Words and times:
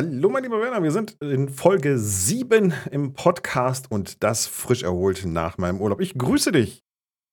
Hallo, 0.00 0.30
mein 0.30 0.42
lieber 0.42 0.58
Werner, 0.58 0.82
wir 0.82 0.90
sind 0.90 1.18
in 1.20 1.50
Folge 1.50 1.98
7 1.98 2.72
im 2.90 3.12
Podcast 3.12 3.90
und 3.90 4.22
das 4.24 4.46
frisch 4.46 4.82
erholt 4.82 5.26
nach 5.26 5.58
meinem 5.58 5.82
Urlaub. 5.82 6.00
Ich 6.00 6.16
grüße 6.16 6.50
dich. 6.50 6.82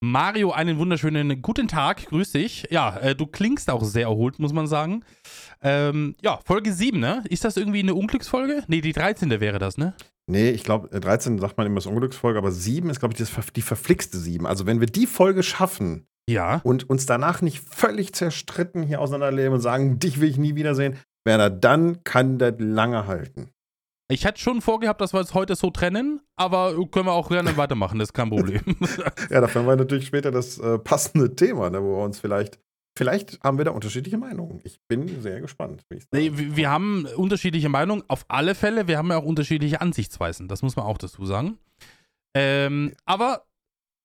Mario, 0.02 0.52
einen 0.52 0.78
wunderschönen 0.78 1.42
guten 1.42 1.70
Tag, 1.70 2.06
grüß 2.08 2.34
dich. 2.34 2.68
Ja, 2.70 2.98
äh, 2.98 3.16
du 3.16 3.28
klingst 3.28 3.70
auch 3.70 3.86
sehr 3.86 4.08
erholt, 4.08 4.40
muss 4.40 4.52
man 4.52 4.68
sagen. 4.68 5.06
Ähm, 5.62 6.18
ja, 6.22 6.42
Folge 6.44 6.74
7, 6.74 7.00
ne? 7.00 7.24
Ist 7.30 7.46
das 7.46 7.56
irgendwie 7.56 7.80
eine 7.80 7.96
Unglücksfolge? 7.96 8.66
Ne, 8.68 8.82
die 8.82 8.92
13. 8.92 9.30
wäre 9.40 9.58
das, 9.58 9.78
ne? 9.78 9.94
Nee, 10.30 10.50
ich 10.50 10.66
glaube, 10.66 10.90
13 10.90 11.40
sagt 11.40 11.58
man 11.58 11.66
immer 11.66 11.76
das 11.76 11.86
Unglücksfolge, 11.86 12.38
aber 12.38 12.52
7 12.52 12.90
ist, 12.90 13.00
glaube 13.00 13.14
ich, 13.14 13.20
das, 13.20 13.32
die 13.56 13.62
verflixte 13.62 14.18
7. 14.18 14.46
Also, 14.46 14.66
wenn 14.66 14.82
wir 14.82 14.88
die 14.88 15.08
Folge 15.08 15.44
schaffen 15.44 16.08
ja. 16.30 16.60
und 16.66 16.90
uns 16.90 17.06
danach 17.06 17.42
nicht 17.42 17.62
völlig 17.62 18.14
zerstritten 18.14 18.84
hier 18.84 19.00
auseinanderleben 19.00 19.54
und 19.54 19.62
sagen, 19.62 19.98
dich 19.98 20.20
will 20.20 20.30
ich 20.30 20.38
nie 20.38 20.56
wiedersehen, 20.56 20.98
Werner, 21.30 21.50
dann 21.50 22.04
kann 22.04 22.40
das 22.40 22.56
lange 22.58 23.08
halten. 23.08 23.52
Ich 24.12 24.26
hätte 24.26 24.40
schon 24.40 24.62
vorgehabt, 24.62 25.00
dass 25.02 25.14
wir 25.14 25.20
es 25.20 25.36
heute 25.36 25.56
so 25.56 25.70
trennen, 25.70 26.22
aber 26.36 26.74
können 26.88 27.06
wir 27.06 27.14
auch 27.14 27.30
gerne 27.30 27.56
weitermachen, 27.58 28.00
das 28.00 28.10
ist 28.10 28.14
kein 28.14 28.32
Problem. 28.32 28.62
ja, 29.30 29.40
dafür 29.40 29.62
haben 29.62 29.68
wir 29.68 29.76
natürlich 29.76 30.08
später 30.08 30.32
das 30.32 30.58
äh, 30.58 30.80
passende 30.80 31.36
Thema, 31.36 31.70
ne, 31.70 31.84
wo 31.84 31.98
wir 31.98 32.04
uns 32.04 32.20
vielleicht, 32.20 32.60
vielleicht 32.98 33.40
haben 33.44 33.60
wir 33.60 33.66
da 33.66 33.72
unterschiedliche 33.72 34.18
Meinungen. 34.18 34.62
Ich 34.64 34.80
bin 34.88 35.22
sehr 35.22 35.40
gespannt. 35.42 35.86
Nee, 36.12 36.32
wir, 36.34 36.56
wir 36.56 36.72
haben 36.72 37.06
unterschiedliche 37.16 37.70
Meinungen, 37.70 38.04
auf 38.08 38.26
alle 38.30 38.56
Fälle. 38.56 38.88
Wir 38.88 38.98
haben 38.98 39.12
ja 39.12 39.18
auch 39.18 39.26
unterschiedliche 39.26 39.80
Ansichtsweisen, 39.80 40.48
das 40.48 40.64
muss 40.64 40.76
man 40.76 40.86
auch 40.86 40.98
dazu 40.98 41.24
sagen. 41.28 41.60
Ähm, 42.34 42.94
aber 43.06 43.46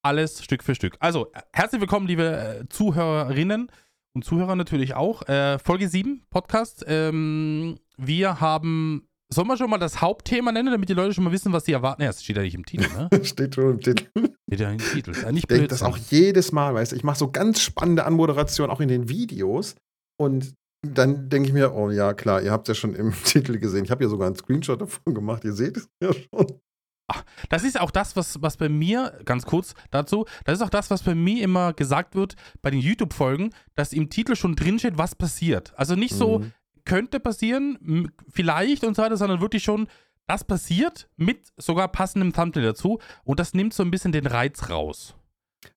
alles 0.03 0.45
Stück 0.45 0.63
für 0.63 0.75
Stück. 0.75 0.97
Also, 1.01 1.33
herzlich 1.55 1.81
willkommen, 1.81 2.07
liebe 2.07 2.61
äh, 2.61 2.69
Zuhörerinnen 2.69 3.71
und 4.15 4.25
Zuhörer 4.25 4.57
natürlich 4.57 4.95
auch. 4.95 5.29
Äh, 5.29 5.59
Folge 5.59 5.89
7, 5.89 6.23
Podcast. 6.31 6.85
Ähm, 6.87 7.79
wir 7.97 8.41
haben. 8.41 9.09
Sollen 9.33 9.49
wir 9.49 9.57
schon 9.57 9.71
mal 9.71 9.79
das 9.79 10.01
Hauptthema 10.01 10.53
nennen, 10.53 10.71
damit 10.71 10.89
die 10.89 10.95
Leute 10.95 11.13
schon 11.13 11.25
mal 11.25 11.33
wissen, 11.33 11.53
was 11.53 11.65
sie 11.65 11.73
erwarten? 11.73 12.03
Ja, 12.03 12.11
es 12.11 12.23
steht 12.23 12.37
ja 12.37 12.43
nicht 12.43 12.55
im 12.55 12.65
Titel, 12.65 12.87
ne? 12.95 13.09
steht 13.25 13.55
schon 13.57 13.73
im 13.73 13.81
Titel. 13.81 14.07
Steht 14.47 14.61
ja 14.61 14.71
im 14.71 14.79
Titel. 14.79 15.13
Ja 15.21 15.33
nicht 15.33 15.45
ich 15.45 15.47
denke 15.49 15.67
das 15.67 15.83
auch 15.83 15.97
jedes 15.97 16.53
Mal, 16.53 16.75
weißt 16.75 16.93
du. 16.93 16.97
Ich 16.97 17.03
mache 17.03 17.19
so 17.19 17.33
ganz 17.33 17.61
spannende 17.61 18.05
Anmoderationen, 18.05 18.71
auch 18.71 18.81
in 18.81 18.89
den 18.89 19.09
Videos. 19.09 19.75
Und 20.21 20.55
dann 20.87 21.31
denke 21.31 21.49
ich 21.49 21.55
mir, 21.55 21.75
oh 21.75 21.91
ja, 21.91 22.13
klar, 22.13 22.43
ihr 22.43 22.53
habt 22.53 22.69
es 22.69 22.77
ja 22.77 22.81
schon 22.81 22.95
im 22.95 23.13
Titel 23.25 23.59
gesehen. 23.59 23.85
Ich 23.85 23.91
habe 23.91 24.05
ja 24.05 24.11
sogar 24.11 24.29
einen 24.29 24.37
Screenshot 24.37 24.81
davon 24.81 25.15
gemacht. 25.15 25.43
Ihr 25.45 25.55
seht 25.55 25.79
es 25.79 25.89
ja 26.01 26.13
schon. 26.13 26.61
Ach, 27.07 27.23
das 27.51 27.65
ist 27.65 27.79
auch 27.79 27.91
das, 27.91 28.17
was, 28.17 28.41
was 28.41 28.57
bei 28.57 28.69
mir, 28.69 29.21
ganz 29.25 29.45
kurz 29.45 29.75
dazu, 29.91 30.25
das 30.45 30.59
ist 30.59 30.63
auch 30.63 30.71
das, 30.71 30.91
was 30.91 31.03
bei 31.03 31.15
mir 31.15 31.43
immer 31.43 31.75
gesagt 31.75 32.15
wird 32.15 32.35
bei 32.63 32.71
den 32.71 32.81
YouTube-Folgen, 32.81 33.51
dass 33.75 33.93
im 33.93 34.09
Titel 34.09 34.37
schon 34.37 34.57
drinsteht, 34.57 34.97
was 34.97 35.15
passiert. 35.15 35.75
Also 35.77 35.97
nicht 35.97 36.15
so, 36.15 36.39
mhm. 36.39 36.53
könnte 36.85 37.21
passieren, 37.21 38.11
vielleicht 38.29 38.85
und 38.85 38.97
so 38.97 39.03
weiter, 39.03 39.19
sondern 39.19 39.43
wirklich 39.43 39.63
schon, 39.63 39.87
das 40.27 40.45
passiert 40.45 41.11
mit 41.17 41.53
sogar 41.59 41.89
passendem 41.89 42.33
Thumbnail 42.33 42.65
dazu 42.65 42.99
und 43.25 43.39
das 43.39 43.53
nimmt 43.53 43.75
so 43.75 43.83
ein 43.83 43.91
bisschen 43.91 44.13
den 44.13 44.27
Reiz 44.27 44.71
raus. 44.71 45.15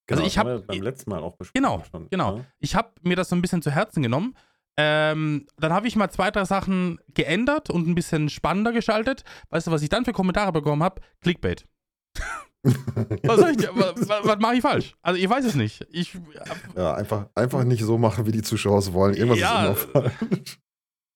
Genau, 0.06 0.20
also 0.20 0.26
ich 0.26 0.38
habe 0.38 0.64
beim 0.66 0.82
letzten 0.82 1.10
Mal 1.10 1.22
auch 1.22 1.36
besprochen. 1.36 1.62
Genau, 1.62 1.82
schon, 1.90 2.08
genau. 2.08 2.38
Ja. 2.38 2.44
Ich 2.58 2.74
habe 2.74 2.90
mir 3.02 3.16
das 3.16 3.28
so 3.28 3.36
ein 3.36 3.42
bisschen 3.42 3.62
zu 3.62 3.70
Herzen 3.70 4.02
genommen 4.02 4.34
ähm, 4.80 5.46
dann 5.56 5.72
habe 5.72 5.88
ich 5.88 5.96
mal 5.96 6.08
zwei, 6.08 6.30
drei 6.30 6.44
Sachen 6.44 7.00
geändert 7.12 7.68
und 7.68 7.88
ein 7.88 7.96
bisschen 7.96 8.28
spannender 8.28 8.70
geschaltet. 8.72 9.24
Weißt 9.50 9.66
du, 9.66 9.72
was 9.72 9.82
ich 9.82 9.88
dann 9.88 10.04
für 10.04 10.12
Kommentare 10.12 10.52
bekommen 10.52 10.84
habe? 10.84 11.02
Clickbait. 11.20 11.66
was 12.62 13.40
was, 13.40 14.08
was 14.24 14.38
mache 14.38 14.54
ich 14.54 14.62
falsch? 14.62 14.94
Also 15.02 15.20
ich 15.20 15.28
weiß 15.28 15.44
es 15.44 15.56
nicht. 15.56 15.84
Ich, 15.90 16.16
ja, 16.76 16.94
einfach, 16.94 17.26
einfach 17.34 17.64
nicht 17.64 17.82
so 17.82 17.98
machen, 17.98 18.26
wie 18.26 18.32
die 18.32 18.42
Zuschauer 18.42 18.78
es 18.78 18.92
wollen. 18.92 19.14
Irgendwas 19.14 19.40
ja, 19.40 19.72
ist 19.72 19.84
immer 19.84 20.02
falsch. 20.02 20.60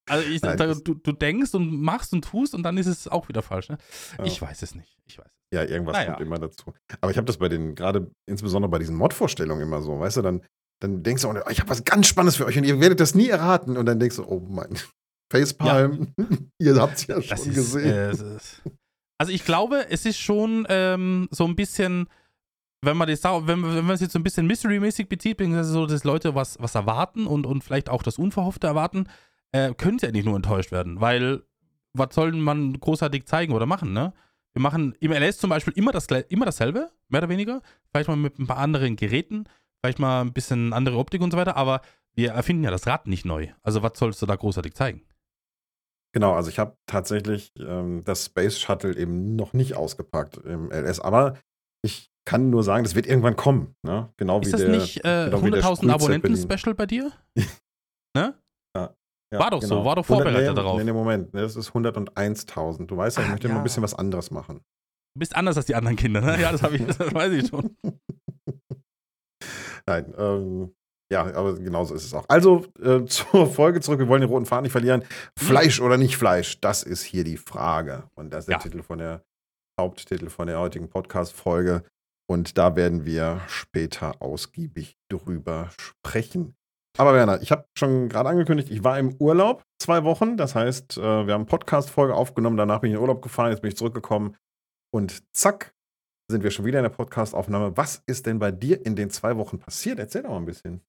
Also 0.09 0.29
ich, 0.29 0.43
Nein, 0.43 0.57
da, 0.57 0.75
du, 0.75 0.95
du, 0.95 1.13
denkst 1.13 1.55
und 1.55 1.81
machst 1.81 2.13
und 2.13 2.25
tust 2.25 2.57
und 2.57 2.65
dann 2.65 2.77
ist 2.77 2.89
es 2.89 3.07
auch 3.07 3.29
wieder 3.29 3.43
falsch. 3.43 3.69
Ne? 3.69 3.79
Ja. 4.19 4.25
Ich 4.25 4.43
weiß 4.43 4.63
es 4.63 4.75
nicht. 4.75 4.99
Ich 5.07 5.19
weiß. 5.19 5.31
Ja, 5.55 5.63
irgendwas 5.63 5.95
naja. 5.95 6.15
kommt 6.15 6.27
immer 6.27 6.39
dazu. 6.39 6.75
Aber 7.01 7.13
ich 7.13 7.17
habe 7.17 7.27
das 7.27 7.37
bei 7.37 7.49
den, 7.49 7.77
gerade 7.77 8.11
insbesondere 8.27 8.69
bei 8.69 8.81
diesen 8.81 8.97
Mod-Vorstellungen 8.97 9.63
immer 9.63 9.83
so, 9.83 10.01
weißt 10.01 10.17
du, 10.17 10.23
dann 10.23 10.43
dann 10.83 11.03
denkst 11.03 11.23
du, 11.23 11.29
oh, 11.29 11.35
ich 11.49 11.61
habe 11.61 11.71
was 11.71 11.85
ganz 11.85 12.09
Spannendes 12.09 12.37
für 12.37 12.47
euch 12.47 12.59
und 12.59 12.65
ihr 12.65 12.81
werdet 12.81 12.99
das 12.99 13.15
nie 13.15 13.29
erraten. 13.29 13.77
Und 13.77 13.87
dann 13.87 14.01
denkst 14.01 14.17
du, 14.17 14.25
oh 14.25 14.41
mein, 14.41 14.77
Facepalm, 15.31 16.13
ja. 16.19 16.27
ihr 16.59 16.77
habt 16.77 16.97
es 16.97 17.07
ja 17.07 17.23
schon 17.23 17.39
ist, 17.39 17.55
gesehen. 17.55 17.87
Äh, 17.87 18.39
also 19.19 19.33
ich 19.33 19.45
glaube, 19.45 19.87
es 19.91 20.05
ist 20.05 20.19
schon 20.19 20.67
ähm, 20.69 21.29
so 21.31 21.45
ein 21.45 21.55
bisschen, 21.55 22.09
wenn 22.83 22.97
man 22.97 23.09
das 23.09 23.23
wenn, 23.23 23.63
wenn 23.63 23.85
man 23.85 23.91
es 23.91 24.01
jetzt 24.01 24.13
so 24.13 24.19
ein 24.19 24.25
bisschen 24.25 24.47
Mystery-mäßig 24.47 25.09
bezieht, 25.09 25.37
beziehungsweise 25.37 25.71
so, 25.71 25.87
dass 25.87 26.03
Leute 26.03 26.35
was, 26.35 26.59
was 26.59 26.75
erwarten 26.75 27.29
und, 27.29 27.47
und 27.47 27.63
vielleicht 27.63 27.89
auch 27.89 28.03
das 28.03 28.19
Unverhoffte 28.19 28.67
erwarten, 28.67 29.07
äh, 29.53 29.75
können 29.75 30.01
sie 30.01 30.07
ja 30.07 30.13
nicht 30.13 30.25
nur 30.25 30.35
enttäuscht 30.35 30.73
werden, 30.73 31.01
weil 31.01 31.43
was 31.95 32.15
soll 32.15 32.33
man 32.33 32.73
großartig 32.81 33.27
zeigen 33.27 33.53
oder 33.53 33.67
machen, 33.67 33.93
ne? 33.93 34.13
Wir 34.55 34.61
machen 34.61 34.95
im 35.01 35.13
LS 35.13 35.39
zum 35.39 35.49
Beispiel 35.49 35.73
immer, 35.77 35.93
das, 35.93 36.07
immer 36.29 36.45
dasselbe, 36.45 36.91
mehr 37.09 37.21
oder 37.21 37.31
weniger. 37.31 37.63
Vielleicht 37.91 38.09
mal 38.09 38.17
mit 38.17 38.39
ein 38.39 38.47
paar 38.47 38.59
anderen 38.59 38.97
Geräten 38.97 39.45
vielleicht 39.83 39.99
mal 39.99 40.21
ein 40.21 40.33
bisschen 40.33 40.73
andere 40.73 40.97
Optik 40.97 41.21
und 41.23 41.33
so 41.33 41.37
weiter, 41.37 41.57
aber 41.57 41.81
wir 42.15 42.33
erfinden 42.33 42.65
ja 42.65 42.71
das 42.71 42.87
Rad 42.87 43.07
nicht 43.07 43.25
neu. 43.25 43.49
Also 43.63 43.83
was 43.83 43.99
sollst 43.99 44.23
du 44.23 44.27
da 44.27 44.37
großartig 44.37 44.75
zeigen? 44.75 45.03
Genau, 46.15 46.35
also 46.35 46.51
ich 46.51 46.59
habe 46.59 46.77
tatsächlich 46.87 47.53
ähm, 47.59 48.05
das 48.05 48.27
Space 48.27 48.59
Shuttle 48.59 48.97
eben 48.97 49.35
noch 49.35 49.55
nicht 49.55 49.75
ausgepackt 49.75 50.37
im 50.37 50.71
LS, 50.71 51.01
aber 51.01 51.39
ich 51.83 52.11
kann 52.25 52.51
nur 52.51 52.63
sagen, 52.63 52.85
das 52.85 52.95
wird 52.95 53.07
irgendwann 53.07 53.35
kommen. 53.35 53.75
Ne? 53.83 54.13
Genau 54.19 54.41
Ist 54.41 54.49
wie 54.49 54.53
das 54.53 54.61
der, 54.61 54.71
nicht 54.71 54.99
äh, 54.99 55.31
genau 55.31 55.39
100.000 55.39 55.91
Abonnenten-Special 55.91 56.75
bei 56.75 56.87
dir? 56.87 57.11
ne? 58.17 58.35
Ja, 58.77 58.95
ja, 59.33 59.39
war 59.39 59.51
doch 59.51 59.61
genau. 59.61 59.81
so, 59.81 59.85
war 59.85 59.97
doch 59.97 60.05
vorbereitet 60.05 60.41
100, 60.41 60.55
nee, 60.55 60.63
darauf. 60.63 60.79
Nee, 60.79 60.85
nee, 60.85 60.93
Moment, 60.93 61.35
das 61.35 61.57
ist 61.57 61.71
101.000. 61.71 62.87
Du 62.87 62.97
weißt 62.97 63.17
ja, 63.17 63.23
ich 63.23 63.29
ah, 63.29 63.33
möchte 63.33 63.49
ja. 63.49 63.51
immer 63.51 63.61
ein 63.61 63.65
bisschen 63.65 63.83
was 63.83 63.95
anderes 63.95 64.31
machen. 64.31 64.61
Du 65.15 65.19
bist 65.19 65.35
anders 65.35 65.57
als 65.57 65.67
die 65.67 65.75
anderen 65.75 65.97
Kinder, 65.97 66.21
ne? 66.21 66.41
Ja, 66.41 66.53
das, 66.53 66.63
ich, 66.71 66.87
das 66.87 67.15
weiß 67.15 67.33
ich 67.33 67.49
schon. 67.49 67.77
Nein, 69.87 70.15
ähm, 70.17 70.75
ja, 71.13 71.25
aber 71.35 71.55
genauso 71.55 71.95
ist 71.95 72.05
es 72.05 72.15
auch. 72.15 72.25
Also 72.29 72.65
äh, 72.83 73.05
zur 73.07 73.47
Folge 73.47 73.81
zurück. 73.81 73.99
Wir 73.99 74.09
wollen 74.09 74.23
den 74.23 74.31
roten 74.31 74.47
Faden 74.47 74.63
nicht 74.63 74.73
verlieren. 74.73 75.05
Fleisch 75.39 75.81
oder 75.81 75.99
nicht 75.99 76.17
Fleisch? 76.17 76.61
Das 76.61 76.83
ist 76.83 77.03
hier 77.03 77.23
die 77.23 77.37
Frage. 77.37 78.05
Und 78.15 78.33
das 78.33 78.45
ist 78.45 78.49
der 78.49 78.57
ja. 78.57 78.63
Titel 78.63 78.83
von 78.83 78.99
der 78.99 79.23
Haupttitel 79.79 80.31
von 80.31 80.47
der 80.47 80.59
heutigen 80.59 80.89
Podcast-Folge. 80.89 81.83
Und 82.31 82.57
da 82.57 82.77
werden 82.77 83.05
wir 83.05 83.43
später 83.47 84.23
ausgiebig 84.23 84.97
drüber 85.11 85.71
sprechen. 85.79 86.55
Aber 86.99 87.15
Werner, 87.15 87.43
ich 87.43 87.51
habe 87.53 87.67
schon 87.77 88.09
gerade 88.09 88.29
angekündigt, 88.29 88.71
ich 88.71 88.85
war 88.85 88.99
im 88.99 89.15
Urlaub 89.19 89.65
zwei 89.79 90.05
Wochen. 90.05 90.37
Das 90.37 90.55
heißt, 90.55 90.99
äh, 90.99 91.27
wir 91.27 91.35
haben 91.35 91.47
Podcast-Folge 91.47 92.15
aufgenommen. 92.15 92.57
Danach 92.57 92.81
bin 92.81 92.89
ich 92.89 92.95
in 92.95 92.99
den 92.99 93.03
Urlaub 93.03 93.23
gefahren. 93.23 93.51
Jetzt 93.51 93.61
bin 93.61 93.71
ich 93.71 93.77
zurückgekommen. 93.77 94.37
Und 94.95 95.23
zack, 95.35 95.75
sind 96.31 96.43
wir 96.43 96.51
schon 96.51 96.65
wieder 96.65 96.79
in 96.79 96.85
der 96.85 96.91
Podcast-Aufnahme. 96.91 97.77
Was 97.77 98.03
ist 98.07 98.27
denn 98.27 98.39
bei 98.39 98.51
dir 98.51 98.85
in 98.85 98.97
den 98.97 99.11
zwei 99.11 99.37
Wochen 99.37 99.59
passiert? 99.59 99.99
Erzähl 99.99 100.23
doch 100.23 100.31
mal 100.31 100.37
ein 100.39 100.47
bisschen. 100.47 100.81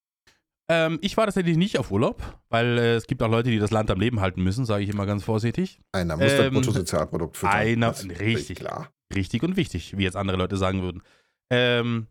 Ähm, 0.69 0.99
ich 1.01 1.17
war 1.17 1.25
tatsächlich 1.25 1.57
nicht 1.57 1.77
auf 1.77 1.91
Urlaub, 1.91 2.39
weil 2.49 2.77
äh, 2.77 2.95
es 2.95 3.07
gibt 3.07 3.21
auch 3.21 3.29
Leute, 3.29 3.49
die 3.49 3.59
das 3.59 3.71
Land 3.71 3.91
am 3.91 3.99
Leben 3.99 4.21
halten 4.21 4.41
müssen, 4.41 4.65
sage 4.65 4.83
ich 4.83 4.89
immer 4.89 5.05
ganz 5.05 5.23
vorsichtig. 5.23 5.81
Einer 5.91 6.15
muss 6.15 6.31
ähm, 6.31 6.37
das 6.37 6.51
Bruttosozialprodukt 6.51 7.37
füttern. 7.37 7.55
Einer, 7.55 7.93
richtig, 8.19 8.59
klar. 8.59 8.89
richtig 9.13 9.43
und 9.43 9.57
wichtig, 9.57 9.97
wie 9.97 10.03
jetzt 10.03 10.15
andere 10.15 10.37
Leute 10.37 10.55
sagen 10.55 10.81
würden. 10.81 11.03
Ähm, 11.51 12.07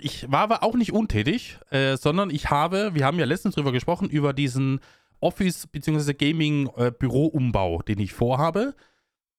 ich 0.00 0.30
war 0.30 0.40
aber 0.40 0.62
auch 0.62 0.76
nicht 0.76 0.92
untätig, 0.92 1.58
äh, 1.70 1.96
sondern 1.96 2.30
ich 2.30 2.50
habe, 2.50 2.94
wir 2.94 3.04
haben 3.04 3.18
ja 3.18 3.24
letztens 3.24 3.56
drüber 3.56 3.72
gesprochen, 3.72 4.08
über 4.08 4.32
diesen 4.32 4.78
Office- 5.20 5.66
bzw. 5.66 6.14
Gaming-Büro-Umbau, 6.14 7.80
äh, 7.80 7.84
den 7.84 7.98
ich 7.98 8.12
vorhabe. 8.12 8.76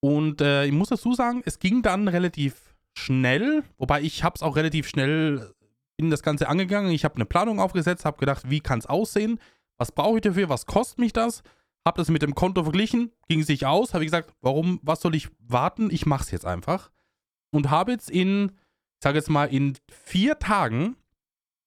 Und 0.00 0.42
äh, 0.42 0.66
ich 0.66 0.72
muss 0.72 0.90
dazu 0.90 1.14
sagen, 1.14 1.42
es 1.46 1.58
ging 1.58 1.80
dann 1.80 2.08
relativ 2.08 2.69
schnell, 2.94 3.62
wobei 3.78 4.02
ich 4.02 4.24
habe 4.24 4.34
es 4.36 4.42
auch 4.42 4.56
relativ 4.56 4.88
schnell 4.88 5.54
in 5.96 6.10
das 6.10 6.22
Ganze 6.22 6.48
angegangen. 6.48 6.90
Ich 6.92 7.04
habe 7.04 7.16
eine 7.16 7.26
Planung 7.26 7.60
aufgesetzt, 7.60 8.04
habe 8.04 8.18
gedacht, 8.18 8.48
wie 8.48 8.60
kann 8.60 8.78
es 8.78 8.86
aussehen, 8.86 9.38
was 9.76 9.92
brauche 9.92 10.16
ich 10.16 10.22
dafür, 10.22 10.48
was 10.48 10.66
kostet 10.66 10.98
mich 10.98 11.12
das, 11.12 11.42
habe 11.86 11.98
das 11.98 12.08
mit 12.08 12.22
dem 12.22 12.34
Konto 12.34 12.62
verglichen, 12.62 13.12
ging 13.28 13.42
sich 13.42 13.66
aus, 13.66 13.94
habe 13.94 14.04
gesagt, 14.04 14.32
warum, 14.40 14.80
was 14.82 15.00
soll 15.00 15.14
ich 15.14 15.28
warten, 15.38 15.90
ich 15.90 16.06
mache 16.06 16.24
es 16.24 16.30
jetzt 16.30 16.46
einfach 16.46 16.90
und 17.50 17.70
habe 17.70 17.92
jetzt 17.92 18.10
in, 18.10 18.52
ich 18.52 19.02
sage 19.02 19.18
jetzt 19.18 19.30
mal, 19.30 19.46
in 19.46 19.76
vier 19.88 20.38
Tagen 20.38 20.96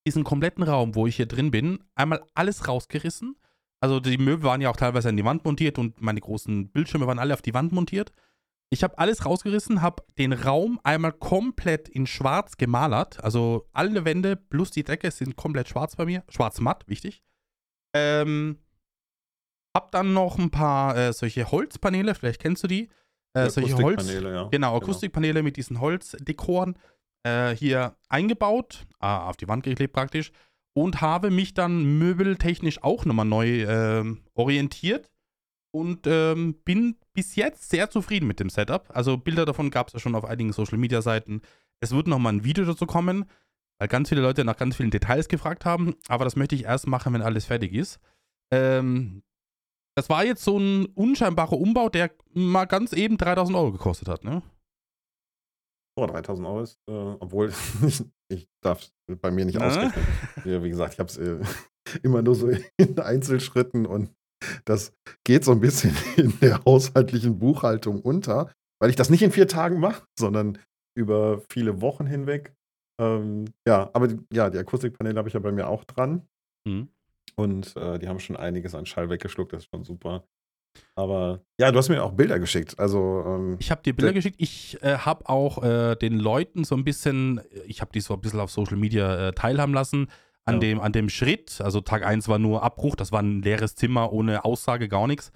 diesen 0.06 0.24
kompletten 0.24 0.64
Raum, 0.64 0.96
wo 0.96 1.08
ich 1.08 1.16
hier 1.16 1.26
drin 1.26 1.52
bin, 1.52 1.80
einmal 1.96 2.24
alles 2.34 2.68
rausgerissen. 2.68 3.36
Also 3.80 4.00
die 4.00 4.18
Möbel 4.18 4.44
waren 4.44 4.62
ja 4.62 4.70
auch 4.70 4.78
teilweise 4.78 5.10
an 5.10 5.18
die 5.18 5.26
Wand 5.26 5.46
montiert 5.46 5.78
und 5.78 6.02
meine 6.02 6.22
großen 6.22 6.70
Bildschirme 6.70 7.08
waren 7.08 7.20
alle 7.20 7.34
auf 7.34 7.42
die 7.42 7.54
Wand 7.54 7.72
montiert. 7.72 8.12
Ich 8.74 8.84
habe 8.84 8.98
alles 8.98 9.24
rausgerissen, 9.24 9.84
habe 9.84 10.02
den 10.18 10.34
Raum 10.34 10.80
einmal 10.84 11.12
komplett 11.12 11.88
in 11.88 12.08
schwarz 12.08 12.58
gemalert. 12.58 13.24
Also 13.24 13.70
alle 13.72 14.04
Wände 14.04 14.36
plus 14.36 14.72
die 14.72 14.84
Decke 14.84 15.12
sind 15.12 15.36
komplett 15.36 15.70
schwarz 15.70 15.96
bei 15.96 16.06
mir. 16.06 16.24
Schwarz-matt, 16.28 16.84
wichtig. 16.88 17.24
Ähm, 17.96 18.58
hab 19.76 19.92
dann 19.92 20.14
noch 20.14 20.40
ein 20.40 20.50
paar 20.50 20.98
äh, 20.98 21.14
solche 21.14 21.52
Holzpaneele, 21.52 22.16
vielleicht 22.16 22.42
kennst 22.42 22.64
du 22.64 22.68
die. 22.68 22.90
Äh, 23.36 23.52
solche 23.52 23.78
Holz. 23.78 24.12
Ja. 24.12 24.20
Genau, 24.22 24.50
genau. 24.50 24.76
Akustikpaneele 24.78 25.36
genau. 25.36 25.44
mit 25.44 25.58
diesen 25.58 25.80
Holzdekoren 25.80 26.76
äh, 27.22 27.56
hier 27.56 27.96
eingebaut, 28.10 28.88
ah, 28.98 29.30
auf 29.30 29.38
die 29.38 29.48
Wand 29.48 29.62
geklebt 29.62 29.94
praktisch. 29.94 30.32
Und 30.76 31.00
habe 31.00 31.30
mich 31.30 31.54
dann 31.54 32.00
möbeltechnisch 32.00 32.82
auch 32.82 33.06
nochmal 33.06 33.28
neu 33.28 33.66
ähm, 33.66 34.24
orientiert 34.34 35.13
und 35.74 36.06
ähm, 36.06 36.56
bin 36.66 36.98
bis 37.14 37.36
jetzt 37.36 37.70
sehr 37.70 37.90
zufrieden 37.90 38.28
mit 38.28 38.40
dem 38.40 38.50
Setup. 38.50 38.90
Also 38.94 39.18
Bilder 39.18 39.46
davon 39.46 39.72
gab 39.72 39.88
es 39.88 39.94
ja 39.94 40.00
schon 40.00 40.16
auf 40.16 40.24
einigen 40.24 40.54
Social 40.54 40.78
Media 40.78 41.02
Seiten. 41.02 41.42
Es 41.82 41.92
wird 41.92 42.08
nochmal 42.08 42.34
ein 42.34 42.44
Video 42.44 42.64
dazu 42.64 42.86
kommen, 42.86 43.26
weil 43.80 43.88
ganz 43.88 44.10
viele 44.10 44.22
Leute 44.22 44.46
nach 44.46 44.58
ganz 44.58 44.76
vielen 44.76 44.92
Details 44.92 45.28
gefragt 45.28 45.66
haben. 45.66 45.96
Aber 46.08 46.26
das 46.26 46.36
möchte 46.36 46.56
ich 46.56 46.66
erst 46.66 46.88
machen, 46.88 47.14
wenn 47.14 47.24
alles 47.24 47.46
fertig 47.46 47.74
ist. 47.74 48.00
Ähm, 48.52 49.24
das 49.96 50.10
war 50.10 50.24
jetzt 50.24 50.44
so 50.44 50.60
ein 50.60 50.86
unscheinbarer 50.94 51.58
Umbau, 51.58 51.90
der 51.90 52.12
mal 52.34 52.66
ganz 52.66 52.94
eben 52.94 53.18
3000 53.18 53.58
Euro 53.58 53.72
gekostet 53.72 54.08
hat, 54.08 54.24
ne? 54.24 54.44
Oh, 55.96 56.06
3000 56.06 56.48
Euro 56.48 56.62
ist, 56.62 56.80
äh, 56.88 56.92
obwohl 56.92 57.52
ich, 58.30 58.48
darf 58.62 58.92
bei 59.08 59.32
mir 59.32 59.46
nicht 59.46 59.60
ausrechnen. 59.60 60.06
Ja, 60.46 60.64
wie 60.64 60.70
gesagt, 60.70 60.94
ich 60.94 61.00
habe 61.00 61.10
es 61.10 61.18
äh, 61.18 61.40
immer 62.04 62.22
nur 62.22 62.36
so 62.36 62.50
in 62.78 63.00
Einzelschritten 63.00 63.88
und 63.88 64.12
das 64.66 64.94
geht 65.24 65.44
so 65.44 65.52
ein 65.52 65.60
bisschen 65.60 65.96
in 66.18 66.40
der 66.40 66.64
haushaltlichen 66.66 67.40
Buchhaltung 67.40 68.02
unter, 68.02 68.52
weil 68.80 68.90
ich 68.90 68.96
das 68.96 69.10
nicht 69.10 69.22
in 69.22 69.32
vier 69.32 69.48
Tagen 69.48 69.80
mache, 69.80 70.04
sondern 70.18 70.58
über 70.96 71.42
viele 71.50 71.82
Wochen 71.82 72.06
hinweg. 72.06 72.54
Ähm, 73.02 73.46
ja, 73.68 73.90
aber 73.94 74.08
die, 74.08 74.20
ja, 74.32 74.50
die 74.50 74.60
Akustikpaneele 74.60 75.18
habe 75.18 75.28
ich 75.28 75.34
ja 75.34 75.40
bei 75.40 75.52
mir 75.52 75.68
auch 75.68 75.84
dran. 75.84 76.28
Mhm. 76.68 76.90
Und 77.36 77.76
äh, 77.76 77.98
die 77.98 78.08
haben 78.08 78.20
schon 78.20 78.36
einiges 78.36 78.76
an 78.76 78.86
Schall 78.86 79.10
weggeschluckt, 79.10 79.54
das 79.54 79.64
ist 79.64 79.70
schon 79.74 79.84
super. 79.84 80.24
Aber 80.96 81.42
ja, 81.60 81.72
du 81.72 81.78
hast 81.78 81.90
mir 81.90 82.04
auch 82.04 82.14
Bilder 82.14 82.40
geschickt. 82.40 82.80
Also 82.80 83.24
ähm, 83.26 83.58
ich 83.60 83.72
habe 83.72 83.82
dir 83.84 83.96
Bilder 83.96 84.14
geschickt. 84.14 84.36
Ich 84.40 84.82
äh, 84.82 84.98
habe 84.98 85.28
auch 85.30 85.64
äh, 85.64 85.96
den 85.96 86.18
Leuten 86.18 86.64
so 86.64 86.76
ein 86.76 86.84
bisschen, 86.84 87.42
ich 87.68 87.82
habe 87.82 87.92
die 87.92 88.02
so 88.02 88.14
ein 88.14 88.22
bisschen 88.22 88.40
auf 88.40 88.52
Social 88.52 88.78
Media 88.78 89.30
äh, 89.30 89.34
teilhaben 89.34 89.74
lassen 89.74 90.08
an, 90.46 90.56
ja. 90.56 90.60
dem, 90.60 90.80
an 90.80 90.92
dem 90.92 91.10
Schritt. 91.10 91.62
Also 91.62 91.82
Tag 91.82 92.06
1 92.06 92.28
war 92.28 92.40
nur 92.40 92.64
Abbruch, 92.64 92.96
das 92.96 93.12
war 93.12 93.22
ein 93.22 93.42
leeres 93.42 93.76
Zimmer 93.76 94.12
ohne 94.12 94.46
Aussage, 94.46 94.88
gar 94.88 95.08
nichts. 95.08 95.32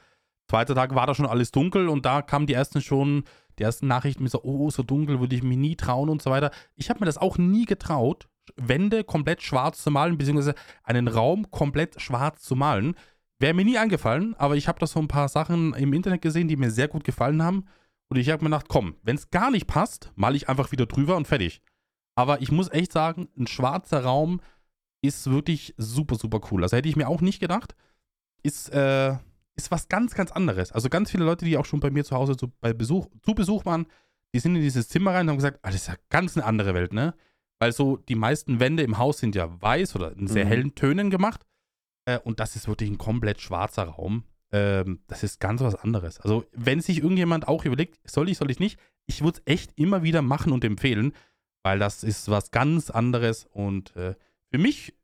Zweiter 0.50 0.76
Tag 0.76 0.96
war 0.96 1.08
da 1.08 1.16
schon 1.16 1.26
alles 1.26 1.52
dunkel 1.52 1.90
und 1.90 2.06
da 2.06 2.22
kamen 2.22 2.48
die 2.48 2.54
ersten 2.54 2.82
schon, 2.82 3.26
die 3.60 3.64
ersten 3.64 3.88
Nachrichten 3.88 4.24
mit 4.24 4.32
so, 4.32 4.44
oh, 4.44 4.70
so 4.70 4.84
dunkel 4.84 5.20
würde 5.20 5.36
ich 5.36 5.44
mich 5.44 5.58
nie 5.58 5.76
trauen 5.76 6.10
und 6.10 6.22
so 6.22 6.32
weiter. 6.32 6.52
Ich 6.76 6.90
habe 6.90 7.02
mir 7.02 7.06
das 7.06 7.18
auch 7.18 7.38
nie 7.38 7.66
getraut, 7.66 8.30
Wände 8.56 9.04
komplett 9.04 9.42
schwarz 9.42 9.84
zu 9.84 9.92
malen, 9.92 10.18
beziehungsweise 10.18 10.56
einen 10.84 11.10
Raum 11.10 11.52
komplett 11.52 12.02
schwarz 12.02 12.42
zu 12.44 12.56
malen. 12.56 12.96
Wäre 13.40 13.54
mir 13.54 13.66
nie 13.66 13.78
eingefallen, 13.78 14.36
aber 14.38 14.56
ich 14.56 14.68
habe 14.68 14.80
da 14.80 14.88
so 14.88 15.00
ein 15.00 15.10
paar 15.10 15.28
Sachen 15.28 15.74
im 15.74 15.94
Internet 15.94 16.22
gesehen, 16.22 16.48
die 16.48 16.56
mir 16.56 16.72
sehr 16.72 16.88
gut 16.88 17.04
gefallen 17.04 17.44
haben. 17.44 17.66
Und 18.10 18.18
ich 18.18 18.30
habe 18.30 18.44
mir 18.44 18.50
gedacht, 18.50 18.68
komm, 18.70 18.96
wenn 19.04 19.18
es 19.18 19.30
gar 19.32 19.52
nicht 19.52 19.68
passt, 19.68 20.12
male 20.16 20.38
ich 20.38 20.48
einfach 20.48 20.72
wieder 20.72 20.86
drüber 20.86 21.18
und 21.18 21.28
fertig. 21.28 21.62
Aber 22.16 22.42
ich 22.42 22.52
muss 22.52 22.72
echt 22.72 22.94
sagen, 22.94 23.28
ein 23.38 23.48
schwarzer 23.48 24.04
Raum 24.04 24.40
ist 25.02 25.30
wirklich 25.30 25.74
super, 25.78 26.16
super 26.16 26.42
cool. 26.52 26.64
Also 26.64 26.78
hätte 26.78 26.90
ich 26.90 26.96
mir 26.96 27.08
auch 27.08 27.22
nicht 27.22 27.40
gedacht. 27.40 27.76
Ist, 28.44 28.70
äh, 28.70 29.16
ist 29.56 29.72
was 29.72 29.90
ganz, 29.90 30.14
ganz 30.14 30.32
anderes. 30.32 30.72
Also 30.72 30.90
ganz 30.90 31.12
viele 31.12 31.26
Leute, 31.26 31.46
die 31.46 31.58
auch 31.58 31.66
schon 31.66 31.80
bei 31.80 31.90
mir 31.90 32.06
zu 32.06 32.16
Hause 32.16 32.38
zu, 32.38 32.52
bei 32.62 32.74
Besuch, 32.74 33.08
zu 33.24 33.34
Besuch 33.34 33.66
waren, 33.66 33.88
die 34.34 34.40
sind 34.40 34.56
in 34.56 34.62
dieses 34.62 34.90
Zimmer 34.90 35.14
rein 35.14 35.22
und 35.22 35.30
haben 35.30 35.38
gesagt, 35.38 35.60
ah, 35.64 35.68
das 35.68 35.82
ist 35.82 35.88
ja 35.88 35.96
ganz 36.10 36.38
eine 36.38 36.46
andere 36.46 36.74
Welt, 36.74 36.94
ne? 36.94 37.16
Weil 37.60 37.72
so 37.72 37.98
die 37.98 38.16
meisten 38.16 38.60
Wände 38.60 38.84
im 38.84 38.98
Haus 38.98 39.18
sind 39.18 39.36
ja 39.36 39.62
weiß 39.62 39.96
oder 39.96 40.12
in 40.12 40.28
sehr 40.28 40.46
mhm. 40.46 40.50
hellen 40.50 40.76
Tönen 40.76 41.10
gemacht. 41.10 41.46
Äh, 42.06 42.20
und 42.20 42.40
das 42.40 42.56
ist 42.56 42.68
wirklich 42.68 42.90
ein 42.90 42.98
komplett 42.98 43.42
schwarzer 43.42 43.86
Raum. 43.86 44.26
Ähm, 44.52 45.02
das 45.08 45.24
ist 45.24 45.40
ganz 45.40 45.62
was 45.62 45.76
anderes. 45.76 46.20
Also, 46.20 46.46
wenn 46.54 46.82
sich 46.82 47.00
irgendjemand 47.00 47.48
auch 47.48 47.66
überlegt, 47.66 48.00
soll 48.10 48.30
ich, 48.30 48.38
soll 48.38 48.52
ich 48.52 48.60
nicht, 48.60 48.80
ich 49.08 49.24
würde 49.24 49.40
es 49.40 49.52
echt 49.52 49.72
immer 49.78 50.04
wieder 50.04 50.22
machen 50.22 50.52
und 50.52 50.64
empfehlen, 50.64 51.14
weil 51.64 51.80
das 51.80 52.04
ist 52.04 52.30
was 52.30 52.52
ganz 52.52 52.90
anderes 52.90 53.46
und 53.46 53.96
äh, 53.96 54.16
für 54.58 54.64
mich 54.64 54.98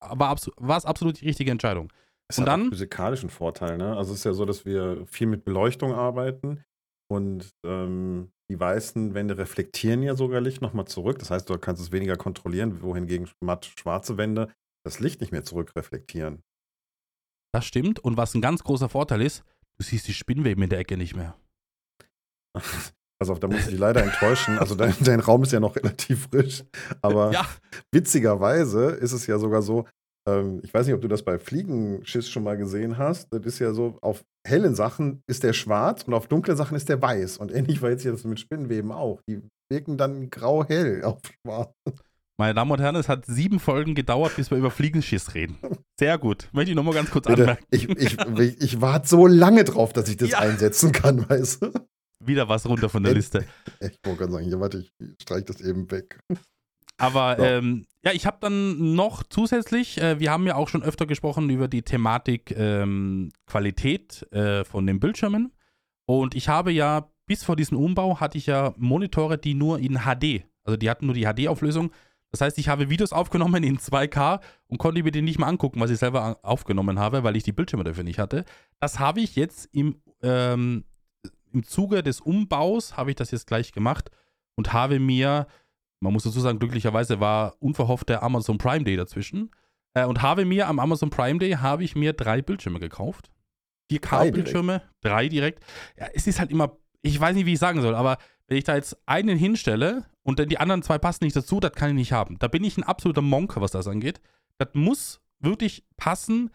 war 0.00 0.34
es 0.34 0.84
absolut 0.86 1.20
die 1.20 1.26
richtige 1.26 1.50
Entscheidung. 1.50 1.92
Es 2.28 2.38
und 2.38 2.42
hat 2.42 2.48
dann 2.48 2.70
physikalischen 2.70 3.28
Vorteil, 3.28 3.76
ne? 3.76 3.94
Also 3.96 4.12
es 4.12 4.20
ist 4.20 4.24
ja 4.24 4.32
so, 4.32 4.46
dass 4.46 4.64
wir 4.64 5.06
viel 5.06 5.26
mit 5.26 5.44
Beleuchtung 5.44 5.92
arbeiten 5.92 6.64
und 7.08 7.50
ähm, 7.64 8.32
die 8.50 8.58
weißen 8.58 9.14
Wände 9.14 9.36
reflektieren 9.36 10.02
ja 10.02 10.16
sogar 10.16 10.40
Licht 10.40 10.62
nochmal 10.62 10.86
zurück. 10.86 11.18
Das 11.18 11.30
heißt, 11.30 11.48
du 11.48 11.58
kannst 11.58 11.82
es 11.82 11.92
weniger 11.92 12.16
kontrollieren, 12.16 12.82
wohingegen 12.82 13.28
matt 13.40 13.66
schwarze 13.66 14.16
Wände 14.16 14.50
das 14.84 14.98
Licht 14.98 15.20
nicht 15.20 15.32
mehr 15.32 15.44
zurückreflektieren. 15.44 16.42
Das 17.52 17.66
stimmt. 17.66 18.00
Und 18.00 18.16
was 18.16 18.34
ein 18.34 18.40
ganz 18.40 18.64
großer 18.64 18.88
Vorteil 18.88 19.20
ist, 19.20 19.44
du 19.78 19.84
siehst 19.84 20.08
die 20.08 20.14
Spinnweben 20.14 20.62
in 20.62 20.70
der 20.70 20.78
Ecke 20.78 20.96
nicht 20.96 21.14
mehr. 21.14 21.36
Also, 23.18 23.34
da 23.34 23.48
muss 23.48 23.60
ich 23.60 23.66
dich 23.66 23.78
leider 23.78 24.02
enttäuschen. 24.02 24.58
Also, 24.58 24.74
dein, 24.74 24.94
dein, 25.00 25.20
Raum 25.20 25.42
ist 25.42 25.52
ja 25.52 25.60
noch 25.60 25.76
relativ 25.76 26.28
frisch. 26.30 26.64
Aber 27.02 27.32
ja. 27.32 27.46
witzigerweise 27.92 28.90
ist 28.90 29.12
es 29.12 29.26
ja 29.26 29.38
sogar 29.38 29.62
so, 29.62 29.86
ähm, 30.28 30.60
ich 30.62 30.74
weiß 30.74 30.86
nicht, 30.86 30.94
ob 30.94 31.00
du 31.00 31.08
das 31.08 31.22
bei 31.22 31.38
Fliegenschiss 31.38 32.28
schon 32.28 32.42
mal 32.42 32.56
gesehen 32.56 32.98
hast. 32.98 33.32
Das 33.32 33.44
ist 33.44 33.58
ja 33.58 33.72
so, 33.72 33.98
auf 34.02 34.24
hellen 34.46 34.74
Sachen 34.74 35.22
ist 35.26 35.42
der 35.42 35.52
schwarz 35.52 36.02
und 36.02 36.14
auf 36.14 36.26
dunklen 36.26 36.56
Sachen 36.56 36.76
ist 36.76 36.88
der 36.88 37.00
weiß. 37.00 37.38
Und 37.38 37.52
ähnlich 37.52 37.80
war 37.82 37.90
jetzt 37.90 38.02
hier 38.02 38.12
das 38.12 38.24
mit 38.24 38.40
Spinnenweben 38.40 38.92
auch. 38.92 39.20
Die 39.28 39.40
wirken 39.70 39.96
dann 39.96 40.30
grau-hell 40.30 41.04
auf 41.04 41.20
schwarz. 41.24 41.72
Meine 42.38 42.52
Damen 42.52 42.70
und 42.70 42.80
Herren, 42.80 42.96
es 42.96 43.08
hat 43.08 43.24
sieben 43.24 43.58
Folgen 43.58 43.94
gedauert, 43.94 44.36
bis 44.36 44.50
wir 44.50 44.58
über 44.58 44.70
Fliegenschiss 44.70 45.34
reden. 45.34 45.56
Sehr 45.98 46.18
gut. 46.18 46.50
Möchte 46.52 46.70
ich 46.70 46.76
nochmal 46.76 46.92
ganz 46.92 47.10
kurz 47.10 47.26
Bitte, 47.26 47.42
anmerken. 47.42 47.64
Ich, 47.70 47.88
ich, 47.88 48.18
ich, 48.18 48.60
ich 48.60 48.80
warte 48.82 49.08
so 49.08 49.26
lange 49.26 49.64
drauf, 49.64 49.94
dass 49.94 50.08
ich 50.10 50.18
das 50.18 50.32
ja. 50.32 50.40
einsetzen 50.40 50.92
kann, 50.92 51.26
weißt 51.30 51.62
du? 51.62 51.70
Wieder 52.24 52.48
was 52.48 52.66
runter 52.66 52.88
von 52.88 53.02
der 53.02 53.14
Liste. 53.14 53.46
Ich 53.80 53.98
wollte 54.04 54.20
gerade 54.20 54.32
sagen, 54.32 54.48
ja, 54.48 54.60
warte, 54.60 54.78
ich 54.78 54.90
streiche 55.20 55.44
das 55.44 55.60
eben 55.60 55.90
weg. 55.90 56.18
Aber 56.98 57.36
so. 57.36 57.44
ähm, 57.44 57.86
ja, 58.02 58.12
ich 58.12 58.24
habe 58.24 58.38
dann 58.40 58.94
noch 58.94 59.22
zusätzlich, 59.22 60.00
äh, 60.00 60.18
wir 60.18 60.30
haben 60.30 60.46
ja 60.46 60.54
auch 60.54 60.68
schon 60.68 60.82
öfter 60.82 61.04
gesprochen 61.04 61.50
über 61.50 61.68
die 61.68 61.82
Thematik 61.82 62.54
ähm, 62.56 63.32
Qualität 63.46 64.26
äh, 64.32 64.64
von 64.64 64.86
den 64.86 64.98
Bildschirmen. 64.98 65.52
Und 66.06 66.34
ich 66.34 66.48
habe 66.48 66.72
ja 66.72 67.10
bis 67.26 67.44
vor 67.44 67.56
diesem 67.56 67.76
Umbau 67.76 68.20
hatte 68.20 68.38
ich 68.38 68.46
ja 68.46 68.72
Monitore, 68.76 69.36
die 69.36 69.54
nur 69.54 69.78
in 69.78 70.00
HD, 70.04 70.44
also 70.64 70.76
die 70.76 70.88
hatten 70.88 71.06
nur 71.06 71.14
die 71.14 71.24
HD-Auflösung. 71.24 71.90
Das 72.30 72.40
heißt, 72.40 72.58
ich 72.58 72.68
habe 72.68 72.90
Videos 72.90 73.12
aufgenommen 73.12 73.62
in 73.62 73.78
2K 73.78 74.40
und 74.68 74.78
konnte 74.78 75.02
mir 75.02 75.10
die 75.10 75.22
nicht 75.22 75.38
mal 75.38 75.48
angucken, 75.48 75.80
was 75.80 75.90
ich 75.90 75.98
selber 75.98 76.38
aufgenommen 76.42 76.98
habe, 76.98 77.24
weil 77.24 77.36
ich 77.36 77.44
die 77.44 77.52
Bildschirme 77.52 77.84
dafür 77.84 78.04
nicht 78.04 78.18
hatte. 78.18 78.44
Das 78.80 78.98
habe 78.98 79.20
ich 79.20 79.36
jetzt 79.36 79.68
im, 79.72 80.02
ähm, 80.22 80.84
im 81.56 81.64
Zuge 81.64 82.02
des 82.02 82.20
Umbaus, 82.20 82.96
habe 82.96 83.10
ich 83.10 83.16
das 83.16 83.30
jetzt 83.30 83.46
gleich 83.46 83.72
gemacht 83.72 84.10
und 84.54 84.72
habe 84.72 85.00
mir 85.00 85.46
man 86.00 86.12
muss 86.12 86.24
dazu 86.24 86.40
sagen, 86.40 86.58
glücklicherweise 86.58 87.20
war 87.20 87.56
unverhofft 87.60 88.08
der 88.08 88.22
Amazon 88.22 88.58
Prime 88.58 88.84
Day 88.84 88.96
dazwischen. 88.96 89.50
Äh, 89.94 90.04
und 90.04 90.22
habe 90.22 90.44
mir 90.44 90.68
am 90.68 90.78
Amazon 90.78 91.10
Prime 91.10 91.38
Day 91.38 91.52
habe 91.52 91.84
ich 91.84 91.96
mir 91.96 92.12
drei 92.12 92.42
Bildschirme 92.42 92.80
gekauft. 92.80 93.30
4K-Bildschirme, 93.90 94.82
drei 95.00 95.28
direkt. 95.28 95.64
Ja, 95.98 96.06
es 96.12 96.26
ist 96.26 96.40
halt 96.40 96.50
immer, 96.50 96.76
ich 97.02 97.18
weiß 97.18 97.34
nicht, 97.34 97.46
wie 97.46 97.52
ich 97.52 97.58
sagen 97.58 97.80
soll, 97.80 97.94
aber 97.94 98.18
wenn 98.48 98.58
ich 98.58 98.64
da 98.64 98.74
jetzt 98.74 98.98
einen 99.06 99.38
hinstelle 99.38 100.04
und 100.22 100.38
dann 100.38 100.48
die 100.48 100.58
anderen 100.58 100.82
zwei 100.82 100.98
passen 100.98 101.24
nicht 101.24 101.36
dazu, 101.36 101.60
das 101.60 101.72
kann 101.72 101.90
ich 101.90 101.94
nicht 101.94 102.12
haben. 102.12 102.38
Da 102.38 102.48
bin 102.48 102.64
ich 102.64 102.76
ein 102.76 102.82
absoluter 102.82 103.22
Monk, 103.22 103.54
was 103.56 103.70
das 103.70 103.86
angeht. 103.86 104.20
Das 104.58 104.68
muss 104.74 105.20
wirklich 105.38 105.84
passen. 105.96 106.50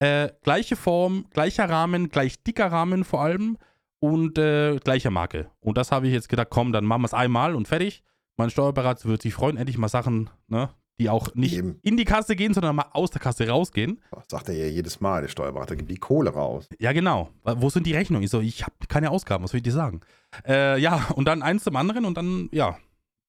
Äh, 0.00 0.30
gleiche 0.42 0.76
Form, 0.76 1.26
gleicher 1.30 1.68
Rahmen, 1.68 2.08
gleich 2.08 2.42
dicker 2.42 2.70
Rahmen 2.70 3.04
vor 3.04 3.22
allem 3.22 3.58
und 4.00 4.38
äh, 4.38 4.76
gleicher 4.78 5.10
Marke. 5.10 5.50
Und 5.60 5.78
das 5.78 5.92
habe 5.92 6.08
ich 6.08 6.12
jetzt 6.12 6.28
gedacht, 6.28 6.48
komm, 6.50 6.72
dann 6.72 6.84
machen 6.84 7.02
wir 7.02 7.06
es 7.06 7.14
einmal 7.14 7.54
und 7.54 7.68
fertig. 7.68 8.02
Mein 8.36 8.50
Steuerberater 8.50 9.08
wird 9.08 9.22
sich 9.22 9.34
freuen, 9.34 9.56
endlich 9.56 9.78
mal 9.78 9.88
Sachen, 9.88 10.30
ne, 10.48 10.70
die 10.98 11.08
auch 11.08 11.34
nicht 11.34 11.56
Eben. 11.56 11.78
in 11.82 11.96
die 11.96 12.04
Kasse 12.04 12.36
gehen, 12.36 12.54
sondern 12.54 12.76
mal 12.76 12.86
aus 12.92 13.10
der 13.10 13.20
Kasse 13.20 13.48
rausgehen. 13.48 14.00
Das 14.10 14.24
sagt 14.28 14.48
er 14.48 14.54
ja 14.54 14.66
jedes 14.66 15.00
Mal, 15.00 15.22
der 15.22 15.28
Steuerberater 15.28 15.76
gibt 15.76 15.90
die 15.90 15.96
Kohle 15.96 16.30
raus. 16.30 16.68
Ja, 16.78 16.92
genau. 16.92 17.30
Wo 17.44 17.70
sind 17.70 17.86
die 17.86 17.94
Rechnungen? 17.94 18.24
Ich 18.24 18.30
so, 18.30 18.40
ich 18.40 18.62
habe 18.62 18.74
keine 18.88 19.10
Ausgaben, 19.10 19.44
was 19.44 19.50
soll 19.50 19.58
ich 19.58 19.64
dir 19.64 19.72
sagen? 19.72 20.00
Äh, 20.46 20.78
ja, 20.80 21.06
und 21.14 21.26
dann 21.26 21.42
eins 21.42 21.64
zum 21.64 21.76
anderen 21.76 22.04
und 22.04 22.16
dann, 22.16 22.48
ja, 22.52 22.78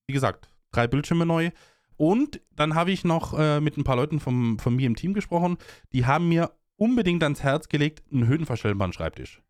wie 0.06 0.12
gesagt, 0.12 0.48
drei 0.70 0.86
Bildschirme 0.86 1.26
neu. 1.26 1.50
Und 1.96 2.40
dann 2.56 2.74
habe 2.74 2.90
ich 2.90 3.04
noch 3.04 3.38
äh, 3.38 3.60
mit 3.60 3.76
ein 3.76 3.84
paar 3.84 3.96
Leuten 3.96 4.20
vom, 4.20 4.58
von 4.58 4.74
mir 4.74 4.86
im 4.86 4.96
Team 4.96 5.14
gesprochen, 5.14 5.56
die 5.92 6.06
haben 6.06 6.28
mir 6.28 6.50
unbedingt 6.76 7.22
ans 7.22 7.42
Herz 7.42 7.68
gelegt, 7.68 8.02
einen 8.12 8.26
höhenverstellbaren 8.26 8.92
Schreibtisch. 8.92 9.42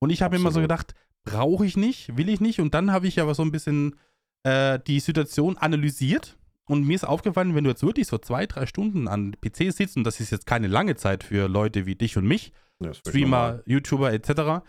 Und 0.00 0.10
ich 0.10 0.22
habe 0.22 0.36
immer 0.36 0.50
so 0.50 0.60
gedacht, 0.60 0.94
brauche 1.24 1.66
ich 1.66 1.76
nicht, 1.76 2.16
will 2.16 2.28
ich 2.28 2.40
nicht. 2.40 2.60
Und 2.60 2.74
dann 2.74 2.92
habe 2.92 3.06
ich 3.06 3.20
aber 3.20 3.34
so 3.34 3.42
ein 3.42 3.52
bisschen 3.52 3.96
äh, 4.44 4.78
die 4.86 5.00
Situation 5.00 5.56
analysiert. 5.56 6.36
Und 6.66 6.86
mir 6.86 6.94
ist 6.94 7.04
aufgefallen, 7.04 7.54
wenn 7.54 7.64
du 7.64 7.70
jetzt 7.70 7.82
wirklich 7.82 8.06
so 8.06 8.18
zwei, 8.18 8.46
drei 8.46 8.66
Stunden 8.66 9.08
an 9.08 9.34
PC 9.40 9.72
sitzt, 9.72 9.96
und 9.96 10.04
das 10.04 10.20
ist 10.20 10.30
jetzt 10.30 10.46
keine 10.46 10.66
lange 10.66 10.96
Zeit 10.96 11.24
für 11.24 11.48
Leute 11.48 11.86
wie 11.86 11.94
dich 11.94 12.16
und 12.16 12.26
mich, 12.26 12.52
Streamer, 12.92 13.62
YouTuber 13.66 14.12
etc., 14.12 14.64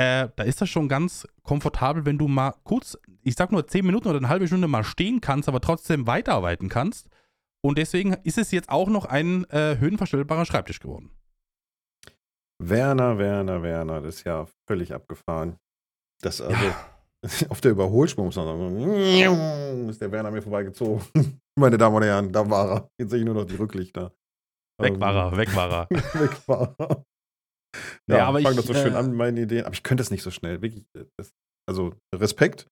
äh, 0.00 0.28
da 0.36 0.44
ist 0.44 0.60
das 0.60 0.68
schon 0.68 0.88
ganz 0.88 1.26
komfortabel, 1.42 2.06
wenn 2.06 2.18
du 2.18 2.28
mal 2.28 2.54
kurz, 2.62 2.96
ich 3.24 3.34
sag 3.34 3.50
nur 3.50 3.66
zehn 3.66 3.84
Minuten 3.84 4.08
oder 4.08 4.18
eine 4.18 4.28
halbe 4.28 4.46
Stunde 4.46 4.68
mal 4.68 4.84
stehen 4.84 5.20
kannst, 5.20 5.48
aber 5.48 5.60
trotzdem 5.60 6.06
weiterarbeiten 6.06 6.68
kannst. 6.68 7.08
Und 7.60 7.78
deswegen 7.78 8.12
ist 8.22 8.38
es 8.38 8.52
jetzt 8.52 8.68
auch 8.68 8.88
noch 8.88 9.06
ein 9.06 9.44
äh, 9.50 9.76
höhenverstellbarer 9.78 10.44
Schreibtisch 10.44 10.78
geworden. 10.78 11.10
Werner, 12.60 13.18
Werner, 13.18 13.62
Werner, 13.62 14.00
das 14.00 14.16
ist 14.16 14.24
ja 14.24 14.46
völlig 14.68 14.92
abgefahren. 14.92 15.56
Das 16.22 16.40
also. 16.40 16.54
Ja 16.64 16.98
auf 17.48 17.60
der 17.60 17.72
Überholspur 17.72 18.24
muss 18.24 18.36
man 18.36 18.46
sagen, 18.46 19.88
ist 19.88 20.00
der 20.00 20.12
Werner 20.12 20.30
mir 20.30 20.42
vorbeigezogen. 20.42 21.02
Meine 21.58 21.76
Damen 21.76 21.96
und 21.96 22.02
Herren, 22.02 22.32
da 22.32 22.48
war 22.48 22.70
er. 22.70 22.90
Jetzt 22.98 23.10
sehe 23.10 23.20
ich 23.20 23.24
nur 23.24 23.34
noch 23.34 23.44
die 23.44 23.56
Rücklichter. 23.56 24.12
Weg 24.80 25.00
war 25.00 25.32
er, 25.32 25.36
weg 25.36 25.54
war 25.56 25.70
er. 25.72 25.90
weg 25.90 26.48
war 26.48 26.74
er. 26.78 27.04
ja, 28.08 28.18
ja 28.18 28.26
aber 28.26 28.38
ich 28.38 28.44
fange 28.44 28.56
das 28.56 28.66
so 28.66 28.74
schön 28.74 28.92
äh, 28.92 28.96
an 28.96 29.08
mit 29.08 29.16
meinen 29.16 29.36
Ideen. 29.36 29.64
Aber 29.64 29.74
ich 29.74 29.82
könnte 29.82 30.02
es 30.02 30.12
nicht 30.12 30.22
so 30.22 30.30
schnell. 30.30 30.62
Wirklich, 30.62 30.84
das, 31.16 31.34
also 31.68 31.94
Respekt, 32.14 32.68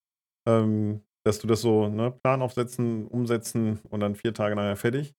ähm, 0.49 1.03
dass 1.25 1.41
du 1.41 1.49
das 1.49 1.61
so, 1.61 1.89
ne, 1.89 2.13
Plan 2.13 2.43
aufsetzen, 2.43 3.09
umsetzen 3.09 3.81
und 3.91 3.99
dann 3.99 4.15
vier 4.15 4.33
Tage 4.33 4.55
nachher 4.55 4.77
fertig. 4.77 5.15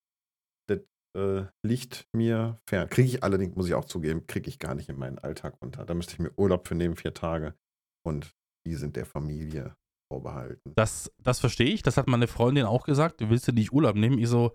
Äh, 1.17 1.45
liegt 1.63 2.07
mir 2.13 2.59
fern. 2.67 2.89
Kriege 2.89 3.07
ich 3.07 3.23
allerdings, 3.23 3.55
muss 3.55 3.67
ich 3.67 3.73
auch 3.73 3.85
zugeben, 3.85 4.27
kriege 4.27 4.49
ich 4.49 4.59
gar 4.59 4.75
nicht 4.75 4.87
in 4.87 4.99
meinen 4.99 5.17
Alltag 5.17 5.55
unter. 5.59 5.83
Da 5.83 5.95
müsste 5.95 6.13
ich 6.13 6.19
mir 6.19 6.31
Urlaub 6.37 6.67
für 6.67 6.75
nehmen, 6.75 6.95
vier 6.95 7.15
Tage. 7.15 7.55
Und 8.05 8.35
die 8.67 8.75
sind 8.75 8.95
der 8.95 9.07
Familie 9.07 9.75
vorbehalten. 10.11 10.73
Das, 10.75 11.11
das 11.17 11.39
verstehe 11.39 11.73
ich. 11.73 11.81
Das 11.81 11.97
hat 11.97 12.07
meine 12.07 12.27
Freundin 12.27 12.65
auch 12.65 12.85
gesagt. 12.85 13.27
Willst 13.27 13.47
du 13.47 13.51
nicht 13.51 13.73
Urlaub 13.73 13.95
nehmen? 13.95 14.19
Ich 14.19 14.29
so, 14.29 14.53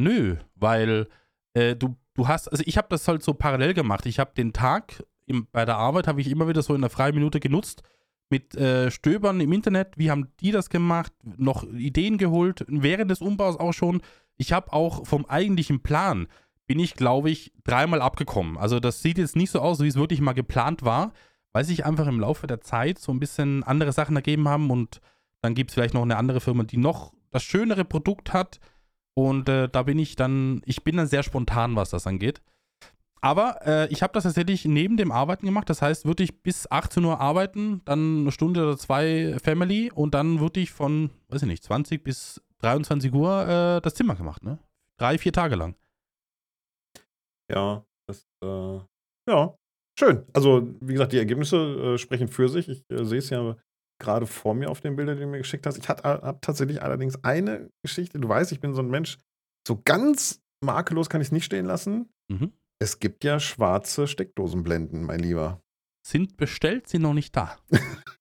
nö, 0.00 0.36
weil 0.54 1.06
äh, 1.52 1.76
du, 1.76 1.96
du 2.14 2.28
hast, 2.28 2.48
also 2.48 2.64
ich 2.66 2.78
habe 2.78 2.88
das 2.88 3.06
halt 3.06 3.22
so 3.22 3.34
parallel 3.34 3.74
gemacht. 3.74 4.06
Ich 4.06 4.18
habe 4.18 4.32
den 4.34 4.54
Tag 4.54 5.04
im, 5.26 5.48
bei 5.52 5.66
der 5.66 5.76
Arbeit, 5.76 6.06
habe 6.06 6.22
ich 6.22 6.30
immer 6.30 6.48
wieder 6.48 6.62
so 6.62 6.74
in 6.74 6.80
der 6.80 6.90
freien 6.90 7.14
Minute 7.14 7.40
genutzt 7.40 7.82
mit 8.30 8.54
äh, 8.54 8.90
Stöbern 8.90 9.40
im 9.40 9.52
Internet. 9.52 9.98
Wie 9.98 10.10
haben 10.10 10.32
die 10.40 10.52
das 10.52 10.70
gemacht? 10.70 11.12
Noch 11.36 11.64
Ideen 11.64 12.16
geholt, 12.16 12.64
während 12.68 13.10
des 13.10 13.20
Umbaus 13.20 13.58
auch 13.58 13.72
schon. 13.72 14.00
Ich 14.40 14.54
habe 14.54 14.72
auch 14.72 15.06
vom 15.06 15.26
eigentlichen 15.26 15.82
Plan, 15.82 16.26
bin 16.66 16.78
ich, 16.78 16.94
glaube 16.94 17.28
ich, 17.28 17.52
dreimal 17.62 18.00
abgekommen. 18.00 18.56
Also 18.56 18.80
das 18.80 19.02
sieht 19.02 19.18
jetzt 19.18 19.36
nicht 19.36 19.50
so 19.50 19.60
aus, 19.60 19.80
wie 19.80 19.86
es 19.86 19.96
wirklich 19.96 20.22
mal 20.22 20.32
geplant 20.32 20.82
war, 20.82 21.12
weil 21.52 21.62
sich 21.62 21.84
einfach 21.84 22.06
im 22.06 22.18
Laufe 22.18 22.46
der 22.46 22.62
Zeit 22.62 22.98
so 22.98 23.12
ein 23.12 23.20
bisschen 23.20 23.62
andere 23.64 23.92
Sachen 23.92 24.16
ergeben 24.16 24.48
haben 24.48 24.70
und 24.70 25.02
dann 25.42 25.54
gibt 25.54 25.70
es 25.70 25.74
vielleicht 25.74 25.92
noch 25.92 26.00
eine 26.00 26.16
andere 26.16 26.40
Firma, 26.40 26.62
die 26.62 26.78
noch 26.78 27.12
das 27.30 27.42
schönere 27.42 27.84
Produkt 27.84 28.32
hat 28.32 28.60
und 29.12 29.46
äh, 29.50 29.68
da 29.68 29.82
bin 29.82 29.98
ich 29.98 30.16
dann, 30.16 30.62
ich 30.64 30.84
bin 30.84 30.96
dann 30.96 31.06
sehr 31.06 31.22
spontan, 31.22 31.76
was 31.76 31.90
das 31.90 32.06
angeht. 32.06 32.40
Aber 33.20 33.58
äh, 33.66 33.88
ich 33.88 34.02
habe 34.02 34.14
das 34.14 34.24
tatsächlich 34.24 34.64
neben 34.64 34.96
dem 34.96 35.12
Arbeiten 35.12 35.44
gemacht. 35.44 35.68
Das 35.68 35.82
heißt, 35.82 36.06
würde 36.06 36.22
ich 36.22 36.42
bis 36.42 36.70
18 36.70 37.04
Uhr 37.04 37.20
arbeiten, 37.20 37.82
dann 37.84 38.20
eine 38.20 38.32
Stunde 38.32 38.62
oder 38.62 38.78
zwei 38.78 39.36
Family 39.44 39.90
und 39.94 40.14
dann 40.14 40.40
würde 40.40 40.60
ich 40.60 40.70
von, 40.70 41.10
weiß 41.28 41.42
ich 41.42 41.48
nicht, 41.48 41.62
20 41.62 42.02
bis 42.02 42.40
23 42.62 43.12
Uhr 43.12 43.48
äh, 43.48 43.80
das 43.80 43.94
Zimmer 43.94 44.14
gemacht, 44.14 44.42
ne? 44.42 44.58
Drei, 44.98 45.18
vier 45.18 45.32
Tage 45.32 45.56
lang. 45.56 45.74
Ja, 47.50 47.84
das, 48.08 48.26
äh, 48.44 48.80
ja, 49.28 49.54
schön. 49.98 50.24
Also, 50.32 50.68
wie 50.80 50.92
gesagt, 50.92 51.12
die 51.12 51.18
Ergebnisse 51.18 51.56
äh, 51.56 51.98
sprechen 51.98 52.28
für 52.28 52.48
sich. 52.48 52.68
Ich 52.68 52.84
äh, 52.90 53.04
sehe 53.04 53.18
es 53.18 53.30
ja 53.30 53.56
gerade 54.00 54.26
vor 54.26 54.54
mir 54.54 54.70
auf 54.70 54.80
den 54.80 54.96
Bildern, 54.96 55.16
die 55.16 55.22
du 55.22 55.28
mir 55.28 55.38
geschickt 55.38 55.66
hast. 55.66 55.78
Ich 55.78 55.88
habe 55.88 56.38
tatsächlich 56.40 56.82
allerdings 56.82 57.22
eine 57.22 57.70
Geschichte. 57.82 58.18
Du 58.18 58.28
weißt, 58.28 58.52
ich 58.52 58.60
bin 58.60 58.74
so 58.74 58.82
ein 58.82 58.90
Mensch, 58.90 59.18
so 59.66 59.80
ganz 59.84 60.40
makellos 60.64 61.08
kann 61.08 61.20
ich 61.20 61.28
es 61.28 61.32
nicht 61.32 61.44
stehen 61.44 61.66
lassen. 61.66 62.08
Mhm. 62.30 62.52
Es 62.82 62.98
gibt 62.98 63.24
ja 63.24 63.38
schwarze 63.38 64.06
Steckdosenblenden, 64.06 65.04
mein 65.04 65.20
Lieber. 65.20 65.60
Sind 66.06 66.38
bestellt, 66.38 66.88
sind 66.88 67.02
noch 67.02 67.14
nicht 67.14 67.36
da. 67.36 67.58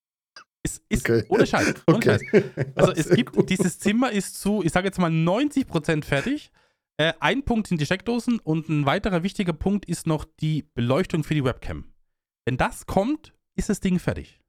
es 0.64 0.82
ist 0.90 1.10
okay. 1.10 1.26
ohne 1.30 1.46
Scheiß. 1.46 1.74
Ohne 1.88 1.98
okay. 1.98 2.20
Scheiß. 2.20 2.66
Also 2.76 2.92
es 2.94 3.10
gibt, 3.10 3.34
gut. 3.34 3.50
dieses 3.50 3.80
Zimmer 3.80 4.12
ist 4.12 4.40
zu, 4.42 4.64
ich 4.64 4.72
sage 4.72 4.88
jetzt 4.88 5.00
mal 5.00 5.12
90% 5.12 6.04
fertig. 6.04 6.52
Äh, 6.98 7.14
ein 7.20 7.44
Punkt 7.44 7.68
sind 7.68 7.80
die 7.80 7.86
Steckdosen 7.86 8.40
und 8.40 8.68
ein 8.68 8.86
weiterer 8.86 9.24
wichtiger 9.24 9.54
Punkt 9.54 9.86
ist 9.86 10.06
noch 10.06 10.26
die 10.42 10.64
Beleuchtung 10.74 11.24
für 11.24 11.34
die 11.34 11.46
Webcam. 11.46 11.86
Wenn 12.46 12.58
das 12.58 12.86
kommt, 12.86 13.34
ist 13.56 13.70
das 13.70 13.80
Ding 13.80 14.00
fertig. 14.00 14.42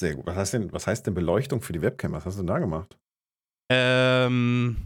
Sehr 0.00 0.16
gut. 0.16 0.26
Was 0.26 0.36
heißt 0.36 0.54
denn, 0.54 0.72
was 0.72 0.86
heißt 0.86 1.06
denn 1.06 1.14
Beleuchtung 1.14 1.62
für 1.62 1.72
die 1.72 1.82
Webcam? 1.82 2.12
Was 2.12 2.26
hast 2.26 2.34
du 2.34 2.40
denn 2.40 2.48
da 2.48 2.58
gemacht? 2.58 2.98
Ähm, 3.70 4.76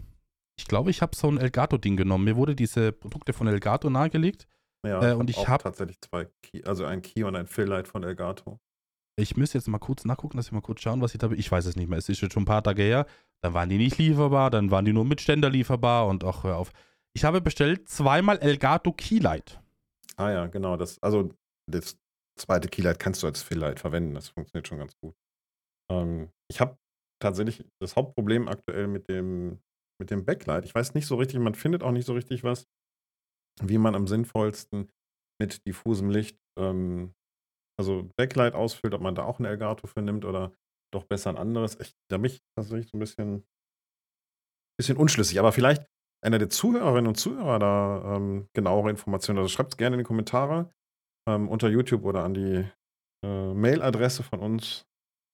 ich 0.59 0.67
glaube, 0.67 0.91
ich 0.91 1.01
habe 1.01 1.15
so 1.15 1.27
ein 1.27 1.39
Elgato-Ding 1.39 1.97
genommen. 1.97 2.25
Mir 2.25 2.35
wurde 2.35 2.55
diese 2.55 2.91
Produkte 2.91 3.33
von 3.33 3.47
Elgato 3.47 3.89
nahegelegt. 3.89 4.47
Ja, 4.85 5.11
äh, 5.11 5.13
und 5.15 5.29
ich 5.29 5.47
habe 5.47 5.63
tatsächlich 5.63 5.99
zwei, 6.01 6.27
Key, 6.43 6.63
also 6.63 6.85
ein 6.85 7.01
Key 7.01 7.23
und 7.23 7.35
ein 7.35 7.47
Fill-Light 7.47 7.87
von 7.87 8.03
Elgato. 8.03 8.59
Ich 9.19 9.35
müsste 9.35 9.57
jetzt 9.57 9.67
mal 9.67 9.79
kurz 9.79 10.05
nachgucken, 10.05 10.37
dass 10.37 10.47
ich 10.47 10.51
mal 10.51 10.61
kurz 10.61 10.81
schauen, 10.81 11.01
was 11.01 11.13
ich 11.13 11.19
da. 11.19 11.31
Ich 11.31 11.51
weiß 11.51 11.65
es 11.65 11.75
nicht 11.75 11.89
mehr. 11.89 11.97
Es 11.97 12.07
ist 12.07 12.21
jetzt 12.21 12.33
schon 12.33 12.43
ein 12.43 12.47
paar 12.47 12.63
Tage 12.63 12.83
her. 12.83 13.07
Dann 13.41 13.53
waren 13.53 13.69
die 13.69 13.77
nicht 13.77 13.97
lieferbar, 13.97 14.51
dann 14.51 14.69
waren 14.71 14.85
die 14.85 14.93
nur 14.93 15.05
mit 15.05 15.21
Ständer 15.21 15.49
lieferbar 15.49 16.07
und 16.07 16.23
auch 16.23 16.43
hör 16.43 16.57
auf. 16.57 16.71
Ich 17.15 17.23
habe 17.23 17.41
bestellt 17.41 17.89
zweimal 17.89 18.37
Elgato 18.37 18.93
Keylight. 18.93 19.59
Ah 20.17 20.31
ja, 20.31 20.47
genau. 20.47 20.77
Das, 20.77 21.01
also 21.01 21.33
das 21.69 21.97
zweite 22.39 22.69
Keylight 22.69 22.99
kannst 22.99 23.23
du 23.23 23.27
als 23.27 23.41
Fill-Light 23.41 23.79
verwenden. 23.79 24.13
Das 24.13 24.29
funktioniert 24.29 24.67
schon 24.67 24.77
ganz 24.77 24.95
gut. 25.01 25.15
Ähm, 25.91 26.29
ich 26.47 26.61
habe 26.61 26.77
tatsächlich 27.19 27.65
das 27.81 27.95
Hauptproblem 27.95 28.47
aktuell 28.47 28.87
mit 28.87 29.09
dem 29.09 29.59
mit 29.99 30.11
dem 30.11 30.25
Backlight. 30.25 30.65
Ich 30.65 30.75
weiß 30.75 30.93
nicht 30.93 31.07
so 31.07 31.15
richtig, 31.15 31.39
man 31.39 31.55
findet 31.55 31.83
auch 31.83 31.91
nicht 31.91 32.05
so 32.05 32.13
richtig 32.13 32.43
was, 32.43 32.67
wie 33.61 33.77
man 33.77 33.95
am 33.95 34.07
sinnvollsten 34.07 34.89
mit 35.41 35.65
diffusem 35.65 36.09
Licht, 36.09 36.37
ähm, 36.57 37.13
also 37.79 38.09
Backlight 38.17 38.53
ausfüllt, 38.53 38.93
ob 38.93 39.01
man 39.01 39.15
da 39.15 39.23
auch 39.23 39.39
ein 39.39 39.45
Elgato 39.45 39.87
für 39.87 40.01
nimmt 40.01 40.25
oder 40.25 40.51
doch 40.93 41.03
besser 41.03 41.29
ein 41.29 41.37
anderes. 41.37 41.79
Ich, 41.79 41.93
da 42.09 42.17
bin 42.17 42.31
ich 42.31 42.41
tatsächlich 42.55 42.89
so 42.89 42.97
ein 42.97 42.99
bisschen, 42.99 43.45
bisschen 44.79 44.97
unschlüssig. 44.97 45.39
Aber 45.39 45.51
vielleicht 45.51 45.85
einer 46.23 46.39
der 46.39 46.49
Zuhörerinnen 46.49 47.07
und 47.07 47.15
Zuhörer 47.15 47.59
da 47.59 48.15
ähm, 48.15 48.47
genauere 48.53 48.89
Informationen. 48.89 49.39
Also 49.39 49.49
schreibt 49.49 49.73
es 49.73 49.77
gerne 49.77 49.95
in 49.95 49.99
die 49.99 50.05
Kommentare 50.05 50.71
ähm, 51.29 51.49
unter 51.49 51.69
YouTube 51.69 52.03
oder 52.05 52.23
an 52.23 52.33
die 52.33 52.65
äh, 53.25 53.53
Mailadresse 53.53 54.23
von 54.23 54.39
uns 54.39 54.87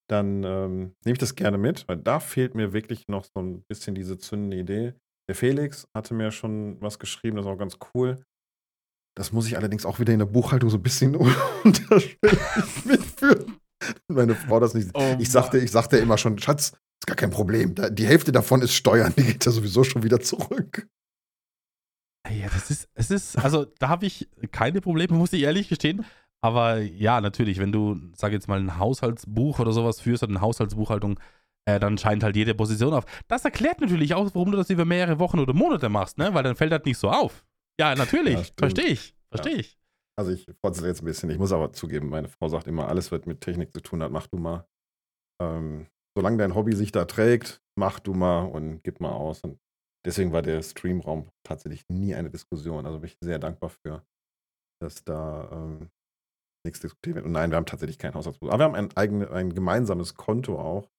dann 0.09 0.43
ähm, 0.43 0.95
nehme 1.05 1.13
ich 1.13 1.19
das 1.19 1.35
gerne 1.35 1.57
mit, 1.57 1.87
weil 1.87 1.97
da 1.97 2.19
fehlt 2.19 2.55
mir 2.55 2.73
wirklich 2.73 3.07
noch 3.07 3.23
so 3.23 3.41
ein 3.41 3.63
bisschen 3.63 3.95
diese 3.95 4.17
zündende 4.17 4.57
Idee. 4.57 4.93
Der 5.29 5.35
Felix 5.35 5.87
hatte 5.95 6.13
mir 6.13 6.31
schon 6.31 6.79
was 6.81 6.99
geschrieben, 6.99 7.37
das 7.37 7.45
ist 7.45 7.51
auch 7.51 7.57
ganz 7.57 7.77
cool. 7.93 8.23
Das 9.15 9.31
muss 9.31 9.47
ich 9.47 9.57
allerdings 9.57 9.85
auch 9.85 9.99
wieder 9.99 10.13
in 10.13 10.19
der 10.19 10.25
Buchhaltung 10.25 10.69
so 10.69 10.77
ein 10.77 10.83
bisschen 10.83 11.15
unterschwellig 11.63 12.85
mitführen. 12.85 13.57
Meine 14.07 14.35
Frau 14.35 14.59
das 14.59 14.73
nicht. 14.73 14.89
Oh 14.93 15.15
ich, 15.19 15.29
sagte, 15.29 15.59
ich 15.59 15.71
sagte 15.71 15.97
immer 15.97 16.17
schon, 16.17 16.39
Schatz, 16.39 16.73
ist 17.03 17.07
gar 17.07 17.15
kein 17.15 17.31
Problem. 17.31 17.75
Die 17.91 18.07
Hälfte 18.07 18.31
davon 18.31 18.61
ist 18.61 18.73
Steuern, 18.73 19.13
die 19.17 19.23
geht 19.23 19.45
ja 19.45 19.51
sowieso 19.51 19.83
schon 19.83 20.03
wieder 20.03 20.19
zurück. 20.21 20.87
Ja, 22.31 22.47
das 22.47 22.71
ist, 22.71 22.87
es 22.93 23.11
ist, 23.11 23.37
also 23.37 23.65
da 23.79 23.89
habe 23.89 24.05
ich 24.05 24.29
keine 24.51 24.79
Probleme, 24.79 25.17
muss 25.17 25.33
ich 25.33 25.43
ehrlich 25.43 25.67
gestehen. 25.67 26.05
Aber 26.41 26.79
ja, 26.79 27.21
natürlich, 27.21 27.59
wenn 27.59 27.71
du, 27.71 27.99
sag 28.15 28.31
jetzt 28.31 28.47
mal, 28.47 28.59
ein 28.59 28.77
Haushaltsbuch 28.77 29.59
oder 29.59 29.71
sowas 29.71 29.99
führst, 29.99 30.23
oder 30.23 30.31
eine 30.31 30.41
Haushaltsbuchhaltung, 30.41 31.19
äh, 31.65 31.79
dann 31.79 31.97
scheint 31.97 32.23
halt 32.23 32.35
jede 32.35 32.55
Position 32.55 32.93
auf. 32.93 33.05
Das 33.27 33.45
erklärt 33.45 33.81
natürlich 33.81 34.13
auch, 34.13 34.29
warum 34.33 34.51
du 34.51 34.57
das 34.57 34.69
über 34.69 34.85
mehrere 34.85 35.19
Wochen 35.19 35.39
oder 35.39 35.53
Monate 35.53 35.89
machst, 35.89 36.17
ne? 36.17 36.33
Weil 36.33 36.43
dann 36.43 36.55
fällt 36.55 36.71
das 36.71 36.83
nicht 36.85 36.97
so 36.97 37.09
auf. 37.09 37.45
Ja, 37.79 37.95
natürlich. 37.95 38.49
Ja, 38.49 38.53
Verstehe 38.57 38.87
ich. 38.87 39.15
Verstehe 39.29 39.53
ja. 39.53 39.59
ich. 39.59 39.77
Also 40.15 40.31
ich 40.31 40.45
fordere 40.61 40.87
jetzt 40.87 41.01
ein 41.01 41.05
bisschen. 41.05 41.29
Ich 41.31 41.39
muss 41.39 41.51
aber 41.51 41.73
zugeben, 41.73 42.09
meine 42.09 42.29
Frau 42.29 42.47
sagt 42.47 42.67
immer, 42.67 42.87
alles, 42.87 43.11
was 43.11 43.25
mit 43.25 43.41
Technik 43.41 43.73
zu 43.73 43.81
tun 43.81 44.03
hat, 44.03 44.11
mach 44.11 44.27
du 44.27 44.37
mal. 44.37 44.67
Ähm, 45.41 45.87
solange 46.15 46.37
dein 46.37 46.55
Hobby 46.55 46.75
sich 46.75 46.91
da 46.91 47.05
trägt, 47.05 47.61
mach 47.75 47.99
du 47.99 48.13
mal 48.13 48.43
und 48.43 48.83
gib 48.83 48.99
mal 48.99 49.11
aus. 49.11 49.41
Und 49.41 49.59
deswegen 50.05 50.31
war 50.31 50.43
der 50.43 50.61
Streamraum 50.61 51.29
tatsächlich 51.43 51.83
nie 51.89 52.13
eine 52.13 52.29
Diskussion. 52.29 52.85
Also 52.85 52.99
bin 52.99 53.09
ich 53.09 53.17
sehr 53.23 53.39
dankbar 53.39 53.71
für, 53.71 54.05
dass 54.79 55.03
da 55.03 55.49
ähm, 55.51 55.89
nichts 56.63 56.79
diskutieren 56.79 57.15
wird. 57.15 57.25
Und 57.25 57.31
nein, 57.31 57.49
wir 57.49 57.57
haben 57.57 57.65
tatsächlich 57.65 57.97
kein 57.97 58.13
Haushaltsbuch. 58.13 58.49
Aber 58.49 58.59
wir 58.59 58.65
haben 58.65 58.75
ein, 58.75 58.95
eigene, 58.95 59.31
ein 59.31 59.53
gemeinsames 59.53 60.13
Konto 60.13 60.59
auch. 60.59 60.91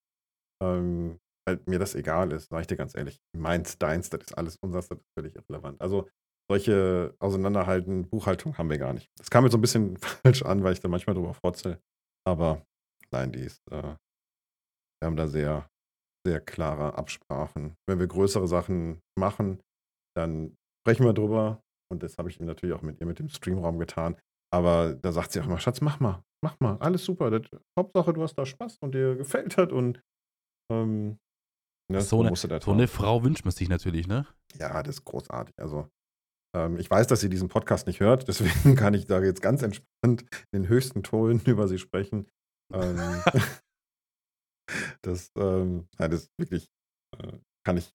Ähm, 0.60 1.20
weil 1.46 1.60
mir 1.66 1.78
das 1.78 1.94
egal 1.94 2.32
ist, 2.32 2.48
sage 2.48 2.62
ich 2.62 2.66
dir 2.66 2.76
ganz 2.76 2.96
ehrlich. 2.96 3.20
Meins, 3.36 3.78
deins, 3.78 4.10
das 4.10 4.22
ist 4.22 4.38
alles 4.38 4.56
unseres, 4.56 4.88
das 4.88 4.98
ist 4.98 5.12
völlig 5.16 5.36
irrelevant. 5.36 5.80
Also 5.80 6.08
solche 6.50 7.14
Auseinanderhalten, 7.18 8.08
Buchhaltung 8.08 8.56
haben 8.58 8.70
wir 8.70 8.78
gar 8.78 8.92
nicht. 8.92 9.08
Das 9.16 9.30
kam 9.30 9.44
mir 9.44 9.50
so 9.50 9.58
ein 9.58 9.62
bisschen 9.62 9.96
falsch 9.98 10.42
an, 10.42 10.62
weil 10.62 10.72
ich 10.72 10.80
da 10.80 10.88
manchmal 10.88 11.14
drüber 11.14 11.34
forzel. 11.34 11.80
Aber 12.26 12.64
nein, 13.10 13.32
die 13.32 13.40
ist, 13.40 13.60
äh, 13.70 13.82
wir 13.82 15.06
haben 15.06 15.16
da 15.16 15.28
sehr, 15.28 15.68
sehr 16.26 16.40
klare 16.40 16.94
Absprachen. 16.96 17.76
Wenn 17.88 17.98
wir 17.98 18.06
größere 18.06 18.48
Sachen 18.48 19.00
machen, 19.18 19.60
dann 20.16 20.56
sprechen 20.82 21.04
wir 21.04 21.12
drüber. 21.12 21.60
Und 21.90 22.02
das 22.02 22.16
habe 22.18 22.30
ich 22.30 22.40
natürlich 22.40 22.74
auch 22.74 22.82
mit 22.82 23.00
ihr 23.00 23.06
mit 23.06 23.18
dem 23.18 23.28
Streamraum 23.28 23.78
getan. 23.78 24.16
Aber 24.52 24.94
da 24.94 25.12
sagt 25.12 25.32
sie 25.32 25.40
auch 25.40 25.46
immer, 25.46 25.58
Schatz, 25.58 25.80
mach 25.80 26.00
mal, 26.00 26.22
mach 26.42 26.58
mal, 26.60 26.76
alles 26.78 27.04
super. 27.04 27.30
Das, 27.30 27.42
Hauptsache, 27.78 28.12
du 28.12 28.22
hast 28.22 28.36
da 28.36 28.46
Spaß 28.46 28.78
und 28.80 28.94
dir 28.94 29.16
gefällt 29.16 29.58
das 29.58 29.72
und 29.72 30.00
ähm, 30.72 31.18
ne, 31.90 32.00
so, 32.00 32.22
eine, 32.22 32.34
so 32.36 32.72
eine 32.72 32.88
Frau 32.88 33.24
wünscht 33.24 33.44
man 33.44 33.52
sich 33.52 33.68
natürlich, 33.68 34.06
ne? 34.06 34.26
Ja, 34.54 34.82
das 34.82 34.96
ist 34.96 35.04
großartig. 35.04 35.54
Also 35.58 35.88
ähm, 36.54 36.78
ich 36.78 36.90
weiß, 36.90 37.06
dass 37.06 37.20
sie 37.20 37.28
diesen 37.28 37.48
Podcast 37.48 37.86
nicht 37.86 38.00
hört, 38.00 38.28
deswegen 38.28 38.76
kann 38.76 38.94
ich 38.94 39.06
da 39.06 39.20
jetzt 39.22 39.42
ganz 39.42 39.62
entspannt 39.62 40.24
in 40.52 40.62
den 40.62 40.68
höchsten 40.68 41.02
Tonen 41.02 41.40
über 41.46 41.68
sie 41.68 41.78
sprechen. 41.78 42.26
Ähm, 42.72 43.22
das, 45.02 45.30
ähm, 45.36 45.86
ja, 45.98 46.08
das 46.08 46.28
wirklich 46.38 46.68
äh, 47.18 47.38
kann 47.66 47.76
ich 47.76 47.92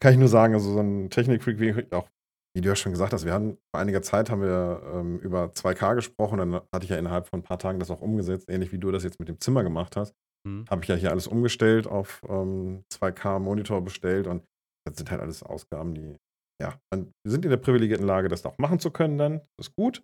kann 0.00 0.12
ich 0.12 0.18
nur 0.18 0.28
sagen, 0.28 0.52
also 0.52 0.72
so 0.72 0.80
ein 0.80 1.08
Technikfreak 1.08 1.58
wie 1.58 1.92
auch 1.92 2.08
wie 2.54 2.62
du 2.62 2.68
ja 2.70 2.76
schon 2.76 2.92
gesagt 2.92 3.12
hast, 3.12 3.26
wir 3.26 3.34
hatten 3.34 3.58
vor 3.70 3.82
einiger 3.82 4.00
Zeit 4.00 4.30
haben 4.30 4.40
wir 4.40 4.80
ähm, 4.94 5.18
über 5.18 5.48
2K 5.48 5.94
gesprochen, 5.94 6.38
dann 6.38 6.54
hatte 6.54 6.84
ich 6.84 6.88
ja 6.88 6.96
innerhalb 6.96 7.28
von 7.28 7.40
ein 7.40 7.42
paar 7.42 7.58
Tagen 7.58 7.78
das 7.78 7.90
auch 7.90 8.00
umgesetzt, 8.00 8.48
ähnlich 8.48 8.72
wie 8.72 8.78
du 8.78 8.90
das 8.90 9.04
jetzt 9.04 9.18
mit 9.18 9.28
dem 9.28 9.38
Zimmer 9.40 9.62
gemacht 9.62 9.94
hast. 9.94 10.14
Mhm. 10.46 10.64
Habe 10.70 10.82
ich 10.82 10.88
ja 10.88 10.94
hier 10.94 11.10
alles 11.10 11.26
umgestellt, 11.26 11.86
auf 11.86 12.22
ähm, 12.26 12.82
2K-Monitor 12.94 13.82
bestellt 13.82 14.26
und 14.26 14.42
das 14.86 14.96
sind 14.96 15.10
halt 15.10 15.20
alles 15.20 15.42
Ausgaben, 15.42 15.94
die, 15.94 16.16
ja, 16.62 16.80
wir 16.90 17.12
sind 17.24 17.44
in 17.44 17.50
der 17.50 17.58
privilegierten 17.58 18.06
Lage, 18.06 18.28
das 18.28 18.44
auch 18.46 18.58
machen 18.58 18.78
zu 18.78 18.90
können 18.90 19.18
dann. 19.18 19.38
Das 19.58 19.68
ist 19.68 19.76
gut. 19.76 20.02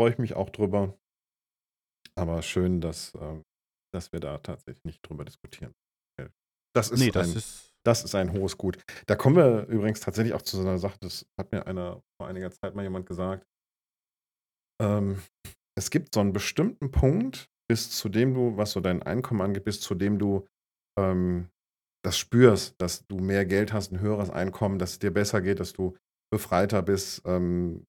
freue 0.00 0.10
ich 0.10 0.18
mich 0.18 0.34
auch 0.34 0.50
drüber. 0.50 0.98
Aber 2.16 2.42
schön, 2.42 2.80
dass, 2.80 3.14
äh, 3.14 3.40
dass 3.92 4.12
wir 4.12 4.20
da 4.20 4.38
tatsächlich 4.38 4.84
nicht 4.84 5.00
drüber 5.02 5.24
diskutieren. 5.24 5.74
Das 6.76 6.90
ist, 6.90 6.98
nee, 6.98 7.10
das 7.10 7.30
ein, 7.30 7.36
ist 7.36 7.74
das 7.86 8.02
ist 8.02 8.14
ein 8.14 8.32
hohes 8.32 8.56
Gut. 8.56 8.82
Da 9.06 9.14
kommen 9.14 9.36
wir 9.36 9.66
übrigens 9.66 10.00
tatsächlich 10.00 10.34
auch 10.34 10.42
zu 10.42 10.56
so 10.56 10.62
einer 10.62 10.78
Sache, 10.78 10.98
das 11.00 11.26
hat 11.38 11.52
mir 11.52 11.66
einer 11.66 12.02
vor 12.18 12.28
einiger 12.28 12.50
Zeit 12.50 12.74
mal 12.74 12.82
jemand 12.82 13.06
gesagt. 13.06 13.46
Ähm, 14.82 15.22
es 15.78 15.90
gibt 15.90 16.14
so 16.14 16.20
einen 16.20 16.32
bestimmten 16.32 16.90
Punkt, 16.90 17.48
bis 17.70 17.90
zu 17.90 18.08
dem 18.08 18.34
du, 18.34 18.56
was 18.56 18.72
so 18.72 18.80
dein 18.80 19.02
Einkommen 19.02 19.42
angeht, 19.42 19.64
bis 19.64 19.80
zu 19.80 19.94
dem 19.94 20.18
du 20.18 20.46
ähm, 20.98 21.48
das 22.04 22.18
spürst, 22.18 22.74
dass 22.80 23.06
du 23.06 23.18
mehr 23.18 23.46
Geld 23.46 23.72
hast, 23.72 23.92
ein 23.92 24.00
höheres 24.00 24.30
Einkommen, 24.30 24.78
dass 24.78 24.92
es 24.92 24.98
dir 24.98 25.12
besser 25.12 25.40
geht, 25.40 25.58
dass 25.60 25.72
du 25.72 25.96
befreiter 26.30 26.82
bist. 26.82 27.22
Ähm, 27.24 27.86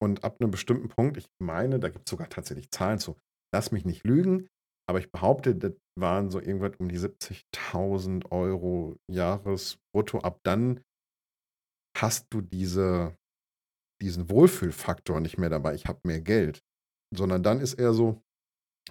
und 0.00 0.24
ab 0.24 0.36
einem 0.40 0.50
bestimmten 0.50 0.88
Punkt, 0.88 1.16
ich 1.16 1.26
meine, 1.40 1.78
da 1.78 1.88
gibt 1.88 2.06
es 2.06 2.10
sogar 2.10 2.28
tatsächlich 2.28 2.70
Zahlen 2.70 2.98
zu, 2.98 3.16
lass 3.54 3.72
mich 3.72 3.84
nicht 3.84 4.04
lügen, 4.04 4.48
aber 4.88 4.98
ich 4.98 5.10
behaupte, 5.10 5.54
das 5.54 5.72
waren 5.98 6.30
so 6.30 6.40
irgendwas 6.40 6.72
um 6.78 6.88
die 6.88 6.98
70.000 6.98 8.30
Euro 8.30 8.96
Jahresbrutto. 9.10 10.20
Ab 10.20 10.40
dann 10.44 10.80
hast 11.96 12.26
du 12.30 12.40
diese, 12.40 13.16
diesen 14.00 14.28
Wohlfühlfaktor 14.28 15.20
nicht 15.20 15.38
mehr 15.38 15.50
dabei. 15.50 15.74
Ich 15.74 15.86
habe 15.86 16.00
mehr 16.04 16.20
Geld. 16.20 16.62
Sondern 17.14 17.42
dann 17.42 17.60
ist 17.60 17.74
eher 17.74 17.92
so, 17.92 18.22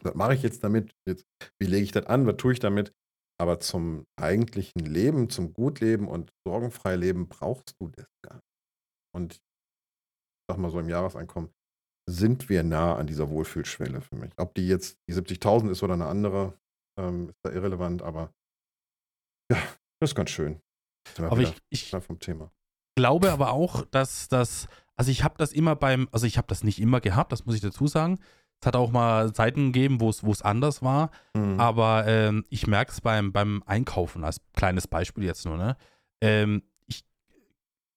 was 0.01 0.13
mache 0.13 0.35
ich 0.35 0.43
jetzt 0.43 0.63
damit? 0.63 0.93
Jetzt, 1.07 1.25
wie 1.59 1.67
lege 1.67 1.83
ich 1.83 1.91
das 1.91 2.05
an? 2.05 2.25
Was 2.27 2.37
tue 2.37 2.53
ich 2.53 2.59
damit? 2.59 2.93
Aber 3.41 3.59
zum 3.59 4.05
eigentlichen 4.17 4.81
Leben, 4.81 5.31
zum 5.31 5.51
Gutleben 5.51 6.07
und 6.07 6.31
sorgenfrei 6.45 6.95
Leben 6.95 7.27
brauchst 7.27 7.73
du 7.79 7.87
das 7.87 8.05
gar 8.21 8.35
nicht. 8.35 8.45
Und 9.15 9.33
ich 9.33 9.41
sag 10.47 10.59
mal 10.59 10.69
so 10.69 10.79
im 10.79 10.87
Jahreseinkommen 10.87 11.49
sind 12.07 12.49
wir 12.49 12.61
nah 12.61 12.95
an 12.97 13.07
dieser 13.07 13.31
Wohlfühlschwelle 13.31 14.01
für 14.01 14.15
mich. 14.15 14.31
Ob 14.37 14.53
die 14.53 14.67
jetzt 14.67 14.99
die 15.09 15.15
70.000 15.15 15.71
ist 15.71 15.81
oder 15.81 15.95
eine 15.95 16.05
andere, 16.05 16.53
ähm, 16.99 17.29
ist 17.29 17.39
da 17.41 17.51
irrelevant, 17.51 18.03
aber 18.03 18.31
ja, 19.51 19.57
das 19.99 20.11
ist 20.11 20.15
ganz 20.15 20.29
schön. 20.29 20.61
Aber 21.17 21.39
ich, 21.39 21.57
ich 21.71 21.89
vom 21.89 22.19
Thema. 22.19 22.51
glaube 22.95 23.31
aber 23.31 23.53
auch, 23.53 23.85
dass 23.87 24.27
das, 24.27 24.67
also 24.95 25.09
ich 25.09 25.23
habe 25.23 25.39
das 25.39 25.51
immer 25.51 25.75
beim, 25.75 26.07
also 26.11 26.27
ich 26.27 26.37
habe 26.37 26.47
das 26.47 26.63
nicht 26.63 26.79
immer 26.79 27.01
gehabt, 27.01 27.31
das 27.31 27.47
muss 27.47 27.55
ich 27.55 27.61
dazu 27.61 27.87
sagen. 27.87 28.19
Es 28.61 28.67
hat 28.67 28.75
auch 28.75 28.91
mal 28.91 29.33
Zeiten 29.33 29.71
gegeben, 29.71 29.99
wo 29.99 30.09
es 30.09 30.41
anders 30.41 30.83
war, 30.83 31.09
mhm. 31.33 31.59
aber 31.59 32.05
ähm, 32.07 32.45
ich 32.49 32.67
merke 32.67 32.91
es 32.91 33.01
beim, 33.01 33.31
beim 33.31 33.63
Einkaufen, 33.65 34.23
als 34.23 34.39
kleines 34.53 34.87
Beispiel 34.87 35.23
jetzt 35.23 35.45
nur, 35.45 35.57
ne? 35.57 35.75
Ähm, 36.21 36.61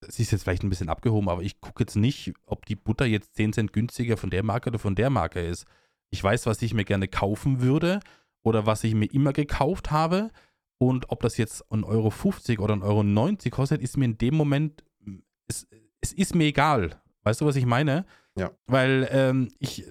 es 0.07 0.19
ist 0.19 0.31
jetzt 0.31 0.43
vielleicht 0.43 0.63
ein 0.63 0.69
bisschen 0.69 0.89
abgehoben, 0.89 1.29
aber 1.29 1.41
ich 1.41 1.61
gucke 1.61 1.83
jetzt 1.83 1.95
nicht, 1.95 2.33
ob 2.45 2.65
die 2.65 2.75
Butter 2.75 3.05
jetzt 3.05 3.35
10 3.35 3.53
Cent 3.53 3.73
günstiger 3.73 4.17
von 4.17 4.29
der 4.29 4.43
Marke 4.43 4.69
oder 4.69 4.79
von 4.79 4.95
der 4.95 5.09
Marke 5.09 5.39
ist. 5.39 5.65
Ich 6.09 6.23
weiß, 6.23 6.45
was 6.45 6.61
ich 6.61 6.73
mir 6.73 6.85
gerne 6.85 7.07
kaufen 7.07 7.61
würde 7.61 7.99
oder 8.43 8.65
was 8.65 8.83
ich 8.83 8.93
mir 8.93 9.11
immer 9.11 9.33
gekauft 9.33 9.91
habe. 9.91 10.31
Und 10.77 11.09
ob 11.09 11.21
das 11.21 11.37
jetzt 11.37 11.65
1,50 11.71 11.85
Euro 12.59 12.63
oder 12.63 12.73
1,90 12.75 12.83
Euro 12.83 13.55
kostet, 13.55 13.81
ist 13.81 13.97
mir 13.97 14.05
in 14.05 14.17
dem 14.17 14.35
Moment, 14.35 14.83
es, 15.47 15.67
es 16.01 16.11
ist 16.13 16.35
mir 16.35 16.45
egal. 16.45 17.01
Weißt 17.23 17.41
du, 17.41 17.45
was 17.45 17.55
ich 17.55 17.65
meine? 17.65 18.05
Ja. 18.37 18.51
Weil 18.67 19.07
ähm, 19.11 19.49
ich, 19.59 19.85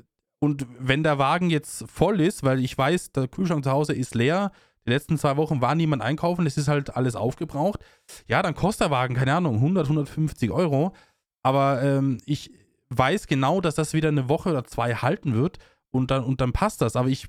und 0.45 0.67
wenn 0.79 1.03
der 1.03 1.19
Wagen 1.19 1.49
jetzt 1.49 1.89
voll 1.91 2.21
ist, 2.21 2.43
weil 2.43 2.63
ich 2.63 2.77
weiß, 2.77 3.13
der 3.13 3.29
Kühlschrank 3.29 3.65
zu 3.65 3.71
Hause 3.71 3.95
ist 3.95 4.15
leer, 4.15 4.53
die 4.87 4.91
letzten 4.91 5.17
zwei 5.17 5.39
Wochen 5.39 5.63
war 5.63 5.75
niemand 5.75 6.03
einkaufen, 6.03 6.47
es 6.47 6.59
ist 6.59 6.69
halt 6.69 6.95
alles 6.95 7.17
aufgebraucht. 7.17 7.81
Ja, 8.29 8.43
dann 8.43 8.55
kostet 8.55 8.83
der 8.83 8.91
Wagen, 8.91 9.15
keine 9.15 9.35
Ahnung, 9.35 9.55
100, 9.55 9.87
150 9.87 10.51
Euro. 10.51 10.95
Aber 11.43 11.83
ähm, 11.83 12.19
ich 12.27 12.53
weiß 12.91 13.27
genau, 13.27 13.63
dass 13.63 13.75
das 13.75 13.95
wieder 13.95 14.09
eine 14.09 14.29
Woche 14.29 14.51
oder 14.51 14.65
zwei 14.65 14.95
halten 14.95 15.35
wird 15.35 15.59
und 15.91 16.11
dann, 16.11 16.25
und 16.25 16.43
dann 16.43 16.53
passt 16.53 16.83
das. 16.83 16.95
Aber 16.95 17.09
ich, 17.09 17.29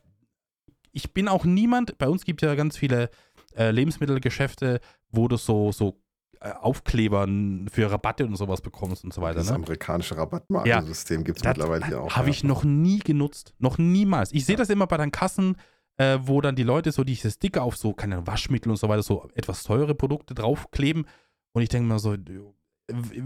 ich 0.91 1.13
bin 1.13 1.29
auch 1.29 1.45
niemand, 1.45 1.98
bei 1.98 2.10
uns 2.10 2.25
gibt 2.25 2.43
es 2.43 2.48
ja 2.48 2.55
ganz 2.55 2.75
viele 2.75 3.10
äh, 3.56 3.71
Lebensmittelgeschäfte, 3.71 4.82
wo 5.10 5.30
du 5.30 5.38
so, 5.38 5.71
so 5.71 6.01
äh, 6.41 6.52
Aufkleber 6.52 7.28
für 7.71 7.91
Rabatte 7.91 8.26
und 8.26 8.36
sowas 8.36 8.62
bekommst 8.62 9.04
und 9.04 9.13
so 9.13 9.21
weiter. 9.21 9.39
Das 9.39 9.50
ne? 9.50 9.56
amerikanische 9.56 10.17
Rabattmarkensystem 10.17 11.21
ja, 11.21 11.24
gibt 11.24 11.38
es 11.39 11.43
mittlerweile 11.43 11.89
ja 11.89 12.00
auch. 12.00 12.15
Habe 12.15 12.30
ich 12.30 12.43
noch 12.43 12.63
nie 12.63 13.00
genutzt. 13.00 13.54
Noch 13.60 13.78
niemals. 13.78 14.32
Ich 14.32 14.45
sehe 14.45 14.56
ja. 14.56 14.60
das 14.60 14.69
immer 14.69 14.88
bei 14.88 14.98
den 14.98 15.12
Kassen, 15.12 15.58
äh, 15.98 16.19
wo 16.21 16.41
dann 16.41 16.56
die 16.56 16.63
Leute 16.63 16.91
so 16.91 17.04
diese 17.04 17.32
Sticker 17.32 17.63
auf 17.63 17.78
so, 17.78 17.93
keine 17.93 18.26
Waschmittel 18.28 18.69
und 18.69 18.78
so 18.78 18.89
weiter, 18.89 19.04
so 19.04 19.30
etwas 19.36 19.63
teure 19.63 19.95
Produkte 19.95 20.34
draufkleben. 20.34 21.08
Und 21.54 21.62
ich 21.62 21.69
denke 21.69 21.88
mir 21.88 22.00
so, 22.00 22.15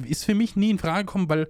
ist 0.05 0.25
für 0.25 0.35
mich 0.35 0.55
nie 0.55 0.69
in 0.69 0.77
Frage 0.77 1.05
gekommen, 1.05 1.29
weil 1.29 1.47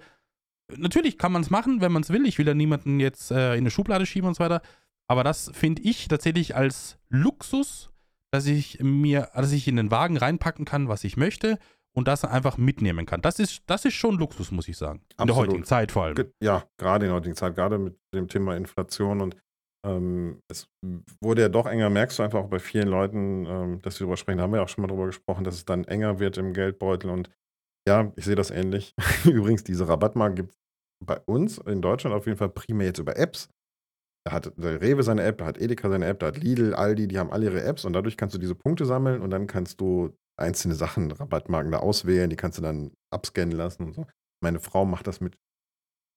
natürlich 0.75 1.17
kann 1.17 1.31
man 1.31 1.41
es 1.41 1.49
machen, 1.49 1.81
wenn 1.81 1.91
man 1.91 2.03
es 2.03 2.09
will. 2.09 2.25
Ich 2.25 2.37
will 2.37 2.47
ja 2.47 2.53
niemanden 2.53 2.99
jetzt 2.99 3.31
äh, 3.31 3.53
in 3.53 3.59
eine 3.59 3.71
Schublade 3.71 4.05
schieben 4.05 4.27
und 4.27 4.35
so 4.35 4.43
weiter. 4.43 4.61
Aber 5.07 5.23
das 5.23 5.51
finde 5.53 5.81
ich 5.81 6.07
tatsächlich 6.07 6.55
als 6.55 6.97
Luxus, 7.09 7.88
dass 8.31 8.45
ich 8.45 8.79
mir, 8.81 9.29
dass 9.33 9.51
ich 9.51 9.67
in 9.67 9.75
den 9.75 9.91
Wagen 9.91 10.17
reinpacken 10.17 10.65
kann, 10.65 10.87
was 10.87 11.03
ich 11.03 11.17
möchte 11.17 11.57
und 11.95 12.07
das 12.07 12.23
einfach 12.23 12.57
mitnehmen 12.57 13.05
kann. 13.05 13.21
Das 13.21 13.39
ist, 13.39 13.63
das 13.67 13.85
ist 13.85 13.95
schon 13.95 14.17
Luxus, 14.17 14.51
muss 14.51 14.67
ich 14.67 14.77
sagen. 14.77 14.99
In 14.99 15.05
Absolut. 15.17 15.29
der 15.29 15.35
heutigen 15.35 15.63
Zeit 15.65 15.91
vor 15.91 16.03
allem. 16.03 16.31
Ja, 16.41 16.63
gerade 16.77 17.05
in 17.05 17.09
der 17.09 17.17
heutigen 17.17 17.35
Zeit, 17.35 17.55
gerade 17.55 17.77
mit 17.77 17.97
dem 18.13 18.27
Thema 18.27 18.55
Inflation 18.55 19.21
und 19.21 19.35
ähm, 19.85 20.41
es 20.49 20.67
wurde 21.21 21.43
ja 21.43 21.49
doch 21.49 21.65
enger, 21.65 21.89
merkst 21.89 22.19
du 22.19 22.23
einfach 22.23 22.39
auch 22.39 22.49
bei 22.49 22.59
vielen 22.59 22.89
Leuten, 22.89 23.45
ähm, 23.45 23.81
dass 23.81 23.99
wir 23.99 24.05
darüber 24.05 24.17
sprechen, 24.17 24.37
da 24.39 24.43
haben 24.43 24.53
wir 24.53 24.61
auch 24.61 24.69
schon 24.69 24.81
mal 24.81 24.89
drüber 24.89 25.05
gesprochen, 25.05 25.43
dass 25.43 25.55
es 25.55 25.65
dann 25.65 25.85
enger 25.85 26.19
wird 26.19 26.37
im 26.37 26.53
Geldbeutel 26.53 27.09
und 27.09 27.29
ja, 27.87 28.11
ich 28.15 28.25
sehe 28.25 28.35
das 28.35 28.51
ähnlich. 28.51 28.93
Übrigens, 29.25 29.63
diese 29.63 29.87
Rabattmarken 29.87 30.35
gibt 30.35 30.51
es 30.51 30.57
bei 31.05 31.19
uns 31.25 31.57
in 31.59 31.81
Deutschland 31.81 32.15
auf 32.15 32.25
jeden 32.25 32.37
Fall 32.37 32.49
primär 32.49 32.87
jetzt 32.87 32.99
über 32.99 33.17
Apps. 33.17 33.49
Da 34.29 34.35
hat 34.35 34.53
der 34.57 34.79
Rewe 34.79 35.01
seine 35.01 35.23
App, 35.23 35.39
da 35.39 35.47
hat 35.47 35.57
Edeka 35.57 35.89
seine 35.89 36.05
App, 36.05 36.19
da 36.19 36.27
hat 36.27 36.37
Lidl, 36.37 36.75
Aldi, 36.75 37.07
die 37.07 37.17
haben 37.17 37.31
alle 37.31 37.45
ihre 37.45 37.63
Apps 37.63 37.83
und 37.83 37.93
dadurch 37.93 38.15
kannst 38.15 38.35
du 38.35 38.39
diese 38.39 38.53
Punkte 38.53 38.85
sammeln 38.85 39.23
und 39.23 39.31
dann 39.31 39.47
kannst 39.47 39.81
du 39.81 40.15
einzelne 40.39 40.75
Sachen, 40.75 41.11
Rabattmarken 41.11 41.71
da 41.71 41.79
auswählen, 41.79 42.29
die 42.29 42.35
kannst 42.35 42.59
du 42.59 42.61
dann 42.61 42.91
abscannen 43.11 43.57
lassen 43.57 43.85
und 43.85 43.93
so. 43.95 44.05
Meine 44.43 44.59
Frau 44.59 44.85
macht 44.85 45.07
das 45.07 45.19
mit 45.19 45.35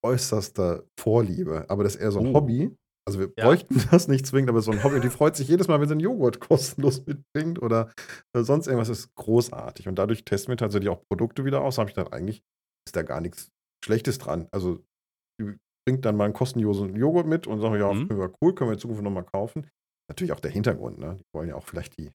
äußerster 0.04 0.84
Vorliebe, 1.00 1.64
aber 1.70 1.84
das 1.84 1.94
ist 1.94 2.02
eher 2.02 2.12
so 2.12 2.20
ein 2.20 2.26
oh. 2.26 2.34
Hobby. 2.34 2.76
Also 3.08 3.18
wir 3.18 3.32
ja. 3.38 3.46
bräuchten 3.46 3.82
das 3.90 4.08
nicht 4.08 4.26
zwingend, 4.26 4.50
aber 4.50 4.60
so 4.60 4.72
ein 4.72 4.84
Hobby. 4.84 4.96
Und 4.96 5.04
die 5.04 5.10
freut 5.10 5.34
sich 5.34 5.48
jedes 5.48 5.68
Mal, 5.68 5.80
wenn 5.80 5.88
sie 5.88 5.94
einen 5.94 6.00
Joghurt 6.00 6.38
kostenlos 6.48 7.06
mitbringt 7.06 7.62
oder 7.62 7.90
äh, 8.36 8.42
sonst 8.42 8.66
irgendwas. 8.66 8.88
Das 8.88 8.98
ist 8.98 9.14
großartig. 9.14 9.88
Und 9.88 9.94
dadurch 9.94 10.26
testen 10.26 10.52
wir 10.52 10.58
tatsächlich 10.58 10.90
auch 10.90 11.02
Produkte 11.10 11.46
wieder 11.46 11.62
aus. 11.62 11.76
Da 11.76 11.80
habe 11.80 11.90
ich 11.90 11.96
dann 11.96 12.08
eigentlich, 12.08 12.42
ist 12.86 12.94
da 12.94 13.02
gar 13.02 13.22
nichts 13.22 13.48
Schlechtes 13.82 14.18
dran. 14.18 14.48
Also 14.52 14.84
die 15.40 15.56
bringt 15.86 16.04
dann 16.04 16.16
mal 16.16 16.24
einen 16.24 16.34
kostenlosen 16.34 16.96
Joghurt 16.96 17.26
mit 17.26 17.46
und 17.46 17.60
sagen, 17.60 17.78
ja, 17.78 17.92
mhm. 17.92 18.08
cool, 18.40 18.54
können 18.54 18.70
wir 18.70 18.74
in 18.74 18.78
Zukunft 18.78 19.02
nochmal 19.02 19.24
kaufen. 19.24 19.68
Natürlich 20.08 20.32
auch 20.32 20.40
der 20.40 20.50
Hintergrund, 20.50 20.98
ne? 20.98 21.16
Die 21.18 21.24
wollen 21.34 21.48
ja 21.48 21.54
auch 21.54 21.64
vielleicht 21.64 21.98
die, 21.98 22.10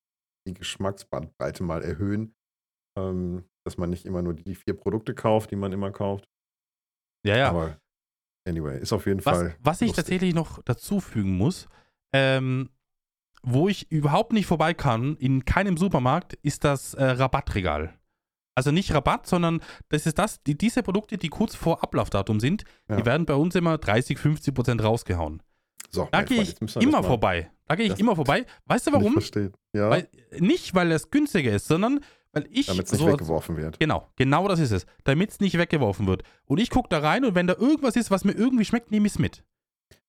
die 0.47 0.53
Geschmacksbandbreite 0.53 1.63
mal 1.63 1.83
erhöhen. 1.83 2.33
Ähm, 2.97 3.43
dass 3.65 3.77
man 3.77 3.89
nicht 3.89 4.05
immer 4.05 4.21
nur 4.21 4.33
die 4.33 4.55
vier 4.55 4.73
Produkte 4.73 5.13
kauft, 5.13 5.51
die 5.51 5.57
man 5.57 5.73
immer 5.73 5.91
kauft. 5.91 6.25
Ja, 7.25 7.35
ja. 7.35 7.49
Aber 7.49 7.77
Anyway, 8.47 8.79
ist 8.79 8.93
auf 8.93 9.05
jeden 9.05 9.23
was, 9.25 9.37
Fall. 9.37 9.55
Was 9.59 9.81
ich 9.81 9.91
tatsächlich 9.91 10.33
noch 10.33 10.63
dazu 10.63 11.01
fügen 11.01 11.35
muss, 11.37 11.67
ähm, 12.13 12.69
wo 13.43 13.67
ich 13.67 13.91
überhaupt 13.91 14.31
nicht 14.31 14.45
vorbei 14.45 14.73
kann, 14.73 15.17
in 15.17 15.43
keinem 15.43 15.75
Supermarkt, 15.75 16.33
ist 16.43 16.63
das 16.63 16.93
äh, 16.93 17.03
Rabattregal. 17.03 17.96
Also 18.57 18.71
nicht 18.71 18.91
Rabatt, 18.91 19.27
sondern 19.27 19.61
das 19.89 20.07
ist 20.07 20.17
das, 20.17 20.41
die, 20.41 20.57
diese 20.57 20.81
Produkte, 20.81 21.19
die 21.19 21.29
kurz 21.29 21.53
vor 21.53 21.83
Ablaufdatum 21.83 22.39
sind, 22.39 22.63
ja. 22.89 22.95
die 22.95 23.05
werden 23.05 23.27
bei 23.27 23.35
uns 23.35 23.53
immer 23.53 23.77
30, 23.77 24.17
50 24.17 24.51
Prozent 24.51 24.83
rausgehauen. 24.83 25.43
So, 25.91 26.09
da 26.11 26.23
gehe 26.23 26.41
ich 26.41 26.59
immer 26.77 27.03
vorbei. 27.03 27.51
Da 27.67 27.75
gehe 27.75 27.93
ich 27.93 27.99
immer 27.99 28.15
vorbei. 28.15 28.47
Weißt 28.65 28.87
du 28.87 28.93
warum? 28.93 29.15
Ja. 29.73 29.91
Weil, 29.91 30.09
nicht, 30.39 30.73
weil 30.73 30.91
es 30.91 31.11
günstiger 31.11 31.51
ist, 31.51 31.67
sondern 31.67 31.99
weil 32.31 32.47
ich. 32.49 32.65
Damit 32.65 32.87
es 32.87 32.93
nicht 32.93 33.01
so, 33.01 33.07
weggeworfen 33.07 33.57
wird. 33.57 33.79
Genau, 33.79 34.09
genau 34.15 34.47
das 34.47 34.59
ist 34.59 34.71
es. 34.71 34.87
Damit 35.03 35.29
es 35.29 35.39
nicht 35.39 35.55
weggeworfen 35.59 36.07
wird. 36.07 36.23
Und 36.45 36.59
ich 36.59 36.71
gucke 36.71 36.89
da 36.89 36.97
rein 36.97 37.25
und 37.25 37.35
wenn 37.35 37.45
da 37.45 37.53
irgendwas 37.53 37.95
ist, 37.95 38.09
was 38.09 38.25
mir 38.25 38.33
irgendwie 38.33 38.65
schmeckt, 38.65 38.89
nehme 38.89 39.05
ich 39.05 39.13
es 39.13 39.19
mit. 39.19 39.43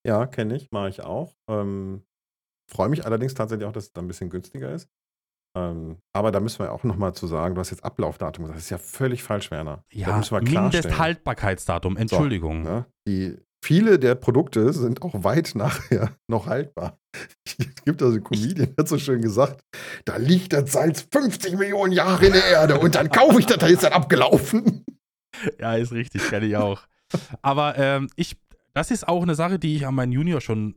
Ja, 0.04 0.24
kenne 0.24 0.56
ich, 0.56 0.70
mache 0.70 0.88
ich 0.88 1.02
auch. 1.02 1.36
Ähm, 1.48 2.02
Freue 2.66 2.88
mich 2.88 3.04
allerdings 3.04 3.34
tatsächlich 3.34 3.68
auch, 3.68 3.72
dass 3.72 3.84
es 3.84 3.92
da 3.92 4.00
ein 4.00 4.08
bisschen 4.08 4.30
günstiger 4.30 4.72
ist. 4.72 4.88
Ähm, 5.56 5.98
aber 6.12 6.30
da 6.30 6.40
müssen 6.40 6.60
wir 6.60 6.72
auch 6.72 6.84
nochmal 6.84 7.14
zu 7.14 7.26
sagen, 7.26 7.54
du 7.54 7.60
hast 7.60 7.70
jetzt 7.70 7.84
Ablaufdatum 7.84 8.44
gesagt. 8.44 8.58
Das 8.58 8.64
ist 8.64 8.70
ja 8.70 8.78
völlig 8.78 9.22
falsch, 9.22 9.50
Werner. 9.50 9.84
Ja, 9.92 10.20
Mindesthaltbarkeitsdatum, 10.40 11.96
Entschuldigung. 11.96 12.64
So, 12.64 12.70
ne? 12.70 12.86
Die 13.06 13.36
viele 13.64 13.98
der 13.98 14.14
Produkte 14.14 14.72
sind 14.72 15.02
auch 15.02 15.24
weit 15.24 15.52
nachher 15.54 16.16
noch 16.28 16.46
haltbar. 16.46 16.98
Es 17.44 17.84
gibt 17.84 18.02
also 18.02 18.14
einen 18.14 18.24
Comedian, 18.24 18.74
der 18.74 18.84
hat 18.84 18.88
so 18.88 18.98
schön 18.98 19.22
gesagt, 19.22 19.62
da 20.04 20.16
liegt 20.16 20.52
das 20.52 20.72
Salz 20.72 21.06
50 21.10 21.56
Millionen 21.56 21.92
Jahre 21.92 22.26
in 22.26 22.32
der 22.32 22.46
Erde 22.46 22.78
und 22.78 22.94
dann 22.94 23.10
kaufe 23.10 23.40
ich 23.40 23.46
das, 23.46 23.58
da 23.58 23.66
ist 23.66 23.82
dann 23.82 23.92
abgelaufen. 23.92 24.84
Ja, 25.60 25.76
ist 25.76 25.92
richtig, 25.92 26.26
kenne 26.30 26.46
ich 26.46 26.56
auch. 26.56 26.80
Aber 27.42 27.78
ähm, 27.78 28.08
ich, 28.16 28.36
das 28.74 28.90
ist 28.90 29.06
auch 29.06 29.22
eine 29.22 29.36
Sache, 29.36 29.60
die 29.60 29.76
ich 29.76 29.86
an 29.86 29.94
meinen 29.94 30.10
Junior 30.10 30.40
schon 30.40 30.74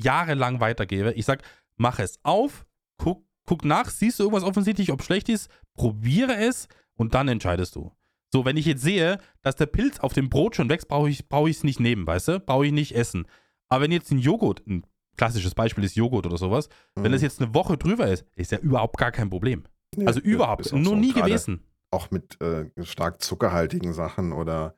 jahrelang 0.00 0.60
weitergebe. 0.60 1.12
Ich 1.14 1.24
sage, 1.24 1.42
mach 1.76 1.98
es 1.98 2.20
auf, 2.22 2.66
guck, 2.98 3.24
guck 3.46 3.64
nach, 3.64 3.90
siehst 3.90 4.18
du 4.18 4.24
irgendwas 4.24 4.44
offensichtlich, 4.44 4.92
ob 4.92 5.02
schlecht 5.02 5.28
ist, 5.28 5.50
probiere 5.74 6.36
es 6.36 6.68
und 6.96 7.14
dann 7.14 7.28
entscheidest 7.28 7.76
du. 7.76 7.92
So, 8.32 8.44
wenn 8.44 8.56
ich 8.56 8.66
jetzt 8.66 8.82
sehe, 8.82 9.18
dass 9.42 9.56
der 9.56 9.66
Pilz 9.66 9.98
auf 10.00 10.12
dem 10.12 10.28
Brot 10.28 10.54
schon 10.54 10.68
wächst, 10.68 10.88
brauche 10.88 11.08
ich 11.08 11.20
es 11.20 11.22
brauch 11.24 11.48
nicht 11.62 11.80
nehmen, 11.80 12.06
weißt 12.06 12.28
du? 12.28 12.40
Brauche 12.40 12.66
ich 12.66 12.72
nicht 12.72 12.94
essen. 12.94 13.26
Aber 13.68 13.84
wenn 13.84 13.92
jetzt 13.92 14.10
ein 14.12 14.18
Joghurt, 14.18 14.64
ein 14.66 14.86
klassisches 15.16 15.54
Beispiel 15.54 15.84
ist 15.84 15.96
Joghurt 15.96 16.26
oder 16.26 16.38
sowas, 16.38 16.68
mhm. 16.94 17.04
wenn 17.04 17.12
das 17.12 17.22
jetzt 17.22 17.40
eine 17.40 17.54
Woche 17.54 17.76
drüber 17.76 18.06
ist, 18.08 18.24
ist 18.36 18.52
ja 18.52 18.58
überhaupt 18.58 18.98
gar 18.98 19.10
kein 19.10 19.30
Problem. 19.30 19.64
Nee, 19.96 20.06
also 20.06 20.20
überhaupt, 20.20 20.72
nur 20.72 20.84
so 20.84 20.94
nie 20.94 21.12
gewesen. 21.12 21.64
Auch 21.90 22.10
mit 22.12 22.40
äh, 22.40 22.70
stark 22.84 23.20
zuckerhaltigen 23.20 23.92
Sachen 23.92 24.32
oder 24.32 24.76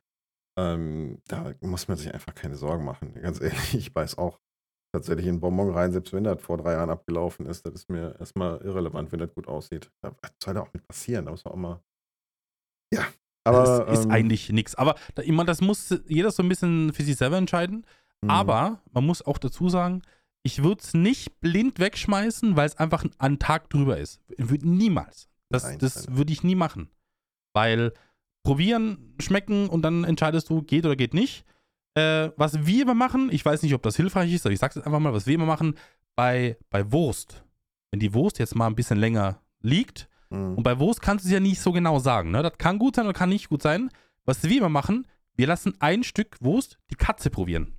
ähm, 0.57 1.21
da 1.27 1.53
muss 1.61 1.87
man 1.87 1.97
sich 1.97 2.11
einfach 2.11 2.33
keine 2.33 2.55
Sorgen 2.55 2.85
machen. 2.85 3.13
Ganz 3.21 3.39
ehrlich, 3.39 3.75
ich 3.75 3.93
weiß 3.93 4.17
auch 4.17 4.39
tatsächlich 4.93 5.25
in 5.25 5.39
Bonbon 5.39 5.71
rein, 5.71 5.91
selbst 5.91 6.13
wenn 6.13 6.23
das 6.23 6.41
vor 6.41 6.57
drei 6.57 6.73
Jahren 6.73 6.89
abgelaufen 6.89 7.45
ist, 7.47 7.65
das 7.65 7.73
ist 7.73 7.89
mir 7.89 8.15
erstmal 8.19 8.61
irrelevant, 8.61 9.11
wenn 9.11 9.19
das 9.19 9.33
gut 9.33 9.47
aussieht. 9.47 9.91
Da 10.01 10.15
soll 10.41 10.53
da 10.53 10.61
auch 10.61 10.73
mit 10.73 10.87
passieren, 10.87 11.25
da 11.25 11.31
muss 11.31 11.43
man 11.43 11.53
auch 11.53 11.57
mal. 11.57 11.83
Ja, 12.93 13.05
aber. 13.43 13.85
Das 13.85 13.99
ist 13.99 14.05
ähm, 14.05 14.11
eigentlich 14.11 14.49
nichts. 14.51 14.75
Aber 14.75 14.95
ich 15.21 15.31
meine, 15.31 15.47
das 15.47 15.61
muss 15.61 15.93
jeder 16.07 16.31
so 16.31 16.43
ein 16.43 16.49
bisschen 16.49 16.93
für 16.93 17.03
sich 17.03 17.15
selber 17.15 17.37
entscheiden. 17.37 17.85
Mhm. 18.21 18.29
Aber 18.29 18.81
man 18.91 19.05
muss 19.05 19.25
auch 19.25 19.39
dazu 19.39 19.67
sagen, 19.67 20.03
ich 20.43 20.61
würde 20.61 20.81
es 20.81 20.93
nicht 20.93 21.39
blind 21.41 21.79
wegschmeißen, 21.79 22.55
weil 22.55 22.67
es 22.67 22.77
einfach 22.77 23.03
ein 23.17 23.39
Tag 23.39 23.69
drüber 23.69 23.97
ist. 23.97 24.21
Würde 24.37 24.69
niemals. 24.69 25.27
Das, 25.49 25.77
das 25.77 26.15
würde 26.15 26.33
ich 26.33 26.43
nie 26.43 26.55
machen. 26.55 26.89
Weil 27.53 27.93
probieren, 28.43 29.15
schmecken 29.19 29.69
und 29.69 29.81
dann 29.83 30.03
entscheidest 30.03 30.49
du, 30.49 30.61
geht 30.61 30.85
oder 30.85 30.95
geht 30.95 31.13
nicht. 31.13 31.45
Äh, 31.95 32.31
was 32.37 32.65
wir 32.65 32.83
immer 32.83 32.95
machen, 32.95 33.29
ich 33.31 33.45
weiß 33.45 33.61
nicht, 33.61 33.73
ob 33.73 33.83
das 33.83 33.95
hilfreich 33.95 34.33
ist, 34.33 34.45
aber 34.45 34.53
ich 34.53 34.59
sage 34.59 34.79
es 34.79 34.85
einfach 34.85 34.99
mal, 34.99 35.13
was 35.13 35.27
wir 35.27 35.35
immer 35.35 35.45
machen, 35.45 35.75
bei, 36.15 36.57
bei 36.69 36.91
Wurst. 36.91 37.43
Wenn 37.91 37.99
die 37.99 38.13
Wurst 38.13 38.39
jetzt 38.39 38.55
mal 38.55 38.67
ein 38.67 38.75
bisschen 38.75 38.97
länger 38.97 39.41
liegt, 39.61 40.09
mhm. 40.29 40.55
und 40.55 40.63
bei 40.63 40.79
Wurst 40.79 41.01
kannst 41.01 41.25
du 41.25 41.29
es 41.29 41.33
ja 41.33 41.39
nicht 41.39 41.61
so 41.61 41.71
genau 41.71 41.99
sagen, 41.99 42.31
ne? 42.31 42.41
Das 42.41 42.57
kann 42.57 42.79
gut 42.79 42.95
sein 42.95 43.05
oder 43.05 43.13
kann 43.13 43.29
nicht 43.29 43.49
gut 43.49 43.61
sein. 43.61 43.89
Was 44.25 44.43
wir 44.43 44.57
immer 44.57 44.69
machen, 44.69 45.05
wir 45.35 45.47
lassen 45.47 45.75
ein 45.79 46.03
Stück 46.03 46.37
Wurst 46.39 46.79
die 46.89 46.95
Katze 46.95 47.29
probieren. 47.29 47.77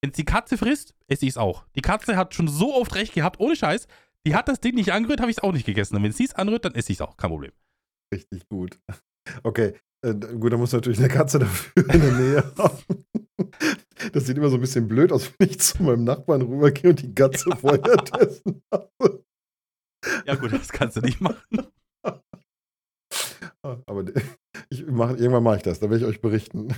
Wenn 0.00 0.10
es 0.10 0.16
die 0.16 0.24
Katze 0.24 0.58
frisst, 0.58 0.94
esse 1.08 1.24
ich 1.24 1.30
es 1.30 1.36
auch. 1.36 1.64
Die 1.74 1.80
Katze 1.80 2.16
hat 2.16 2.34
schon 2.34 2.48
so 2.48 2.74
oft 2.74 2.94
recht 2.94 3.14
gehabt, 3.14 3.40
ohne 3.40 3.56
Scheiß. 3.56 3.88
Die 4.26 4.34
hat 4.34 4.48
das 4.48 4.60
Ding 4.60 4.74
nicht 4.74 4.92
angerührt, 4.92 5.20
habe 5.20 5.30
ich 5.30 5.38
es 5.38 5.42
auch 5.42 5.52
nicht 5.52 5.66
gegessen. 5.66 5.96
Und 5.96 6.02
wenn 6.02 6.12
sie 6.12 6.24
es 6.24 6.34
anrührt, 6.34 6.64
dann 6.64 6.74
esse 6.74 6.92
ich 6.92 6.98
es 6.98 7.00
auch. 7.00 7.16
Kein 7.16 7.30
Problem. 7.30 7.52
Richtig 8.12 8.48
gut. 8.48 8.78
Okay, 9.42 9.74
äh, 10.02 10.14
gut, 10.14 10.52
da 10.52 10.56
muss 10.56 10.72
natürlich 10.72 11.00
eine 11.00 11.08
Katze 11.08 11.40
dafür 11.40 11.92
in 11.92 12.00
der 12.00 12.12
Nähe 12.12 12.52
haben. 12.56 13.05
Das 14.12 14.26
sieht 14.26 14.36
immer 14.36 14.48
so 14.48 14.56
ein 14.56 14.60
bisschen 14.60 14.88
blöd 14.88 15.12
aus, 15.12 15.32
wenn 15.38 15.48
ich 15.48 15.60
zu 15.60 15.82
meinem 15.82 16.04
Nachbarn 16.04 16.42
rübergehe 16.42 16.90
und 16.90 17.02
die 17.02 17.14
Katze 17.14 17.50
ja. 17.50 17.56
vorher 17.56 17.96
testen 17.96 18.62
habe. 18.72 19.24
Ja, 20.24 20.34
gut, 20.34 20.52
das 20.52 20.68
kannst 20.68 20.96
du 20.96 21.00
nicht 21.00 21.20
machen. 21.20 21.66
Aber 23.62 24.04
ich 24.70 24.86
mach, 24.86 25.10
irgendwann 25.10 25.42
mache 25.42 25.56
ich 25.56 25.62
das, 25.62 25.80
da 25.80 25.90
werde 25.90 26.04
ich 26.04 26.10
euch 26.10 26.20
berichten. 26.20 26.72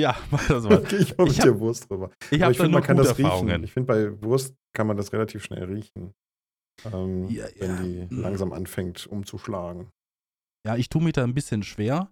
Ja, 0.00 0.16
mach 0.30 0.46
das 0.48 0.64
mal. 0.64 0.82
Gehe 0.88 0.98
ich 1.00 1.16
mal 1.16 1.26
mit 1.26 1.36
hab, 1.36 1.44
der 1.44 1.60
Wurst 1.60 1.88
drüber. 1.88 2.10
Ich 2.30 2.42
habe 2.42 2.68
man 2.68 2.82
kann 2.82 2.96
das 2.96 3.18
riechen. 3.18 3.62
Ich 3.62 3.72
finde, 3.72 3.86
bei 3.86 4.22
Wurst 4.22 4.54
kann 4.74 4.86
man 4.86 4.96
das 4.96 5.12
relativ 5.12 5.44
schnell 5.44 5.64
riechen. 5.64 6.12
Ähm, 6.84 7.28
ja, 7.28 7.46
ja. 7.48 7.60
Wenn 7.60 7.82
die 7.84 8.14
langsam 8.14 8.52
anfängt 8.52 9.06
umzuschlagen. 9.06 9.90
Ja, 10.66 10.76
ich 10.76 10.88
tue 10.88 11.02
mich 11.02 11.12
da 11.12 11.24
ein 11.24 11.34
bisschen 11.34 11.62
schwer. 11.62 12.10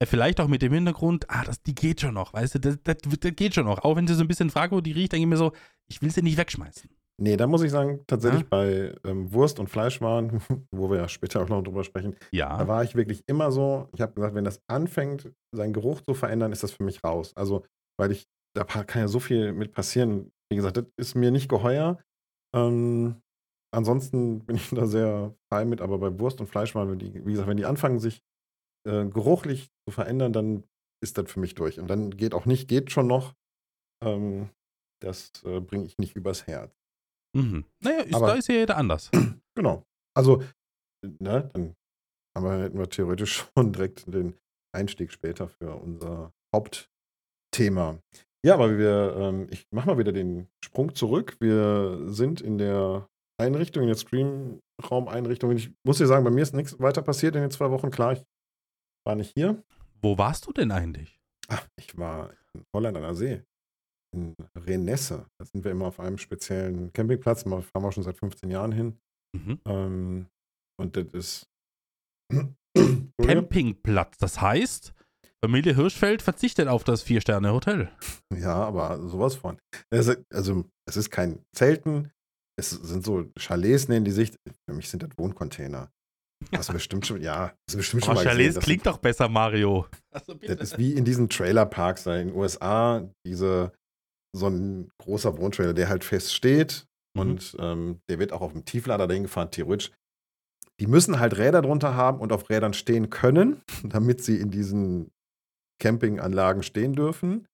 Äh, 0.00 0.06
vielleicht 0.06 0.40
auch 0.40 0.48
mit 0.48 0.62
dem 0.62 0.72
Hintergrund, 0.72 1.26
ah, 1.28 1.44
das, 1.44 1.62
die 1.62 1.74
geht 1.74 2.00
schon 2.00 2.14
noch, 2.14 2.32
weißt 2.32 2.56
du, 2.56 2.60
das, 2.60 2.78
das, 2.84 2.96
das 2.98 3.36
geht 3.36 3.54
schon 3.54 3.66
noch. 3.66 3.84
Auch 3.84 3.96
wenn 3.96 4.06
sie 4.06 4.14
so 4.14 4.22
ein 4.22 4.28
bisschen 4.28 4.50
fragwürdig 4.50 4.94
riecht, 4.94 5.12
denke 5.12 5.22
ich 5.22 5.28
mir 5.28 5.36
so, 5.36 5.52
ich 5.88 6.02
will 6.02 6.10
sie 6.10 6.22
nicht 6.22 6.38
wegschmeißen. 6.38 6.90
Nee, 7.20 7.36
da 7.36 7.48
muss 7.48 7.62
ich 7.62 7.72
sagen, 7.72 8.04
tatsächlich 8.06 8.42
ja? 8.42 8.48
bei 8.48 8.94
ähm, 9.04 9.32
Wurst 9.32 9.58
und 9.58 9.68
Fleischwaren, 9.68 10.40
wo 10.70 10.88
wir 10.88 10.98
ja 10.98 11.08
später 11.08 11.42
auch 11.42 11.48
noch 11.48 11.62
drüber 11.62 11.82
sprechen, 11.82 12.14
ja. 12.30 12.56
da 12.56 12.68
war 12.68 12.84
ich 12.84 12.94
wirklich 12.94 13.24
immer 13.26 13.50
so, 13.50 13.88
ich 13.92 14.00
habe 14.00 14.12
gesagt, 14.12 14.36
wenn 14.36 14.44
das 14.44 14.62
anfängt, 14.68 15.32
seinen 15.52 15.72
Geruch 15.72 16.00
zu 16.00 16.14
verändern, 16.14 16.52
ist 16.52 16.62
das 16.62 16.70
für 16.70 16.84
mich 16.84 17.02
raus. 17.02 17.32
Also, 17.34 17.64
weil 17.98 18.12
ich, 18.12 18.28
da 18.54 18.62
kann 18.64 19.02
ja 19.02 19.08
so 19.08 19.18
viel 19.18 19.52
mit 19.52 19.72
passieren. 19.72 20.30
Wie 20.50 20.56
gesagt, 20.56 20.76
das 20.76 20.86
ist 20.96 21.14
mir 21.16 21.32
nicht 21.32 21.48
geheuer. 21.48 21.98
Ähm, 22.54 23.16
ansonsten 23.74 24.46
bin 24.46 24.54
ich 24.54 24.70
da 24.70 24.86
sehr 24.86 25.34
frei 25.52 25.64
mit, 25.64 25.80
aber 25.80 25.98
bei 25.98 26.20
Wurst 26.20 26.40
und 26.40 26.46
Fleischwaren, 26.46 27.00
die, 27.00 27.26
wie 27.26 27.32
gesagt, 27.32 27.48
wenn 27.48 27.56
die 27.56 27.66
anfangen, 27.66 27.98
sich 27.98 28.22
äh, 28.88 29.06
geruchlich 29.08 29.68
zu 29.86 29.94
verändern, 29.94 30.32
dann 30.32 30.64
ist 31.02 31.18
das 31.18 31.30
für 31.30 31.40
mich 31.40 31.54
durch. 31.54 31.78
Und 31.78 31.88
dann 31.88 32.10
geht 32.10 32.34
auch 32.34 32.46
nicht, 32.46 32.68
geht 32.68 32.90
schon 32.90 33.06
noch. 33.06 33.34
Ähm, 34.04 34.50
das 35.02 35.30
äh, 35.44 35.60
bringe 35.60 35.84
ich 35.84 35.98
nicht 35.98 36.16
übers 36.16 36.46
Herz. 36.46 36.74
Mhm. 37.36 37.64
Naja, 37.82 38.00
ist, 38.00 38.14
Aber, 38.14 38.28
da 38.28 38.34
ist 38.34 38.48
ja 38.48 38.54
jeder 38.56 38.76
anders. 38.76 39.10
Genau. 39.56 39.82
Also, 40.16 40.44
ne, 41.18 41.50
dann 41.52 41.74
haben 42.36 42.44
wir, 42.44 42.62
hätten 42.62 42.78
wir 42.78 42.88
theoretisch 42.88 43.50
schon 43.58 43.72
direkt 43.72 44.06
den 44.06 44.38
Einstieg 44.72 45.10
später 45.10 45.48
für 45.48 45.74
unser 45.74 46.32
Hauptthema. 46.54 47.98
Ja, 48.46 48.54
aber 48.54 48.78
wir, 48.78 49.16
ähm, 49.18 49.48
ich 49.50 49.66
mache 49.74 49.88
mal 49.88 49.98
wieder 49.98 50.12
den 50.12 50.46
Sprung 50.64 50.94
zurück. 50.94 51.36
Wir 51.40 52.04
sind 52.06 52.40
in 52.40 52.58
der 52.58 53.08
Einrichtung, 53.40 53.82
in 53.82 53.88
der 53.88 53.96
Streamraum-Einrichtung. 53.96 55.50
Ich 55.56 55.72
muss 55.84 55.98
dir 55.98 56.06
sagen, 56.06 56.24
bei 56.24 56.30
mir 56.30 56.42
ist 56.42 56.54
nichts 56.54 56.78
weiter 56.78 57.02
passiert 57.02 57.34
in 57.34 57.42
den 57.42 57.50
zwei 57.50 57.72
Wochen. 57.72 57.90
Klar, 57.90 58.12
ich 58.12 58.22
war 59.08 59.16
nicht 59.16 59.32
hier. 59.34 59.64
Wo 60.00 60.16
warst 60.16 60.46
du 60.46 60.52
denn 60.52 60.70
eigentlich? 60.70 61.18
Ach, 61.48 61.66
ich 61.76 61.96
war 61.98 62.30
in 62.54 62.64
Holland 62.72 62.96
an 62.96 63.02
der 63.02 63.14
See 63.14 63.42
in 64.14 64.34
Renesse. 64.56 65.26
Da 65.38 65.44
sind 65.44 65.64
wir 65.64 65.72
immer 65.72 65.86
auf 65.86 66.00
einem 66.00 66.18
speziellen 66.18 66.92
Campingplatz. 66.92 67.44
Da 67.44 67.60
fahren 67.60 67.82
wir 67.82 67.92
schon 67.92 68.04
seit 68.04 68.16
15 68.18 68.50
Jahren 68.50 68.72
hin. 68.72 68.98
Mhm. 69.36 69.60
Ähm, 69.66 70.26
und 70.80 70.96
das 70.96 71.06
ist. 71.12 71.50
Campingplatz, 73.20 74.18
das 74.18 74.40
heißt, 74.40 74.92
Familie 75.44 75.74
Hirschfeld 75.74 76.22
verzichtet 76.22 76.68
auf 76.68 76.84
das 76.84 77.02
Vier-Sterne-Hotel. 77.02 77.90
Ja, 78.34 78.54
aber 78.54 79.08
sowas 79.08 79.34
von. 79.34 79.58
Also, 79.90 80.64
es 80.86 80.96
ist 80.96 81.10
kein 81.10 81.44
Zelten. 81.52 82.10
Es 82.58 82.70
sind 82.70 83.04
so 83.04 83.30
Chalets, 83.38 83.88
nennen 83.88 84.04
die 84.04 84.10
sich. 84.10 84.32
Für 84.68 84.74
mich 84.74 84.88
sind 84.88 85.02
das 85.02 85.10
Wohncontainer. 85.16 85.90
Das 86.50 86.68
ist 86.68 86.72
bestimmt 86.72 87.06
schon, 87.06 87.20
ja, 87.20 87.52
das 87.66 87.74
ist 87.74 87.76
bestimmt 87.76 88.04
schon 88.04 88.14
mal 88.14 88.24
Chalets 88.24 88.54
gesehen, 88.54 88.62
klingt 88.62 88.86
doch 88.86 88.98
besser, 88.98 89.28
Mario. 89.28 89.86
Also 90.10 90.34
das 90.34 90.56
ist 90.60 90.78
wie 90.78 90.92
in 90.92 91.04
diesen 91.04 91.28
Trailerparks 91.28 92.04
da 92.04 92.16
in 92.16 92.28
den 92.28 92.36
USA, 92.36 93.08
diese 93.26 93.72
so 94.34 94.46
ein 94.46 94.90
großer 94.98 95.36
Wohntrailer, 95.38 95.74
der 95.74 95.88
halt 95.88 96.04
fest 96.04 96.34
steht 96.34 96.86
mhm. 97.14 97.20
und 97.20 97.56
ähm, 97.58 98.00
der 98.08 98.18
wird 98.18 98.32
auch 98.32 98.40
auf 98.40 98.52
dem 98.52 98.64
Tieflader 98.64 99.06
dahin 99.06 99.24
gefahren, 99.24 99.50
theoretisch. 99.50 99.90
Die 100.80 100.86
müssen 100.86 101.18
halt 101.18 101.36
Räder 101.38 101.62
drunter 101.62 101.94
haben 101.94 102.20
und 102.20 102.32
auf 102.32 102.48
Rädern 102.50 102.72
stehen 102.72 103.10
können, 103.10 103.62
damit 103.84 104.22
sie 104.22 104.36
in 104.36 104.50
diesen 104.50 105.10
Campinganlagen 105.80 106.62
stehen 106.62 106.94
dürfen. 106.94 107.46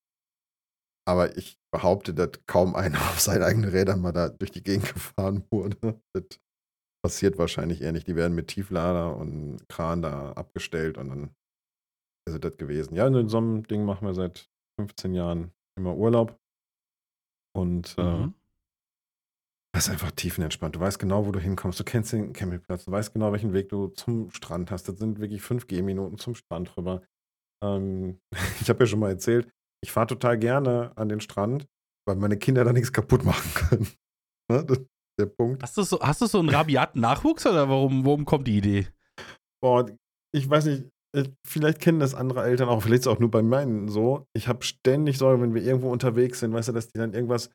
Aber 1.06 1.36
ich 1.36 1.58
behaupte, 1.72 2.14
dass 2.14 2.30
kaum 2.46 2.74
einer 2.74 2.98
auf 3.10 3.20
seinen 3.20 3.42
eigenen 3.42 3.70
Rädern 3.70 4.00
mal 4.00 4.12
da 4.12 4.28
durch 4.28 4.50
die 4.50 4.62
Gegend 4.62 4.84
gefahren 4.94 5.44
wurde. 5.50 6.00
Das 6.14 6.24
passiert 7.04 7.36
wahrscheinlich 7.36 7.82
eher 7.82 7.92
nicht. 7.92 8.08
Die 8.08 8.16
werden 8.16 8.34
mit 8.34 8.48
Tieflader 8.48 9.14
und 9.14 9.68
Kran 9.68 10.00
da 10.00 10.32
abgestellt 10.32 10.96
und 10.96 11.10
dann 11.10 11.34
ist 12.26 12.42
das 12.42 12.56
gewesen. 12.56 12.94
Ja, 12.94 13.06
in 13.06 13.28
so 13.28 13.36
einem 13.36 13.62
Ding 13.64 13.84
machen 13.84 14.06
wir 14.06 14.14
seit 14.14 14.48
15 14.80 15.12
Jahren 15.12 15.52
immer 15.78 15.94
Urlaub. 15.94 16.40
Und 17.54 17.94
äh, 17.98 18.02
mhm. 18.02 18.34
das 19.74 19.84
ist 19.84 19.90
einfach 19.92 20.12
tiefenentspannt. 20.12 20.76
Du 20.76 20.80
weißt 20.80 20.98
genau, 20.98 21.26
wo 21.26 21.30
du 21.30 21.40
hinkommst. 21.40 21.78
Du 21.78 21.84
kennst 21.84 22.14
den 22.14 22.32
Campingplatz. 22.32 22.86
Du 22.86 22.90
weißt 22.90 23.12
genau, 23.12 23.32
welchen 23.32 23.52
Weg 23.52 23.68
du 23.68 23.88
zum 23.88 24.30
Strand 24.30 24.70
hast. 24.70 24.88
Das 24.88 24.96
sind 24.98 25.20
wirklich 25.20 25.42
fünf 25.42 25.66
Gehminuten 25.66 26.16
zum 26.16 26.34
Strand 26.34 26.74
rüber. 26.78 27.02
Ähm, 27.62 28.18
ich 28.62 28.70
habe 28.70 28.84
ja 28.84 28.86
schon 28.86 29.00
mal 29.00 29.10
erzählt, 29.10 29.52
ich 29.82 29.92
fahre 29.92 30.06
total 30.06 30.38
gerne 30.38 30.96
an 30.96 31.10
den 31.10 31.20
Strand, 31.20 31.68
weil 32.08 32.16
meine 32.16 32.38
Kinder 32.38 32.64
da 32.64 32.72
nichts 32.72 32.94
kaputt 32.94 33.26
machen 33.26 33.52
können. 33.68 33.88
ne? 34.50 34.86
Der 35.18 35.26
Punkt. 35.26 35.62
Hast 35.62 35.76
du 35.76 35.82
so, 35.82 36.00
hast 36.00 36.20
du 36.20 36.26
so 36.26 36.40
einen 36.40 36.48
rabiaten 36.48 37.00
Nachwuchs 37.00 37.46
oder 37.46 37.68
warum, 37.68 38.04
warum 38.04 38.24
kommt 38.24 38.48
die 38.48 38.58
Idee? 38.58 38.88
Boah, 39.62 39.86
ich 40.34 40.50
weiß 40.50 40.66
nicht, 40.66 40.84
äh, 41.14 41.28
vielleicht 41.46 41.80
kennen 41.80 42.00
das 42.00 42.14
andere 42.14 42.42
Eltern 42.42 42.68
auch, 42.68 42.82
vielleicht 42.82 43.00
ist 43.00 43.06
es 43.06 43.12
auch 43.12 43.20
nur 43.20 43.30
bei 43.30 43.42
meinen 43.42 43.88
so. 43.88 44.26
Ich 44.36 44.48
habe 44.48 44.64
ständig 44.64 45.18
Sorge, 45.18 45.40
wenn 45.40 45.54
wir 45.54 45.62
irgendwo 45.62 45.92
unterwegs 45.92 46.40
sind, 46.40 46.52
weißt 46.52 46.68
du, 46.68 46.72
dass 46.72 46.88
die 46.88 46.98
dann 46.98 47.14
irgendwas, 47.14 47.50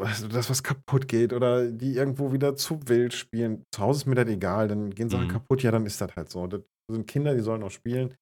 weißt 0.00 0.24
du, 0.24 0.28
dass 0.28 0.50
was 0.50 0.64
kaputt 0.64 1.06
geht 1.06 1.32
oder 1.32 1.70
die 1.70 1.94
irgendwo 1.94 2.32
wieder 2.32 2.56
zu 2.56 2.80
wild 2.88 3.14
spielen. 3.14 3.64
Zu 3.72 3.82
Hause 3.82 4.00
ist 4.00 4.06
mir 4.06 4.16
das 4.16 4.28
egal, 4.28 4.66
dann 4.66 4.90
gehen 4.90 5.08
Sachen 5.08 5.28
mhm. 5.28 5.32
kaputt, 5.32 5.62
ja, 5.62 5.70
dann 5.70 5.86
ist 5.86 6.00
das 6.00 6.16
halt 6.16 6.30
so. 6.30 6.48
Das 6.48 6.62
sind 6.90 7.06
Kinder, 7.06 7.34
die 7.34 7.42
sollen 7.42 7.62
auch 7.62 7.70
spielen. 7.70 8.14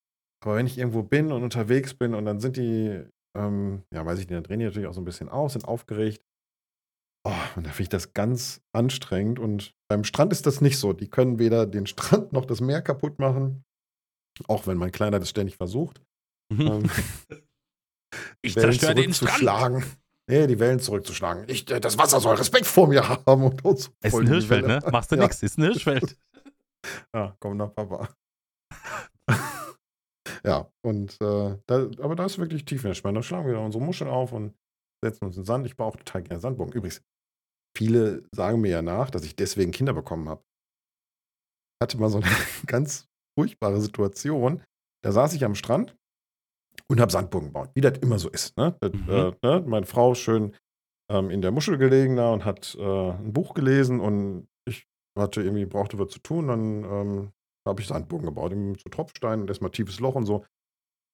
Aber 0.45 0.57
wenn 0.57 0.67
ich 0.67 0.77
irgendwo 0.77 1.03
bin 1.03 1.33
und 1.33 1.43
unterwegs 1.43 1.95
bin 1.95 2.15
und 2.15 2.27
dann 2.27 2.41
sind 2.41 2.59
die, 2.59 3.03
ähm, 3.37 3.83
ja, 3.93 4.05
weiß 4.05 4.19
ich, 4.19 4.27
die 4.27 4.35
dann 4.35 4.43
drehen 4.43 4.59
die 4.59 4.67
natürlich 4.67 4.89
auch 4.89 4.95
so 4.95 5.01
ein 5.01 5.07
bisschen 5.07 5.31
aus, 5.31 5.55
sind 5.55 5.65
aufgeregt. 5.65 6.23
Oh, 7.27 7.33
und 7.57 7.67
da 7.67 7.71
finde 7.71 7.83
ich 7.83 7.89
das 7.89 8.13
ganz 8.13 8.61
anstrengend. 8.73 9.41
Und 9.41 9.75
beim 9.89 10.05
Strand 10.05 10.33
ist 10.33 10.47
das 10.47 10.61
nicht 10.61 10.79
so. 10.79 10.93
Die 10.93 11.09
können 11.09 11.41
weder 11.41 11.67
den 11.67 11.87
Strand 11.87 12.33
noch 12.33 12.45
das 12.45 12.61
Meer 12.61 12.83
kaputt 12.83 13.19
machen. 13.19 13.65
Auch 14.47 14.67
wenn 14.67 14.77
mein 14.77 14.93
Kleiner 14.93 15.19
das 15.19 15.31
ständig 15.31 15.57
versucht. 15.57 16.01
Mhm. 16.53 16.61
Ähm, 16.61 16.91
ich 18.43 18.55
zerstöre 18.55 18.95
den 18.95 19.13
Strand. 19.13 19.85
Nee, 20.29 20.47
die 20.47 20.59
Wellen 20.61 20.79
zurückzuschlagen. 20.79 21.45
Ich, 21.49 21.69
äh, 21.71 21.81
das 21.81 21.99
Wasser 21.99 22.21
soll 22.21 22.37
Respekt 22.37 22.67
vor 22.67 22.87
mir 22.87 23.09
haben. 23.09 23.43
Und 23.43 23.65
uns 23.65 23.91
ist 24.03 24.15
ein 24.15 24.27
Hirschfeld, 24.29 24.67
ne? 24.67 24.81
Machst 24.93 25.11
du 25.11 25.17
ja. 25.17 25.23
nix, 25.23 25.43
ist 25.43 25.59
ein 25.59 25.65
Hirschfeld. 25.65 26.17
ja, 27.13 27.37
komm 27.41 27.57
nach 27.57 27.75
Papa. 27.75 28.09
Ja, 30.45 30.71
und 30.85 31.21
äh, 31.21 31.59
da, 31.67 31.91
aber 32.01 32.15
da 32.15 32.25
ist 32.25 32.39
wirklich 32.39 32.65
tief 32.65 32.85
entspannt. 32.85 33.17
Da 33.17 33.23
schlagen 33.23 33.49
wir 33.49 33.59
unsere 33.59 33.83
Muscheln 33.83 34.11
auf 34.11 34.33
und 34.33 34.55
setzen 35.03 35.25
uns 35.25 35.37
in 35.37 35.43
den 35.43 35.47
Sand. 35.47 35.67
Ich 35.67 35.77
baue 35.77 35.89
auch 35.89 35.97
total 35.97 36.23
gerne 36.23 36.41
Sandbogen. 36.41 36.73
Übrigens, 36.73 37.03
viele 37.77 38.25
sagen 38.35 38.61
mir 38.61 38.71
ja 38.71 38.83
nach, 38.83 39.11
dass 39.11 39.25
ich 39.25 39.37
deswegen 39.37 39.71
Kinder 39.71 39.93
bekommen 39.93 40.29
habe. 40.29 40.43
Ich 41.79 41.85
hatte 41.85 41.99
mal 41.99 42.11
so 42.11 42.19
eine 42.19 42.27
ganz 42.67 43.07
furchtbare 43.39 43.81
Situation. 43.81 44.63
Da 45.05 45.13
saß 45.13 45.35
ich 45.35 45.45
am 45.45 45.55
Strand 45.55 45.97
und 46.89 47.01
habe 47.01 47.13
Sandburgen 47.13 47.49
gebaut, 47.49 47.71
wie 47.75 47.81
das 47.81 47.99
immer 47.99 48.19
so 48.19 48.29
ist. 48.31 48.57
Ne? 48.57 48.77
Das, 48.81 48.93
mhm. 48.93 49.09
äh, 49.09 49.33
ne? 49.43 49.65
Meine 49.67 49.87
Frau 49.87 50.15
schön 50.15 50.55
ähm, 51.11 51.31
in 51.31 51.43
der 51.43 51.53
Muschel 51.53 51.79
gelegen 51.79 52.17
da 52.17 52.33
und 52.33 52.45
hat 52.45 52.75
äh, 52.79 53.11
ein 53.11 53.33
Buch 53.33 53.55
gelesen 53.55 54.01
und 54.01 54.49
ich 54.69 54.87
hatte 55.19 55.43
irgendwie, 55.43 55.67
brauchte 55.67 55.99
was 55.99 56.09
zu 56.09 56.19
tun. 56.21 56.49
Dann 56.49 56.85
ähm, 56.85 57.33
habe 57.67 57.81
ich 57.81 57.89
Sandburgen 57.89 58.27
gebaut, 58.27 58.53
eben 58.53 58.77
so 58.79 58.89
Tropfstein 58.89 59.43
und 59.43 59.49
erstmal 59.49 59.71
tiefes 59.71 60.01
Loch 60.01 60.15
und 60.15 60.27
so. 60.27 60.45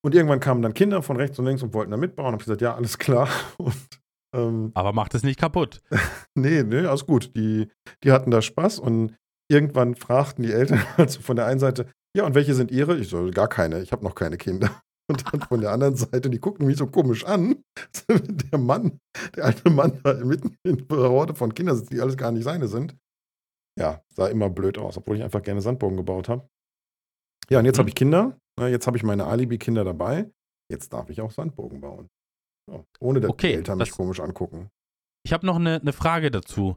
Und 0.05 0.15
irgendwann 0.15 0.41
kamen 0.41 0.63
dann 0.63 0.75
Kinder 0.75 1.03
von 1.03 1.17
rechts 1.17 1.39
und 1.39 1.47
links 1.47 1.63
und 1.63 1.75
wollten 1.75 1.93
da 1.93 1.97
mitbauen. 1.97 2.29
Und 2.29 2.33
habe 2.35 2.45
gesagt, 2.45 2.61
ja, 2.61 2.75
alles 2.75 2.99
klar. 2.99 3.29
Und, 3.59 4.02
ähm, 4.35 4.73
Aber 4.75 4.93
macht 4.93 5.15
es 5.15 5.23
nicht 5.23 5.39
kaputt. 5.39 5.83
nee, 6.35 6.63
nee, 6.63 6.87
alles 6.87 7.07
gut. 7.07 7.35
Die, 7.37 7.69
die 8.03 8.13
hatten 8.13 8.31
da 8.31 8.43
Spaß 8.43 8.79
und 8.79 9.17
irgendwann 9.51 9.95
fragten 9.95 10.45
die 10.45 10.53
Eltern 10.53 10.83
also 10.97 11.21
von 11.21 11.37
der 11.37 11.47
einen 11.47 11.61
Seite, 11.61 11.87
ja, 12.17 12.25
und 12.25 12.35
welche 12.35 12.55
sind 12.55 12.71
ihre? 12.71 12.99
Ich 12.99 13.09
so, 13.09 13.31
gar 13.31 13.49
keine, 13.49 13.81
ich 13.81 13.93
habe 13.93 14.05
noch 14.05 14.15
keine 14.15 14.37
Kinder. 14.37 14.71
Und 15.11 15.25
dann 15.31 15.41
von 15.41 15.61
der 15.61 15.73
anderen 15.73 15.97
Seite, 15.97 16.31
die 16.31 16.39
gucken 16.39 16.65
mich 16.65 16.77
so 16.77 16.87
komisch 16.87 17.25
an. 17.25 17.57
Der 18.09 18.59
Mann, 18.59 19.01
der 19.35 19.47
alte 19.47 19.69
Mann 19.69 19.99
da 20.05 20.15
mitten 20.15 20.57
in 20.63 20.87
der 20.87 21.11
Horde 21.11 21.35
von 21.35 21.53
Kindern 21.53 21.77
sitzt, 21.77 21.93
die 21.93 22.01
alles 22.01 22.17
gar 22.17 22.31
nicht 22.31 22.45
seine 22.45 22.69
sind. 22.69 22.97
Ja, 23.79 24.01
sah 24.15 24.29
immer 24.29 24.49
blöd 24.49 24.79
aus, 24.79 24.97
obwohl 24.97 25.17
ich 25.17 25.23
einfach 25.23 25.43
gerne 25.43 25.61
Sandbogen 25.61 25.97
gebaut 25.97 26.29
habe. 26.29 26.49
Ja, 27.51 27.59
und 27.59 27.65
jetzt 27.65 27.77
mhm. 27.77 27.81
habe 27.81 27.89
ich 27.89 27.95
Kinder. 27.97 28.39
Jetzt 28.61 28.87
habe 28.87 28.97
ich 28.97 29.03
meine 29.03 29.27
Alibi-Kinder 29.27 29.85
dabei. 29.85 30.31
Jetzt 30.71 30.93
darf 30.93 31.11
ich 31.11 31.21
auch 31.21 31.33
Sandbogen 31.33 31.81
bauen. 31.81 32.09
Ohne 33.01 33.21
dass 33.21 33.31
okay, 33.31 33.49
die 33.49 33.55
Eltern 33.55 33.79
mich 33.79 33.91
komisch 33.91 34.21
angucken. 34.21 34.71
Ich 35.25 35.33
habe 35.33 35.47
noch 35.47 35.57
eine, 35.57 35.81
eine 35.81 35.93
Frage 35.93 36.31
dazu. 36.31 36.77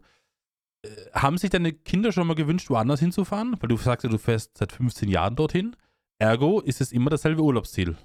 Äh, 0.86 0.90
haben 1.14 1.38
sich 1.38 1.50
deine 1.50 1.74
Kinder 1.74 2.12
schon 2.12 2.28
mal 2.28 2.36
gewünscht, 2.36 2.70
woanders 2.70 3.00
hinzufahren? 3.00 3.56
Weil 3.60 3.70
du 3.70 3.78
sagst 3.78 4.04
ja, 4.04 4.10
du 4.10 4.18
fährst 4.18 4.58
seit 4.58 4.72
15 4.72 5.10
Jahren 5.10 5.36
dorthin. 5.36 5.76
Ergo 6.20 6.62
ist 6.62 6.82
es 6.82 6.92
immer 6.92 7.10
dasselbe 7.10 7.42
Urlaubsziel. 7.42 7.98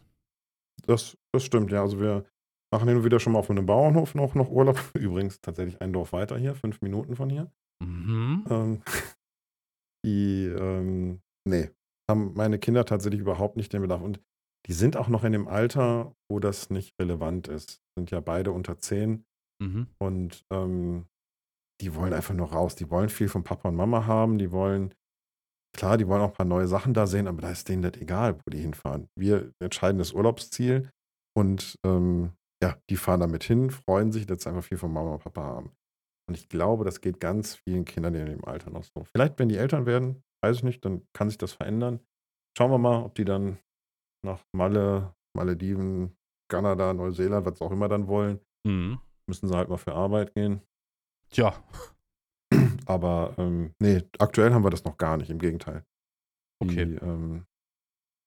Das, 0.86 1.16
das 1.32 1.44
stimmt, 1.44 1.70
ja. 1.72 1.82
Also 1.82 2.00
wir 2.00 2.24
machen 2.72 2.88
hin 2.88 2.98
und 2.98 3.04
wieder 3.04 3.20
schon 3.20 3.32
mal 3.32 3.40
auf 3.40 3.50
einem 3.50 3.66
Bauernhof 3.66 4.14
noch, 4.14 4.34
noch 4.34 4.50
Urlaub. 4.50 4.78
Übrigens 4.94 5.40
tatsächlich 5.40 5.80
ein 5.80 5.92
Dorf 5.92 6.12
weiter 6.12 6.38
hier, 6.38 6.54
fünf 6.54 6.80
Minuten 6.80 7.16
von 7.16 7.30
hier. 7.30 7.50
Mhm. 7.82 8.44
Ähm, 8.50 8.82
die, 10.04 10.46
ähm, 10.46 11.20
nee, 11.44 11.70
haben 12.10 12.34
meine 12.34 12.58
Kinder 12.58 12.84
tatsächlich 12.84 13.20
überhaupt 13.20 13.56
nicht 13.56 13.72
den 13.72 13.82
Bedarf. 13.82 14.02
Und 14.02 14.20
die 14.66 14.72
sind 14.72 14.96
auch 14.96 15.08
noch 15.08 15.24
in 15.24 15.32
dem 15.32 15.48
Alter, 15.48 16.14
wo 16.30 16.38
das 16.38 16.70
nicht 16.70 16.94
relevant 17.00 17.48
ist. 17.48 17.82
Sind 17.96 18.10
ja 18.10 18.20
beide 18.20 18.52
unter 18.52 18.78
zehn. 18.78 19.24
Mhm. 19.60 19.88
Und 19.98 20.44
ähm, 20.50 21.06
die 21.80 21.94
wollen 21.94 22.12
einfach 22.12 22.34
nur 22.34 22.52
raus. 22.52 22.76
Die 22.76 22.90
wollen 22.90 23.08
viel 23.08 23.28
von 23.28 23.42
Papa 23.42 23.68
und 23.68 23.76
Mama 23.76 24.06
haben. 24.06 24.38
Die 24.38 24.52
wollen, 24.52 24.94
klar, 25.76 25.96
die 25.96 26.06
wollen 26.06 26.22
auch 26.22 26.28
ein 26.28 26.34
paar 26.34 26.46
neue 26.46 26.68
Sachen 26.68 26.94
da 26.94 27.06
sehen, 27.06 27.26
aber 27.26 27.42
da 27.42 27.50
ist 27.50 27.68
denen 27.68 27.82
das 27.82 28.00
egal, 28.00 28.38
wo 28.38 28.50
die 28.50 28.60
hinfahren. 28.60 29.08
Wir 29.18 29.52
entscheiden 29.60 29.98
das 29.98 30.12
Urlaubsziel 30.12 30.90
und 31.36 31.76
ähm, 31.84 32.32
ja, 32.62 32.76
die 32.90 32.96
fahren 32.96 33.20
damit 33.20 33.44
hin, 33.44 33.70
freuen 33.70 34.12
sich, 34.12 34.26
dass 34.26 34.42
sie 34.42 34.50
einfach 34.50 34.64
viel 34.64 34.78
von 34.78 34.92
Mama 34.92 35.14
und 35.14 35.22
Papa 35.22 35.42
haben. 35.42 35.72
Und 36.28 36.36
ich 36.36 36.48
glaube, 36.48 36.84
das 36.84 37.00
geht 37.00 37.18
ganz 37.18 37.56
vielen 37.56 37.84
Kindern 37.84 38.14
in 38.14 38.26
dem 38.26 38.44
Alter 38.44 38.70
noch 38.70 38.84
so. 38.84 39.04
Vielleicht, 39.04 39.38
wenn 39.38 39.48
die 39.48 39.56
Eltern 39.56 39.86
werden, 39.86 40.22
weiß 40.44 40.58
ich 40.58 40.62
nicht, 40.62 40.84
dann 40.84 41.02
kann 41.12 41.28
sich 41.28 41.38
das 41.38 41.52
verändern. 41.52 42.00
Schauen 42.56 42.70
wir 42.70 42.78
mal, 42.78 43.02
ob 43.02 43.14
die 43.14 43.24
dann 43.24 43.58
nach 44.22 44.44
Malle, 44.52 45.14
Malediven, 45.34 46.16
Kanada, 46.48 46.92
Neuseeland, 46.92 47.46
was 47.46 47.60
auch 47.60 47.70
immer 47.70 47.88
dann 47.88 48.06
wollen. 48.06 48.40
Mhm. 48.64 48.98
Müssen 49.26 49.48
sie 49.48 49.56
halt 49.56 49.68
mal 49.68 49.76
für 49.76 49.94
Arbeit 49.94 50.34
gehen. 50.34 50.60
Tja. 51.30 51.54
Aber 52.86 53.34
ähm, 53.38 53.72
nee, 53.78 54.02
aktuell 54.18 54.52
haben 54.52 54.64
wir 54.64 54.70
das 54.70 54.84
noch 54.84 54.98
gar 54.98 55.16
nicht, 55.16 55.30
im 55.30 55.38
Gegenteil. 55.38 55.84
Okay. 56.62 56.84
Die, 56.84 56.94
ähm, 56.96 57.44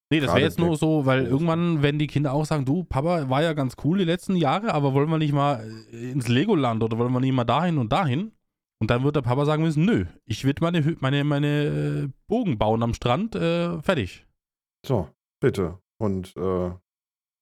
nee, 0.10 0.19
das 0.19 0.29
wäre 0.29 0.41
jetzt 0.41 0.60
nur 0.60 0.77
so, 0.77 1.06
weil 1.06 1.25
irgendwann, 1.25 1.84
wenn 1.84 1.99
die 1.99 2.08
Kinder 2.08 2.34
auch 2.34 2.45
sagen, 2.45 2.65
du, 2.65 2.84
Papa 2.84 3.29
war 3.29 3.43
ja 3.43 3.53
ganz 3.53 3.75
cool 3.84 3.97
die 3.97 4.06
letzten 4.06 4.36
Jahre, 4.36 4.73
aber 4.73 4.93
wollen 4.93 5.10
wir 5.10 5.17
nicht 5.17 5.34
mal 5.34 5.69
äh, 5.91 6.12
ins 6.12 6.27
Legoland 6.27 6.82
oder 6.82 6.97
wollen 6.97 7.12
wir 7.12 7.19
nicht 7.19 7.34
mal 7.34 7.43
dahin 7.43 7.77
und 7.77 7.91
dahin? 7.91 8.32
Und 8.82 8.89
dann 8.89 9.03
wird 9.03 9.15
der 9.15 9.21
Papa 9.21 9.45
sagen 9.45 9.63
müssen, 9.63 9.86
nö, 9.86 10.06
ich 10.25 10.43
will 10.45 10.56
meine, 10.60 10.97
meine, 10.99 11.23
meine 11.23 11.47
äh, 11.47 12.10
Bogen 12.27 12.58
bauen 12.58 12.84
am 12.84 12.93
Strand, 12.93 13.36
äh, 13.36 13.82
fertig. 13.82 14.25
So, 14.86 15.10
bitte. 15.39 15.79
Und 16.03 16.35
äh, 16.35 16.71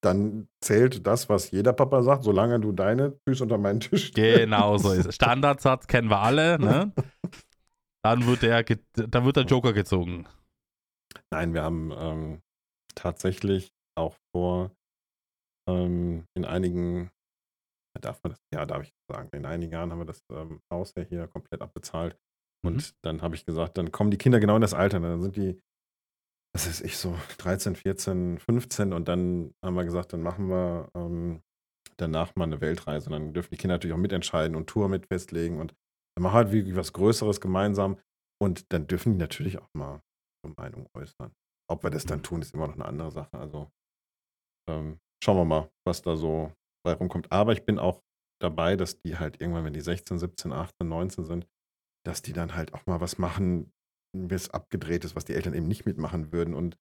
dann 0.02 0.48
zählt 0.60 1.06
das, 1.06 1.28
was 1.28 1.50
jeder 1.50 1.72
Papa 1.72 2.02
sagt, 2.02 2.24
solange 2.24 2.60
du 2.60 2.72
deine 2.72 3.18
Füße 3.26 3.42
unter 3.42 3.58
meinen 3.58 3.80
Tisch 3.80 4.08
stellst. 4.08 4.40
Genau 4.40 4.78
so 4.78 4.92
ist 4.92 5.06
es. 5.06 5.14
Standardsatz 5.14 5.86
kennen 5.86 6.08
wir 6.08 6.20
alle, 6.20 6.58
ne? 6.58 6.92
Dann 8.04 8.26
wird 8.26 8.42
der, 8.42 8.64
dann 8.64 9.24
wird 9.24 9.36
der 9.36 9.44
Joker 9.44 9.72
gezogen. 9.72 10.26
Nein, 11.30 11.54
wir 11.54 11.62
haben 11.62 11.92
ähm, 11.96 12.42
tatsächlich 12.96 13.70
auch 13.94 14.16
vor, 14.34 14.72
ähm, 15.68 16.24
in 16.34 16.44
einigen 16.44 17.12
Darf 18.00 18.22
man 18.22 18.32
das? 18.32 18.40
Ja, 18.52 18.64
darf 18.64 18.82
ich 18.84 18.94
sagen. 19.08 19.28
In 19.32 19.44
einigen 19.44 19.72
Jahren 19.72 19.90
haben 19.92 19.98
wir 19.98 20.06
das 20.06 20.24
ähm, 20.30 20.60
Haus 20.72 20.94
ja 20.96 21.02
hier 21.02 21.26
komplett 21.28 21.60
abbezahlt. 21.60 22.16
Und 22.64 22.76
mhm. 22.76 22.96
dann 23.02 23.22
habe 23.22 23.34
ich 23.34 23.44
gesagt, 23.44 23.76
dann 23.76 23.92
kommen 23.92 24.10
die 24.10 24.18
Kinder 24.18 24.40
genau 24.40 24.56
in 24.56 24.62
das 24.62 24.74
Alter. 24.74 24.98
Ne? 24.98 25.08
Dann 25.08 25.22
sind 25.22 25.36
die, 25.36 25.60
das 26.54 26.66
ist 26.66 26.82
ich 26.82 26.98
so 26.98 27.16
13, 27.38 27.76
14, 27.76 28.38
15 28.38 28.92
und 28.92 29.08
dann 29.08 29.54
haben 29.64 29.74
wir 29.74 29.84
gesagt, 29.84 30.12
dann 30.12 30.22
machen 30.22 30.48
wir 30.48 30.90
ähm, 30.94 31.42
danach 31.96 32.34
mal 32.36 32.44
eine 32.44 32.60
Weltreise. 32.60 33.06
Und 33.06 33.12
dann 33.12 33.32
dürfen 33.32 33.50
die 33.50 33.56
Kinder 33.56 33.74
natürlich 33.74 33.94
auch 33.94 34.00
mitentscheiden 34.00 34.56
und 34.56 34.66
Tour 34.66 34.88
mit 34.88 35.06
festlegen 35.06 35.60
und 35.60 35.74
dann 36.14 36.22
machen 36.22 36.34
wir 36.34 36.36
halt 36.36 36.52
wie 36.52 36.76
was 36.76 36.92
Größeres 36.92 37.40
gemeinsam. 37.40 37.98
Und 38.40 38.72
dann 38.72 38.86
dürfen 38.86 39.12
die 39.12 39.18
natürlich 39.18 39.58
auch 39.58 39.68
mal 39.72 40.02
ihre 40.44 40.54
Meinung 40.56 40.88
äußern. 40.94 41.32
Ob 41.70 41.84
wir 41.84 41.90
das 41.90 42.04
dann 42.04 42.22
tun, 42.22 42.42
ist 42.42 42.54
immer 42.54 42.66
noch 42.66 42.74
eine 42.74 42.84
andere 42.84 43.10
Sache. 43.10 43.38
Also 43.38 43.70
ähm, 44.68 44.98
schauen 45.22 45.36
wir 45.36 45.44
mal, 45.44 45.70
was 45.86 46.02
da 46.02 46.16
so 46.16 46.52
bei 46.84 46.92
rumkommt. 46.92 47.30
Aber 47.30 47.52
ich 47.52 47.64
bin 47.64 47.78
auch 47.78 48.02
dabei, 48.42 48.76
dass 48.76 49.00
die 49.00 49.16
halt 49.16 49.40
irgendwann, 49.40 49.64
wenn 49.64 49.72
die 49.72 49.80
16, 49.80 50.18
17, 50.18 50.52
18, 50.52 50.88
19 50.88 51.24
sind, 51.24 51.46
dass 52.04 52.20
die 52.20 52.32
dann 52.32 52.54
halt 52.56 52.74
auch 52.74 52.84
mal 52.86 53.00
was 53.00 53.18
machen, 53.18 53.72
bis 54.12 54.50
abgedreht 54.50 55.04
ist, 55.04 55.16
was 55.16 55.24
die 55.24 55.34
Eltern 55.34 55.54
eben 55.54 55.68
nicht 55.68 55.86
mitmachen 55.86 56.32
würden. 56.32 56.54
Und 56.54 56.76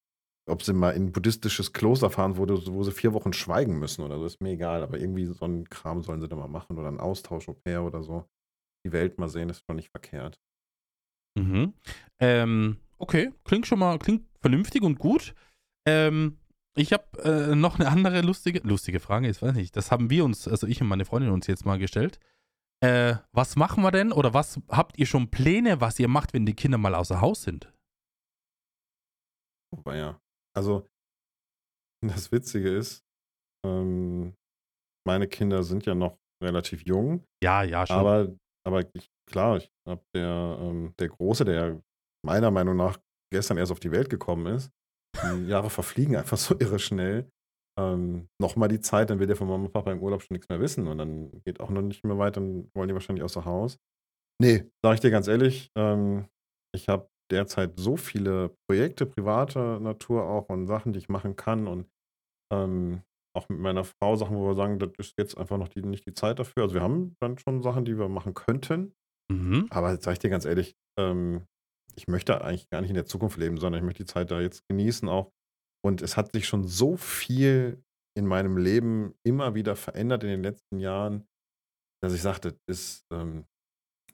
ob 0.48 0.64
sie 0.64 0.74
mal 0.74 0.92
in 0.92 1.08
ein 1.08 1.12
buddhistisches 1.12 1.74
Kloster 1.74 2.10
fahren, 2.10 2.38
wo, 2.38 2.48
wo 2.48 2.84
sie 2.84 2.92
vier 2.92 3.14
Wochen 3.14 3.34
schweigen 3.34 3.80
müssen 3.80 4.04
oder 4.04 4.20
so, 4.20 4.26
ist 4.26 4.42
mir 4.42 4.52
egal. 4.52 4.84
Aber 4.84 5.00
irgendwie 5.00 5.26
so 5.26 5.46
einen 5.46 5.70
Kram 5.70 6.04
sollen 6.04 6.22
sie 6.22 6.28
da 6.28 6.36
mal 6.36 6.48
machen 6.48 6.78
oder 6.78 6.88
einen 6.88 7.00
Austausch 7.00 7.48
au 7.48 7.54
pair 7.54 7.84
oder 7.84 8.04
so. 8.04 8.26
Die 8.86 8.92
Welt 8.92 9.20
mal 9.20 9.30
sehen, 9.30 9.50
ist 9.50 9.64
schon 9.66 9.76
nicht 9.76 9.92
verkehrt. 9.92 10.40
Mhm. 11.40 11.74
Ähm, 12.20 12.78
okay, 12.98 13.32
klingt 13.44 13.68
schon 13.68 13.80
mal, 13.80 13.98
klingt 14.00 14.26
vernünftig 14.40 14.82
und 14.82 15.00
gut. 15.00 15.34
Ähm, 15.88 16.38
ich 16.76 16.94
habe 16.94 17.06
äh, 17.24 17.56
noch 17.56 17.80
eine 17.80 17.90
andere 17.90 18.22
lustige, 18.22 18.60
lustige 18.60 19.00
Frage, 19.00 19.30
ich 19.30 19.42
weiß 19.42 19.54
nicht, 19.56 19.76
das 19.76 19.92
haben 19.92 20.10
wir 20.10 20.24
uns, 20.24 20.48
also 20.48 20.68
ich 20.68 20.82
und 20.82 20.88
meine 20.88 21.06
Freundin 21.06 21.32
uns 21.32 21.48
jetzt 21.48 21.66
mal 21.66 21.80
gestellt. 21.80 22.20
Äh, 22.84 23.18
was 23.32 23.56
machen 23.56 23.84
wir 23.84 23.92
denn 23.92 24.12
oder 24.12 24.34
was 24.34 24.60
habt 24.70 24.98
ihr 24.98 25.06
schon 25.06 25.30
Pläne, 25.30 25.82
was 25.82 26.00
ihr 26.00 26.08
macht, 26.08 26.34
wenn 26.34 26.46
die 26.46 26.56
Kinder 26.56 26.78
mal 26.78 26.96
außer 26.96 27.22
Haus 27.22 27.44
sind? 27.44 27.72
Oh, 29.72 29.92
ja. 29.92 30.20
Also, 30.56 30.88
das 32.04 32.32
Witzige 32.32 32.76
ist, 32.76 33.04
ähm, 33.66 34.34
meine 35.06 35.28
Kinder 35.28 35.64
sind 35.64 35.86
ja 35.86 35.94
noch 35.94 36.18
relativ 36.44 36.86
jung. 36.86 37.24
Ja, 37.44 37.64
ja, 37.64 37.86
schon. 37.86 37.96
Aber, 37.96 38.36
aber 38.66 38.82
ich, 38.96 39.10
klar, 39.30 39.58
ich 39.58 39.72
habe 39.88 40.04
der, 40.16 40.58
ähm, 40.60 40.94
der 41.00 41.10
Große, 41.10 41.46
der 41.46 41.82
meiner 42.26 42.52
Meinung 42.52 42.76
nach 42.76 43.00
gestern 43.32 43.58
erst 43.58 43.72
auf 43.72 43.80
die 43.80 43.92
Welt 43.92 44.10
gekommen 44.10 44.48
ist, 44.48 44.72
die 45.24 45.48
Jahre 45.48 45.70
verfliegen 45.70 46.16
einfach 46.16 46.38
so 46.38 46.60
irre 46.60 46.80
schnell. 46.80 47.30
Ähm, 47.80 48.28
Nochmal 48.40 48.70
die 48.70 48.82
Zeit, 48.82 49.10
dann 49.10 49.20
wird 49.20 49.30
der 49.30 49.38
von 49.38 49.48
Mama 49.48 49.66
und 49.66 49.72
Papa 49.72 49.92
im 49.92 50.02
Urlaub 50.02 50.22
schon 50.22 50.36
nichts 50.36 50.50
mehr 50.50 50.60
wissen 50.60 50.88
und 50.88 50.98
dann 50.98 51.42
geht 51.44 51.60
auch 51.60 51.70
noch 51.70 51.82
nicht 51.82 52.04
mehr 52.04 52.18
weiter, 52.18 52.42
dann 52.42 52.70
wollen 52.74 52.88
die 52.88 52.94
wahrscheinlich 52.94 53.24
außer 53.24 53.46
Haus. 53.46 53.78
Nee, 54.42 54.66
sag 54.84 54.96
ich 54.96 55.00
dir 55.00 55.12
ganz 55.12 55.28
ehrlich, 55.28 55.72
ähm, 55.78 56.26
ich 56.76 56.90
habe 56.90 57.10
derzeit 57.32 57.80
so 57.80 57.96
viele 57.96 58.56
Projekte 58.68 59.06
privater 59.06 59.80
Natur 59.80 60.24
auch 60.24 60.50
und 60.50 60.68
Sachen, 60.68 60.94
die 60.94 61.00
ich 61.00 61.10
machen 61.10 61.36
kann 61.36 61.68
und 61.68 61.88
ähm, 62.52 63.04
auch 63.34 63.48
mit 63.48 63.60
meiner 63.60 63.86
Frau 63.86 64.16
Sachen, 64.16 64.36
wo 64.36 64.48
wir 64.48 64.56
sagen, 64.56 64.78
das 64.80 64.92
ist 64.98 65.14
jetzt 65.18 65.38
einfach 65.38 65.58
noch 65.58 65.70
die, 65.70 65.82
nicht 65.82 66.06
die 66.06 66.14
Zeit 66.14 66.40
dafür. 66.40 66.64
Also 66.64 66.76
wir 66.76 66.82
haben 66.82 67.16
dann 67.22 67.38
schon 67.38 67.62
Sachen, 67.62 67.86
die 67.86 67.98
wir 67.98 68.10
machen 68.10 68.34
könnten, 68.34 68.94
mhm. 69.32 69.68
aber 69.70 69.96
sag 69.98 70.14
ich 70.14 70.20
dir 70.20 70.30
ganz 70.30 70.46
ehrlich, 70.46 70.76
ähm, 71.00 71.46
ich 71.96 72.08
möchte 72.08 72.42
eigentlich 72.42 72.70
gar 72.70 72.82
nicht 72.82 72.90
in 72.90 72.96
der 72.96 73.06
Zukunft 73.06 73.38
leben, 73.38 73.58
sondern 73.58 73.82
ich 73.82 73.86
möchte 73.86 74.04
die 74.04 74.12
Zeit 74.12 74.32
da 74.32 74.42
jetzt 74.42 74.68
genießen 74.68 75.08
auch. 75.08 75.32
Und 75.84 76.02
es 76.02 76.18
hat 76.18 76.32
sich 76.32 76.48
schon 76.48 76.68
so 76.68 76.96
viel 76.98 77.84
in 78.18 78.26
meinem 78.28 78.58
Leben 78.58 79.16
immer 79.24 79.56
wieder 79.56 79.76
verändert 79.76 80.24
in 80.24 80.30
den 80.30 80.44
letzten 80.44 80.80
Jahren, 80.80 81.26
dass 82.04 82.14
ich 82.14 82.22
sagte, 82.22 82.58
ist, 82.68 83.06
ähm, 83.12 83.46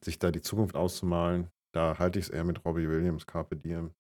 sich 0.04 0.20
da 0.20 0.32
die 0.32 0.42
Zukunft 0.42 0.76
auszumalen, 0.76 1.50
da 1.74 1.98
halte 2.00 2.20
ich 2.20 2.26
es 2.26 2.30
eher 2.30 2.44
mit 2.44 2.64
Robbie 2.64 2.88
Williams, 2.88 3.26
Carpe 3.26 3.56
Diem. 3.56 3.94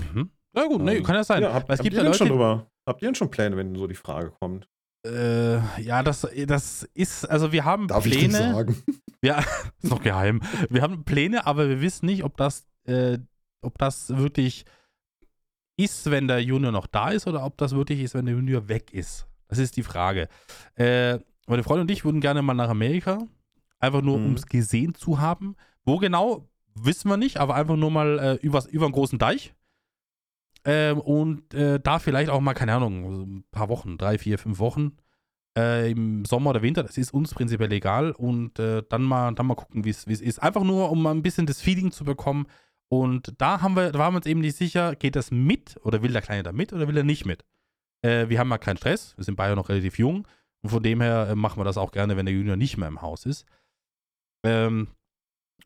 Mhm. 0.00 0.30
Ja 0.56 0.66
gut, 0.66 0.82
nee, 0.82 1.02
kann 1.02 1.14
ja 1.16 1.24
sein. 1.24 1.42
Ja, 1.42 1.52
habt, 1.52 1.68
Weil 1.68 1.74
es 1.74 1.78
habt 1.80 1.84
gibt 1.84 1.94
ihr 1.94 2.02
ja 2.02 2.04
denn 2.04 2.14
schon 2.14 2.28
drüber, 2.28 2.70
habt 2.88 3.02
ihr 3.02 3.08
denn 3.08 3.14
schon 3.14 3.30
Pläne, 3.30 3.56
wenn 3.56 3.74
so 3.74 3.86
die 3.86 3.94
Frage 3.94 4.30
kommt? 4.30 4.68
äh, 5.06 5.58
ja, 5.82 6.02
das, 6.02 6.26
das 6.46 6.84
ist, 6.94 7.26
also 7.28 7.52
wir 7.52 7.64
haben 7.64 7.88
Darf 7.88 8.06
ich 8.06 8.14
nicht 8.14 8.30
Pläne. 8.30 8.52
sagen? 8.52 8.82
Ja, 9.24 9.38
ist 9.82 9.90
noch 9.90 10.02
geheim. 10.02 10.42
Wir 10.68 10.82
haben 10.82 11.04
Pläne, 11.06 11.46
aber 11.46 11.66
wir 11.70 11.80
wissen 11.80 12.04
nicht, 12.04 12.24
ob 12.24 12.36
das, 12.36 12.66
äh, 12.86 13.16
ob 13.62 13.78
das 13.78 14.14
wirklich 14.14 14.66
ist, 15.76 16.10
wenn 16.10 16.28
der 16.28 16.40
Junior 16.42 16.72
noch 16.72 16.86
da 16.86 17.10
ist 17.10 17.26
oder 17.26 17.44
ob 17.44 17.56
das 17.58 17.74
wirklich 17.74 18.00
ist, 18.00 18.14
wenn 18.14 18.26
der 18.26 18.34
Junior 18.34 18.68
weg 18.68 18.92
ist. 18.92 19.26
Das 19.48 19.58
ist 19.58 19.76
die 19.76 19.82
Frage. 19.82 20.28
Äh, 20.76 21.18
meine 21.46 21.62
Freundin 21.62 21.82
und 21.82 21.90
ich 21.90 22.04
würden 22.04 22.20
gerne 22.20 22.42
mal 22.42 22.54
nach 22.54 22.68
Amerika, 22.70 23.18
einfach 23.78 24.02
nur, 24.02 24.18
Mhm. 24.18 24.26
um 24.26 24.34
es 24.34 24.46
gesehen 24.46 24.94
zu 24.94 25.20
haben. 25.20 25.56
Wo 25.84 25.98
genau, 25.98 26.48
wissen 26.74 27.08
wir 27.08 27.16
nicht, 27.16 27.36
aber 27.38 27.54
einfach 27.54 27.76
nur 27.76 27.90
mal 27.90 28.18
äh, 28.18 28.34
über, 28.36 28.64
über 28.70 28.86
einen 28.86 28.94
großen 28.94 29.18
Deich. 29.18 29.54
Ähm, 30.64 30.98
und 31.00 31.52
äh, 31.52 31.78
da 31.78 31.98
vielleicht 31.98 32.30
auch 32.30 32.40
mal, 32.40 32.54
keine 32.54 32.72
Ahnung, 32.74 33.22
ein 33.38 33.44
paar 33.50 33.68
Wochen, 33.68 33.98
drei, 33.98 34.16
vier, 34.16 34.38
fünf 34.38 34.58
Wochen 34.58 34.96
äh, 35.58 35.90
im 35.90 36.24
Sommer 36.24 36.50
oder 36.50 36.62
Winter, 36.62 36.82
das 36.82 36.96
ist 36.96 37.12
uns 37.12 37.34
prinzipiell 37.34 37.70
egal 37.72 38.12
und 38.12 38.58
äh, 38.58 38.82
dann 38.88 39.02
mal 39.02 39.32
dann 39.34 39.46
mal 39.46 39.54
gucken, 39.56 39.84
wie 39.84 39.90
es 39.90 40.06
wie 40.08 40.14
es 40.14 40.22
ist. 40.22 40.38
Einfach 40.42 40.64
nur, 40.64 40.90
um 40.90 41.02
mal 41.02 41.10
ein 41.10 41.22
bisschen 41.22 41.44
das 41.46 41.60
Feeling 41.60 41.90
zu 41.92 42.04
bekommen. 42.04 42.46
Und 42.88 43.34
da 43.38 43.60
haben 43.60 43.74
wir, 43.74 43.92
da 43.92 43.98
waren 43.98 44.12
wir 44.12 44.18
uns 44.18 44.26
eben 44.26 44.40
nicht 44.40 44.56
sicher, 44.56 44.94
geht 44.94 45.16
das 45.16 45.30
mit 45.30 45.78
oder 45.82 46.02
will 46.02 46.12
der 46.12 46.22
Kleine 46.22 46.42
da 46.42 46.52
mit 46.52 46.72
oder 46.72 46.86
will 46.86 46.96
er 46.96 47.04
nicht 47.04 47.24
mit? 47.24 47.44
Äh, 48.02 48.28
wir 48.28 48.38
haben 48.38 48.50
ja 48.50 48.58
keinen 48.58 48.76
Stress, 48.76 49.16
wir 49.16 49.24
sind 49.24 49.36
beide 49.36 49.56
noch 49.56 49.68
relativ 49.68 49.98
jung 49.98 50.28
und 50.62 50.70
von 50.70 50.82
dem 50.82 51.00
her 51.00 51.28
äh, 51.30 51.34
machen 51.34 51.58
wir 51.58 51.64
das 51.64 51.78
auch 51.78 51.92
gerne, 51.92 52.16
wenn 52.16 52.26
der 52.26 52.34
Junior 52.34 52.56
nicht 52.56 52.76
mehr 52.76 52.88
im 52.88 53.02
Haus 53.02 53.26
ist. 53.26 53.46
Ähm, 54.44 54.88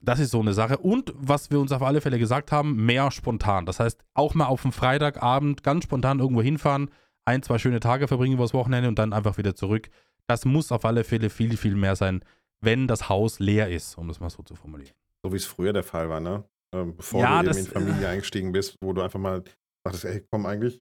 das 0.00 0.20
ist 0.20 0.31
so 0.31 0.40
eine 0.40 0.54
Sache. 0.54 0.78
Und 0.78 1.12
was 1.16 1.50
wir 1.50 1.59
uns 1.59 1.72
auf 1.72 1.83
alle 1.83 2.00
Fälle 2.00 2.18
gesagt 2.18 2.52
haben, 2.52 2.87
mehr 2.87 3.11
spontan. 3.11 3.66
Das 3.66 3.81
heißt, 3.81 4.04
auch 4.14 4.35
mal 4.35 4.46
auf 4.46 4.62
dem 4.62 4.72
Freitagabend 4.72 5.62
ganz 5.62 5.85
spontan 5.85 6.20
irgendwo 6.20 6.42
hinfahren, 6.42 6.90
ein, 7.24 7.42
zwei 7.42 7.59
schöne 7.59 7.81
Tage 7.81 8.09
verbringen 8.09 8.35
übers 8.35 8.54
Wochenende 8.54 8.88
und 8.88 8.98
dann 8.98 9.12
einfach 9.12 9.38
wieder 9.38 9.54
zurück. 9.54 9.90
Das 10.26 10.44
muss 10.44 10.72
auf 10.72 10.85
alle 10.85 11.04
Fälle 11.04 11.31
viel, 11.31 11.57
viel 11.57 11.74
mehr 11.74 11.96
sein, 11.96 12.24
wenn 12.61 12.87
das 12.87 13.09
Haus 13.09 13.38
leer 13.38 13.70
ist, 13.70 13.98
um 13.98 14.09
das 14.09 14.20
mal 14.20 14.31
so 14.31 14.42
zu 14.42 14.54
formulieren. 14.54 14.94
So 15.22 15.33
wie 15.33 15.37
es 15.37 15.46
früher 15.46 15.72
der 15.72 15.83
Fall 15.83 16.09
war, 16.09 16.20
ne? 16.20 16.44
Ähm, 16.74 16.96
bevor 16.96 17.20
Ja, 17.22 17.31
du 17.31 17.37
eben 17.38 17.46
das- 17.48 17.57
in 17.59 17.64
die 17.64 17.70
Familie 17.70 18.09
eingestiegen 18.09 18.52
bist, 18.52 18.76
wo 18.83 18.92
du 18.92 19.02
einfach 19.02 19.18
mal 19.18 19.42
dachtest, 19.85 20.04
ey, 20.04 20.24
komm 20.31 20.46
eigentlich, 20.46 20.78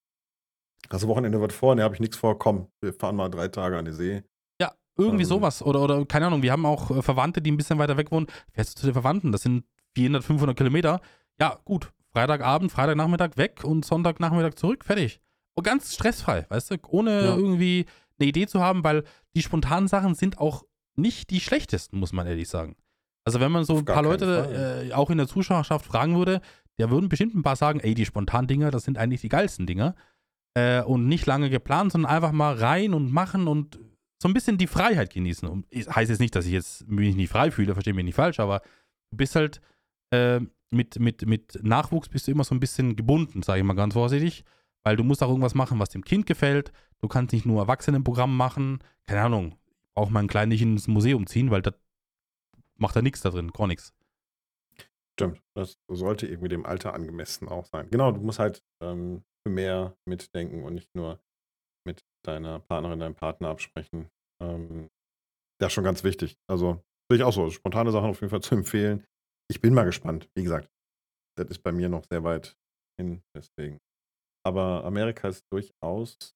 du 0.90 1.08
Wochenende 1.08 1.40
was 1.42 1.54
vor? 1.54 1.76
Ne, 1.76 1.84
habe 1.84 1.96
ich 1.96 2.02
nichts 2.02 2.18
vor, 2.18 2.38
komm, 2.38 2.68
wir 2.82 2.94
fahren 2.94 3.16
mal 3.16 3.30
drei 3.30 3.48
Tage 3.48 3.78
an 3.78 3.86
die 3.86 3.94
See. 3.94 4.24
Ja, 4.62 4.74
irgendwie 4.98 5.24
Ähm. 5.24 5.30
sowas. 5.30 5.62
Oder, 5.62 5.82
oder 5.82 6.06
keine 6.06 6.28
Ahnung, 6.28 6.42
wir 6.42 6.52
haben 6.52 6.66
auch 6.66 6.92
äh, 6.92 7.02
Verwandte, 7.02 7.42
die 7.42 7.52
ein 7.52 7.58
bisschen 7.58 7.80
weiter 7.80 7.98
weg 7.98 8.12
wohnen. 8.12 8.28
Fährst 8.54 8.76
du 8.78 8.82
zu 8.82 8.88
den 8.88 8.94
Verwandten? 8.94 9.32
Das 9.32 9.42
sind 9.42 9.66
400, 9.96 10.24
500 10.24 10.58
Kilometer. 10.58 11.02
Ja, 11.40 11.60
gut. 11.66 11.92
Freitagabend, 12.14 12.72
Freitagnachmittag 12.72 13.38
weg 13.38 13.64
und 13.64 13.86
Sonntagnachmittag 13.86 14.56
zurück. 14.56 14.84
Fertig. 14.86 15.20
Und 15.56 15.64
ganz 15.64 15.94
stressfrei, 15.94 16.46
weißt 16.50 16.72
du? 16.72 16.76
Ohne 16.90 17.12
Ja. 17.26 17.36
irgendwie 17.36 17.86
eine 18.20 18.28
Idee 18.30 18.48
zu 18.48 18.60
haben, 18.60 18.84
weil 18.84 19.04
die 19.36 19.42
spontanen 19.44 19.88
Sachen 19.88 20.16
sind 20.16 20.40
auch 20.40 20.64
nicht 20.96 21.30
die 21.30 21.40
schlechtesten, 21.40 22.00
muss 22.00 22.12
man 22.14 22.26
ehrlich 22.28 22.50
sagen. 22.50 22.76
Also 23.28 23.42
wenn 23.42 23.52
man 23.52 23.66
so 23.66 23.74
Auf 23.74 23.80
ein 23.80 23.86
paar 23.86 24.04
Leute 24.04 24.86
äh, 24.90 24.94
auch 24.94 25.10
in 25.10 25.18
der 25.18 25.28
Zuschauerschaft 25.28 25.86
fragen 25.86 26.16
würde, 26.16 26.40
der 26.80 26.90
würden 26.90 27.10
bestimmt 27.10 27.36
ein 27.36 27.44
paar 27.44 27.58
sagen, 27.58 27.82
ey, 27.82 27.94
die 27.94 28.06
spontanen 28.06 28.48
Dinger, 28.48 28.72
das 28.72 28.86
sind 28.86 28.98
eigentlich 28.98 29.20
die 29.20 29.28
geilsten 29.28 29.68
Dinger. 29.68 29.96
Äh, 30.54 30.82
und 30.84 31.10
nicht 31.10 31.26
lange 31.26 31.50
geplant, 31.50 31.92
sondern 31.92 32.10
einfach 32.10 32.32
mal 32.32 32.56
rein 32.56 32.94
und 32.94 33.12
machen 33.12 33.50
und 33.50 33.82
so 34.24 34.30
ein 34.30 34.34
bisschen 34.34 34.58
die 34.58 34.66
Freiheit 34.66 35.12
genießen. 35.12 35.46
Und 35.46 35.66
heißt 35.76 36.10
jetzt 36.10 36.22
nicht, 36.22 36.36
dass 36.38 36.46
ich 36.46 36.54
jetzt 36.54 36.88
mich 36.88 37.18
nicht 37.18 37.30
frei 37.30 37.52
fühle, 37.52 37.74
verstehe 37.74 37.94
mich 37.94 38.06
nicht 38.06 38.16
falsch, 38.16 38.40
aber 38.40 38.62
du 39.12 39.18
bist 39.18 39.36
halt 39.36 39.60
äh, 40.12 40.40
mit, 40.72 40.98
mit, 40.98 41.26
mit 41.26 41.60
Nachwuchs 41.62 42.08
bist 42.08 42.28
du 42.28 42.32
immer 42.32 42.46
so 42.46 42.56
ein 42.56 42.62
bisschen 42.62 42.96
gebunden, 42.96 43.44
sage 43.44 43.60
ich 43.60 43.66
mal 43.66 43.74
ganz 43.74 43.94
vorsichtig, 43.94 44.46
weil 44.86 44.96
du 44.96 45.04
musst 45.04 45.22
auch 45.22 45.28
irgendwas 45.28 45.54
machen, 45.54 45.80
was 45.80 45.90
dem 45.90 46.06
Kind 46.06 46.28
gefällt. 46.28 46.72
Du 47.02 47.10
kannst 47.10 47.34
nicht 47.34 47.46
nur 47.46 47.60
Erwachsenenprogramm 47.60 48.38
machen, 48.38 48.80
keine 49.06 49.24
Ahnung, 49.24 49.56
auch 49.96 50.10
mal 50.10 50.22
ein 50.22 50.28
klein 50.28 50.48
nicht 50.48 50.62
ins 50.62 50.88
Museum 50.88 51.28
ziehen, 51.28 51.52
weil 51.52 51.62
das 51.62 51.74
macht 52.78 52.96
da 52.96 53.02
nichts 53.02 53.22
da 53.22 53.30
drin, 53.30 53.52
gar 53.52 53.68
nichts. 53.68 53.94
Stimmt, 55.20 55.42
das 55.56 55.80
sollte 55.90 56.28
irgendwie 56.28 56.50
dem 56.50 56.66
Alter 56.66 56.94
angemessen 56.94 57.48
auch 57.48 57.66
sein. 57.66 57.90
Genau, 57.90 58.12
du 58.12 58.22
musst 58.22 58.40
halt 58.40 58.64
ähm, 58.84 59.24
mehr 59.48 59.98
mitdenken 60.08 60.64
und 60.64 60.76
nicht 60.76 60.94
nur 60.96 61.20
mit 61.88 62.06
deiner 62.24 62.60
Partnerin, 62.60 63.00
deinem 63.00 63.16
Partner 63.16 63.50
absprechen. 63.50 64.10
Ähm, 64.42 64.90
das 65.60 65.70
ist 65.70 65.74
schon 65.74 65.84
ganz 65.84 66.04
wichtig. 66.04 66.38
Also, 66.48 66.84
sehe 67.10 67.18
ich 67.18 67.24
auch 67.24 67.34
so. 67.34 67.50
Spontane 67.50 67.92
Sachen 67.92 68.10
auf 68.10 68.22
jeden 68.22 68.30
Fall 68.30 68.42
zu 68.44 68.54
empfehlen. 68.56 69.06
Ich 69.50 69.60
bin 69.62 69.74
mal 69.74 69.86
gespannt. 69.86 70.30
Wie 70.36 70.44
gesagt, 70.44 70.70
das 71.38 71.48
ist 71.50 71.64
bei 71.64 71.72
mir 71.72 71.90
noch 71.90 72.04
sehr 72.04 72.24
weit 72.24 72.56
hin, 73.00 73.24
deswegen. 73.36 73.80
Aber 74.46 74.84
Amerika 74.86 75.28
ist 75.28 75.46
durchaus 75.52 76.36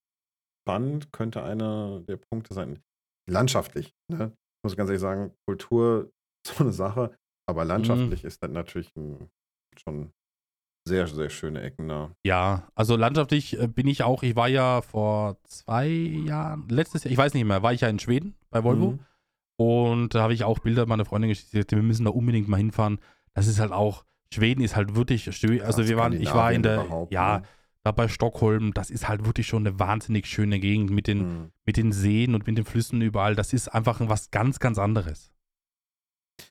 spannend, 0.61 1.11
könnte 1.11 1.43
einer 1.43 2.01
der 2.01 2.17
Punkte 2.17 2.53
sein. 2.53 2.81
Landschaftlich, 3.29 3.93
ne? 4.11 4.31
Ich 4.31 4.63
muss 4.63 4.77
ganz 4.77 4.89
ehrlich 4.89 5.01
sagen, 5.01 5.33
Kultur 5.47 6.11
so 6.47 6.63
eine 6.63 6.73
Sache, 6.73 7.15
aber 7.45 7.65
landschaftlich 7.65 8.23
ist 8.23 8.41
das 8.43 8.51
natürlich 8.51 8.95
ein, 8.95 9.29
schon 9.77 10.11
sehr, 10.87 11.07
sehr 11.07 11.29
schöne 11.29 11.61
Ecken 11.61 11.87
da. 11.87 12.15
Ja, 12.23 12.67
also 12.73 12.95
landschaftlich 12.95 13.59
äh, 13.59 13.67
bin 13.67 13.87
ich 13.87 14.03
auch, 14.03 14.23
ich 14.23 14.35
war 14.35 14.47
ja 14.47 14.81
vor 14.81 15.37
zwei 15.43 15.87
Jahren, 15.87 16.67
letztes 16.69 17.03
Jahr, 17.03 17.11
ich 17.11 17.17
weiß 17.17 17.33
nicht 17.33 17.45
mehr, 17.45 17.61
war 17.61 17.73
ich 17.73 17.81
ja 17.81 17.87
in 17.87 17.99
Schweden 17.99 18.35
bei 18.49 18.63
Volvo. 18.63 18.91
Mhm. 18.91 18.99
Und 19.57 20.15
da 20.15 20.23
habe 20.23 20.33
ich 20.33 20.43
auch 20.43 20.59
Bilder 20.59 20.87
meiner 20.87 21.05
Freundin 21.05 21.29
geschickt, 21.29 21.71
die 21.71 21.75
wir 21.75 21.83
müssen 21.83 22.05
da 22.05 22.11
unbedingt 22.11 22.47
mal 22.47 22.57
hinfahren. 22.57 22.99
Das 23.33 23.45
ist 23.45 23.59
halt 23.59 23.71
auch, 23.71 24.05
Schweden 24.33 24.63
ist 24.63 24.75
halt 24.75 24.95
wirklich, 24.95 25.27
also 25.63 25.87
wir 25.87 25.97
waren, 25.97 26.13
ich 26.13 26.33
war 26.33 26.51
in 26.51 26.63
der, 26.63 26.77
ja, 27.11 27.37
überhaupt, 27.37 27.47
da 27.83 27.91
bei 27.91 28.07
Stockholm, 28.07 28.73
das 28.73 28.89
ist 28.89 29.07
halt 29.07 29.25
wirklich 29.25 29.47
schon 29.47 29.65
eine 29.65 29.79
wahnsinnig 29.79 30.27
schöne 30.27 30.59
Gegend 30.59 30.89
mit 30.89 31.07
den, 31.07 31.17
ne? 31.17 31.23
Mhm. 31.23 31.51
mit 31.65 31.77
den 31.77 31.91
Seen 31.91 32.33
und 32.33 32.47
mit 32.47 32.57
den 32.57 32.65
Flüssen 32.65 33.01
überall. 33.01 33.35
Das 33.35 33.53
ist 33.53 33.67
einfach 33.67 33.99
was 34.01 34.31
ganz, 34.31 34.59
ganz 34.59 34.77
anderes. 34.77 35.30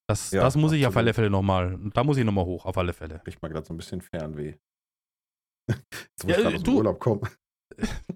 Das, 0.06 0.30
Ja, 0.30 0.42
das 0.42 0.56
muss 0.56 0.72
ich 0.72 0.82
auf 0.84 0.88
absolut. 0.88 1.06
alle 1.06 1.14
Fälle 1.14 1.30
nochmal, 1.30 1.78
da 1.94 2.04
muss 2.04 2.16
ich 2.16 2.24
nochmal 2.24 2.44
hoch, 2.44 2.64
auf 2.66 2.76
alle 2.78 2.92
Fälle. 2.92 3.20
Kriegt 3.24 3.40
mal 3.42 3.48
gerade 3.48 3.66
so 3.66 3.74
ein 3.74 3.76
bisschen 3.76 4.00
Fernweh. 4.00 4.54
Jetzt 5.68 6.24
muss 6.24 6.32
Ja, 6.32 6.36
ich 6.38 6.42
gerade 6.42 6.56
aus 6.56 6.62
dem 6.62 6.74
Urlaub 6.76 7.00
kommen. 7.00 7.20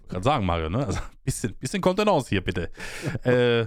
Kann 0.09 0.23
sagen, 0.23 0.45
Mario, 0.45 0.69
ne? 0.69 0.87
Also 0.87 1.01
bisschen, 1.25 1.55
bisschen 1.57 1.81
Kontenance 1.81 2.29
hier, 2.29 2.43
bitte. 2.43 2.71
äh, 3.23 3.67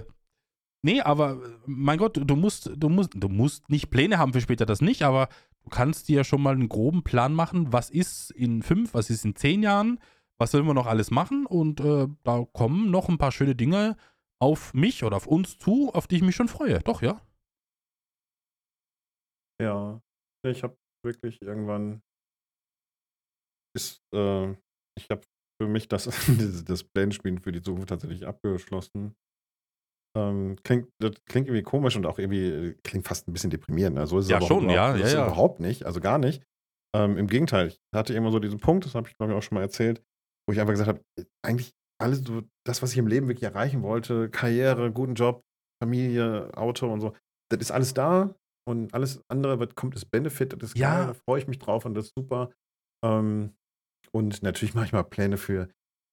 nee, 0.82 1.00
aber 1.00 1.40
mein 1.66 1.98
Gott, 1.98 2.18
du 2.22 2.36
musst, 2.36 2.70
du 2.76 2.88
musst, 2.88 3.10
du 3.14 3.28
musst 3.28 3.68
nicht 3.70 3.90
Pläne 3.90 4.18
haben 4.18 4.32
für 4.32 4.40
später, 4.40 4.66
das 4.66 4.80
nicht, 4.80 5.02
aber 5.02 5.28
du 5.64 5.70
kannst 5.70 6.08
dir 6.08 6.24
schon 6.24 6.42
mal 6.42 6.54
einen 6.54 6.68
groben 6.68 7.02
Plan 7.02 7.34
machen, 7.34 7.72
was 7.72 7.90
ist 7.90 8.30
in 8.30 8.62
fünf, 8.62 8.94
was 8.94 9.10
ist 9.10 9.24
in 9.24 9.34
zehn 9.34 9.62
Jahren, 9.62 9.98
was 10.38 10.50
sollen 10.52 10.66
wir 10.66 10.74
noch 10.74 10.86
alles 10.86 11.10
machen 11.10 11.46
und 11.46 11.80
äh, 11.80 12.06
da 12.22 12.46
kommen 12.52 12.90
noch 12.90 13.08
ein 13.08 13.18
paar 13.18 13.32
schöne 13.32 13.56
Dinge 13.56 13.96
auf 14.40 14.72
mich 14.72 15.02
oder 15.02 15.16
auf 15.16 15.26
uns 15.26 15.58
zu, 15.58 15.90
auf 15.92 16.06
die 16.06 16.16
ich 16.16 16.22
mich 16.22 16.36
schon 16.36 16.48
freue. 16.48 16.78
Doch, 16.80 17.02
ja. 17.02 17.20
Ja, 19.60 20.00
ich 20.46 20.62
habe 20.62 20.76
wirklich 21.04 21.42
irgendwann 21.42 22.02
ist, 23.76 24.00
äh, 24.14 24.52
ich 24.96 25.08
habe 25.10 25.22
für 25.60 25.68
mich 25.68 25.88
das, 25.88 26.04
das, 26.64 26.84
Pläne-Spielen 26.84 27.40
für 27.40 27.52
die 27.52 27.62
Zukunft 27.62 27.88
tatsächlich 27.88 28.26
abgeschlossen. 28.26 29.14
Ähm, 30.16 30.56
klingt, 30.64 30.88
das 31.00 31.12
klingt 31.26 31.48
irgendwie 31.48 31.62
komisch 31.62 31.96
und 31.96 32.06
auch 32.06 32.18
irgendwie 32.18 32.46
äh, 32.46 32.74
klingt 32.82 33.06
fast 33.06 33.28
ein 33.28 33.32
bisschen 33.32 33.50
deprimierend. 33.50 33.96
Ne? 33.96 34.06
So 34.06 34.18
ist 34.18 34.26
es 34.26 34.30
Ja, 34.30 34.40
schon, 34.40 34.70
ja, 34.70 34.96
ja, 34.96 35.08
ja. 35.08 35.26
überhaupt 35.26 35.60
nicht, 35.60 35.84
also 35.84 36.00
gar 36.00 36.18
nicht. 36.18 36.42
Ähm, 36.96 37.18
Im 37.18 37.26
Gegenteil, 37.26 37.68
ich 37.68 37.80
hatte 37.94 38.14
immer 38.14 38.30
so 38.32 38.38
diesen 38.38 38.60
Punkt, 38.60 38.86
das 38.86 38.94
habe 38.94 39.08
ich 39.08 39.16
glaube 39.16 39.32
ich 39.32 39.38
auch 39.38 39.42
schon 39.42 39.56
mal 39.56 39.62
erzählt, 39.62 40.02
wo 40.46 40.52
ich 40.52 40.60
einfach 40.60 40.72
gesagt 40.72 40.88
habe, 40.88 41.02
äh, 41.18 41.24
eigentlich 41.44 41.74
alles 42.00 42.20
so, 42.20 42.42
das, 42.64 42.80
was 42.80 42.92
ich 42.92 42.98
im 42.98 43.06
Leben 43.06 43.28
wirklich 43.28 43.42
erreichen 43.42 43.82
wollte, 43.82 44.30
Karriere, 44.30 44.90
guten 44.92 45.14
Job, 45.14 45.42
Familie, 45.82 46.56
Auto 46.56 46.90
und 46.90 47.00
so, 47.00 47.14
das 47.50 47.60
ist 47.60 47.70
alles 47.70 47.92
da 47.92 48.34
und 48.68 48.94
alles 48.94 49.22
andere, 49.28 49.58
was 49.58 49.74
kommt, 49.74 49.96
ist 49.96 50.10
Benefit, 50.10 50.60
das 50.62 50.74
Ja. 50.74 50.98
geil, 50.98 51.06
da 51.08 51.14
freue 51.14 51.40
ich 51.40 51.48
mich 51.48 51.58
drauf 51.58 51.84
und 51.84 51.94
das 51.94 52.06
ist 52.06 52.14
super. 52.16 52.50
Ähm, 53.04 53.54
und 54.12 54.42
natürlich 54.42 54.74
mache 54.74 54.86
ich 54.86 54.92
mal 54.92 55.02
Pläne 55.02 55.36
für 55.36 55.68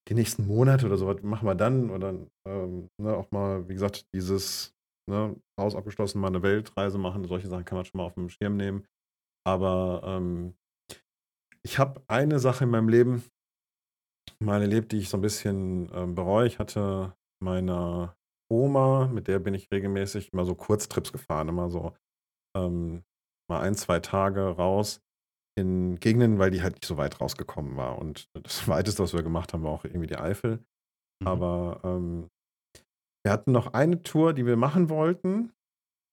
die 0.08 0.14
nächsten 0.14 0.46
Monate 0.48 0.86
oder 0.86 0.98
so, 0.98 1.08
was 1.08 1.22
machen 1.24 1.48
wir 1.48 1.56
dann? 1.56 1.90
Oder 1.90 2.14
ähm, 2.48 2.90
ne, 3.02 3.16
auch 3.16 3.32
mal, 3.32 3.68
wie 3.68 3.74
gesagt, 3.74 4.06
dieses 4.14 4.76
ne, 5.10 5.36
Haus 5.60 5.76
abgeschlossen, 5.76 6.22
mal 6.22 6.28
eine 6.28 6.44
Weltreise 6.44 6.98
machen, 6.98 7.26
solche 7.26 7.48
Sachen 7.48 7.66
kann 7.66 7.78
man 7.78 7.86
schon 7.86 7.98
mal 7.98 8.06
auf 8.06 8.14
dem 8.14 8.30
Schirm 8.30 8.56
nehmen. 8.58 8.88
Aber 9.48 10.02
ähm, 10.06 10.56
ich 11.64 11.80
habe 11.80 12.04
eine 12.08 12.40
Sache 12.40 12.64
in 12.66 12.70
meinem 12.70 12.90
Leben 12.90 13.24
mal 14.40 14.62
erlebt, 14.62 14.92
die 14.92 14.98
ich 15.00 15.10
so 15.10 15.18
ein 15.18 15.22
bisschen 15.22 15.90
ähm, 15.94 16.16
bereue. 16.16 16.48
Ich 16.48 16.60
hatte 16.60 17.16
meiner 17.44 18.16
Oma, 18.52 19.08
mit 19.08 19.28
der 19.28 19.40
bin 19.40 19.54
ich 19.54 19.72
regelmäßig 19.72 20.34
immer 20.34 20.46
so 20.46 20.56
Kurztrips 20.56 21.12
gefahren, 21.12 21.50
immer 21.50 21.70
so 21.70 21.96
ähm, 22.56 23.04
mal 23.50 23.62
ein, 23.62 23.76
zwei 23.76 24.00
Tage 24.00 24.42
raus 24.42 25.02
in 25.58 26.00
Gegenden, 26.00 26.38
weil 26.40 26.52
die 26.52 26.62
halt 26.62 26.76
nicht 26.76 26.86
so 26.86 26.98
weit 26.98 27.22
rausgekommen 27.22 27.78
war. 27.78 27.98
Und 27.98 28.28
das 28.44 28.68
weiteste, 28.68 29.04
was 29.04 29.14
wir 29.14 29.24
gemacht 29.24 29.54
haben, 29.54 29.64
war 29.64 29.72
auch 29.72 29.86
irgendwie 29.86 30.08
die 30.08 30.18
Eifel. 30.18 30.60
Mhm. 31.22 31.28
Aber 31.28 31.80
ähm, 31.84 32.30
wir 33.26 33.32
hatten 33.32 33.52
noch 33.52 33.74
eine 33.74 34.04
Tour, 34.04 34.34
die 34.34 34.46
wir 34.46 34.58
machen 34.58 34.90
wollten. 34.90 35.52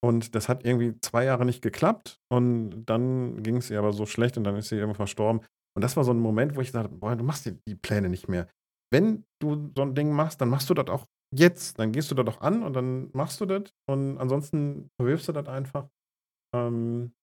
Und 0.03 0.35
das 0.35 0.49
hat 0.49 0.65
irgendwie 0.65 0.99
zwei 0.99 1.23
Jahre 1.23 1.45
nicht 1.45 1.61
geklappt. 1.61 2.19
Und 2.29 2.85
dann 2.85 3.41
ging 3.41 3.57
es 3.57 3.69
ihr 3.69 3.79
aber 3.79 3.93
so 3.93 4.05
schlecht 4.05 4.37
und 4.37 4.43
dann 4.43 4.57
ist 4.57 4.69
sie 4.69 4.75
irgendwann 4.75 4.95
verstorben. 4.95 5.41
Und 5.75 5.81
das 5.81 5.95
war 5.95 6.03
so 6.03 6.11
ein 6.11 6.19
Moment, 6.19 6.55
wo 6.55 6.61
ich 6.61 6.71
dachte, 6.71 6.89
boah, 6.89 7.15
du 7.15 7.23
machst 7.23 7.45
dir 7.45 7.57
die 7.67 7.75
Pläne 7.75 8.09
nicht 8.09 8.27
mehr. 8.27 8.47
Wenn 8.91 9.23
du 9.41 9.71
so 9.75 9.81
ein 9.81 9.95
Ding 9.95 10.11
machst, 10.11 10.41
dann 10.41 10.49
machst 10.49 10.69
du 10.69 10.73
das 10.73 10.87
auch 10.87 11.05
jetzt. 11.33 11.79
Dann 11.79 11.91
gehst 11.91 12.11
du 12.11 12.15
das 12.15 12.27
auch 12.27 12.41
an 12.41 12.63
und 12.63 12.73
dann 12.73 13.09
machst 13.13 13.39
du 13.41 13.45
das. 13.45 13.73
Und 13.89 14.17
ansonsten 14.17 14.89
verwirfst 14.99 15.27
du 15.29 15.31
das 15.31 15.47
einfach. 15.47 15.87
Ähm, 16.55 17.13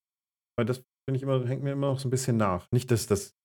weil 0.58 0.66
das 0.66 0.78
finde 1.08 1.16
ich 1.16 1.22
immer, 1.22 1.46
hängt 1.46 1.62
mir 1.62 1.72
immer 1.72 1.88
noch 1.88 1.98
so 1.98 2.08
ein 2.08 2.10
bisschen 2.10 2.36
nach. 2.36 2.70
Nicht, 2.70 2.90
dass 2.90 3.06
das, 3.06 3.36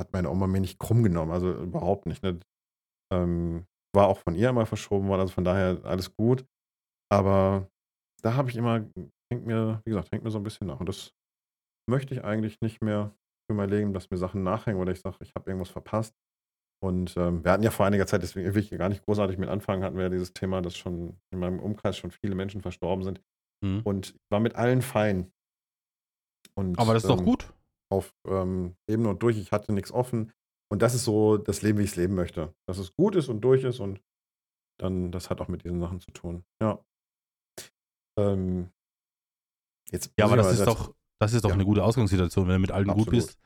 hat 0.00 0.12
meine 0.12 0.30
Oma 0.30 0.46
mir 0.46 0.60
nicht 0.60 0.78
krumm 0.78 1.02
genommen, 1.02 1.32
also 1.32 1.52
überhaupt 1.52 2.06
nicht. 2.06 2.22
Ne? 2.22 2.40
Ähm, 3.12 3.66
war 3.94 4.08
auch 4.08 4.18
von 4.18 4.34
ihr 4.34 4.50
immer 4.50 4.66
verschoben 4.66 5.08
worden, 5.08 5.20
also 5.20 5.32
von 5.32 5.44
daher 5.44 5.84
alles 5.84 6.14
gut. 6.14 6.46
Aber 7.10 7.70
da 8.22 8.34
habe 8.34 8.50
ich 8.50 8.56
immer, 8.56 8.86
hängt 9.32 9.46
mir, 9.46 9.80
wie 9.84 9.90
gesagt, 9.90 10.12
hängt 10.12 10.24
mir 10.24 10.30
so 10.30 10.38
ein 10.38 10.44
bisschen 10.44 10.66
nach. 10.66 10.80
Und 10.80 10.88
das 10.88 11.14
möchte 11.88 12.14
ich 12.14 12.24
eigentlich 12.24 12.60
nicht 12.60 12.82
mehr 12.82 13.14
Leben, 13.50 13.94
dass 13.94 14.10
mir 14.10 14.18
Sachen 14.18 14.42
nachhängen 14.42 14.80
oder 14.80 14.92
ich 14.92 15.00
sage, 15.00 15.16
ich 15.20 15.34
habe 15.34 15.48
irgendwas 15.48 15.70
verpasst. 15.70 16.14
Und 16.80 17.16
ähm, 17.16 17.42
wir 17.42 17.52
hatten 17.52 17.62
ja 17.62 17.70
vor 17.70 17.86
einiger 17.86 18.06
Zeit, 18.06 18.22
deswegen 18.22 18.54
will 18.54 18.62
ich 18.62 18.70
gar 18.70 18.88
nicht 18.88 19.04
großartig 19.04 19.38
mit 19.38 19.48
anfangen, 19.48 19.82
hatten 19.82 19.96
wir 19.96 20.04
ja 20.04 20.10
dieses 20.10 20.32
Thema, 20.32 20.60
dass 20.60 20.76
schon 20.76 21.18
in 21.32 21.38
meinem 21.40 21.58
Umkreis 21.58 21.96
schon 21.96 22.10
viele 22.10 22.34
Menschen 22.34 22.60
verstorben 22.60 23.02
sind. 23.02 23.20
Mhm. 23.60 23.82
Und 23.84 24.10
ich 24.10 24.30
war 24.30 24.40
mit 24.40 24.54
allen 24.56 24.82
fein. 24.82 25.32
Und, 26.54 26.78
Aber 26.78 26.94
das 26.94 27.04
ist 27.04 27.10
ähm, 27.10 27.16
doch 27.16 27.24
gut. 27.24 27.52
Auf 27.90 28.14
ähm, 28.26 28.76
Ebene 28.88 29.08
und 29.08 29.22
durch. 29.22 29.38
Ich 29.38 29.52
hatte 29.52 29.72
nichts 29.72 29.92
offen. 29.92 30.32
Und 30.70 30.82
das 30.82 30.94
ist 30.94 31.04
so 31.04 31.38
das 31.38 31.62
Leben, 31.62 31.78
wie 31.78 31.84
ich 31.84 31.90
es 31.90 31.96
leben 31.96 32.14
möchte. 32.14 32.54
Dass 32.66 32.78
es 32.78 32.94
gut 32.94 33.16
ist 33.16 33.28
und 33.28 33.40
durch 33.40 33.64
ist 33.64 33.80
und 33.80 34.00
dann, 34.78 35.10
das 35.10 35.30
hat 35.30 35.40
auch 35.40 35.48
mit 35.48 35.64
diesen 35.64 35.80
Sachen 35.80 36.00
zu 36.00 36.10
tun. 36.10 36.44
Ja. 36.62 36.78
Ähm, 38.18 38.70
jetzt 39.90 40.12
ja, 40.18 40.26
aber 40.26 40.36
das 40.36 40.52
ist 40.52 40.66
doch, 40.66 40.94
das 41.20 41.32
ist 41.32 41.44
doch 41.44 41.50
ja. 41.50 41.54
eine 41.54 41.64
gute 41.64 41.82
Ausgangssituation, 41.82 42.46
wenn 42.46 42.54
du 42.54 42.60
mit 42.60 42.70
allen 42.70 42.90
Absolut. 42.90 43.06
gut 43.06 43.14
bist. 43.14 43.38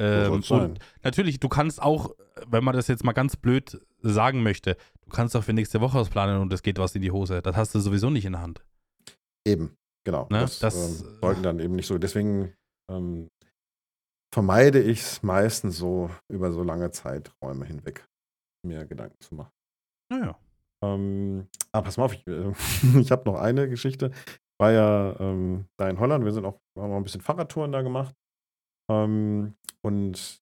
Ähm, 0.00 0.42
und 0.48 0.78
natürlich, 1.02 1.38
du 1.38 1.48
kannst 1.48 1.80
auch, 1.80 2.14
wenn 2.46 2.64
man 2.64 2.74
das 2.74 2.88
jetzt 2.88 3.04
mal 3.04 3.12
ganz 3.12 3.36
blöd 3.36 3.80
sagen 4.00 4.42
möchte, 4.42 4.76
du 5.02 5.10
kannst 5.10 5.36
auch 5.36 5.44
für 5.44 5.52
nächste 5.52 5.80
Woche 5.80 5.98
ausplanen 5.98 6.40
und 6.40 6.52
es 6.52 6.62
geht 6.62 6.78
was 6.78 6.94
in 6.94 7.02
die 7.02 7.10
Hose. 7.10 7.42
Das 7.42 7.56
hast 7.56 7.74
du 7.74 7.80
sowieso 7.80 8.10
nicht 8.10 8.24
in 8.24 8.32
der 8.32 8.42
Hand. 8.42 8.64
Eben, 9.46 9.76
genau. 10.04 10.22
Ne? 10.30 10.40
Das, 10.40 10.58
das 10.58 11.02
ähm, 11.02 11.18
sollten 11.20 11.42
dann 11.42 11.60
eben 11.60 11.74
nicht 11.76 11.86
so. 11.86 11.98
Deswegen 11.98 12.54
ähm, 12.90 13.28
vermeide 14.32 14.80
ich 14.80 15.00
es 15.00 15.22
meistens 15.22 15.76
so 15.76 16.10
über 16.30 16.52
so 16.52 16.62
lange 16.62 16.90
Zeiträume 16.90 17.64
hinweg, 17.64 18.06
mir 18.66 18.86
Gedanken 18.86 19.20
zu 19.20 19.34
machen. 19.34 19.52
Naja. 20.10 20.38
Ähm, 20.84 21.48
ah, 21.72 21.82
pass 21.82 21.96
mal 21.96 22.04
auf, 22.04 22.14
ich, 22.14 22.26
äh, 22.26 22.50
ich 23.00 23.10
habe 23.10 23.24
noch 23.30 23.38
eine 23.38 23.68
Geschichte 23.68 24.12
war 24.62 24.70
ja 24.70 25.16
ähm, 25.18 25.66
da 25.76 25.88
in 25.88 25.98
Holland. 25.98 26.24
Wir 26.24 26.32
sind 26.32 26.44
auch, 26.44 26.60
haben 26.78 26.92
auch 26.92 26.96
ein 26.96 27.02
bisschen 27.02 27.20
Fahrradtouren 27.20 27.72
da 27.72 27.82
gemacht. 27.82 28.14
Ähm, 28.88 29.56
und 29.84 30.40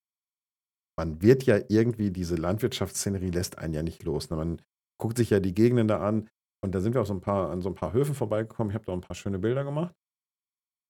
man 0.99 1.23
wird 1.23 1.45
ja 1.45 1.59
irgendwie, 1.69 2.11
diese 2.11 2.37
Landwirtschaftsszenerie 2.37 3.31
lässt 3.31 3.57
einen 3.57 3.73
ja 3.73 3.83
nicht 3.83 4.03
los. 4.03 4.29
Ne? 4.29 4.37
Man 4.37 4.63
guckt 5.01 5.17
sich 5.17 5.31
ja 5.31 5.41
die 5.41 5.55
Gegenden 5.55 5.89
da 5.89 6.07
an. 6.07 6.29
Und 6.63 6.75
da 6.75 6.81
sind 6.81 6.95
wir 6.95 7.01
auch 7.01 7.07
so 7.07 7.15
ein 7.15 7.21
paar, 7.21 7.51
an 7.51 7.63
so 7.63 7.69
ein 7.69 7.75
paar 7.75 7.93
Höfen 7.93 8.15
vorbeigekommen. 8.15 8.71
Ich 8.71 8.75
habe 8.75 8.85
da 8.85 8.93
ein 8.93 9.01
paar 9.01 9.17
schöne 9.17 9.39
Bilder 9.39 9.65
gemacht. 9.65 9.95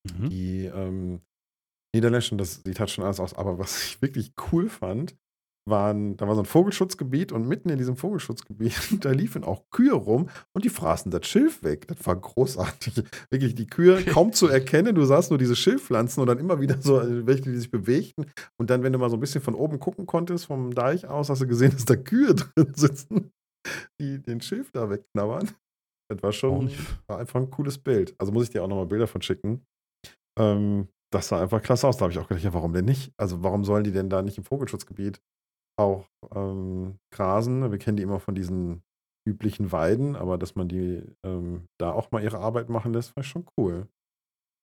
Mhm. 0.04 0.28
Die 0.28 0.64
ähm, 0.66 1.20
Niederländischen, 1.94 2.38
das 2.38 2.62
sieht 2.64 2.80
halt 2.80 2.90
schon 2.90 3.04
alles 3.04 3.20
aus. 3.20 3.34
Aber 3.34 3.58
was 3.58 3.84
ich 3.84 4.02
wirklich 4.02 4.32
cool 4.50 4.68
fand, 4.68 5.16
waren, 5.66 6.16
da 6.16 6.26
war 6.26 6.34
so 6.34 6.42
ein 6.42 6.46
Vogelschutzgebiet 6.46 7.32
und 7.32 7.46
mitten 7.46 7.68
in 7.68 7.78
diesem 7.78 7.96
Vogelschutzgebiet, 7.96 8.74
da 9.04 9.10
liefen 9.10 9.44
auch 9.44 9.64
Kühe 9.70 9.92
rum 9.92 10.28
und 10.52 10.64
die 10.64 10.70
fraßen 10.70 11.10
das 11.10 11.26
Schilf 11.26 11.62
weg. 11.62 11.86
Das 11.88 12.04
war 12.06 12.16
großartig. 12.16 13.04
Wirklich, 13.30 13.54
die 13.54 13.66
Kühe 13.66 14.02
kaum 14.06 14.32
zu 14.32 14.48
erkennen. 14.48 14.94
Du 14.94 15.04
sahst 15.04 15.30
nur 15.30 15.38
diese 15.38 15.56
Schilfpflanzen 15.56 16.20
und 16.20 16.26
dann 16.26 16.38
immer 16.38 16.60
wieder 16.60 16.80
so 16.80 17.00
äh, 17.00 17.26
welche, 17.26 17.42
die 17.42 17.56
sich 17.56 17.70
bewegten. 17.70 18.26
Und 18.58 18.70
dann, 18.70 18.82
wenn 18.82 18.92
du 18.92 18.98
mal 18.98 19.10
so 19.10 19.16
ein 19.16 19.20
bisschen 19.20 19.42
von 19.42 19.54
oben 19.54 19.80
gucken 19.80 20.06
konntest, 20.06 20.46
vom 20.46 20.74
Deich 20.74 21.06
aus, 21.06 21.28
hast 21.28 21.42
du 21.42 21.46
gesehen, 21.46 21.72
dass 21.72 21.84
da 21.84 21.96
Kühe 21.96 22.34
drin 22.34 22.72
sitzen, 22.74 23.32
die 24.00 24.20
den 24.20 24.40
Schilf 24.40 24.70
da 24.72 24.88
wegknabbern. 24.90 25.50
Das 26.10 26.22
war 26.22 26.32
schon 26.32 26.70
war 27.06 27.18
einfach 27.18 27.40
ein 27.40 27.50
cooles 27.50 27.78
Bild. 27.78 28.14
Also 28.18 28.32
muss 28.32 28.44
ich 28.44 28.50
dir 28.50 28.64
auch 28.64 28.68
nochmal 28.68 28.86
Bilder 28.86 29.06
von 29.06 29.22
schicken. 29.22 29.64
Ähm, 30.38 30.88
das 31.12 31.28
sah 31.28 31.40
einfach 31.40 31.62
klasse 31.62 31.86
aus. 31.86 31.96
Da 31.96 32.02
habe 32.02 32.12
ich 32.12 32.18
auch 32.18 32.28
gedacht, 32.28 32.44
ja, 32.44 32.54
warum 32.54 32.72
denn 32.72 32.84
nicht? 32.84 33.12
Also, 33.16 33.42
warum 33.42 33.64
sollen 33.64 33.84
die 33.84 33.92
denn 33.92 34.10
da 34.10 34.22
nicht 34.22 34.38
im 34.38 34.44
Vogelschutzgebiet 34.44 35.20
auch 35.80 36.06
ähm, 36.34 36.98
grasen. 37.12 37.70
Wir 37.70 37.78
kennen 37.78 37.96
die 37.96 38.02
immer 38.02 38.20
von 38.20 38.34
diesen 38.34 38.82
üblichen 39.26 39.72
Weiden, 39.72 40.14
aber 40.14 40.38
dass 40.38 40.54
man 40.54 40.68
die 40.68 41.02
ähm, 41.24 41.66
da 41.80 41.92
auch 41.92 42.10
mal 42.10 42.22
ihre 42.22 42.38
Arbeit 42.38 42.68
machen 42.68 42.92
lässt, 42.92 43.16
war 43.16 43.22
schon 43.22 43.46
cool. 43.56 43.88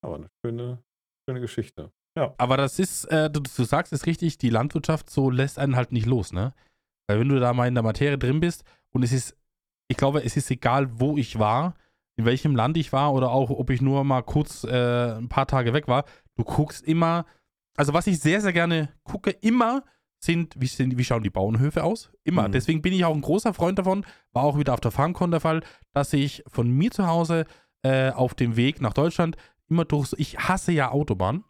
Aber 0.04 0.16
eine 0.16 0.30
schöne, 0.44 0.84
schöne 1.28 1.42
Geschichte. 1.42 1.92
Ja. 2.18 2.34
Aber 2.38 2.58
das 2.58 2.80
ist, 2.80 3.06
äh, 3.06 3.30
du, 3.30 3.42
du, 3.42 3.64
sagst 3.64 3.94
es 3.94 4.06
richtig, 4.06 4.38
die 4.38 4.50
Landwirtschaft 4.50 5.10
so 5.10 5.30
lässt 5.30 5.60
einen 5.60 5.76
halt 5.76 5.92
nicht 5.92 6.06
los, 6.06 6.34
ne? 6.34 6.54
Weil 7.08 7.20
wenn 7.20 7.30
du 7.30 7.40
da 7.40 7.54
mal 7.54 7.68
in 7.68 7.76
der 7.76 7.84
Materie 7.84 8.18
drin 8.18 8.40
bist 8.40 8.64
und 8.98 9.04
es 9.04 9.12
ist, 9.12 9.38
ich 9.90 9.96
glaube, 9.96 10.24
es 10.24 10.36
ist 10.36 10.50
egal, 10.50 11.00
wo 11.00 11.18
ich 11.18 11.38
war, 11.38 11.76
in 12.16 12.26
welchem 12.26 12.56
Land 12.56 12.78
ich 12.78 12.92
war 12.92 13.14
oder 13.14 13.30
auch, 13.30 13.52
ob 13.52 13.70
ich 13.70 13.80
nur 13.80 14.04
mal 14.04 14.24
kurz 14.24 14.64
äh, 14.64 15.18
ein 15.18 15.30
paar 15.30 15.46
Tage 15.46 15.72
weg 15.72 15.88
war, 15.88 16.06
du 16.36 16.44
guckst 16.44 16.84
immer, 16.84 17.28
also 17.76 17.94
was 17.94 18.08
ich 18.08 18.20
sehr, 18.20 18.42
sehr 18.42 18.54
gerne 18.54 18.90
gucke, 19.04 19.30
immer 19.30 19.84
sind, 20.20 20.56
wie, 20.58 20.66
sind, 20.66 20.98
wie 20.98 21.04
schauen 21.04 21.22
die 21.22 21.30
Bauernhöfe 21.30 21.84
aus? 21.84 22.10
Immer. 22.24 22.48
Mhm. 22.48 22.54
Deswegen 22.54 22.82
bin 22.82 22.92
ich 22.92 23.06
auch 23.06 23.14
ein 23.14 23.22
großer 23.22 23.54
Freund 23.54 23.78
davon, 23.78 24.04
war 24.34 24.46
auch 24.46 24.58
wieder 24.58 24.74
auf 24.74 24.82
der 24.82 24.90
FarmCon 24.90 25.30
der 25.30 25.42
Fall, 25.42 25.62
dass 25.94 26.12
ich 26.12 26.44
von 26.48 26.68
mir 26.68 26.90
zu 26.90 27.06
Hause 27.06 27.46
äh, 27.84 28.10
auf 28.10 28.34
dem 28.34 28.56
Weg 28.56 28.82
nach 28.82 28.94
Deutschland 28.94 29.38
immer 29.70 29.86
durch, 29.86 30.08
so, 30.08 30.18
ich 30.18 30.40
hasse 30.40 30.72
ja 30.72 30.90
Autobahn, 30.90 31.44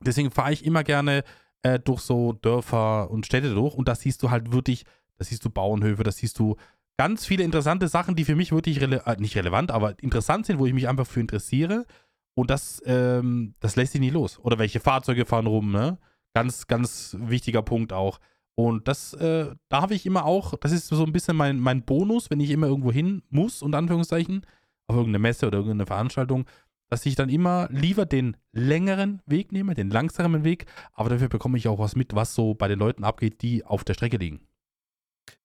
deswegen 0.00 0.30
fahre 0.30 0.54
ich 0.54 0.64
immer 0.64 0.84
gerne 0.84 1.22
äh, 1.60 1.78
durch 1.78 2.00
so 2.00 2.32
Dörfer 2.32 3.10
und 3.10 3.26
Städte 3.26 3.52
durch 3.52 3.74
und 3.74 3.88
da 3.88 3.94
siehst 3.94 4.22
du 4.22 4.30
halt 4.30 4.52
wirklich, 4.52 4.86
da 5.18 5.24
siehst 5.26 5.44
du 5.44 5.50
Bauernhöfe, 5.50 6.02
da 6.02 6.12
siehst 6.12 6.38
du 6.38 6.56
ganz 6.98 7.24
viele 7.24 7.44
interessante 7.44 7.88
Sachen, 7.88 8.16
die 8.16 8.24
für 8.24 8.36
mich 8.36 8.52
wirklich 8.52 8.80
rele 8.80 9.02
äh, 9.06 9.16
nicht 9.18 9.36
relevant, 9.36 9.70
aber 9.70 9.94
interessant 10.02 10.44
sind, 10.44 10.58
wo 10.58 10.66
ich 10.66 10.74
mich 10.74 10.88
einfach 10.88 11.06
für 11.06 11.20
interessiere. 11.20 11.86
Und 12.34 12.50
das, 12.50 12.82
ähm, 12.84 13.54
das 13.60 13.76
lässt 13.76 13.92
sich 13.92 14.00
nicht 14.00 14.12
los. 14.12 14.38
Oder 14.40 14.58
welche 14.58 14.80
Fahrzeuge 14.80 15.24
fahren 15.24 15.46
rum, 15.46 15.72
ne? 15.72 15.98
Ganz, 16.34 16.66
ganz 16.66 17.16
wichtiger 17.18 17.62
Punkt 17.62 17.92
auch. 17.92 18.18
Und 18.54 18.88
das, 18.88 19.14
äh, 19.14 19.54
da 19.68 19.80
habe 19.80 19.94
ich 19.94 20.04
immer 20.04 20.24
auch, 20.24 20.54
das 20.60 20.72
ist 20.72 20.88
so 20.88 21.04
ein 21.04 21.12
bisschen 21.12 21.36
mein, 21.36 21.58
mein 21.60 21.84
Bonus, 21.84 22.30
wenn 22.30 22.40
ich 22.40 22.50
immer 22.50 22.66
irgendwo 22.66 22.92
hin 22.92 23.22
muss, 23.30 23.62
unter 23.62 23.78
Anführungszeichen, 23.78 24.44
auf 24.88 24.96
irgendeine 24.96 25.20
Messe 25.20 25.46
oder 25.46 25.58
irgendeine 25.58 25.86
Veranstaltung, 25.86 26.44
dass 26.90 27.06
ich 27.06 27.14
dann 27.14 27.28
immer 27.28 27.68
lieber 27.70 28.06
den 28.06 28.36
längeren 28.52 29.22
Weg 29.26 29.52
nehme, 29.52 29.74
den 29.74 29.90
langsamen 29.90 30.42
Weg, 30.42 30.66
aber 30.92 31.10
dafür 31.10 31.28
bekomme 31.28 31.58
ich 31.58 31.68
auch 31.68 31.78
was 31.78 31.94
mit, 31.94 32.14
was 32.14 32.34
so 32.34 32.54
bei 32.54 32.66
den 32.66 32.78
Leuten 32.78 33.04
abgeht, 33.04 33.42
die 33.42 33.64
auf 33.64 33.84
der 33.84 33.94
Strecke 33.94 34.16
liegen. 34.16 34.40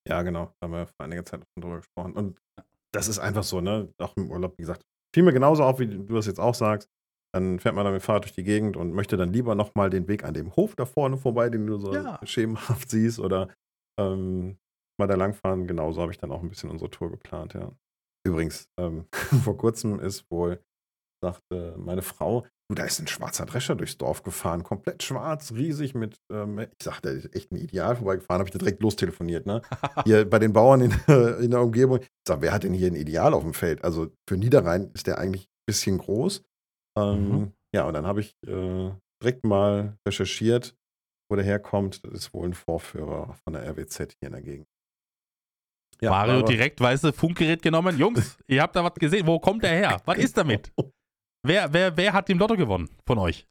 Ja, 0.08 0.22
genau. 0.22 0.54
Da 0.60 0.66
haben 0.66 0.74
wir 0.74 0.88
vor 0.88 1.06
einiger 1.06 1.26
Zeit 1.26 1.44
drüber 1.60 1.78
gesprochen. 1.78 2.14
Und 2.14 2.40
das 2.94 3.08
ist 3.08 3.20
einfach 3.20 3.44
so, 3.44 3.62
ne? 3.62 3.94
Auch 4.00 4.16
im 4.18 4.30
Urlaub, 4.30 4.58
wie 4.58 4.64
gesagt, 4.64 4.84
fiel 5.14 5.24
mir 5.24 5.34
genauso 5.34 5.64
auf, 5.64 5.80
wie 5.80 5.88
du 5.88 6.16
das 6.16 6.26
jetzt 6.28 6.40
auch 6.40 6.56
sagst. 6.56 6.90
Dann 7.36 7.60
fährt 7.60 7.74
man 7.74 7.84
dann 7.84 7.94
mit 7.94 8.02
dem 8.02 8.06
Fahrrad 8.06 8.26
durch 8.26 8.34
die 8.34 8.44
Gegend 8.44 8.78
und 8.78 8.94
möchte 8.94 9.18
dann 9.18 9.34
lieber 9.34 9.56
nochmal 9.56 9.90
den 9.90 10.08
Weg 10.08 10.24
an 10.24 10.36
dem 10.36 10.56
Hof 10.56 10.76
da 10.76 10.86
vorne 10.86 11.18
vorbei, 11.18 11.50
den 11.50 11.66
du 11.66 11.78
so 11.78 11.94
ja. 11.94 12.20
schemenhaft 12.24 12.90
siehst, 12.92 13.20
oder 13.20 13.50
ähm, 14.00 14.58
mal 15.00 15.08
da 15.08 15.16
langfahren. 15.16 15.66
Genauso 15.66 16.02
habe 16.02 16.12
ich 16.12 16.20
dann 16.20 16.32
auch 16.32 16.44
ein 16.44 16.50
bisschen 16.50 16.70
unsere 16.70 16.92
Tour 16.92 17.10
geplant, 17.10 17.54
ja. 17.54 17.72
Übrigens, 18.26 18.70
ähm, 18.80 19.08
vor 19.44 19.58
kurzem 19.58 20.00
ist 20.00 20.30
wohl, 20.30 20.62
sagte 21.24 21.76
meine 21.78 22.02
Frau, 22.02 22.46
du, 22.70 22.76
da 22.76 22.84
ist 22.84 23.00
ein 23.00 23.08
schwarzer 23.08 23.46
Drescher 23.46 23.76
durchs 23.76 23.98
Dorf 23.98 24.24
gefahren, 24.24 24.64
komplett 24.64 25.04
schwarz, 25.04 25.54
riesig 25.54 25.96
mit, 25.96 26.20
ähm, 26.32 26.60
ich 26.60 26.84
sagte, 26.84 27.10
ist 27.10 27.36
echt 27.36 27.52
ein 27.52 27.58
Ideal 27.58 27.96
vorbeigefahren, 27.96 28.40
habe 28.40 28.50
ich 28.50 28.58
direkt 28.58 28.82
lostelefoniert, 28.82 29.46
ne? 29.46 29.62
Hier 30.06 30.30
bei 30.30 30.40
den 30.40 30.54
Bauern 30.54 30.82
in, 30.82 30.92
in 31.42 31.52
der 31.52 31.62
Umgebung. 31.62 32.00
Ich 32.02 32.10
sag, 32.28 32.42
wer 32.42 32.54
hat 32.54 32.64
denn 32.64 32.74
hier 32.74 32.88
ein 32.88 32.96
Ideal 32.96 33.34
auf 33.34 33.44
dem 33.44 33.54
Feld? 33.54 33.84
Also 33.84 34.12
für 34.28 34.38
Niederrhein 34.38 34.92
ist 34.94 35.08
der 35.08 35.18
eigentlich 35.18 35.44
ein 35.44 35.66
bisschen 35.66 35.98
groß. 35.98 36.44
Ähm, 36.98 37.30
mhm. 37.30 37.52
Ja, 37.76 37.86
und 37.86 37.94
dann 37.94 38.06
habe 38.06 38.22
ich 38.22 38.36
äh, 38.48 38.92
direkt 39.22 39.46
mal 39.46 39.98
recherchiert, 40.08 40.76
wo 41.30 41.36
der 41.36 41.46
herkommt. 41.46 42.06
Das 42.06 42.14
ist 42.14 42.34
wohl 42.34 42.48
ein 42.48 42.54
Vorführer 42.54 43.36
von 43.44 43.54
der 43.54 43.68
RWZ 43.68 44.14
hier 44.20 44.28
in 44.28 44.32
der 44.32 44.42
Gegend. 44.42 44.68
Ja, 46.02 46.10
Mario 46.10 46.42
direkt, 46.42 46.82
weißt 46.82 47.06
du, 47.06 47.14
Funkgerät 47.14 47.62
genommen. 47.62 47.98
Jungs, 47.98 48.38
ihr 48.48 48.62
habt 48.62 48.76
da 48.76 48.84
was 48.84 48.94
gesehen. 48.96 49.26
Wo 49.26 49.40
kommt 49.40 49.64
der 49.64 49.72
her? 49.72 50.02
Was 50.06 50.18
ist 50.18 50.38
damit? 50.38 50.72
Wer, 51.46 51.74
wer, 51.74 51.96
wer 51.98 52.14
hat 52.14 52.30
den 52.30 52.38
Lotto 52.38 52.56
gewonnen 52.56 52.90
von 53.06 53.18
euch? 53.20 53.48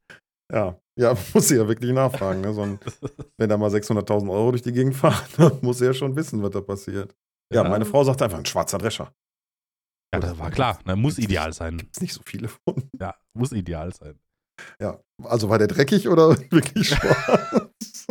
Ja, 0.53 0.79
ja, 0.99 1.15
muss 1.35 1.51
ich 1.51 1.59
ja 1.59 1.69
wirklich 1.69 1.93
nachfragen. 1.93 2.41
Ne? 2.41 2.53
So 2.53 2.63
ein, 2.63 2.79
wenn 3.39 3.49
da 3.49 3.57
mal 3.57 3.71
600.000 3.71 4.31
Euro 4.31 4.51
durch 4.51 4.63
die 4.63 4.73
Gegend 4.73 4.97
fahren, 4.97 5.27
dann 5.37 5.59
muss 5.63 5.81
er 5.81 5.89
ja 5.89 5.95
schon 5.95 6.17
wissen, 6.17 6.43
was 6.43 6.51
da 6.51 6.61
passiert. 6.61 7.15
Ja, 7.53 7.63
ja, 7.63 7.69
meine 7.69 7.85
Frau 7.85 8.03
sagt 8.03 8.23
einfach, 8.23 8.39
ein 8.39 8.47
schwarzer 8.47 8.79
Drescher. 8.79 9.13
Ja, 10.15 10.21
das 10.21 10.39
war 10.39 10.51
klar. 10.51 10.79
Ne? 10.85 10.97
Muss 10.97 11.19
ideal 11.19 11.53
sein. 11.53 11.79
Gibt 11.79 11.97
es 11.97 12.03
nicht 12.03 12.13
so 12.13 12.21
viele 12.25 12.49
von. 12.49 12.91
Ja, 12.99 13.15
muss 13.35 13.53
ideal 13.53 13.95
sein. 13.95 14.19
Ja, 14.79 15.01
also 15.25 15.49
war 15.49 15.59
der 15.59 15.69
dreckig 15.69 16.09
oder 16.09 16.31
wirklich 16.51 16.89
schwarz? 16.89 18.07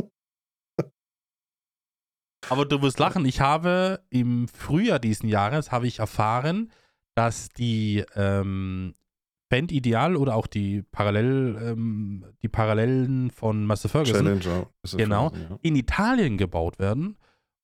Aber 2.49 2.65
du 2.65 2.82
wirst 2.82 2.99
lachen. 2.99 3.25
Ich 3.25 3.39
habe 3.39 4.03
im 4.09 4.47
Frühjahr 4.47 4.99
diesen 4.99 5.29
Jahres 5.29 5.71
habe 5.71 5.88
ich 5.88 5.99
erfahren, 5.99 6.71
dass 7.15 7.49
die 7.49 8.03
ähm, 8.15 8.93
Band 9.52 9.72
Ideal 9.72 10.16
oder 10.16 10.36
auch 10.36 10.47
die 10.47 10.82
Parallel, 10.82 11.58
ähm, 11.62 12.26
die 12.41 12.47
Parallelen 12.47 13.30
von 13.32 13.66
Master 13.66 13.89
Ferguson, 13.89 14.26
Challenger. 14.39 14.68
Genau. 14.97 15.30
Ferguson, 15.30 15.60
in 15.62 15.76
Italien 15.76 16.38
gebaut 16.38 16.80
werden. 16.80 17.18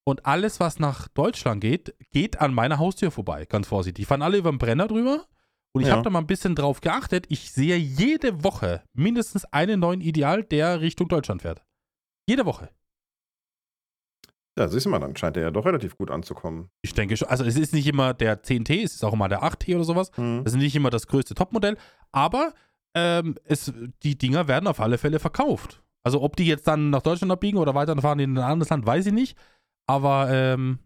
Und 0.06 0.26
alles, 0.26 0.60
was 0.60 0.80
nach 0.80 1.08
Deutschland 1.08 1.62
geht, 1.62 1.96
geht 2.12 2.40
an 2.40 2.54
meiner 2.54 2.78
Haustür 2.78 3.10
vorbei. 3.10 3.46
Ganz 3.46 3.68
vorsichtig. 3.68 4.04
Die 4.04 4.06
fahren 4.06 4.22
alle 4.22 4.38
über 4.38 4.52
den 4.52 4.58
Brenner 4.60 4.88
drüber. 4.88 5.26
Und 5.74 5.82
ich 5.82 5.88
Ja. 5.88 5.94
habe 5.96 6.04
da 6.04 6.10
mal 6.10 6.20
ein 6.20 6.28
bisschen 6.28 6.56
drauf 6.56 6.82
geachtet. 6.82 7.26
Ich 7.30 7.52
sehe 7.52 7.76
jede 7.78 8.44
Woche 8.44 8.84
mindestens 8.94 9.46
einen 9.46 9.80
neuen 9.80 10.02
Ideal, 10.02 10.44
der 10.44 10.82
Richtung 10.82 11.08
Deutschland 11.08 11.42
fährt. 11.42 11.64
Jede 12.28 12.46
Woche. 12.46 12.70
Ja. 14.58 14.68
siehst 14.68 14.86
du 14.86 14.90
mal, 14.90 15.00
dann 15.00 15.16
scheint 15.16 15.36
der 15.36 15.44
ja 15.44 15.52
doch 15.52 15.66
relativ 15.66 15.98
gut 15.98 16.12
anzukommen. 16.12 16.70
Ich 16.82 16.94
denke 16.94 17.16
schon. 17.18 17.28
Also, 17.28 17.44
es 17.44 17.56
ist 17.56 17.74
nicht 17.74 17.88
immer 17.88 18.14
der 18.14 18.44
10T, 18.44 18.84
es 18.84 18.96
ist 18.96 19.04
auch 19.04 19.14
immer 19.14 19.30
der 19.30 19.44
8T 19.44 19.76
oder 19.76 19.84
sowas. 19.84 20.12
Hm. 20.16 20.44
Das 20.44 20.54
ist 20.54 20.60
nicht 20.60 20.76
immer 20.76 20.90
das 20.90 21.08
größte 21.08 21.36
Topmodell. 21.36 21.78
Aber 22.12 22.54
ähm, 22.96 23.36
es, 23.46 23.72
die 24.04 24.18
Dinger 24.18 24.48
werden 24.48 24.68
auf 24.68 24.80
alle 24.80 24.98
Fälle 24.98 25.20
verkauft. 25.20 25.84
Also, 26.04 26.22
ob 26.22 26.36
die 26.36 26.46
jetzt 26.46 26.68
dann 26.68 26.90
nach 26.90 27.02
Deutschland 27.02 27.32
abbiegen 27.32 27.58
oder 27.58 27.76
weiterfahren 27.76 28.20
in 28.20 28.38
ein 28.38 28.44
anderes 28.44 28.70
Land, 28.70 28.86
weiß 28.86 29.06
ich 29.08 29.14
nicht. 29.14 29.38
Aber 29.88 30.30
ähm, 30.32 30.80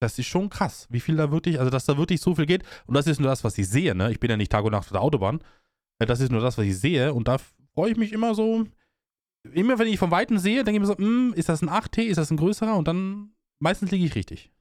das 0.00 0.18
ist 0.18 0.26
schon 0.26 0.48
krass, 0.48 0.86
wie 0.90 1.00
viel 1.00 1.16
da 1.16 1.30
wirklich, 1.32 1.58
also 1.58 1.70
dass 1.70 1.84
da 1.86 1.98
wirklich 1.98 2.20
so 2.20 2.34
viel 2.34 2.46
geht. 2.46 2.62
Und 2.86 2.94
das 2.94 3.06
ist 3.06 3.20
nur 3.20 3.28
das, 3.28 3.42
was 3.44 3.58
ich 3.58 3.68
sehe, 3.68 3.94
ne? 3.94 4.10
Ich 4.10 4.20
bin 4.20 4.30
ja 4.30 4.36
nicht 4.36 4.52
Tag 4.52 4.64
und 4.64 4.72
Nacht 4.72 4.86
auf 4.86 4.92
der 4.92 5.00
Autobahn. 5.02 5.40
Äh, 5.98 6.06
Das 6.06 6.20
ist 6.20 6.30
nur 6.30 6.40
das, 6.40 6.56
was 6.58 6.64
ich 6.66 6.78
sehe. 6.78 7.12
Und 7.14 7.28
da 7.28 7.36
freue 7.74 7.90
ich 7.90 7.96
mich 7.96 8.12
immer 8.12 8.34
so. 8.34 8.64
Immer 9.52 9.78
wenn 9.78 9.88
ich 9.88 9.98
von 9.98 10.10
Weitem 10.10 10.38
sehe, 10.38 10.64
denke 10.64 10.76
ich 10.76 10.80
mir 10.80 10.86
so, 10.86 10.96
hm, 10.96 11.32
ist 11.34 11.48
das 11.48 11.62
ein 11.62 11.68
8T, 11.68 12.02
ist 12.02 12.16
das 12.16 12.30
ein 12.30 12.36
größerer? 12.36 12.76
Und 12.76 12.88
dann 12.88 13.34
meistens 13.62 13.90
liege 13.90 14.04
ich 14.04 14.14
richtig. 14.14 14.52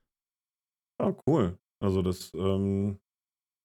Ja, 0.99 1.15
cool. 1.27 1.57
Also 1.83 2.01
das, 2.01 2.33
ähm, 2.33 2.99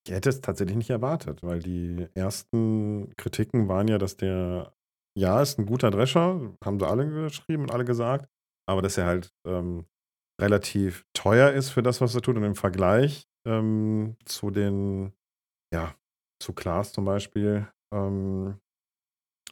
ich 0.05 0.13
hätte 0.13 0.29
es 0.29 0.41
tatsächlich 0.41 0.77
nicht 0.77 0.89
erwartet, 0.89 1.43
weil 1.43 1.59
die 1.59 2.07
ersten 2.13 3.13
Kritiken 3.15 3.67
waren 3.67 3.87
ja, 3.87 3.97
dass 3.97 4.17
der, 4.17 4.73
ja, 5.17 5.41
ist 5.41 5.57
ein 5.57 5.65
guter 5.65 5.91
Drescher, 5.91 6.55
haben 6.63 6.79
sie 6.79 6.87
alle 6.87 7.07
geschrieben 7.07 7.63
und 7.63 7.71
alle 7.71 7.85
gesagt, 7.85 8.29
aber 8.67 8.81
dass 8.81 8.97
er 8.97 9.05
halt 9.05 9.33
ähm, 9.47 9.85
relativ 10.41 11.05
teuer 11.13 11.51
ist 11.51 11.69
für 11.69 11.83
das, 11.83 12.01
was 12.01 12.15
er 12.15 12.21
tut 12.21 12.35
und 12.35 12.43
im 12.43 12.55
Vergleich 12.55 13.27
ähm, 13.47 14.15
zu 14.25 14.51
den, 14.51 15.13
ja, 15.73 15.95
zu 16.41 16.53
Klaas 16.53 16.91
zum 16.91 17.05
Beispiel, 17.05 17.67
ähm, 17.93 18.59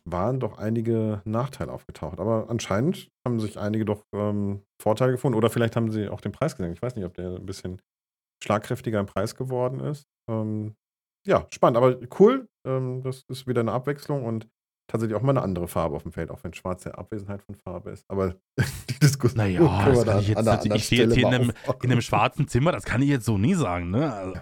waren 0.05 0.39
doch 0.39 0.57
einige 0.57 1.21
Nachteile 1.25 1.71
aufgetaucht. 1.71 2.19
Aber 2.19 2.49
anscheinend 2.49 3.09
haben 3.25 3.39
sich 3.39 3.59
einige 3.59 3.85
doch 3.85 4.03
ähm, 4.13 4.61
Vorteile 4.81 5.11
gefunden. 5.11 5.37
Oder 5.37 5.49
vielleicht 5.49 5.75
haben 5.75 5.91
sie 5.91 6.09
auch 6.09 6.21
den 6.21 6.31
Preis 6.31 6.55
gesenkt. 6.55 6.77
Ich 6.77 6.81
weiß 6.81 6.95
nicht, 6.95 7.05
ob 7.05 7.13
der 7.13 7.35
ein 7.35 7.45
bisschen 7.45 7.81
schlagkräftiger 8.43 8.99
im 8.99 9.05
Preis 9.05 9.35
geworden 9.35 9.79
ist. 9.79 10.07
Ähm, 10.29 10.75
ja, 11.25 11.45
spannend. 11.53 11.77
Aber 11.77 11.97
cool. 12.19 12.47
Ähm, 12.65 13.03
das 13.03 13.23
ist 13.27 13.47
wieder 13.47 13.61
eine 13.61 13.71
Abwechslung 13.71 14.25
und 14.25 14.47
tatsächlich 14.87 15.15
auch 15.15 15.21
mal 15.21 15.31
eine 15.31 15.41
andere 15.41 15.67
Farbe 15.67 15.95
auf 15.95 16.03
dem 16.03 16.11
Feld, 16.11 16.31
auch 16.31 16.43
wenn 16.43 16.53
schwarz 16.53 16.83
ja 16.83 16.91
Abwesenheit 16.91 17.41
von 17.41 17.55
Farbe 17.55 17.91
ist. 17.91 18.05
Aber 18.09 18.35
die 18.89 18.99
Diskussion 18.99 19.37
Naja, 19.37 19.85
das 19.85 20.05
kann 20.05 20.19
ich 20.19 20.27
jetzt 20.27 20.47
an 20.47 20.75
ich 20.75 20.85
stehe 20.85 21.03
jetzt 21.03 21.15
hier 21.15 21.27
in 21.27 21.33
einem-. 21.33 21.53
In 21.83 21.91
einem 21.91 22.01
schwarzen 22.01 22.47
Zimmer, 22.47 22.71
das 22.71 22.83
kann 22.83 23.01
ich 23.01 23.09
jetzt 23.09 23.25
so 23.25 23.37
nie 23.37 23.53
sagen, 23.53 23.91
ne? 23.91 24.13
Also, 24.13 24.33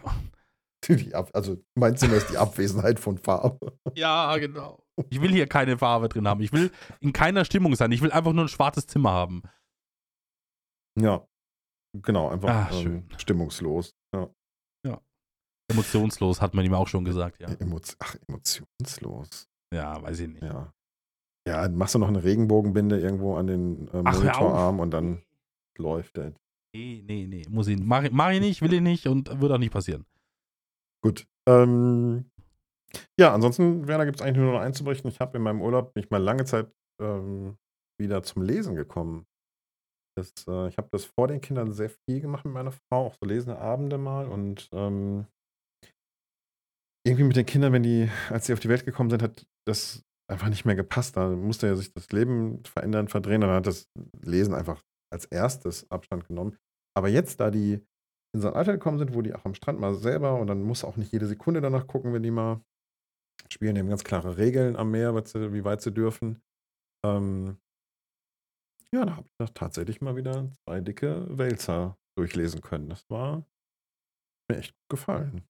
Die 0.90 1.14
Ab 1.14 1.30
also 1.34 1.58
mein 1.76 1.96
Zimmer 1.98 2.16
ist 2.16 2.30
die 2.32 2.38
Abwesenheit 2.38 3.00
von 3.00 3.18
Farbe. 3.18 3.78
ja, 3.96 4.36
genau. 4.38 4.84
Ich 5.10 5.22
will 5.22 5.32
hier 5.32 5.48
keine 5.48 5.78
Farbe 5.78 6.10
drin 6.10 6.28
haben. 6.28 6.42
Ich 6.42 6.52
will 6.52 6.72
in 7.00 7.14
keiner 7.14 7.46
Stimmung 7.46 7.74
sein. 7.76 7.90
Ich 7.94 8.02
will 8.02 8.12
einfach 8.12 8.34
nur 8.34 8.44
ein 8.46 8.50
schwarzes 8.50 8.86
Zimmer 8.86 9.12
haben. 9.12 9.44
Ja, 11.00 11.26
genau, 12.02 12.28
einfach 12.30 12.50
Ah, 12.50 12.70
ähm, 12.74 12.82
schön. 12.82 13.10
stimmungslos. 13.18 13.94
Ja. 14.14 14.30
Emotionslos, 15.72 16.42
hat 16.42 16.56
man 16.56 16.66
ihm 16.66 16.74
auch 16.74 16.88
schon 16.88 17.06
gesagt, 17.06 17.40
ja. 17.40 17.48
Emo 17.60 17.80
Ach, 18.00 18.16
emotionslos. 18.28 19.48
Ja, 19.74 20.02
weiß 20.02 20.20
ich 20.22 20.28
nicht. 20.30 20.42
Ja. 20.42 20.74
Ja, 21.48 21.62
dann 21.62 21.76
machst 21.78 21.94
du 21.96 22.00
noch 22.00 22.08
eine 22.08 22.24
Regenbogenbinde 22.24 23.00
irgendwo 23.00 23.36
an 23.36 23.46
den 23.48 23.88
äh, 23.90 24.02
Ach. 24.04 24.18
Monitorarm 24.18 24.80
und 24.80 24.90
dann 24.92 25.22
läuft 25.78 26.18
das. 26.18 26.34
Nee, 26.76 27.04
nee, 27.08 27.28
nee. 27.28 27.44
Muss 27.50 27.68
ich, 27.68 27.80
mach, 27.80 28.04
ich- 28.04 28.12
mach 28.12 28.32
ich 28.32 28.40
nicht, 28.40 28.62
will 28.64 28.74
ich 28.74 28.82
nicht 28.82 29.06
und 29.08 29.40
wird 29.40 29.52
auch 29.52 29.58
nicht 29.60 29.72
passieren. 29.72 30.06
Gut. 31.04 31.28
Ähm, 31.48 32.30
ja, 33.20 33.34
ansonsten, 33.34 33.88
Werner, 33.88 34.06
gibt 34.06 34.20
es 34.20 34.22
eigentlich 34.26 34.38
nur 34.38 34.54
noch 34.54 34.60
eins 34.60 34.78
zu 34.78 34.84
berichten. 34.84 35.08
Ich 35.08 35.20
habe 35.20 35.38
in 35.38 35.44
meinem 35.44 35.62
Urlaub 35.62 35.96
nicht 35.96 36.12
mal 36.12 36.22
lange 36.22 36.46
Zeit 36.46 36.72
ähm, 37.02 37.58
wieder 38.00 38.24
zum 38.24 38.42
Lesen 38.42 38.76
gekommen. 38.76 39.26
Das, 40.18 40.32
äh, 40.48 40.68
ich 40.68 40.78
habe 40.78 40.90
das 40.92 41.06
vor 41.06 41.28
den 41.28 41.42
Kindern 41.42 41.72
sehr 41.72 41.90
viel 41.90 42.22
gemacht 42.22 42.46
mit 42.46 42.54
meiner 42.54 42.72
Frau, 42.72 43.08
auch 43.08 43.16
so 43.22 43.28
lesende 43.28 43.60
Abende 43.60 43.98
mal 43.98 44.28
und 44.28 44.70
ähm, 44.74 45.28
irgendwie 47.06 47.24
mit 47.24 47.36
den 47.36 47.46
Kindern, 47.46 47.74
wenn 47.74 47.84
die, 47.84 48.10
als 48.30 48.46
sie 48.46 48.54
auf 48.54 48.60
die 48.60 48.70
Welt 48.70 48.86
gekommen 48.86 49.10
sind, 49.10 49.24
hat 49.24 49.48
das 49.66 50.04
einfach 50.30 50.50
nicht 50.50 50.66
mehr 50.66 50.76
gepasst. 50.76 51.18
Da 51.18 51.30
musste 51.30 51.68
ja 51.68 51.76
sich 51.76 51.94
das 51.94 52.12
Leben 52.12 52.64
verändern, 52.66 53.08
verdrehen. 53.08 53.42
Dann 53.42 53.50
hat 53.52 53.68
das 53.68 53.90
Lesen 54.22 54.54
einfach 54.54 54.84
als 55.12 55.26
erstes 55.26 55.90
Abstand 55.90 56.28
genommen. 56.28 56.58
Aber 56.96 57.08
jetzt, 57.08 57.40
da 57.40 57.50
die 57.50 57.82
in 58.34 58.42
so 58.42 58.50
ein 58.50 58.54
Alter 58.54 58.74
gekommen 58.74 59.00
sind, 59.00 59.14
wo 59.14 59.22
die 59.22 59.34
auch 59.34 59.46
am 59.46 59.56
Strand 59.56 59.80
mal 59.80 59.96
selber 59.96 60.36
und 60.40 60.48
dann 60.48 60.62
muss 60.62 60.84
auch 60.84 60.98
nicht 60.98 61.12
jede 61.12 61.28
Sekunde 61.28 61.62
danach 61.62 61.88
gucken, 61.88 62.14
wenn 62.14 62.24
die 62.24 62.32
mal 62.32 62.62
spielen. 63.50 63.76
Die 63.76 63.82
haben 63.82 63.90
ganz 63.90 64.04
klare 64.04 64.38
Regeln 64.38 64.76
am 64.76 64.92
Meer, 64.92 65.14
sie, 65.26 65.54
wie 65.54 65.64
weit 65.64 65.82
sie 65.82 65.92
dürfen. 65.92 66.42
Ähm, 67.06 67.58
ja, 68.94 69.06
da 69.06 69.16
habe 69.18 69.28
ich 69.28 69.36
doch 69.38 69.50
tatsächlich 69.54 70.02
mal 70.02 70.16
wieder 70.16 70.52
zwei 70.64 70.82
dicke 70.82 71.26
Wälzer 71.38 71.98
durchlesen 72.18 72.62
können. 72.62 72.90
Das 72.90 73.10
war 73.10 73.46
mir 74.50 74.58
echt 74.58 74.74
gut 74.74 74.90
gefallen. 74.90 75.44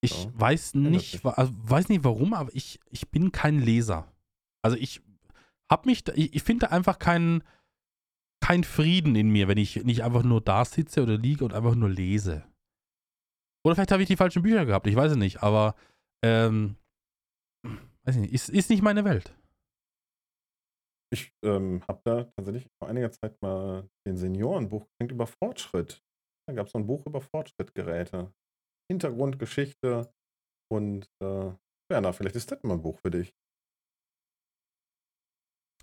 Ich 0.00 0.24
Ja, 0.26 0.30
weiß 0.40 0.74
nicht, 0.74 1.24
also 1.24 1.52
weiß 1.56 1.88
nicht 1.88 2.04
warum, 2.04 2.32
aber 2.32 2.54
ich, 2.54 2.80
ich 2.90 3.08
bin 3.10 3.32
kein 3.32 3.58
Leser. 3.58 4.12
Also 4.62 4.76
ich 4.76 5.02
hab 5.70 5.86
mich, 5.86 6.04
da- 6.04 6.12
ich, 6.14 6.34
ich 6.34 6.42
finde 6.42 6.70
einfach 6.70 6.98
keinen 6.98 7.42
kein 8.48 8.64
Frieden 8.64 9.14
in 9.14 9.28
mir, 9.28 9.46
wenn 9.46 9.58
ich 9.58 9.84
nicht 9.84 10.02
einfach 10.02 10.22
nur 10.22 10.40
da 10.40 10.64
sitze 10.64 11.02
oder 11.02 11.18
liege 11.18 11.44
und 11.44 11.52
einfach 11.52 11.74
nur 11.74 11.90
lese. 11.90 12.46
Oder 13.62 13.74
vielleicht 13.74 13.92
habe 13.92 14.02
ich 14.02 14.08
die 14.08 14.16
falschen 14.16 14.42
Bücher 14.42 14.64
gehabt, 14.64 14.86
ich 14.86 14.96
weiß 14.96 15.12
es 15.12 15.18
nicht, 15.18 15.42
aber 15.42 15.74
ähm, 16.24 16.76
weiß 18.06 18.16
ich 18.16 18.22
nicht, 18.22 18.32
ist, 18.32 18.48
ist 18.48 18.70
nicht 18.70 18.82
meine 18.82 19.04
Welt. 19.04 19.36
Ich 21.12 21.30
ähm, 21.44 21.82
habe 21.86 22.00
da 22.04 22.24
tatsächlich 22.36 22.66
vor 22.78 22.88
einiger 22.88 23.12
Zeit 23.12 23.36
mal 23.42 23.86
den 24.06 24.16
Seniorenbuch 24.16 24.86
gekriegt 24.92 25.12
über 25.12 25.26
Fortschritt. 25.26 26.02
Da 26.48 26.54
gab 26.54 26.66
es 26.66 26.72
so 26.72 26.78
ein 26.78 26.86
Buch 26.86 27.04
über 27.04 27.20
Fortschrittgeräte. 27.20 28.32
Hintergrund, 28.90 29.38
Geschichte 29.38 30.10
und 30.72 31.06
äh, 31.22 31.52
Werner, 31.90 32.14
vielleicht 32.14 32.36
ist 32.36 32.50
das 32.50 32.62
mal 32.62 32.74
ein 32.74 32.82
Buch 32.82 32.98
für 32.98 33.10
dich. 33.10 33.34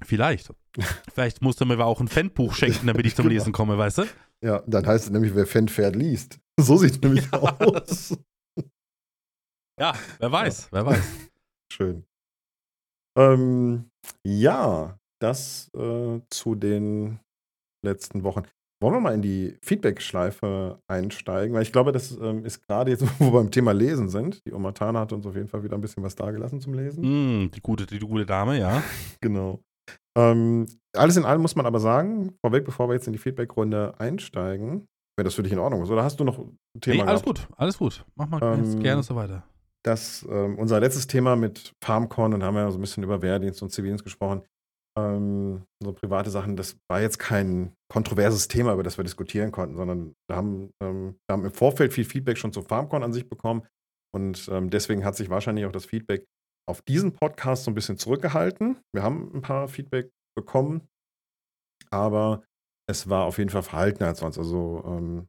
Vielleicht. 0.04 0.54
Vielleicht 1.14 1.41
musst 1.41 1.62
du 1.62 1.66
mir 1.66 1.74
aber 1.76 1.86
auch 1.86 2.02
ein 2.02 2.08
Fanbuch 2.08 2.54
schenken, 2.54 2.88
damit 2.88 3.06
ich 3.06 3.16
zum 3.16 3.24
Genau. 3.30 3.34
Lesen 3.34 3.54
komme, 3.54 3.78
weißt 3.78 4.00
du? 4.00 4.04
Ja, 4.43 4.62
dann 4.68 4.86
heißt 4.86 5.06
es 5.06 5.12
nämlich, 5.12 5.34
wer 5.34 5.48
Fan 5.48 5.68
fährt, 5.70 5.96
liest. 5.96 6.39
So 6.60 6.78
sieht 6.78 6.91
es 6.96 7.02
nämlich 7.02 7.26
Ja. 7.32 7.39
aus. 7.60 8.18
Ja, 9.80 9.93
wer 10.20 10.32
weiß, 10.32 10.70
wer 10.72 10.86
weiß. 10.86 11.04
Schön. 11.72 12.06
Ähm, 13.18 13.89
ja, 14.26 14.98
das 15.22 15.70
äh, 15.76 16.20
zu 16.30 16.56
den 16.56 17.20
letzten 17.86 18.24
Wochen. 18.24 18.43
Wollen 18.82 18.96
wir 18.96 19.00
mal 19.00 19.14
in 19.14 19.22
die 19.22 19.58
Feedback-Schleife 19.64 20.80
einsteigen? 20.88 21.56
Weil 21.56 21.64
ich 21.64 21.72
glaube, 21.72 21.91
das 21.93 22.12
ähm, 22.18 22.46
ist 22.46 22.62
gerade 22.68 22.91
jetzt, 22.91 23.04
wo 23.20 23.26
wir 23.26 23.32
beim 23.32 23.52
Thema 23.52 23.72
Lesen 23.72 24.10
sind. 24.10 24.46
Die 24.46 24.52
Oma 24.54 24.74
Tana 24.74 25.00
hat 25.00 25.14
uns 25.14 25.26
auf 25.26 25.36
jeden 25.36 25.48
Fall 25.48 25.64
wieder 25.64 25.76
ein 25.78 25.82
bisschen 25.82 26.04
was 26.04 26.16
dagelassen 26.16 26.60
zum 26.62 26.74
Lesen. 26.74 27.46
Mm, 27.46 27.52
die, 27.52 27.62
gute, 27.62 27.86
die, 27.86 28.00
gute 28.00 28.26
Dame, 28.26 28.60
ja. 28.60 28.84
Genau. 29.22 29.62
Ähm, 30.18 30.66
alles 30.95 31.18
in 31.18 31.26
allem 31.26 31.41
muss 31.41 31.55
man 31.55 31.66
aber 31.66 31.80
sagen, 31.80 32.34
vorweg, 32.45 32.63
bevor 32.66 32.88
wir 32.89 32.93
jetzt 32.93 33.07
in 33.07 33.13
die 33.13 33.20
Feedback-Runde 33.20 33.95
einsteigen, 33.99 34.88
wenn 35.18 35.26
das 35.26 35.34
für 35.36 35.43
dich 35.43 35.51
in 35.53 35.59
Ordnung 35.59 35.82
ist. 35.84 35.89
Oder 35.89 36.03
hast 36.03 36.20
du 36.20 36.24
noch 36.24 36.38
ein 36.39 36.57
Thema 36.82 37.03
Nee, 37.03 37.09
alles 37.09 37.22
gehabt? 37.24 37.47
gut, 37.47 37.57
alles 37.57 37.78
gut. 37.78 38.05
Mach 38.16 38.28
mal 38.30 38.41
Ähm, 38.41 38.80
gerne 38.82 39.03
so 39.03 39.16
weiter. 39.16 39.43
dass 39.86 40.26
ähm, 40.30 40.57
unser 40.57 40.80
letztes 40.80 41.07
Thema 41.07 41.36
mit 41.36 41.74
FarmCon, 41.84 42.34
und 42.34 42.43
haben 42.43 42.55
wir 42.55 42.61
ja 42.63 42.72
so 42.72 42.78
ein 42.78 42.82
bisschen 42.82 43.03
über 43.03 43.22
Wehrdienst 43.22 43.61
und 43.61 43.72
Zivildienst 43.72 44.03
gesprochen, 44.03 44.41
ähm, 44.97 45.63
so 45.84 45.91
private 45.93 46.30
Sachen, 46.30 46.55
das 46.55 46.78
war 46.89 47.01
jetzt 47.01 47.20
kein 47.20 47.74
kontroverses 47.91 48.47
Thema, 48.47 48.74
über 48.74 48.84
das 48.84 48.97
wir 48.97 49.03
diskutieren 49.03 49.51
konnten, 49.51 49.76
sondern 49.76 50.13
wir 50.30 50.36
haben, 50.38 50.72
ähm, 50.82 51.16
wir 51.28 51.34
haben 51.34 51.45
im 51.45 51.51
Vorfeld 51.51 51.91
viel 51.93 52.05
Feedback 52.05 52.38
schon 52.38 52.53
zu 52.53 52.61
FarmCon 52.61 53.03
an 53.03 53.11
sich 53.13 53.28
bekommen 53.30 53.63
und 54.16 54.47
ähm, 54.51 54.70
deswegen 54.70 55.03
hat 55.03 55.16
sich 55.18 55.30
wahrscheinlich 55.30 55.66
auch 55.66 55.72
das 55.74 55.86
Feedback 55.86 56.26
auf 56.68 56.82
diesen 56.82 57.13
Podcast 57.13 57.63
so 57.66 57.72
ein 57.72 57.76
bisschen 57.76 57.97
zurückgehalten. 57.97 58.78
Wir 58.93 59.03
haben 59.03 59.32
ein 59.34 59.41
paar 59.41 59.68
Feedback 59.68 60.11
bekommen, 60.36 60.88
aber 61.91 62.43
es 62.89 63.09
war 63.09 63.26
auf 63.26 63.38
jeden 63.38 63.49
Fall 63.49 63.63
verhaltener 63.63 64.09
als 64.09 64.20
sonst. 64.20 64.38
Also 64.38 64.84
ähm, 64.86 65.28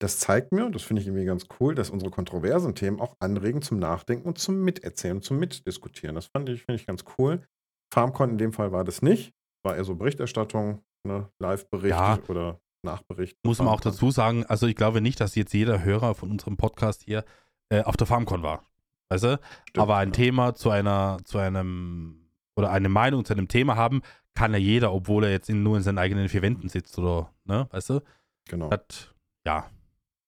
das 0.00 0.18
zeigt 0.18 0.52
mir, 0.52 0.70
das 0.70 0.82
finde 0.82 1.02
ich 1.02 1.08
irgendwie 1.08 1.26
ganz 1.26 1.46
cool, 1.60 1.74
dass 1.74 1.90
unsere 1.90 2.10
kontroversen 2.10 2.74
Themen 2.74 3.00
auch 3.00 3.14
anregen 3.20 3.62
zum 3.62 3.78
Nachdenken 3.78 4.26
und 4.26 4.38
zum 4.38 4.62
Miterzählen, 4.62 5.20
zum 5.22 5.38
Mitdiskutieren. 5.38 6.14
Das 6.14 6.26
fand 6.26 6.48
ich, 6.48 6.64
finde 6.64 6.80
ich 6.80 6.86
ganz 6.86 7.04
cool. 7.18 7.46
FarmCon 7.92 8.30
in 8.30 8.38
dem 8.38 8.52
Fall 8.52 8.72
war 8.72 8.84
das 8.84 9.02
nicht. 9.02 9.32
War 9.62 9.76
eher 9.76 9.84
so 9.84 9.94
Berichterstattung, 9.94 10.82
ne? 11.06 11.28
Live-Bericht 11.38 11.90
Ja. 11.90 12.18
oder 12.28 12.60
Nachbericht. 12.82 13.36
Muss 13.44 13.58
man 13.58 13.68
auch 13.68 13.80
dazu 13.80 14.10
sagen, 14.10 14.46
also 14.46 14.66
ich 14.66 14.76
glaube 14.76 15.02
nicht, 15.02 15.20
dass 15.20 15.34
jetzt 15.34 15.52
jeder 15.52 15.84
Hörer 15.84 16.14
von 16.14 16.30
unserem 16.30 16.56
Podcast 16.56 17.02
hier 17.02 17.24
äh, 17.70 17.82
auf 17.82 17.96
der 17.98 18.06
FarmCon 18.06 18.42
war. 18.42 18.64
Weißt 19.10 19.24
du? 19.24 19.38
Stimmt, 19.68 19.82
Aber 19.82 19.96
ein 19.96 20.08
ja. 20.08 20.12
Thema 20.12 20.54
zu 20.54 20.70
einer, 20.70 21.18
zu 21.24 21.38
einem, 21.38 22.30
oder 22.56 22.70
eine 22.70 22.88
Meinung 22.88 23.24
zu 23.24 23.34
einem 23.34 23.48
Thema 23.48 23.76
haben, 23.76 24.02
kann 24.34 24.52
ja 24.52 24.58
jeder, 24.58 24.92
obwohl 24.92 25.24
er 25.24 25.30
jetzt 25.30 25.50
in, 25.50 25.62
nur 25.62 25.76
in 25.76 25.82
seinen 25.82 25.98
eigenen 25.98 26.28
vier 26.28 26.42
Wänden 26.42 26.68
sitzt 26.68 26.98
oder, 26.98 27.32
ne, 27.44 27.66
weißt 27.70 27.90
du? 27.90 28.00
Genau. 28.48 28.68
Das, 28.68 29.12
ja. 29.44 29.66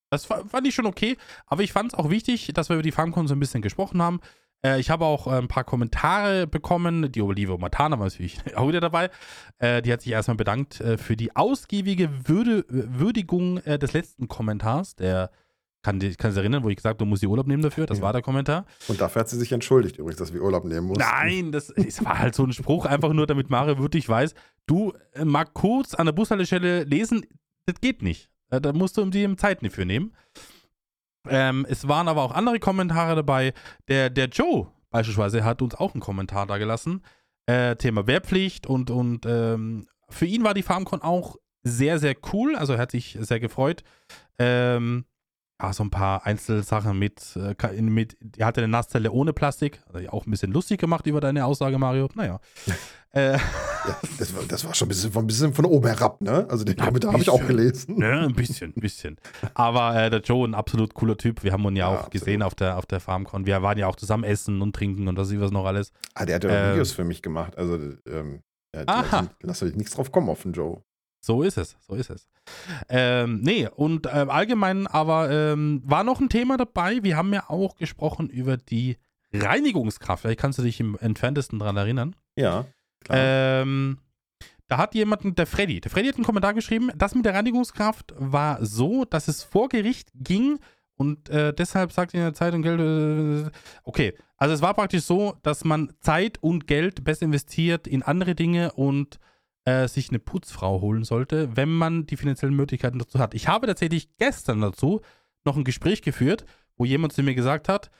Das 0.09 0.25
fand 0.25 0.67
ich 0.67 0.75
schon 0.75 0.85
okay, 0.85 1.17
aber 1.47 1.63
ich 1.63 1.73
fand 1.73 1.93
es 1.93 1.97
auch 1.97 2.09
wichtig, 2.11 2.51
dass 2.53 2.69
wir 2.69 2.75
über 2.75 2.83
die 2.83 2.91
FarmCon 2.91 3.27
so 3.27 3.33
ein 3.33 3.39
bisschen 3.39 3.63
gesprochen 3.63 4.01
haben. 4.01 4.19
Äh, 4.63 4.79
ich 4.79 4.89
habe 4.89 5.05
auch 5.05 5.27
äh, 5.27 5.37
ein 5.37 5.47
paar 5.47 5.63
Kommentare 5.63 6.45
bekommen. 6.45 7.11
Die 7.11 7.21
Olive 7.21 7.57
Matana 7.57 7.97
war 7.97 8.05
natürlich 8.05 8.39
auch 8.55 8.67
wieder 8.67 8.79
dabei. 8.79 9.09
Äh, 9.57 9.81
die 9.81 9.91
hat 9.91 10.01
sich 10.01 10.11
erstmal 10.11 10.37
bedankt 10.37 10.81
äh, 10.81 10.97
für 10.97 11.15
die 11.15 11.35
ausgiebige 11.35 12.27
Würde, 12.27 12.65
Würdigung 12.67 13.57
äh, 13.59 13.79
des 13.79 13.93
letzten 13.93 14.27
Kommentars, 14.27 14.95
der 14.95 15.31
kann, 15.83 15.99
die, 15.99 16.15
kann 16.15 16.31
sich 16.31 16.39
erinnern, 16.39 16.63
wo 16.63 16.69
ich 16.69 16.77
gesagt 16.77 16.95
habe, 16.95 16.99
du 16.99 17.05
musst 17.05 17.21
die 17.21 17.27
Urlaub 17.27 17.45
nehmen 17.45 17.61
dafür. 17.61 17.85
Das 17.85 17.99
ja. 17.99 18.03
war 18.03 18.13
der 18.13 18.21
Kommentar. 18.21 18.65
Und 18.87 18.99
dafür 18.99 19.19
hat 19.19 19.29
sie 19.29 19.37
sich 19.37 19.51
entschuldigt 19.51 19.97
übrigens, 19.97 20.17
dass 20.17 20.33
wir 20.33 20.41
Urlaub 20.41 20.65
nehmen 20.65 20.87
mussten. 20.87 21.03
Nein, 21.03 21.51
das, 21.51 21.67
das 21.67 22.03
war 22.03 22.17
halt 22.19 22.33
so 22.33 22.43
ein 22.43 22.53
Spruch, 22.53 22.85
einfach 22.85 23.13
nur, 23.13 23.27
damit 23.27 23.49
Mario 23.49 23.77
wirklich 23.77 24.07
weiß, 24.09 24.33
du 24.65 24.93
äh, 25.13 25.25
mag 25.25 25.53
kurz 25.53 25.93
an 25.93 26.05
der 26.05 26.13
Bushaltestelle 26.13 26.83
lesen, 26.83 27.25
das 27.65 27.79
geht 27.81 28.01
nicht. 28.01 28.29
Äh, 28.49 28.61
da 28.61 28.73
musst 28.73 28.97
du 28.97 29.05
die 29.05 29.35
Zeit 29.35 29.61
nicht 29.61 29.75
für 29.75 29.85
nehmen. 29.85 30.13
Ähm, 31.29 31.65
es 31.69 31.87
waren 31.87 32.07
aber 32.07 32.23
auch 32.23 32.33
andere 32.33 32.59
Kommentare 32.59 33.15
dabei. 33.15 33.53
Der, 33.87 34.09
der 34.09 34.27
Joe 34.27 34.67
beispielsweise 34.93 35.43
hat 35.43 35.61
uns 35.61 35.75
auch 35.75 35.93
einen 35.93 36.01
Kommentar 36.01 36.45
da 36.45 36.57
gelassen. 36.57 37.01
Äh, 37.45 37.75
Thema 37.75 38.07
Wehrpflicht 38.07 38.67
und, 38.67 38.89
und 38.89 39.25
ähm, 39.25 39.87
für 40.07 40.25
ihn 40.25 40.43
war 40.43 40.53
die 40.53 40.63
FarmCon 40.63 41.01
auch 41.01 41.35
sehr, 41.63 41.99
sehr 41.99 42.15
cool. 42.31 42.55
Also 42.55 42.73
er 42.73 42.79
hat 42.79 42.91
sich 42.91 43.17
sehr 43.19 43.39
gefreut. 43.39 43.83
Ähm, 44.37 45.05
ah, 45.57 45.73
so 45.73 45.83
ein 45.83 45.89
paar 45.89 46.25
Einzelsachen 46.25 46.97
mit, 46.97 47.37
äh, 47.37 47.81
mit, 47.81 48.17
er 48.37 48.47
hatte 48.47 48.61
eine 48.61 48.67
Nasszelle 48.67 49.11
ohne 49.11 49.33
Plastik, 49.33 49.81
also 49.91 50.07
auch 50.09 50.25
ein 50.25 50.31
bisschen 50.31 50.51
lustig 50.51 50.79
gemacht 50.79 51.07
über 51.07 51.21
deine 51.21 51.45
Aussage, 51.45 51.77
Mario. 51.77 52.09
Naja. 52.15 52.39
äh, 53.11 53.33
ja, 53.33 53.39
das, 54.17 54.35
war, 54.35 54.43
das 54.47 54.65
war 54.65 54.73
schon 54.73 54.87
ein 54.87 54.89
bisschen, 54.89 55.15
ein 55.15 55.27
bisschen 55.27 55.53
von 55.53 55.65
oben 55.65 55.87
herab, 55.87 56.21
ne? 56.21 56.47
Also 56.49 56.63
den 56.63 56.75
Kommentar 56.75 57.13
habe 57.13 57.21
ich 57.21 57.29
auch 57.29 57.45
gelesen. 57.45 57.97
Ne, 57.97 58.21
ein 58.21 58.33
bisschen, 58.33 58.73
ein 58.75 58.81
bisschen. 58.81 59.17
Aber 59.53 59.95
äh, 59.95 60.09
der 60.09 60.21
Joe, 60.21 60.47
ein 60.47 60.55
absolut 60.55 60.93
cooler 60.93 61.17
Typ. 61.17 61.43
Wir 61.43 61.51
haben 61.51 61.63
ihn 61.65 61.75
ja, 61.75 61.85
ja 61.85 61.87
auch 61.87 62.05
absolut. 62.05 62.11
gesehen 62.11 62.41
auf 62.41 62.55
der, 62.55 62.77
auf 62.77 62.85
der 62.85 62.99
FarmCon. 62.99 63.45
Wir 63.45 63.61
waren 63.61 63.77
ja 63.77 63.87
auch 63.87 63.95
zusammen 63.95 64.23
essen 64.23 64.61
und 64.61 64.75
trinken 64.75 65.07
und 65.07 65.15
das 65.15 65.33
was 65.39 65.51
noch 65.51 65.65
alles. 65.65 65.91
Ah, 66.13 66.25
der 66.25 66.35
hat 66.35 66.43
ja 66.43 66.49
äh, 66.49 66.71
Videos 66.71 66.91
für 66.91 67.03
mich 67.03 67.21
gemacht. 67.21 67.57
Also, 67.57 67.79
ähm, 68.07 68.41
ja, 68.75 69.27
lass 69.41 69.61
euch 69.63 69.75
nichts 69.75 69.93
drauf 69.93 70.11
kommen 70.11 70.29
auf 70.29 70.43
den 70.43 70.53
Joe. 70.53 70.81
So 71.25 71.41
ist 71.41 71.57
es, 71.57 71.77
so 71.87 71.95
ist 71.95 72.09
es. 72.09 72.27
Ähm, 72.89 73.39
nee, 73.41 73.69
und 73.73 74.07
äh, 74.07 74.09
allgemein 74.09 74.87
aber 74.87 75.31
ähm, 75.31 75.81
war 75.85 76.03
noch 76.03 76.19
ein 76.19 76.27
Thema 76.27 76.57
dabei. 76.57 77.01
Wir 77.01 77.15
haben 77.15 77.33
ja 77.33 77.49
auch 77.49 77.77
gesprochen 77.77 78.27
über 78.27 78.57
die 78.57 78.97
Reinigungskraft. 79.31 80.23
Vielleicht 80.23 80.41
kannst 80.41 80.59
du 80.59 80.63
dich 80.63 80.81
im 80.81 80.97
entferntesten 80.99 81.59
daran 81.59 81.77
erinnern. 81.77 82.17
Ja, 82.35 82.65
klar. 83.05 83.17
Ähm, 83.61 83.99
da 84.67 84.77
hat 84.77 84.95
jemand, 84.95 85.37
der 85.37 85.47
Freddy, 85.47 85.79
der 85.79 85.91
Freddy 85.91 86.09
hat 86.09 86.15
einen 86.15 86.25
Kommentar 86.25 86.53
geschrieben, 86.53 86.91
das 86.95 87.15
mit 87.15 87.23
der 87.23 87.35
Reinigungskraft 87.35 88.13
war 88.17 88.65
so, 88.65 89.05
dass 89.05 89.29
es 89.29 89.43
vor 89.43 89.69
Gericht 89.69 90.09
ging 90.13 90.59
und 90.95 91.29
äh, 91.29 91.53
deshalb 91.53 91.93
sagt 91.93 92.13
in 92.13 92.19
der 92.19 92.33
Zeitung 92.33 92.63
Geld. 92.63 92.81
Äh, 92.81 93.49
okay, 93.83 94.13
also 94.35 94.53
es 94.53 94.61
war 94.61 94.73
praktisch 94.73 95.03
so, 95.03 95.37
dass 95.41 95.63
man 95.63 95.93
Zeit 96.01 96.37
und 96.41 96.67
Geld 96.67 97.05
besser 97.05 97.23
investiert 97.23 97.87
in 97.87 98.03
andere 98.03 98.35
Dinge 98.35 98.73
und 98.73 99.19
äh, 99.65 99.87
sich 99.87 100.09
eine 100.09 100.19
Putzfrau 100.19 100.81
holen 100.81 101.03
sollte, 101.03 101.55
wenn 101.55 101.69
man 101.73 102.05
die 102.05 102.17
finanziellen 102.17 102.55
Möglichkeiten 102.55 102.99
dazu 102.99 103.19
hat. 103.19 103.33
Ich 103.33 103.47
habe 103.47 103.67
tatsächlich 103.67 104.15
gestern 104.17 104.61
dazu 104.61 105.01
noch 105.45 105.57
ein 105.57 105.63
Gespräch 105.63 106.01
geführt, 106.01 106.45
wo 106.77 106.85
jemand 106.85 107.13
zu 107.13 107.23
mir 107.23 107.35
gesagt 107.35 107.69
hat, 107.69 107.91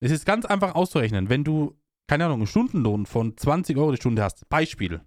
es 0.00 0.10
ist 0.10 0.26
ganz 0.26 0.44
einfach 0.44 0.74
auszurechnen, 0.74 1.28
wenn 1.28 1.44
du, 1.44 1.78
keine 2.06 2.26
Ahnung, 2.26 2.40
einen 2.40 2.46
Stundenlohn 2.46 3.06
von 3.06 3.36
20 3.36 3.76
Euro 3.76 3.92
die 3.92 3.96
Stunde 3.96 4.22
hast, 4.22 4.48
Beispiel, 4.48 5.00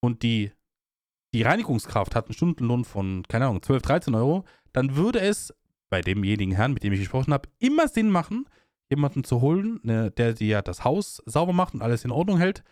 und 0.00 0.22
die, 0.22 0.52
die 1.32 1.42
Reinigungskraft 1.42 2.14
hat 2.14 2.26
einen 2.26 2.34
Stundenlohn 2.34 2.84
von, 2.84 3.22
keine 3.28 3.46
Ahnung, 3.46 3.62
12, 3.62 3.82
13 3.82 4.14
Euro, 4.14 4.44
dann 4.72 4.96
würde 4.96 5.20
es 5.20 5.54
bei 5.88 6.00
demjenigen 6.00 6.54
Herrn, 6.54 6.74
mit 6.74 6.82
dem 6.82 6.92
ich 6.92 7.00
gesprochen 7.00 7.32
habe, 7.32 7.48
immer 7.58 7.88
Sinn 7.88 8.10
machen, 8.10 8.46
jemanden 8.90 9.24
zu 9.24 9.40
holen, 9.40 9.80
ne, 9.82 10.10
der 10.10 10.34
dir 10.34 10.62
das 10.62 10.84
Haus 10.84 11.22
sauber 11.26 11.52
macht 11.52 11.74
und 11.74 11.82
alles 11.82 12.04
in 12.04 12.10
Ordnung 12.10 12.38
hält, 12.38 12.62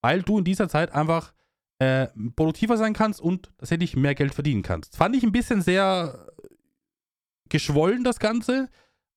weil 0.00 0.22
du 0.22 0.38
in 0.38 0.44
dieser 0.44 0.68
Zeit 0.68 0.92
einfach 0.92 1.32
äh, 1.82 2.08
produktiver 2.36 2.76
sein 2.76 2.92
kannst 2.92 3.20
und 3.20 3.50
tatsächlich 3.58 3.96
mehr 3.96 4.14
Geld 4.14 4.34
verdienen 4.34 4.62
kannst. 4.62 4.96
Fand 4.96 5.16
ich 5.16 5.24
ein 5.24 5.32
bisschen 5.32 5.62
sehr 5.62 6.28
geschwollen, 7.48 8.04
das 8.04 8.20
Ganze. 8.20 8.68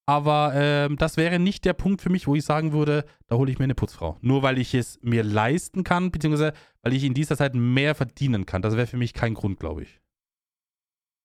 Aber 0.07 0.51
ähm, 0.53 0.97
das 0.97 1.18
wäre 1.18 1.39
nicht 1.39 1.66
der 1.66 1.74
Punkt 1.74 2.01
für 2.01 2.11
mich, 2.11 2.28
wo 2.28 2.36
ich 2.36 2.45
sagen 2.45 2.74
würde, 2.74 3.05
da 3.28 3.38
hole 3.38 3.51
ich 3.51 3.57
mir 3.57 3.63
eine 3.63 3.76
Putzfrau. 3.76 4.18
Nur 4.22 4.43
weil 4.43 4.59
ich 4.59 4.74
es 4.76 4.99
mir 5.01 5.24
leisten 5.24 5.84
kann, 5.84 6.11
beziehungsweise 6.11 6.53
weil 6.84 6.93
ich 6.93 7.03
in 7.03 7.16
dieser 7.16 7.38
Zeit 7.38 7.55
mehr 7.55 7.95
verdienen 7.95 8.45
kann. 8.45 8.61
Das 8.61 8.76
wäre 8.76 8.88
für 8.88 8.97
mich 8.97 9.13
kein 9.13 9.34
Grund, 9.34 9.59
glaube 9.59 9.84
ich. 9.84 9.99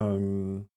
Ähm, 0.01 0.67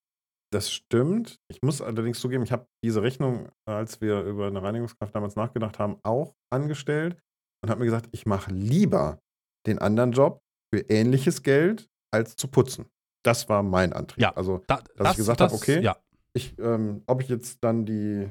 das 0.53 0.71
stimmt. 0.71 1.41
Ich 1.49 1.63
muss 1.63 1.81
allerdings 1.81 2.21
zugeben, 2.21 2.45
ich 2.45 2.53
habe 2.53 2.67
diese 2.85 3.03
Rechnung, 3.03 3.49
als 3.67 4.03
wir 4.03 4.23
über 4.23 4.47
eine 4.47 4.63
Reinigungskraft 4.63 5.15
damals 5.15 5.37
nachgedacht 5.37 5.79
haben, 5.79 5.97
auch 6.03 6.35
angestellt 6.51 7.17
und 7.63 7.71
habe 7.71 7.81
mir 7.81 7.87
gesagt, 7.87 8.09
ich 8.13 8.27
mache 8.27 8.53
lieber 8.53 9.19
den 9.67 9.79
anderen 9.79 10.13
Job, 10.13 10.44
für 10.75 10.91
ähnliches 10.91 11.43
Geld 11.43 11.89
als 12.13 12.35
zu 12.35 12.49
putzen. 12.49 12.87
Das 13.25 13.49
war 13.49 13.63
mein 13.63 13.93
Antrieb. 13.93 14.21
Ja, 14.21 14.35
also, 14.35 14.63
da, 14.67 14.77
dass 14.77 14.95
das, 14.97 15.11
ich 15.13 15.17
gesagt 15.19 15.41
habe, 15.41 15.55
okay, 15.55 15.81
ja. 15.81 15.97
ich, 16.37 16.59
ähm, 16.59 17.03
ob 17.07 17.23
ich 17.23 17.29
jetzt 17.29 17.63
dann 17.63 17.87
die 17.87 18.29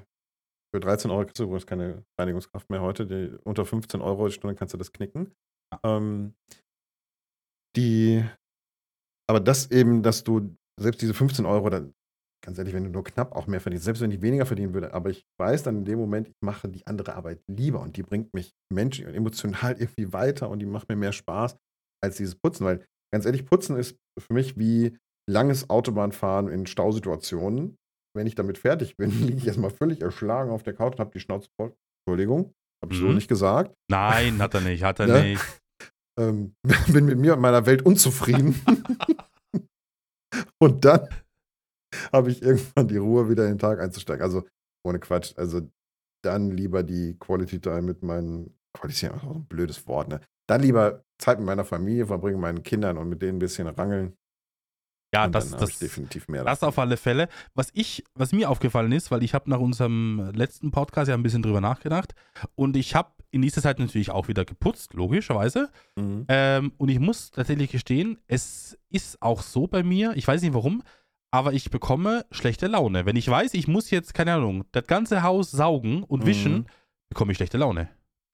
für 0.74 0.80
13 0.80 1.10
Euro 1.10 1.24
kriegst 1.24 1.40
du 1.40 1.44
übrigens 1.44 1.66
keine 1.66 2.04
Reinigungskraft 2.20 2.70
mehr 2.70 2.82
heute, 2.82 3.06
die, 3.06 3.38
unter 3.44 3.66
15 3.66 4.02
Euro 4.02 4.28
die 4.28 4.34
Stunde 4.34 4.56
kannst 4.56 4.74
du 4.74 4.78
das 4.78 4.92
knicken. 4.92 5.32
Ja. 5.72 5.98
Ähm, 5.98 6.34
die, 7.78 8.24
aber 9.30 9.40
das 9.40 9.72
eben, 9.72 10.04
dass 10.04 10.24
du 10.24 10.56
selbst 10.80 11.02
diese 11.02 11.14
15 11.14 11.46
Euro, 11.46 11.70
dann, 11.70 11.94
ganz 12.44 12.58
ehrlich, 12.58 12.74
wenn 12.74 12.84
du 12.84 12.90
nur 12.90 13.04
knapp 13.06 13.36
auch 13.36 13.48
mehr 13.48 13.62
verdienst, 13.62 13.86
selbst 13.86 14.02
wenn 14.02 14.12
ich 14.12 14.22
weniger 14.22 14.46
verdienen 14.46 14.74
würde, 14.74 14.94
aber 14.94 15.12
ich 15.12 15.26
weiß 15.40 15.64
dann 15.64 15.78
in 15.78 15.86
dem 15.86 15.98
Moment, 15.98 16.28
ich 16.28 16.36
mache 16.42 16.68
die 16.68 16.86
andere 16.88 17.16
Arbeit 17.16 17.42
lieber 17.48 17.80
und 17.80 17.96
die 17.96 18.04
bringt 18.04 18.34
mich 18.34 18.52
menschlich 18.72 19.08
und 19.08 19.14
emotional 19.14 19.74
irgendwie 19.80 20.12
weiter 20.12 20.50
und 20.50 20.60
die 20.60 20.66
macht 20.66 20.90
mir 20.90 20.98
mehr 20.98 21.14
Spaß 21.14 21.56
als 22.04 22.18
dieses 22.18 22.36
Putzen, 22.36 22.66
weil 22.66 22.86
ganz 23.12 23.26
ehrlich, 23.26 23.46
Putzen 23.46 23.78
ist 23.78 23.98
für 24.20 24.34
mich 24.34 24.58
wie 24.58 24.98
langes 25.30 25.70
Autobahnfahren 25.70 26.50
in 26.50 26.68
Stausituationen. 26.68 27.78
Wenn 28.16 28.28
ich 28.28 28.36
damit 28.36 28.58
fertig 28.58 28.98
bin, 28.98 29.10
liege 29.28 29.38
ich 29.38 29.48
erstmal 29.48 29.72
völlig 29.72 30.02
erschlagen 30.02 30.52
auf 30.52 30.64
der 30.64 30.74
Couch 30.74 30.94
und 30.94 31.00
habe 31.00 31.12
die 31.12 31.20
Schnauze 31.20 31.50
voll. 31.60 31.74
Entschuldigung, 32.06 32.54
habe 32.84 32.94
ich 32.94 33.02
mhm. 33.02 33.08
so 33.08 33.14
nicht 33.14 33.28
gesagt. 33.28 33.74
Nein, 33.90 34.40
hat 34.40 34.54
er 34.54 34.62
nicht, 34.62 34.84
hat 34.84 35.00
er 35.00 35.08
ne? 35.08 35.24
nicht. 35.24 35.62
Ähm, 36.20 36.56
bin 36.92 37.06
mit 37.06 37.18
mir 37.18 37.34
und 37.34 37.42
meiner 37.42 37.66
Welt 37.66 37.84
unzufrieden. 37.84 38.62
und 40.62 40.84
dann 40.86 41.08
habe 42.12 42.32
ich 42.32 42.42
irgendwann 42.42 42.88
die 42.88 42.98
Ruhe, 42.98 43.30
wieder 43.30 43.46
in 43.46 43.54
den 43.54 43.60
Tag 43.60 43.80
einzusteigen. 43.80 44.24
Also 44.24 44.46
ohne 44.86 45.00
Quatsch. 45.00 45.34
Also 45.38 45.62
dann 46.24 46.52
lieber 46.52 46.84
die 46.84 47.18
Quality 47.20 47.60
Time 47.60 47.84
mit 47.84 48.04
meinen. 48.04 48.58
Quality 48.76 49.06
ist 49.06 49.14
auch 49.14 49.36
ein 49.36 49.46
blödes 49.46 49.88
Wort, 49.88 50.10
ne? 50.10 50.20
Dann 50.50 50.62
lieber 50.62 51.04
Zeit 51.24 51.40
mit 51.40 51.48
meiner 51.48 51.66
Familie 51.66 52.06
verbringen, 52.06 52.40
meinen 52.40 52.64
Kindern 52.64 52.98
und 52.98 53.10
mit 53.10 53.22
denen 53.22 53.38
ein 53.38 53.40
bisschen 53.40 53.68
rangeln. 53.68 54.14
Ja, 55.14 55.26
und 55.26 55.36
das, 55.36 55.52
das 55.52 55.78
definitiv 55.78 56.28
mehr. 56.28 56.44
Das 56.44 56.64
auf 56.64 56.80
alle 56.80 56.98
Fälle. 56.98 57.30
Was 57.54 57.70
ich, 57.74 58.04
was 58.16 58.32
mir 58.32 58.50
aufgefallen 58.50 58.92
ist, 58.92 59.12
weil 59.12 59.22
ich 59.22 59.36
habe 59.36 59.48
nach 59.50 59.60
unserem 59.60 60.32
letzten 60.34 60.72
Podcast 60.72 61.08
ja 61.08 61.14
ein 61.14 61.22
bisschen 61.22 61.44
drüber 61.44 61.62
nachgedacht 61.62 62.16
und 62.56 62.76
ich 62.76 62.96
habe 62.96 63.12
in 63.30 63.44
dieser 63.44 63.62
Zeit 63.62 63.80
natürlich 63.80 64.10
auch 64.10 64.28
wieder 64.28 64.44
geputzt, 64.44 64.96
logischerweise. 64.96 65.70
Mhm. 65.96 66.26
Ähm, 66.30 66.74
und 66.78 66.90
ich 66.90 67.00
muss 67.00 67.30
tatsächlich 67.30 67.72
gestehen, 67.72 68.20
es 68.28 68.78
ist 68.90 69.22
auch 69.22 69.44
so 69.44 69.68
bei 69.68 69.84
mir, 69.84 70.14
ich 70.16 70.28
weiß 70.28 70.42
nicht 70.42 70.54
warum, 70.56 70.82
aber 71.32 71.54
ich 71.54 71.70
bekomme 71.70 72.26
schlechte 72.32 72.68
Laune. 72.68 73.06
Wenn 73.06 73.16
ich 73.16 73.28
weiß, 73.28 73.54
ich 73.54 73.68
muss 73.68 73.92
jetzt, 73.92 74.16
keine 74.16 74.34
Ahnung, 74.34 74.66
das 74.72 74.88
ganze 74.88 75.22
Haus 75.22 75.52
saugen 75.52 76.04
und 76.04 76.26
wischen, 76.26 76.54
mhm. 76.54 76.66
bekomme 77.10 77.32
ich 77.32 77.38
schlechte 77.38 77.60
Laune. 77.60 77.90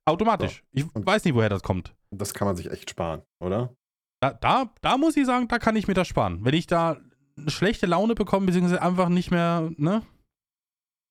Automatisch. 0.10 0.64
So. 0.74 0.90
Ich 0.96 1.06
weiß 1.06 1.24
nicht, 1.24 1.36
woher 1.36 1.50
das 1.50 1.64
kommt. 1.64 1.96
Das 2.12 2.34
kann 2.34 2.48
man 2.48 2.56
sich 2.56 2.70
echt 2.72 2.90
sparen, 2.90 3.22
oder? 3.40 3.76
Da, 4.22 4.34
da, 4.34 4.74
da 4.82 4.98
muss 4.98 5.16
ich 5.16 5.26
sagen, 5.26 5.48
da 5.48 5.60
kann 5.60 5.76
ich 5.76 5.88
mir 5.88 5.94
das 5.94 6.08
sparen. 6.08 6.44
Wenn 6.44 6.54
ich 6.54 6.68
da 6.68 6.98
eine 7.38 7.50
schlechte 7.50 7.86
Laune 7.86 8.16
bekomme, 8.16 8.48
beziehungsweise 8.48 8.82
einfach 8.82 9.10
nicht 9.10 9.32
mehr, 9.32 9.72
ne? 9.78 10.02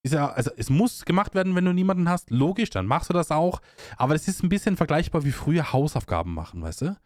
Ist 0.04 0.14
ja, 0.14 0.30
also 0.30 0.50
es 0.56 0.70
muss 0.70 1.04
gemacht 1.04 1.34
werden, 1.34 1.54
wenn 1.54 1.64
du 1.64 1.72
niemanden 1.72 2.08
hast. 2.08 2.30
Logisch, 2.30 2.70
dann 2.70 2.86
machst 2.86 3.08
du 3.10 3.14
das 3.14 3.30
auch. 3.30 3.60
Aber 3.96 4.14
es 4.14 4.28
ist 4.28 4.42
ein 4.42 4.48
bisschen 4.48 4.76
vergleichbar 4.76 5.24
wie 5.24 5.32
früher 5.32 5.72
Hausaufgaben 5.72 6.34
machen, 6.34 6.62
weißt 6.62 6.82
du? 6.82 6.96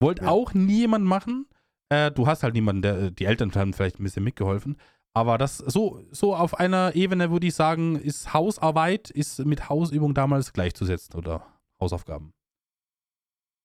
Wollt 0.00 0.20
ja. 0.20 0.28
auch 0.28 0.54
niemand 0.54 1.04
machen. 1.04 1.46
Äh, 1.88 2.10
du 2.10 2.26
hast 2.26 2.42
halt 2.42 2.54
niemanden, 2.54 2.82
der, 2.82 3.10
die 3.10 3.24
Eltern 3.24 3.52
haben 3.54 3.72
vielleicht 3.72 3.98
ein 3.98 4.04
bisschen 4.04 4.24
mitgeholfen. 4.24 4.76
Aber 5.16 5.38
das 5.38 5.58
so, 5.58 6.04
so 6.10 6.34
auf 6.34 6.58
einer 6.58 6.96
Ebene 6.96 7.30
würde 7.30 7.46
ich 7.46 7.54
sagen, 7.54 7.96
ist 7.96 8.34
Hausarbeit 8.34 9.10
ist 9.10 9.38
mit 9.40 9.68
Hausübung 9.68 10.12
damals 10.12 10.52
gleichzusetzen 10.52 11.14
oder 11.14 11.46
Hausaufgaben. 11.80 12.32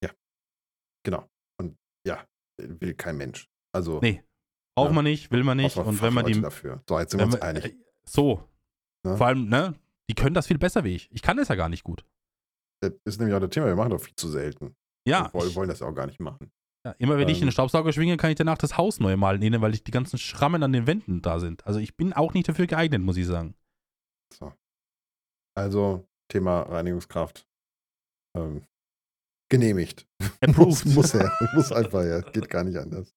Ja, 0.03 0.11
genau. 1.03 1.27
Und 1.59 1.75
ja, 2.05 2.23
will 2.57 2.93
kein 2.93 3.17
Mensch. 3.17 3.49
Also. 3.73 3.99
Nee, 3.99 4.23
braucht 4.75 4.89
ja, 4.89 4.93
man 4.93 5.03
nicht, 5.03 5.31
will 5.31 5.43
man 5.43 5.57
nicht. 5.57 5.75
Und 5.75 6.01
wenn 6.03 6.13
man 6.13 6.25
die. 6.25 6.39
Dafür. 6.39 6.83
So, 6.87 6.99
jetzt 6.99 7.11
sind 7.11 7.19
wir 7.19 7.25
uns 7.25 7.41
einig. 7.41 7.75
So. 8.05 8.47
Ja? 9.05 9.17
Vor 9.17 9.27
allem, 9.27 9.49
ne? 9.49 9.73
Die 10.09 10.15
können 10.15 10.33
das 10.33 10.47
viel 10.47 10.57
besser 10.57 10.83
wie 10.83 10.95
ich. 10.95 11.09
Ich 11.11 11.21
kann 11.21 11.37
das 11.37 11.47
ja 11.47 11.55
gar 11.55 11.69
nicht 11.69 11.83
gut. 11.83 12.05
Das 12.81 12.93
ist 13.05 13.19
nämlich 13.19 13.35
auch 13.35 13.39
das 13.41 13.49
Thema, 13.49 13.67
wir 13.67 13.75
machen 13.75 13.91
doch 13.91 14.01
viel 14.01 14.15
zu 14.15 14.29
selten. 14.29 14.75
Ja. 15.07 15.31
Wir 15.33 15.55
wollen 15.55 15.69
das 15.69 15.79
ja 15.79 15.87
auch 15.87 15.93
gar 15.93 16.05
nicht 16.05 16.19
machen. 16.19 16.51
Ja, 16.85 16.91
immer 16.97 17.17
wenn 17.17 17.23
ähm, 17.23 17.29
ich 17.29 17.39
den 17.39 17.47
Ähm. 17.47 17.51
Staubsauger 17.51 17.91
schwinge, 17.91 18.17
kann 18.17 18.29
ich 18.29 18.37
danach 18.37 18.57
das 18.57 18.77
Haus 18.77 18.99
neu 18.99 19.17
malen, 19.17 19.41
innen, 19.41 19.61
weil 19.61 19.73
ich 19.73 19.83
die 19.83 19.91
ganzen 19.91 20.17
Schrammen 20.17 20.63
an 20.63 20.71
den 20.71 20.87
Wänden 20.87 21.21
da 21.21 21.39
sind. 21.39 21.65
Also 21.67 21.79
ich 21.79 21.97
bin 21.97 22.13
auch 22.13 22.33
nicht 22.33 22.47
dafür 22.47 22.67
geeignet, 22.67 23.01
muss 23.01 23.17
ich 23.17 23.27
sagen. 23.27 23.55
So. 24.33 24.53
Also, 25.57 26.07
Thema 26.31 26.61
Reinigungskraft. 26.61 27.45
Ähm, 28.37 28.63
genehmigt. 29.51 30.07
muss, 30.55 30.85
muss 30.85 31.13
er. 31.15 31.31
muss 31.53 31.71
einfach, 31.71 32.03
ja. 32.05 32.21
Geht 32.21 32.49
gar 32.49 32.63
nicht 32.63 32.77
anders. 32.77 33.13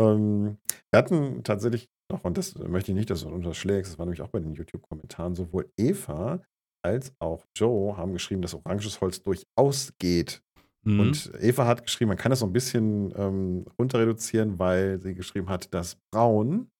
Ähm, 0.00 0.58
wir 0.90 0.98
hatten 0.98 1.44
tatsächlich 1.44 1.88
noch, 2.10 2.24
und 2.24 2.38
das 2.38 2.56
möchte 2.56 2.90
ich 2.90 2.96
nicht, 2.96 3.10
dass 3.10 3.22
du 3.22 3.28
unterschlägst, 3.28 3.92
das 3.92 3.98
war 3.98 4.06
nämlich 4.06 4.22
auch 4.22 4.28
bei 4.28 4.40
den 4.40 4.54
YouTube-Kommentaren, 4.54 5.34
sowohl 5.34 5.70
Eva 5.76 6.42
als 6.82 7.14
auch 7.18 7.46
Joe 7.54 7.96
haben 7.96 8.14
geschrieben, 8.14 8.42
dass 8.42 8.54
oranges 8.54 9.00
Holz 9.00 9.22
durchaus 9.22 9.92
geht. 9.98 10.42
Mhm. 10.86 11.00
Und 11.00 11.32
Eva 11.40 11.66
hat 11.66 11.82
geschrieben, 11.82 12.08
man 12.08 12.18
kann 12.18 12.30
das 12.30 12.40
so 12.40 12.46
ein 12.46 12.52
bisschen 12.52 13.12
ähm, 13.16 13.66
runter 13.78 13.98
reduzieren, 14.00 14.58
weil 14.58 15.00
sie 15.00 15.14
geschrieben 15.14 15.48
hat, 15.48 15.72
dass 15.74 15.98
Braun 16.12 16.70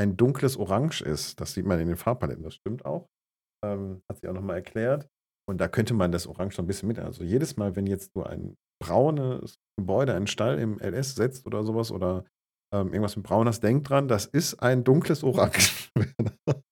ein 0.00 0.16
dunkles 0.16 0.56
Orange 0.56 1.02
ist. 1.02 1.40
Das 1.40 1.54
sieht 1.54 1.66
man 1.66 1.78
in 1.80 1.88
den 1.88 1.96
Farbpaletten, 1.96 2.42
das 2.42 2.54
stimmt 2.54 2.84
auch. 2.84 3.08
Ähm, 3.64 4.02
hat 4.10 4.18
sie 4.20 4.28
auch 4.28 4.34
nochmal 4.34 4.56
erklärt. 4.56 5.08
Und 5.48 5.60
da 5.60 5.68
könnte 5.68 5.94
man 5.94 6.12
das 6.12 6.26
Orange 6.26 6.56
so 6.56 6.62
ein 6.62 6.66
bisschen 6.66 6.88
mit. 6.88 6.98
Also 6.98 7.24
jedes 7.24 7.56
Mal, 7.56 7.76
wenn 7.76 7.86
jetzt 7.86 8.14
du 8.14 8.22
ein 8.22 8.56
braunes 8.82 9.58
Gebäude, 9.76 10.14
einen 10.14 10.26
Stall 10.26 10.58
im 10.58 10.78
LS 10.78 11.14
setzt 11.14 11.46
oder 11.46 11.64
sowas 11.64 11.90
oder 11.90 12.24
ähm, 12.72 12.88
irgendwas 12.88 13.16
mit 13.16 13.26
Braun 13.26 13.46
hast, 13.46 13.60
denk 13.60 13.84
dran, 13.84 14.08
das 14.08 14.26
ist 14.26 14.60
ein 14.62 14.82
dunkles 14.84 15.22
Orange. 15.22 15.90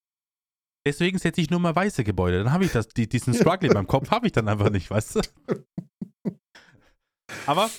Deswegen 0.86 1.18
setze 1.18 1.42
ich 1.42 1.50
nur 1.50 1.60
mal 1.60 1.76
weiße 1.76 2.04
Gebäude. 2.04 2.38
Dann 2.38 2.52
habe 2.52 2.64
ich 2.64 2.72
das, 2.72 2.88
die, 2.88 3.06
diesen 3.06 3.34
Struggle 3.34 3.68
in 3.68 3.74
meinem 3.74 3.86
Kopf 3.86 4.10
habe 4.10 4.26
ich 4.26 4.32
dann 4.32 4.48
einfach 4.48 4.70
nicht, 4.70 4.90
weißt 4.90 5.16
du? 5.16 5.20
Aber 7.46 7.70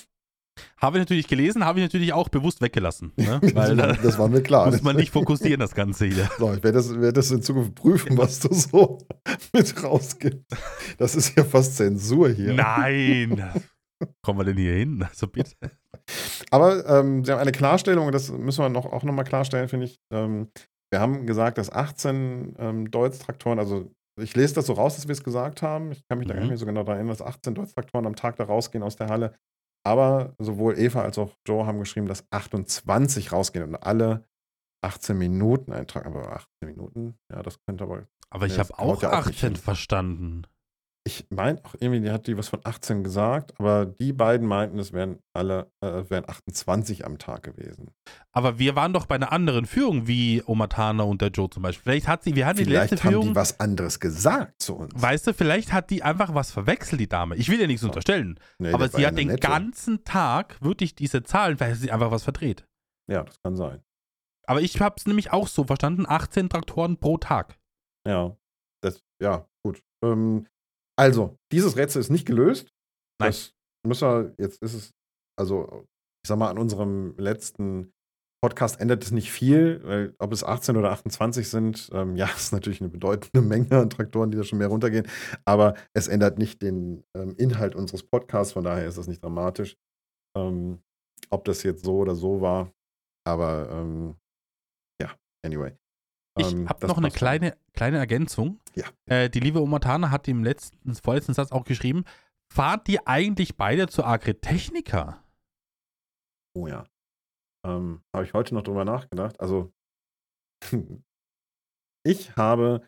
habe 0.78 0.98
ich 0.98 1.02
natürlich 1.02 1.28
gelesen, 1.28 1.64
habe 1.64 1.80
ich 1.80 1.84
natürlich 1.84 2.12
auch 2.12 2.28
bewusst 2.28 2.60
weggelassen. 2.60 3.12
Ne? 3.16 3.40
Weil 3.54 3.76
da 3.76 3.92
das 3.92 4.18
war 4.18 4.28
mir 4.28 4.42
klar. 4.42 4.70
muss 4.70 4.82
man 4.82 4.96
nicht 4.96 5.12
fokussieren, 5.12 5.60
das 5.60 5.74
Ganze 5.74 6.06
hier. 6.06 6.28
So, 6.38 6.52
ich 6.52 6.62
werde 6.62 6.72
das, 6.72 6.90
werde 6.90 7.12
das 7.12 7.30
in 7.30 7.42
Zukunft 7.42 7.74
prüfen, 7.74 8.18
was 8.18 8.40
du 8.40 8.52
so 8.52 8.98
mit 9.52 9.82
rausgibst. 9.82 10.44
Das 10.98 11.14
ist 11.14 11.36
ja 11.36 11.44
fast 11.44 11.76
Zensur 11.76 12.30
hier. 12.30 12.54
Nein! 12.54 13.42
Kommen 14.22 14.40
wir 14.40 14.44
denn 14.44 14.56
hier 14.56 14.74
hin? 14.74 15.04
Also 15.08 15.28
bitte. 15.28 15.54
Aber 16.50 16.84
ähm, 16.86 17.24
Sie 17.24 17.30
haben 17.30 17.38
eine 17.38 17.52
Klarstellung, 17.52 18.10
das 18.10 18.30
müssen 18.32 18.62
wir 18.62 18.68
noch, 18.68 18.86
auch 18.86 19.04
nochmal 19.04 19.24
klarstellen, 19.24 19.68
finde 19.68 19.86
ich. 19.86 20.00
Ähm, 20.12 20.48
wir 20.90 21.00
haben 21.00 21.26
gesagt, 21.26 21.58
dass 21.58 21.70
18 21.70 22.56
ähm, 22.58 22.90
Deutz-Traktoren, 22.90 23.60
also 23.60 23.92
ich 24.16 24.34
lese 24.36 24.54
das 24.54 24.66
so 24.66 24.74
raus, 24.74 24.96
dass 24.96 25.08
wir 25.08 25.12
es 25.12 25.24
gesagt 25.24 25.62
haben. 25.62 25.92
Ich 25.92 26.06
kann 26.08 26.18
mich 26.18 26.28
da 26.28 26.34
gar 26.34 26.40
Mhm. 26.40 26.44
nicht 26.44 26.50
mehr 26.50 26.58
so 26.58 26.66
genau 26.66 26.82
daran 26.82 26.96
erinnern, 26.98 27.16
dass 27.16 27.22
18 27.26 27.54
Deutz-Traktoren 27.54 28.06
am 28.06 28.16
Tag 28.16 28.36
da 28.36 28.44
rausgehen 28.44 28.82
aus 28.84 28.96
der 28.96 29.08
Halle. 29.08 29.34
Aber 29.84 30.34
sowohl 30.38 30.78
Eva 30.78 31.02
als 31.02 31.18
auch 31.18 31.34
Joe 31.46 31.66
haben 31.66 31.78
geschrieben, 31.80 32.06
dass 32.06 32.24
28 32.30 33.32
rausgehen 33.32 33.64
und 33.64 33.76
alle 33.76 34.24
18 34.84 35.16
Minuten 35.18 35.72
eintragen. 35.72 36.06
Aber 36.08 36.32
18 36.36 36.46
Minuten, 36.66 37.18
ja, 37.32 37.42
das 37.42 37.58
könnte 37.66 37.84
aber. 37.84 38.06
Aber 38.30 38.46
ich 38.46 38.58
habe 38.58 38.72
auch 38.78 39.02
auch 39.02 39.26
nicht 39.26 39.44
18 39.44 39.48
hin. 39.50 39.56
verstanden. 39.56 40.42
Ich 41.04 41.26
meine 41.30 41.58
auch 41.64 41.74
irgendwie, 41.80 42.00
die 42.00 42.12
hat 42.12 42.28
die 42.28 42.38
was 42.38 42.48
von 42.48 42.60
18 42.62 43.02
gesagt, 43.02 43.58
aber 43.58 43.86
die 43.86 44.12
beiden 44.12 44.46
meinten, 44.46 44.78
es 44.78 44.92
wären 44.92 45.18
alle, 45.32 45.68
äh, 45.80 46.08
wären 46.08 46.28
28 46.28 47.04
am 47.04 47.18
Tag 47.18 47.42
gewesen. 47.42 47.90
Aber 48.30 48.60
wir 48.60 48.76
waren 48.76 48.92
doch 48.92 49.06
bei 49.06 49.16
einer 49.16 49.32
anderen 49.32 49.66
Führung, 49.66 50.06
wie 50.06 50.44
Omatana 50.46 51.02
und 51.02 51.20
der 51.20 51.30
Joe 51.30 51.50
zum 51.50 51.64
Beispiel. 51.64 51.82
Vielleicht 51.82 52.06
hat 52.06 52.22
sie, 52.22 52.36
wir 52.36 52.46
hatten 52.46 52.58
die 52.58 52.64
Vielleicht 52.66 52.92
letzte 52.92 53.04
haben 53.04 53.12
Führung. 53.14 53.28
die 53.30 53.34
was 53.34 53.58
anderes 53.58 53.98
gesagt 53.98 54.62
zu 54.62 54.76
uns. 54.76 54.92
Weißt 54.94 55.26
du, 55.26 55.34
vielleicht 55.34 55.72
hat 55.72 55.90
die 55.90 56.04
einfach 56.04 56.34
was 56.36 56.52
verwechselt, 56.52 57.00
die 57.00 57.08
Dame. 57.08 57.34
Ich 57.34 57.48
will 57.48 57.58
ihr 57.60 57.66
nichts 57.66 57.82
unterstellen. 57.82 58.38
Nee, 58.58 58.72
aber 58.72 58.88
sie 58.88 59.04
hat 59.04 59.18
den 59.18 59.26
nette. 59.26 59.40
ganzen 59.40 60.04
Tag 60.04 60.62
wirklich 60.62 60.94
diese 60.94 61.24
Zahlen, 61.24 61.58
weil 61.58 61.74
sie 61.74 61.90
einfach 61.90 62.12
was 62.12 62.22
verdreht. 62.22 62.68
Ja, 63.10 63.24
das 63.24 63.40
kann 63.42 63.56
sein. 63.56 63.82
Aber 64.46 64.60
ich 64.60 64.80
habe 64.80 64.94
es 64.98 65.06
nämlich 65.06 65.32
auch 65.32 65.48
so 65.48 65.64
verstanden: 65.64 66.04
18 66.06 66.48
Traktoren 66.48 66.96
pro 66.98 67.18
Tag. 67.18 67.58
Ja, 68.06 68.36
das, 68.82 69.02
ja, 69.20 69.48
gut. 69.64 69.82
Ähm, 70.04 70.46
also, 71.02 71.36
dieses 71.50 71.76
Rätsel 71.76 72.00
ist 72.00 72.10
nicht 72.10 72.26
gelöst. 72.26 72.68
Nein. 73.20 73.30
Das 73.30 73.52
müssen 73.84 74.08
wir, 74.08 74.34
jetzt 74.38 74.62
ist 74.62 74.74
es, 74.74 74.90
also, 75.36 75.84
ich 76.24 76.28
sag 76.28 76.38
mal, 76.38 76.48
an 76.48 76.58
unserem 76.58 77.16
letzten 77.16 77.92
Podcast 78.40 78.80
ändert 78.80 79.02
es 79.02 79.10
nicht 79.10 79.32
viel, 79.32 79.82
weil 79.84 80.14
ob 80.20 80.32
es 80.32 80.44
18 80.44 80.76
oder 80.76 80.92
28 80.92 81.48
sind, 81.48 81.90
ähm, 81.92 82.14
ja, 82.14 82.26
ist 82.36 82.52
natürlich 82.52 82.80
eine 82.80 82.90
bedeutende 82.90 83.42
Menge 83.42 83.80
an 83.80 83.90
Traktoren, 83.90 84.30
die 84.30 84.36
da 84.36 84.44
schon 84.44 84.60
mehr 84.60 84.68
runtergehen. 84.68 85.08
Aber 85.44 85.74
es 85.92 86.06
ändert 86.06 86.38
nicht 86.38 86.62
den 86.62 87.02
ähm, 87.16 87.34
Inhalt 87.36 87.74
unseres 87.74 88.04
Podcasts, 88.04 88.52
von 88.52 88.62
daher 88.62 88.86
ist 88.86 88.96
das 88.98 89.08
nicht 89.08 89.24
dramatisch. 89.24 89.76
Ähm, 90.36 90.80
ob 91.30 91.44
das 91.44 91.64
jetzt 91.64 91.84
so 91.84 91.96
oder 91.96 92.14
so 92.14 92.40
war. 92.40 92.72
Aber 93.26 93.68
ähm, 93.72 94.14
ja, 95.00 95.10
anyway. 95.44 95.72
Ich 96.38 96.52
Ähm, 96.52 96.68
habe 96.68 96.86
noch 96.86 96.98
eine 96.98 97.10
kleine, 97.10 97.56
kleine 97.74 97.98
Ergänzung. 97.98 98.58
Ja. 98.74 98.86
Äh, 99.06 99.28
die 99.28 99.40
liebe 99.40 99.60
Omatana 99.60 100.10
hat 100.10 100.28
im 100.28 100.44
letzten, 100.44 100.94
vorletzten 100.94 101.34
Satz 101.34 101.52
auch 101.52 101.64
geschrieben: 101.64 102.04
Fahrt 102.52 102.88
ihr 102.88 103.06
eigentlich 103.06 103.56
beide 103.56 103.86
zur 103.88 104.06
Agritechnica? 104.06 105.22
Oh 106.54 106.66
ja. 106.66 106.86
Ähm, 107.66 108.02
habe 108.14 108.24
ich 108.24 108.34
heute 108.34 108.54
noch 108.54 108.62
drüber 108.62 108.84
nachgedacht. 108.84 109.40
Also, 109.40 109.72
ich 112.04 112.36
habe 112.36 112.86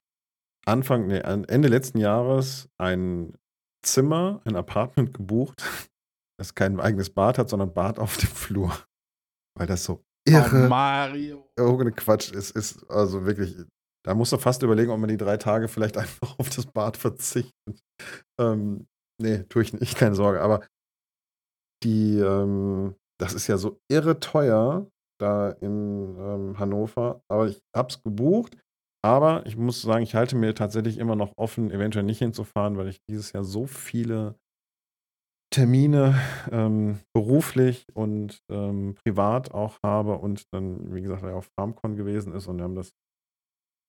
Anfang, 0.66 1.06
nee, 1.06 1.18
Ende 1.18 1.68
letzten 1.68 1.98
Jahres 1.98 2.68
ein 2.78 3.36
Zimmer, 3.84 4.40
ein 4.44 4.56
Apartment 4.56 5.14
gebucht, 5.14 5.62
das 6.38 6.54
kein 6.54 6.80
eigenes 6.80 7.10
Bad 7.10 7.38
hat, 7.38 7.48
sondern 7.50 7.74
Bad 7.74 7.98
auf 7.98 8.16
dem 8.16 8.28
Flur. 8.30 8.72
Weil 9.56 9.66
das 9.66 9.84
so 9.84 10.03
irre, 10.26 10.68
Mario. 10.68 11.50
irgendeine 11.56 11.92
Quatsch 11.92 12.32
ist. 12.32 12.50
Ist 12.50 12.88
also 12.90 13.24
wirklich, 13.26 13.56
da 14.04 14.14
muss 14.14 14.30
man 14.30 14.40
fast 14.40 14.62
überlegen, 14.62 14.90
ob 14.90 14.98
man 14.98 15.08
die 15.08 15.16
drei 15.16 15.36
Tage 15.36 15.68
vielleicht 15.68 15.96
einfach 15.98 16.38
auf 16.38 16.50
das 16.50 16.66
Bad 16.66 16.96
verzichtet. 16.96 17.52
Ähm, 18.40 18.86
nee, 19.20 19.44
tue 19.48 19.62
ich 19.62 19.72
nicht, 19.72 19.96
keine 19.96 20.14
Sorge. 20.14 20.40
Aber 20.40 20.66
die, 21.82 22.18
ähm, 22.18 22.94
das 23.20 23.34
ist 23.34 23.46
ja 23.46 23.58
so 23.58 23.78
irre 23.90 24.18
teuer 24.20 24.88
da 25.20 25.50
in 25.50 26.16
ähm, 26.18 26.58
Hannover. 26.58 27.22
Aber 27.30 27.48
ich 27.48 27.60
habe 27.74 27.88
es 27.88 28.02
gebucht. 28.02 28.56
Aber 29.04 29.44
ich 29.44 29.56
muss 29.56 29.82
sagen, 29.82 30.02
ich 30.02 30.14
halte 30.14 30.34
mir 30.34 30.54
tatsächlich 30.54 30.96
immer 30.96 31.14
noch 31.14 31.34
offen, 31.36 31.70
eventuell 31.70 32.06
nicht 32.06 32.20
hinzufahren, 32.20 32.78
weil 32.78 32.88
ich 32.88 33.02
dieses 33.06 33.32
Jahr 33.32 33.44
so 33.44 33.66
viele 33.66 34.34
Termine 35.54 36.20
ähm, 36.50 36.98
beruflich 37.14 37.86
und 37.94 38.42
ähm, 38.50 38.96
privat 38.96 39.54
auch 39.54 39.78
habe 39.84 40.18
und 40.18 40.52
dann, 40.52 40.92
wie 40.92 41.00
gesagt, 41.00 41.22
auf 41.22 41.48
FarmCon 41.56 41.94
gewesen 41.94 42.34
ist 42.34 42.48
und 42.48 42.56
wir 42.56 42.64
haben 42.64 42.74
das 42.74 42.90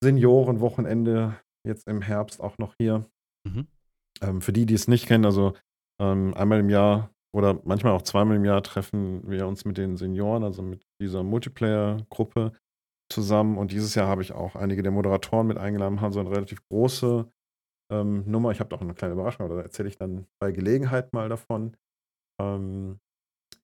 Seniorenwochenende 0.04 1.40
jetzt 1.68 1.88
im 1.88 2.04
Herbst 2.04 2.40
auch 2.40 2.60
noch 2.60 2.76
hier. 2.80 3.10
Mhm. 3.48 3.66
Ähm, 4.22 4.42
für 4.42 4.54
die, 4.54 4.68
die 4.68 4.76
es 4.76 4.88
nicht 4.88 5.08
kennen, 5.08 5.26
also 5.26 5.56
ähm, 6.00 6.36
einmal 6.36 6.60
im 6.60 6.70
Jahr 6.70 7.10
oder 7.36 7.60
manchmal 7.64 7.94
auch 7.94 8.04
zweimal 8.04 8.38
im 8.38 8.46
Jahr 8.46 8.62
treffen 8.62 9.28
wir 9.28 9.48
uns 9.48 9.66
mit 9.66 9.80
den 9.80 9.98
Senioren, 9.98 10.44
also 10.44 10.62
mit 10.62 10.86
dieser 11.02 11.24
Multiplayer-Gruppe 11.24 12.52
zusammen. 13.12 13.58
Und 13.58 13.72
dieses 13.72 13.96
Jahr 13.96 14.08
habe 14.08 14.22
ich 14.22 14.34
auch 14.34 14.56
einige 14.56 14.84
der 14.84 14.92
Moderatoren 14.92 15.48
mit 15.48 15.58
eingeladen, 15.58 16.00
haben 16.00 16.14
so 16.14 16.20
eine 16.20 16.30
relativ 16.30 16.60
große 16.70 17.28
ähm, 17.92 18.24
Nummer. 18.30 18.52
Ich 18.52 18.60
habe 18.60 18.70
da 18.70 18.76
auch 18.76 18.82
eine 18.82 18.94
kleine 18.94 19.14
Überraschung, 19.14 19.46
aber 19.46 19.56
da 19.56 19.62
erzähle 19.62 19.90
ich 19.90 19.98
dann 19.98 20.28
bei 20.40 20.52
Gelegenheit 20.52 21.14
mal 21.14 21.30
davon. 21.30 21.76
Ähm, 22.42 23.00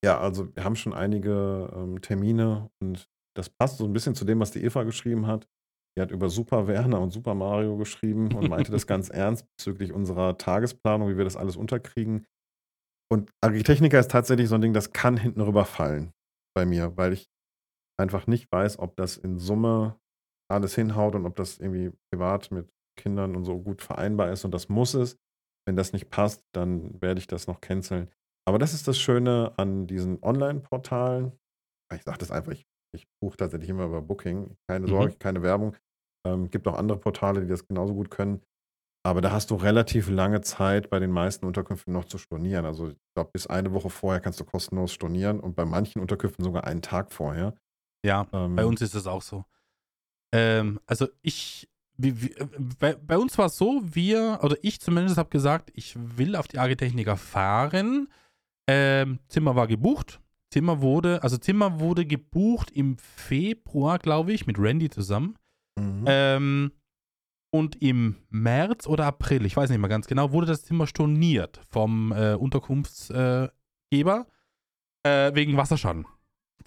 ja, 0.03 0.19
also 0.19 0.55
wir 0.55 0.63
haben 0.63 0.75
schon 0.75 0.93
einige 0.93 1.71
ähm, 1.75 2.01
Termine 2.01 2.69
und 2.81 3.09
das 3.35 3.49
passt 3.49 3.77
so 3.77 3.85
ein 3.85 3.93
bisschen 3.93 4.15
zu 4.15 4.25
dem, 4.25 4.39
was 4.39 4.51
die 4.51 4.63
Eva 4.63 4.83
geschrieben 4.83 5.27
hat. 5.27 5.47
Die 5.97 6.01
hat 6.01 6.11
über 6.11 6.29
Super 6.29 6.67
Werner 6.67 7.01
und 7.01 7.11
Super 7.11 7.35
Mario 7.35 7.77
geschrieben 7.77 8.33
und 8.33 8.49
meinte 8.49 8.71
das 8.71 8.87
ganz 8.87 9.09
ernst 9.09 9.45
bezüglich 9.57 9.91
unserer 9.91 10.37
Tagesplanung, 10.37 11.09
wie 11.09 11.17
wir 11.17 11.25
das 11.25 11.35
alles 11.35 11.57
unterkriegen. 11.57 12.25
Und 13.11 13.31
Agritechnica 13.41 13.99
ist 13.99 14.11
tatsächlich 14.11 14.47
so 14.47 14.55
ein 14.55 14.61
Ding, 14.61 14.73
das 14.73 14.93
kann 14.93 15.17
hinten 15.17 15.41
rüberfallen 15.41 16.13
bei 16.55 16.65
mir, 16.65 16.95
weil 16.95 17.13
ich 17.13 17.29
einfach 17.99 18.25
nicht 18.25 18.49
weiß, 18.51 18.79
ob 18.79 18.95
das 18.95 19.17
in 19.17 19.37
Summe 19.37 19.99
alles 20.49 20.75
hinhaut 20.75 21.15
und 21.15 21.25
ob 21.25 21.35
das 21.35 21.59
irgendwie 21.59 21.91
privat 22.09 22.51
mit 22.51 22.69
Kindern 22.95 23.35
und 23.35 23.45
so 23.45 23.59
gut 23.59 23.81
vereinbar 23.81 24.31
ist 24.31 24.45
und 24.45 24.51
das 24.53 24.69
muss 24.69 24.93
es. 24.93 25.17
Wenn 25.67 25.75
das 25.75 25.93
nicht 25.93 26.09
passt, 26.09 26.43
dann 26.53 26.99
werde 27.01 27.19
ich 27.19 27.27
das 27.27 27.47
noch 27.47 27.61
canceln. 27.61 28.09
Aber 28.47 28.57
das 28.57 28.73
ist 28.73 28.87
das 28.87 28.97
Schöne 28.97 29.53
an 29.57 29.85
diesen 29.87 30.21
Online-Portalen. 30.23 31.33
Ich 31.93 32.03
sage 32.03 32.17
das 32.17 32.31
einfach, 32.31 32.51
ich, 32.53 32.65
ich 32.95 33.05
buche 33.21 33.37
tatsächlich 33.37 33.69
immer 33.69 33.85
über 33.85 34.01
Booking. 34.01 34.57
Keine 34.67 34.87
Mhm. 34.87 34.89
Sorge, 34.91 35.15
keine 35.19 35.43
Werbung. 35.43 35.75
Ähm, 36.25 36.49
gibt 36.49 36.67
auch 36.67 36.75
andere 36.77 36.97
Portale, 36.97 37.41
die 37.41 37.47
das 37.47 37.67
genauso 37.67 37.93
gut 37.93 38.09
können. 38.09 38.41
Aber 39.03 39.21
da 39.21 39.31
hast 39.31 39.49
du 39.51 39.55
relativ 39.55 40.09
lange 40.09 40.41
Zeit 40.41 40.89
bei 40.89 40.99
den 40.99 41.11
meisten 41.11 41.45
Unterkünften 41.45 41.91
noch 41.93 42.05
zu 42.05 42.17
stornieren. 42.19 42.65
Also 42.65 42.89
ich 42.89 42.97
glaube, 43.15 43.31
bis 43.33 43.47
eine 43.47 43.73
Woche 43.73 43.89
vorher 43.89 44.19
kannst 44.21 44.39
du 44.39 44.45
kostenlos 44.45 44.93
stornieren 44.93 45.39
und 45.39 45.55
bei 45.55 45.65
manchen 45.65 46.01
Unterkünften 46.01 46.43
sogar 46.45 46.65
einen 46.65 46.81
Tag 46.83 47.11
vorher. 47.11 47.55
Ja, 48.05 48.27
Ähm, 48.31 48.55
bei 48.55 48.65
uns 48.65 48.81
ist 48.81 48.93
es 48.95 49.07
auch 49.07 49.21
so. 49.23 49.45
Ähm, 50.33 50.79
also 50.85 51.07
ich 51.21 51.67
wie, 52.03 52.21
wie, 52.21 52.35
bei, 52.79 52.95
bei, 52.95 53.17
uns 53.17 53.37
war 53.37 53.47
es 53.47 53.57
so, 53.57 53.81
wir, 53.83 54.39
oder 54.41 54.55
ich 54.61 54.79
zumindest 54.79 55.17
habe 55.17 55.29
gesagt, 55.29 55.71
ich 55.73 55.95
will 55.97 56.35
auf 56.35 56.47
die 56.47 56.59
Agritechniker 56.59 57.17
fahren. 57.17 58.07
Ähm, 58.67 59.19
Zimmer 59.27 59.55
war 59.55 59.67
gebucht. 59.67 60.19
Zimmer 60.51 60.81
wurde, 60.81 61.23
also 61.23 61.37
Zimmer 61.37 61.79
wurde 61.79 62.05
gebucht 62.05 62.71
im 62.71 62.97
Februar, 62.97 63.99
glaube 63.99 64.33
ich, 64.33 64.47
mit 64.47 64.59
Randy 64.59 64.89
zusammen. 64.89 65.35
Mhm. 65.79 66.03
Ähm, 66.05 66.71
und 67.53 67.81
im 67.81 68.15
März 68.29 68.87
oder 68.87 69.05
April, 69.05 69.45
ich 69.45 69.55
weiß 69.55 69.69
nicht 69.69 69.79
mehr 69.79 69.89
ganz 69.89 70.07
genau, 70.07 70.31
wurde 70.31 70.47
das 70.47 70.63
Zimmer 70.63 70.87
storniert 70.87 71.61
vom 71.67 72.11
äh, 72.13 72.33
Unterkunftsgeber 72.33 73.51
äh, 75.03 75.33
wegen 75.33 75.57
Wasserschaden. 75.57 76.05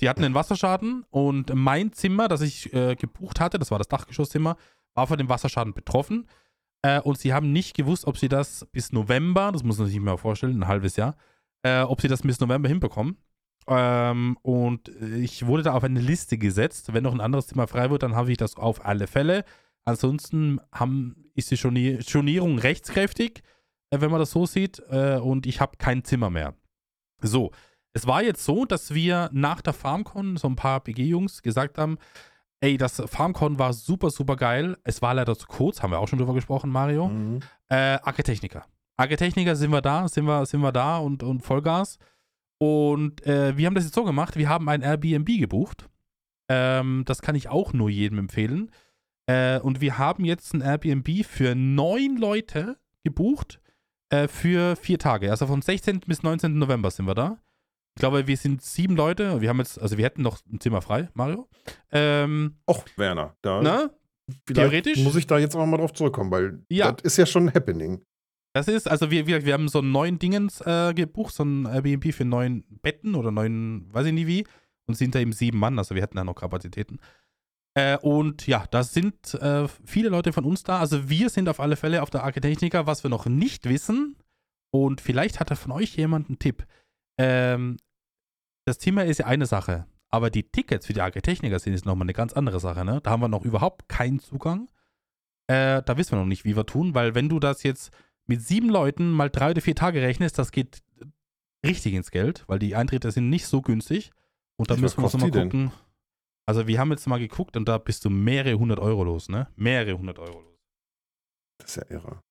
Die 0.01 0.09
hatten 0.09 0.25
einen 0.25 0.35
Wasserschaden 0.35 1.05
und 1.11 1.55
mein 1.55 1.93
Zimmer, 1.93 2.29
das 2.29 2.41
ich 2.41 2.73
äh, 2.75 2.97
gebucht 2.97 3.41
hatte, 3.41 3.59
das 3.59 3.71
war 3.71 3.79
das 3.79 3.89
Dachgeschosszimmer, 3.89 4.57
war 4.95 5.07
von 5.07 5.19
dem 5.19 5.29
Wasserschaden 5.29 5.75
betroffen. 5.75 6.27
Äh, 6.83 7.01
und 7.01 7.19
sie 7.19 7.33
haben 7.33 7.53
nicht 7.53 7.75
gewusst, 7.77 8.07
ob 8.07 8.19
sie 8.19 8.29
das 8.29 8.67
bis 8.73 8.93
November, 8.93 9.53
das 9.53 9.63
muss 9.63 9.79
man 9.79 9.89
sich 9.89 9.99
mal 10.01 10.17
vorstellen, 10.17 10.61
ein 10.61 10.69
halbes 10.69 10.97
Jahr, 10.97 11.17
äh, 11.63 11.83
ob 11.83 12.01
sie 12.01 12.09
das 12.09 12.23
bis 12.23 12.41
November 12.41 12.69
hinbekommen. 12.69 13.17
Ähm, 13.67 14.37
und 14.43 14.89
ich 14.89 15.47
wurde 15.47 15.63
da 15.63 15.73
auf 15.73 15.85
eine 15.85 16.01
Liste 16.01 16.37
gesetzt. 16.39 16.93
Wenn 16.93 17.05
noch 17.05 17.15
ein 17.15 17.21
anderes 17.21 17.47
Zimmer 17.47 17.67
frei 17.67 17.91
wird, 17.91 18.03
dann 18.03 18.15
habe 18.15 18.31
ich 18.31 18.37
das 18.37 18.57
auf 18.57 18.85
alle 18.85 19.07
Fälle. 19.07 19.45
Ansonsten 19.87 20.61
haben, 20.73 21.31
ist 21.35 21.51
die 21.51 21.57
Stornierung 21.57 22.59
rechtskräftig, 22.59 23.43
äh, 23.91 24.01
wenn 24.01 24.11
man 24.11 24.21
das 24.21 24.31
so 24.31 24.47
sieht. 24.47 24.83
Äh, 24.91 25.17
und 25.17 25.47
ich 25.47 25.61
habe 25.61 25.77
kein 25.79 26.05
Zimmer 26.05 26.31
mehr. 26.31 26.55
So, 27.23 27.53
es 27.95 28.07
war 28.07 28.23
jetzt 28.23 28.45
so, 28.45 28.65
dass 28.65 28.93
wir 28.93 29.31
nach 29.33 29.63
der 29.63 29.73
FarmCon 29.73 30.37
so 30.37 30.49
ein 30.49 30.57
paar 30.57 30.81
BG-Jungs 30.81 31.43
gesagt 31.43 31.79
haben, 31.79 31.97
ey, 32.65 32.79
das 32.79 33.03
FarmCon 33.07 33.59
war 33.59 33.75
super, 33.75 34.09
super 34.09 34.37
geil. 34.37 34.79
Es 34.85 35.03
war 35.03 35.13
leider 35.13 35.37
zu 35.37 35.47
kurz, 35.47 35.83
haben 35.83 35.91
wir 35.91 35.99
auch 35.99 36.09
schon 36.09 36.19
drüber 36.19 36.33
gesprochen, 36.33 36.71
Mario. 36.71 37.09
Mhm. 37.09 37.41
Äh, 37.69 37.99
Architechniker. 38.03 38.65
Architechniker 38.97 39.55
sind 39.55 39.71
wir 39.71 39.83
da, 39.83 40.09
sind 40.09 40.25
wir, 40.25 40.47
sind 40.47 40.63
wir 40.63 40.73
da 40.73 40.97
und, 40.97 41.23
und 41.23 41.43
Vollgas. 41.43 41.99
Und 42.59 43.27
äh, 43.27 43.57
wir 43.57 43.67
haben 43.67 43.75
das 43.75 43.85
jetzt 43.85 43.95
so 43.95 44.05
gemacht, 44.05 44.37
wir 44.37 44.49
haben 44.49 44.69
ein 44.71 44.81
Airbnb 44.81 45.27
gebucht. 45.39 45.91
Ähm, 46.49 47.03
das 47.05 47.21
kann 47.21 47.35
ich 47.35 47.51
auch 47.51 47.75
nur 47.75 47.91
jedem 47.91 48.19
empfehlen. 48.19 48.71
Äh, 49.27 49.59
und 49.61 49.83
wir 49.83 49.99
haben 49.99 50.25
jetzt 50.25 50.55
ein 50.55 50.63
Airbnb 50.63 51.27
für 51.27 51.55
neun 51.55 52.17
Leute 52.17 52.79
gebucht 53.03 53.61
äh, 54.09 54.27
für 54.27 54.77
vier 54.77 54.99
Tage. 54.99 55.31
Also 55.31 55.47
vom 55.47 55.61
16. 55.61 56.01
bis 56.01 56.23
19. 56.23 56.59
November 56.59 56.91
sind 56.91 57.07
wir 57.07 57.15
da. 57.15 57.39
Ich 57.97 58.01
glaube, 58.01 58.27
wir 58.27 58.37
sind 58.37 58.61
sieben 58.63 58.97
Leute. 58.97 59.41
Wir 59.41 59.49
haben 59.49 59.59
jetzt, 59.59 59.81
also 59.81 59.97
wir 59.97 60.05
hätten 60.05 60.23
noch 60.23 60.41
ein 60.53 60.61
Zimmer 60.61 60.83
frei, 60.83 61.09
Mario. 61.15 61.49
Ähm, 61.93 62.57
Och, 62.69 62.85
Werner, 62.97 63.37
da 63.41 63.63
na, 63.63 63.91
theoretisch 64.47 64.99
muss 64.99 65.15
ich 65.15 65.27
da 65.27 65.39
jetzt 65.39 65.55
auch 65.55 65.65
mal 65.65 65.77
drauf 65.77 65.93
zurückkommen, 65.93 66.31
weil 66.31 66.65
ja. 66.69 66.91
das 66.91 67.05
ist 67.05 67.17
ja 67.19 67.27
schon 67.27 67.49
ein 67.49 67.55
Happening. 67.55 68.05
Das 68.53 68.69
ist, 68.69 68.89
also 68.89 69.11
wir, 69.11 69.27
wir, 69.27 69.45
wir 69.45 69.53
haben 69.53 69.69
so 69.69 69.81
einen 69.81 69.93
neuen 69.93 70.19
Dingens 70.19 70.61
äh, 70.61 70.93
gebucht, 70.95 71.35
so 71.35 71.45
ein 71.45 71.67
Airbnb 71.67 72.13
für 72.13 72.25
neun 72.25 72.65
Betten 72.83 73.15
oder 73.15 73.31
neun, 73.31 73.89
weiß 73.93 74.07
ich 74.07 74.13
nicht 74.13 74.27
wie, 74.27 74.45
und 74.87 74.95
sind 74.95 75.15
da 75.15 75.21
eben 75.21 75.33
sieben 75.33 75.59
Mann, 75.59 75.79
also 75.79 75.95
wir 75.95 76.03
hätten 76.03 76.17
da 76.17 76.25
noch 76.25 76.35
Kapazitäten. 76.35 76.99
Äh, 77.75 77.99
und 77.99 78.47
ja, 78.47 78.65
da 78.71 78.85
sind 78.85 79.35
äh, 79.35 79.67
viele 79.85 80.09
Leute 80.09 80.33
von 80.33 80.45
uns 80.45 80.63
da. 80.63 80.79
Also 80.79 81.09
wir 81.09 81.29
sind 81.29 81.49
auf 81.49 81.59
alle 81.59 81.77
Fälle 81.77 82.03
auf 82.03 82.11
der 82.11 82.23
Architechniker, 82.23 82.87
was 82.87 83.03
wir 83.03 83.11
noch 83.11 83.27
nicht 83.27 83.69
wissen. 83.69 84.17
Und 84.71 85.01
vielleicht 85.01 85.41
hat 85.41 85.51
da 85.51 85.57
von 85.57 85.73
euch 85.73 85.97
jemand 85.97 86.29
einen 86.29 86.39
Tipp. 86.39 86.65
Ähm, 87.19 87.79
das 88.67 88.79
Thema 88.79 89.05
ist 89.05 89.19
ja 89.19 89.27
eine 89.27 89.47
Sache, 89.47 89.87
aber 90.11 90.31
die 90.31 90.45
Tickets 90.45 90.87
für 90.87 90.93
die 90.93 91.01
Architechniker 91.01 91.59
sind 91.59 91.75
jetzt 91.75 91.87
nochmal 91.87 92.07
eine 92.07 92.13
ganz 92.15 92.33
andere 92.33 92.61
Sache. 92.61 92.85
Ne? 92.85 93.01
Da 93.03 93.11
haben 93.11 93.21
wir 93.21 93.29
noch 93.29 93.45
überhaupt 93.45 93.89
keinen 93.89 94.19
Zugang. 94.19 94.69
Äh, 95.47 95.83
da 95.83 95.97
wissen 95.97 96.13
wir 96.13 96.19
noch 96.19 96.27
nicht, 96.27 96.45
wie 96.45 96.57
wir 96.57 96.67
tun, 96.67 96.95
weil 96.95 97.15
wenn 97.15 97.29
du 97.29 97.39
das 97.39 97.63
jetzt 97.63 97.93
mit 98.27 98.41
sieben 98.41 98.71
Leuten 98.71 99.11
mal 99.11 99.29
drei 99.29 99.51
oder 99.51 99.61
vier 99.61 99.75
Tage 99.75 100.01
rechnest, 100.01 100.39
das 100.39 100.53
geht 100.53 100.83
richtig 101.65 101.95
ins 101.95 102.11
Geld, 102.11 102.45
weil 102.47 102.59
die 102.59 102.75
Eintritte 102.75 103.11
sind 103.11 103.29
nicht 103.29 103.47
so 103.47 103.61
günstig. 103.61 104.11
Und 104.57 104.71
da 104.71 104.77
müssen 104.77 104.99
wir 104.99 105.05
uns 105.05 105.15
mal 105.15 105.31
gucken. 105.31 105.51
Denn? 105.51 105.73
Also 106.47 106.67
wir 106.67 106.79
haben 106.79 106.91
jetzt 106.91 107.07
mal 107.07 107.19
geguckt 107.19 107.57
und 107.57 107.69
da 107.69 107.79
bist 107.79 108.05
du 108.05 108.11
mehrere 108.11 108.59
hundert 108.59 108.79
Euro 108.79 109.05
los, 109.05 109.29
ne? 109.29 109.49
Mehrere 109.57 109.99
hundert 109.99 110.19
Euro 110.19 110.41
los. 110.41 110.59
Das 111.59 111.77
ist 111.77 111.77
ja 111.77 111.97
irre. 111.97 112.23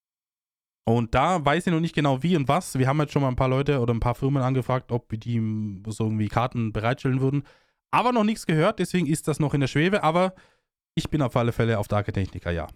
Und 0.86 1.16
da 1.16 1.44
weiß 1.44 1.66
ich 1.66 1.74
noch 1.74 1.80
nicht 1.80 1.96
genau 1.96 2.24
wie 2.24 2.36
und 2.36 2.48
was. 2.48 2.78
Wir 2.78 2.88
haben 2.88 3.00
jetzt 3.00 3.14
schon 3.14 3.22
mal 3.22 3.30
ein 3.30 3.38
paar 3.38 3.48
Leute 3.48 3.80
oder 3.80 3.94
ein 3.94 4.02
paar 4.02 4.16
Firmen 4.16 4.44
angefragt, 4.44 4.92
ob 4.92 5.10
die 5.20 5.82
so 5.88 6.06
irgendwie 6.06 6.28
Karten 6.28 6.74
bereitstellen 6.74 7.22
würden. 7.22 7.44
Aber 7.92 8.12
noch 8.12 8.24
nichts 8.24 8.46
gehört, 8.46 8.80
deswegen 8.80 9.08
ist 9.08 9.28
das 9.28 9.40
noch 9.40 9.54
in 9.54 9.62
der 9.62 9.68
Schwebe. 9.68 10.04
Aber 10.04 10.34
ich 10.96 11.10
bin 11.10 11.22
auf 11.22 11.36
alle 11.38 11.52
Fälle 11.52 11.80
auf 11.80 11.88
Dark 11.88 12.14
Techniker, 12.14 12.52
ja. 12.52 12.68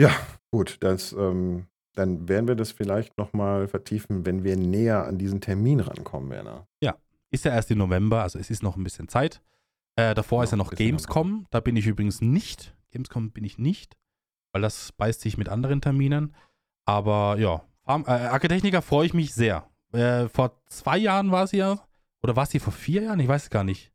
Ja, 0.00 0.10
gut. 0.50 0.78
Das, 0.80 1.12
ähm, 1.12 1.66
dann 1.94 2.28
werden 2.28 2.48
wir 2.48 2.54
das 2.54 2.72
vielleicht 2.72 3.18
nochmal 3.18 3.68
vertiefen, 3.68 4.24
wenn 4.24 4.44
wir 4.44 4.56
näher 4.56 5.06
an 5.06 5.18
diesen 5.18 5.40
Termin 5.40 5.80
rankommen, 5.80 6.30
Werner. 6.30 6.66
Ja, 6.82 6.96
ist 7.30 7.44
ja 7.44 7.52
erst 7.52 7.70
im 7.70 7.78
November, 7.78 8.22
also 8.22 8.38
es 8.38 8.50
ist 8.50 8.62
noch 8.62 8.76
ein 8.76 8.84
bisschen 8.84 9.08
Zeit. 9.08 9.42
Äh, 9.96 10.14
davor 10.14 10.38
ja, 10.40 10.44
ist 10.44 10.50
ja 10.52 10.56
noch 10.56 10.70
Gamescom. 10.70 11.46
Da 11.50 11.60
bin 11.60 11.76
ich 11.76 11.86
übrigens 11.86 12.22
nicht. 12.22 12.74
Gamescom 12.90 13.30
bin 13.30 13.44
ich 13.44 13.58
nicht, 13.58 13.96
weil 14.52 14.62
das 14.62 14.92
beißt 14.92 15.20
sich 15.20 15.36
mit 15.36 15.48
anderen 15.48 15.80
Terminen. 15.80 16.34
Aber 16.84 17.36
ja, 17.38 17.62
Farm, 17.84 18.04
äh, 18.06 18.10
Architechniker 18.10 18.82
freue 18.82 19.06
ich 19.06 19.14
mich 19.14 19.34
sehr. 19.34 19.68
Äh, 19.92 20.28
vor 20.28 20.62
zwei 20.66 20.98
Jahren 20.98 21.30
war 21.30 21.46
sie 21.46 21.58
ja, 21.58 21.80
oder 22.22 22.36
war 22.36 22.46
sie 22.46 22.58
vor 22.58 22.72
vier 22.72 23.02
Jahren? 23.02 23.20
Ich 23.20 23.28
weiß 23.28 23.44
es 23.44 23.50
gar 23.50 23.64
nicht. 23.64 23.92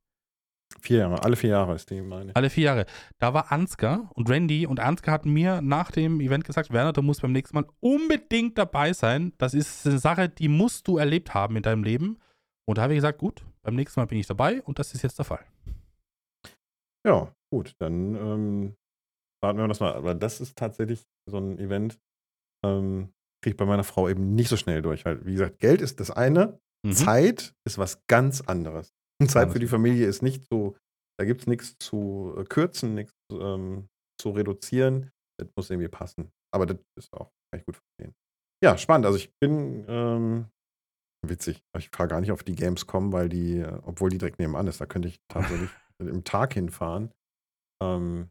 Vier 0.81 0.99
Jahre, 0.99 1.23
alle 1.23 1.35
vier 1.37 1.51
Jahre 1.51 1.75
ist 1.75 1.89
die, 1.89 2.01
meine 2.01 2.35
Alle 2.35 2.49
vier 2.49 2.65
Jahre. 2.65 2.85
Da 3.19 3.33
war 3.33 3.51
Ansgar 3.51 4.09
und 4.13 4.29
Randy 4.29 4.67
und 4.67 4.79
Ansgar 4.79 5.13
hat 5.13 5.25
mir 5.25 5.61
nach 5.61 5.91
dem 5.91 6.19
Event 6.19 6.43
gesagt, 6.43 6.71
Werner, 6.71 6.91
du 6.93 7.01
musst 7.01 7.21
beim 7.21 7.31
nächsten 7.31 7.55
Mal 7.55 7.65
unbedingt 7.79 8.57
dabei 8.57 8.91
sein. 8.93 9.33
Das 9.37 9.53
ist 9.53 9.87
eine 9.87 9.97
Sache, 9.97 10.27
die 10.27 10.49
musst 10.49 10.87
du 10.87 10.97
erlebt 10.97 11.33
haben 11.33 11.55
in 11.55 11.63
deinem 11.63 11.83
Leben. 11.83 12.19
Und 12.65 12.77
da 12.77 12.83
habe 12.83 12.93
ich 12.93 12.97
gesagt, 12.97 13.19
gut, 13.19 13.45
beim 13.63 13.75
nächsten 13.75 13.99
Mal 13.99 14.07
bin 14.07 14.17
ich 14.17 14.27
dabei 14.27 14.61
und 14.61 14.77
das 14.77 14.93
ist 14.93 15.03
jetzt 15.03 15.17
der 15.17 15.25
Fall. 15.25 15.45
Ja, 17.05 17.33
gut, 17.49 17.73
dann 17.79 18.15
ähm, 18.15 18.75
warten 19.41 19.59
wir 19.59 19.67
das 19.67 19.79
mal. 19.79 19.93
Aber 19.93 20.15
das 20.15 20.41
ist 20.41 20.57
tatsächlich 20.57 21.03
so 21.29 21.37
ein 21.37 21.59
Event, 21.59 21.99
ähm, 22.65 23.13
kriege 23.41 23.53
ich 23.53 23.57
bei 23.57 23.65
meiner 23.65 23.83
Frau 23.83 24.09
eben 24.09 24.35
nicht 24.35 24.49
so 24.49 24.57
schnell 24.57 24.81
durch. 24.81 25.05
Weil, 25.05 25.25
wie 25.25 25.33
gesagt, 25.33 25.59
Geld 25.59 25.81
ist 25.81 25.99
das 25.99 26.11
eine, 26.11 26.59
mhm. 26.85 26.93
Zeit 26.93 27.53
ist 27.65 27.77
was 27.77 28.05
ganz 28.07 28.41
anderes. 28.41 28.93
Zeit 29.27 29.51
für 29.51 29.59
die 29.59 29.67
Familie 29.67 30.07
ist 30.07 30.21
nicht 30.21 30.45
so, 30.47 30.75
da 31.19 31.25
gibt 31.25 31.41
es 31.41 31.47
nichts 31.47 31.75
zu 31.79 32.35
äh, 32.37 32.43
kürzen, 32.43 32.93
nichts 32.93 33.13
ähm, 33.31 33.87
zu 34.21 34.29
reduzieren. 34.29 35.11
Das 35.39 35.49
muss 35.55 35.69
irgendwie 35.69 35.87
passen. 35.87 36.31
Aber 36.53 36.65
das 36.65 36.77
ist 36.95 37.11
auch, 37.13 37.31
kann 37.51 37.59
ich 37.59 37.65
gut 37.65 37.77
verstehen. 37.77 38.15
Ja, 38.63 38.77
spannend. 38.77 39.05
Also 39.05 39.17
ich 39.17 39.31
bin 39.39 39.85
ähm, 39.87 40.47
Witzig. 41.25 41.63
Ich 41.77 41.89
fahre 41.89 42.09
gar 42.09 42.21
nicht 42.21 42.31
auf 42.31 42.43
die 42.43 42.55
Gamescom, 42.55 43.11
weil 43.11 43.29
die, 43.29 43.59
äh, 43.59 43.79
obwohl 43.83 44.09
die 44.09 44.17
direkt 44.17 44.39
nebenan 44.39 44.67
ist, 44.67 44.81
da 44.81 44.85
könnte 44.85 45.07
ich 45.07 45.19
tatsächlich 45.27 45.69
im 45.99 46.23
Tag 46.23 46.53
hinfahren. 46.53 47.11
Ähm, 47.81 48.29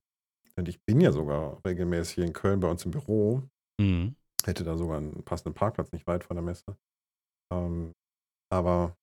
und 0.59 0.69
ich 0.69 0.83
bin 0.85 1.01
ja 1.01 1.13
sogar 1.13 1.61
regelmäßig 1.67 2.15
hier 2.17 2.25
in 2.25 2.33
Köln 2.33 2.61
bei 2.61 2.71
uns 2.71 2.85
im 2.85 2.91
Büro. 2.91 3.43
Mhm. 3.81 4.17
Hätte 4.45 4.65
da 4.65 4.77
sogar 4.77 4.99
einen 4.99 5.25
passenden 5.25 5.55
Parkplatz 5.55 5.93
nicht 5.93 6.07
weit 6.07 6.25
von 6.25 6.37
der 6.37 6.45
Messe. 6.45 6.77
Ähm, 7.53 7.93
aber 8.51 8.97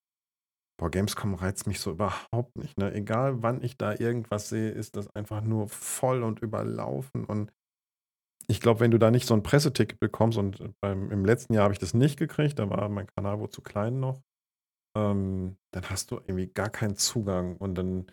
boah, 0.78 0.90
Gamescom 0.90 1.34
reizt 1.34 1.66
mich 1.66 1.80
so 1.80 1.92
überhaupt 1.92 2.56
nicht. 2.56 2.78
Ne? 2.78 2.92
Egal 2.94 3.42
wann 3.42 3.62
ich 3.62 3.76
da 3.76 3.94
irgendwas 3.94 4.48
sehe, 4.48 4.70
ist 4.70 4.96
das 4.96 5.08
einfach 5.14 5.42
nur 5.42 5.68
voll 5.68 6.22
und 6.22 6.40
überlaufen 6.40 7.24
und 7.24 7.52
ich 8.46 8.60
glaube, 8.60 8.80
wenn 8.80 8.90
du 8.90 8.98
da 8.98 9.10
nicht 9.10 9.26
so 9.26 9.34
ein 9.34 9.42
Presseticket 9.42 9.98
bekommst, 10.00 10.38
und 10.38 10.74
beim, 10.80 11.10
im 11.10 11.24
letzten 11.24 11.54
Jahr 11.54 11.64
habe 11.64 11.72
ich 11.72 11.78
das 11.78 11.94
nicht 11.94 12.18
gekriegt, 12.18 12.58
da 12.58 12.68
war 12.68 12.88
mein 12.88 13.06
Kanal 13.06 13.38
wohl 13.38 13.48
zu 13.48 13.62
klein 13.62 14.00
noch, 14.00 14.20
ähm, 14.96 15.56
dann 15.72 15.88
hast 15.90 16.10
du 16.10 16.16
irgendwie 16.16 16.48
gar 16.48 16.70
keinen 16.70 16.96
Zugang 16.96 17.56
und 17.56 17.74
dann 17.76 18.06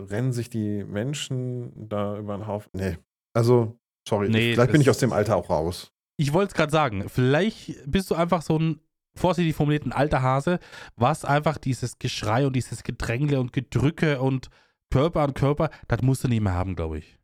rennen 0.00 0.32
sich 0.32 0.50
die 0.50 0.84
Menschen 0.84 1.72
da 1.88 2.18
über 2.18 2.36
den 2.36 2.46
Haufen. 2.46 2.70
Nee, 2.72 2.98
also, 3.34 3.78
sorry, 4.08 4.28
nee, 4.28 4.52
vielleicht 4.52 4.72
bin 4.72 4.80
ich 4.80 4.90
aus 4.90 4.98
dem 4.98 5.12
Alter 5.12 5.36
auch 5.36 5.50
raus. 5.50 5.92
Ich 6.16 6.32
wollte 6.32 6.48
es 6.48 6.54
gerade 6.54 6.72
sagen, 6.72 7.08
vielleicht 7.08 7.78
bist 7.86 8.10
du 8.10 8.14
einfach 8.14 8.42
so 8.42 8.58
ein 8.58 8.80
vorsichtig 9.16 9.54
formulierten 9.54 9.92
alter 9.92 10.22
Hase, 10.22 10.58
was 10.96 11.24
einfach 11.24 11.58
dieses 11.58 11.98
Geschrei 11.98 12.46
und 12.46 12.54
dieses 12.54 12.82
Gedrängle 12.82 13.40
und 13.40 13.52
Gedrücke 13.52 14.20
und 14.20 14.48
Körper 14.90 15.20
an 15.20 15.34
Körper, 15.34 15.70
das 15.86 16.02
musst 16.02 16.24
du 16.24 16.28
nicht 16.28 16.40
mehr 16.40 16.54
haben, 16.54 16.76
glaube 16.76 16.98
ich. 16.98 17.18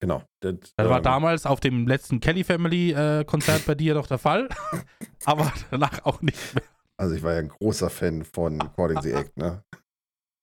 Genau. 0.00 0.22
Das, 0.40 0.54
das 0.76 0.88
war 0.88 0.98
ähm, 0.98 1.02
damals 1.02 1.46
auf 1.46 1.60
dem 1.60 1.86
letzten 1.86 2.20
Kelly 2.20 2.44
Family 2.44 2.92
äh, 2.92 3.24
Konzert 3.24 3.66
bei 3.66 3.74
dir 3.74 3.94
noch 3.94 4.06
der 4.06 4.18
Fall, 4.18 4.48
aber 5.24 5.52
danach 5.70 6.04
auch 6.04 6.22
nicht 6.22 6.54
mehr. 6.54 6.64
Also 6.96 7.14
ich 7.14 7.22
war 7.22 7.34
ja 7.34 7.38
ein 7.38 7.48
großer 7.48 7.90
Fan 7.90 8.24
von 8.24 8.60
Recording 8.60 9.00
the 9.02 9.12
Act, 9.12 9.36
ne? 9.36 9.62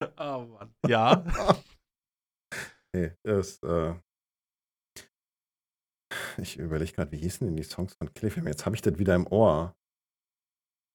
Oh 0.18 0.46
Mann. 0.46 0.76
Ja. 0.88 1.24
nee, 2.94 3.12
das, 3.24 3.62
äh, 3.64 3.96
ich 6.38 6.58
überlege 6.58 6.92
gerade, 6.94 7.12
wie 7.12 7.18
hießen 7.18 7.48
denn 7.48 7.56
die 7.56 7.64
Songs 7.64 7.94
von 7.96 8.10
Family? 8.10 8.48
Jetzt 8.48 8.66
habe 8.66 8.76
ich 8.76 8.82
das 8.82 8.98
wieder 9.00 9.16
im 9.16 9.28
Ohr. 9.28 9.76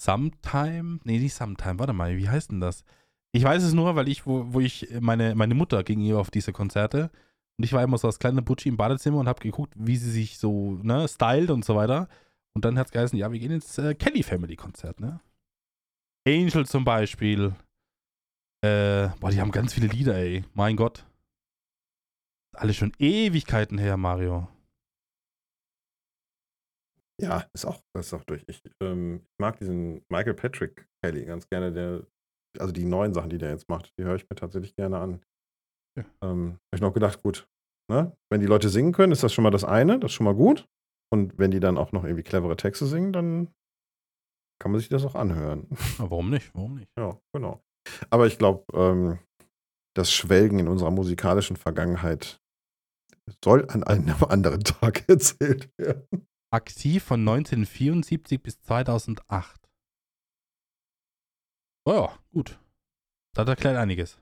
Sometime? 0.01 1.01
Nee, 1.05 1.19
nicht 1.19 1.35
Sometime. 1.35 1.79
Warte 1.79 1.93
mal, 1.93 2.17
wie 2.17 2.29
heißt 2.29 2.51
denn 2.51 2.61
das? 2.61 2.85
Ich 3.33 3.45
weiß 3.45 3.63
es 3.63 3.75
nur, 3.75 3.97
weil 3.97 4.09
ich, 4.09 4.27
wo, 4.27 4.53
wo 4.53 4.61
ich 4.61 4.89
meine, 5.01 5.35
meine 5.35 5.55
Mutter 5.55 5.85
ging 5.85 6.01
auf 6.19 6.31
diese 6.31 6.53
Konzerte 6.53 7.11
Und 7.59 7.65
ich 7.65 7.73
war 7.73 7.83
immer 7.85 7.99
so 7.99 8.09
als 8.09 8.19
kleiner 8.19 8.43
Butschi 8.43 8.71
im 8.71 8.77
Badezimmer 8.79 9.19
und 9.19 9.29
habe 9.29 9.41
geguckt, 9.41 9.75
wie 9.77 9.97
sie 9.97 10.11
sich 10.11 10.39
so, 10.39 10.79
ne, 10.83 11.07
stylt 11.09 11.51
und 11.51 11.65
so 11.65 11.77
weiter. 11.77 12.09
Und 12.55 12.65
dann 12.65 12.79
hat 12.79 12.89
es 12.89 12.93
geheißen, 12.93 13.19
ja, 13.19 13.33
wir 13.33 13.39
gehen 13.41 13.53
ins 13.53 13.79
äh, 13.79 13.95
Kelly 13.95 14.23
Family 14.23 14.57
Konzert, 14.57 15.01
ne? 15.01 15.21
Angel 16.27 16.67
zum 16.67 16.85
Beispiel. 16.85 17.55
Äh, 18.63 19.09
boah, 19.21 19.31
die 19.31 19.41
haben 19.41 19.53
ganz 19.53 19.73
viele 19.73 19.87
Lieder, 19.87 20.17
ey. 20.17 20.45
Mein 20.55 20.77
Gott. 20.77 21.07
Alles 22.55 22.77
schon 22.77 22.93
Ewigkeiten 22.99 23.79
her, 23.79 23.97
Mario. 23.97 24.49
Ja, 27.21 27.47
ist 27.53 27.67
auch, 27.67 27.83
ist 27.99 28.15
auch 28.15 28.25
durch. 28.25 28.45
Ich, 28.49 28.63
ähm, 28.83 29.27
mag 29.39 29.59
diesen 29.59 30.05
Michael 30.09 30.35
Patrick 30.35 30.89
Kelly 31.03 31.27
ganz 31.27 31.49
gerne, 31.49 31.73
der, 31.73 32.07
also 32.59 32.73
die 32.73 32.85
neuen 32.85 33.13
Sachen, 33.15 33.31
die 33.31 33.39
der 33.39 33.51
jetzt 33.51 33.69
macht, 33.69 33.93
die 33.99 34.05
höre 34.05 34.17
ich 34.17 34.29
mir 34.29 34.37
tatsächlich 34.37 34.75
gerne 34.75 34.99
an. 34.99 35.23
Ja. 35.99 36.05
Ähm, 36.23 36.53
habe 36.53 36.77
ich 36.77 36.81
noch 36.81 36.95
gedacht, 36.95 37.23
gut, 37.23 37.47
ne? 37.91 38.17
wenn 38.31 38.41
die 38.41 38.47
Leute 38.47 38.69
singen 38.69 38.93
können, 38.93 39.13
ist 39.13 39.23
das 39.23 39.35
schon 39.35 39.45
mal 39.45 39.51
das 39.51 39.65
eine, 39.65 39.99
das 39.99 40.13
ist 40.13 40.15
schon 40.15 40.25
mal 40.25 40.35
gut. 40.35 40.67
Und 41.13 41.39
wenn 41.39 41.51
die 41.51 41.61
dann 41.61 41.77
auch 41.77 41.93
noch 41.93 42.05
irgendwie 42.05 42.23
clevere 42.23 42.57
Texte 42.57 42.87
singen, 42.87 43.13
dann 43.13 43.53
kann 44.61 44.73
man 44.73 44.81
sich 44.81 44.89
das 44.89 45.05
auch 45.05 45.15
anhören. 45.15 45.67
Ja, 45.99 46.11
warum 46.11 46.31
nicht? 46.31 46.55
Warum 46.55 46.75
nicht? 46.77 46.91
Ja, 46.97 47.21
genau. 47.35 47.61
Aber 48.11 48.27
ich 48.27 48.39
glaube, 48.39 48.65
ähm, 48.73 49.19
das 49.95 50.13
Schwelgen 50.13 50.59
in 50.59 50.69
unserer 50.69 50.91
musikalischen 50.91 51.57
Vergangenheit 51.57 52.41
soll 53.45 53.69
an 53.69 53.85
einem 53.85 54.17
anderen 54.29 54.65
Tag 54.65 55.05
erzählt 55.09 55.71
werden. 55.79 56.27
Aktiv 56.53 57.05
von 57.05 57.21
1974 57.21 58.43
bis 58.43 58.61
2008. 58.63 59.61
Oh 61.87 61.93
ja, 61.93 62.19
gut. 62.33 62.59
Das 63.35 63.49
erklärt 63.49 63.77
einiges. 63.77 64.21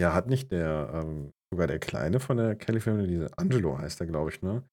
Ja, 0.00 0.14
hat 0.14 0.26
nicht 0.26 0.50
der, 0.50 0.90
ähm, 0.94 1.32
sogar 1.52 1.66
der 1.66 1.78
Kleine 1.78 2.20
von 2.20 2.38
der 2.38 2.56
Kelly 2.56 2.80
Family, 2.80 3.06
diese 3.06 3.38
Angelo 3.38 3.78
heißt 3.78 4.00
er, 4.00 4.06
glaube 4.06 4.30
ich, 4.30 4.42
ne? 4.42 4.66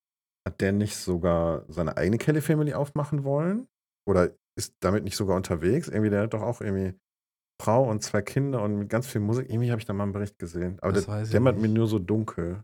Hat 0.48 0.62
der 0.62 0.72
nicht 0.72 0.96
sogar 0.96 1.66
seine 1.68 1.98
eigene 1.98 2.18
Kelly 2.18 2.42
Family 2.42 2.74
aufmachen 2.74 3.24
wollen? 3.24 3.68
Oder 4.10 4.36
ist 4.58 4.76
damit 4.80 5.04
nicht 5.04 5.16
sogar 5.16 5.38
unterwegs? 5.38 5.88
Irgendwie, 5.88 6.10
der 6.10 6.24
hat 6.24 6.34
doch 6.34 6.42
auch 6.42 6.62
irgendwie 6.62 6.98
Frau 7.62 7.84
und 7.84 8.02
zwei 8.02 8.22
Kinder 8.22 8.62
und 8.62 8.78
mit 8.78 8.90
ganz 8.90 9.08
viel 9.08 9.22
Musik. 9.22 9.50
Irgendwie 9.50 9.70
habe 9.70 9.80
ich 9.80 9.86
da 9.86 9.94
mal 9.94 10.04
einen 10.04 10.14
Bericht 10.14 10.40
gesehen. 10.40 10.78
Aber 10.82 10.94
das 10.94 11.06
der 11.06 11.26
dämmert 11.26 11.60
mir 11.60 11.68
nur 11.68 11.88
so 11.88 12.00
dunkel. 12.00 12.64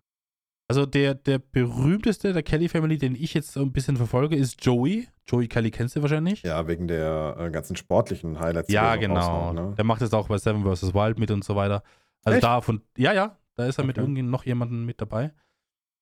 Also 0.70 0.86
der, 0.86 1.14
der 1.14 1.40
berühmteste 1.40 2.34
der 2.34 2.44
Kelly 2.44 2.68
Family, 2.68 2.98
den 2.98 3.16
ich 3.16 3.34
jetzt 3.34 3.54
so 3.54 3.62
ein 3.62 3.72
bisschen 3.72 3.96
verfolge, 3.96 4.36
ist 4.36 4.64
Joey. 4.66 5.08
Joey 5.28 5.48
Kelly 5.48 5.72
kennst 5.72 5.96
du 5.96 6.02
wahrscheinlich. 6.02 6.44
Ja, 6.44 6.68
wegen 6.68 6.88
der 6.88 7.38
äh, 7.40 7.50
ganzen 7.52 7.76
sportlichen 7.76 8.40
Highlights. 8.40 8.72
Ja, 8.72 8.96
genau. 8.96 9.54
Ne? 9.54 9.76
Der 9.78 9.86
macht 9.86 10.02
jetzt 10.02 10.14
auch 10.14 10.28
bei 10.28 10.38
Seven 10.38 10.64
vs. 10.64 10.94
Wild 10.94 11.20
mit 11.20 11.32
und 11.32 11.44
so 11.44 11.56
weiter. 11.56 11.84
Also 12.24 12.36
Echt? 12.36 12.44
da 12.44 12.60
von, 12.60 12.82
ja, 12.98 13.14
ja, 13.14 13.38
da 13.56 13.66
ist 13.66 13.78
er 13.78 13.84
okay. 13.84 13.88
mit 13.88 13.98
irgendwie 13.98 14.24
noch 14.24 14.46
jemandem 14.46 14.86
mit 14.86 15.00
dabei. 15.00 15.32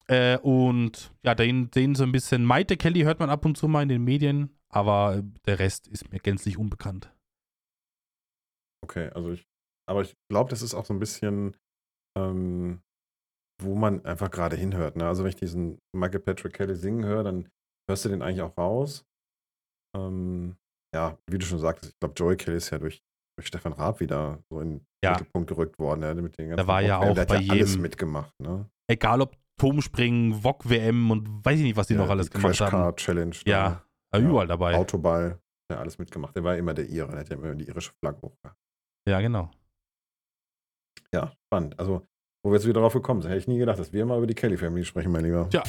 Äh, 0.07 0.37
und 0.39 1.11
ja, 1.23 1.35
den, 1.35 1.69
den 1.69 1.93
so 1.93 2.03
ein 2.03 2.11
bisschen 2.11 2.43
Maite 2.43 2.77
Kelly 2.77 3.01
hört 3.01 3.19
man 3.19 3.29
ab 3.29 3.45
und 3.45 3.57
zu 3.57 3.67
mal 3.67 3.83
in 3.83 3.89
den 3.89 4.03
Medien, 4.03 4.57
aber 4.69 5.21
der 5.45 5.59
Rest 5.59 5.87
ist 5.87 6.11
mir 6.11 6.19
gänzlich 6.19 6.57
unbekannt. 6.57 7.11
Okay, 8.85 9.09
also 9.15 9.31
ich, 9.31 9.47
aber 9.89 10.01
ich 10.03 10.15
glaube, 10.29 10.51
das 10.51 10.61
ist 10.61 10.75
auch 10.75 10.85
so 10.85 10.93
ein 10.93 10.99
bisschen, 10.99 11.57
ähm, 12.15 12.83
wo 13.59 13.73
man 13.73 14.05
einfach 14.05 14.29
gerade 14.29 14.55
hinhört. 14.55 14.95
Ne? 14.95 15.07
Also 15.07 15.23
wenn 15.23 15.29
ich 15.29 15.35
diesen 15.35 15.79
Michael 15.91 16.19
Patrick 16.19 16.53
Kelly 16.53 16.75
singen 16.75 17.03
höre, 17.03 17.23
dann 17.23 17.49
hörst 17.89 18.05
du 18.05 18.09
den 18.09 18.21
eigentlich 18.21 18.43
auch 18.43 18.55
raus. 18.59 19.03
Ähm, 19.97 20.55
ja, 20.93 21.17
wie 21.27 21.39
du 21.39 21.45
schon 21.47 21.57
sagtest, 21.57 21.93
ich 21.93 21.99
glaube, 21.99 22.13
Joey 22.15 22.37
Kelly 22.37 22.57
ist 22.57 22.69
ja 22.69 22.77
durch, 22.77 23.01
durch 23.39 23.47
Stefan 23.47 23.73
Raab 23.73 24.01
wieder 24.01 24.43
so 24.51 24.61
in 24.61 24.69
den 24.69 24.85
ja. 25.03 25.13
Mittelpunkt 25.13 25.49
gerückt 25.49 25.79
worden. 25.79 26.03
Ja, 26.03 26.13
mit 26.13 26.37
den 26.37 26.49
ganzen 26.49 26.57
da 26.57 26.67
war 26.67 26.81
ja 26.81 26.99
auch 26.99 27.15
der 27.15 27.25
bei 27.25 27.39
ja 27.39 27.55
jedem 27.55 27.81
mitgemacht. 27.81 28.33
Ne? 28.39 28.69
Egal 28.87 29.21
ob 29.21 29.35
Turmspringen, 29.59 30.43
VOG 30.43 30.69
WM 30.69 31.09
und 31.09 31.43
weiß 31.43 31.57
ich 31.57 31.63
nicht, 31.63 31.75
was 31.75 31.87
die 31.87 31.95
ja, 31.95 32.01
noch 32.01 32.09
alles 32.11 32.29
die 32.29 32.37
gemacht 32.37 32.55
Crash 32.55 32.71
haben. 32.71 32.95
Challenge. 32.97 33.35
Ja, 33.45 33.83
da, 34.11 34.19
ja, 34.19 34.27
überall 34.27 34.45
dabei. 34.45 34.75
Autoball, 34.75 35.39
ja, 35.71 35.79
alles 35.79 35.97
mitgemacht. 35.97 36.35
Der 36.35 36.43
war 36.43 36.55
immer 36.55 36.75
der 36.75 36.87
Ire, 36.87 37.07
der 37.07 37.21
hat 37.21 37.29
ja 37.29 37.35
immer 37.35 37.55
die 37.55 37.67
irische 37.67 37.93
Flagge 37.99 38.21
hochgehabt. 38.21 38.59
Ja, 39.07 39.21
genau. 39.21 39.51
Ja, 41.13 41.33
spannend. 41.47 41.79
Also 41.79 42.05
wo 42.45 42.51
wir 42.51 42.57
jetzt 42.57 42.67
wieder 42.67 42.79
drauf 42.79 42.93
gekommen 42.93 43.23
sind. 43.23 43.31
Hätte 43.31 43.39
ich 43.39 43.47
nie 43.47 43.57
gedacht, 43.57 43.79
dass 43.79 43.91
wir 43.91 44.05
mal 44.05 44.19
über 44.19 44.27
die 44.27 44.35
Kelly 44.35 44.55
Family 44.55 44.85
sprechen, 44.85 45.11
mein 45.11 45.25
Lieber. 45.25 45.49
Tja. 45.49 45.63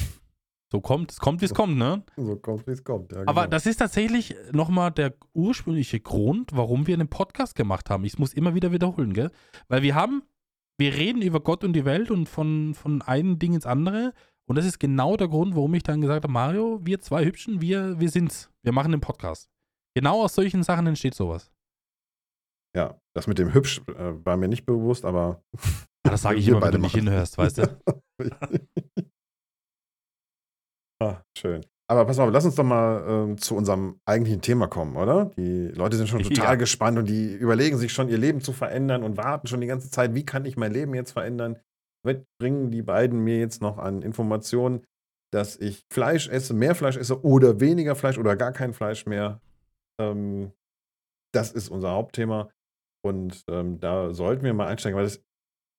So 0.71 0.79
kommt 0.79 1.11
es, 1.11 1.19
kommt, 1.19 1.41
wie 1.41 1.45
es 1.45 1.53
kommt, 1.53 1.75
ne? 1.75 2.03
So 2.17 2.35
kommt, 2.35 2.67
wie 2.67 2.71
es 2.71 2.83
kommt, 2.83 3.11
ja. 3.13 3.19
Genau. 3.19 3.31
Aber 3.31 3.47
das 3.47 3.65
ist 3.65 3.77
tatsächlich 3.77 4.35
nochmal 4.51 4.91
der 4.91 5.15
ursprüngliche 5.33 5.99
Grund, 5.99 6.51
warum 6.53 6.85
wir 6.85 6.93
einen 6.93 7.07
Podcast 7.07 7.55
gemacht 7.55 7.89
haben. 7.89 8.03
Ich 8.03 8.19
muss 8.19 8.33
immer 8.33 8.53
wieder 8.53 8.71
wiederholen, 8.71 9.13
gell? 9.13 9.31
Weil 9.69 9.81
wir 9.81 9.95
haben, 9.95 10.21
wir 10.77 10.93
reden 10.93 11.23
über 11.23 11.39
Gott 11.39 11.63
und 11.63 11.73
die 11.73 11.85
Welt 11.85 12.11
und 12.11 12.29
von, 12.29 12.75
von 12.75 13.01
einem 13.01 13.39
Ding 13.39 13.53
ins 13.53 13.65
andere. 13.65 14.13
Und 14.45 14.57
das 14.57 14.65
ist 14.65 14.77
genau 14.77 15.17
der 15.17 15.29
Grund, 15.29 15.55
warum 15.55 15.73
ich 15.73 15.83
dann 15.83 16.01
gesagt 16.01 16.25
habe, 16.25 16.31
Mario, 16.31 16.79
wir 16.83 16.99
zwei 16.99 17.25
Hübschen, 17.25 17.59
wir, 17.59 17.99
wir 17.99 18.09
sind's. 18.09 18.51
Wir 18.61 18.71
machen 18.71 18.91
den 18.91 19.01
Podcast. 19.01 19.49
Genau 19.95 20.21
aus 20.21 20.35
solchen 20.35 20.61
Sachen 20.61 20.85
entsteht 20.85 21.15
sowas. 21.15 21.49
Ja, 22.77 23.01
das 23.15 23.25
mit 23.25 23.39
dem 23.39 23.55
hübsch 23.55 23.81
äh, 23.87 24.23
war 24.23 24.37
mir 24.37 24.47
nicht 24.47 24.67
bewusst, 24.67 25.03
aber 25.03 25.41
das 26.03 26.21
sage 26.21 26.37
ich 26.39 26.47
immer, 26.47 26.61
wenn 26.61 26.73
du 26.73 26.77
nicht 26.77 26.93
hinhörst, 26.93 27.35
weißt 27.39 27.57
du? 27.57 27.81
ah, 31.01 31.23
schön. 31.35 31.65
Aber 31.89 32.05
pass 32.05 32.17
mal, 32.17 32.29
lass 32.29 32.45
uns 32.45 32.53
doch 32.53 32.63
mal 32.63 33.03
ähm, 33.07 33.37
zu 33.39 33.55
unserem 33.55 33.99
eigentlichen 34.05 34.41
Thema 34.41 34.67
kommen, 34.67 34.95
oder? 34.95 35.31
Die 35.37 35.69
Leute 35.69 35.97
sind 35.97 36.07
schon 36.07 36.21
total 36.21 36.45
ja. 36.45 36.55
gespannt 36.55 36.99
und 36.99 37.09
die 37.09 37.33
überlegen 37.33 37.77
sich 37.77 37.93
schon, 37.93 38.09
ihr 38.09 38.17
Leben 38.19 38.41
zu 38.41 38.53
verändern 38.53 39.01
und 39.03 39.17
warten 39.17 39.47
schon 39.47 39.61
die 39.61 39.67
ganze 39.67 39.89
Zeit, 39.89 40.13
wie 40.13 40.25
kann 40.25 40.45
ich 40.45 40.55
mein 40.55 40.71
Leben 40.71 40.93
jetzt 40.93 41.13
verändern? 41.13 41.57
Was 42.05 42.17
bringen 42.39 42.69
die 42.69 42.83
beiden 42.83 43.23
mir 43.23 43.39
jetzt 43.39 43.63
noch 43.63 43.79
an 43.79 44.03
Informationen, 44.03 44.85
dass 45.33 45.55
ich 45.55 45.83
Fleisch 45.91 46.29
esse, 46.29 46.53
mehr 46.53 46.75
Fleisch 46.75 46.97
esse 46.97 47.23
oder 47.23 47.59
weniger 47.59 47.95
Fleisch 47.95 48.19
oder 48.19 48.35
gar 48.35 48.51
kein 48.51 48.73
Fleisch 48.73 49.07
mehr? 49.07 49.41
Ähm, 49.99 50.51
das 51.33 51.51
ist 51.51 51.69
unser 51.69 51.91
Hauptthema. 51.91 52.49
Und 53.07 53.43
ähm, 53.49 53.79
da 53.79 54.13
sollten 54.13 54.43
wir 54.43 54.53
mal 54.53 54.67
einsteigen, 54.67 54.97
weil 54.97 55.05
das 55.05 55.21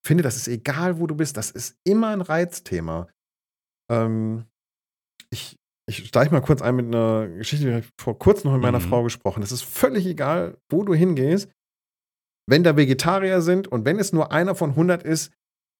finde, 0.06 0.22
das 0.22 0.36
ist 0.36 0.48
egal, 0.48 0.98
wo 0.98 1.06
du 1.06 1.14
bist, 1.14 1.36
das 1.36 1.50
ist 1.50 1.78
immer 1.84 2.08
ein 2.08 2.20
Reizthema. 2.22 3.08
Ähm, 3.90 4.46
ich, 5.30 5.56
ich 5.88 6.08
steige 6.08 6.32
mal 6.32 6.40
kurz 6.40 6.62
ein 6.62 6.76
mit 6.76 6.86
einer 6.86 7.28
Geschichte, 7.28 7.66
die 7.66 7.78
ich 7.78 7.92
vor 8.00 8.18
kurzem 8.18 8.48
noch 8.48 8.54
mit 8.54 8.62
meiner 8.62 8.80
mhm. 8.80 8.88
Frau 8.88 9.02
gesprochen. 9.02 9.42
Es 9.42 9.52
ist 9.52 9.62
völlig 9.62 10.06
egal, 10.06 10.58
wo 10.70 10.82
du 10.82 10.94
hingehst. 10.94 11.50
Wenn 12.48 12.64
da 12.64 12.76
Vegetarier 12.76 13.42
sind 13.42 13.68
und 13.68 13.84
wenn 13.84 13.98
es 13.98 14.12
nur 14.12 14.32
einer 14.32 14.54
von 14.54 14.70
100 14.70 15.02
ist, 15.02 15.32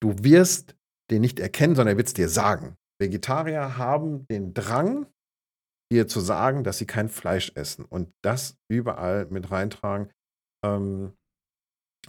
du 0.03 0.23
wirst 0.23 0.77
den 1.11 1.23
nicht 1.23 1.41
erkennen, 1.41 1.75
sondern 1.75 1.95
er 1.95 1.97
wird 1.97 2.09
es 2.09 2.15
dir 2.15 2.29
sagen. 2.29 2.77
Vegetarier 3.01 3.79
haben 3.79 4.27
den 4.27 4.53
Drang, 4.53 5.07
dir 5.91 6.07
zu 6.07 6.21
sagen, 6.21 6.65
dass 6.65 6.77
sie 6.77 6.87
kein 6.87 7.09
Fleisch 7.09 7.53
essen 7.55 7.87
und 7.87 8.13
das 8.23 8.59
überall 8.71 9.27
mit 9.31 9.51
reintragen. 9.51 10.11
Ähm, 10.63 11.15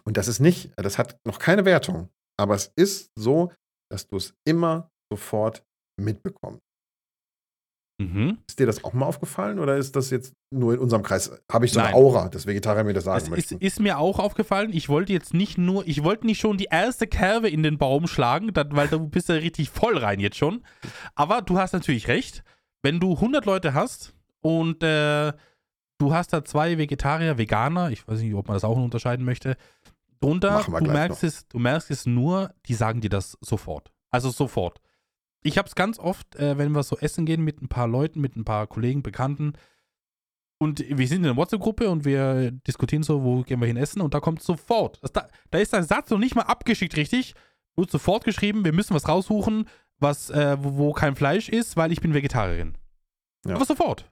und 0.04 0.18
das 0.18 0.28
ist 0.28 0.40
nicht, 0.40 0.72
das 0.76 0.98
hat 0.98 1.20
noch 1.26 1.40
keine 1.40 1.66
Wertung, 1.66 2.10
aber 2.38 2.56
es 2.56 2.72
ist 2.76 3.12
so, 3.16 3.52
dass 3.90 4.08
du 4.08 4.18
es 4.18 4.34
immer 4.46 4.92
sofort 5.12 5.64
mitbekommst. 6.00 6.62
Mhm. 8.00 8.38
Ist 8.48 8.58
dir 8.58 8.66
das 8.66 8.84
auch 8.86 8.94
mal 8.94 9.06
aufgefallen 9.06 9.60
oder 9.60 9.76
ist 9.76 9.94
das 9.96 10.10
jetzt 10.10 10.34
nur 10.52 10.74
in 10.74 10.80
unserem 10.80 11.04
Kreis? 11.04 11.32
Habe 11.52 11.66
ich 11.66 11.74
so 11.74 11.80
Nein. 11.80 11.90
eine 11.90 11.98
Aura, 11.98 12.30
dass 12.30 12.48
Vegetarier 12.48 12.86
mir 12.86 12.94
das 12.94 13.04
sagen 13.04 13.20
das 13.20 13.30
möchten? 13.30 13.56
Ist, 13.56 13.62
ist 13.62 13.80
mir 13.82 14.00
auch 14.00 14.20
aufgefallen. 14.20 14.72
Ich 14.72 14.88
wollte 14.88 15.12
jetzt 15.12 15.34
nicht 15.34 15.58
nur, 15.58 15.86
ich 15.86 16.02
wollte 16.02 16.26
nicht 16.26 16.40
schon 16.40 16.58
die 16.58 16.68
erste 16.72 17.08
Kerbe 17.08 17.50
in 17.50 17.62
den 17.62 17.78
Baum 17.78 18.08
schlagen, 18.08 18.52
weil 18.56 18.88
du 18.88 19.10
bist 19.10 19.28
ja 19.28 19.36
richtig 19.36 19.70
voll 19.70 19.98
rein 19.98 20.22
jetzt 20.22 20.38
schon. 20.38 20.64
Aber 21.16 21.42
du 21.42 21.60
hast 21.60 21.74
natürlich 21.74 22.08
recht. 22.08 22.44
Wenn 22.82 23.02
du 23.02 23.16
100 23.16 23.46
Leute 23.46 23.74
hast 23.74 24.14
und 24.40 24.82
äh, 24.82 25.34
du 25.98 26.14
hast 26.14 26.32
da 26.32 26.46
zwei 26.46 26.78
Vegetarier, 26.78 27.38
Veganer, 27.38 27.92
ich 27.92 28.08
weiß 28.08 28.22
nicht, 28.22 28.34
ob 28.34 28.48
man 28.48 28.56
das 28.56 28.64
auch 28.64 28.78
unterscheiden 28.78 29.26
möchte, 29.26 29.58
drunter, 30.20 30.66
du 30.68 30.92
merkst, 30.92 31.24
es, 31.24 31.48
du 31.48 31.60
merkst 31.60 31.92
es 31.92 32.06
nur, 32.06 32.54
die 32.66 32.74
sagen 32.74 33.02
dir 33.02 33.10
das 33.10 33.38
sofort. 33.42 33.92
Also 34.12 34.30
sofort. 34.30 34.82
Ich 35.42 35.58
habe 35.58 35.68
es 35.68 35.76
ganz 35.76 36.00
oft, 36.00 36.36
äh, 36.36 36.58
wenn 36.58 36.72
wir 36.72 36.84
so 36.84 36.98
essen 36.98 37.26
gehen 37.26 37.44
mit 37.44 37.62
ein 37.62 37.70
paar 37.70 37.88
Leuten, 37.88 38.20
mit 38.20 38.36
ein 38.36 38.44
paar 38.44 38.68
Kollegen, 38.68 39.04
Bekannten, 39.04 39.54
und 40.62 40.84
wir 40.90 41.08
sind 41.08 41.20
in 41.20 41.30
einer 41.30 41.38
WhatsApp-Gruppe 41.38 41.90
und 41.90 42.04
wir 42.04 42.52
diskutieren 42.52 43.02
so, 43.02 43.24
wo 43.24 43.44
gehen 43.44 43.62
wir 43.62 43.68
hin 43.68 43.78
essen 43.78 44.02
und 44.02 44.14
da 44.14 44.20
kommt 44.20 44.44
sofort. 44.44 45.00
Da, 45.14 45.30
da, 45.50 45.58
ist 45.58 45.72
der 45.72 45.84
Satz 45.84 46.10
noch 46.10 46.20
nicht 46.20 46.36
mal 46.36 46.42
abgeschickt 46.42 46.98
richtig. 46.98 47.34
Wird 47.78 47.90
sofort 47.90 48.26
geschrieben, 48.26 48.66
wir 48.66 48.74
müssen 48.74 48.94
was 48.94 49.08
raussuchen, 49.08 49.70
was, 50.00 50.30
äh, 50.30 50.58
wo, 50.62 50.76
wo, 50.76 50.94
kein 50.94 51.16
Fleisch 51.16 51.48
ist, 51.48 51.78
weil 51.78 51.94
ich 51.94 52.02
bin 52.02 52.14
Vegetarierin. 52.14 52.78
Ja. 53.46 53.56
Aber 53.56 53.64
sofort. 53.64 54.12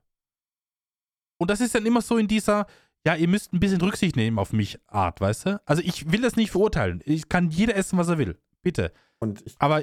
Und 1.38 1.52
das 1.52 1.60
ist 1.60 1.76
dann 1.76 1.86
immer 1.86 2.02
so 2.02 2.18
in 2.18 2.30
dieser, 2.30 2.66
ja, 3.08 3.16
ihr 3.16 3.30
müsst 3.30 3.54
ein 3.54 3.62
bisschen 3.62 3.80
Rücksicht 3.80 4.18
nehmen 4.18 4.38
auf 4.38 4.52
mich 4.52 4.82
Art, 4.88 5.22
weißt 5.22 5.46
du? 5.46 5.62
Also 5.66 5.82
ich 5.82 6.12
will 6.12 6.20
das 6.20 6.36
nicht 6.36 6.52
verurteilen. 6.52 7.02
Ich 7.06 7.30
kann 7.30 7.50
jeder 7.50 7.74
essen, 7.78 7.98
was 7.98 8.10
er 8.10 8.18
will. 8.18 8.38
Bitte. 8.62 8.92
Und 9.20 9.42
ich 9.46 9.56
Aber 9.60 9.82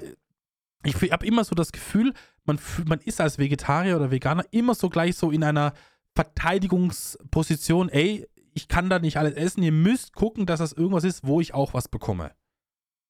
ich 0.85 1.11
habe 1.11 1.25
immer 1.25 1.43
so 1.43 1.55
das 1.55 1.73
Gefühl, 1.73 2.13
man, 2.45 2.59
man 2.85 3.01
ist 3.01 3.23
als 3.23 3.39
Vegetarier 3.39 3.97
oder 3.97 4.11
Veganer 4.11 4.45
immer 4.51 4.75
so 4.75 4.91
gleich 4.91 5.17
so 5.17 5.31
in 5.31 5.43
einer 5.43 5.73
Verteidigungsposition, 6.15 7.89
ey, 7.89 8.29
ich 8.53 8.69
kann 8.69 8.91
da 8.91 8.99
nicht 8.99 9.17
alles 9.17 9.33
essen, 9.37 9.63
ihr 9.63 9.73
müsst 9.73 10.13
gucken, 10.13 10.45
dass 10.45 10.59
das 10.59 10.75
irgendwas 10.75 11.05
ist, 11.05 11.27
wo 11.27 11.41
ich 11.41 11.55
auch 11.55 11.73
was 11.73 11.89
bekomme. 11.89 12.33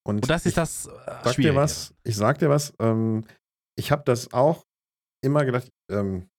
Und, 0.07 0.15
Und 0.15 0.29
das 0.29 0.45
ist 0.45 0.55
das 0.55 0.85
äh, 0.85 0.91
sag 1.25 1.35
dir 1.35 1.55
was, 1.55 1.93
ich 2.03 2.15
sag 2.15 2.39
dir 2.39 2.49
was, 2.49 2.73
ähm, 2.79 3.25
ich 3.77 3.91
habe 3.91 4.03
das 4.05 4.31
auch 4.31 4.65
immer 5.21 5.43
gedacht, 5.43 5.67
ähm, 5.91 6.29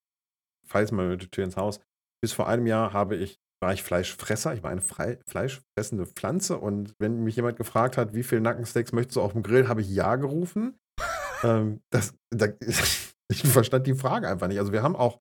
fall 0.64 0.80
jetzt 0.80 0.92
mal 0.92 1.06
mit 1.06 1.20
der 1.20 1.30
Tür 1.30 1.44
ins 1.44 1.58
Haus. 1.58 1.78
Bis 2.22 2.32
vor 2.32 2.48
einem 2.48 2.66
Jahr 2.66 2.94
habe 2.94 3.16
ich, 3.16 3.38
war 3.66 3.72
ich 3.72 3.82
Fleischfresser, 3.82 4.54
ich 4.54 4.62
war 4.62 4.70
eine 4.70 4.80
frei, 4.80 5.18
fleischfressende 5.26 6.06
Pflanze 6.06 6.56
und 6.56 6.94
wenn 7.00 7.24
mich 7.24 7.34
jemand 7.34 7.56
gefragt 7.56 7.96
hat, 7.96 8.14
wie 8.14 8.22
viel 8.22 8.40
Nackensteaks 8.40 8.92
möchtest 8.92 9.16
du 9.16 9.22
auf 9.22 9.32
dem 9.32 9.42
Grill, 9.42 9.66
habe 9.66 9.80
ich 9.80 9.90
Ja 9.92 10.14
gerufen. 10.14 10.78
ähm, 11.42 11.80
das, 11.90 12.14
da, 12.30 12.46
ich 13.28 13.42
verstand 13.42 13.88
die 13.88 13.94
Frage 13.94 14.28
einfach 14.28 14.46
nicht. 14.46 14.60
Also 14.60 14.70
wir 14.70 14.84
haben 14.84 14.94
auch, 14.94 15.18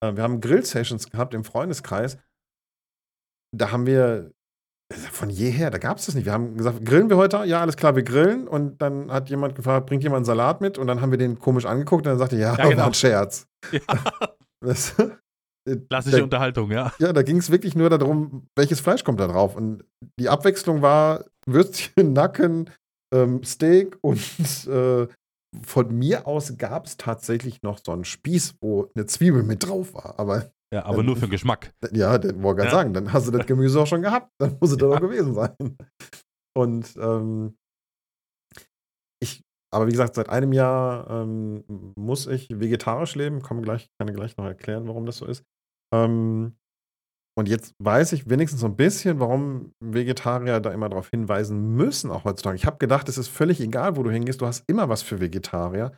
äh, 0.00 0.14
wir 0.14 0.22
haben 0.22 0.40
Grill-Sessions 0.40 1.10
gehabt 1.10 1.34
im 1.34 1.42
Freundeskreis. 1.42 2.18
Da 3.52 3.72
haben 3.72 3.84
wir 3.84 4.30
von 5.10 5.28
jeher, 5.28 5.70
da 5.70 5.78
gab 5.78 5.98
es 5.98 6.06
das 6.06 6.14
nicht. 6.14 6.24
Wir 6.24 6.32
haben 6.32 6.56
gesagt, 6.56 6.84
grillen 6.84 7.10
wir 7.10 7.16
heute? 7.16 7.44
Ja, 7.46 7.62
alles 7.62 7.76
klar, 7.76 7.96
wir 7.96 8.04
grillen. 8.04 8.46
Und 8.46 8.80
dann 8.80 9.10
hat 9.10 9.28
jemand 9.28 9.56
gefragt, 9.56 9.86
bringt 9.86 10.04
jemand 10.04 10.18
einen 10.18 10.24
Salat 10.24 10.60
mit? 10.60 10.78
Und 10.78 10.86
dann 10.86 11.00
haben 11.00 11.10
wir 11.10 11.18
den 11.18 11.40
komisch 11.40 11.66
angeguckt 11.66 12.06
und 12.06 12.12
dann 12.12 12.18
sagte 12.18 12.36
er, 12.36 12.52
ja, 12.52 12.56
Ja, 12.58 12.68
genau. 12.68 12.82
war 12.82 12.86
ein 12.86 12.94
Scherz. 12.94 13.48
Ja, 13.72 13.80
Das, 14.60 14.94
klassische 15.76 16.18
da, 16.18 16.24
Unterhaltung, 16.24 16.70
ja. 16.70 16.92
ja, 16.98 17.12
da 17.12 17.22
ging 17.22 17.36
es 17.38 17.50
wirklich 17.50 17.74
nur 17.74 17.90
darum, 17.90 18.46
welches 18.56 18.80
Fleisch 18.80 19.04
kommt 19.04 19.20
da 19.20 19.26
drauf. 19.26 19.56
Und 19.56 19.84
die 20.20 20.28
Abwechslung 20.28 20.82
war 20.82 21.24
Würstchen, 21.46 22.12
Nacken, 22.12 22.70
ähm, 23.14 23.42
Steak 23.44 23.98
und 24.02 24.20
äh, 24.68 25.06
von 25.62 25.96
mir 25.98 26.26
aus 26.26 26.56
gab 26.58 26.86
es 26.86 26.96
tatsächlich 26.96 27.62
noch 27.62 27.78
so 27.84 27.92
einen 27.92 28.04
Spieß, 28.04 28.56
wo 28.60 28.90
eine 28.94 29.06
Zwiebel 29.06 29.42
mit 29.42 29.64
drauf 29.66 29.94
war. 29.94 30.18
Aber 30.18 30.50
Ja, 30.72 30.84
aber 30.84 31.02
nur 31.02 31.16
für 31.16 31.22
den 31.26 31.30
Geschmack. 31.30 31.72
ja, 31.92 32.18
den 32.18 32.42
wollte 32.42 32.58
gerade 32.58 32.70
Ja. 32.70 32.76
sagen, 32.76 32.92
dann 32.92 33.12
hast 33.12 33.26
du 33.26 33.30
das 33.30 33.46
Gemüse 33.46 33.80
auch 33.80 33.86
schon 33.86 34.02
gehabt. 34.02 34.30
Dann 34.38 34.58
muss 34.60 34.70
es 34.72 34.76
da 34.76 34.86
Ja. 34.86 34.92
doch 34.96 35.00
gewesen 35.00 35.32
sein. 35.34 35.54
Und 36.54 36.94
ähm, 37.00 37.56
ich, 39.22 39.42
aber 39.72 39.86
wie 39.86 39.92
gesagt, 39.92 40.14
seit 40.14 40.28
einem 40.28 40.52
Jahr 40.52 41.08
ähm, 41.10 41.64
muss 41.96 42.26
ich 42.26 42.48
vegetarisch 42.50 43.14
leben. 43.14 43.40
Komm 43.42 43.62
gleich, 43.62 43.88
kann 43.98 44.08
ich 44.08 44.14
gleich 44.14 44.36
noch 44.36 44.44
erklären, 44.44 44.86
warum 44.86 45.06
das 45.06 45.16
so 45.16 45.26
ist. 45.26 45.44
Ähm, 45.94 46.56
und 47.38 47.48
jetzt 47.48 47.74
weiß 47.78 48.14
ich 48.14 48.28
wenigstens 48.28 48.60
so 48.60 48.66
ein 48.66 48.76
bisschen, 48.76 49.20
warum 49.20 49.72
Vegetarier 49.78 50.58
da 50.58 50.72
immer 50.72 50.88
darauf 50.88 51.08
hinweisen 51.10 51.76
müssen, 51.76 52.10
auch 52.10 52.24
heutzutage. 52.24 52.56
Ich 52.56 52.66
habe 52.66 52.78
gedacht, 52.78 53.08
es 53.08 53.16
ist 53.16 53.28
völlig 53.28 53.60
egal, 53.60 53.96
wo 53.96 54.02
du 54.02 54.10
hingehst, 54.10 54.40
du 54.40 54.46
hast 54.46 54.64
immer 54.68 54.88
was 54.88 55.02
für 55.02 55.20
Vegetarier. 55.20 55.92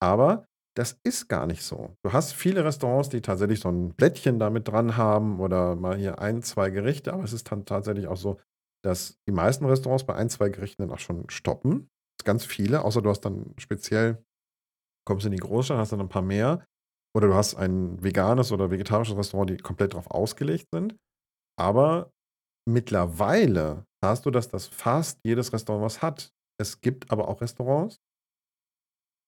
Aber 0.00 0.46
das 0.76 1.00
ist 1.04 1.28
gar 1.28 1.46
nicht 1.46 1.62
so. 1.62 1.96
Du 2.04 2.12
hast 2.12 2.34
viele 2.34 2.64
Restaurants, 2.64 3.08
die 3.08 3.22
tatsächlich 3.22 3.60
so 3.60 3.70
ein 3.70 3.94
Blättchen 3.94 4.38
damit 4.38 4.68
dran 4.68 4.96
haben 4.96 5.40
oder 5.40 5.74
mal 5.74 5.96
hier 5.96 6.20
ein, 6.20 6.42
zwei 6.42 6.70
Gerichte, 6.70 7.12
aber 7.12 7.24
es 7.24 7.32
ist 7.32 7.50
dann 7.50 7.64
tatsächlich 7.64 8.06
auch 8.06 8.16
so, 8.16 8.38
dass 8.84 9.18
die 9.26 9.32
meisten 9.32 9.64
Restaurants 9.64 10.04
bei 10.04 10.14
ein, 10.14 10.28
zwei 10.28 10.50
Gerichten 10.50 10.82
dann 10.82 10.92
auch 10.92 11.00
schon 11.00 11.28
stoppen. 11.30 11.88
Ganz 12.24 12.44
viele, 12.44 12.84
außer 12.84 13.02
du 13.02 13.08
hast 13.08 13.22
dann 13.22 13.54
speziell, 13.58 14.22
kommst 15.04 15.26
in 15.26 15.32
die 15.32 15.38
Großstadt, 15.38 15.78
hast 15.78 15.92
dann 15.92 16.00
ein 16.00 16.08
paar 16.08 16.22
mehr. 16.22 16.64
Oder 17.16 17.28
du 17.28 17.34
hast 17.34 17.54
ein 17.54 18.02
veganes 18.02 18.52
oder 18.52 18.70
vegetarisches 18.70 19.16
Restaurant, 19.16 19.48
die 19.48 19.56
komplett 19.56 19.94
darauf 19.94 20.10
ausgelegt 20.10 20.68
sind. 20.72 20.96
Aber 21.58 22.10
mittlerweile 22.68 23.86
hast 24.04 24.26
du 24.26 24.30
das, 24.30 24.48
dass 24.48 24.66
fast 24.66 25.18
jedes 25.24 25.52
Restaurant 25.52 25.84
was 25.84 26.02
hat. 26.02 26.30
Es 26.60 26.80
gibt 26.80 27.10
aber 27.10 27.28
auch 27.28 27.40
Restaurants, 27.40 27.98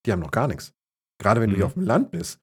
die 0.06 0.12
haben 0.12 0.20
noch 0.20 0.30
gar 0.30 0.48
nichts. 0.48 0.72
Gerade 1.20 1.40
wenn 1.40 1.50
du 1.50 1.54
Mhm. 1.54 1.58
hier 1.58 1.66
auf 1.66 1.74
dem 1.74 1.82
Land 1.82 2.10
bist, 2.10 2.38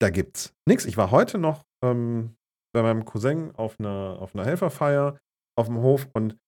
da 0.00 0.10
gibt's 0.10 0.54
nichts. 0.68 0.84
Ich 0.84 0.96
war 0.96 1.10
heute 1.10 1.38
noch 1.38 1.64
ähm, 1.84 2.36
bei 2.74 2.82
meinem 2.82 3.04
Cousin 3.04 3.54
auf 3.56 3.78
einer, 3.80 4.18
auf 4.20 4.34
einer 4.34 4.44
Helferfeier 4.44 5.18
auf 5.58 5.66
dem 5.66 5.78
Hof 5.78 6.08
und 6.14 6.38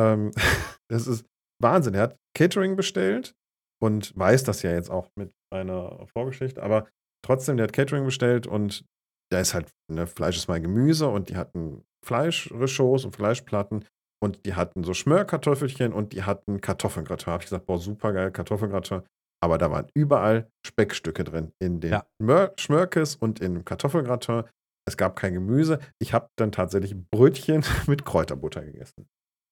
ähm, 0.00 0.32
das 0.90 1.06
ist 1.06 1.26
Wahnsinn. 1.62 1.94
Er 1.94 2.02
hat 2.02 2.18
Catering 2.36 2.76
bestellt 2.76 3.34
und 3.82 4.16
weiß 4.16 4.44
das 4.44 4.62
ja 4.62 4.72
jetzt 4.72 4.90
auch 4.90 5.10
mit 5.16 5.32
einer 5.52 6.06
Vorgeschichte, 6.08 6.62
aber 6.62 6.88
trotzdem, 7.24 7.56
der 7.56 7.64
hat 7.64 7.72
Catering 7.72 8.04
bestellt 8.04 8.46
und 8.46 8.84
da 9.30 9.40
ist 9.40 9.54
halt, 9.54 9.70
ne, 9.90 10.06
Fleisch 10.06 10.36
ist 10.36 10.48
mal 10.48 10.60
Gemüse 10.60 11.08
und 11.08 11.28
die 11.30 11.36
hatten 11.36 11.84
Fleischreschaus 12.04 13.04
und 13.04 13.16
Fleischplatten 13.16 13.86
und 14.22 14.44
die 14.46 14.54
hatten 14.54 14.84
so 14.84 14.94
Schmörkartoffelchen 14.94 15.92
und 15.92 16.12
die 16.12 16.22
hatten 16.22 16.60
Kartoffelgratin. 16.60 17.32
Habe 17.32 17.42
ich 17.42 17.48
gesagt, 17.48 17.66
boah, 17.66 17.78
super 17.78 18.12
geil, 18.12 18.30
Kartoffelgratin. 18.30 19.02
Aber 19.42 19.58
da 19.58 19.70
waren 19.70 19.88
überall 19.94 20.48
Speckstücke 20.64 21.24
drin. 21.24 21.52
In 21.58 21.80
den 21.80 21.92
Ja. 21.92 22.06
Mör 22.22 22.52
Schmörkes 22.56 23.16
und 23.16 23.40
in 23.40 23.64
Kartoffelgratin. 23.64 24.44
Es 24.86 24.96
gab 24.96 25.16
kein 25.16 25.34
Gemüse. 25.34 25.80
Ich 26.00 26.12
habe 26.12 26.28
dann 26.36 26.52
tatsächlich 26.52 26.94
Brötchen 27.10 27.64
mit 27.88 28.04
Kräuterbutter 28.04 28.64
gegessen. 28.64 29.08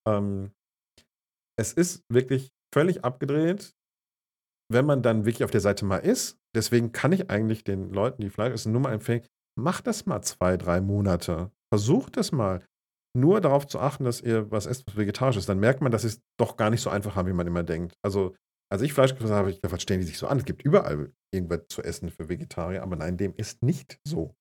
Ähm, 0.08 0.52
es 1.58 1.72
ist 1.72 2.04
wirklich 2.08 2.50
völlig 2.72 3.04
abgedreht, 3.04 3.72
wenn 4.70 4.86
man 4.86 5.02
dann 5.02 5.24
wirklich 5.24 5.44
auf 5.44 5.50
der 5.50 5.60
Seite 5.60 5.84
mal 5.84 5.98
ist. 5.98 6.38
Deswegen 6.54 6.92
kann 6.92 7.12
ich 7.12 7.30
eigentlich 7.30 7.64
den 7.64 7.92
Leuten, 7.92 8.22
die 8.22 8.30
Fleisch 8.30 8.52
essen, 8.52 8.72
nur 8.72 8.80
mal 8.80 8.92
empfehlen, 8.92 9.22
macht 9.58 9.86
das 9.86 10.06
mal 10.06 10.22
zwei, 10.22 10.56
drei 10.56 10.80
Monate. 10.80 11.50
Versucht 11.72 12.16
es 12.16 12.32
mal. 12.32 12.64
Nur 13.16 13.40
darauf 13.40 13.66
zu 13.66 13.80
achten, 13.80 14.04
dass 14.04 14.20
ihr 14.20 14.50
was 14.52 14.66
esst, 14.66 14.86
was 14.86 14.96
vegetarisch 14.96 15.36
ist. 15.36 15.48
Dann 15.48 15.58
merkt 15.58 15.80
man, 15.80 15.90
dass 15.90 16.02
sie 16.02 16.08
es 16.08 16.20
doch 16.38 16.56
gar 16.56 16.70
nicht 16.70 16.80
so 16.80 16.90
einfach 16.90 17.16
haben, 17.16 17.28
wie 17.28 17.32
man 17.32 17.46
immer 17.46 17.64
denkt. 17.64 17.94
Also, 18.04 18.34
als 18.72 18.82
ich 18.82 18.92
Fleisch 18.92 19.10
gefressen 19.10 19.34
habe, 19.34 19.40
habe 19.46 19.50
ich 19.50 19.56
gedacht, 19.56 19.72
was 19.72 19.82
stellen 19.82 20.00
die 20.00 20.06
sich 20.06 20.18
so 20.18 20.28
an? 20.28 20.38
Es 20.38 20.44
gibt 20.44 20.62
überall 20.62 21.12
irgendwas 21.34 21.62
zu 21.68 21.82
essen 21.82 22.10
für 22.10 22.28
Vegetarier, 22.28 22.82
aber 22.82 22.94
nein, 22.94 23.16
dem 23.16 23.34
ist 23.36 23.62
nicht 23.64 23.98
so. 24.06 24.36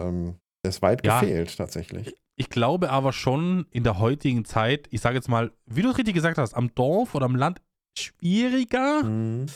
Ähm, 0.00 0.40
es 0.64 0.76
ist 0.76 0.82
weit 0.82 1.06
Ja. 1.06 1.20
gefehlt, 1.20 1.56
tatsächlich. 1.56 2.16
Ich 2.36 2.50
glaube 2.50 2.90
aber 2.90 3.12
schon 3.12 3.66
in 3.70 3.84
der 3.84 3.98
heutigen 4.00 4.44
Zeit, 4.44 4.88
ich 4.90 5.00
sage 5.00 5.16
jetzt 5.16 5.28
mal, 5.28 5.52
wie 5.66 5.82
du 5.82 5.90
es 5.90 5.98
richtig 5.98 6.14
gesagt 6.14 6.38
hast, 6.38 6.54
am 6.54 6.74
Dorf 6.74 7.14
oder 7.14 7.26
am 7.26 7.36
Land 7.36 7.60
schwieriger, 7.98 9.02
Mhm. 9.02 9.46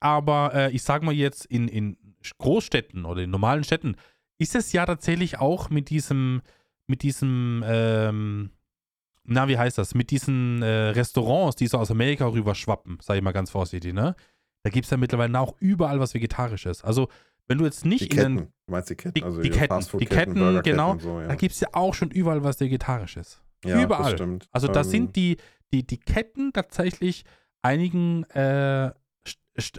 aber 0.00 0.52
äh, 0.54 0.70
ich 0.72 0.82
sage 0.82 1.04
mal 1.04 1.14
jetzt 1.14 1.46
in, 1.46 1.68
in 1.68 1.96
Großstädten 2.38 3.04
oder 3.04 3.22
in 3.22 3.30
normalen 3.30 3.64
Städten 3.64 3.96
ist 4.38 4.54
es 4.54 4.72
ja 4.72 4.84
tatsächlich 4.84 5.38
auch 5.38 5.70
mit 5.70 5.90
diesem, 5.90 6.42
mit 6.86 7.02
diesem, 7.02 7.62
ähm, 7.66 8.50
na, 9.24 9.48
wie 9.48 9.58
heißt 9.58 9.78
das, 9.78 9.94
mit 9.94 10.10
diesen 10.10 10.62
äh, 10.62 10.88
Restaurants, 10.90 11.56
die 11.56 11.66
so 11.66 11.78
aus 11.78 11.90
Amerika 11.90 12.26
rüber 12.26 12.54
schwappen, 12.54 12.98
sage 13.00 13.18
ich 13.18 13.24
mal 13.24 13.32
ganz 13.32 13.50
vorsichtig, 13.50 13.92
ne? 13.94 14.14
Da 14.62 14.70
gibt 14.70 14.84
es 14.84 14.90
ja 14.90 14.96
mittlerweile 14.96 15.38
auch 15.38 15.54
überall 15.60 16.00
was 16.00 16.12
Vegetarisches. 16.14 16.82
Also, 16.82 17.08
wenn 17.46 17.58
du 17.58 17.64
jetzt 17.64 17.84
nicht 17.84 18.00
Die 18.12 18.16
in 18.16 18.16
den 18.16 18.36
Ketten. 18.38 18.52
Du 18.66 18.72
meinst 18.72 18.90
die 18.90 18.94
Ketten? 18.96 19.14
Die- 19.14 19.22
also 19.22 19.40
die 19.40 19.50
Ketten, 19.50 19.98
die 20.00 20.06
Ketten, 20.06 20.34
Burgerketten 20.34 20.72
genau. 20.72 20.98
So, 20.98 21.20
ja. 21.20 21.28
Da 21.28 21.34
gibt 21.36 21.54
es 21.54 21.60
ja 21.60 21.68
auch 21.72 21.94
schon 21.94 22.10
überall 22.10 22.42
was 22.42 22.58
Vegetarisches. 22.60 23.40
ja, 23.64 23.80
überall. 23.80 24.02
Das 24.12 24.20
stimmt. 24.20 24.48
Also 24.50 24.66
da 24.66 24.80
Ähm, 24.80 24.86
sind 24.88 25.16
die, 25.16 25.36
die, 25.72 25.86
die 25.86 25.98
Ketten 25.98 26.52
tatsächlich 26.52 27.24
einigen 27.62 28.24
äh, 28.30 28.92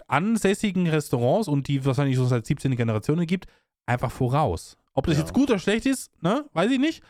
ansässigen 0.07 0.87
Restaurants 0.87 1.47
und 1.47 1.67
die 1.67 1.85
wahrscheinlich 1.85 2.17
so 2.17 2.25
seit 2.25 2.45
17 2.45 2.75
Generationen 2.75 3.25
gibt, 3.27 3.47
einfach 3.87 4.11
voraus. 4.11 4.77
Ob 4.93 5.05
das 5.05 5.15
Ja. 5.17 5.21
jetzt 5.21 5.33
gut 5.33 5.49
oder 5.49 5.59
schlecht 5.59 5.85
ist, 5.85 6.11
ne, 6.23 6.45
weiß 6.53 6.71
ich 6.71 6.79
nicht. 6.79 7.03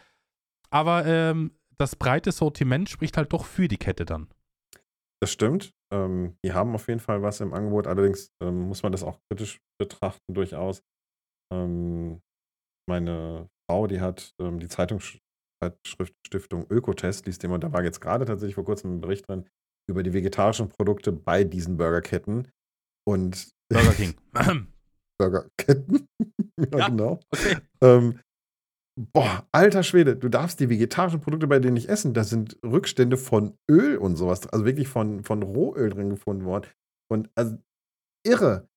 Aber 0.69 1.05
ähm, 1.05 1.51
das 1.77 1.95
breite 1.95 2.31
Sortiment 2.31 2.89
spricht 2.89 3.15
halt 3.17 3.31
doch 3.31 3.45
für 3.45 3.67
die 3.67 3.77
Kette 3.77 4.03
dann. 4.05 4.27
Das 5.21 5.31
stimmt. 5.31 5.71
Ähm, 5.93 6.35
die 6.43 6.51
haben 6.53 6.75
auf 6.75 6.87
jeden 6.89 6.99
Fall 6.99 7.21
was 7.21 7.39
im 7.39 7.53
Angebot. 7.53 7.87
Allerdings 7.87 8.31
ähm, 8.43 8.67
muss 8.67 8.83
man 8.83 8.91
das 8.91 9.03
auch 9.03 9.19
kritisch 9.29 9.61
betrachten, 9.79 10.33
durchaus. 10.33 10.83
Ähm, 11.53 12.21
meine 12.89 13.49
Frau, 13.69 13.87
die 13.87 14.01
hat 14.01 14.33
ähm, 14.39 14.59
die 14.59 14.67
Zeitungsschrift 14.67 15.21
Stiftung 16.25 16.65
Ökotest, 16.69 17.25
liest 17.25 17.43
immer, 17.43 17.57
da 17.57 17.71
war 17.71 17.83
jetzt 17.83 18.01
gerade 18.01 18.25
tatsächlich 18.25 18.55
vor 18.55 18.65
kurzem 18.65 18.97
ein 18.97 19.01
Bericht 19.01 19.27
drin 19.27 19.47
über 19.89 20.03
die 20.03 20.13
vegetarischen 20.13 20.69
Produkte 20.69 21.11
bei 21.11 21.43
diesen 21.43 21.77
Burgerketten. 21.77 22.47
Und 23.07 23.49
Burger 23.71 23.93
King. 23.93 24.15
Burgerketten. 25.19 26.07
ja, 26.59 26.77
Ja. 26.77 26.89
genau. 26.89 27.19
okay. 27.33 27.57
Ähm, 27.81 28.19
boah, 29.13 29.47
alter 29.51 29.83
Schwede, 29.83 30.15
du 30.15 30.29
darfst 30.29 30.59
die 30.59 30.69
vegetarischen 30.69 31.21
Produkte 31.21 31.47
bei 31.47 31.59
denen 31.59 31.75
nicht 31.75 31.89
essen. 31.89 32.13
Da 32.13 32.23
sind 32.23 32.57
Rückstände 32.63 33.17
von 33.17 33.55
Öl 33.69 33.97
und 33.97 34.15
sowas, 34.15 34.47
also 34.47 34.65
wirklich 34.65 34.87
von, 34.87 35.23
von 35.23 35.43
Rohöl 35.43 35.89
drin 35.89 36.09
gefunden 36.09 36.45
worden. 36.45 36.67
Und 37.09 37.29
also 37.35 37.57
irre, 38.25 38.67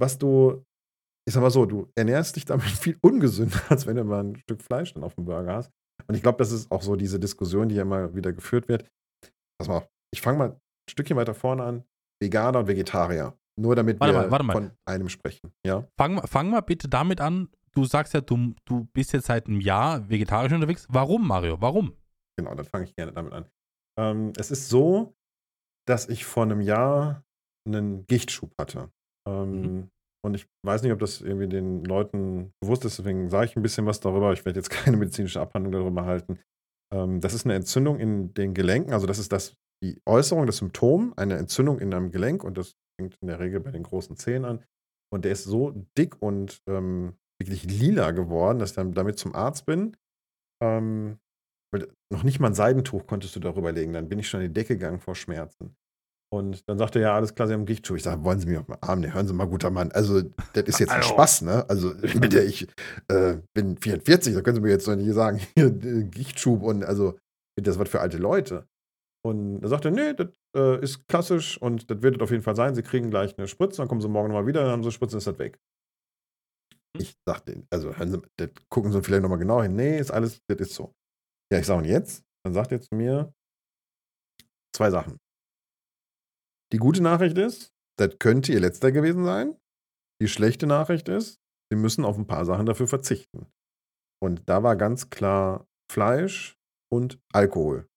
was 0.00 0.18
du, 0.18 0.64
ich 1.26 1.34
sag 1.34 1.40
mal 1.40 1.50
so, 1.50 1.64
du 1.66 1.90
ernährst 1.96 2.36
dich 2.36 2.44
damit 2.44 2.66
viel 2.66 2.98
ungesünder, 3.00 3.60
als 3.70 3.86
wenn 3.86 3.96
du 3.96 4.04
mal 4.04 4.24
ein 4.24 4.36
Stück 4.36 4.62
Fleisch 4.62 4.92
dann 4.94 5.04
auf 5.04 5.14
dem 5.14 5.24
Burger 5.24 5.54
hast. 5.54 5.70
Und 6.06 6.14
ich 6.14 6.22
glaube, 6.22 6.38
das 6.38 6.52
ist 6.52 6.70
auch 6.70 6.82
so 6.82 6.94
diese 6.96 7.18
Diskussion, 7.18 7.68
die 7.68 7.74
ja 7.74 7.82
immer 7.82 8.14
wieder 8.14 8.32
geführt 8.32 8.68
wird. 8.68 8.86
Pass 9.58 9.68
mal 9.68 9.78
auf, 9.78 9.88
ich 10.12 10.20
fange 10.20 10.38
mal 10.38 10.48
ein 10.50 10.60
Stückchen 10.90 11.16
weiter 11.16 11.34
vorne 11.34 11.62
an. 11.64 11.84
Veganer 12.22 12.60
und 12.60 12.66
Vegetarier. 12.68 13.36
Nur 13.60 13.74
damit 13.76 13.98
Warte 14.00 14.14
wir 14.14 14.20
mal, 14.22 14.30
warte 14.30 14.44
mal. 14.44 14.52
von 14.52 14.70
einem 14.86 15.08
sprechen. 15.08 15.52
Ja. 15.66 15.86
Fang, 15.98 16.14
mal- 16.14 16.26
fang 16.26 16.50
mal 16.50 16.60
bitte 16.60 16.88
damit 16.88 17.20
an. 17.20 17.48
Du 17.72 17.84
sagst 17.84 18.14
ja, 18.14 18.20
du, 18.20 18.54
du 18.64 18.84
bist 18.92 19.12
jetzt 19.12 19.26
seit 19.26 19.46
einem 19.46 19.60
Jahr 19.60 20.08
vegetarisch 20.08 20.52
unterwegs. 20.52 20.86
Warum, 20.90 21.26
Mario? 21.26 21.60
Warum? 21.60 21.92
Genau, 22.38 22.54
dann 22.54 22.64
fange 22.66 22.84
ich 22.84 22.94
gerne 22.96 23.12
damit 23.12 23.32
an. 23.32 23.46
Ähm, 23.98 24.32
es 24.36 24.50
ist 24.50 24.68
so, 24.68 25.14
dass 25.86 26.08
ich 26.08 26.24
vor 26.24 26.44
einem 26.44 26.60
Jahr 26.60 27.22
einen 27.66 28.06
Gichtschub 28.06 28.52
hatte. 28.60 28.90
Ähm, 29.28 29.62
Mhm. 29.62 29.90
Und 30.24 30.34
ich 30.34 30.46
weiß 30.66 30.82
nicht, 30.82 30.90
ob 30.92 30.98
das 30.98 31.20
irgendwie 31.20 31.48
den 31.48 31.84
Leuten 31.84 32.50
bewusst 32.60 32.84
ist, 32.84 32.98
deswegen 32.98 33.30
sage 33.30 33.46
ich 33.46 33.56
ein 33.56 33.62
bisschen 33.62 33.86
was 33.86 34.00
darüber. 34.00 34.32
Ich 34.32 34.44
werde 34.44 34.58
jetzt 34.58 34.68
keine 34.92 34.96
medizinische 34.96 35.40
Abhandlung 35.40 35.72
darüber 35.72 36.04
halten. 36.06 36.40
Ähm, 36.92 37.20
das 37.20 37.34
ist 37.34 37.44
eine 37.46 37.54
Entzündung 37.54 37.98
in 38.00 38.34
den 38.34 38.52
Gelenken, 38.52 38.92
also 38.92 39.06
das 39.06 39.18
ist 39.20 39.30
das, 39.30 39.54
die 39.82 40.00
Äußerung, 40.06 40.46
das 40.46 40.58
Symptom, 40.58 41.12
eine 41.16 41.36
Entzündung 41.36 41.78
in 41.78 41.94
einem 41.94 42.10
Gelenk 42.10 42.44
und 42.44 42.58
das 42.58 42.74
fängt 42.98 43.16
in 43.20 43.28
der 43.28 43.38
Regel 43.38 43.60
bei 43.60 43.70
den 43.70 43.82
großen 43.82 44.16
Zehen 44.16 44.44
an. 44.44 44.64
Und 45.12 45.24
der 45.24 45.32
ist 45.32 45.44
so 45.44 45.70
dick 45.96 46.20
und 46.20 46.60
ähm, 46.68 47.16
wirklich 47.40 47.64
lila 47.64 48.10
geworden, 48.10 48.58
dass 48.58 48.70
ich 48.70 48.76
dann 48.76 48.92
damit 48.92 49.18
zum 49.18 49.34
Arzt 49.34 49.66
bin. 49.66 49.96
Ähm, 50.62 51.18
weil 51.72 51.88
noch 52.12 52.24
nicht 52.24 52.40
mal 52.40 52.48
ein 52.48 52.54
Seidentuch 52.54 53.06
konntest 53.06 53.36
du 53.36 53.40
darüber 53.40 53.72
legen. 53.72 53.92
Dann 53.92 54.08
bin 54.08 54.18
ich 54.18 54.28
schon 54.28 54.40
in 54.40 54.48
die 54.48 54.54
Decke 54.54 54.76
gegangen 54.76 55.00
vor 55.00 55.14
Schmerzen. 55.14 55.76
Und 56.30 56.68
dann 56.68 56.76
sagte 56.76 56.98
er, 56.98 57.02
ja, 57.02 57.14
alles 57.14 57.34
klar, 57.34 57.48
Sie 57.48 57.54
haben 57.54 57.64
Gichtschub. 57.64 57.96
Ich 57.96 58.02
sage, 58.02 58.22
wollen 58.22 58.38
Sie 58.38 58.46
mich 58.46 58.58
auf 58.58 58.66
den 58.66 58.76
Arm 58.82 59.00
nehmen? 59.00 59.14
Hören 59.14 59.26
Sie 59.26 59.32
mal, 59.32 59.46
guter 59.46 59.70
Mann. 59.70 59.92
Also, 59.92 60.22
das 60.52 60.64
ist 60.64 60.80
jetzt 60.80 60.92
ein 60.92 61.02
Spaß, 61.02 61.42
ne? 61.42 61.64
Also, 61.70 61.94
bitte, 62.20 62.42
ich 62.42 62.68
äh, 63.08 63.38
bin 63.54 63.78
44, 63.78 64.34
da 64.34 64.42
können 64.42 64.56
Sie 64.56 64.60
mir 64.60 64.70
jetzt 64.70 64.86
doch 64.86 64.94
nicht 64.94 65.12
sagen, 65.14 65.38
hier, 65.56 65.66
äh, 65.66 66.04
Gichtschub 66.04 66.62
und 66.62 66.84
also, 66.84 67.18
das 67.58 67.78
was 67.78 67.88
für 67.88 68.00
alte 68.00 68.18
Leute. 68.18 68.66
Und 69.24 69.60
da 69.60 69.68
sagte 69.68 69.88
er, 69.88 69.92
nee, 69.92 70.14
das 70.14 70.28
äh, 70.56 70.80
ist 70.82 71.06
klassisch 71.08 71.60
und 71.60 71.90
das 71.90 72.02
wird 72.02 72.16
es 72.16 72.22
auf 72.22 72.30
jeden 72.30 72.42
Fall 72.42 72.56
sein. 72.56 72.74
Sie 72.74 72.82
kriegen 72.82 73.10
gleich 73.10 73.36
eine 73.36 73.48
Spritze, 73.48 73.78
dann 73.78 73.88
kommen 73.88 74.00
Sie 74.00 74.08
morgen 74.08 74.28
nochmal 74.28 74.46
wieder, 74.46 74.62
dann 74.62 74.70
haben 74.70 74.82
Sie 74.82 74.88
eine 74.88 74.92
Spritze, 74.92 75.16
ist 75.16 75.26
das 75.26 75.38
weg. 75.38 75.58
Hm. 76.96 77.02
Ich 77.02 77.14
sagte, 77.26 77.66
also 77.70 77.94
hören 77.94 78.12
Sie, 78.12 78.22
das 78.36 78.50
gucken 78.68 78.92
Sie 78.92 79.02
vielleicht 79.02 79.22
nochmal 79.22 79.38
genau 79.38 79.62
hin. 79.62 79.74
Nee, 79.74 79.98
ist 79.98 80.10
alles, 80.10 80.40
das 80.46 80.58
ist 80.60 80.74
so. 80.74 80.94
Ja, 81.52 81.58
ich 81.58 81.66
sage, 81.66 81.80
und 81.80 81.84
jetzt? 81.84 82.24
Dann 82.44 82.54
sagt 82.54 82.72
er 82.72 82.80
zu 82.80 82.94
mir 82.94 83.32
zwei 84.74 84.90
Sachen. 84.90 85.18
Die 86.72 86.78
gute 86.78 87.02
Nachricht 87.02 87.38
ist, 87.38 87.72
das 87.98 88.18
könnte 88.18 88.52
Ihr 88.52 88.60
letzter 88.60 88.92
gewesen 88.92 89.24
sein. 89.24 89.56
Die 90.22 90.28
schlechte 90.28 90.66
Nachricht 90.66 91.08
ist, 91.08 91.40
Sie 91.70 91.76
müssen 91.76 92.04
auf 92.04 92.16
ein 92.16 92.26
paar 92.26 92.44
Sachen 92.44 92.66
dafür 92.66 92.86
verzichten. 92.86 93.46
Und 94.22 94.48
da 94.48 94.62
war 94.62 94.76
ganz 94.76 95.10
klar 95.10 95.66
Fleisch 95.90 96.56
und 96.92 97.20
Alkohol. 97.32 97.87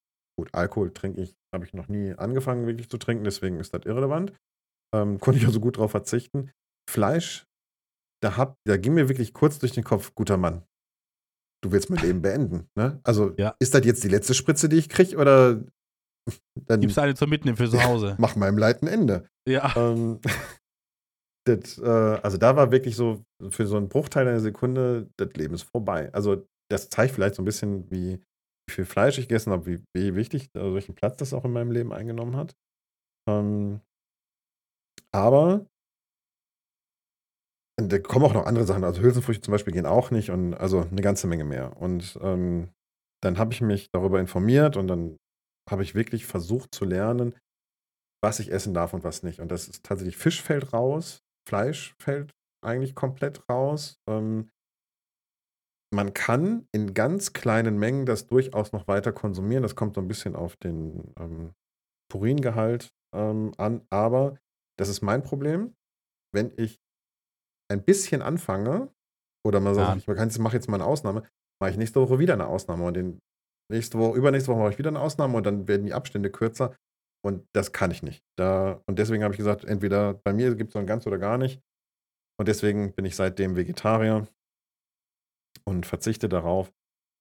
Gut, 0.41 0.55
Alkohol 0.55 0.91
trinke 0.91 1.21
ich, 1.21 1.35
habe 1.53 1.65
ich 1.65 1.73
noch 1.75 1.87
nie 1.87 2.15
angefangen 2.15 2.65
wirklich 2.65 2.89
zu 2.89 2.97
trinken, 2.97 3.23
deswegen 3.23 3.59
ist 3.59 3.75
das 3.75 3.85
irrelevant. 3.85 4.33
Ähm, 4.91 5.19
konnte 5.19 5.39
ich 5.39 5.45
also 5.45 5.59
gut 5.59 5.77
drauf 5.77 5.91
verzichten. 5.91 6.49
Fleisch, 6.89 7.45
da, 8.23 8.37
hab, 8.37 8.55
da 8.65 8.77
ging 8.77 8.95
mir 8.95 9.07
wirklich 9.07 9.35
kurz 9.35 9.59
durch 9.59 9.71
den 9.71 9.83
Kopf, 9.83 10.15
guter 10.15 10.37
Mann. 10.37 10.63
Du 11.63 11.71
willst 11.71 11.91
mein 11.91 11.99
Leben 11.99 12.23
beenden. 12.23 12.67
Ne? 12.75 12.99
Also 13.03 13.35
ja. 13.37 13.55
ist 13.59 13.75
das 13.75 13.85
jetzt 13.85 14.03
die 14.03 14.07
letzte 14.07 14.33
Spritze, 14.33 14.67
die 14.67 14.77
ich 14.77 14.89
kriege, 14.89 15.15
oder 15.15 15.63
dann 16.65 16.81
Gib's 16.81 16.97
eine 16.97 17.13
zum 17.13 17.29
Mitnehmen 17.29 17.55
für 17.55 17.69
zu 17.69 17.83
Hause. 17.83 18.15
Mach 18.17 18.35
meinem 18.35 18.57
Leid 18.57 18.81
ein 18.81 18.87
Ende. 18.87 19.29
Ja. 19.47 19.75
Ähm, 19.75 20.21
das, 21.45 21.77
äh, 21.77 21.85
also 21.85 22.39
da 22.39 22.55
war 22.55 22.71
wirklich 22.71 22.95
so 22.95 23.23
für 23.51 23.67
so 23.67 23.77
einen 23.77 23.89
Bruchteil 23.89 24.27
einer 24.27 24.39
Sekunde, 24.39 25.07
das 25.17 25.33
Leben 25.33 25.53
ist 25.53 25.69
vorbei. 25.69 26.11
Also 26.13 26.47
das 26.71 26.89
zeigt 26.89 27.13
vielleicht 27.13 27.35
so 27.35 27.43
ein 27.43 27.45
bisschen, 27.45 27.91
wie, 27.91 28.19
viel 28.73 28.85
Fleisch 28.85 29.17
ich 29.17 29.27
gegessen 29.27 29.51
habe, 29.51 29.65
wie, 29.65 29.83
wie 29.93 30.15
wichtig, 30.15 30.49
also 30.55 30.73
welchen 30.75 30.95
Platz 30.95 31.17
das 31.17 31.33
auch 31.33 31.45
in 31.45 31.51
meinem 31.53 31.71
Leben 31.71 31.93
eingenommen 31.93 32.35
hat. 32.35 32.55
Ähm, 33.29 33.81
aber 35.13 35.65
da 37.77 37.99
kommen 37.99 38.25
auch 38.25 38.33
noch 38.33 38.45
andere 38.45 38.65
Sachen. 38.65 38.83
Also 38.83 39.01
Hülsenfrüchte 39.01 39.41
zum 39.41 39.51
Beispiel 39.53 39.73
gehen 39.73 39.85
auch 39.85 40.11
nicht 40.11 40.29
und 40.29 40.53
also 40.53 40.81
eine 40.81 41.01
ganze 41.01 41.27
Menge 41.27 41.43
mehr. 41.45 41.77
Und 41.77 42.17
ähm, 42.21 42.69
dann 43.21 43.37
habe 43.37 43.53
ich 43.53 43.61
mich 43.61 43.89
darüber 43.91 44.19
informiert 44.19 44.77
und 44.77 44.87
dann 44.87 45.17
habe 45.69 45.83
ich 45.83 45.95
wirklich 45.95 46.25
versucht 46.25 46.73
zu 46.73 46.85
lernen, 46.85 47.35
was 48.23 48.39
ich 48.39 48.51
essen 48.51 48.73
darf 48.73 48.93
und 48.93 49.03
was 49.03 49.23
nicht. 49.23 49.39
Und 49.39 49.51
das 49.51 49.67
ist 49.67 49.83
tatsächlich 49.83 50.17
Fisch 50.17 50.41
fällt 50.41 50.73
raus, 50.73 51.23
Fleisch 51.47 51.95
fällt 52.01 52.31
eigentlich 52.63 52.95
komplett 52.95 53.47
raus. 53.49 53.99
Ähm, 54.07 54.49
man 55.93 56.13
kann 56.13 56.67
in 56.71 56.93
ganz 56.93 57.33
kleinen 57.33 57.77
Mengen 57.77 58.05
das 58.05 58.27
durchaus 58.27 58.71
noch 58.71 58.87
weiter 58.87 59.11
konsumieren. 59.11 59.63
Das 59.63 59.75
kommt 59.75 59.95
so 59.95 60.01
ein 60.01 60.07
bisschen 60.07 60.35
auf 60.35 60.55
den 60.55 61.13
ähm, 61.19 61.53
Puringehalt 62.09 62.93
ähm, 63.13 63.53
an. 63.57 63.85
Aber 63.89 64.37
das 64.79 64.89
ist 64.89 65.01
mein 65.01 65.21
Problem. 65.21 65.75
Wenn 66.33 66.53
ich 66.55 66.79
ein 67.69 67.83
bisschen 67.83 68.21
anfange, 68.21 68.89
oder 69.45 69.59
man 69.59 69.75
sagt, 69.75 70.07
ja. 70.07 70.15
ich 70.25 70.39
mache 70.39 70.55
jetzt 70.55 70.69
mal 70.69 70.75
eine 70.75 70.85
Ausnahme, 70.85 71.23
mache 71.61 71.71
ich 71.71 71.77
nächste 71.77 71.99
Woche 71.99 72.19
wieder 72.19 72.33
eine 72.33 72.47
Ausnahme. 72.47 72.85
Und 72.85 72.95
den 72.95 73.19
nächste 73.69 73.97
Woche, 73.97 74.17
übernächste 74.17 74.51
Woche 74.51 74.59
mache 74.59 74.71
ich 74.71 74.79
wieder 74.79 74.89
eine 74.89 74.99
Ausnahme 75.01 75.37
und 75.37 75.45
dann 75.45 75.67
werden 75.67 75.85
die 75.85 75.93
Abstände 75.93 76.31
kürzer. 76.31 76.75
Und 77.23 77.45
das 77.53 77.71
kann 77.71 77.91
ich 77.91 78.01
nicht. 78.01 78.23
Da, 78.37 78.81
und 78.87 78.97
deswegen 78.97 79.23
habe 79.23 79.33
ich 79.33 79.37
gesagt, 79.37 79.65
entweder 79.65 80.13
bei 80.13 80.33
mir 80.33 80.55
gibt 80.55 80.69
es 80.69 80.73
dann 80.73 80.87
ganz 80.87 81.05
oder 81.05 81.17
gar 81.17 81.37
nicht. 81.37 81.61
Und 82.39 82.47
deswegen 82.47 82.93
bin 82.93 83.05
ich 83.05 83.15
seitdem 83.15 83.55
Vegetarier 83.55 84.27
und 85.65 85.85
verzichte 85.85 86.29
darauf, 86.29 86.71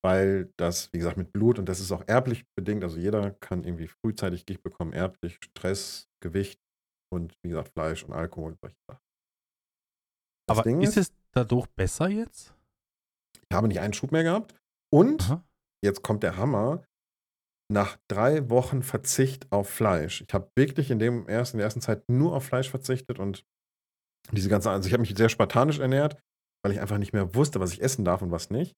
weil 0.04 0.52
das, 0.56 0.92
wie 0.92 0.98
gesagt, 0.98 1.16
mit 1.16 1.32
Blut 1.32 1.58
und 1.58 1.68
das 1.68 1.80
ist 1.80 1.92
auch 1.92 2.04
erblich 2.06 2.44
bedingt. 2.56 2.82
Also 2.82 2.98
jeder 2.98 3.32
kann 3.32 3.64
irgendwie 3.64 3.88
frühzeitig 3.88 4.46
Gicht 4.46 4.62
bekommen, 4.62 4.92
erblich, 4.92 5.38
Stress, 5.42 6.08
Gewicht 6.22 6.60
und 7.12 7.34
wie 7.42 7.50
gesagt, 7.50 7.70
Fleisch 7.74 8.04
und 8.04 8.12
Alkohol 8.12 8.52
und 8.52 8.58
solche 8.60 8.76
Sachen. 8.88 9.02
Aber 10.48 10.62
Ding 10.62 10.80
ist 10.80 10.96
es 10.96 11.12
dadurch 11.32 11.66
besser 11.76 12.08
jetzt? 12.08 12.54
Ich 13.48 13.56
habe 13.56 13.68
nicht 13.68 13.80
einen 13.80 13.92
Schub 13.92 14.10
mehr 14.10 14.24
gehabt. 14.24 14.54
Und 14.92 15.22
Aha 15.22 15.44
jetzt 15.82 16.02
kommt 16.02 16.22
der 16.22 16.36
Hammer, 16.36 16.84
nach 17.72 17.98
drei 18.08 18.50
Wochen 18.50 18.82
Verzicht 18.82 19.50
auf 19.52 19.68
Fleisch. 19.68 20.22
Ich 20.26 20.34
habe 20.34 20.50
wirklich 20.56 20.90
in, 20.90 20.98
dem 20.98 21.28
ersten, 21.28 21.56
in 21.56 21.58
der 21.58 21.66
ersten 21.66 21.80
Zeit 21.80 22.08
nur 22.08 22.34
auf 22.34 22.44
Fleisch 22.44 22.68
verzichtet 22.68 23.18
und 23.18 23.44
diese 24.32 24.48
ganze, 24.48 24.70
also 24.70 24.86
ich 24.86 24.92
habe 24.92 25.02
mich 25.02 25.16
sehr 25.16 25.28
spartanisch 25.28 25.78
ernährt, 25.78 26.20
weil 26.64 26.72
ich 26.72 26.80
einfach 26.80 26.98
nicht 26.98 27.12
mehr 27.12 27.34
wusste, 27.34 27.60
was 27.60 27.72
ich 27.72 27.82
essen 27.82 28.04
darf 28.04 28.22
und 28.22 28.30
was 28.30 28.50
nicht. 28.50 28.76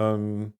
Ähm, 0.00 0.54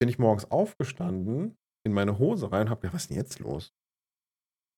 bin 0.00 0.08
ich 0.08 0.18
morgens 0.18 0.50
aufgestanden, 0.50 1.56
in 1.86 1.92
meine 1.92 2.18
Hose 2.18 2.50
rein, 2.50 2.70
habe 2.70 2.80
gedacht, 2.80 2.94
was 2.94 3.02
ist 3.02 3.10
denn 3.10 3.16
jetzt 3.16 3.38
los? 3.38 3.72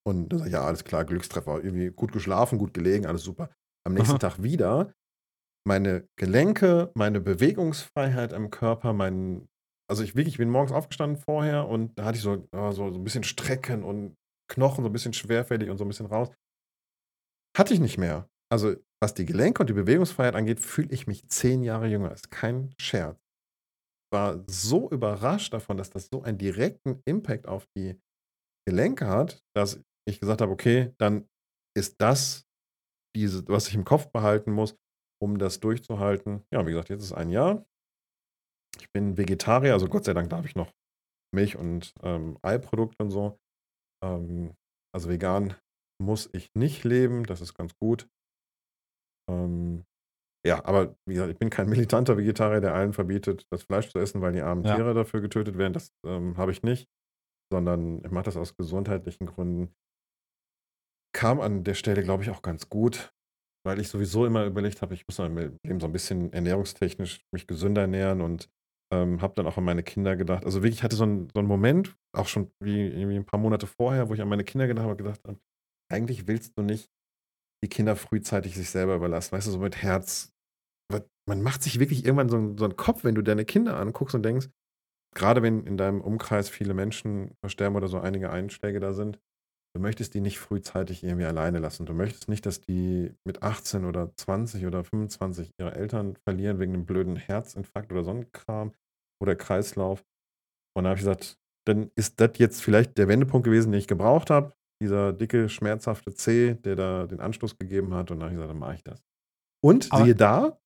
Und 0.06 0.28
da 0.28 0.38
sage 0.38 0.50
ich, 0.50 0.54
ja, 0.54 0.64
alles 0.64 0.84
klar, 0.84 1.04
Glückstreffer, 1.04 1.64
irgendwie 1.64 1.90
gut 1.90 2.12
geschlafen, 2.12 2.58
gut 2.58 2.74
gelegen, 2.74 3.06
alles 3.06 3.22
super. 3.22 3.50
Am 3.84 3.94
nächsten 3.94 4.12
Aha. 4.12 4.18
Tag 4.18 4.42
wieder, 4.42 4.92
meine 5.66 6.08
Gelenke, 6.16 6.92
meine 6.94 7.20
Bewegungsfreiheit 7.20 8.32
im 8.32 8.50
Körper, 8.50 8.92
mein 8.92 9.48
also 9.88 10.02
ich 10.02 10.16
wirklich, 10.16 10.34
ich 10.34 10.38
bin 10.38 10.50
morgens 10.50 10.72
aufgestanden 10.72 11.16
vorher 11.16 11.68
und 11.68 11.98
da 11.98 12.06
hatte 12.06 12.16
ich 12.16 12.22
so, 12.22 12.48
so, 12.52 12.72
so 12.72 12.98
ein 12.98 13.04
bisschen 13.04 13.24
Strecken 13.24 13.84
und 13.84 14.16
Knochen, 14.50 14.82
so 14.82 14.90
ein 14.90 14.92
bisschen 14.92 15.12
schwerfällig 15.12 15.70
und 15.70 15.78
so 15.78 15.84
ein 15.84 15.88
bisschen 15.88 16.06
raus. 16.06 16.30
Hatte 17.56 17.72
ich 17.72 17.80
nicht 17.80 17.98
mehr. 17.98 18.28
Also 18.52 18.76
was 19.02 19.14
die 19.14 19.26
Gelenke 19.26 19.62
und 19.62 19.68
die 19.68 19.74
Bewegungsfreiheit 19.74 20.34
angeht, 20.34 20.60
fühle 20.60 20.88
ich 20.90 21.06
mich 21.06 21.28
zehn 21.28 21.62
Jahre 21.62 21.86
jünger. 21.86 22.12
Ist 22.12 22.30
kein 22.30 22.74
Scherz. 22.80 23.20
War 24.12 24.44
so 24.46 24.88
überrascht 24.90 25.52
davon, 25.52 25.76
dass 25.76 25.90
das 25.90 26.06
so 26.06 26.22
einen 26.22 26.38
direkten 26.38 27.02
Impact 27.04 27.46
auf 27.46 27.66
die 27.76 28.00
Gelenke 28.66 29.06
hat, 29.06 29.44
dass 29.54 29.82
ich 30.08 30.20
gesagt 30.20 30.40
habe, 30.40 30.52
okay, 30.52 30.94
dann 30.98 31.28
ist 31.76 32.00
das 32.00 32.46
diese, 33.14 33.46
was 33.48 33.68
ich 33.68 33.74
im 33.74 33.84
Kopf 33.84 34.10
behalten 34.12 34.52
muss, 34.52 34.76
um 35.22 35.38
das 35.38 35.60
durchzuhalten. 35.60 36.44
Ja, 36.52 36.66
wie 36.66 36.70
gesagt, 36.70 36.88
jetzt 36.88 37.02
ist 37.02 37.12
ein 37.12 37.30
Jahr. 37.30 37.66
Ich 38.78 38.90
bin 38.92 39.16
Vegetarier, 39.16 39.72
also 39.72 39.88
Gott 39.88 40.04
sei 40.04 40.14
Dank 40.14 40.30
darf 40.30 40.44
ich 40.44 40.54
noch 40.54 40.72
Milch 41.34 41.56
und 41.56 41.92
ähm, 42.02 42.38
Eiprodukte 42.42 43.02
und 43.02 43.10
so. 43.10 43.38
Ähm, 44.04 44.54
also 44.94 45.08
vegan 45.08 45.54
muss 46.00 46.28
ich 46.32 46.54
nicht 46.54 46.84
leben, 46.84 47.24
das 47.24 47.40
ist 47.40 47.54
ganz 47.54 47.74
gut. 47.76 48.08
Ähm, 49.30 49.84
ja, 50.46 50.64
aber 50.64 50.96
wie 51.06 51.14
gesagt, 51.14 51.32
ich 51.32 51.38
bin 51.38 51.50
kein 51.50 51.68
militanter 51.68 52.16
Vegetarier, 52.16 52.60
der 52.60 52.74
allen 52.74 52.92
verbietet, 52.92 53.46
das 53.50 53.64
Fleisch 53.64 53.90
zu 53.90 53.98
essen, 53.98 54.20
weil 54.20 54.32
die 54.32 54.42
armen 54.42 54.64
ja. 54.64 54.76
Tiere 54.76 54.94
dafür 54.94 55.20
getötet 55.20 55.58
werden. 55.58 55.72
Das 55.72 55.92
ähm, 56.06 56.36
habe 56.36 56.52
ich 56.52 56.62
nicht, 56.62 56.88
sondern 57.52 58.04
ich 58.04 58.10
mache 58.10 58.24
das 58.24 58.36
aus 58.36 58.56
gesundheitlichen 58.56 59.26
Gründen. 59.26 59.74
Kam 61.12 61.40
an 61.40 61.64
der 61.64 61.74
Stelle, 61.74 62.02
glaube 62.02 62.22
ich, 62.22 62.30
auch 62.30 62.42
ganz 62.42 62.68
gut, 62.68 63.12
weil 63.66 63.80
ich 63.80 63.88
sowieso 63.88 64.26
immer 64.26 64.44
überlegt 64.44 64.82
habe, 64.82 64.94
ich 64.94 65.04
muss 65.08 65.18
mein 65.18 65.58
Leben 65.64 65.80
so 65.80 65.86
ein 65.86 65.92
bisschen 65.92 66.32
ernährungstechnisch 66.32 67.24
mich 67.32 67.46
gesünder 67.46 67.82
ernähren 67.82 68.20
und 68.20 68.48
ähm, 68.92 69.20
habe 69.20 69.34
dann 69.34 69.46
auch 69.46 69.56
an 69.56 69.64
meine 69.64 69.82
Kinder 69.82 70.16
gedacht. 70.16 70.44
Also 70.44 70.62
wirklich, 70.62 70.76
ich 70.76 70.82
hatte 70.84 70.94
so 70.94 71.02
einen, 71.04 71.28
so 71.30 71.40
einen 71.40 71.48
Moment, 71.48 71.96
auch 72.16 72.28
schon 72.28 72.52
wie 72.62 72.86
irgendwie 72.86 73.16
ein 73.16 73.24
paar 73.24 73.40
Monate 73.40 73.66
vorher, 73.66 74.08
wo 74.08 74.14
ich 74.14 74.22
an 74.22 74.28
meine 74.28 74.44
Kinder 74.44 74.68
gedacht 74.68 74.84
habe, 74.84 74.96
gedacht 74.96 75.20
habe, 75.26 75.40
eigentlich 75.90 76.28
willst 76.28 76.56
du 76.56 76.62
nicht 76.62 76.88
die 77.64 77.68
Kinder 77.68 77.96
frühzeitig 77.96 78.54
sich 78.54 78.70
selber 78.70 78.96
überlassen. 78.96 79.32
Weißt 79.32 79.46
du, 79.46 79.50
so 79.50 79.58
mit 79.58 79.76
Herz. 79.76 80.32
Man 81.28 81.42
macht 81.42 81.62
sich 81.64 81.80
wirklich 81.80 82.04
irgendwann 82.04 82.28
so, 82.28 82.36
einen, 82.36 82.58
so 82.58 82.64
einen 82.64 82.76
Kopf, 82.76 83.02
wenn 83.02 83.16
du 83.16 83.22
deine 83.22 83.44
Kinder 83.44 83.76
anguckst 83.76 84.14
und 84.14 84.22
denkst, 84.22 84.48
gerade 85.16 85.42
wenn 85.42 85.66
in 85.66 85.76
deinem 85.76 86.00
Umkreis 86.00 86.48
viele 86.48 86.72
Menschen 86.72 87.32
versterben 87.40 87.76
oder 87.76 87.88
so 87.88 87.98
einige 87.98 88.30
Einschläge 88.30 88.78
da 88.78 88.92
sind, 88.92 89.18
du 89.74 89.80
möchtest 89.80 90.14
die 90.14 90.20
nicht 90.20 90.38
frühzeitig 90.38 91.02
irgendwie 91.02 91.26
alleine 91.26 91.58
lassen. 91.58 91.84
Du 91.84 91.94
möchtest 91.94 92.28
nicht, 92.28 92.46
dass 92.46 92.60
die 92.60 93.12
mit 93.24 93.42
18 93.42 93.84
oder 93.84 94.14
20 94.16 94.66
oder 94.66 94.84
25 94.84 95.52
ihre 95.58 95.74
Eltern 95.74 96.16
verlieren 96.16 96.60
wegen 96.60 96.74
einem 96.74 96.86
blöden 96.86 97.16
Herzinfarkt 97.16 97.90
oder 97.90 98.04
so 98.04 98.12
ein 98.12 98.30
Kram 98.30 98.72
oder 99.20 99.34
Kreislauf. 99.34 100.04
Und 100.76 100.84
da 100.84 100.90
habe 100.90 100.98
ich 100.98 101.04
gesagt, 101.04 101.38
dann 101.66 101.90
ist 101.96 102.20
das 102.20 102.32
jetzt 102.36 102.62
vielleicht 102.62 102.96
der 102.96 103.08
Wendepunkt 103.08 103.44
gewesen, 103.44 103.72
den 103.72 103.80
ich 103.80 103.88
gebraucht 103.88 104.30
habe. 104.30 104.52
Dieser 104.80 105.12
dicke, 105.12 105.48
schmerzhafte 105.48 106.12
C, 106.14 106.54
der 106.54 106.76
da 106.76 107.06
den 107.06 107.20
Anstoß 107.20 107.58
gegeben 107.58 107.94
hat. 107.94 108.10
Und 108.10 108.20
dann 108.20 108.28
habe 108.28 108.32
ich 108.32 108.36
gesagt, 108.36 108.50
dann 108.50 108.58
mache 108.58 108.74
ich 108.74 108.84
das. 108.84 109.02
Und 109.64 109.90
Aber 109.90 110.04
siehe 110.04 110.14
da, 110.14 110.58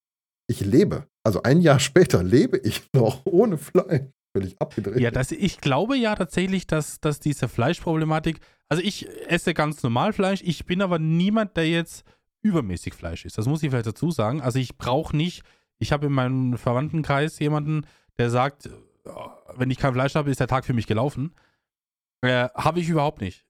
ich 0.49 0.61
lebe. 0.61 1.07
Also 1.25 1.43
ein 1.43 1.61
Jahr 1.61 1.79
später 1.81 2.23
lebe 2.23 2.59
ich 2.59 2.83
noch 2.93 3.25
ohne 3.27 3.57
Fleisch. 3.59 4.03
völlig 4.37 4.61
abgedreht. 4.61 5.01
Ja, 5.01 5.11
das, 5.11 5.33
ich 5.33 5.61
glaube 5.61 5.97
ja 5.97 6.15
tatsächlich, 6.15 6.67
dass, 6.67 7.01
dass 7.01 7.21
diese 7.21 7.49
Fleischproblematik, 7.49 8.41
also 8.69 8.83
ich 8.83 9.09
esse 9.29 9.55
ganz 9.55 9.83
normal 9.83 10.13
Fleisch, 10.13 10.43
ich 10.45 10.67
bin 10.67 10.83
aber 10.83 10.99
niemand, 10.99 11.57
der 11.57 11.69
jetzt 11.69 12.05
übermäßig 12.43 12.95
Fleisch 12.95 13.25
isst. 13.25 13.39
Das 13.39 13.47
muss 13.47 13.63
ich 13.63 13.71
vielleicht 13.71 13.87
dazu 13.87 14.11
sagen. 14.11 14.41
Also 14.41 14.59
ich 14.59 14.77
brauche 14.77 15.17
nicht, 15.17 15.43
ich 15.79 15.93
habe 15.93 16.07
in 16.07 16.13
meinem 16.13 16.57
Verwandtenkreis 16.59 17.39
jemanden, 17.39 17.87
der 18.19 18.31
sagt, 18.31 18.71
oh, 19.05 19.31
wenn 19.57 19.71
ich 19.71 19.79
kein 19.79 19.93
Fleisch 19.95 20.15
habe, 20.15 20.31
ist 20.31 20.41
der 20.41 20.49
Tag 20.49 20.65
für 20.65 20.75
mich 20.75 20.87
gelaufen. 20.87 21.35
Äh, 22.23 22.49
habe 22.55 22.81
ich 22.81 22.89
überhaupt 22.89 23.21
nicht. 23.21 23.47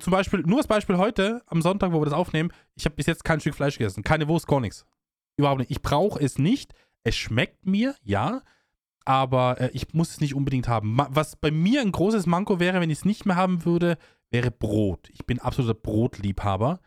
Zum 0.00 0.10
Beispiel, 0.10 0.40
nur 0.40 0.58
als 0.58 0.66
Beispiel 0.66 0.98
heute, 0.98 1.42
am 1.46 1.62
Sonntag, 1.62 1.92
wo 1.92 2.00
wir 2.00 2.04
das 2.04 2.14
aufnehmen, 2.14 2.52
ich 2.74 2.84
habe 2.84 2.96
bis 2.96 3.06
jetzt 3.06 3.24
kein 3.24 3.40
Stück 3.40 3.54
Fleisch 3.54 3.78
gegessen. 3.78 4.02
Keine 4.02 4.26
Wurst, 4.26 4.48
gar 4.48 4.60
nichts. 4.60 4.84
Überhaupt 5.36 5.60
nicht. 5.60 5.70
Ich 5.70 5.82
brauche 5.82 6.20
es 6.20 6.38
nicht. 6.38 6.74
Es 7.04 7.16
schmeckt 7.16 7.64
mir, 7.64 7.94
ja, 8.02 8.42
aber 9.04 9.60
äh, 9.60 9.70
ich 9.72 9.94
muss 9.94 10.10
es 10.10 10.20
nicht 10.20 10.34
unbedingt 10.34 10.68
haben. 10.68 10.94
Ma 10.94 11.08
was 11.10 11.36
bei 11.36 11.50
mir 11.50 11.80
ein 11.80 11.92
großes 11.92 12.26
Manko 12.26 12.60
wäre, 12.60 12.80
wenn 12.80 12.90
ich 12.90 12.98
es 12.98 13.04
nicht 13.04 13.24
mehr 13.24 13.36
haben 13.36 13.64
würde, 13.64 13.96
wäre 14.30 14.50
Brot. 14.50 15.08
Ich 15.10 15.24
bin 15.24 15.38
absoluter 15.38 15.74
Brotliebhaber. 15.74 16.80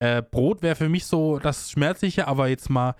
Äh, 0.00 0.22
Brot 0.22 0.62
wäre 0.62 0.74
für 0.74 0.88
mich 0.88 1.04
so 1.06 1.38
das 1.38 1.70
Schmerzliche, 1.70 2.26
aber 2.26 2.48
jetzt 2.48 2.70
mal 2.70 2.96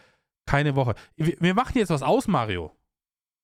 keine 0.46 0.76
Woche. 0.76 0.94
Wir, 1.16 1.34
wir 1.40 1.54
machen 1.54 1.78
jetzt 1.78 1.90
was 1.90 2.02
aus, 2.02 2.28
Mario. 2.28 2.76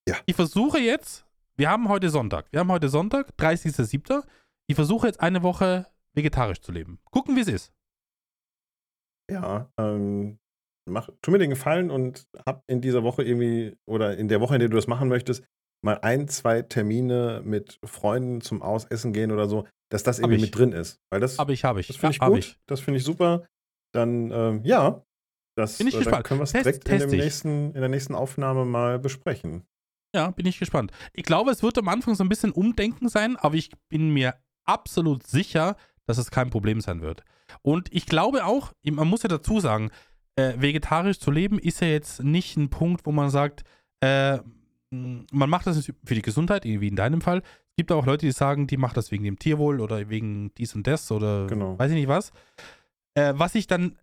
Ja. 0.08 0.16
Ich 0.26 0.36
versuche 0.36 0.78
jetzt, 0.78 1.26
wir 1.56 1.70
haben 1.70 1.88
heute 1.88 2.10
Sonntag. 2.10 2.46
Wir 2.52 2.60
haben 2.60 2.70
heute 2.70 2.88
Sonntag, 2.88 3.32
30.07. 3.38 4.22
Ich 4.68 4.74
versuche 4.74 5.06
jetzt 5.06 5.20
eine 5.20 5.42
Woche 5.42 5.86
vegetarisch 6.14 6.60
zu 6.60 6.72
leben. 6.72 6.98
Gucken, 7.10 7.36
wie 7.36 7.40
es 7.40 7.48
ist. 7.48 7.72
Ja, 9.30 9.70
ähm, 9.78 10.38
mach, 10.88 11.08
tu 11.22 11.30
mir 11.30 11.38
den 11.38 11.50
Gefallen 11.50 11.90
und 11.90 12.26
hab 12.44 12.62
in 12.66 12.80
dieser 12.80 13.02
Woche 13.02 13.22
irgendwie, 13.22 13.76
oder 13.86 14.16
in 14.16 14.28
der 14.28 14.40
Woche, 14.40 14.54
in 14.54 14.60
der 14.60 14.68
du 14.68 14.76
das 14.76 14.86
machen 14.86 15.08
möchtest, 15.08 15.44
mal 15.84 15.98
ein, 16.02 16.28
zwei 16.28 16.62
Termine 16.62 17.42
mit 17.44 17.78
Freunden 17.84 18.40
zum 18.40 18.62
Ausessen 18.62 19.12
gehen 19.12 19.30
oder 19.30 19.48
so, 19.48 19.66
dass 19.90 20.02
das 20.02 20.18
irgendwie 20.18 20.40
mit 20.40 20.56
drin 20.56 20.72
ist. 20.72 21.00
Weil 21.10 21.20
das 21.20 21.38
habe 21.38 21.52
ich, 21.52 21.64
habe 21.64 21.80
ich. 21.80 21.88
Das 21.88 21.96
finde 21.96 22.14
ich 22.14 22.20
ja, 22.20 22.28
gut. 22.28 22.38
Ich. 22.38 22.58
Das 22.66 22.80
finde 22.80 22.98
ich 22.98 23.04
super. 23.04 23.46
Dann, 23.94 24.30
ähm, 24.30 24.60
ja, 24.64 25.04
das 25.56 25.78
bin 25.78 25.86
ich 25.86 25.94
äh, 25.94 25.98
gespannt. 25.98 26.24
können 26.24 26.40
wir 26.40 26.44
es 26.44 26.52
direkt 26.52 26.88
in, 26.88 26.98
dem 26.98 27.10
nächsten, 27.10 27.72
in 27.72 27.80
der 27.80 27.88
nächsten 27.88 28.14
Aufnahme 28.14 28.64
mal 28.64 28.98
besprechen. 28.98 29.66
Ja, 30.14 30.30
bin 30.30 30.46
ich 30.46 30.58
gespannt. 30.58 30.92
Ich 31.12 31.24
glaube, 31.24 31.50
es 31.50 31.62
wird 31.62 31.78
am 31.78 31.88
Anfang 31.88 32.14
so 32.14 32.24
ein 32.24 32.28
bisschen 32.28 32.52
Umdenken 32.52 33.08
sein, 33.08 33.36
aber 33.36 33.54
ich 33.54 33.70
bin 33.88 34.10
mir 34.10 34.34
absolut 34.66 35.26
sicher, 35.26 35.76
dass 36.06 36.18
es 36.18 36.30
kein 36.30 36.50
Problem 36.50 36.80
sein 36.80 37.00
wird. 37.00 37.24
Und 37.62 37.92
ich 37.92 38.06
glaube 38.06 38.44
auch, 38.44 38.72
man 38.84 39.08
muss 39.08 39.22
ja 39.22 39.28
dazu 39.28 39.60
sagen, 39.60 39.90
äh, 40.36 40.54
vegetarisch 40.58 41.18
zu 41.18 41.30
leben 41.30 41.58
ist 41.58 41.80
ja 41.80 41.88
jetzt 41.88 42.22
nicht 42.22 42.56
ein 42.56 42.68
Punkt, 42.68 43.06
wo 43.06 43.12
man 43.12 43.30
sagt, 43.30 43.64
äh, 44.00 44.38
man 44.90 45.50
macht 45.50 45.66
das 45.66 45.90
für 46.04 46.14
die 46.14 46.22
Gesundheit, 46.22 46.64
wie 46.64 46.88
in 46.88 46.96
deinem 46.96 47.20
Fall. 47.20 47.38
Es 47.38 47.76
gibt 47.76 47.92
auch 47.92 48.06
Leute, 48.06 48.26
die 48.26 48.32
sagen, 48.32 48.66
die 48.66 48.76
machen 48.76 48.94
das 48.94 49.10
wegen 49.10 49.24
dem 49.24 49.38
Tierwohl 49.38 49.80
oder 49.80 50.08
wegen 50.08 50.54
dies 50.54 50.74
und 50.74 50.86
das 50.86 51.10
oder 51.10 51.46
genau. 51.46 51.78
weiß 51.78 51.90
ich 51.90 51.96
nicht 51.96 52.08
was. 52.08 52.32
Äh, 53.14 53.34
was 53.36 53.54
ich 53.54 53.66
dann, 53.66 53.96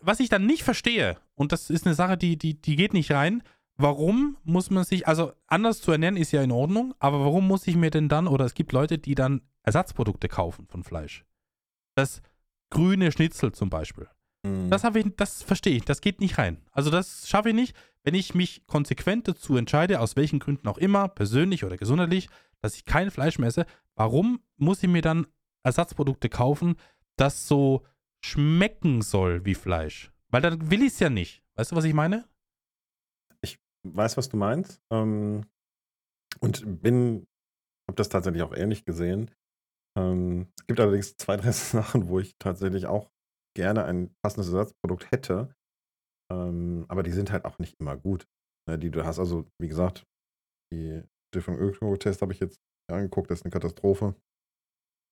was 0.00 0.20
ich 0.20 0.28
dann 0.28 0.46
nicht 0.46 0.62
verstehe, 0.62 1.16
und 1.34 1.52
das 1.52 1.70
ist 1.70 1.86
eine 1.86 1.94
Sache, 1.94 2.16
die, 2.16 2.36
die, 2.36 2.60
die 2.60 2.76
geht 2.76 2.92
nicht 2.92 3.12
rein, 3.12 3.42
warum 3.80 4.36
muss 4.44 4.70
man 4.70 4.84
sich, 4.84 5.06
also 5.08 5.32
anders 5.46 5.80
zu 5.80 5.92
ernähren 5.92 6.16
ist 6.16 6.32
ja 6.32 6.42
in 6.42 6.52
Ordnung, 6.52 6.94
aber 6.98 7.20
warum 7.20 7.46
muss 7.46 7.66
ich 7.66 7.76
mir 7.76 7.90
denn 7.90 8.08
dann, 8.08 8.26
oder 8.26 8.44
es 8.44 8.54
gibt 8.54 8.72
Leute, 8.72 8.98
die 8.98 9.14
dann 9.14 9.42
Ersatzprodukte 9.62 10.28
kaufen 10.28 10.66
von 10.66 10.82
Fleisch. 10.82 11.24
Das 11.94 12.22
grüne 12.70 13.12
Schnitzel 13.12 13.52
zum 13.52 13.70
Beispiel. 13.70 14.08
Mhm. 14.42 14.70
Das, 14.70 14.84
ich, 14.84 15.06
das 15.16 15.42
verstehe 15.42 15.76
ich, 15.76 15.84
das 15.84 16.00
geht 16.00 16.20
nicht 16.20 16.38
rein. 16.38 16.58
Also 16.72 16.90
das 16.90 17.28
schaffe 17.28 17.50
ich 17.50 17.54
nicht, 17.54 17.76
wenn 18.04 18.14
ich 18.14 18.34
mich 18.34 18.66
konsequent 18.66 19.28
dazu 19.28 19.56
entscheide, 19.56 20.00
aus 20.00 20.16
welchen 20.16 20.38
Gründen 20.38 20.68
auch 20.68 20.78
immer, 20.78 21.08
persönlich 21.08 21.64
oder 21.64 21.76
gesundheitlich, 21.76 22.28
dass 22.62 22.76
ich 22.76 22.84
kein 22.84 23.10
Fleisch 23.10 23.38
mehr 23.38 23.48
esse. 23.48 23.66
Warum 23.94 24.40
muss 24.56 24.82
ich 24.82 24.88
mir 24.88 25.02
dann 25.02 25.26
Ersatzprodukte 25.62 26.28
kaufen, 26.28 26.76
das 27.16 27.46
so 27.46 27.84
schmecken 28.22 29.02
soll 29.02 29.44
wie 29.44 29.54
Fleisch? 29.54 30.10
Weil 30.28 30.42
dann 30.42 30.70
will 30.70 30.82
ich 30.82 30.94
es 30.94 31.00
ja 31.00 31.10
nicht. 31.10 31.42
Weißt 31.56 31.72
du, 31.72 31.76
was 31.76 31.84
ich 31.84 31.94
meine? 31.94 32.24
Weiß, 33.82 34.16
was 34.16 34.28
du 34.28 34.36
meinst. 34.36 34.80
Ähm, 34.92 35.46
und 36.40 36.82
bin, 36.82 37.26
habe 37.88 37.96
das 37.96 38.08
tatsächlich 38.08 38.42
auch 38.42 38.54
ähnlich 38.54 38.84
gesehen. 38.84 39.30
Ähm, 39.98 40.48
es 40.58 40.66
gibt 40.66 40.80
allerdings 40.80 41.16
zwei, 41.16 41.36
drei 41.38 41.52
Sachen, 41.52 42.08
wo 42.08 42.18
ich 42.18 42.36
tatsächlich 42.38 42.86
auch 42.86 43.10
gerne 43.56 43.84
ein 43.84 44.14
passendes 44.22 44.48
Ersatzprodukt 44.48 45.10
hätte. 45.10 45.54
Ähm, 46.32 46.84
aber 46.88 47.02
die 47.02 47.12
sind 47.12 47.32
halt 47.32 47.44
auch 47.44 47.58
nicht 47.58 47.74
immer 47.80 47.96
gut. 47.96 48.26
Ne, 48.68 48.78
die 48.78 48.90
du 48.90 49.04
hast 49.04 49.18
also, 49.18 49.46
wie 49.58 49.68
gesagt, 49.68 50.06
die 50.72 51.02
Stiftung 51.28 51.58
Öko-Test 51.58 52.22
habe 52.22 52.32
ich 52.32 52.40
jetzt 52.40 52.60
angeguckt, 52.90 53.30
das 53.30 53.40
ist 53.40 53.44
eine 53.44 53.52
Katastrophe. 53.52 54.14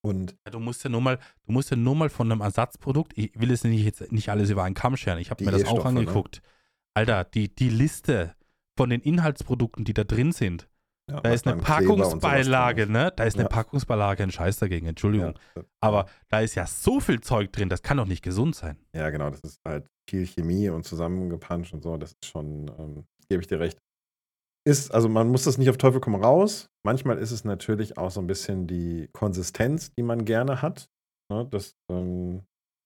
Und 0.05 0.37
ja, 0.47 0.53
du 0.53 0.61
musst 0.61 0.85
ja 0.85 0.91
nur 0.91 1.01
mal, 1.01 1.19
du 1.45 1.53
musst 1.53 1.71
ja 1.71 1.77
nur 1.77 1.97
mal 1.97 2.09
von 2.09 2.31
einem 2.31 2.41
Ersatzprodukt, 2.41 3.17
ich 3.17 3.39
will 3.39 3.51
es 3.51 3.65
nicht 3.65 3.85
jetzt 3.85 4.13
nicht 4.13 4.29
alles 4.29 4.51
über 4.51 4.63
einen 4.63 4.75
Kamm 4.75 4.97
scheren, 4.97 5.19
ich 5.19 5.31
habe 5.31 5.45
mir 5.45 5.51
das 5.51 5.65
auch 5.65 5.85
ne? 5.85 6.01
angeguckt. 6.01 6.37
Ne? 6.37 6.51
Alter, 6.95 7.25
die, 7.25 7.55
die 7.55 7.69
Liste 7.69 8.35
von 8.79 8.91
den 8.91 9.01
Inhaltsprodukten, 9.01 9.85
die 9.85 9.93
da 9.93 10.05
drin 10.05 10.31
sind, 10.31 10.69
ja, 11.11 11.21
da 11.21 11.33
ist 11.33 11.49
eine 11.49 11.61
Packungsbeilage, 11.61 12.87
ne? 12.87 13.13
Da 13.17 13.25
ist 13.25 13.35
eine 13.35 13.45
ja. 13.45 13.49
Packungsbeilage, 13.49 14.23
ein 14.23 14.31
Scheiß 14.31 14.59
dagegen, 14.59 14.87
Entschuldigung. 14.87 15.35
Ja, 15.57 15.63
Aber 15.81 16.07
da 16.29 16.43
ist 16.43 16.55
ja 16.55 16.65
so 16.65 17.01
viel 17.01 17.21
Zeug 17.21 17.51
drin, 17.51 17.69
das 17.69 17.83
kann 17.83 17.97
doch 17.97 18.07
nicht 18.07 18.23
gesund 18.23 18.55
sein. 18.55 18.79
Ja, 18.95 19.11
genau, 19.11 19.31
das 19.31 19.41
ist 19.41 19.59
halt 19.67 19.89
viel 20.09 20.25
Chemie 20.27 20.69
und 20.69 20.85
zusammengepanscht 20.85 21.75
und 21.75 21.83
so, 21.83 21.97
das 21.97 22.13
ist 22.13 22.27
schon, 22.27 22.71
ähm, 22.79 23.05
gebe 23.29 23.41
ich 23.41 23.49
dir 23.49 23.59
recht. 23.59 23.81
Ist, 24.65 24.95
also 24.95 25.09
man 25.09 25.29
muss 25.29 25.43
das 25.43 25.59
nicht 25.59 25.71
auf 25.71 25.79
Teufel 25.79 26.01
komm 26.01 26.15
raus. 26.15 26.69
Manchmal 26.85 27.19
ist 27.19 27.33
es 27.33 27.43
natürlich 27.45 27.99
auch 27.99 28.13
so 28.13 28.21
ein 28.21 28.29
bisschen 28.29 28.69
die 28.69 29.09
Konsistenz, 29.13 29.91
die 29.99 30.05
man 30.05 30.25
gerne 30.25 30.63
hat. 30.63 30.89
Ne? 31.33 31.49
Das, 31.51 31.75
ähm, 31.91 32.43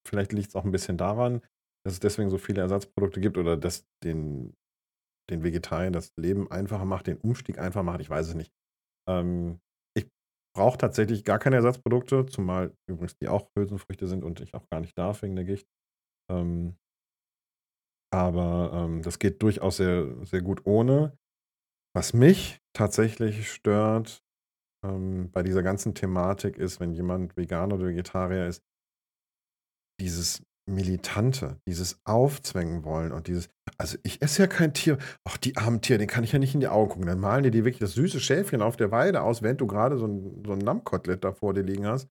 vielleicht 0.09 0.33
liegt 0.33 0.49
es 0.49 0.55
auch 0.55 0.65
ein 0.65 0.71
bisschen 0.71 0.97
daran, 0.97 1.43
dass 1.85 1.93
es 1.95 2.01
deswegen 2.01 2.31
so 2.31 2.39
viele 2.39 2.63
Ersatzprodukte 2.63 3.21
gibt 3.21 3.37
oder 3.37 3.59
dass 3.59 3.85
den 4.05 4.55
den 5.31 5.43
Vegetariern 5.43 5.93
das 5.93 6.13
Leben 6.17 6.51
einfacher 6.51 6.85
macht, 6.85 7.07
den 7.07 7.19
Umstieg 7.19 7.59
einfacher 7.59 7.83
macht, 7.83 8.01
ich 8.01 8.11
weiß 8.11 8.29
es 8.29 8.35
nicht. 8.35 8.53
Ähm, 9.09 9.61
ich 9.97 10.09
brauche 10.57 10.79
tatsächlich 10.79 11.25
gar 11.25 11.39
keine 11.39 11.57
Ersatzprodukte, 11.57 12.27
zumal 12.27 12.75
übrigens 12.89 13.17
die 13.17 13.29
auch 13.29 13.49
Hülsenfrüchte 13.57 14.07
sind 14.07 14.25
und 14.25 14.41
ich 14.41 14.55
auch 14.55 14.69
gar 14.71 14.81
nicht 14.81 14.97
darf 14.99 15.23
wegen 15.23 15.37
der 15.37 15.45
Gicht. 15.45 15.67
Ähm, 16.31 16.77
aber 18.13 18.73
ähm, 18.75 19.03
das 19.03 19.19
geht 19.19 19.43
durchaus 19.43 19.79
sehr, 19.79 20.25
sehr 20.25 20.43
gut 20.43 20.67
ohne. 20.67 21.17
Was 21.95 22.13
mich 22.13 22.61
tatsächlich 22.75 23.51
stört 23.51 24.23
ähm, 24.85 25.31
bei 25.31 25.43
dieser 25.43 25.63
ganzen 25.63 25.95
Thematik 25.95 26.59
ist, 26.59 26.81
wenn 26.81 26.93
jemand 26.93 27.37
Veganer 27.37 27.77
oder 27.77 27.87
Vegetarier 27.87 28.47
ist, 28.47 28.63
dieses 30.01 30.43
Militante, 30.71 31.57
dieses 31.69 32.01
Aufzwängen 32.05 32.85
wollen 32.85 33.13
und 33.13 33.27
dieses, 33.27 33.49
also 33.79 33.99
ich 34.05 34.23
esse 34.23 34.43
ja 34.43 34.47
kein 34.47 34.73
Tier, 34.73 34.99
ach, 35.25 35.37
die 35.37 35.57
armen 35.57 35.81
Tiere, 35.81 35.99
den 35.99 36.09
kann 36.09 36.25
ich 36.25 36.33
ja 36.33 36.39
nicht 36.39 36.55
in 36.55 36.61
die 36.61 36.69
Augen 36.69 36.91
gucken. 36.91 37.07
Dann 37.07 37.19
malen 37.19 37.43
die 37.43 37.51
dir 37.51 37.65
wirklich 37.65 37.81
das 37.81 37.95
süße 37.95 38.21
Schäfchen 38.21 38.63
auf 38.63 38.77
der 38.77 38.91
Weide 38.91 39.23
aus, 39.23 39.43
während 39.43 39.61
du 39.61 39.67
gerade 39.67 39.99
so 39.99 40.07
ein, 40.07 40.43
so 40.47 40.53
ein 40.53 40.61
Lammkotelett 40.61 41.25
da 41.25 41.33
vor 41.33 41.53
dir 41.53 41.63
liegen 41.63 41.87
hast. 41.87 42.09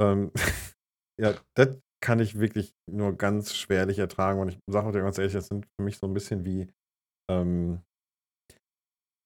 ähm, 0.00 0.30
ja, 1.20 1.34
das 1.54 1.76
kann 2.00 2.20
ich 2.20 2.38
wirklich 2.38 2.72
nur 2.88 3.16
ganz 3.16 3.54
schwerlich 3.54 3.98
ertragen. 3.98 4.40
Und 4.40 4.50
ich 4.50 4.58
sage 4.70 4.92
dir 4.92 5.02
ganz 5.02 5.18
ehrlich, 5.18 5.32
das 5.32 5.48
sind 5.48 5.66
für 5.66 5.84
mich 5.84 5.98
so 5.98 6.06
ein 6.06 6.14
bisschen 6.14 6.44
wie, 6.44 6.68
ähm, 7.30 7.80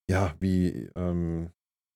ja, 0.09 0.33
wie 0.39 0.89
ähm, 0.95 1.51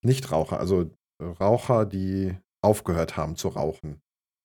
Nichtraucher, 0.05 0.59
also 0.59 0.91
Raucher, 1.21 1.85
die 1.85 2.37
aufgehört 2.63 3.17
haben 3.17 3.35
zu 3.35 3.47
rauchen. 3.49 4.01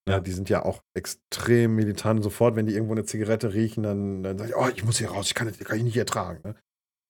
Ja, 0.09 0.19
die 0.21 0.33
sind 0.33 0.49
ja 0.49 0.65
auch 0.65 0.83
extrem 0.95 1.77
militant. 1.77 2.23
Sofort, 2.25 2.57
wenn 2.57 2.67
die 2.67 2.75
irgendwo 2.75 2.95
eine 2.95 3.05
Zigarette 3.05 3.55
riechen, 3.55 3.83
dann, 3.85 4.23
dann 4.23 4.37
sagen 4.37 4.51
die, 4.51 4.57
oh, 4.57 4.69
ich 4.75 4.85
muss 4.85 4.99
hier 4.99 5.11
raus, 5.11 5.29
ich 5.29 5.35
kann, 5.35 5.47
das 5.47 5.59
kann 5.59 5.79
ich 5.79 5.85
nicht 5.85 5.97
ertragen. 5.97 6.41
Ne? 6.43 6.57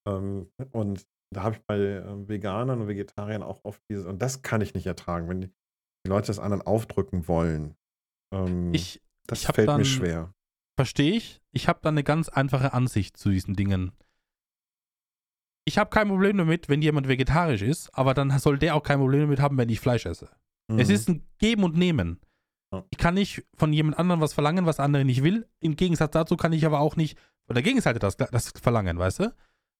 Ähm, 0.06 0.50
und 0.72 1.06
da 1.32 1.42
habe 1.42 1.56
ich 1.56 1.62
bei 1.62 1.78
äh, 1.78 2.28
Veganern 2.28 2.82
und 2.82 2.88
Vegetariern 2.88 3.42
auch 3.42 3.64
oft 3.64 3.80
dieses, 3.88 4.04
und 4.04 4.20
das 4.20 4.42
kann 4.42 4.60
ich 4.60 4.74
nicht 4.74 4.86
ertragen, 4.86 5.28
wenn 5.28 5.40
die, 5.40 5.50
die 6.04 6.10
Leute 6.10 6.26
das 6.26 6.38
anderen 6.38 6.62
aufdrücken 6.62 7.26
wollen. 7.28 7.74
Ähm, 8.32 8.74
ich, 8.74 9.02
das 9.26 9.42
ich 9.42 9.48
fällt 9.48 9.68
dann, 9.68 9.78
mir 9.78 9.86
schwer. 9.86 10.34
Verstehe 10.76 11.14
ich. 11.14 11.40
Ich 11.52 11.68
habe 11.68 11.80
da 11.82 11.88
eine 11.88 12.04
ganz 12.04 12.28
einfache 12.28 12.74
Ansicht 12.74 13.16
zu 13.16 13.30
diesen 13.30 13.54
Dingen. 13.54 13.92
Ich 15.64 15.78
habe 15.78 15.90
kein 15.90 16.08
Problem 16.08 16.36
damit, 16.38 16.68
wenn 16.68 16.82
jemand 16.82 17.08
vegetarisch 17.08 17.62
ist, 17.62 17.94
aber 17.96 18.14
dann 18.14 18.36
soll 18.38 18.58
der 18.58 18.74
auch 18.74 18.82
kein 18.82 18.98
Problem 18.98 19.22
damit 19.22 19.40
haben, 19.40 19.56
wenn 19.56 19.68
ich 19.68 19.80
Fleisch 19.80 20.06
esse. 20.06 20.28
Mhm. 20.68 20.78
Es 20.78 20.88
ist 20.88 21.08
ein 21.08 21.24
Geben 21.38 21.64
und 21.64 21.76
Nehmen. 21.76 22.20
Ich 22.90 22.98
kann 22.98 23.14
nicht 23.14 23.44
von 23.54 23.72
jemand 23.72 23.98
anderem 23.98 24.20
was 24.20 24.32
verlangen, 24.32 24.66
was 24.66 24.76
der 24.76 24.84
andere 24.84 25.04
nicht 25.04 25.22
will. 25.22 25.46
Im 25.60 25.76
Gegensatz 25.76 26.12
dazu 26.12 26.36
kann 26.36 26.52
ich 26.52 26.64
aber 26.64 26.80
auch 26.80 26.96
nicht 26.96 27.18
von 27.46 27.54
der 27.54 27.62
Gegenseite 27.62 27.98
das, 27.98 28.16
das 28.16 28.52
verlangen, 28.60 28.98
weißt 28.98 29.20
du? 29.20 29.34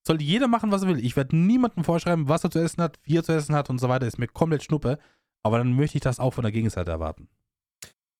Soll 0.06 0.20
jeder 0.20 0.48
machen, 0.48 0.72
was 0.72 0.82
er 0.82 0.88
will. 0.88 1.04
Ich 1.04 1.16
werde 1.16 1.36
niemandem 1.36 1.84
vorschreiben, 1.84 2.28
was 2.28 2.44
er 2.44 2.50
zu 2.50 2.58
essen 2.58 2.82
hat, 2.82 2.98
wie 3.04 3.16
er 3.16 3.22
zu 3.22 3.32
essen 3.32 3.54
hat 3.54 3.70
und 3.70 3.78
so 3.78 3.88
weiter. 3.88 4.06
Ist 4.06 4.18
mir 4.18 4.26
komplett 4.26 4.64
schnuppe. 4.64 4.98
Aber 5.44 5.58
dann 5.58 5.74
möchte 5.74 5.96
ich 5.96 6.02
das 6.02 6.18
auch 6.18 6.34
von 6.34 6.42
der 6.42 6.52
Gegenseite 6.52 6.90
erwarten. 6.90 7.28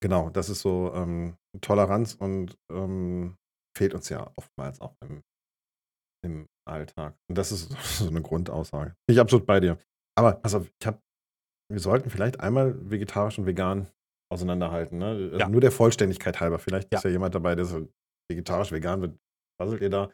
Genau, 0.01 0.29
das 0.29 0.49
ist 0.49 0.61
so 0.61 0.91
ähm, 0.93 1.37
Toleranz 1.61 2.15
und 2.15 2.57
ähm, 2.71 3.37
fehlt 3.77 3.93
uns 3.93 4.09
ja 4.09 4.31
oftmals 4.35 4.81
auch 4.81 4.95
im, 5.01 5.23
im 6.25 6.47
Alltag. 6.65 7.15
Und 7.29 7.37
das 7.37 7.51
ist 7.51 7.71
so 7.99 8.07
eine 8.07 8.21
Grundaussage. 8.21 8.95
Ich 9.07 9.19
absolut 9.19 9.45
bei 9.45 9.59
dir. 9.59 9.77
Aber 10.15 10.41
auf, 10.43 10.71
ich 10.79 10.87
habe, 10.87 10.99
wir 11.69 11.79
sollten 11.79 12.09
vielleicht 12.09 12.39
einmal 12.39 12.75
vegetarisch 12.89 13.39
und 13.39 13.45
vegan 13.45 13.87
auseinanderhalten. 14.33 14.97
Ne? 14.97 15.05
Also 15.05 15.37
ja. 15.37 15.49
Nur 15.49 15.61
der 15.61 15.71
Vollständigkeit 15.71 16.39
halber. 16.39 16.59
Vielleicht 16.59 16.91
ja. 16.91 16.97
ist 16.97 17.03
ja 17.03 17.11
jemand 17.11 17.35
dabei, 17.35 17.55
der 17.55 17.65
so 17.65 17.87
vegetarisch, 18.29 18.71
vegan 18.71 19.01
wird. 19.01 19.17
Was 19.59 19.79
ihr 19.79 19.89
da? 19.89 20.09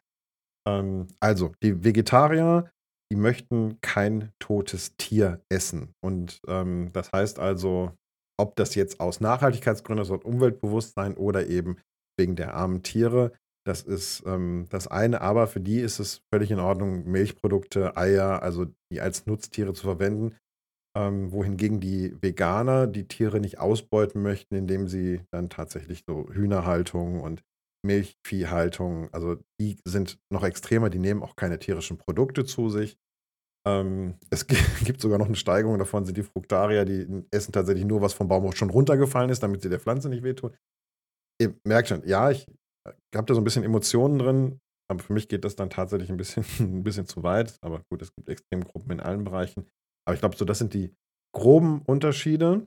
Ähm, 0.67 1.07
also, 1.19 1.53
die 1.63 1.83
Vegetarier, 1.83 2.69
die 3.11 3.15
möchten 3.17 3.79
kein 3.81 4.31
totes 4.39 4.95
Tier 4.97 5.41
essen. 5.49 5.93
Und 6.03 6.41
ähm, 6.47 6.89
das 6.93 7.11
heißt 7.11 7.39
also, 7.39 7.93
ob 8.39 8.55
das 8.55 8.75
jetzt 8.75 8.99
aus 8.99 9.19
Nachhaltigkeitsgründen, 9.21 10.05
aus 10.05 10.23
Umweltbewusstsein 10.23 11.15
oder 11.15 11.47
eben 11.47 11.77
wegen 12.17 12.35
der 12.35 12.53
armen 12.53 12.83
Tiere, 12.83 13.31
das 13.65 13.81
ist 13.81 14.23
ähm, 14.25 14.65
das 14.69 14.87
eine, 14.87 15.21
aber 15.21 15.47
für 15.47 15.59
die 15.59 15.79
ist 15.79 15.99
es 15.99 16.21
völlig 16.33 16.49
in 16.51 16.59
Ordnung, 16.59 17.05
Milchprodukte, 17.05 17.97
Eier, 17.97 18.41
also 18.41 18.65
die 18.91 19.01
als 19.01 19.25
Nutztiere 19.25 19.73
zu 19.73 19.83
verwenden. 19.83 20.35
Ähm, 20.97 21.31
wohingegen 21.31 21.79
die 21.79 22.15
Veganer 22.21 22.87
die 22.87 23.07
Tiere 23.07 23.39
nicht 23.39 23.59
ausbeuten 23.59 24.23
möchten, 24.23 24.55
indem 24.55 24.87
sie 24.87 25.21
dann 25.31 25.49
tatsächlich 25.49 26.03
so 26.07 26.27
Hühnerhaltung 26.31 27.21
und 27.21 27.43
Milchviehhaltung, 27.85 29.13
also 29.13 29.37
die 29.61 29.77
sind 29.85 30.19
noch 30.33 30.43
extremer, 30.43 30.89
die 30.89 30.99
nehmen 30.99 31.23
auch 31.23 31.35
keine 31.35 31.59
tierischen 31.59 31.97
Produkte 31.97 32.43
zu 32.43 32.69
sich. 32.69 32.97
Ähm, 33.67 34.15
es 34.29 34.47
gibt 34.83 35.01
sogar 35.01 35.19
noch 35.19 35.27
eine 35.27 35.35
Steigerung 35.35 35.77
davon, 35.77 36.05
sind 36.05 36.17
die 36.17 36.23
Fruktarier, 36.23 36.85
die 36.85 37.25
essen 37.31 37.51
tatsächlich 37.51 37.85
nur, 37.85 38.01
was 38.01 38.13
vom 38.13 38.27
Baum 38.27 38.51
schon 38.53 38.69
runtergefallen 38.69 39.29
ist, 39.29 39.43
damit 39.43 39.61
sie 39.61 39.69
der 39.69 39.79
Pflanze 39.79 40.09
nicht 40.09 40.23
wehtun. 40.23 40.55
Ihr 41.41 41.55
merkt 41.65 41.89
schon, 41.89 42.05
ja, 42.05 42.31
ich 42.31 42.45
habe 43.15 43.25
da 43.25 43.33
so 43.33 43.41
ein 43.41 43.45
bisschen 43.45 43.63
Emotionen 43.63 44.19
drin, 44.19 44.59
aber 44.89 45.01
für 45.01 45.13
mich 45.13 45.27
geht 45.27 45.45
das 45.45 45.55
dann 45.55 45.69
tatsächlich 45.69 46.09
ein 46.09 46.17
bisschen, 46.17 46.43
ein 46.59 46.83
bisschen 46.83 47.05
zu 47.05 47.23
weit. 47.23 47.57
Aber 47.61 47.81
gut, 47.91 48.01
es 48.01 48.13
gibt 48.13 48.29
Extremgruppen 48.29 48.91
in 48.91 48.99
allen 48.99 49.23
Bereichen. 49.23 49.67
Aber 50.09 50.15
ich 50.15 50.21
glaube, 50.21 50.35
so 50.35 50.43
das 50.43 50.57
sind 50.57 50.73
die 50.73 50.91
groben 51.35 51.83
Unterschiede. 51.83 52.65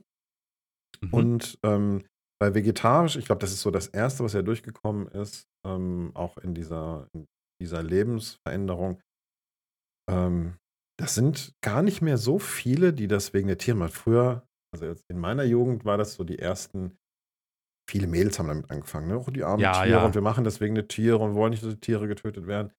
Mhm. 1.01 1.13
Und 1.13 1.59
ähm, 1.63 2.05
bei 2.39 2.55
vegetarisch, 2.55 3.17
ich 3.17 3.25
glaube, 3.25 3.39
das 3.39 3.51
ist 3.51 3.61
so 3.61 3.69
das 3.69 3.87
Erste, 3.87 4.23
was 4.23 4.31
ja 4.31 4.41
durchgekommen 4.41 5.07
ist, 5.09 5.45
ähm, 5.67 6.11
auch 6.13 6.37
in 6.37 6.53
dieser, 6.53 7.07
in 7.13 7.25
dieser 7.61 7.83
Lebensveränderung. 7.83 9.01
Ähm, 10.09 10.55
das 10.97 11.15
sind 11.15 11.53
gar 11.61 11.81
nicht 11.81 12.01
mehr 12.01 12.17
so 12.17 12.39
viele, 12.39 12.93
die 12.93 13.09
das 13.09 13.33
wegen 13.33 13.47
der 13.47 13.57
Tiere 13.57 13.77
machen. 13.77 13.91
Früher, 13.91 14.47
also 14.73 14.85
jetzt 14.85 15.03
in 15.09 15.19
meiner 15.19 15.43
Jugend 15.43 15.83
war 15.83 15.97
das 15.97 16.13
so 16.13 16.23
die 16.23 16.39
ersten 16.39 16.97
Viele 17.89 18.07
Mädels 18.07 18.39
haben 18.39 18.47
damit 18.47 18.71
angefangen, 18.71 19.09
ne? 19.09 19.17
Auch 19.17 19.29
die 19.29 19.43
armen 19.43 19.61
Ja, 19.61 19.73
Tiere 19.73 19.89
ja. 19.89 20.05
und 20.05 20.15
wir 20.15 20.21
machen 20.21 20.45
deswegen 20.45 20.73
eine 20.73 20.87
Tiere 20.87 21.17
und 21.17 21.35
wollen 21.35 21.51
nicht, 21.51 21.63
dass 21.63 21.73
die 21.73 21.81
Tiere 21.81 22.07
getötet 22.07 22.47
werden. 22.47 22.71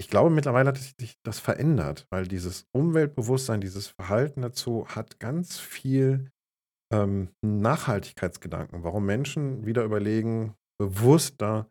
Ich 0.00 0.08
glaube, 0.08 0.30
mittlerweile 0.30 0.68
hat 0.68 0.78
sich 0.78 1.18
das 1.22 1.40
verändert, 1.40 2.06
weil 2.10 2.26
dieses 2.26 2.66
Umweltbewusstsein, 2.74 3.60
dieses 3.60 3.88
Verhalten 3.88 4.40
dazu 4.40 4.86
hat 4.88 5.20
ganz 5.20 5.58
viel 5.58 6.30
ähm, 6.90 7.34
Nachhaltigkeitsgedanken, 7.44 8.82
warum 8.82 9.04
Menschen 9.04 9.66
wieder 9.66 9.84
überlegen, 9.84 10.54
bewusster 10.80 11.70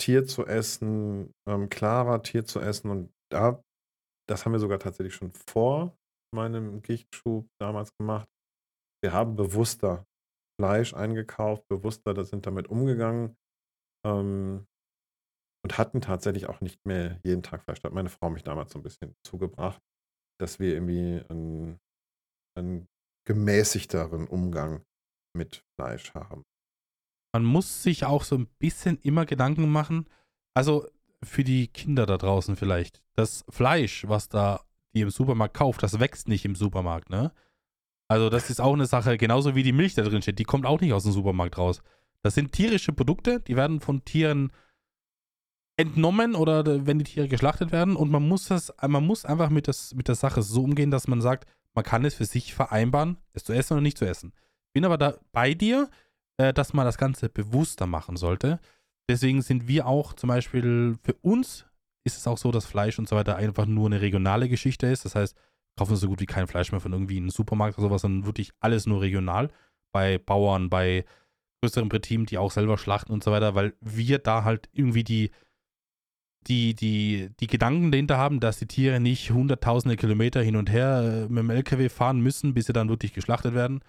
Tier 0.00 0.26
zu 0.26 0.44
essen, 0.44 1.32
ähm, 1.48 1.68
klarer 1.68 2.24
Tier 2.24 2.44
zu 2.44 2.58
essen. 2.58 2.90
Und 2.90 3.12
da, 3.30 3.62
das 4.28 4.44
haben 4.44 4.52
wir 4.52 4.58
sogar 4.58 4.80
tatsächlich 4.80 5.14
schon 5.14 5.30
vor 5.30 5.96
meinem 6.34 6.82
Gichtschub 6.82 7.46
damals 7.60 7.96
gemacht. 7.96 8.28
Wir 9.04 9.12
haben 9.12 9.36
bewusster 9.36 10.04
Fleisch 10.60 10.94
eingekauft, 10.94 11.68
bewusster 11.68 12.12
da 12.12 12.24
sind 12.24 12.44
damit 12.44 12.66
umgegangen 12.66 13.36
ähm, 14.04 14.66
und 15.64 15.78
hatten 15.78 16.00
tatsächlich 16.00 16.46
auch 16.46 16.60
nicht 16.60 16.84
mehr 16.84 17.20
jeden 17.24 17.42
Tag 17.42 17.64
Fleisch. 17.64 17.80
Da 17.80 17.86
hat 17.86 17.94
meine 17.94 18.08
Frau 18.08 18.30
mich 18.30 18.42
damals 18.42 18.72
so 18.72 18.78
ein 18.78 18.82
bisschen 18.82 19.14
zugebracht, 19.24 19.80
dass 20.40 20.58
wir 20.58 20.74
irgendwie 20.74 21.22
einen, 21.28 21.78
einen 22.56 22.88
gemäßigteren 23.26 24.26
Umgang 24.26 24.84
mit 25.36 25.64
Fleisch 25.78 26.12
haben. 26.14 26.44
Man 27.34 27.44
muss 27.44 27.82
sich 27.82 28.04
auch 28.04 28.24
so 28.24 28.36
ein 28.36 28.46
bisschen 28.58 28.98
immer 28.98 29.24
Gedanken 29.24 29.70
machen, 29.70 30.06
also 30.54 30.86
für 31.22 31.44
die 31.44 31.68
Kinder 31.68 32.04
da 32.04 32.18
draußen 32.18 32.56
vielleicht. 32.56 33.02
Das 33.14 33.44
Fleisch, 33.48 34.06
was 34.08 34.28
da 34.28 34.64
die 34.94 35.00
im 35.00 35.10
Supermarkt 35.10 35.54
kauft, 35.54 35.82
das 35.82 36.00
wächst 36.00 36.28
nicht 36.28 36.44
im 36.44 36.54
Supermarkt, 36.54 37.08
ne? 37.08 37.32
Also 38.10 38.28
das 38.28 38.50
ist 38.50 38.60
auch 38.60 38.74
eine 38.74 38.84
Sache, 38.84 39.16
genauso 39.16 39.54
wie 39.54 39.62
die 39.62 39.72
Milch 39.72 39.94
da 39.94 40.02
drin 40.02 40.20
steht, 40.20 40.38
die 40.38 40.44
kommt 40.44 40.66
auch 40.66 40.80
nicht 40.80 40.92
aus 40.92 41.04
dem 41.04 41.12
Supermarkt 41.12 41.56
raus. 41.56 41.82
Das 42.22 42.34
sind 42.34 42.52
tierische 42.52 42.92
Produkte, 42.92 43.40
die 43.40 43.56
werden 43.56 43.80
von 43.80 44.04
Tieren 44.04 44.52
entnommen 45.82 46.34
oder 46.34 46.86
wenn 46.86 46.98
die 46.98 47.04
Tiere 47.04 47.28
geschlachtet 47.28 47.72
werden 47.72 47.96
und 47.96 48.10
man 48.10 48.26
muss 48.26 48.46
das, 48.46 48.72
man 48.86 49.06
muss 49.06 49.24
einfach 49.24 49.50
mit, 49.50 49.68
das, 49.68 49.94
mit 49.94 50.08
der 50.08 50.14
Sache 50.14 50.42
so 50.42 50.62
umgehen, 50.62 50.90
dass 50.90 51.08
man 51.08 51.20
sagt, 51.20 51.46
man 51.74 51.84
kann 51.84 52.04
es 52.04 52.14
für 52.14 52.24
sich 52.24 52.54
vereinbaren, 52.54 53.18
es 53.32 53.44
zu 53.44 53.52
essen 53.52 53.74
oder 53.74 53.82
nicht 53.82 53.98
zu 53.98 54.04
essen. 54.04 54.32
Bin 54.72 54.84
aber 54.84 54.98
da 54.98 55.14
bei 55.32 55.54
dir, 55.54 55.90
äh, 56.38 56.52
dass 56.52 56.72
man 56.72 56.86
das 56.86 56.98
Ganze 56.98 57.28
bewusster 57.28 57.86
machen 57.86 58.16
sollte. 58.16 58.60
Deswegen 59.08 59.42
sind 59.42 59.68
wir 59.68 59.86
auch 59.86 60.12
zum 60.14 60.28
Beispiel, 60.28 60.96
für 61.02 61.14
uns 61.22 61.66
ist 62.04 62.16
es 62.16 62.26
auch 62.26 62.38
so, 62.38 62.50
dass 62.50 62.66
Fleisch 62.66 62.98
und 62.98 63.08
so 63.08 63.16
weiter 63.16 63.36
einfach 63.36 63.66
nur 63.66 63.86
eine 63.86 64.00
regionale 64.00 64.48
Geschichte 64.48 64.86
ist. 64.86 65.04
Das 65.04 65.14
heißt, 65.14 65.36
kaufen 65.76 65.96
so 65.96 66.08
gut 66.08 66.20
wie 66.20 66.26
kein 66.26 66.46
Fleisch 66.46 66.72
mehr 66.72 66.80
von 66.80 66.92
irgendwie 66.92 67.16
einem 67.16 67.30
Supermarkt 67.30 67.78
oder 67.78 67.88
sowas, 67.88 68.02
sondern 68.02 68.26
wirklich 68.26 68.52
alles 68.60 68.86
nur 68.86 69.00
regional. 69.00 69.50
Bei 69.92 70.18
Bauern, 70.18 70.70
bei 70.70 71.04
größeren 71.62 71.88
Betrieben, 71.88 72.26
die 72.26 72.38
auch 72.38 72.50
selber 72.50 72.76
schlachten 72.76 73.12
und 73.12 73.22
so 73.22 73.30
weiter, 73.30 73.54
weil 73.54 73.74
wir 73.80 74.18
da 74.18 74.44
halt 74.44 74.68
irgendwie 74.72 75.04
die, 75.04 75.30
die, 76.48 76.74
die, 76.74 77.30
die 77.40 77.46
Gedanken 77.46 77.92
dahinter 77.92 78.18
haben, 78.18 78.40
dass 78.40 78.58
die 78.58 78.66
Tiere 78.66 79.00
nicht 79.00 79.30
hunderttausende 79.30 79.96
Kilometer 79.96 80.42
hin 80.42 80.56
und 80.56 80.70
her 80.70 81.02
äh, 81.02 81.32
mit 81.32 81.38
dem 81.38 81.50
LKW 81.50 81.88
fahren 81.88 82.20
müssen, 82.20 82.54
bis 82.54 82.66
sie 82.66 82.72
dann 82.72 82.88
wirklich 82.88 83.12
geschlachtet 83.12 83.54
werden, 83.54 83.80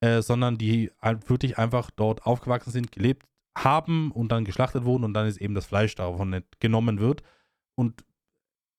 äh, 0.00 0.22
sondern 0.22 0.58
die 0.58 0.90
wirklich 1.26 1.58
einfach 1.58 1.90
dort 1.90 2.24
aufgewachsen 2.24 2.70
sind, 2.70 2.92
gelebt 2.92 3.26
haben 3.56 4.12
und 4.12 4.30
dann 4.30 4.44
geschlachtet 4.44 4.84
wurden 4.84 5.04
und 5.04 5.14
dann 5.14 5.26
ist 5.26 5.38
eben 5.38 5.54
das 5.54 5.66
Fleisch 5.66 5.94
davon 5.94 6.42
genommen 6.60 7.00
wird. 7.00 7.22
Und 7.74 8.04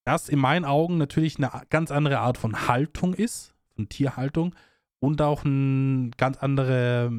das 0.05 0.29
in 0.29 0.39
meinen 0.39 0.65
Augen 0.65 0.97
natürlich 0.97 1.37
eine 1.37 1.51
ganz 1.69 1.91
andere 1.91 2.19
Art 2.19 2.37
von 2.37 2.67
Haltung 2.67 3.13
ist, 3.13 3.55
von 3.75 3.89
Tierhaltung 3.89 4.55
und 4.99 5.21
auch 5.21 5.43
eine 5.43 6.11
ganz 6.17 6.37
andere, 6.37 7.11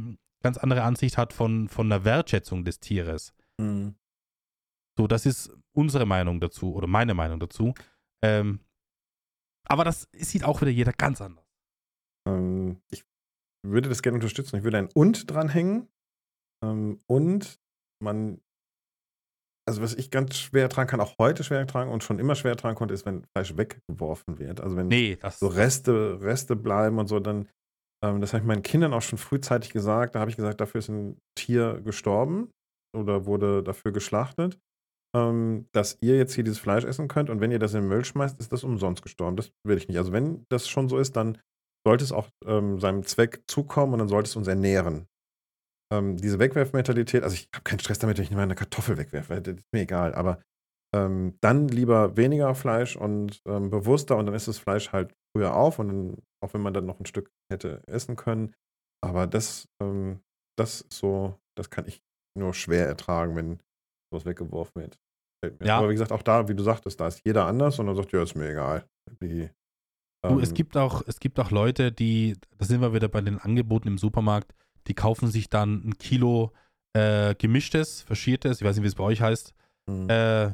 ganz 0.42 0.58
andere 0.58 0.82
Ansicht 0.82 1.18
hat 1.18 1.32
von, 1.32 1.68
von 1.68 1.90
der 1.90 2.04
Wertschätzung 2.04 2.64
des 2.64 2.80
Tieres. 2.80 3.34
Mhm. 3.58 3.94
So, 4.96 5.06
das 5.06 5.26
ist 5.26 5.52
unsere 5.78 6.06
Meinung 6.06 6.40
dazu 6.40 6.74
oder 6.74 6.86
meine 6.86 7.14
Meinung 7.14 7.40
dazu. 7.40 7.74
Ähm, 8.24 8.60
aber 9.66 9.84
das 9.84 10.08
sieht 10.12 10.44
auch 10.44 10.60
wieder 10.60 10.70
jeder 10.70 10.92
ganz 10.92 11.20
anders. 11.20 11.46
Ähm, 12.26 12.80
ich 12.90 13.04
würde 13.66 13.88
das 13.88 14.02
gerne 14.02 14.16
unterstützen. 14.16 14.56
Ich 14.56 14.64
würde 14.64 14.78
ein 14.78 14.88
Und 14.94 15.30
dranhängen. 15.30 15.88
Ähm, 16.64 16.98
und 17.06 17.60
man 18.02 18.40
also 19.68 19.82
was 19.82 19.94
ich 19.94 20.10
ganz 20.10 20.36
schwer 20.38 20.62
ertragen 20.62 20.88
kann, 20.88 21.00
auch 21.00 21.16
heute 21.18 21.44
schwer 21.44 21.58
ertragen 21.58 21.90
und 21.90 22.02
schon 22.02 22.18
immer 22.18 22.34
schwer 22.34 22.52
ertragen 22.52 22.74
konnte, 22.74 22.94
ist, 22.94 23.04
wenn 23.04 23.24
Fleisch 23.36 23.54
weggeworfen 23.54 24.38
wird. 24.38 24.62
Also 24.62 24.76
wenn 24.76 24.88
nee, 24.88 25.18
so 25.30 25.46
Reste, 25.46 26.22
Reste 26.22 26.56
bleiben 26.56 26.98
und 26.98 27.06
so, 27.06 27.20
dann, 27.20 27.48
ähm, 28.02 28.22
das 28.22 28.32
habe 28.32 28.40
ich 28.40 28.46
meinen 28.46 28.62
Kindern 28.62 28.94
auch 28.94 29.02
schon 29.02 29.18
frühzeitig 29.18 29.70
gesagt. 29.70 30.14
Da 30.14 30.20
habe 30.20 30.30
ich 30.30 30.38
gesagt, 30.38 30.62
dafür 30.62 30.78
ist 30.78 30.88
ein 30.88 31.20
Tier 31.34 31.82
gestorben 31.82 32.50
oder 32.96 33.26
wurde 33.26 33.62
dafür 33.62 33.92
geschlachtet, 33.92 34.58
ähm, 35.16 35.66
dass 35.72 35.98
ihr 36.00 36.16
jetzt 36.16 36.34
hier 36.34 36.44
dieses 36.44 36.58
Fleisch 36.58 36.84
essen 36.84 37.08
könnt 37.08 37.30
und 37.30 37.40
wenn 37.40 37.50
ihr 37.50 37.58
das 37.58 37.74
in 37.74 37.82
den 37.82 37.88
Müll 37.88 38.04
schmeißt, 38.04 38.38
ist 38.38 38.52
das 38.52 38.64
umsonst 38.64 39.02
gestorben. 39.02 39.36
Das 39.36 39.52
will 39.64 39.78
ich 39.78 39.88
nicht. 39.88 39.98
Also 39.98 40.12
wenn 40.12 40.44
das 40.48 40.68
schon 40.68 40.88
so 40.88 40.98
ist, 40.98 41.16
dann 41.16 41.38
sollte 41.86 42.04
es 42.04 42.12
auch 42.12 42.28
ähm, 42.44 42.80
seinem 42.80 43.04
Zweck 43.04 43.42
zukommen 43.46 43.94
und 43.94 43.98
dann 44.00 44.08
sollte 44.08 44.28
es 44.28 44.36
uns 44.36 44.48
ernähren 44.48 45.06
ähm, 45.92 46.16
diese 46.16 46.38
Wegwerfmentalität, 46.38 47.22
also 47.22 47.34
ich 47.34 47.48
habe 47.54 47.64
keinen 47.64 47.80
Stress 47.80 47.98
damit, 47.98 48.18
wenn 48.18 48.24
ich 48.24 48.30
nicht 48.30 48.36
mal 48.36 48.42
eine 48.42 48.54
Kartoffel 48.54 48.96
wegwerfe, 48.98 49.40
das 49.40 49.56
ist 49.56 49.72
mir 49.72 49.82
egal, 49.82 50.14
aber 50.14 50.40
ähm, 50.94 51.36
dann 51.40 51.68
lieber 51.68 52.16
weniger 52.16 52.54
Fleisch 52.54 52.96
und 52.96 53.42
ähm, 53.46 53.70
bewusster 53.70 54.16
und 54.16 54.26
dann 54.26 54.34
ist 54.34 54.48
das 54.48 54.58
Fleisch 54.58 54.92
halt 54.92 55.14
früher 55.32 55.54
auf 55.54 55.78
und 55.78 55.88
dann, 55.88 56.22
auch 56.42 56.54
wenn 56.54 56.62
man 56.62 56.74
dann 56.74 56.86
noch 56.86 57.00
ein 57.00 57.06
Stück 57.06 57.30
hätte 57.52 57.82
essen 57.86 58.16
können. 58.16 58.54
Aber 59.04 59.26
das, 59.26 59.68
ähm, 59.82 60.20
das 60.58 60.86
so, 60.90 61.38
das 61.56 61.70
kann 61.70 61.86
ich 61.86 62.02
nur 62.36 62.54
schwer 62.54 62.86
ertragen, 62.86 63.36
wenn 63.36 63.58
sowas 64.10 64.24
weggeworfen 64.24 64.82
wird. 64.82 64.98
Ja. 65.62 65.78
Aber 65.78 65.88
wie 65.88 65.92
gesagt, 65.92 66.12
auch 66.12 66.22
da, 66.22 66.48
wie 66.48 66.54
du 66.54 66.62
sagtest, 66.62 66.98
da 67.00 67.06
ist 67.06 67.24
jeder 67.24 67.46
anders 67.46 67.78
und 67.78 67.86
dann 67.86 67.96
sagt, 67.96 68.12
ja, 68.12 68.22
ist 68.22 68.34
mir 68.34 68.50
egal. 68.50 68.88
Die, 69.20 69.48
du, 70.22 70.40
es 70.40 70.48
ähm 70.50 70.54
gibt 70.54 70.76
auch, 70.76 71.02
es 71.06 71.20
gibt 71.20 71.38
auch 71.38 71.50
Leute, 71.50 71.92
die, 71.92 72.36
da 72.56 72.64
sind 72.64 72.80
wir 72.80 72.92
wieder 72.92 73.08
bei 73.08 73.20
den 73.20 73.38
Angeboten 73.38 73.88
im 73.88 73.98
Supermarkt, 73.98 74.54
die 74.88 74.94
kaufen 74.94 75.28
sich 75.28 75.48
dann 75.48 75.82
ein 75.84 75.98
Kilo 75.98 76.52
äh, 76.94 77.34
gemischtes, 77.36 78.02
verschiertes, 78.02 78.60
ich 78.60 78.66
weiß 78.66 78.76
nicht, 78.76 78.82
wie 78.82 78.88
es 78.88 78.94
bei 78.96 79.04
euch 79.04 79.20
heißt, 79.20 79.54
mhm. 79.86 80.10
äh, 80.10 80.52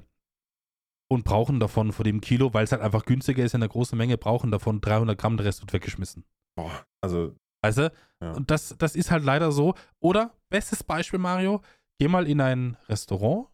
und 1.10 1.24
brauchen 1.24 1.60
davon 1.60 1.92
vor 1.92 2.04
dem 2.04 2.20
Kilo, 2.20 2.52
weil 2.52 2.64
es 2.64 2.72
halt 2.72 2.82
einfach 2.82 3.04
günstiger 3.04 3.44
ist 3.44 3.54
in 3.54 3.60
der 3.60 3.68
großen 3.68 3.96
Menge, 3.96 4.18
brauchen 4.18 4.50
davon 4.50 4.80
300 4.80 5.16
Gramm, 5.18 5.36
der 5.36 5.46
Rest 5.46 5.62
wird 5.62 5.72
weggeschmissen. 5.72 6.24
Boah, 6.56 6.84
also. 7.02 7.34
Weißt 7.62 7.78
du? 7.78 7.92
Ja. 8.20 8.32
Und 8.32 8.50
das, 8.50 8.76
das 8.78 8.94
ist 8.96 9.10
halt 9.10 9.24
leider 9.24 9.50
so. 9.52 9.74
Oder, 10.00 10.34
bestes 10.50 10.82
Beispiel, 10.84 11.18
Mario, 11.18 11.62
geh 11.98 12.08
mal 12.08 12.26
in 12.28 12.40
ein 12.40 12.76
Restaurant, 12.88 13.48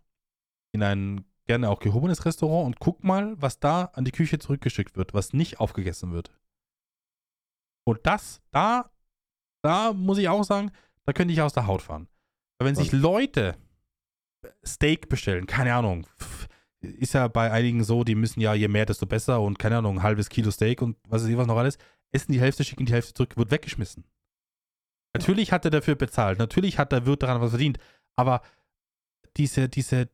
in 0.72 0.82
ein 0.82 1.24
gerne 1.46 1.68
auch 1.68 1.80
gehobenes 1.80 2.24
Restaurant 2.24 2.66
und 2.66 2.80
guck 2.80 3.02
mal, 3.02 3.34
was 3.40 3.58
da 3.58 3.86
an 3.94 4.04
die 4.04 4.12
Küche 4.12 4.38
zurückgeschickt 4.38 4.96
wird, 4.96 5.14
was 5.14 5.32
nicht 5.32 5.58
aufgegessen 5.58 6.12
wird. 6.12 6.30
Und 7.84 8.06
das, 8.06 8.40
da, 8.52 8.90
da 9.62 9.92
muss 9.92 10.18
ich 10.18 10.28
auch 10.28 10.44
sagen, 10.44 10.70
da 11.06 11.12
könnte 11.12 11.32
ich 11.32 11.42
aus 11.42 11.52
der 11.52 11.66
Haut 11.66 11.82
fahren. 11.82 12.08
Aber 12.58 12.68
wenn 12.68 12.76
sich 12.76 12.92
Leute 12.92 13.56
Steak 14.64 15.08
bestellen, 15.08 15.46
keine 15.46 15.74
Ahnung, 15.74 16.06
ist 16.80 17.14
ja 17.14 17.28
bei 17.28 17.50
einigen 17.50 17.84
so, 17.84 18.04
die 18.04 18.14
müssen 18.14 18.40
ja 18.40 18.54
je 18.54 18.68
mehr, 18.68 18.86
desto 18.86 19.06
besser 19.06 19.40
und 19.40 19.58
keine 19.58 19.78
Ahnung, 19.78 19.98
ein 19.98 20.02
halbes 20.02 20.28
Kilo 20.28 20.50
Steak 20.50 20.82
und 20.82 20.96
was 21.08 21.26
ich 21.26 21.36
was 21.36 21.46
noch 21.46 21.56
alles, 21.56 21.78
essen 22.12 22.32
die 22.32 22.40
Hälfte, 22.40 22.64
schicken 22.64 22.86
die 22.86 22.92
Hälfte 22.92 23.14
zurück, 23.14 23.36
wird 23.36 23.50
weggeschmissen. 23.50 24.04
Natürlich 25.14 25.52
hat 25.52 25.64
er 25.64 25.70
dafür 25.70 25.96
bezahlt, 25.96 26.38
natürlich 26.38 26.78
hat 26.78 26.92
der 26.92 27.06
Wirt 27.06 27.22
daran 27.22 27.40
was 27.40 27.50
verdient, 27.50 27.78
aber 28.20 28.42
diese, 29.36 29.68
diese, 29.68 30.08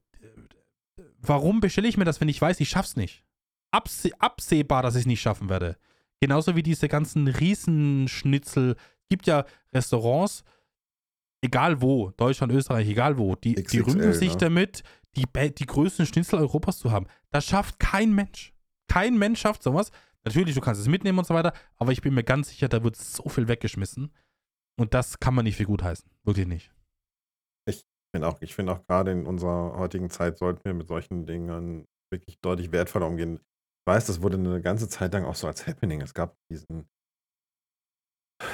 warum 1.18 1.60
bestelle 1.60 1.88
ich 1.88 1.96
mir 1.96 2.04
das, 2.04 2.20
wenn 2.20 2.28
ich 2.28 2.40
weiß, 2.40 2.60
ich 2.60 2.68
schaff's 2.68 2.96
nicht? 2.96 3.24
Abseh 3.72 4.12
absehbar, 4.18 4.82
dass 4.82 4.94
ich 4.94 5.00
es 5.00 5.06
nicht 5.06 5.20
schaffen 5.20 5.48
werde. 5.48 5.76
Genauso 6.20 6.56
wie 6.56 6.62
diese 6.62 6.88
ganzen 6.88 7.28
Riesenschnitzel. 7.28 8.76
Gibt 9.08 9.26
ja 9.26 9.44
Restaurants, 9.72 10.44
egal 11.42 11.80
wo, 11.80 12.10
Deutschland, 12.16 12.52
Österreich, 12.52 12.88
egal 12.88 13.18
wo, 13.18 13.36
die, 13.36 13.54
XXL, 13.54 13.70
die 13.70 13.90
rühmen 13.90 14.12
sich 14.14 14.32
ne? 14.32 14.38
damit, 14.38 14.82
die, 15.14 15.24
die 15.52 15.66
größten 15.66 16.06
Schnitzel 16.06 16.38
Europas 16.38 16.78
zu 16.78 16.90
haben. 16.90 17.06
Das 17.30 17.44
schafft 17.44 17.78
kein 17.78 18.14
Mensch. 18.14 18.52
Kein 18.88 19.18
Mensch 19.18 19.40
schafft 19.40 19.62
sowas. 19.62 19.90
Natürlich, 20.24 20.54
du 20.54 20.60
kannst 20.60 20.80
es 20.80 20.88
mitnehmen 20.88 21.18
und 21.18 21.26
so 21.26 21.34
weiter, 21.34 21.52
aber 21.76 21.92
ich 21.92 22.00
bin 22.00 22.14
mir 22.14 22.24
ganz 22.24 22.48
sicher, 22.48 22.68
da 22.68 22.82
wird 22.82 22.96
so 22.96 23.28
viel 23.28 23.46
weggeschmissen. 23.46 24.12
Und 24.76 24.92
das 24.92 25.20
kann 25.20 25.34
man 25.34 25.44
nicht 25.44 25.56
für 25.56 25.64
gut 25.64 25.82
heißen. 25.82 26.10
Wirklich 26.24 26.46
nicht. 26.46 26.72
Ich 28.16 28.20
finde 28.20 28.28
auch, 28.28 28.40
ich 28.40 28.54
finde 28.54 28.72
auch 28.72 28.86
gerade 28.86 29.12
in 29.12 29.26
unserer 29.26 29.76
heutigen 29.76 30.08
Zeit 30.08 30.38
sollten 30.38 30.64
wir 30.64 30.74
mit 30.74 30.88
solchen 30.88 31.26
Dingen 31.26 31.86
wirklich 32.10 32.38
deutlich 32.40 32.72
wertvoller 32.72 33.06
umgehen. 33.06 33.36
Ich 33.36 33.92
weiß, 33.92 34.06
das 34.06 34.22
wurde 34.22 34.38
eine 34.38 34.62
ganze 34.62 34.88
Zeit 34.88 35.12
lang 35.12 35.24
auch 35.24 35.34
so 35.34 35.46
als 35.46 35.66
Happening. 35.66 36.00
Es 36.00 36.14
gab 36.14 36.34
diesen, 36.50 36.88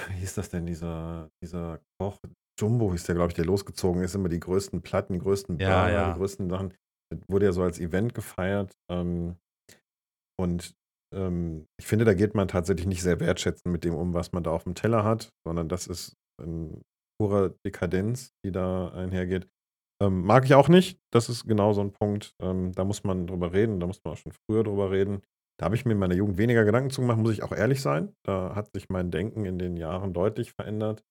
wie 0.09 0.15
hieß 0.15 0.35
das 0.35 0.51
denn, 0.51 0.67
dieser, 0.67 1.31
dieser 1.43 1.81
Koch, 2.01 2.19
Jumbo 2.59 2.93
hieß 2.93 3.05
der, 3.05 3.15
glaube 3.15 3.31
ich, 3.31 3.35
der 3.35 3.45
losgezogen 3.45 4.03
ist, 4.03 4.15
immer 4.15 4.29
die 4.29 4.41
größten 4.41 4.83
Platten, 4.83 5.15
die 5.15 5.21
größten 5.21 5.59
ja, 5.59 5.85
Burger, 5.85 5.93
ja. 5.93 6.13
die 6.13 6.19
größten 6.19 6.51
Sachen. 6.51 6.75
Das 7.11 7.21
wurde 7.29 7.47
ja 7.47 7.53
so 7.53 7.63
als 7.63 7.79
Event 7.79 8.15
gefeiert. 8.15 8.73
Ähm, 8.91 9.37
und 10.41 10.75
ähm, 11.15 11.67
ich 11.79 11.87
finde, 11.87 12.05
da 12.05 12.15
geht 12.15 12.35
man 12.35 12.49
tatsächlich 12.49 12.87
nicht 12.87 13.03
sehr 13.03 13.21
wertschätzend 13.21 13.73
mit 13.73 13.85
dem 13.85 13.95
um, 13.95 14.15
was 14.15 14.33
man 14.33 14.43
da 14.43 14.51
auf 14.51 14.65
dem 14.65 14.75
Teller 14.75 15.05
hat, 15.05 15.33
sondern 15.47 15.69
das 15.69 15.87
ist 15.87 16.17
in 16.43 16.83
purer 17.21 17.51
Dekadenz, 17.65 18.33
die 18.45 18.51
da 18.51 18.89
einhergeht. 18.89 19.49
Ähm, 20.03 20.25
mag 20.25 20.45
ich 20.45 20.55
auch 20.55 20.69
nicht. 20.69 20.99
Das 21.13 21.29
ist 21.29 21.47
genau 21.47 21.73
so 21.73 21.81
ein 21.81 21.93
Punkt. 21.93 22.35
Ähm, 22.41 22.73
da 22.73 22.85
muss 22.85 23.05
man 23.05 23.29
drüber 23.29 23.53
reden. 23.53 23.79
Da 23.79 23.87
muss 23.87 24.03
man 24.05 24.15
auch 24.15 24.19
schon 24.19 24.33
früher 24.33 24.65
drüber 24.65 24.91
reden. 24.91 25.23
Da 25.61 25.67
habe 25.67 25.77
ich 25.77 25.85
mir 25.85 25.93
in 25.93 25.99
meiner 25.99 26.15
Jugend 26.15 26.39
weniger 26.39 26.65
Gedanken 26.65 26.91
zu 26.91 27.03
gemacht, 27.03 27.19
muss 27.19 27.33
ich 27.33 27.43
auch 27.45 27.53
ehrlich 27.53 27.81
sein. 27.81 28.13
Da 28.27 28.57
hat 28.57 28.73
sich 28.75 28.89
mein 28.89 29.13
Denken 29.13 29.45
in 29.45 29.59
den 29.59 29.77
Jahren 29.77 30.13
deutlich 30.13 30.53
verändert. 30.53 31.05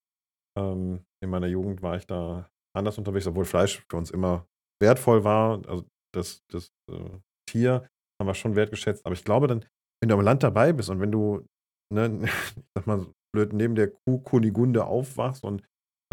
Ähm, 0.57 1.05
in 1.23 1.29
meiner 1.29 1.47
Jugend 1.47 1.81
war 1.81 1.95
ich 1.95 2.05
da 2.05 2.49
anders 2.75 2.97
unterwegs, 2.97 3.27
obwohl 3.27 3.45
Fleisch 3.45 3.85
für 3.89 3.95
uns 3.95 4.11
immer 4.11 4.45
wertvoll 4.81 5.23
war. 5.23 5.65
Also 5.67 5.85
das, 6.13 6.43
das 6.49 6.73
äh, 6.91 7.19
Tier 7.49 7.87
haben 8.19 8.27
wir 8.27 8.33
schon 8.33 8.57
wertgeschätzt. 8.57 9.05
Aber 9.05 9.13
ich 9.13 9.23
glaube 9.23 9.47
dann, 9.47 9.63
wenn 10.01 10.09
du 10.09 10.15
am 10.15 10.21
Land 10.21 10.43
dabei 10.43 10.73
bist 10.73 10.89
und 10.89 10.99
wenn 10.99 11.11
du, 11.13 11.45
ne, 11.93 12.23
ich 12.23 12.63
sag 12.75 12.87
mal 12.87 13.07
blöd, 13.33 13.53
neben 13.53 13.75
der 13.75 13.91
Kuh 13.91 14.19
Kunigunde 14.19 14.85
aufwachst 14.85 15.45
und 15.45 15.63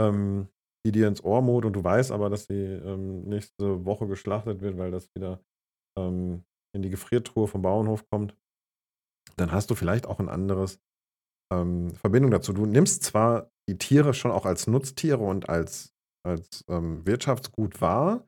ähm, 0.01 0.49
die 0.90 1.01
dir 1.01 1.09
ins 1.09 1.23
Ohr 1.23 1.43
mot 1.43 1.65
und 1.65 1.74
du 1.74 1.85
weißt 1.85 2.12
aber, 2.12 2.31
dass 2.31 2.47
sie 2.47 2.55
ähm, 2.55 3.23
nächste 3.24 3.85
Woche 3.85 4.06
geschlachtet 4.06 4.60
wird, 4.60 4.78
weil 4.78 4.90
das 4.90 5.09
wieder 5.15 5.40
ähm, 5.98 6.44
in 6.74 6.82
die 6.82 6.90
Gefriertruhe 6.90 7.47
vom 7.47 7.62
Bauernhof 7.62 8.09
kommt, 8.10 8.36
dann 9.36 9.52
hast 9.52 9.70
du 9.70 9.74
vielleicht 9.74 10.06
auch 10.06 10.19
ein 10.19 10.28
anderes 10.28 10.81
ähm, 11.52 11.90
Verbindung 11.90 12.31
dazu. 12.31 12.52
Du 12.52 12.66
nimmst 12.66 13.02
zwar 13.02 13.51
die 13.69 13.78
Tiere 13.78 14.15
schon 14.15 14.31
auch 14.31 14.47
als 14.47 14.66
Nutztiere 14.66 15.23
und 15.23 15.48
als, 15.48 15.94
als 16.27 16.65
ähm, 16.69 17.05
Wirtschaftsgut 17.06 17.81
wahr, 17.81 18.27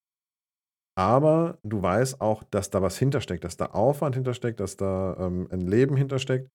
aber 0.99 1.59
du 1.63 1.81
weißt 1.81 2.21
auch, 2.21 2.43
dass 2.45 2.69
da 2.69 2.83
was 2.83 2.99
hintersteckt, 2.99 3.45
dass 3.45 3.57
da 3.57 3.67
Aufwand 3.67 4.17
hintersteckt, 4.17 4.61
dass 4.61 4.77
da 4.77 5.17
ähm, 5.19 5.49
ein 5.51 5.67
Leben 5.67 5.97
hintersteckt, 5.97 6.51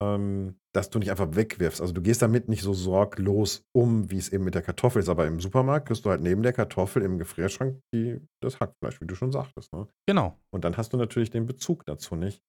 dass 0.00 0.90
du 0.90 1.00
nicht 1.00 1.10
einfach 1.10 1.34
wegwirfst. 1.34 1.80
Also 1.80 1.92
du 1.92 2.00
gehst 2.00 2.22
damit 2.22 2.48
nicht 2.48 2.62
so 2.62 2.72
sorglos 2.72 3.64
um, 3.74 4.10
wie 4.10 4.18
es 4.18 4.32
eben 4.32 4.44
mit 4.44 4.54
der 4.54 4.62
Kartoffel 4.62 5.02
ist. 5.02 5.08
Aber 5.08 5.26
im 5.26 5.40
Supermarkt 5.40 5.88
kriegst 5.88 6.04
du 6.04 6.10
halt 6.10 6.20
neben 6.20 6.42
der 6.42 6.52
Kartoffel 6.52 7.02
im 7.02 7.18
Gefrierschrank 7.18 7.80
die, 7.92 8.20
das 8.40 8.60
Hackfleisch, 8.60 9.00
wie 9.00 9.06
du 9.06 9.16
schon 9.16 9.32
sagtest. 9.32 9.72
Ne? 9.72 9.88
Genau. 10.06 10.38
Und 10.54 10.64
dann 10.64 10.76
hast 10.76 10.92
du 10.92 10.96
natürlich 10.96 11.30
den 11.30 11.46
Bezug 11.46 11.84
dazu 11.84 12.14
nicht. 12.14 12.40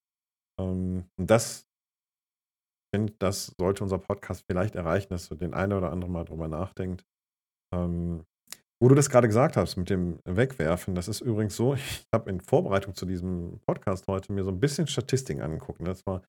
Ähm, 0.60 1.06
und 1.18 1.30
das 1.30 1.66
finde, 2.94 3.14
das 3.20 3.54
sollte 3.60 3.84
unser 3.84 3.98
Podcast 3.98 4.44
vielleicht 4.48 4.76
erreichen, 4.76 5.10
dass 5.10 5.30
du 5.30 5.36
den 5.36 5.54
einen 5.54 5.74
oder 5.74 5.92
anderen 5.92 6.14
mal 6.14 6.26
drüber 6.26 6.48
nachdenkt. 6.48 7.06
Ähm, 7.74 8.26
wo 8.82 8.88
du 8.88 8.96
das 8.96 9.10
gerade 9.10 9.28
gesagt 9.28 9.58
hast 9.58 9.76
mit 9.76 9.90
dem 9.90 10.20
Wegwerfen, 10.24 10.96
das 10.96 11.08
ist 11.08 11.22
übrigens 11.22 11.56
so, 11.56 11.74
ich 11.76 12.06
habe 12.14 12.30
in 12.30 12.42
Vorbereitung 12.42 12.96
zu 12.96 13.06
diesem 13.06 13.60
Podcast 13.66 14.08
heute 14.08 14.32
mir 14.32 14.44
so 14.44 14.52
ein 14.52 14.60
bisschen 14.60 14.88
Statistiken 14.88 15.42
angeguckt. 15.42 15.86
Das 15.86 16.06
war 16.06 16.22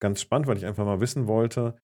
ganz 0.00 0.20
spannend, 0.20 0.46
weil 0.46 0.56
ich 0.56 0.66
einfach 0.66 0.84
mal 0.84 1.00
wissen 1.00 1.26
wollte, 1.26 1.76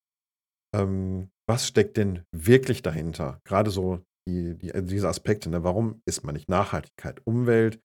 ähm, 0.74 1.30
was 1.48 1.66
steckt 1.66 1.96
denn 1.96 2.24
wirklich 2.32 2.82
dahinter? 2.82 3.40
Gerade 3.44 3.70
so 3.70 4.00
die, 4.28 4.56
die, 4.56 4.72
also 4.72 4.88
diese 4.88 5.08
Aspekte, 5.08 5.50
ne? 5.50 5.64
warum 5.64 6.00
ist 6.06 6.24
man 6.24 6.34
nicht 6.34 6.48
Nachhaltigkeit, 6.48 7.20
Umwelt, 7.26 7.80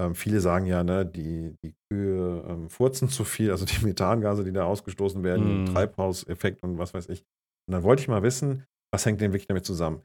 ähm, 0.00 0.14
viele 0.14 0.40
sagen 0.40 0.66
ja, 0.66 0.84
ne, 0.84 1.06
die, 1.06 1.56
die 1.64 1.74
Kühe 1.88 2.44
ähm, 2.46 2.68
furzen 2.68 3.08
zu 3.08 3.24
viel, 3.24 3.50
also 3.50 3.64
die 3.64 3.84
Methangase, 3.84 4.44
die 4.44 4.52
da 4.52 4.64
ausgestoßen 4.64 5.22
werden, 5.22 5.64
mm. 5.64 5.66
Treibhauseffekt 5.66 6.62
und 6.62 6.78
was 6.78 6.92
weiß 6.92 7.08
ich. 7.08 7.20
Und 7.68 7.72
dann 7.72 7.82
wollte 7.82 8.02
ich 8.02 8.08
mal 8.08 8.22
wissen, 8.22 8.64
was 8.92 9.06
hängt 9.06 9.20
denn 9.20 9.32
wirklich 9.32 9.48
damit 9.48 9.64
zusammen? 9.64 10.02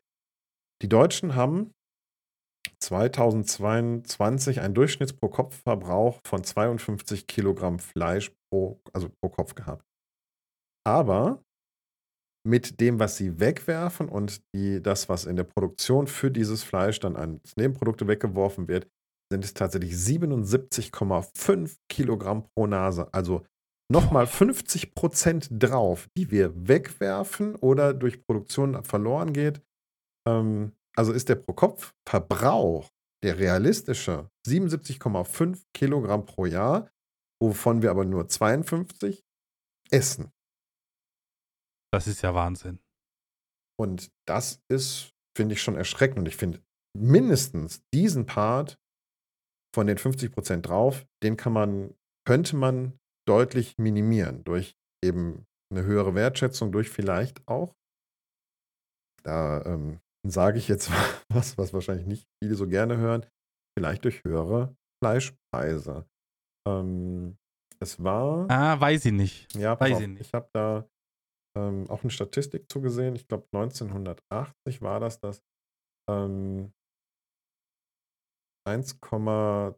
Die 0.82 0.90
Deutschen 0.90 1.36
haben 1.36 1.74
2022 2.80 4.62
einen 4.62 4.74
Durchschnitts 4.74 5.14
pro 5.14 5.30
Kopfverbrauch 5.30 6.20
von 6.26 6.44
52 6.44 7.28
Kilogramm 7.28 7.80
Fleisch 7.80 8.32
pro, 8.52 8.80
also 8.94 9.10
pro 9.10 9.30
Kopf 9.30 9.56
gehabt. 9.56 9.86
Aber 10.86 11.44
mit 12.44 12.80
dem, 12.80 13.00
was 13.00 13.18
sie 13.18 13.40
wegwerfen 13.40 14.10
und 14.10 14.42
die, 14.54 14.82
das, 14.82 15.10
was 15.10 15.26
in 15.26 15.36
der 15.36 15.44
Produktion 15.44 16.08
für 16.08 16.32
dieses 16.32 16.64
Fleisch 16.64 17.00
dann 17.00 17.16
als 17.16 17.56
Nebenprodukte 17.56 18.08
weggeworfen 18.08 18.68
wird, 18.68 18.88
sind 19.32 19.46
es 19.46 19.54
tatsächlich 19.54 19.94
77,5 19.94 21.78
Kilogramm 21.88 22.44
pro 22.50 22.68
Nase. 22.68 23.14
Also 23.14 23.46
nochmal 23.92 24.28
50 24.28 24.94
Prozent 24.96 25.48
drauf, 25.52 26.08
die 26.18 26.32
wir 26.32 26.68
wegwerfen 26.68 27.56
oder 27.56 27.94
durch 27.94 28.26
Produktion 28.26 28.84
verloren 28.84 29.34
geht. 29.34 29.62
Ähm, 30.28 30.74
also 30.96 31.14
ist 31.14 31.30
der 31.30 31.36
Pro-Kopf-Verbrauch 31.36 32.90
der 33.24 33.38
realistische 33.38 34.30
77,5 34.48 35.64
Kilogramm 35.74 36.26
pro 36.26 36.46
Jahr, 36.46 36.90
wovon 37.42 37.82
wir 37.82 37.92
aber 37.92 38.06
nur 38.06 38.28
52 38.28 39.24
essen. 39.90 40.32
Das 41.92 42.08
ist 42.08 42.22
ja 42.22 42.34
Wahnsinn. 42.34 42.80
Und 43.80 44.12
das 44.28 44.62
ist, 44.70 45.12
finde 45.36 45.54
ich, 45.54 45.62
schon 45.62 45.76
erschreckend. 45.76 46.20
Und 46.20 46.28
ich 46.28 46.38
finde 46.38 46.64
mindestens 46.98 47.82
diesen 47.94 48.26
Part 48.26 48.78
von 49.76 49.88
den 49.88 49.98
50 49.98 50.32
Prozent 50.32 50.68
drauf, 50.68 51.06
den 51.24 51.36
kann 51.36 51.54
man, 51.54 51.96
könnte 52.28 52.56
man 52.56 53.00
deutlich 53.28 53.78
minimieren 53.78 54.44
durch 54.44 54.76
eben 55.04 55.46
eine 55.72 55.84
höhere 55.84 56.16
Wertschätzung, 56.16 56.72
durch 56.72 56.90
vielleicht 56.90 57.48
auch, 57.48 57.74
da 59.24 59.64
ähm, 59.66 60.00
sage 60.28 60.58
ich 60.58 60.68
jetzt 60.68 60.90
was, 61.30 61.58
was 61.58 61.74
wahrscheinlich 61.74 62.08
nicht 62.08 62.28
viele 62.44 62.56
so 62.56 62.68
gerne 62.68 62.98
hören, 62.98 63.26
vielleicht 63.78 64.04
durch 64.04 64.24
höhere 64.24 64.76
Fleischpreise. 65.02 66.06
Ähm, 66.68 67.38
es 67.80 68.04
war. 68.04 68.50
Ah, 68.50 68.80
weiß 68.80 69.06
ich 69.06 69.12
nicht. 69.12 69.56
Ja, 69.56 69.80
weiß 69.80 69.96
auf, 69.96 70.02
ich 70.02 70.08
nicht. 70.08 70.22
Ich 70.22 70.34
habe 70.34 70.48
da 70.54 70.88
ähm, 71.58 71.90
auch 71.90 72.04
eine 72.04 72.12
Statistik 72.12 72.70
zugesehen. 72.72 73.16
Ich 73.16 73.28
glaube, 73.28 73.48
1980 73.54 74.82
war 74.82 75.00
das, 75.00 75.20
dass 75.20 75.42
ähm, 76.10 76.72
1,2, 78.68 79.76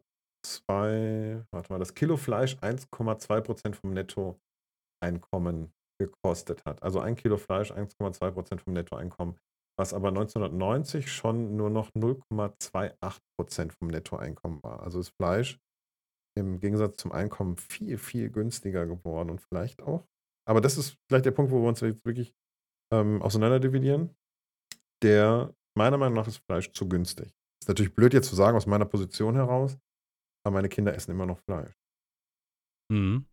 warte 1.50 1.72
mal, 1.72 1.78
das 1.78 1.94
Kilo 1.94 2.16
Fleisch 2.16 2.56
1,2 2.56 3.40
Prozent 3.40 3.76
vom 3.76 3.90
Nettoeinkommen 3.90 5.72
gekostet 5.98 6.64
hat. 6.66 6.82
Also 6.82 7.00
ein 7.00 7.16
Kilo 7.16 7.38
Fleisch 7.38 7.72
1,2 7.72 8.30
Prozent 8.32 8.60
vom 8.60 8.74
Nettoeinkommen, 8.74 9.38
was 9.78 9.94
aber 9.94 10.08
1990 10.08 11.10
schon 11.10 11.56
nur 11.56 11.70
noch 11.70 11.90
0,28 11.92 13.18
Prozent 13.38 13.72
vom 13.72 13.88
Nettoeinkommen 13.88 14.62
war. 14.62 14.82
Also 14.82 15.00
ist 15.00 15.14
Fleisch 15.20 15.58
im 16.34 16.60
Gegensatz 16.60 16.96
zum 16.96 17.12
Einkommen 17.12 17.56
viel, 17.56 17.98
viel 17.98 18.30
günstiger 18.30 18.86
geworden 18.86 19.30
und 19.30 19.40
vielleicht 19.40 19.82
auch. 19.82 20.06
Aber 20.46 20.60
das 20.60 20.76
ist 20.76 20.96
vielleicht 21.08 21.26
der 21.26 21.30
Punkt, 21.30 21.52
wo 21.52 21.62
wir 21.62 21.68
uns 21.68 21.80
jetzt 21.80 22.04
wirklich 22.04 22.34
ähm, 22.92 23.22
auseinanderdividieren. 23.22 24.14
Der, 25.02 25.54
meiner 25.74 25.96
Meinung 25.96 26.14
nach, 26.14 26.26
ist 26.26 26.38
Fleisch 26.38 26.72
zu 26.72 26.88
günstig. 26.88 27.34
Ist 27.62 27.68
natürlich 27.68 27.94
blöd 27.94 28.12
jetzt 28.12 28.28
zu 28.28 28.36
sagen 28.36 28.56
aus 28.56 28.66
meiner 28.66 28.84
Position 28.84 29.36
heraus, 29.36 29.78
aber 30.44 30.54
meine 30.54 30.68
Kinder 30.68 30.94
essen 30.94 31.12
immer 31.12 31.26
noch 31.26 31.38
Fleisch. 31.38 31.74
Mhm. 32.90 33.26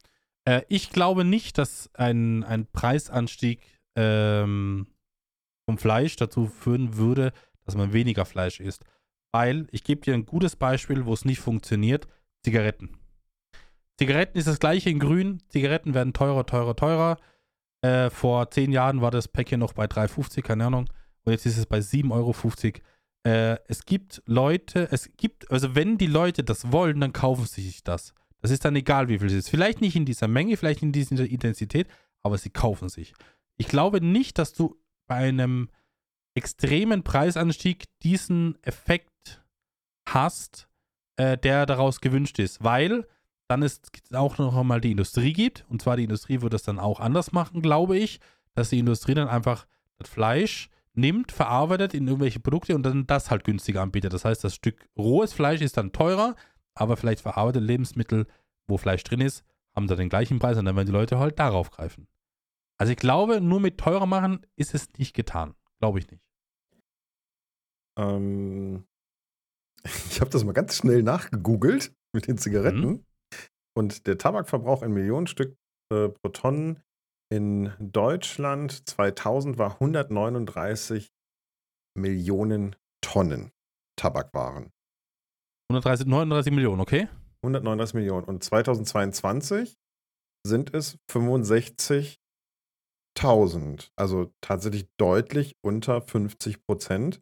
Äh, 0.46 0.62
ich 0.70 0.92
glaube 0.92 1.26
nicht, 1.26 1.58
dass 1.58 1.94
ein, 1.94 2.44
ein 2.44 2.66
Preisanstieg 2.68 3.62
ähm, 3.96 4.88
vom 5.68 5.78
Fleisch 5.78 6.16
dazu 6.16 6.48
führen 6.48 6.96
würde, 6.96 7.34
dass 7.66 7.76
man 7.76 7.94
weniger 7.94 8.26
Fleisch 8.26 8.60
isst. 8.60 8.86
Weil, 9.34 9.68
ich 9.72 9.84
gebe 9.84 10.02
dir 10.02 10.14
ein 10.14 10.26
gutes 10.26 10.56
Beispiel, 10.56 11.06
wo 11.06 11.14
es 11.14 11.26
nicht 11.26 11.40
funktioniert, 11.40 12.08
Zigaretten. 12.44 12.98
Zigaretten 13.98 14.38
ist 14.38 14.48
das 14.48 14.60
gleiche 14.60 14.90
in 14.90 15.00
grün, 15.00 15.44
Zigaretten 15.50 15.94
werden 15.94 16.14
teurer, 16.14 16.46
teurer, 16.46 16.76
teurer. 16.76 17.18
Äh, 17.82 18.10
vor 18.10 18.50
zehn 18.52 18.72
Jahren 18.72 19.02
war 19.02 19.12
das 19.12 19.28
Päckchen 19.28 19.60
noch 19.60 19.74
bei 19.74 19.86
3,50, 19.86 20.42
keine 20.42 20.66
Ahnung. 20.66 20.90
Und 21.24 21.32
jetzt 21.32 21.46
ist 21.46 21.58
es 21.58 21.66
bei 21.66 21.80
7,50 21.80 22.12
Euro. 22.12 22.34
Äh, 23.24 23.58
es 23.68 23.86
gibt 23.86 24.24
Leute, 24.26 24.88
es 24.92 25.12
gibt, 25.18 25.52
also 25.52 25.76
wenn 25.76 25.98
die 25.98 26.08
Leute 26.08 26.44
das 26.44 26.72
wollen, 26.72 27.00
dann 27.00 27.14
kaufen 27.14 27.46
sie 27.46 27.62
sich 27.62 27.84
das. 27.84 28.14
Das 28.40 28.50
ist 28.50 28.66
dann 28.66 28.76
egal, 28.76 29.08
wie 29.08 29.20
viel 29.20 29.28
es 29.28 29.34
ist. 29.34 29.50
Vielleicht 29.50 29.82
nicht 29.82 29.96
in 29.96 30.06
dieser 30.06 30.28
Menge, 30.28 30.58
vielleicht 30.58 30.82
in 30.82 30.92
dieser 30.92 31.26
Intensität, 31.26 31.88
aber 32.24 32.38
sie 32.38 32.50
kaufen 32.50 32.90
sich. 32.90 33.14
Ich 33.58 33.68
glaube 33.68 34.02
nicht, 34.02 34.40
dass 34.40 34.54
du 34.54 34.80
bei 35.08 35.16
einem 35.16 35.70
extremen 36.34 37.04
Preisanstieg 37.04 37.86
diesen 38.02 38.58
Effekt 38.64 39.44
hast, 40.08 40.68
äh, 41.18 41.38
der 41.38 41.66
daraus 41.66 42.02
gewünscht 42.02 42.40
ist, 42.40 42.64
weil 42.64 43.08
dann 43.48 43.64
ist 43.64 43.92
auch 44.14 44.38
noch 44.38 44.56
einmal 44.56 44.80
die 44.80 44.92
Industrie 44.92 45.34
gibt, 45.34 45.66
und 45.70 45.82
zwar 45.82 45.98
die 45.98 46.06
Industrie 46.06 46.42
wird 46.42 46.54
das 46.54 46.64
dann 46.64 46.80
auch 46.80 47.00
anders 47.00 47.32
machen, 47.34 47.62
glaube 47.62 47.98
ich, 47.98 48.20
dass 48.54 48.70
die 48.70 48.80
Industrie 48.80 49.14
dann 49.14 49.28
einfach 49.28 49.68
das 49.98 50.10
Fleisch 50.10 50.70
nimmt, 50.94 51.32
verarbeitet 51.32 51.94
in 51.94 52.08
irgendwelche 52.08 52.40
Produkte 52.40 52.76
und 52.76 52.84
dann 52.84 53.08
das 53.08 53.32
halt 53.32 53.44
günstiger 53.44 53.82
anbietet. 53.82 54.14
Das 54.14 54.26
heißt, 54.26 54.44
das 54.44 54.56
Stück 54.56 54.88
rohes 54.98 55.34
Fleisch 55.34 55.62
ist 55.62 55.78
dann 55.78 55.92
teurer, 55.92 56.36
aber 56.76 56.98
vielleicht 56.98 57.22
verarbeitete 57.22 57.64
Lebensmittel, 57.64 58.28
wo 58.68 58.78
Fleisch 58.78 59.04
drin 59.04 59.22
ist, 59.22 59.44
haben 59.76 59.88
da 59.88 59.96
den 59.96 60.10
gleichen 60.10 60.40
Preis 60.40 60.58
und 60.58 60.66
dann 60.66 60.76
werden 60.76 60.88
die 60.88 60.94
Leute 60.94 61.20
halt 61.20 61.40
darauf 61.40 61.72
greifen. 61.72 62.08
Also 62.78 62.92
ich 62.92 62.98
glaube, 62.98 63.42
nur 63.42 63.60
mit 63.60 63.78
teurer 63.78 64.06
machen 64.06 64.46
ist 64.56 64.74
es 64.74 64.92
nicht 64.98 65.14
getan. 65.14 65.56
Glaube 65.80 66.00
ich 66.00 66.10
nicht. 66.10 66.24
Ähm, 67.98 68.86
ich 70.10 70.22
habe 70.22 70.32
das 70.32 70.44
mal 70.44 70.54
ganz 70.54 70.76
schnell 70.76 71.04
nachgegoogelt 71.04 71.94
mit 72.14 72.28
den 72.28 72.38
Zigaretten. 72.38 72.80
Mhm. 72.80 73.06
Und 73.78 74.08
der 74.08 74.18
Tabakverbrauch 74.18 74.84
in 74.84 74.92
Millionen 74.92 75.28
Stück 75.28 75.56
äh, 75.92 76.10
pro 76.10 76.30
Tonnen 76.30 76.82
in 77.32 77.72
Deutschland 77.80 78.90
2000 78.90 79.58
war 79.58 79.76
139 79.76 81.14
Millionen 81.98 82.76
Tonnen 83.02 83.52
Tabakwaren. 83.98 84.72
130, 85.70 86.08
39 86.08 86.54
Millionen, 86.54 86.82
okay? 86.82 87.08
139 87.44 87.94
Millionen. 87.96 88.26
Und 88.26 88.44
2022 88.44 89.78
sind 90.46 90.74
es 90.74 90.98
65.000. 91.10 92.18
Also 93.96 94.34
tatsächlich 94.42 94.90
deutlich 94.98 95.56
unter 95.64 96.02
50 96.02 96.64
Prozent 96.64 97.22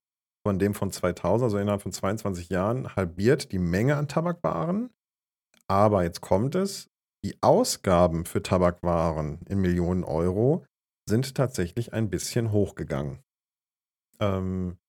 von 0.49 0.57
dem 0.57 0.73
von 0.73 0.89
2000, 0.89 1.43
also 1.43 1.59
innerhalb 1.59 1.83
von 1.83 1.91
22 1.91 2.49
Jahren, 2.49 2.95
halbiert 2.95 3.51
die 3.51 3.59
Menge 3.59 3.97
an 3.97 4.07
Tabakwaren. 4.07 4.89
Aber 5.67 6.01
jetzt 6.01 6.21
kommt 6.21 6.55
es, 6.55 6.89
die 7.23 7.37
Ausgaben 7.41 8.25
für 8.25 8.41
Tabakwaren 8.41 9.41
in 9.47 9.59
Millionen 9.59 10.03
Euro 10.03 10.65
sind 11.07 11.35
tatsächlich 11.35 11.93
ein 11.93 12.09
bisschen 12.09 12.51
hochgegangen. 12.51 13.19
Ähm, 14.19 14.79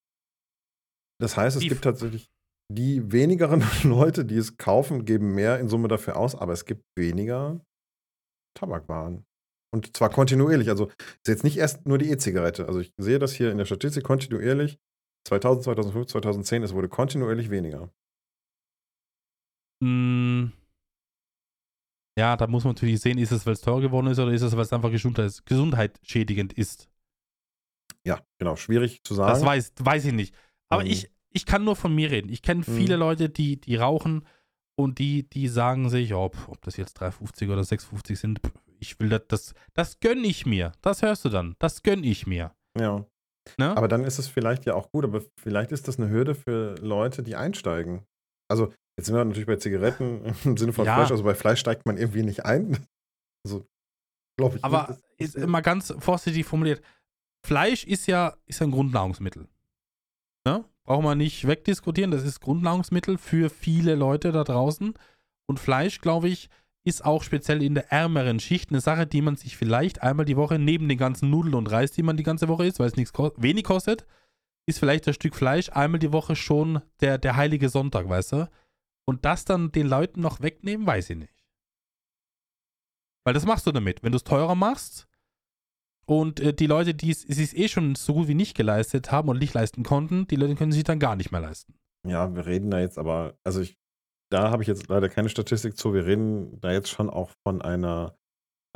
das 1.21 1.37
heißt, 1.37 1.59
es 1.59 1.63
gibt 1.63 1.85
tatsächlich 1.85 2.31
die 2.73 3.13
wenigeren 3.13 3.63
Leute, 3.83 4.25
die 4.25 4.39
es 4.39 4.57
kaufen, 4.57 5.05
geben 5.05 5.35
mehr 5.35 5.61
in 5.61 5.69
Summe 5.69 5.89
dafür 5.89 6.17
aus, 6.17 6.35
aber 6.35 6.55
es 6.55 6.65
gibt 6.65 6.85
weniger 6.97 7.61
Tabakwaren. 8.57 9.27
Und 9.75 9.95
zwar 9.95 10.09
kontinuierlich. 10.09 10.71
Also 10.71 10.87
ist 10.87 11.29
jetzt 11.29 11.45
nicht 11.45 11.59
erst 11.59 11.85
nur 11.85 11.99
die 11.99 12.09
E-Zigarette. 12.09 12.67
Also 12.67 12.81
ich 12.81 12.95
sehe 12.97 13.19
das 13.19 13.35
hier 13.35 13.53
in 13.53 13.59
der 13.59 13.67
Statistik 13.67 14.05
kontinuierlich. 14.05 14.79
2000, 15.25 15.65
2005, 15.65 16.07
2010, 16.07 16.63
es 16.63 16.75
wurde 16.75 16.89
kontinuierlich 16.89 17.51
weniger. 17.51 17.91
Mm. 19.81 20.53
Ja, 22.19 22.37
da 22.37 22.47
muss 22.47 22.65
man 22.65 22.75
natürlich 22.75 23.01
sehen, 23.01 23.19
ist 23.19 23.31
es, 23.31 23.47
weil 23.47 23.55
es 23.55 23.61
teuer 23.61 23.81
geworden 23.81 24.09
ist 24.09 24.19
oder 24.19 24.33
ist 24.33 24.43
es, 24.43 24.55
weil 24.55 24.63
es 24.63 24.73
einfach 24.73 24.91
Gesundheit, 24.91 25.41
gesundheitsschädigend 25.47 26.53
ist. 26.53 26.91
Ja, 28.05 28.21
genau, 28.39 28.57
schwierig 28.57 29.03
zu 29.05 29.15
sagen. 29.15 29.33
Das 29.33 29.45
weiß, 29.45 29.73
weiß 29.79 30.07
ich 30.07 30.13
nicht. 30.13 30.35
Aber 30.69 30.83
ähm. 30.83 30.91
ich, 30.91 31.11
ich 31.31 31.47
kann 31.47 31.65
nur 31.65 31.77
von 31.77 31.95
mir 31.95 32.11
reden. 32.11 32.29
Ich 32.29 32.43
kenne 32.43 32.61
mhm. 32.67 32.77
viele 32.77 32.97
Leute, 32.97 33.29
die, 33.29 33.61
die 33.61 33.77
rauchen 33.77 34.27
und 34.77 34.99
die, 34.99 35.29
die 35.29 35.49
sagen 35.49 35.89
sich, 35.89 36.15
ob, 36.15 36.37
ob 36.49 36.61
das 36.63 36.77
jetzt 36.77 37.01
3,50 37.01 37.53
oder 37.53 37.63
6,50 37.63 38.17
sind, 38.17 38.41
ich 38.79 38.99
will 38.99 39.11
das, 39.11 39.23
das, 39.29 39.55
das 39.75 40.01
gönne 40.01 40.27
ich 40.27 40.47
mir. 40.47 40.73
Das 40.81 41.03
hörst 41.03 41.25
du 41.25 41.29
dann. 41.29 41.55
Das 41.59 41.83
gönne 41.83 42.07
ich 42.07 42.27
mir. 42.27 42.55
Ja. 42.79 43.05
Ne? 43.57 43.77
Aber 43.77 43.89
dann 43.89 44.05
ist 44.05 44.19
es 44.19 44.29
vielleicht 44.29 44.67
ja 44.67 44.75
auch 44.75 44.91
gut, 44.91 45.05
aber 45.05 45.23
vielleicht 45.37 45.73
ist 45.73 45.89
das 45.89 45.99
eine 45.99 46.11
Hürde 46.11 46.35
für 46.35 46.75
Leute, 46.77 47.23
die 47.23 47.37
einsteigen. 47.37 48.03
Also, 48.49 48.73
jetzt 48.99 49.07
sind 49.07 49.15
wir 49.15 49.25
natürlich 49.25 49.47
bei 49.47 49.57
Zigaretten 49.57 50.35
im 50.45 50.57
Sinne 50.57 50.73
von 50.73 50.85
ja. 50.87 50.97
Fleisch, 50.97 51.11
also 51.11 51.25
bei 51.25 51.35
Fleisch 51.35 51.61
steigt 51.61 51.87
man 51.87 51.97
irgendwie 51.97 52.23
nicht 52.23 52.45
ein. 52.45 52.79
Also, 53.43 53.67
glaube 54.37 54.59
ich. 54.59 54.65
Aber 54.65 54.99
nicht, 55.19 55.35
ist 55.35 55.35
immer 55.35 55.63
ganz 55.63 55.95
vorsichtig 55.99 56.45
formuliert. 56.45 56.83
Fleisch 57.43 57.85
ist 57.85 58.07
ja, 58.07 58.37
ist 58.45 58.61
ein 58.61 58.71
Grundnahrungsmittel. 58.71 59.49
Ne? 60.47 60.63
Braucht 60.85 61.05
man 61.05 61.17
nicht 61.17 61.47
wegdiskutieren. 61.47 62.11
Das 62.11 62.23
ist 62.23 62.41
Grundnahrungsmittel 62.41 63.17
für 63.17 63.49
viele 63.49 63.95
Leute 63.95 64.31
da 64.31 64.45
draußen. 64.45 64.93
Und 65.49 65.59
Fleisch, 65.59 66.03
glaube 66.03 66.29
ich, 66.29 66.51
ist 66.85 67.05
auch 67.05 67.23
speziell 67.23 67.63
in 67.63 67.75
der 67.75 67.93
ärmeren 67.93 68.41
Schicht 68.41 68.71
eine 68.71 68.81
Sache, 68.81 69.07
die 69.07 69.23
man 69.23 69.37
sich 69.37 69.57
vielleicht 69.57 70.03
einmal 70.03 70.25
die 70.25 70.37
Woche 70.37 70.59
neben 70.59 70.89
den 70.89 70.99
ganzen 70.99 71.31
Nudeln 71.31 71.55
und 71.55 71.71
Reis, 71.71 71.93
die 71.93 72.03
man 72.03 72.17
die 72.17 72.23
ganze 72.23 72.49
Woche 72.49 72.67
isst, 72.67 72.79
weil 72.79 72.89
es 72.89 72.97
nichts 72.97 73.13
ko 73.13 73.33
wenig 73.37 73.65
kostet, 73.65 74.07
ist 74.67 74.79
vielleicht 74.79 75.07
das 75.07 75.17
Stück 75.17 75.35
Fleisch 75.35 75.69
einmal 75.71 75.99
die 75.99 76.13
Woche 76.13 76.37
schon 76.37 76.81
der, 77.01 77.19
der 77.19 77.37
heilige 77.37 77.69
Sonntag, 77.69 78.09
weißt 78.09 78.33
du? 78.33 78.51
Und 79.07 79.25
das 79.25 79.45
dann 79.45 79.73
den 79.73 79.89
Leuten 79.89 80.21
noch 80.21 80.41
wegnehmen, 80.41 80.87
weiß 80.87 81.11
ich 81.11 81.19
nicht. 81.19 81.45
Weil 83.25 83.35
das 83.35 83.45
machst 83.45 83.67
du 83.67 83.73
damit. 83.73 84.03
Wenn 84.03 84.13
du 84.13 84.17
es 84.17 84.25
teurer 84.25 84.55
machst 84.55 85.07
und 86.07 86.41
äh, 86.41 86.55
die 86.55 86.67
Leute, 86.67 86.95
die 86.95 87.11
es 87.11 87.23
sich 87.23 87.57
eh 87.57 87.69
schon 87.69 87.95
so 87.95 88.15
gut 88.15 88.29
wie 88.29 88.35
nicht 88.35 88.57
geleistet 88.57 89.13
haben 89.13 89.29
und 89.29 89.39
nicht 89.39 89.55
leisten 89.55 89.83
konnten, 89.83 90.27
die 90.29 90.37
Leute 90.37 90.55
können 90.55 90.73
sich 90.73 90.85
dann 90.85 90.99
gar 90.99 91.17
nicht 91.17 91.31
mehr 91.31 91.41
leisten. 91.41 91.75
Ja, 92.07 92.35
wir 92.35 92.47
reden 92.47 92.71
da 92.71 92.81
jetzt 92.81 92.99
aber, 92.99 93.39
also 93.45 93.61
ich 93.61 93.80
da 94.31 94.51
habe 94.51 94.63
ich 94.63 94.69
jetzt 94.69 94.89
leider 94.89 95.09
keine 95.09 95.29
Statistik 95.29 95.77
zu. 95.77 95.93
Wir 95.93 96.07
reden 96.07 96.61
da 96.61 96.73
jetzt 96.73 96.89
schon 96.89 97.11
auch 97.11 97.31
von 97.47 97.63
einer, 97.63 98.17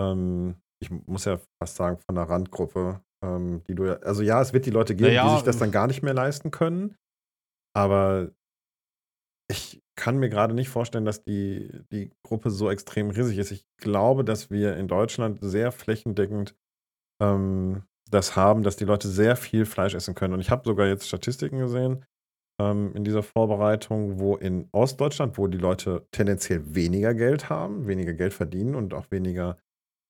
ähm, 0.01 0.57
ich 0.83 0.91
muss 0.91 1.25
ja 1.25 1.39
fast 1.63 1.77
sagen, 1.77 1.99
von 1.99 2.19
einer 2.19 2.29
Randgruppe, 2.29 3.01
ähm, 3.25 3.63
die 3.69 3.75
du 3.75 3.87
ja, 3.87 3.95
also 4.01 4.23
ja, 4.23 4.41
es 4.41 4.53
wird 4.53 4.67
die 4.67 4.71
Leute 4.71 4.95
geben, 4.95 5.15
ja, 5.15 5.25
die 5.25 5.35
sich 5.35 5.45
das 5.45 5.59
dann 5.59 5.71
gar 5.71 5.87
nicht 5.87 6.03
mehr 6.03 6.15
leisten 6.15 6.51
können. 6.51 6.97
Aber 7.77 8.31
ich 9.51 9.83
kann 9.97 10.19
mir 10.19 10.29
gerade 10.29 10.55
nicht 10.55 10.69
vorstellen, 10.69 11.05
dass 11.05 11.23
die, 11.23 11.71
die 11.93 12.11
Gruppe 12.25 12.51
so 12.51 12.71
extrem 12.71 13.11
riesig 13.11 13.39
ist. 13.39 13.51
Ich 13.51 13.65
glaube, 13.77 14.25
dass 14.25 14.51
wir 14.51 14.77
in 14.77 14.89
Deutschland 14.89 15.39
sehr 15.41 15.71
flächendeckend 15.71 16.57
ähm, 17.23 17.85
das 18.11 18.37
haben, 18.37 18.63
dass 18.63 18.77
die 18.77 18.85
Leute 18.85 19.09
sehr 19.09 19.37
viel 19.37 19.67
Fleisch 19.67 19.95
essen 19.95 20.15
können. 20.15 20.35
Und 20.35 20.41
ich 20.41 20.51
habe 20.51 20.63
sogar 20.65 20.87
jetzt 20.87 21.07
Statistiken 21.07 21.59
gesehen, 21.59 22.05
ähm, 22.61 22.93
in 22.95 23.05
dieser 23.05 23.23
Vorbereitung, 23.23 24.19
wo 24.21 24.37
in 24.37 24.69
Ostdeutschland, 24.73 25.39
wo 25.39 25.47
die 25.47 25.59
Leute 25.59 26.07
tendenziell 26.13 26.75
weniger 26.75 27.15
Geld 27.15 27.49
haben, 27.49 27.87
weniger 27.87 28.15
Geld 28.15 28.33
verdienen 28.33 28.75
und 28.75 28.95
auch 28.95 29.11
weniger 29.11 29.59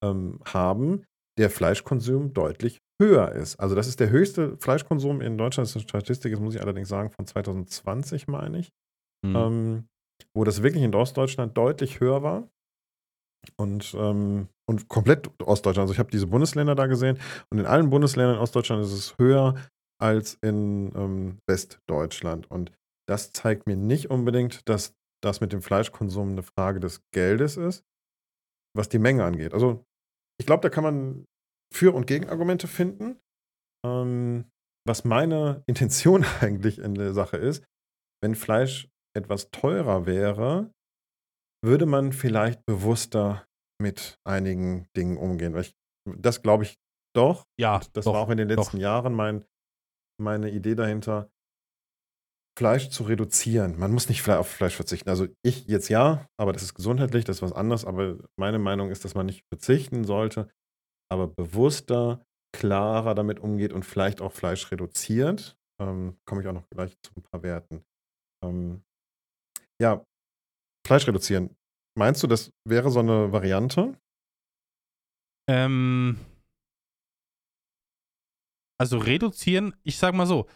ähm, 0.03 0.41
haben, 0.45 1.05
der 1.39 1.51
Fleischkonsum 1.51 2.33
deutlich 2.33 2.81
höher 3.01 3.33
ist. 3.33 3.59
Also 3.59 3.75
das 3.75 3.89
ist 3.89 4.01
der 4.01 4.11
höchste 4.11 4.57
Fleischkonsum 4.59 5.21
in 5.21 5.37
Deutschland. 5.39 5.67
Das 5.67 5.71
ist 5.71 5.77
eine 5.77 5.89
Statistik, 5.89 6.33
das 6.33 6.41
muss 6.41 6.55
ich 6.55 6.61
allerdings 6.61 6.89
sagen, 6.89 7.11
von 7.11 7.27
2020, 7.27 8.29
meine 8.29 8.59
ich. 8.59 8.71
Mhm. 9.25 9.37
Ähm, 9.37 9.89
wo 10.37 10.45
das 10.45 10.63
wirklich 10.63 10.83
in 10.83 10.95
Ostdeutschland 10.95 11.57
deutlich 11.57 12.01
höher 12.01 12.23
war. 12.23 12.49
Und, 13.57 13.95
ähm, 13.99 14.49
und 14.67 14.89
komplett 14.89 15.29
Ostdeutschland. 15.43 15.85
Also 15.85 15.93
ich 15.93 15.99
habe 15.99 16.11
diese 16.11 16.27
Bundesländer 16.27 16.75
da 16.75 16.87
gesehen 16.87 17.19
und 17.51 17.59
in 17.59 17.67
allen 17.67 17.91
Bundesländern 17.91 18.37
in 18.37 18.41
Ostdeutschland 18.41 18.83
ist 18.83 18.93
es 18.93 19.19
höher 19.19 19.55
als 20.05 20.37
in 20.43 20.93
ähm, 20.95 21.39
Westdeutschland. 21.49 22.51
Und 22.51 22.73
das 23.09 23.33
zeigt 23.33 23.67
mir 23.67 23.77
nicht 23.77 24.11
unbedingt, 24.11 24.69
dass 24.69 24.95
das 25.23 25.41
mit 25.41 25.55
dem 25.55 25.63
Fleischkonsum 25.63 26.33
eine 26.33 26.43
Frage 26.43 26.79
des 26.79 27.01
Geldes 27.11 27.57
ist, 27.57 27.83
was 28.77 28.91
die 28.91 28.99
Menge 28.99 29.25
angeht. 29.25 29.55
Also 29.55 29.83
ich 30.39 30.45
glaube, 30.45 30.61
da 30.61 30.69
kann 30.69 30.85
man 30.85 31.25
Für- 31.73 31.95
und 31.95 32.07
Gegenargumente 32.07 32.69
finden. 32.69 33.19
Ähm, 33.87 34.45
was 34.87 35.05
meine 35.05 35.63
Intention 35.67 36.27
eigentlich 36.43 36.79
in 36.79 36.95
der 36.95 37.15
Sache 37.15 37.39
ist, 37.39 37.65
wenn 38.23 38.35
Fleisch 38.35 38.91
etwas 39.17 39.51
teurer 39.51 40.05
wäre, 40.05 40.71
würde 41.65 41.87
man 41.87 42.13
vielleicht 42.13 42.67
bewusster 42.67 43.47
mit 43.81 44.19
einigen 44.27 44.87
Dingen 44.97 45.17
umgehen. 45.17 45.57
Ich, 45.57 45.73
das 46.07 46.43
glaube 46.43 46.65
ich 46.65 46.77
doch. 47.17 47.45
Ja, 47.59 47.81
das 47.95 48.05
doch, 48.05 48.13
war 48.13 48.21
auch 48.21 48.29
in 48.29 48.37
den 48.37 48.49
letzten 48.49 48.77
doch. 48.77 48.83
Jahren 48.83 49.15
mein 49.15 49.47
meine 50.19 50.51
Idee 50.51 50.75
dahinter, 50.75 51.31
Fleisch 52.57 52.89
zu 52.91 53.03
reduzieren. 53.05 53.79
Man 53.79 53.93
muss 53.93 54.09
nicht 54.09 54.29
auf 54.29 54.49
Fleisch 54.49 54.77
verzichten. 54.77 55.09
Also 55.09 55.27
ich 55.43 55.67
jetzt 55.67 55.89
ja, 55.89 56.29
aber 56.39 56.53
das 56.53 56.63
ist 56.63 56.75
gesundheitlich, 56.75 57.25
das 57.25 57.37
ist 57.37 57.43
was 57.43 57.53
anderes. 57.53 57.85
Aber 57.85 58.19
meine 58.37 58.61
Meinung 58.61 58.91
ist, 58.91 59.05
dass 59.05 59.15
man 59.15 59.27
nicht 59.27 59.45
verzichten 59.53 60.05
sollte, 60.05 60.49
aber 61.11 61.27
bewusster 61.27 62.25
klarer 62.55 63.17
damit 63.17 63.41
umgeht 63.41 63.73
und 63.73 63.85
vielleicht 63.85 64.21
auch 64.21 64.33
Fleisch 64.33 64.71
reduziert. 64.71 65.57
Ähm, 65.81 66.17
Komme 66.25 66.43
ich 66.43 66.49
auch 66.49 66.53
noch 66.53 66.69
gleich 66.71 66.95
zu 67.03 67.13
ein 67.17 67.23
paar 67.23 67.43
Werten. 67.43 67.85
Ähm, 68.45 68.85
ja, 69.83 70.05
Fleisch 70.87 71.09
reduzieren. 71.09 71.57
Meinst 71.99 72.23
du, 72.23 72.29
das 72.29 72.51
wäre 72.65 72.91
so 72.91 73.01
eine 73.01 73.33
Variante? 73.33 73.99
Ähm, 75.49 76.19
also 78.79 78.99
reduzieren, 78.99 79.75
ich 79.83 79.99
sag 79.99 80.15
mal 80.15 80.27
so, 80.27 80.49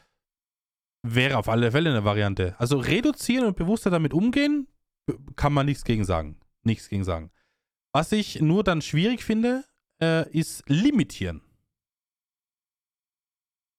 wäre 1.02 1.38
auf 1.38 1.48
alle 1.48 1.70
Fälle 1.70 1.90
eine 1.90 2.04
Variante. 2.04 2.58
Also 2.58 2.78
reduzieren 2.78 3.46
und 3.46 3.56
bewusster 3.56 3.90
damit 3.90 4.12
umgehen, 4.12 4.68
kann 5.36 5.52
man 5.52 5.66
nichts 5.66 5.84
gegen 5.84 6.04
sagen. 6.04 6.38
Nichts 6.64 6.88
gegen 6.88 7.04
sagen. 7.04 7.30
Was 7.94 8.12
ich 8.12 8.40
nur 8.40 8.64
dann 8.64 8.82
schwierig 8.82 9.24
finde, 9.24 9.64
äh, 10.02 10.28
ist 10.30 10.68
limitieren. 10.68 11.42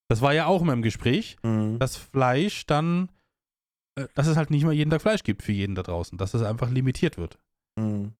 Das 0.09 0.21
war 0.21 0.33
ja 0.33 0.47
auch 0.47 0.61
immer 0.61 0.73
im 0.73 0.81
Gespräch, 0.81 1.37
mhm. 1.43 1.77
dass 1.77 1.95
Fleisch 1.95 2.65
dann, 2.65 3.11
äh, 3.95 4.07
dass 4.15 4.27
es 4.27 4.37
halt 4.37 4.49
nicht 4.49 4.63
mal 4.63 4.73
jeden 4.73 4.89
Tag 4.89 5.01
Fleisch 5.01 5.23
gibt 5.23 5.43
für 5.43 5.51
jeden 5.51 5.75
da 5.75 5.83
draußen, 5.83 6.17
dass 6.17 6.33
es 6.33 6.41
einfach 6.41 6.71
limitiert 6.71 7.17
wird. 7.17 7.37
Mhm. 7.77 8.13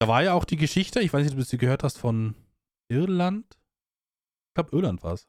Da 0.00 0.08
war 0.08 0.22
ja 0.22 0.32
auch 0.32 0.46
die 0.46 0.56
Geschichte, 0.56 1.00
ich 1.00 1.12
weiß 1.12 1.24
nicht, 1.24 1.32
ob 1.32 1.38
du 1.38 1.44
sie 1.44 1.58
gehört 1.58 1.82
hast, 1.82 1.98
von 1.98 2.34
Irland. 2.90 3.58
Ich 4.48 4.54
glaube, 4.54 4.74
Irland 4.74 5.02
war 5.02 5.12
es. 5.12 5.28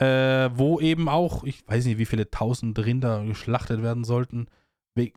Äh, 0.00 0.50
wo 0.56 0.80
eben 0.80 1.08
auch, 1.08 1.44
ich 1.44 1.66
weiß 1.68 1.84
nicht, 1.84 1.98
wie 1.98 2.06
viele 2.06 2.30
tausend 2.30 2.78
Rinder 2.78 3.22
geschlachtet 3.24 3.82
werden 3.82 4.04
sollten. 4.04 4.46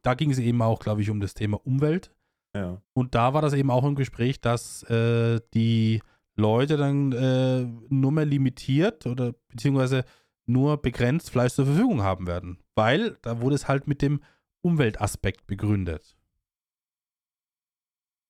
Da 0.02 0.14
ging 0.14 0.30
es 0.30 0.40
eben 0.40 0.62
auch, 0.62 0.80
glaube 0.80 1.02
ich, 1.02 1.10
um 1.10 1.22
das 1.22 1.34
Thema 1.34 1.60
Umwelt. 1.66 2.12
Ja. 2.56 2.82
Und 2.94 3.16
da 3.16 3.34
war 3.34 3.42
das 3.42 3.54
eben 3.54 3.72
auch 3.72 3.86
im 3.86 3.96
Gespräch, 3.96 4.42
dass 4.42 4.84
äh, 4.84 5.40
die 5.54 6.02
Leute 6.36 6.78
dann 6.78 7.12
äh, 7.14 7.66
nur 7.90 8.12
mehr 8.12 8.26
limitiert 8.26 9.06
oder 9.06 9.34
beziehungsweise 9.48 10.04
nur 10.46 10.82
begrenzt 10.82 11.30
Fleisch 11.30 11.54
zur 11.54 11.66
Verfügung 11.66 12.02
haben 12.02 12.28
werden. 12.28 12.60
Weil 12.76 13.18
da 13.22 13.40
wurde 13.40 13.56
es 13.56 13.68
halt 13.68 13.88
mit 13.88 14.02
dem 14.02 14.22
Umweltaspekt 14.62 15.48
begründet. 15.48 16.18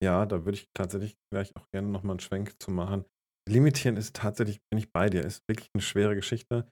Ja, 0.04 0.26
da 0.26 0.46
würde 0.46 0.58
ich 0.58 0.70
tatsächlich 0.74 1.18
gleich 1.32 1.56
auch 1.56 1.70
gerne 1.72 1.88
nochmal 1.88 2.14
einen 2.14 2.20
Schwenk 2.20 2.62
zu 2.62 2.72
machen. 2.72 3.06
Limitieren 3.50 3.98
ist 3.98 4.16
tatsächlich, 4.16 4.60
bin 4.70 4.80
ich 4.80 4.92
bei 4.92 5.10
dir, 5.10 5.24
ist 5.24 5.44
wirklich 5.50 5.70
eine 5.74 5.82
schwere 5.82 6.16
Geschichte. 6.16 6.68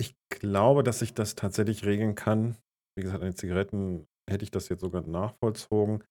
Ich 0.00 0.14
glaube, 0.30 0.82
dass 0.82 1.02
ich 1.02 1.12
das 1.12 1.34
tatsächlich 1.34 1.84
regeln 1.84 2.14
kann. 2.14 2.56
Wie 2.96 3.02
gesagt, 3.02 3.22
an 3.22 3.30
den 3.30 3.36
Zigaretten 3.36 4.06
hätte 4.28 4.44
ich 4.44 4.50
das 4.50 4.68
jetzt 4.68 4.80
sogar 4.80 5.02
nachvollzogen, 5.02 6.02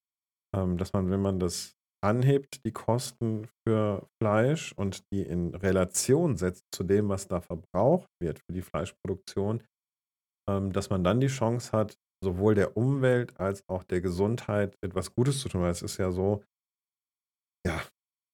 ähm, 0.56 0.78
dass 0.78 0.94
man, 0.94 1.10
wenn 1.10 1.22
man 1.22 1.40
das 1.40 1.74
anhebt, 2.04 2.64
die 2.66 2.72
Kosten 2.72 3.48
für 3.68 4.08
Fleisch 4.22 4.74
und 4.74 5.04
die 5.12 5.24
in 5.24 5.56
Relation 5.56 6.38
setzt 6.38 6.64
zu 6.74 6.84
dem, 6.84 7.10
was 7.10 7.28
da 7.28 7.42
verbraucht 7.42 8.08
wird 8.22 8.40
für 8.40 8.54
die 8.54 8.62
Fleischproduktion, 8.62 9.64
ähm, 10.50 10.72
dass 10.72 10.90
man 10.90 11.04
dann 11.04 11.20
die 11.20 11.28
Chance 11.28 11.72
hat, 11.72 11.98
sowohl 12.24 12.56
der 12.56 12.78
Umwelt 12.78 13.40
als 13.40 13.64
auch 13.68 13.84
der 13.84 14.02
Gesundheit 14.02 14.76
etwas 14.82 15.14
Gutes 15.16 15.40
zu 15.40 15.50
tun. 15.50 15.62
Weil 15.62 15.72
es 15.72 15.82
ist 15.82 15.98
ja 15.98 16.12
so, 16.12 16.44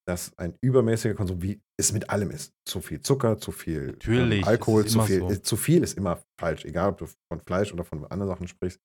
dass 0.08 0.38
ein 0.38 0.56
übermäßiger 0.62 1.16
Konsum, 1.16 1.42
wie 1.42 1.62
es 1.78 1.92
mit 1.92 2.10
allem 2.10 2.32
ist, 2.32 2.54
zu 2.68 2.80
viel 2.80 3.02
Zucker, 3.02 3.38
zu 3.38 3.52
viel 3.52 3.98
ähm, 4.06 4.44
Alkohol, 4.44 4.86
zu 4.86 5.02
viel, 5.02 5.20
so. 5.20 5.36
zu 5.36 5.58
viel 5.58 5.84
ist 5.84 5.98
immer 5.98 6.22
falsch, 6.40 6.66
egal 6.66 6.92
ob 6.92 6.98
du 7.00 7.08
von 7.08 7.40
Fleisch 7.40 7.74
oder 7.74 7.84
von 7.84 8.06
anderen 8.06 8.32
Sachen 8.32 8.48
sprichst. 8.48 8.80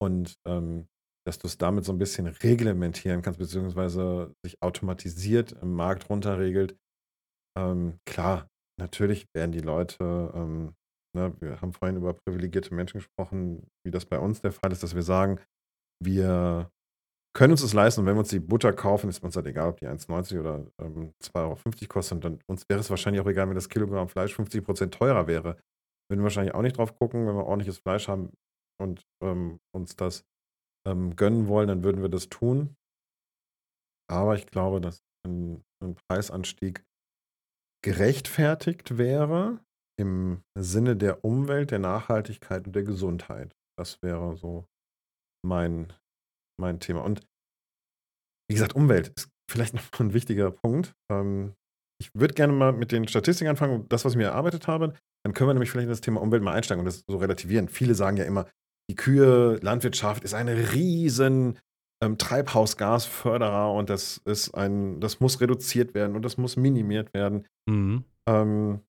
Und 0.00 0.34
ähm, 0.46 0.86
dass 1.26 1.38
du 1.38 1.46
es 1.46 1.58
damit 1.58 1.84
so 1.84 1.92
ein 1.92 1.98
bisschen 1.98 2.26
reglementieren 2.26 3.22
kannst, 3.22 3.38
beziehungsweise 3.38 4.34
sich 4.44 4.60
automatisiert 4.60 5.52
im 5.62 5.74
Markt 5.74 6.08
runterregelt. 6.10 6.76
Ähm, 7.56 7.98
klar, 8.06 8.48
natürlich 8.80 9.26
werden 9.34 9.52
die 9.52 9.60
Leute, 9.60 10.32
ähm, 10.34 10.74
ne, 11.16 11.34
wir 11.40 11.60
haben 11.60 11.72
vorhin 11.72 11.96
über 11.96 12.14
privilegierte 12.14 12.74
Menschen 12.74 12.98
gesprochen, 12.98 13.68
wie 13.86 13.92
das 13.92 14.06
bei 14.06 14.18
uns 14.18 14.40
der 14.40 14.52
Fall 14.52 14.72
ist, 14.72 14.82
dass 14.82 14.94
wir 14.94 15.02
sagen, 15.02 15.40
wir 16.02 16.70
können 17.34 17.52
uns 17.52 17.62
das 17.62 17.72
leisten 17.72 18.00
und 18.00 18.06
wenn 18.06 18.14
wir 18.14 18.20
uns 18.20 18.28
die 18.28 18.40
Butter 18.40 18.72
kaufen, 18.72 19.08
ist 19.08 19.22
uns 19.22 19.36
halt 19.36 19.46
egal, 19.46 19.70
ob 19.70 19.78
die 19.78 19.86
1,90 19.86 20.38
oder 20.40 20.66
ähm, 20.78 21.12
2,50 21.22 21.34
Euro 21.34 21.58
kostet. 21.88 22.16
Und 22.16 22.24
dann 22.24 22.38
uns 22.46 22.68
wäre 22.68 22.80
es 22.80 22.90
wahrscheinlich 22.90 23.22
auch 23.22 23.26
egal, 23.26 23.48
wenn 23.48 23.54
das 23.54 23.68
Kilogramm 23.68 24.08
Fleisch 24.08 24.36
50% 24.36 24.90
teurer 24.90 25.26
wäre. 25.26 25.56
Würden 26.10 26.20
wir 26.20 26.24
wahrscheinlich 26.24 26.54
auch 26.54 26.62
nicht 26.62 26.76
drauf 26.76 26.94
gucken, 26.98 27.26
wenn 27.26 27.34
wir 27.34 27.46
ordentliches 27.46 27.78
Fleisch 27.78 28.08
haben 28.08 28.32
und 28.80 29.06
ähm, 29.22 29.60
uns 29.74 29.96
das 29.96 30.24
ähm, 30.86 31.16
gönnen 31.16 31.48
wollen, 31.48 31.68
dann 31.68 31.84
würden 31.84 32.02
wir 32.02 32.08
das 32.08 32.28
tun. 32.28 32.76
Aber 34.10 34.34
ich 34.34 34.46
glaube, 34.46 34.80
dass 34.80 35.02
ein, 35.26 35.62
ein 35.82 35.94
Preisanstieg 35.94 36.84
gerechtfertigt 37.82 38.98
wäre 38.98 39.60
im 39.98 40.42
Sinne 40.58 40.96
der 40.96 41.24
Umwelt, 41.24 41.70
der 41.70 41.78
Nachhaltigkeit 41.78 42.66
und 42.66 42.74
der 42.74 42.84
Gesundheit. 42.84 43.54
Das 43.78 44.02
wäre 44.02 44.36
so 44.36 44.66
mein, 45.44 45.92
mein 46.60 46.80
Thema. 46.80 47.02
Und 47.02 47.20
wie 48.48 48.54
gesagt, 48.54 48.74
Umwelt 48.74 49.08
ist 49.16 49.28
vielleicht 49.50 49.74
noch 49.74 50.00
ein 50.00 50.14
wichtiger 50.14 50.50
Punkt. 50.50 50.94
Ähm, 51.10 51.54
ich 52.00 52.10
würde 52.14 52.34
gerne 52.34 52.52
mal 52.52 52.72
mit 52.72 52.90
den 52.90 53.06
Statistiken 53.06 53.50
anfangen, 53.50 53.86
das, 53.88 54.04
was 54.04 54.12
ich 54.12 54.18
mir 54.18 54.24
erarbeitet 54.24 54.66
habe. 54.66 54.94
Dann 55.24 55.34
können 55.34 55.48
wir 55.48 55.54
nämlich 55.54 55.70
vielleicht 55.70 55.84
in 55.84 55.90
das 55.90 56.00
Thema 56.00 56.20
Umwelt 56.20 56.42
mal 56.42 56.52
einsteigen 56.52 56.80
und 56.80 56.86
das 56.86 57.04
so 57.06 57.18
relativieren. 57.18 57.68
Viele 57.68 57.94
sagen 57.94 58.16
ja 58.16 58.24
immer, 58.24 58.48
die 58.90 58.96
Kühe, 58.96 59.58
Landwirtschaft 59.62 60.24
ist 60.24 60.34
ein 60.34 60.48
riesen 60.48 61.58
ähm, 62.02 62.18
Treibhausgasförderer 62.18 63.72
und 63.72 63.88
das 63.88 64.20
ist 64.24 64.52
ein, 64.54 65.00
das 65.00 65.20
muss 65.20 65.40
reduziert 65.40 65.94
werden 65.94 66.16
und 66.16 66.22
das 66.24 66.36
muss 66.36 66.56
minimiert 66.56 67.14
werden. 67.14 67.46
Mhm. 67.70 68.04
Ähm, 68.28 68.80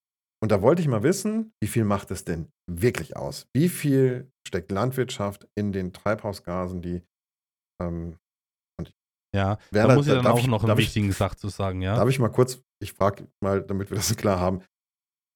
und 0.42 0.52
da 0.52 0.62
wollte 0.62 0.82
ich 0.82 0.88
mal 0.88 1.04
wissen, 1.04 1.54
wie 1.62 1.68
viel 1.68 1.86
macht 1.86 2.12
es 2.12 2.26
denn 2.26 2.50
wirklich 2.70 3.16
aus? 3.16 3.48
Wie 3.54 3.70
viel 3.70 4.30
steckt 4.46 4.72
Landwirtschaft 4.72 5.48
in 5.56 5.72
den 5.72 5.94
Treibhausgasen, 5.94 6.82
die 6.82 7.02
ähm, 7.88 8.18
ja, 9.36 9.58
da, 9.72 9.88
da 9.88 9.96
muss 9.96 10.06
ich 10.06 10.14
dann 10.14 10.28
auch 10.28 10.38
ich, 10.38 10.48
noch 10.48 10.64
einen 10.64 10.78
wichtigen 10.78 11.10
ich, 11.10 11.18
Satz 11.18 11.40
zu 11.40 11.50
sagen, 11.50 11.82
ja. 11.82 11.96
Darf 11.96 12.08
ich 12.08 12.20
mal 12.20 12.30
kurz, 12.30 12.62
ich 12.82 12.94
frage 12.94 13.28
mal, 13.44 13.64
damit 13.64 13.90
wir 13.90 13.96
das 13.96 14.16
klar 14.18 14.40
haben. 14.40 14.62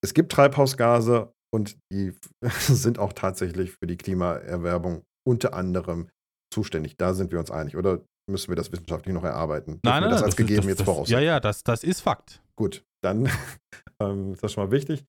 Es 0.04 0.14
gibt 0.14 0.32
Treibhausgase 0.32 1.34
und 1.54 1.78
die 1.92 2.14
sind 2.60 3.00
auch 3.00 3.14
tatsächlich 3.14 3.72
für 3.72 3.88
die 3.88 3.98
Klimaerwerbung 3.98 5.04
unter 5.28 5.54
anderem 5.54 6.10
zuständig. 6.54 6.96
Da 6.98 7.14
sind 7.14 7.32
wir 7.32 7.40
uns 7.40 7.52
einig. 7.52 7.76
Oder 7.76 8.02
müssen 8.30 8.50
wir 8.50 8.56
das 8.56 8.72
wissenschaftlich 8.72 9.14
noch 9.14 9.24
erarbeiten? 9.24 9.80
Nein, 9.84 10.02
nein, 10.02 10.12
das 10.12 10.22
als 10.22 10.36
das 10.36 10.38
gegeben 10.38 10.60
ist, 10.60 10.66
das, 10.66 10.78
jetzt 10.80 10.86
voraus. 10.86 11.10
Ja, 11.10 11.20
ja, 11.20 11.40
das, 11.40 11.64
das 11.64 11.84
ist 11.84 12.02
Fakt. 12.02 12.42
Gut, 12.56 12.86
dann 13.04 13.30
ähm, 14.00 14.34
ist 14.34 14.44
das 14.44 14.54
schon 14.54 14.66
mal 14.66 14.72
wichtig. 14.72 15.04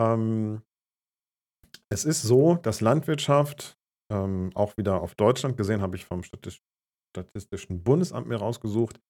Ähm, 0.00 0.62
es 1.90 2.04
ist 2.04 2.22
so, 2.22 2.56
dass 2.56 2.80
Landwirtschaft, 2.80 3.76
ähm, 4.12 4.50
auch 4.54 4.76
wieder 4.76 5.00
auf 5.00 5.14
Deutschland 5.14 5.56
gesehen, 5.56 5.80
habe 5.80 5.96
ich 5.96 6.04
vom 6.04 6.22
Statistischen 6.22 7.82
Bundesamt 7.82 8.28
mir 8.28 8.36
rausgesucht, 8.36 9.00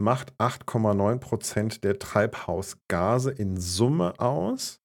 macht 0.00 0.32
8,9 0.38 1.18
Prozent 1.18 1.84
der 1.84 1.98
Treibhausgase 1.98 3.30
in 3.30 3.56
Summe 3.58 4.18
aus. 4.20 4.80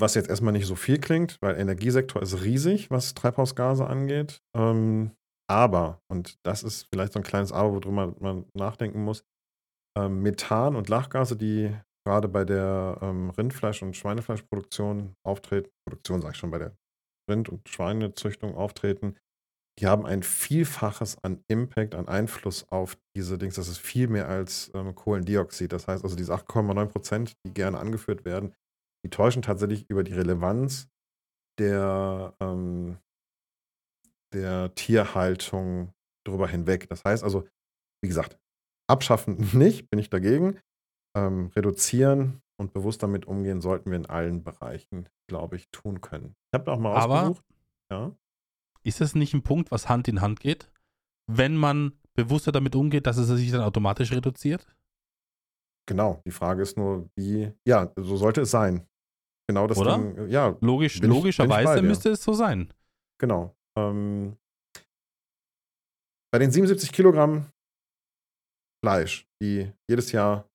Was 0.00 0.14
jetzt 0.14 0.28
erstmal 0.28 0.52
nicht 0.52 0.66
so 0.66 0.76
viel 0.76 0.98
klingt, 0.98 1.38
weil 1.40 1.58
Energiesektor 1.58 2.22
ist 2.22 2.42
riesig, 2.42 2.90
was 2.90 3.14
Treibhausgase 3.14 3.86
angeht. 3.86 4.40
Ähm, 4.56 5.12
aber, 5.50 6.00
und 6.08 6.38
das 6.44 6.62
ist 6.62 6.86
vielleicht 6.92 7.14
so 7.14 7.18
ein 7.18 7.24
kleines 7.24 7.52
Aber, 7.52 7.72
worüber 7.72 8.14
man 8.20 8.44
nachdenken 8.54 9.02
muss, 9.02 9.24
ähm, 9.98 10.22
Methan 10.22 10.76
und 10.76 10.88
Lachgase, 10.88 11.36
die 11.36 11.74
gerade 12.06 12.28
bei 12.28 12.44
der 12.44 12.98
ähm, 13.02 13.30
Rindfleisch- 13.30 13.82
und 13.82 13.96
Schweinefleischproduktion 13.96 15.14
auftreten, 15.26 15.70
Produktion 15.86 16.20
sage 16.20 16.32
ich 16.32 16.38
schon, 16.38 16.50
bei 16.50 16.58
der 16.58 16.76
Rind- 17.28 17.48
und 17.48 17.68
Schweinezüchtung 17.68 18.54
auftreten, 18.54 19.16
die 19.78 19.86
haben 19.86 20.06
ein 20.06 20.24
Vielfaches 20.24 21.22
an 21.22 21.44
Impact, 21.46 21.94
an 21.94 22.08
Einfluss 22.08 22.66
auf 22.68 22.98
diese 23.14 23.38
Dings. 23.38 23.54
Das 23.54 23.68
ist 23.68 23.78
viel 23.78 24.08
mehr 24.08 24.28
als 24.28 24.72
ähm, 24.74 24.94
Kohlendioxid. 24.94 25.72
Das 25.72 25.86
heißt 25.86 26.02
also, 26.02 26.16
diese 26.16 26.34
8,9 26.34 26.86
Prozent, 26.86 27.36
die 27.46 27.54
gerne 27.54 27.78
angeführt 27.78 28.24
werden, 28.24 28.54
die 29.04 29.10
täuschen 29.10 29.42
tatsächlich 29.42 29.88
über 29.88 30.02
die 30.02 30.14
Relevanz 30.14 30.88
der, 31.60 32.34
ähm, 32.40 32.98
der 34.34 34.74
Tierhaltung 34.74 35.92
drüber 36.26 36.48
hinweg. 36.48 36.88
Das 36.88 37.04
heißt 37.04 37.22
also, 37.22 37.46
wie 38.02 38.08
gesagt, 38.08 38.36
abschaffen 38.88 39.36
nicht, 39.52 39.90
bin 39.90 40.00
ich 40.00 40.10
dagegen. 40.10 40.58
Ähm, 41.16 41.52
reduzieren 41.54 42.42
und 42.58 42.72
bewusst 42.72 43.02
damit 43.02 43.26
umgehen 43.26 43.60
sollten 43.60 43.90
wir 43.90 43.96
in 43.96 44.06
allen 44.06 44.42
Bereichen, 44.42 45.08
glaube 45.28 45.56
ich, 45.56 45.70
tun 45.70 46.00
können. 46.00 46.34
Ich 46.50 46.58
habe 46.58 46.64
da 46.64 46.72
auch 46.72 46.78
mal 46.78 46.96
Aber 46.96 47.22
ausgesucht. 47.22 47.44
Ja. 47.90 48.12
Ist 48.82 49.00
das 49.00 49.14
nicht 49.14 49.34
ein 49.34 49.42
Punkt, 49.42 49.70
was 49.70 49.88
Hand 49.88 50.08
in 50.08 50.20
Hand 50.20 50.40
geht? 50.40 50.70
Wenn 51.26 51.56
man 51.56 51.92
bewusster 52.14 52.52
damit 52.52 52.74
umgeht, 52.74 53.06
dass 53.06 53.16
es 53.16 53.28
sich 53.28 53.50
dann 53.50 53.60
automatisch 53.60 54.12
reduziert? 54.12 54.66
Genau, 55.86 56.20
die 56.26 56.30
Frage 56.30 56.62
ist 56.62 56.76
nur, 56.76 57.08
wie, 57.16 57.52
ja, 57.66 57.92
so 57.96 58.16
sollte 58.16 58.42
es 58.42 58.50
sein. 58.50 58.86
Genau 59.48 59.66
das 59.66 59.78
Oder? 59.78 59.96
Ding, 59.96 60.28
ja. 60.28 60.56
Logisch, 60.60 61.00
logischerweise 61.00 61.80
müsste 61.80 62.10
es 62.10 62.22
so 62.22 62.34
sein. 62.34 62.72
Genau. 63.18 63.56
Ähm, 63.78 64.36
bei 66.30 66.38
den 66.38 66.50
77 66.50 66.92
Kilogramm 66.92 67.46
Fleisch, 68.84 69.26
die 69.42 69.72
jedes 69.88 70.12
Jahr 70.12 70.48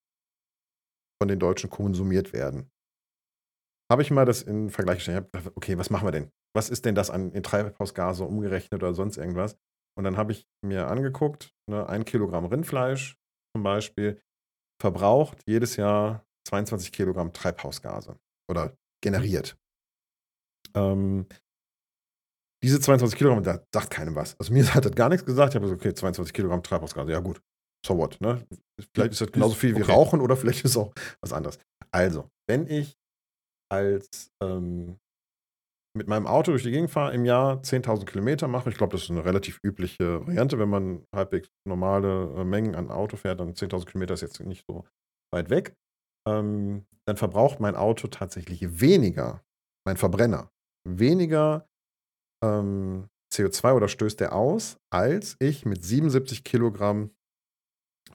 von 1.22 1.28
den 1.28 1.40
Deutschen 1.40 1.70
konsumiert 1.70 2.34
werden. 2.34 2.70
Habe 3.92 4.02
ich 4.02 4.12
mal 4.12 4.26
das 4.26 4.42
in 4.42 4.70
Vergleich 4.70 4.98
gestellt. 4.98 5.28
Okay, 5.56 5.78
was 5.78 5.90
machen 5.90 6.08
wir 6.08 6.12
denn? 6.12 6.32
Was 6.56 6.70
ist 6.70 6.86
denn 6.86 6.96
das 6.96 7.10
an 7.10 7.32
in 7.32 7.44
Treibhausgase 7.44 8.24
umgerechnet 8.24 8.82
oder 8.82 8.94
sonst 8.94 9.18
irgendwas? 9.18 9.58
Und 9.98 10.04
dann 10.04 10.18
habe 10.18 10.32
ich 10.32 10.48
mir 10.66 10.88
angeguckt, 10.88 11.54
ne, 11.70 11.88
ein 11.88 12.06
Kilogramm 12.06 12.46
Rindfleisch 12.46 13.18
zum 13.56 13.64
Beispiel 13.64 14.20
verbraucht 14.82 15.44
jedes 15.48 15.76
Jahr 15.76 16.26
22 16.48 16.92
Kilogramm 16.92 17.34
Treibhausgase 17.34 18.18
oder 18.50 18.76
generiert. 19.04 19.58
Ähm, 20.76 21.28
diese 22.64 22.80
22 22.80 23.18
Kilogramm, 23.18 23.44
da 23.44 23.64
sagt 23.74 23.92
keinem 23.92 24.16
was. 24.16 24.40
Also 24.40 24.54
mir 24.54 24.66
hat 24.74 24.86
das 24.86 24.94
gar 24.94 25.10
nichts 25.10 25.26
gesagt. 25.26 25.54
Ich 25.54 25.56
habe 25.56 25.66
gesagt, 25.66 25.82
okay, 25.82 25.94
22 25.94 26.34
Kilogramm 26.34 26.64
Treibhausgase, 26.64 27.12
ja 27.12 27.20
gut, 27.20 27.42
so 27.86 27.98
what, 27.98 28.20
ne? 28.22 28.46
Vielleicht 28.96 29.14
ist 29.14 29.22
das 29.22 29.32
genauso 29.32 29.56
viel 29.56 29.76
wie 29.76 29.84
okay. 29.84 29.92
Rauchen 29.92 30.22
oder 30.22 30.36
vielleicht 30.36 30.64
ist 30.66 30.72
es 30.72 30.78
auch 30.78 30.94
was 31.22 31.34
anderes. 31.34 31.60
Also, 31.92 32.30
wenn 32.48 32.68
ich 32.68 32.96
als 33.72 34.32
ähm, 34.42 34.98
mit 35.96 36.08
meinem 36.08 36.26
Auto 36.26 36.52
durch 36.52 36.64
die 36.64 36.72
Gegend 36.72 36.90
fahre, 36.90 37.14
im 37.14 37.26
Jahr 37.26 37.62
10.000 37.62 38.06
Kilometer 38.06 38.48
mache, 38.48 38.70
ich 38.70 38.78
glaube, 38.78 38.94
das 38.94 39.04
ist 39.04 39.12
eine 39.12 39.26
relativ 39.26 39.60
übliche 39.64 40.26
Variante, 40.26 40.58
wenn 40.58 40.70
man 40.70 41.06
halbwegs 41.14 41.50
normale 41.68 42.34
äh, 42.36 42.44
Mengen 42.44 42.76
an 42.76 42.90
Auto 42.90 43.16
fährt, 43.16 43.40
dann 43.40 43.54
10.000 43.54 43.86
Kilometer 43.86 44.16
ist 44.16 44.22
jetzt 44.22 44.40
nicht 44.40 44.66
so 44.68 44.86
weit 45.32 45.50
weg, 45.50 45.76
ähm, 46.28 46.86
dann 47.08 47.18
verbraucht 47.18 47.60
mein 47.60 47.76
Auto 47.76 48.08
tatsächlich 48.08 48.82
weniger, 48.82 49.44
mein 49.86 49.98
Verbrenner, 49.98 50.50
weniger 50.88 51.68
ähm, 52.44 53.08
CO2 53.34 53.74
oder 53.74 53.88
stößt 53.88 54.22
er 54.22 54.34
aus, 54.34 54.78
als 54.92 55.36
ich 55.40 55.66
mit 55.66 55.84
77 55.84 56.44
Kilogramm 56.44 57.12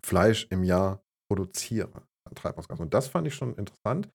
Fleisch 0.05 0.47
im 0.51 0.65
Jahr 0.65 1.03
produziere 1.31 2.07
an 2.27 2.35
Treibhausgasen. 2.35 2.85
Und 2.85 2.95
das 2.95 3.09
fand 3.09 3.27
ich 3.27 3.35
schon 3.35 3.55
interessant. 3.55 4.11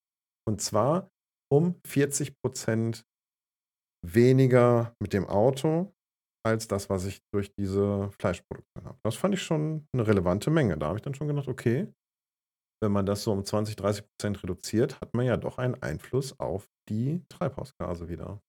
Und 0.47 0.61
zwar 0.61 1.10
um 1.51 1.80
40 1.85 2.34
Prozent 2.41 3.05
weniger 4.05 4.95
mit 5.01 5.14
dem 5.14 5.26
Auto 5.27 5.93
als 6.45 6.68
das, 6.68 6.89
was 6.89 7.05
ich 7.05 7.22
durch 7.34 7.53
diese 7.53 8.11
Fleischproduktion 8.19 8.84
habe. 8.84 8.99
Das 9.03 9.15
fand 9.15 9.34
ich 9.34 9.41
schon 9.41 9.88
eine 9.93 10.05
relevante 10.05 10.49
Menge. 10.49 10.77
Da 10.77 10.88
habe 10.88 10.97
ich 10.97 11.01
dann 11.01 11.15
schon 11.15 11.27
gedacht, 11.27 11.47
okay, 11.47 11.88
wenn 12.81 12.91
man 12.91 13.05
das 13.05 13.23
so 13.23 13.31
um 13.31 13.45
20, 13.45 13.77
30 13.77 14.05
Prozent 14.05 14.43
reduziert, 14.43 14.99
hat 14.99 15.14
man 15.14 15.26
ja 15.26 15.38
doch 15.38 15.57
einen 15.57 15.81
Einfluss 15.81 16.38
auf 16.39 16.68
die 16.89 17.23
Treibhausgase 17.30 18.10
wieder. 18.10 18.41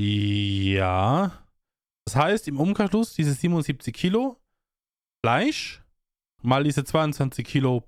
Ja. 0.00 1.46
Das 2.04 2.16
heißt, 2.16 2.48
im 2.48 2.58
Umkehrschluss, 2.58 3.14
diese 3.14 3.34
77 3.34 3.94
Kilo 3.94 4.41
Fleisch 5.24 5.82
mal 6.42 6.64
diese 6.64 6.84
22 6.84 7.46
Kilo 7.46 7.84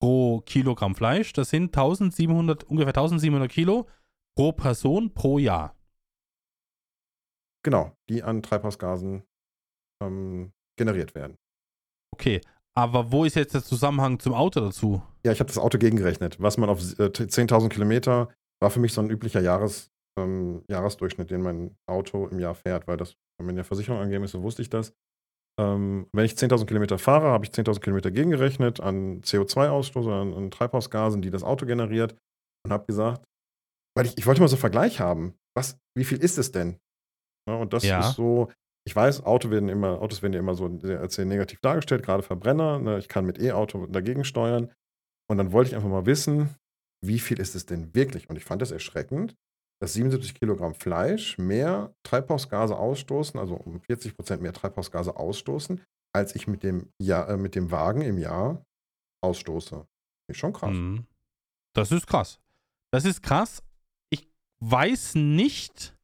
pro 0.00 0.40
Kilogramm 0.42 0.94
Fleisch, 0.94 1.32
das 1.32 1.50
sind 1.50 1.76
1700, 1.76 2.64
ungefähr 2.64 2.88
1700 2.88 3.50
Kilo 3.50 3.88
pro 4.36 4.52
Person 4.52 5.14
pro 5.14 5.38
Jahr. 5.38 5.74
Genau, 7.64 7.96
die 8.08 8.22
an 8.22 8.42
Treibhausgasen 8.42 9.24
ähm, 10.02 10.52
generiert 10.78 11.14
werden. 11.14 11.36
Okay, 12.14 12.40
aber 12.76 13.10
wo 13.10 13.24
ist 13.24 13.36
jetzt 13.36 13.54
der 13.54 13.64
Zusammenhang 13.64 14.20
zum 14.20 14.34
Auto 14.34 14.60
dazu? 14.60 15.02
Ja, 15.24 15.32
ich 15.32 15.40
habe 15.40 15.48
das 15.48 15.58
Auto 15.58 15.78
gegengerechnet. 15.78 16.40
Was 16.40 16.58
man 16.58 16.68
auf 16.68 16.80
äh, 16.98 17.08
10.000 17.08 17.70
Kilometer 17.70 18.28
war 18.60 18.70
für 18.70 18.80
mich 18.80 18.92
so 18.92 19.00
ein 19.00 19.10
üblicher 19.10 19.40
Jahres, 19.40 19.90
ähm, 20.18 20.62
Jahresdurchschnitt, 20.68 21.30
den 21.30 21.40
mein 21.40 21.76
Auto 21.86 22.28
im 22.28 22.38
Jahr 22.38 22.54
fährt, 22.54 22.86
weil 22.86 22.98
das, 22.98 23.16
wenn 23.38 23.46
man 23.46 23.56
ja 23.56 23.64
Versicherung 23.64 24.00
angeben 24.00 24.24
ist, 24.24 24.32
so 24.32 24.42
wusste 24.42 24.62
ich 24.62 24.68
das. 24.68 24.94
Ähm, 25.58 26.06
wenn 26.12 26.24
ich 26.24 26.32
10.000 26.32 26.66
Kilometer 26.66 26.98
fahre, 26.98 27.28
habe 27.28 27.44
ich 27.44 27.50
10.000 27.50 27.80
Kilometer 27.80 28.10
gegengerechnet 28.10 28.80
an 28.80 29.22
CO2-Ausstoß, 29.22 30.08
an, 30.08 30.34
an 30.34 30.50
Treibhausgasen, 30.50 31.22
die 31.22 31.30
das 31.30 31.42
Auto 31.42 31.64
generiert 31.64 32.14
und 32.64 32.72
habe 32.72 32.86
gesagt, 32.86 33.24
weil 33.96 34.06
ich, 34.06 34.18
ich 34.18 34.26
wollte 34.26 34.40
mal 34.42 34.48
so 34.48 34.56
einen 34.56 34.60
Vergleich 34.60 35.00
haben. 35.00 35.34
Was, 35.56 35.78
wie 35.96 36.04
viel 36.04 36.18
ist 36.18 36.36
es 36.36 36.52
denn? 36.52 36.78
Ja, 37.48 37.56
und 37.56 37.72
das 37.72 37.84
ja. 37.84 38.00
ist 38.00 38.16
so, 38.16 38.50
ich 38.86 38.94
weiß, 38.94 39.24
Auto 39.24 39.50
werden 39.50 39.70
immer, 39.70 40.02
Autos 40.02 40.20
werden 40.20 40.34
ja 40.34 40.40
immer 40.40 40.54
so 40.54 40.66
als 40.66 41.14
sehr 41.14 41.24
negativ 41.24 41.60
dargestellt, 41.60 42.04
gerade 42.04 42.22
Verbrenner. 42.22 42.78
Ne? 42.78 42.98
Ich 42.98 43.08
kann 43.08 43.24
mit 43.24 43.40
E-Auto 43.40 43.86
dagegen 43.86 44.24
steuern. 44.24 44.72
Und 45.30 45.38
dann 45.38 45.52
wollte 45.52 45.70
ich 45.70 45.76
einfach 45.76 45.88
mal 45.88 46.06
wissen, 46.06 46.54
wie 47.04 47.18
viel 47.18 47.40
ist 47.40 47.54
es 47.54 47.66
denn 47.66 47.94
wirklich? 47.94 48.28
Und 48.28 48.36
ich 48.36 48.44
fand 48.44 48.62
es 48.62 48.70
erschreckend, 48.70 49.34
dass 49.80 49.92
77 49.94 50.34
Kilogramm 50.34 50.74
Fleisch 50.74 51.38
mehr 51.38 51.94
Treibhausgase 52.02 52.76
ausstoßen, 52.76 53.38
also 53.38 53.54
um 53.54 53.80
40 53.80 54.16
Prozent 54.16 54.42
mehr 54.42 54.52
Treibhausgase 54.52 55.16
ausstoßen, 55.16 55.82
als 56.14 56.34
ich 56.34 56.46
mit 56.46 56.62
dem, 56.62 56.90
Jahr, 56.98 57.28
äh, 57.28 57.36
mit 57.36 57.54
dem 57.54 57.70
Wagen 57.70 58.02
im 58.02 58.18
Jahr 58.18 58.64
ausstoße. 59.22 59.86
Ist 60.28 60.38
schon 60.38 60.52
krass. 60.52 60.72
Mhm. 60.72 61.06
Das 61.74 61.92
ist 61.92 62.06
krass. 62.06 62.40
Das 62.90 63.04
ist 63.04 63.22
krass, 63.22 63.62
weiß 64.60 65.14
nicht, 65.16 65.96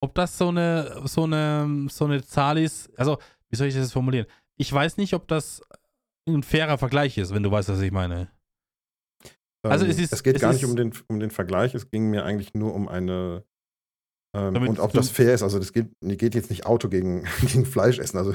ob 0.00 0.14
das 0.14 0.38
so 0.38 0.48
eine, 0.48 1.06
so 1.06 1.24
eine, 1.24 1.88
so 1.90 2.04
eine 2.04 2.22
Zahl 2.24 2.58
ist. 2.58 2.90
Also, 2.98 3.18
wie 3.48 3.56
soll 3.56 3.68
ich 3.68 3.74
das 3.74 3.92
formulieren? 3.92 4.26
Ich 4.56 4.72
weiß 4.72 4.96
nicht, 4.96 5.14
ob 5.14 5.28
das 5.28 5.62
ein 6.26 6.42
fairer 6.42 6.78
Vergleich 6.78 7.18
ist, 7.18 7.32
wenn 7.32 7.42
du 7.42 7.50
weißt, 7.50 7.68
was 7.68 7.80
ich 7.80 7.92
meine. 7.92 8.30
Also 9.70 9.84
ähm, 9.84 9.90
es, 9.90 9.98
ist, 9.98 10.12
es 10.12 10.22
geht 10.22 10.36
es 10.36 10.42
gar 10.42 10.52
nicht 10.52 10.64
um 10.64 10.76
den, 10.76 10.92
um 11.08 11.20
den 11.20 11.30
Vergleich, 11.30 11.74
es 11.74 11.90
ging 11.90 12.10
mir 12.10 12.24
eigentlich 12.24 12.54
nur 12.54 12.74
um 12.74 12.88
eine 12.88 13.44
ähm, 14.36 14.68
und 14.68 14.78
ob 14.78 14.92
das 14.92 15.08
fair 15.08 15.32
ist, 15.32 15.42
also 15.42 15.58
das 15.58 15.72
geht, 15.72 15.88
geht 16.00 16.34
jetzt 16.34 16.50
nicht 16.50 16.66
Auto 16.66 16.88
gegen, 16.88 17.24
gegen 17.40 17.64
Fleisch 17.64 17.98
essen. 17.98 18.18
Also 18.18 18.34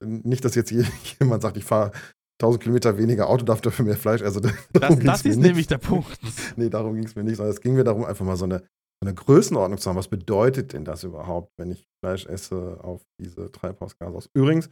nicht, 0.00 0.44
dass 0.44 0.54
jetzt 0.54 0.70
jemand 1.20 1.42
sagt, 1.42 1.56
ich 1.56 1.64
fahre 1.64 1.92
1000 2.40 2.62
Kilometer 2.62 2.98
weniger 2.98 3.28
Auto 3.28 3.44
darf 3.44 3.60
dafür 3.60 3.84
mehr 3.84 3.96
Fleisch. 3.96 4.22
Also 4.22 4.40
das, 4.72 4.98
das 4.98 5.24
ist 5.24 5.38
nämlich 5.38 5.66
der 5.66 5.78
Punkt. 5.78 6.18
nee, 6.56 6.68
darum 6.68 6.94
ging 6.94 7.04
es 7.04 7.16
mir 7.16 7.24
nicht, 7.24 7.36
sondern 7.36 7.54
es 7.54 7.60
ging 7.60 7.74
mir 7.74 7.84
darum, 7.84 8.04
einfach 8.04 8.24
mal 8.24 8.36
so 8.36 8.44
eine, 8.44 8.60
so 8.60 9.08
eine 9.08 9.14
Größenordnung 9.14 9.78
zu 9.78 9.88
haben. 9.88 9.96
Was 9.96 10.08
bedeutet 10.08 10.72
denn 10.72 10.84
das 10.84 11.04
überhaupt, 11.04 11.52
wenn 11.58 11.70
ich 11.70 11.84
Fleisch 12.02 12.26
esse 12.26 12.78
auf 12.82 13.02
diese 13.20 13.50
Treibhausgase 13.50 14.16
aus? 14.16 14.30
Übrigens, 14.34 14.68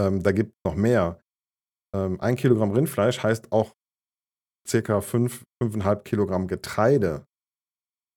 ähm, 0.00 0.22
da 0.22 0.32
gibt 0.32 0.50
es 0.50 0.60
noch 0.64 0.74
mehr. 0.74 1.20
Ähm, 1.94 2.20
ein 2.20 2.36
Kilogramm 2.36 2.72
Rindfleisch 2.72 3.22
heißt 3.22 3.52
auch 3.52 3.74
circa 4.68 5.00
5, 5.00 5.44
5,5 5.62 6.02
Kilogramm 6.02 6.48
Getreide, 6.48 7.26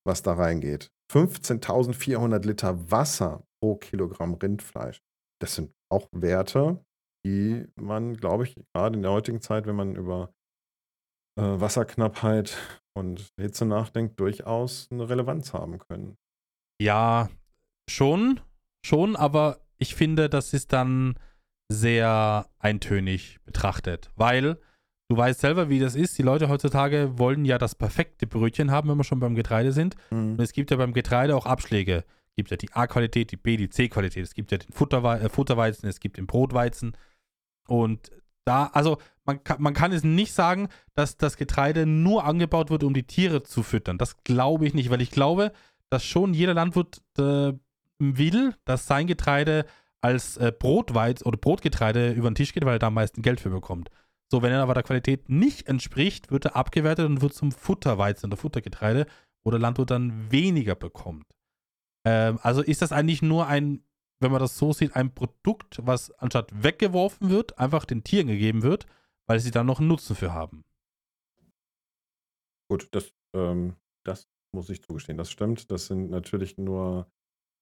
was 0.06 0.24
da 0.24 0.34
reingeht. 0.34 0.92
15.400 1.12 2.46
Liter 2.46 2.92
Wasser 2.92 3.46
pro 3.62 3.76
Kilogramm 3.76 4.34
Rindfleisch. 4.36 5.02
Das 5.42 5.56
sind 5.56 5.74
auch 5.92 6.08
Werte, 6.12 6.84
die 7.26 7.68
man, 7.76 8.16
glaube 8.16 8.44
ich, 8.44 8.56
gerade 8.74 8.96
in 8.96 9.04
der 9.04 9.12
heutigen 9.12 9.42
Zeit, 9.42 9.66
wenn 9.66 9.76
man 9.76 9.96
über 9.96 10.34
äh, 11.38 11.44
Wasserknappheit 11.44 12.58
und 12.96 13.30
Hitze 13.40 13.66
nachdenkt, 13.66 14.20
durchaus 14.20 14.88
eine 14.92 15.10
Relevanz 15.10 15.54
haben 15.54 15.80
können. 15.80 16.18
Ja, 16.82 17.30
schon, 17.90 18.40
schon, 18.86 19.16
aber 19.16 19.62
ich 19.78 19.96
finde, 19.96 20.30
das 20.30 20.54
ist 20.54 20.74
dann 20.74 21.20
sehr 21.72 22.50
eintönig 22.60 23.40
betrachtet, 23.44 24.12
weil 24.16 24.60
du 25.10 25.18
weißt 25.18 25.40
selber, 25.40 25.70
wie 25.70 25.80
das 25.80 25.96
ist. 25.96 26.18
Die 26.18 26.24
Leute 26.24 26.50
heutzutage 26.50 27.18
wollen 27.18 27.46
ja 27.46 27.58
das 27.58 27.76
perfekte 27.76 28.28
Brötchen 28.28 28.72
haben, 28.72 28.90
wenn 28.90 28.98
wir 28.98 29.04
schon 29.04 29.20
beim 29.20 29.36
Getreide 29.36 29.72
sind. 29.72 29.96
Mhm. 30.10 30.34
Und 30.34 30.42
es 30.42 30.54
gibt 30.54 30.72
ja 30.72 30.78
beim 30.78 30.94
Getreide 30.94 31.36
auch 31.36 31.46
Abschläge. 31.46 32.04
Es 32.30 32.36
gibt 32.36 32.52
ja 32.52 32.58
die 32.58 32.74
A-Qualität, 32.74 33.32
die 33.32 33.38
B, 33.38 33.58
die 33.58 33.70
C-Qualität. 33.70 34.24
Es 34.24 34.34
gibt 34.34 34.52
ja 34.52 34.58
den 34.58 34.72
Futterwe 34.72 35.20
äh, 35.20 35.30
Futterweizen, 35.30 35.88
es 35.88 36.00
gibt 36.00 36.18
den 36.18 36.28
Brotweizen. 36.28 36.98
Und 37.68 38.12
da, 38.44 38.68
also 38.74 38.98
man 39.26 39.44
kann, 39.44 39.62
man 39.62 39.74
kann 39.74 39.92
es 39.92 40.04
nicht 40.04 40.34
sagen, 40.34 40.70
dass 40.94 41.18
das 41.18 41.38
Getreide 41.38 41.86
nur 41.86 42.26
angebaut 42.26 42.70
wird, 42.70 42.84
um 42.84 42.94
die 42.94 43.08
Tiere 43.08 43.44
zu 43.44 43.64
füttern. 43.64 43.98
Das 43.98 44.24
glaube 44.24 44.68
ich 44.68 44.74
nicht, 44.74 44.90
weil 44.90 45.02
ich 45.02 45.12
glaube, 45.12 45.52
dass 45.90 46.04
schon 46.04 46.34
jeder 46.34 46.54
Landwirt 46.54 47.02
äh, 47.18 47.54
will, 48.00 48.54
dass 48.66 48.88
sein 48.88 49.08
Getreide 49.08 49.66
als 50.02 50.38
äh, 50.38 50.52
Brotweiz 50.52 51.26
oder 51.26 51.38
Brotgetreide 51.38 52.12
über 52.12 52.30
den 52.30 52.36
Tisch 52.36 52.54
geht, 52.54 52.66
weil 52.66 52.76
er 52.76 52.80
da 52.80 52.88
am 52.88 52.94
meisten 52.94 53.22
Geld 53.22 53.40
für 53.40 53.50
bekommt. 53.50 53.90
So, 54.32 54.42
wenn 54.42 54.52
er 54.52 54.64
aber 54.64 54.74
der 54.74 54.84
Qualität 54.84 55.30
nicht 55.30 55.68
entspricht, 55.68 56.32
wird 56.32 56.46
er 56.46 56.56
abgewertet 56.56 57.06
und 57.06 57.22
wird 57.22 57.34
zum 57.34 57.52
Futterweizen 57.52 58.28
oder 58.28 58.38
Futtergetreide, 58.38 59.06
wo 59.44 59.52
der 59.52 59.60
Landwirt 59.60 59.92
dann 59.92 60.32
weniger 60.32 60.76
bekommt. 60.76 61.26
Ähm, 62.06 62.40
also 62.42 62.62
ist 62.62 62.82
das 62.82 62.92
eigentlich 62.92 63.22
nur 63.22 63.48
ein 63.48 63.84
wenn 64.20 64.32
man 64.32 64.40
das 64.40 64.58
so 64.58 64.74
sieht, 64.74 64.96
ein 64.96 65.14
Produkt, 65.14 65.80
was 65.86 66.12
anstatt 66.12 66.52
weggeworfen 66.64 67.30
wird, 67.30 67.58
einfach 67.60 67.86
den 67.86 68.04
Tieren 68.04 68.28
gegeben 68.28 68.64
wird, 68.64 68.86
weil 69.28 69.40
sie 69.40 69.52
dann 69.52 69.66
noch 69.66 69.80
einen 69.80 69.88
Nutzen 69.88 70.16
für 70.16 70.34
haben. 70.34 70.64
Gut, 72.70 72.88
das, 72.92 73.14
ähm, 73.36 73.76
das 74.04 74.28
muss 74.54 74.70
ich 74.70 74.82
zugestehen. 74.82 75.18
Das 75.18 75.30
stimmt. 75.30 75.70
Das 75.70 75.88
sind 75.88 76.10
natürlich 76.10 76.58
nur 76.58 77.12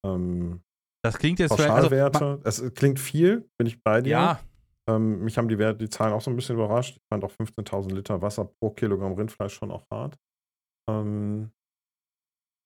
ähm, 0.05 0.61
das 1.01 1.17
klingt 1.17 1.39
jetzt 1.39 1.49
Pauschalwerte. 1.49 2.39
Also, 2.43 2.65
es 2.65 2.73
klingt 2.75 2.99
viel, 2.99 3.49
bin 3.57 3.67
ich 3.67 3.83
bei 3.83 4.01
dir. 4.01 4.11
Ja. 4.11 4.39
Ähm, 4.87 5.23
mich 5.23 5.37
haben 5.37 5.47
die, 5.47 5.57
Werte, 5.57 5.79
die 5.79 5.89
Zahlen 5.89 6.13
auch 6.13 6.21
so 6.21 6.29
ein 6.29 6.35
bisschen 6.35 6.55
überrascht. 6.55 6.97
Ich 6.97 7.03
fand 7.09 7.23
auch 7.23 7.31
15.000 7.31 7.93
Liter 7.93 8.21
Wasser 8.21 8.45
pro 8.45 8.71
Kilogramm 8.71 9.13
Rindfleisch 9.13 9.53
schon 9.53 9.71
auch 9.71 9.89
hart. 9.89 10.17
Ähm, 10.89 11.51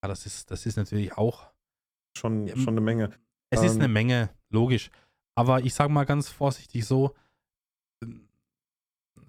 ja, 0.02 0.08
das 0.08 0.26
ist, 0.26 0.50
das 0.50 0.66
ist 0.66 0.76
natürlich 0.76 1.16
auch 1.16 1.50
schon, 2.16 2.48
schon 2.56 2.74
eine 2.74 2.80
Menge. 2.80 3.10
Es 3.50 3.60
ähm, 3.60 3.66
ist 3.66 3.76
eine 3.76 3.88
Menge, 3.88 4.30
logisch. 4.50 4.90
Aber 5.36 5.60
ich 5.60 5.74
sage 5.74 5.92
mal 5.92 6.04
ganz 6.04 6.28
vorsichtig 6.28 6.84
so, 6.84 7.14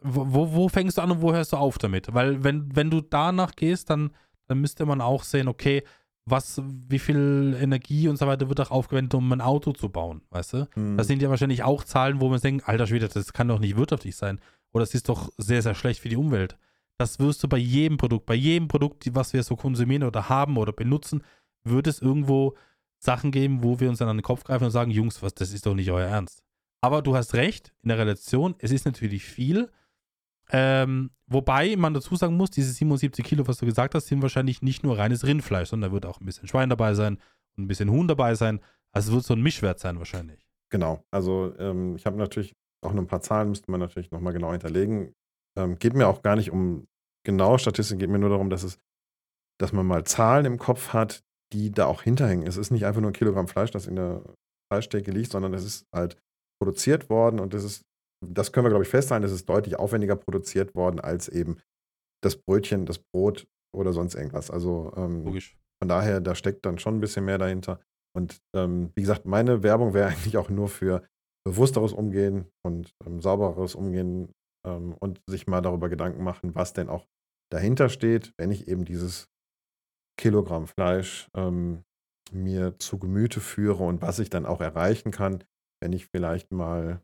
wo, 0.01 0.53
wo 0.53 0.69
fängst 0.69 0.97
du 0.97 1.01
an 1.01 1.11
und 1.11 1.21
wo 1.21 1.33
hörst 1.33 1.53
du 1.53 1.57
auf 1.57 1.77
damit? 1.77 2.13
Weil 2.13 2.43
wenn, 2.43 2.75
wenn 2.75 2.89
du 2.89 3.01
danach 3.01 3.55
gehst, 3.55 3.89
dann, 3.89 4.11
dann 4.47 4.59
müsste 4.59 4.85
man 4.85 5.01
auch 5.01 5.23
sehen, 5.23 5.47
okay, 5.47 5.83
was, 6.25 6.61
wie 6.63 6.99
viel 6.99 7.57
Energie 7.59 8.07
und 8.07 8.17
so 8.17 8.27
weiter 8.27 8.47
wird 8.49 8.59
auch 8.61 8.71
aufgewendet, 8.71 9.13
um 9.15 9.31
ein 9.31 9.41
Auto 9.41 9.71
zu 9.71 9.89
bauen, 9.89 10.21
weißt 10.29 10.53
du? 10.53 10.67
Mhm. 10.75 10.97
Das 10.97 11.07
sind 11.07 11.21
ja 11.21 11.29
wahrscheinlich 11.29 11.63
auch 11.63 11.83
Zahlen, 11.83 12.21
wo 12.21 12.29
man 12.29 12.39
denkt, 12.39 12.67
alter 12.67 12.87
Schwede, 12.87 13.07
das 13.07 13.33
kann 13.33 13.47
doch 13.47 13.59
nicht 13.59 13.77
wirtschaftlich 13.77 14.15
sein. 14.15 14.39
Oder 14.71 14.83
es 14.83 14.93
ist 14.93 15.09
doch 15.09 15.31
sehr, 15.37 15.61
sehr 15.61 15.75
schlecht 15.75 15.99
für 15.99 16.09
die 16.09 16.17
Umwelt. 16.17 16.57
Das 16.97 17.19
wirst 17.19 17.41
du 17.43 17.47
bei 17.47 17.57
jedem 17.57 17.97
Produkt, 17.97 18.25
bei 18.25 18.35
jedem 18.35 18.67
Produkt, 18.67 19.13
was 19.15 19.33
wir 19.33 19.41
so 19.43 19.55
konsumieren 19.55 20.03
oder 20.03 20.29
haben 20.29 20.57
oder 20.57 20.73
benutzen, 20.73 21.23
wird 21.63 21.87
es 21.87 22.01
irgendwo 22.01 22.55
Sachen 22.99 23.31
geben, 23.31 23.63
wo 23.63 23.79
wir 23.79 23.89
uns 23.89 23.99
dann 23.99 24.09
an 24.09 24.17
den 24.17 24.23
Kopf 24.23 24.43
greifen 24.43 24.65
und 24.65 24.71
sagen, 24.71 24.91
Jungs, 24.91 25.23
was, 25.23 25.33
das 25.33 25.53
ist 25.53 25.65
doch 25.65 25.73
nicht 25.73 25.89
euer 25.89 26.07
Ernst. 26.07 26.43
Aber 26.81 27.01
du 27.01 27.15
hast 27.15 27.33
recht, 27.33 27.73
in 27.81 27.89
der 27.89 27.97
Relation, 27.97 28.55
es 28.59 28.71
ist 28.71 28.85
natürlich 28.85 29.23
viel. 29.23 29.69
Ähm, 30.51 31.11
wobei 31.27 31.75
man 31.75 31.93
dazu 31.93 32.15
sagen 32.15 32.35
muss, 32.35 32.49
diese 32.49 32.71
77 32.71 33.23
Kilo, 33.23 33.47
was 33.47 33.57
du 33.57 33.65
gesagt 33.65 33.93
hast, 33.93 34.07
sind 34.07 34.21
wahrscheinlich 34.21 34.61
nicht 34.61 34.83
nur 34.83 34.97
reines 34.97 35.25
Rindfleisch, 35.25 35.69
sondern 35.69 35.91
da 35.91 35.93
wird 35.93 36.05
auch 36.05 36.19
ein 36.19 36.25
bisschen 36.25 36.47
Schwein 36.47 36.69
dabei 36.69 36.93
sein 36.95 37.17
und 37.57 37.65
ein 37.65 37.67
bisschen 37.67 37.91
Huhn 37.91 38.07
dabei 38.07 38.35
sein. 38.35 38.59
Also 38.91 39.11
es 39.11 39.15
wird 39.15 39.25
so 39.25 39.33
ein 39.35 39.41
Mischwert 39.41 39.79
sein 39.79 39.99
wahrscheinlich. 39.99 40.47
Genau. 40.71 41.03
Also 41.11 41.53
ähm, 41.59 41.95
ich 41.95 42.05
habe 42.05 42.17
natürlich 42.17 42.55
auch 42.81 42.93
noch 42.93 43.01
ein 43.01 43.07
paar 43.07 43.21
Zahlen, 43.21 43.49
müsste 43.49 43.69
man 43.69 43.79
natürlich 43.79 44.11
nochmal 44.11 44.33
genau 44.33 44.51
hinterlegen. 44.51 45.13
Ähm, 45.57 45.77
geht 45.77 45.93
mir 45.93 46.07
auch 46.07 46.21
gar 46.21 46.35
nicht 46.35 46.51
um 46.51 46.87
genaue 47.25 47.59
Statistiken, 47.59 47.99
geht 47.99 48.09
mir 48.09 48.19
nur 48.19 48.29
darum, 48.29 48.49
dass 48.49 48.63
es, 48.63 48.79
dass 49.59 49.73
man 49.73 49.85
mal 49.85 50.03
Zahlen 50.05 50.45
im 50.45 50.57
Kopf 50.57 50.93
hat, 50.93 51.23
die 51.53 51.71
da 51.71 51.85
auch 51.85 52.03
hinterhängen. 52.03 52.47
Es 52.47 52.57
ist 52.57 52.71
nicht 52.71 52.85
einfach 52.85 53.01
nur 53.01 53.11
ein 53.11 53.15
Kilogramm 53.15 53.47
Fleisch, 53.47 53.71
das 53.71 53.87
in 53.87 53.95
der 53.95 54.23
Fleischtheke 54.71 55.11
liegt, 55.11 55.31
sondern 55.31 55.53
es 55.53 55.63
ist 55.63 55.87
halt 55.93 56.17
produziert 56.61 57.09
worden 57.09 57.39
und 57.39 57.53
das 57.53 57.63
ist, 57.63 57.83
das 58.25 58.51
können 58.51 58.65
wir, 58.65 58.69
glaube 58.69 58.83
ich, 58.83 58.89
festhalten, 58.89 59.25
es 59.25 59.31
ist 59.31 59.47
deutlich 59.47 59.77
aufwendiger 59.77 60.15
produziert 60.15 60.75
worden 60.75 60.99
als 60.99 61.27
eben 61.29 61.57
das 62.23 62.35
Brötchen, 62.35 62.85
das 62.85 62.99
Brot 62.99 63.47
oder 63.75 63.93
sonst 63.93 64.15
irgendwas. 64.15 64.51
Also 64.51 64.93
ähm, 64.95 65.23
Logisch. 65.23 65.57
von 65.81 65.89
daher, 65.89 66.19
da 66.21 66.35
steckt 66.35 66.65
dann 66.65 66.79
schon 66.79 66.97
ein 66.97 66.99
bisschen 66.99 67.25
mehr 67.25 67.37
dahinter. 67.37 67.79
Und 68.15 68.41
ähm, 68.55 68.91
wie 68.95 69.01
gesagt, 69.01 69.25
meine 69.25 69.63
Werbung 69.63 69.93
wäre 69.93 70.07
eigentlich 70.09 70.37
auch 70.37 70.49
nur 70.49 70.67
für 70.67 71.03
bewussteres 71.45 71.93
Umgehen 71.93 72.47
und 72.65 72.93
ähm, 73.05 73.21
saubereres 73.21 73.75
Umgehen 73.75 74.33
ähm, 74.65 74.93
und 74.99 75.21
sich 75.27 75.47
mal 75.47 75.61
darüber 75.61 75.89
Gedanken 75.89 76.23
machen, 76.23 76.55
was 76.55 76.73
denn 76.73 76.89
auch 76.89 77.07
dahinter 77.51 77.89
steht, 77.89 78.33
wenn 78.37 78.51
ich 78.51 78.67
eben 78.67 78.85
dieses 78.85 79.29
Kilogramm 80.19 80.67
Fleisch 80.67 81.29
ähm, 81.33 81.83
mir 82.31 82.77
zu 82.77 82.99
Gemüte 82.99 83.39
führe 83.39 83.83
und 83.85 84.01
was 84.01 84.19
ich 84.19 84.29
dann 84.29 84.45
auch 84.45 84.61
erreichen 84.61 85.11
kann, 85.11 85.43
wenn 85.81 85.93
ich 85.93 86.07
vielleicht 86.07 86.51
mal 86.51 87.01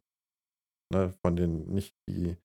ne, 0.93 1.13
von 1.23 1.35
den 1.35 1.67
nicht 1.67 1.93
die 2.09 2.37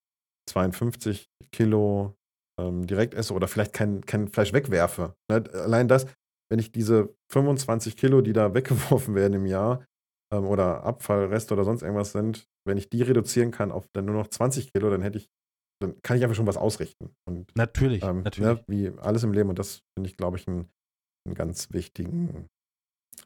52 0.48 1.28
Kilo 1.52 2.16
ähm, 2.60 2.86
direkt 2.86 3.14
esse 3.14 3.34
oder 3.34 3.48
vielleicht 3.48 3.72
kein, 3.72 4.04
kein 4.04 4.28
Fleisch 4.28 4.52
wegwerfe. 4.52 5.14
Ne? 5.30 5.44
Allein 5.52 5.88
das, 5.88 6.06
wenn 6.50 6.58
ich 6.58 6.72
diese 6.72 7.14
25 7.32 7.96
Kilo, 7.96 8.20
die 8.20 8.32
da 8.32 8.54
weggeworfen 8.54 9.14
werden 9.14 9.34
im 9.34 9.46
Jahr 9.46 9.84
ähm, 10.32 10.46
oder 10.46 10.84
Abfallreste 10.84 11.54
oder 11.54 11.64
sonst 11.64 11.82
irgendwas 11.82 12.12
sind, 12.12 12.46
wenn 12.66 12.78
ich 12.78 12.88
die 12.88 13.02
reduzieren 13.02 13.50
kann 13.50 13.72
auf 13.72 13.86
dann 13.94 14.04
nur 14.04 14.14
noch 14.14 14.28
20 14.28 14.72
Kilo, 14.72 14.90
dann 14.90 15.02
hätte 15.02 15.18
ich, 15.18 15.28
dann 15.82 16.00
kann 16.02 16.16
ich 16.16 16.22
einfach 16.22 16.36
schon 16.36 16.46
was 16.46 16.56
ausrichten. 16.56 17.14
Und, 17.28 17.54
natürlich, 17.56 18.02
ähm, 18.02 18.22
natürlich. 18.22 18.58
Ne, 18.58 18.64
wie 18.66 18.98
alles 18.98 19.24
im 19.24 19.32
Leben 19.32 19.48
und 19.48 19.58
das 19.58 19.82
finde 19.96 20.10
ich, 20.10 20.16
glaube 20.16 20.36
ich, 20.36 20.46
einen, 20.46 20.68
einen 21.26 21.34
ganz 21.34 21.72
wichtigen 21.72 22.48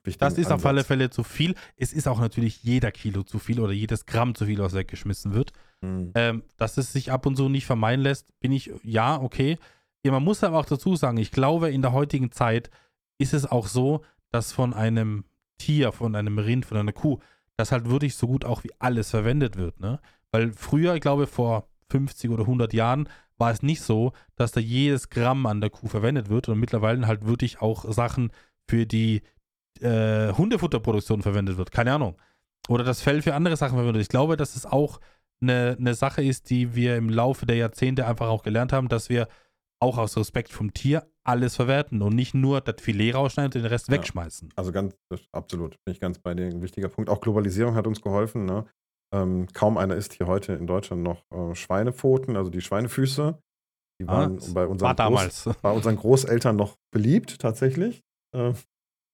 das 0.04 0.34
ist 0.34 0.46
Ansatz. 0.46 0.52
auf 0.52 0.66
alle 0.66 0.84
Fälle 0.84 1.10
zu 1.10 1.22
viel. 1.22 1.54
Es 1.76 1.92
ist 1.92 2.06
auch 2.06 2.20
natürlich 2.20 2.62
jeder 2.62 2.92
Kilo 2.92 3.22
zu 3.22 3.38
viel 3.38 3.60
oder 3.60 3.72
jedes 3.72 4.06
Gramm 4.06 4.34
zu 4.34 4.46
viel, 4.46 4.58
was 4.58 4.74
weggeschmissen 4.74 5.34
wird. 5.34 5.52
Mhm. 5.80 6.12
Ähm, 6.14 6.42
dass 6.56 6.76
es 6.76 6.92
sich 6.92 7.10
ab 7.10 7.26
und 7.26 7.36
zu 7.36 7.48
nicht 7.48 7.66
vermeiden 7.66 8.02
lässt, 8.02 8.38
bin 8.40 8.52
ich, 8.52 8.70
ja, 8.82 9.20
okay. 9.20 9.58
Ja, 10.04 10.12
man 10.12 10.22
muss 10.22 10.44
aber 10.44 10.58
auch 10.58 10.66
dazu 10.66 10.96
sagen, 10.96 11.16
ich 11.16 11.30
glaube, 11.30 11.70
in 11.70 11.82
der 11.82 11.92
heutigen 11.92 12.30
Zeit 12.30 12.70
ist 13.18 13.32
es 13.32 13.46
auch 13.46 13.66
so, 13.66 14.02
dass 14.30 14.52
von 14.52 14.74
einem 14.74 15.24
Tier, 15.58 15.92
von 15.92 16.14
einem 16.14 16.38
Rind, 16.38 16.66
von 16.66 16.76
einer 16.76 16.92
Kuh, 16.92 17.18
das 17.56 17.72
halt 17.72 17.88
wirklich 17.88 18.16
so 18.16 18.26
gut 18.26 18.44
auch 18.44 18.64
wie 18.64 18.72
alles 18.78 19.10
verwendet 19.10 19.56
wird. 19.56 19.80
Ne? 19.80 20.00
Weil 20.30 20.52
früher, 20.52 20.94
ich 20.94 21.00
glaube, 21.00 21.26
vor 21.26 21.68
50 21.90 22.30
oder 22.30 22.42
100 22.42 22.72
Jahren 22.72 23.08
war 23.38 23.50
es 23.50 23.62
nicht 23.62 23.80
so, 23.80 24.12
dass 24.36 24.52
da 24.52 24.60
jedes 24.60 25.08
Gramm 25.08 25.46
an 25.46 25.60
der 25.60 25.70
Kuh 25.70 25.88
verwendet 25.88 26.28
wird 26.28 26.48
und 26.48 26.58
mittlerweile 26.58 27.06
halt 27.06 27.26
wirklich 27.26 27.60
auch 27.60 27.90
Sachen 27.92 28.32
für 28.68 28.86
die 28.86 29.22
äh, 29.80 30.32
Hundefutterproduktion 30.32 31.22
verwendet 31.22 31.56
wird. 31.56 31.70
Keine 31.70 31.92
Ahnung. 31.92 32.16
Oder 32.68 32.84
das 32.84 33.02
Fell 33.02 33.22
für 33.22 33.34
andere 33.34 33.56
Sachen 33.56 33.74
verwendet 33.74 33.94
wird. 33.94 34.02
Ich 34.04 34.08
glaube, 34.08 34.36
dass 34.36 34.56
es 34.56 34.66
auch 34.66 35.00
eine, 35.42 35.76
eine 35.78 35.94
Sache 35.94 36.22
ist, 36.22 36.50
die 36.50 36.74
wir 36.74 36.96
im 36.96 37.08
Laufe 37.08 37.46
der 37.46 37.56
Jahrzehnte 37.56 38.06
einfach 38.06 38.28
auch 38.28 38.42
gelernt 38.42 38.72
haben, 38.72 38.88
dass 38.88 39.08
wir 39.08 39.28
auch 39.80 39.98
aus 39.98 40.16
Respekt 40.16 40.52
vom 40.52 40.72
Tier 40.72 41.06
alles 41.24 41.56
verwerten 41.56 42.02
und 42.02 42.14
nicht 42.14 42.34
nur 42.34 42.60
das 42.60 42.80
Filet 42.80 43.12
rausschneiden 43.12 43.48
und 43.48 43.54
den 43.54 43.66
Rest 43.66 43.88
ja. 43.88 43.94
wegschmeißen. 43.94 44.50
Also 44.56 44.72
ganz, 44.72 44.94
absolut, 45.32 45.76
bin 45.84 45.92
ich 45.92 46.00
ganz 46.00 46.18
bei 46.18 46.34
dir. 46.34 46.46
Ein 46.46 46.62
wichtiger 46.62 46.88
Punkt. 46.88 47.10
Auch 47.10 47.20
Globalisierung 47.20 47.74
hat 47.74 47.86
uns 47.86 48.00
geholfen. 48.00 48.44
Ne? 48.44 48.66
Ähm, 49.12 49.46
kaum 49.52 49.76
einer 49.76 49.96
isst 49.96 50.14
hier 50.14 50.26
heute 50.26 50.54
in 50.54 50.66
Deutschland 50.66 51.02
noch 51.02 51.22
äh, 51.30 51.54
Schweinepfoten, 51.54 52.36
also 52.36 52.50
die 52.50 52.60
Schweinefüße. 52.60 53.38
Die 54.00 54.08
waren 54.08 54.38
ah, 54.38 54.52
bei, 54.52 54.66
unseren 54.66 54.88
war 54.88 54.94
damals. 54.94 55.48
bei 55.62 55.70
unseren 55.70 55.96
Großeltern 55.96 56.56
noch 56.56 56.76
beliebt, 56.90 57.38
tatsächlich. 57.38 58.02
Äh, 58.34 58.52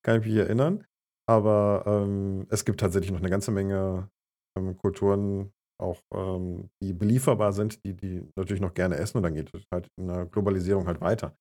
kann 0.02 0.20
ich 0.20 0.26
mich 0.26 0.36
erinnern. 0.36 0.84
Aber 1.28 1.84
ähm, 1.86 2.46
es 2.50 2.64
gibt 2.64 2.80
tatsächlich 2.80 3.12
noch 3.12 3.20
eine 3.20 3.30
ganze 3.30 3.50
Menge 3.52 4.10
ähm, 4.58 4.76
Kulturen, 4.76 5.52
auch 5.80 6.00
ähm, 6.12 6.70
die 6.82 6.92
belieferbar 6.92 7.52
sind, 7.52 7.84
die 7.84 7.94
die 7.94 8.28
natürlich 8.36 8.60
noch 8.60 8.74
gerne 8.74 8.96
essen 8.96 9.18
und 9.18 9.22
dann 9.22 9.34
geht 9.34 9.54
es 9.54 9.64
halt 9.72 9.88
in 9.96 10.08
der 10.08 10.26
Globalisierung 10.26 10.86
halt 10.86 11.00
weiter. 11.00 11.36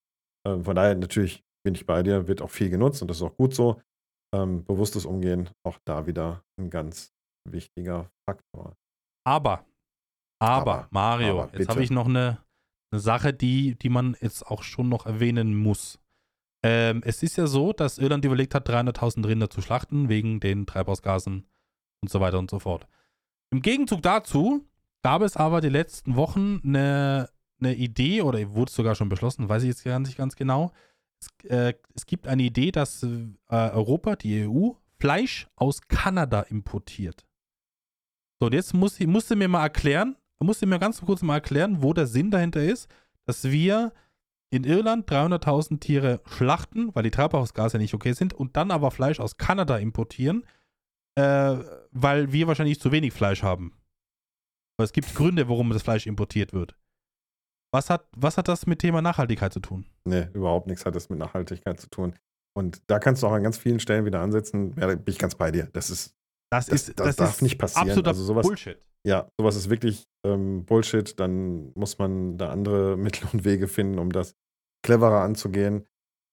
Ähm, 0.48 0.64
von 0.64 0.76
daher 0.76 0.96
natürlich 0.96 1.44
bin 1.66 1.76
ich 1.76 1.86
bei 1.86 2.04
dir, 2.04 2.28
wird 2.28 2.42
auch 2.42 2.50
viel 2.50 2.70
genutzt 2.70 3.02
und 3.02 3.10
das 3.10 3.18
ist 3.18 3.24
auch 3.24 3.36
gut 3.36 3.54
so. 3.54 3.82
Ähm, 4.34 4.64
bewusstes 4.64 5.06
Umgehen, 5.06 5.50
auch 5.66 5.80
da 5.86 6.06
wieder 6.06 6.44
ein 6.60 6.70
ganz 6.70 7.12
wichtiger 7.50 8.12
Faktor. 8.30 8.76
Aber, 9.26 9.66
aber, 10.40 10.72
aber 10.72 10.88
Mario, 10.92 11.42
aber, 11.42 11.58
jetzt 11.58 11.70
habe 11.70 11.84
ich 11.84 11.90
noch 11.90 12.08
eine, 12.08 12.38
eine 12.92 13.00
Sache, 13.02 13.34
die, 13.34 13.76
die 13.76 13.90
man 13.90 14.16
jetzt 14.22 14.46
auch 14.46 14.62
schon 14.62 14.88
noch 14.88 15.08
erwähnen 15.08 15.56
muss. 15.56 16.00
Ähm, 16.64 17.02
es 17.06 17.24
ist 17.24 17.38
ja 17.38 17.48
so, 17.48 17.72
dass 17.72 17.98
Irland 17.98 18.26
überlegt 18.26 18.54
hat, 18.54 18.70
300.000 18.70 19.28
Rinder 19.28 19.50
zu 19.50 19.62
schlachten, 19.62 20.10
wegen 20.10 20.40
den 20.40 20.66
Treibhausgasen 20.66 21.46
und 22.02 22.10
so 22.10 22.20
weiter 22.20 22.40
und 22.40 22.50
so 22.50 22.60
fort. 22.60 22.88
Im 23.52 23.62
Gegenzug 23.62 24.02
dazu 24.02 24.66
gab 25.02 25.22
es 25.22 25.38
aber 25.38 25.62
die 25.62 25.70
letzten 25.70 26.16
Wochen 26.16 26.62
eine, 26.64 27.30
eine 27.60 27.76
Idee, 27.76 28.22
oder 28.22 28.54
wurde 28.54 28.72
sogar 28.72 28.96
schon 28.96 29.10
beschlossen, 29.10 29.48
weiß 29.48 29.64
ich 29.64 29.70
jetzt 29.70 29.84
gar 29.84 30.00
nicht 30.00 30.18
ganz 30.18 30.36
genau. 30.36 30.72
Es, 31.22 31.50
äh, 31.50 31.74
es 31.96 32.06
gibt 32.06 32.28
eine 32.28 32.44
Idee, 32.44 32.72
dass 32.72 33.04
äh, 33.04 33.28
Europa, 33.48 34.16
die 34.16 34.48
EU, 34.48 34.72
Fleisch 35.00 35.48
aus 35.56 35.82
Kanada 35.88 36.42
importiert. 36.42 37.26
So, 38.40 38.48
und 38.48 38.54
jetzt 38.54 38.74
muss, 38.74 39.00
musste 39.00 39.36
mir 39.38 39.48
mal 39.48 39.64
erklären, 39.64 40.18
musste 40.40 40.66
mir 40.66 40.80
ganz 40.80 41.02
kurz 41.02 41.22
mal 41.22 41.36
erklären, 41.36 41.82
wo 41.82 41.94
der 41.94 42.08
Sinn 42.08 42.32
dahinter 42.32 42.62
ist, 42.62 42.90
dass 43.26 43.46
wir 43.46 43.94
in 44.52 44.64
Irland 44.64 45.10
300.000 45.10 45.80
Tiere 45.80 46.22
schlachten, 46.26 46.94
weil 46.96 47.04
die 47.04 47.12
Treibhausgase 47.12 47.78
nicht 47.78 47.94
okay 47.94 48.14
sind, 48.14 48.34
und 48.34 48.58
dann 48.58 48.72
aber 48.72 48.92
Fleisch 48.92 49.20
aus 49.20 49.38
Kanada 49.38 49.78
importieren, 49.78 50.46
äh, 51.16 51.58
weil 51.92 52.32
wir 52.32 52.48
wahrscheinlich 52.48 52.80
zu 52.80 52.92
wenig 52.92 53.14
Fleisch 53.14 53.44
haben. 53.44 53.74
Aber 54.78 54.86
es 54.86 54.94
gibt 54.94 55.14
Gründe, 55.14 55.50
warum 55.50 55.70
das 55.72 55.84
Fleisch 55.84 56.08
importiert 56.08 56.54
wird. 56.54 56.76
Was 57.72 57.90
hat, 57.90 58.08
was 58.16 58.38
hat 58.38 58.48
das 58.48 58.66
mit 58.66 58.80
Thema 58.80 59.02
Nachhaltigkeit 59.02 59.54
zu 59.54 59.60
tun? 59.60 59.86
Nee, 60.06 60.28
überhaupt 60.34 60.68
nichts 60.68 60.86
hat 60.86 60.96
das 60.96 61.10
mit 61.10 61.20
Nachhaltigkeit 61.20 61.80
zu 61.80 61.90
tun. 61.90 62.16
Und 62.56 62.82
da 62.90 62.98
kannst 62.98 63.22
du 63.22 63.28
auch 63.28 63.32
an 63.32 63.44
ganz 63.44 63.58
vielen 63.58 63.80
Stellen 63.80 64.06
wieder 64.06 64.22
ansetzen. 64.22 64.74
Ja, 64.80 64.88
da 64.88 64.96
bin 64.96 65.14
ich 65.14 65.20
ganz 65.20 65.36
bei 65.36 65.52
dir. 65.52 65.70
Das 65.74 65.90
ist. 65.90 66.16
Das, 66.52 66.66
das, 66.66 66.88
ist, 66.88 67.00
das, 67.00 67.08
das 67.08 67.16
darf 67.18 67.30
ist 67.36 67.42
nicht 67.42 67.58
passieren. 67.58 67.90
Absoluter 67.90 68.10
also 68.10 68.24
sowas, 68.24 68.48
Bullshit. 68.48 68.78
Ja, 69.06 69.30
sowas 69.38 69.56
ist 69.56 69.70
wirklich 69.70 70.08
ähm, 70.26 70.66
Bullshit. 70.66 71.20
Dann 71.20 71.72
muss 71.76 71.98
man 71.98 72.38
da 72.38 72.50
andere 72.50 72.98
Mittel 72.98 73.28
und 73.32 73.46
Wege 73.46 73.68
finden, 73.68 74.00
um 74.00 74.12
das 74.12 74.36
cleverer 74.84 75.22
anzugehen. 75.22 75.86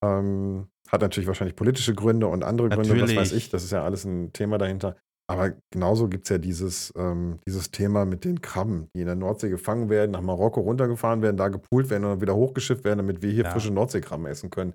Ähm, 0.04 0.68
hat 0.88 1.00
natürlich 1.00 1.26
wahrscheinlich 1.26 1.56
politische 1.56 1.94
Gründe 1.94 2.28
und 2.28 2.44
andere 2.44 2.68
Gründe, 2.68 2.88
natürlich. 2.90 3.16
was 3.16 3.30
weiß 3.30 3.32
ich. 3.32 3.50
Das 3.50 3.64
ist 3.64 3.72
ja 3.72 3.84
alles 3.84 4.04
ein 4.04 4.32
Thema 4.32 4.58
dahinter. 4.58 4.96
Aber 5.28 5.54
genauso 5.72 6.08
gibt 6.08 6.26
es 6.26 6.30
ja 6.30 6.38
dieses, 6.38 6.92
ähm, 6.96 7.40
dieses 7.46 7.72
Thema 7.72 8.04
mit 8.04 8.24
den 8.24 8.40
Krabben, 8.40 8.88
die 8.94 9.00
in 9.00 9.06
der 9.06 9.16
Nordsee 9.16 9.48
gefangen 9.48 9.90
werden, 9.90 10.12
nach 10.12 10.20
Marokko 10.20 10.60
runtergefahren 10.60 11.20
werden, 11.20 11.36
da 11.36 11.48
gepoolt 11.48 11.90
werden 11.90 12.04
und 12.04 12.10
dann 12.10 12.20
wieder 12.20 12.36
hochgeschifft 12.36 12.84
werden, 12.84 12.98
damit 12.98 13.22
wir 13.22 13.32
hier 13.32 13.44
ja. 13.44 13.50
frische 13.50 13.72
Nordseekrabben 13.72 14.26
essen 14.26 14.50
können. 14.50 14.74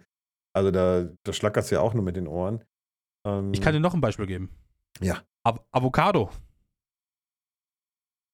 Also 0.53 0.71
da, 0.71 1.07
da 1.23 1.33
schlackert 1.33 1.63
es 1.63 1.69
ja 1.69 1.79
auch 1.79 1.93
nur 1.93 2.03
mit 2.03 2.17
den 2.17 2.27
Ohren. 2.27 2.65
Ähm, 3.25 3.53
ich 3.53 3.61
kann 3.61 3.73
dir 3.73 3.79
noch 3.79 3.93
ein 3.93 4.01
Beispiel 4.01 4.25
geben. 4.25 4.49
Ja. 4.99 5.21
Av 5.43 5.59
Avocado. 5.71 6.29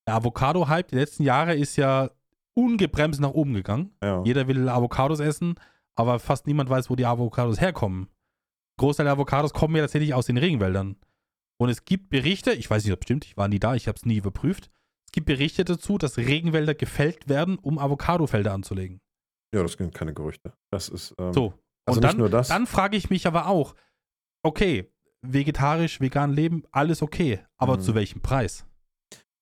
Der 0.07 0.15
Avocado-Hype 0.15 0.89
die 0.89 0.95
letzten 0.95 1.23
Jahre 1.23 1.55
ist 1.55 1.75
ja 1.75 2.11
ungebremst 2.53 3.19
nach 3.19 3.31
oben 3.31 3.53
gegangen. 3.53 3.95
Ja. 4.01 4.23
Jeder 4.23 4.47
will 4.47 4.67
Avocados 4.67 5.19
essen, 5.19 5.55
aber 5.95 6.19
fast 6.19 6.47
niemand 6.47 6.69
weiß, 6.69 6.89
wo 6.89 6.95
die 6.95 7.05
Avocados 7.05 7.61
herkommen. 7.61 8.07
Großteil 8.79 9.05
der 9.05 9.13
Avocados 9.13 9.53
kommen 9.53 9.75
ja 9.75 9.84
tatsächlich 9.84 10.13
aus 10.13 10.25
den 10.27 10.38
Regenwäldern. 10.38 10.97
Und 11.59 11.69
es 11.69 11.85
gibt 11.85 12.09
Berichte, 12.09 12.51
ich 12.53 12.69
weiß 12.69 12.84
nicht, 12.84 12.93
ob 12.93 12.99
es 12.99 13.05
stimmt, 13.05 13.25
ich 13.25 13.38
war 13.38 13.47
nie 13.47 13.59
da, 13.59 13.75
ich 13.75 13.88
habe 13.88 13.95
es 13.95 14.05
nie 14.05 14.17
überprüft. 14.17 14.69
es 15.05 15.11
gibt 15.11 15.25
Berichte 15.25 15.65
dazu, 15.65 15.97
dass 15.97 16.17
Regenwälder 16.17 16.75
gefällt 16.75 17.27
werden, 17.27 17.57
um 17.57 17.79
Avocadofelder 17.79 18.53
anzulegen. 18.53 19.01
Ja, 19.53 19.63
das 19.63 19.73
sind 19.73 19.93
keine 19.93 20.13
Gerüchte. 20.13 20.53
Das 20.71 20.89
ist. 20.89 21.15
Ähm, 21.17 21.34
so. 21.34 21.53
Also 21.85 21.99
und 21.99 22.03
dann, 22.03 22.17
nur 22.17 22.29
das. 22.29 22.49
dann 22.49 22.67
frage 22.67 22.97
ich 22.97 23.09
mich 23.09 23.27
aber 23.27 23.47
auch, 23.47 23.73
okay, 24.43 24.91
vegetarisch, 25.22 25.99
vegan 25.99 26.34
leben, 26.34 26.64
alles 26.72 27.02
okay, 27.02 27.39
aber 27.57 27.77
mhm. 27.77 27.81
zu 27.81 27.95
welchem 27.95 28.22
Preis? 28.22 28.65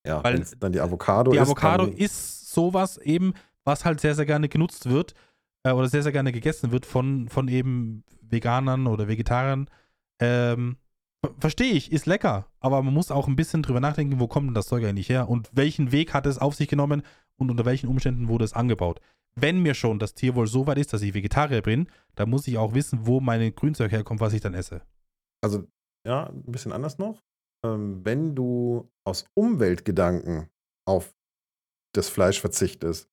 Ja, 0.05 0.23
weil 0.23 0.45
dann 0.59 0.71
die 0.71 0.79
Avocado 0.79 1.31
die 1.31 1.37
ist. 1.37 1.41
Die 1.41 1.51
Avocado 1.51 1.85
ist 1.85 2.51
sowas 2.53 2.97
eben, 2.97 3.33
was 3.63 3.85
halt 3.85 3.99
sehr, 3.99 4.15
sehr 4.15 4.25
gerne 4.25 4.49
genutzt 4.49 4.89
wird 4.89 5.15
äh, 5.63 5.71
oder 5.71 5.87
sehr, 5.87 6.03
sehr 6.03 6.11
gerne 6.11 6.31
gegessen 6.31 6.71
wird 6.71 6.85
von, 6.85 7.27
von 7.29 7.47
eben 7.47 8.03
Veganern 8.21 8.87
oder 8.87 9.07
Vegetariern. 9.07 9.69
Ähm, 10.21 10.77
Verstehe 11.39 11.73
ich, 11.73 11.91
ist 11.91 12.05
lecker, 12.05 12.45
aber 12.59 12.81
man 12.83 12.93
muss 12.93 13.11
auch 13.11 13.27
ein 13.27 13.35
bisschen 13.35 13.63
drüber 13.63 13.79
nachdenken, 13.79 14.19
wo 14.19 14.27
kommt 14.27 14.47
denn 14.47 14.53
das 14.53 14.67
Zeug 14.67 14.85
eigentlich 14.85 15.09
her 15.09 15.27
und 15.27 15.49
welchen 15.53 15.91
Weg 15.91 16.13
hat 16.13 16.25
es 16.25 16.37
auf 16.37 16.55
sich 16.55 16.67
genommen 16.67 17.01
und 17.37 17.49
unter 17.49 17.65
welchen 17.65 17.87
Umständen 17.87 18.27
wurde 18.27 18.45
es 18.45 18.53
angebaut. 18.53 19.01
Wenn 19.35 19.61
mir 19.61 19.73
schon 19.73 19.99
das 19.99 20.13
Tierwohl 20.13 20.47
so 20.47 20.67
weit 20.67 20.77
ist, 20.77 20.93
dass 20.93 21.01
ich 21.01 21.13
Vegetarier 21.13 21.61
bin, 21.61 21.87
dann 22.15 22.29
muss 22.29 22.47
ich 22.47 22.57
auch 22.57 22.73
wissen, 22.73 23.07
wo 23.07 23.19
meine 23.19 23.51
Grünzeug 23.51 23.91
herkommt, 23.91 24.21
was 24.21 24.33
ich 24.33 24.41
dann 24.41 24.53
esse. 24.53 24.81
Also, 25.41 25.67
ja, 26.05 26.27
ein 26.27 26.51
bisschen 26.51 26.71
anders 26.71 26.97
noch. 26.97 27.23
Ähm, 27.65 28.03
wenn 28.05 28.35
du 28.35 28.91
aus 29.03 29.25
Umweltgedanken 29.33 30.49
auf 30.87 31.15
das 31.93 32.09
Fleisch 32.09 32.41
verzichtest, 32.41 33.09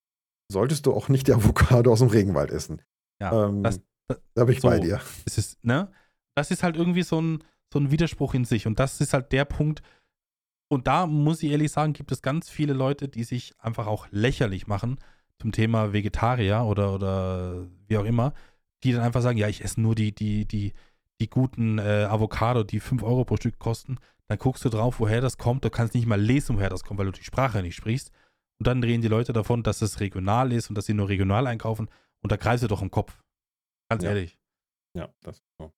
solltest 0.50 0.86
du 0.86 0.92
auch 0.92 1.08
nicht 1.08 1.28
die 1.28 1.32
Avocado 1.34 1.92
aus 1.92 2.00
dem 2.00 2.08
Regenwald 2.08 2.50
essen. 2.50 2.82
Ja, 3.20 3.46
ähm, 3.48 3.62
das, 3.62 3.80
das, 4.08 4.20
da 4.34 4.44
bin 4.44 4.54
ich 4.54 4.60
so, 4.60 4.68
bei 4.68 4.78
dir. 4.78 5.00
Ist 5.24 5.38
es, 5.38 5.58
ne? 5.62 5.90
Das 6.34 6.50
ist 6.50 6.62
halt 6.62 6.76
irgendwie 6.76 7.02
so 7.02 7.20
ein, 7.20 7.44
so 7.72 7.78
ein 7.78 7.90
Widerspruch 7.90 8.34
in 8.34 8.44
sich. 8.44 8.66
Und 8.66 8.78
das 8.78 9.00
ist 9.00 9.12
halt 9.12 9.32
der 9.32 9.44
Punkt. 9.44 9.82
Und 10.70 10.86
da 10.86 11.06
muss 11.06 11.42
ich 11.42 11.50
ehrlich 11.50 11.70
sagen, 11.70 11.92
gibt 11.92 12.12
es 12.12 12.22
ganz 12.22 12.48
viele 12.48 12.72
Leute, 12.72 13.08
die 13.08 13.24
sich 13.24 13.54
einfach 13.58 13.86
auch 13.86 14.06
lächerlich 14.10 14.66
machen 14.66 14.98
zum 15.38 15.52
Thema 15.52 15.92
Vegetarier 15.92 16.64
oder, 16.64 16.94
oder 16.94 17.66
wie 17.86 17.98
auch 17.98 18.04
immer, 18.04 18.32
die 18.82 18.92
dann 18.92 19.02
einfach 19.02 19.20
sagen, 19.20 19.38
ja, 19.38 19.48
ich 19.48 19.62
esse 19.62 19.80
nur 19.80 19.94
die, 19.94 20.14
die, 20.14 20.46
die, 20.46 20.72
die 21.22 21.30
guten 21.30 21.78
äh, 21.78 22.06
Avocado, 22.08 22.64
die 22.64 22.80
5 22.80 23.02
Euro 23.02 23.24
pro 23.24 23.36
Stück 23.36 23.58
kosten. 23.58 23.98
Dann 24.28 24.38
guckst 24.38 24.64
du 24.64 24.68
drauf, 24.68 24.98
woher 24.98 25.20
das 25.20 25.38
kommt. 25.38 25.64
Du 25.64 25.70
kannst 25.70 25.94
nicht 25.94 26.06
mal 26.06 26.20
lesen, 26.20 26.56
woher 26.56 26.68
das 26.68 26.84
kommt, 26.84 26.98
weil 26.98 27.06
du 27.06 27.12
die 27.12 27.24
Sprache 27.24 27.62
nicht 27.62 27.76
sprichst. 27.76 28.10
Und 28.58 28.66
dann 28.66 28.80
drehen 28.80 29.02
die 29.02 29.08
Leute 29.08 29.32
davon, 29.32 29.62
dass 29.62 29.82
es 29.82 30.00
regional 30.00 30.52
ist 30.52 30.68
und 30.68 30.76
dass 30.76 30.86
sie 30.86 30.94
nur 30.94 31.08
regional 31.08 31.46
einkaufen. 31.46 31.88
Und 32.22 32.32
da 32.32 32.36
greifst 32.36 32.64
du 32.64 32.68
doch 32.68 32.82
im 32.82 32.90
Kopf. 32.90 33.22
Ganz 33.88 34.02
ja. 34.02 34.10
ehrlich. 34.10 34.38
Ja, 34.94 35.08
das 35.22 35.36
ist 35.36 35.44
so. 35.58 35.72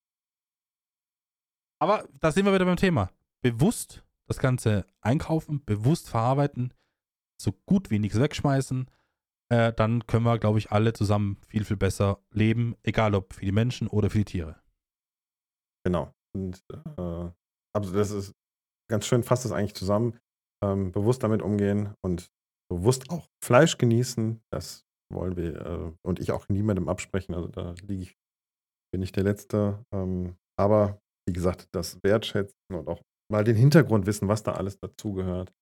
Aber 1.78 2.08
da 2.20 2.32
sind 2.32 2.46
wir 2.46 2.54
wieder 2.54 2.64
beim 2.64 2.76
Thema. 2.76 3.10
Bewusst 3.42 4.04
das 4.26 4.38
Ganze 4.38 4.86
einkaufen, 5.02 5.62
bewusst 5.64 6.08
verarbeiten, 6.08 6.72
so 7.36 7.52
gut 7.66 7.90
wie 7.90 7.98
nichts 7.98 8.18
wegschmeißen. 8.18 8.90
Äh, 9.50 9.74
dann 9.74 10.06
können 10.06 10.24
wir, 10.24 10.38
glaube 10.38 10.58
ich, 10.58 10.72
alle 10.72 10.94
zusammen 10.94 11.36
viel, 11.46 11.64
viel 11.64 11.76
besser 11.76 12.20
leben, 12.30 12.76
egal 12.82 13.14
ob 13.14 13.34
für 13.34 13.44
die 13.44 13.52
Menschen 13.52 13.88
oder 13.88 14.08
für 14.08 14.18
die 14.18 14.24
Tiere. 14.24 14.63
Genau. 15.84 16.12
Und 16.34 16.62
äh, 16.72 17.30
also 17.74 17.92
das 17.92 18.10
ist 18.10 18.32
ganz 18.90 19.06
schön, 19.06 19.22
fasst 19.22 19.44
das 19.44 19.52
eigentlich 19.52 19.74
zusammen. 19.74 20.18
Ähm, 20.62 20.92
bewusst 20.92 21.22
damit 21.22 21.42
umgehen 21.42 21.94
und 22.04 22.30
bewusst 22.70 23.10
auch 23.10 23.28
Fleisch 23.42 23.76
genießen. 23.76 24.40
Das 24.52 24.84
wollen 25.12 25.36
wir 25.36 25.66
äh, 25.66 25.92
und 26.06 26.20
ich 26.20 26.32
auch 26.32 26.48
niemandem 26.48 26.88
absprechen. 26.88 27.34
Also 27.34 27.48
da 27.48 27.74
liege 27.82 28.02
ich, 28.02 28.16
bin 28.92 29.02
ich 29.02 29.12
der 29.12 29.24
Letzte. 29.24 29.84
Ähm, 29.92 30.36
aber 30.58 30.98
wie 31.28 31.32
gesagt, 31.32 31.68
das 31.72 31.98
wertschätzen 32.02 32.56
und 32.72 32.88
auch 32.88 33.02
mal 33.30 33.44
den 33.44 33.56
Hintergrund 33.56 34.06
wissen, 34.06 34.28
was 34.28 34.42
da 34.42 34.52
alles 34.52 34.78
dazugehört 34.78 35.52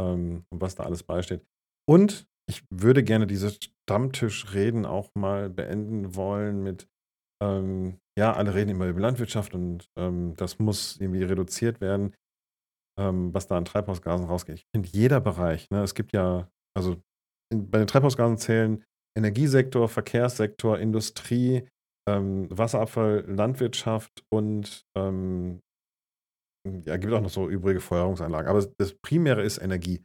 ähm, 0.00 0.44
und 0.50 0.60
was 0.60 0.74
da 0.74 0.84
alles 0.84 1.02
beisteht. 1.02 1.44
Und 1.88 2.26
ich 2.48 2.64
würde 2.70 3.04
gerne 3.04 3.26
diese 3.26 3.50
Stammtischreden 3.50 4.86
auch 4.86 5.10
mal 5.14 5.50
beenden 5.50 6.14
wollen 6.14 6.62
mit, 6.62 6.88
ähm, 7.42 8.00
ja, 8.20 8.32
alle 8.32 8.54
reden 8.54 8.70
immer 8.70 8.86
über 8.86 9.00
Landwirtschaft 9.00 9.54
und 9.54 9.88
ähm, 9.98 10.34
das 10.36 10.58
muss 10.58 10.98
irgendwie 11.00 11.24
reduziert 11.24 11.80
werden 11.80 12.14
ähm, 13.00 13.32
was 13.32 13.46
da 13.46 13.56
an 13.56 13.64
Treibhausgasen 13.64 14.26
rausgeht. 14.26 14.56
Ich 14.56 14.66
finde, 14.74 14.88
jeder 14.88 15.20
Bereich, 15.20 15.70
ne, 15.70 15.82
es 15.82 15.94
gibt 15.94 16.12
ja, 16.12 16.50
also 16.76 17.02
in, 17.52 17.70
bei 17.70 17.78
den 17.78 17.86
Treibhausgasen 17.86 18.38
zählen 18.38 18.84
Energiesektor, 19.16 19.88
Verkehrssektor, 19.88 20.78
Industrie, 20.78 21.66
ähm, 22.08 22.46
Wasserabfall, 22.50 23.24
Landwirtschaft 23.26 24.24
und 24.32 24.84
ähm, 24.96 25.60
ja, 26.84 26.96
gibt 26.98 27.12
auch 27.12 27.22
noch 27.22 27.30
so 27.30 27.48
übrige 27.48 27.80
Feuerungsanlagen. 27.80 28.48
Aber 28.48 28.64
das 28.78 28.94
Primäre 29.02 29.42
ist 29.42 29.58
Energie. 29.58 30.04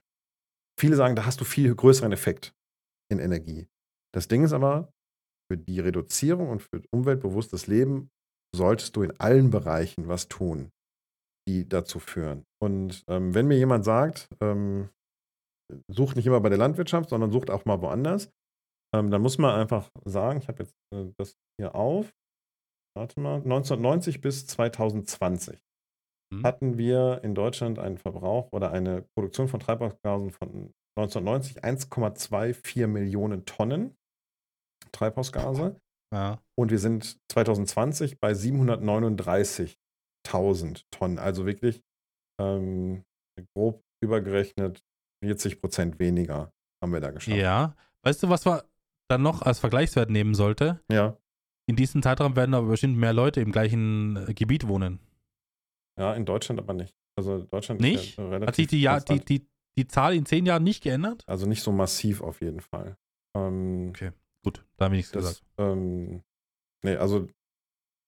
Viele 0.79 0.95
sagen, 0.95 1.15
da 1.15 1.25
hast 1.25 1.41
du 1.41 1.45
viel 1.45 1.75
größeren 1.75 2.11
Effekt 2.11 2.53
in 3.11 3.19
Energie. 3.19 3.67
Das 4.13 4.27
Ding 4.27 4.43
ist 4.43 4.53
aber, 4.53 4.91
für 5.49 5.57
die 5.57 5.79
Reduzierung 5.79 6.49
und 6.49 6.61
für 6.61 6.81
umweltbewusstes 6.91 7.67
Leben 7.67 8.09
solltest 8.55 8.95
du 8.95 9.03
in 9.03 9.19
allen 9.19 9.49
Bereichen 9.51 10.07
was 10.07 10.27
tun 10.27 10.71
die 11.47 11.67
dazu 11.67 11.99
führen. 11.99 12.45
Und 12.61 13.03
ähm, 13.07 13.33
wenn 13.33 13.47
mir 13.47 13.57
jemand 13.57 13.85
sagt, 13.85 14.27
ähm, 14.41 14.89
sucht 15.87 16.15
nicht 16.15 16.25
immer 16.25 16.41
bei 16.41 16.49
der 16.49 16.57
Landwirtschaft, 16.57 17.09
sondern 17.09 17.31
sucht 17.31 17.49
auch 17.49 17.65
mal 17.65 17.81
woanders, 17.81 18.31
ähm, 18.95 19.11
dann 19.11 19.21
muss 19.21 19.37
man 19.37 19.59
einfach 19.59 19.89
sagen, 20.05 20.39
ich 20.39 20.47
habe 20.47 20.63
jetzt 20.63 20.75
äh, 20.93 21.11
das 21.17 21.35
hier 21.59 21.75
auf, 21.75 22.13
warte 22.95 23.19
mal, 23.19 23.35
1990 23.35 24.21
bis 24.21 24.47
2020 24.47 25.59
hm. 26.33 26.43
hatten 26.43 26.77
wir 26.77 27.21
in 27.23 27.35
Deutschland 27.35 27.79
einen 27.79 27.97
Verbrauch 27.97 28.51
oder 28.51 28.71
eine 28.71 29.05
Produktion 29.15 29.47
von 29.47 29.59
Treibhausgasen 29.59 30.31
von 30.31 30.73
1990 30.97 31.63
1,24 31.63 32.87
Millionen 32.87 33.45
Tonnen 33.45 33.95
Treibhausgase. 34.95 35.79
Ja. 36.13 36.41
Und 36.57 36.71
wir 36.71 36.79
sind 36.79 37.17
2020 37.31 38.19
bei 38.19 38.33
739 38.33 39.77
1000 40.25 40.85
Tonnen. 40.91 41.19
Also 41.19 41.45
wirklich 41.45 41.81
ähm, 42.39 43.03
grob 43.53 43.83
übergerechnet 44.03 44.83
40 45.23 45.59
Prozent 45.59 45.99
weniger 45.99 46.51
haben 46.81 46.93
wir 46.93 46.99
da 46.99 47.11
geschafft. 47.11 47.37
Ja. 47.37 47.75
Weißt 48.03 48.21
du, 48.23 48.29
was 48.29 48.45
man 48.45 48.61
dann 49.09 49.21
noch 49.21 49.41
als 49.41 49.59
Vergleichswert 49.59 50.09
nehmen 50.09 50.35
sollte? 50.35 50.81
Ja. 50.91 51.17
In 51.67 51.75
diesem 51.75 52.03
Zeitraum 52.03 52.35
werden 52.35 52.53
aber 52.53 52.67
bestimmt 52.67 52.97
mehr 52.97 53.13
Leute 53.13 53.41
im 53.41 53.51
gleichen 53.51 54.17
äh, 54.17 54.33
Gebiet 54.33 54.67
wohnen. 54.67 54.99
Ja, 55.99 56.13
in 56.13 56.25
Deutschland 56.25 56.59
aber 56.59 56.73
nicht. 56.73 56.93
Also 57.17 57.39
Deutschland 57.43 57.81
nicht? 57.81 58.17
Ja 58.17 58.41
Hat 58.41 58.55
sich 58.55 58.67
die, 58.67 58.81
Jahr, 58.81 59.01
die, 59.01 59.19
die, 59.19 59.47
die 59.77 59.87
Zahl 59.87 60.13
in 60.13 60.25
zehn 60.25 60.45
Jahren 60.45 60.63
nicht 60.63 60.83
geändert? 60.83 61.23
Also 61.25 61.47
nicht 61.47 61.63
so 61.63 61.71
massiv 61.71 62.21
auf 62.21 62.41
jeden 62.41 62.59
Fall. 62.59 62.97
Ähm, 63.35 63.87
okay, 63.89 64.11
gut, 64.45 64.65
da 64.77 64.85
habe 64.85 64.95
ich 64.95 64.99
nichts 64.99 65.11
das, 65.11 65.23
gesagt. 65.23 65.45
Ähm, 65.57 66.23
nee, 66.83 66.95
also 66.95 67.27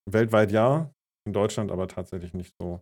weltweit 0.09 0.51
ja, 0.51 0.93
in 1.25 1.33
Deutschland 1.33 1.71
aber 1.71 1.87
tatsächlich 1.87 2.33
nicht 2.33 2.53
so, 2.59 2.81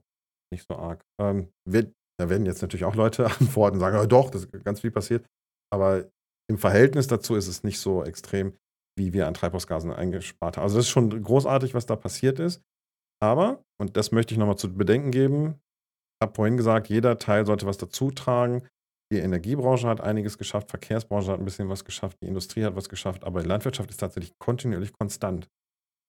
nicht 0.53 0.67
so 0.67 0.75
arg. 0.75 1.03
Ähm, 1.19 1.51
wird, 1.67 1.93
da 2.19 2.29
werden 2.29 2.45
jetzt 2.45 2.61
natürlich 2.61 2.85
auch 2.85 2.95
Leute 2.95 3.25
antworten 3.39 3.77
und 3.77 3.79
sagen, 3.81 3.97
ja, 3.97 4.05
doch, 4.05 4.29
das 4.29 4.45
ist 4.45 4.63
ganz 4.63 4.81
viel 4.81 4.91
passiert. 4.91 5.25
Aber 5.73 6.09
im 6.47 6.59
Verhältnis 6.59 7.07
dazu 7.07 7.35
ist 7.35 7.47
es 7.47 7.63
nicht 7.63 7.79
so 7.79 8.03
extrem, 8.03 8.55
wie 8.97 9.13
wir 9.13 9.27
an 9.27 9.33
Treibhausgasen 9.33 9.91
eingespart 9.91 10.57
haben. 10.57 10.63
Also 10.63 10.77
das 10.77 10.85
ist 10.85 10.91
schon 10.91 11.23
großartig, 11.23 11.73
was 11.73 11.87
da 11.87 11.95
passiert 11.95 12.39
ist. 12.39 12.61
Aber, 13.21 13.63
und 13.79 13.97
das 13.97 14.11
möchte 14.11 14.33
ich 14.33 14.37
nochmal 14.37 14.57
zu 14.57 14.71
bedenken 14.73 15.11
geben, 15.11 15.59
ich 16.15 16.27
habe 16.27 16.35
vorhin 16.35 16.57
gesagt, 16.57 16.87
jeder 16.87 17.17
Teil 17.17 17.45
sollte 17.45 17.65
was 17.65 17.77
dazu 17.77 18.11
tragen. 18.11 18.65
Die 19.15 19.21
Energiebranche 19.21 19.87
hat 19.87 20.01
einiges 20.01 20.37
geschafft, 20.37 20.69
Verkehrsbranche 20.69 21.31
hat 21.31 21.39
ein 21.39 21.45
bisschen 21.45 21.69
was 21.69 21.85
geschafft, 21.85 22.17
die 22.21 22.27
Industrie 22.27 22.65
hat 22.65 22.75
was 22.75 22.89
geschafft, 22.89 23.23
aber 23.23 23.41
die 23.41 23.47
Landwirtschaft 23.47 23.89
ist 23.89 24.01
tatsächlich 24.01 24.37
kontinuierlich 24.39 24.91
konstant. 24.91 25.49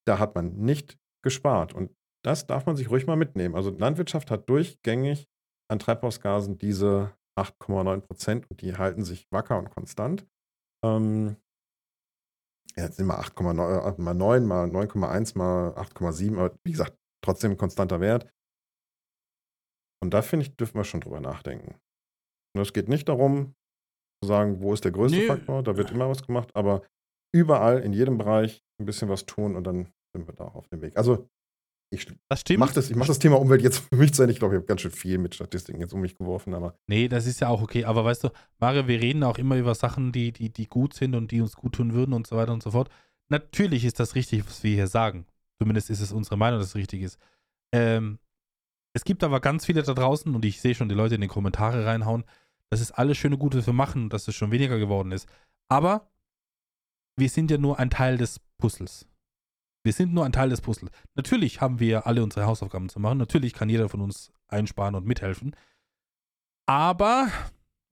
Da 0.05 0.19
hat 0.19 0.35
man 0.35 0.57
nicht 0.57 0.97
gespart. 1.23 1.73
Und 1.73 1.95
das 2.25 2.47
darf 2.47 2.65
man 2.65 2.75
sich 2.75 2.89
ruhig 2.89 3.07
mal 3.07 3.15
mitnehmen. 3.15 3.55
Also 3.55 3.69
Landwirtschaft 3.69 4.29
hat 4.29 4.49
durchgängig 4.49 5.25
an 5.71 5.79
Treibhausgasen 5.79 6.57
diese 6.57 7.13
8,9 7.39 8.01
Prozent 8.01 8.51
und 8.51 8.61
die 8.61 8.75
halten 8.75 9.05
sich 9.05 9.25
wacker 9.31 9.57
und 9.57 9.69
konstant. 9.69 10.27
Ähm, 10.83 11.37
ja, 12.75 12.83
jetzt 12.83 12.97
sind 12.97 13.07
wir 13.07 13.21
8,9 13.21 13.97
äh, 13.97 14.01
mal 14.01 14.13
9, 14.13 14.45
mal 14.45 14.65
9,1, 14.67 15.37
mal 15.37 15.69
8,7, 15.77 16.37
aber 16.37 16.57
wie 16.65 16.71
gesagt, 16.71 16.97
trotzdem 17.23 17.51
ein 17.51 17.57
konstanter 17.57 18.01
Wert. 18.01 18.29
Und 20.03 20.13
da 20.13 20.21
finde 20.21 20.45
ich, 20.45 20.57
dürfen 20.57 20.75
wir 20.75 20.83
schon 20.83 20.99
drüber 20.99 21.21
nachdenken. 21.21 21.79
Und 22.57 22.63
es 22.63 22.73
geht 22.73 22.89
nicht 22.89 23.07
darum, 23.09 23.53
zu 24.21 24.27
sagen, 24.27 24.61
wo 24.61 24.73
ist 24.73 24.83
der 24.83 24.91
größte 24.91 25.17
nee. 25.17 25.25
Faktor, 25.25 25.63
da 25.63 25.77
wird 25.77 25.91
immer 25.91 26.09
was 26.09 26.25
gemacht, 26.25 26.49
aber 26.55 26.81
überall, 27.33 27.79
in 27.79 27.93
jedem 27.93 28.17
Bereich 28.17 28.63
ein 28.79 28.85
bisschen 28.85 29.09
was 29.09 29.25
tun 29.25 29.55
und 29.55 29.63
dann 29.63 29.87
sind 30.13 30.27
wir 30.27 30.33
da 30.33 30.45
auf 30.45 30.67
dem 30.69 30.81
Weg. 30.81 30.97
Also 30.97 31.27
ich 31.89 32.05
das 32.27 32.41
stimmt. 32.41 32.59
Mach 32.59 32.73
das, 32.73 32.89
ich 32.89 32.95
mache 32.97 33.07
das 33.07 33.19
Thema 33.19 33.39
Umwelt 33.39 33.61
jetzt 33.61 33.79
für 33.79 33.95
mich 33.95 34.13
zu 34.13 34.21
Ende. 34.21 34.33
Ich 34.33 34.39
glaube, 34.39 34.55
ich 34.55 34.57
habe 34.57 34.65
ganz 34.65 34.81
schön 34.81 34.91
viel 34.91 35.17
mit 35.19 35.35
Statistiken 35.35 35.79
jetzt 35.79 35.93
um 35.93 36.01
mich 36.01 36.17
geworfen, 36.17 36.53
aber. 36.53 36.77
Nee, 36.87 37.07
das 37.07 37.25
ist 37.25 37.39
ja 37.39 37.47
auch 37.47 37.61
okay. 37.61 37.85
Aber 37.85 38.03
weißt 38.03 38.25
du, 38.25 38.29
Mario, 38.59 38.87
wir 38.87 39.01
reden 39.01 39.23
auch 39.23 39.37
immer 39.37 39.55
über 39.55 39.73
Sachen, 39.73 40.11
die, 40.11 40.33
die, 40.33 40.49
die 40.49 40.67
gut 40.67 40.93
sind 40.93 41.15
und 41.15 41.31
die 41.31 41.39
uns 41.39 41.55
gut 41.55 41.75
tun 41.75 41.93
würden 41.93 42.13
und 42.13 42.27
so 42.27 42.35
weiter 42.35 42.51
und 42.51 42.61
so 42.61 42.71
fort. 42.71 42.89
Natürlich 43.29 43.85
ist 43.85 44.01
das 44.01 44.15
richtig, 44.15 44.45
was 44.45 44.63
wir 44.63 44.73
hier 44.73 44.87
sagen. 44.87 45.25
Zumindest 45.59 45.89
ist 45.89 46.01
es 46.01 46.11
unsere 46.11 46.37
Meinung, 46.37 46.59
dass 46.59 46.69
es 46.69 46.75
richtig 46.75 47.03
ist. 47.03 47.19
Ähm, 47.73 48.19
es 48.93 49.05
gibt 49.05 49.23
aber 49.23 49.39
ganz 49.39 49.65
viele 49.65 49.83
da 49.83 49.93
draußen 49.93 50.33
und 50.33 50.43
ich 50.43 50.59
sehe 50.59 50.75
schon 50.75 50.89
die 50.89 50.95
Leute 50.95 51.15
in 51.15 51.21
den 51.21 51.29
Kommentare 51.29 51.85
reinhauen, 51.85 52.25
Das 52.69 52.81
ist 52.81 52.91
alles 52.91 53.17
schöne 53.17 53.37
Gute, 53.37 53.57
was 53.59 53.67
wir 53.67 53.73
machen, 53.73 54.09
dass 54.09 54.27
es 54.27 54.35
schon 54.35 54.51
weniger 54.51 54.77
geworden 54.77 55.11
ist. 55.11 55.27
Aber 55.69 56.09
wir 57.17 57.29
sind 57.29 57.49
ja 57.51 57.57
nur 57.57 57.79
ein 57.79 57.89
Teil 57.89 58.17
des 58.17 58.39
Puzzles. 58.57 59.07
Wir 59.83 59.93
sind 59.93 60.13
nur 60.13 60.25
ein 60.25 60.33
Teil 60.33 60.49
des 60.49 60.61
Puzzles. 60.61 60.91
Natürlich 61.15 61.61
haben 61.61 61.79
wir 61.79 62.07
alle 62.07 62.23
unsere 62.23 62.45
Hausaufgaben 62.45 62.89
zu 62.89 62.99
machen. 62.99 63.17
Natürlich 63.17 63.53
kann 63.53 63.69
jeder 63.69 63.89
von 63.89 64.01
uns 64.01 64.31
einsparen 64.47 64.95
und 64.95 65.05
mithelfen. 65.05 65.55
Aber 66.67 67.29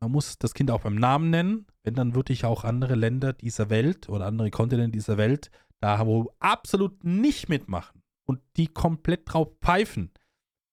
man 0.02 0.12
muss 0.12 0.38
das 0.38 0.54
Kind 0.54 0.72
auch 0.72 0.82
beim 0.82 0.96
Namen 0.96 1.30
nennen, 1.30 1.68
wenn 1.84 1.96
dann 1.96 2.16
wirklich 2.16 2.44
auch 2.44 2.66
andere 2.66 2.96
Länder 2.96 3.32
dieser 3.32 3.70
Welt 3.70 4.10
oder 4.10 4.26
andere 4.26 4.52
Kontinente 4.52 4.92
dieser 4.92 5.18
Welt 5.18 5.50
da 5.86 6.06
wo 6.08 6.34
absolut 6.40 7.04
nicht 7.04 7.50
mitmachen 7.50 8.02
und 8.28 8.42
die 8.58 8.68
komplett 8.68 9.32
drauf 9.32 9.50
pfeifen, 9.62 10.12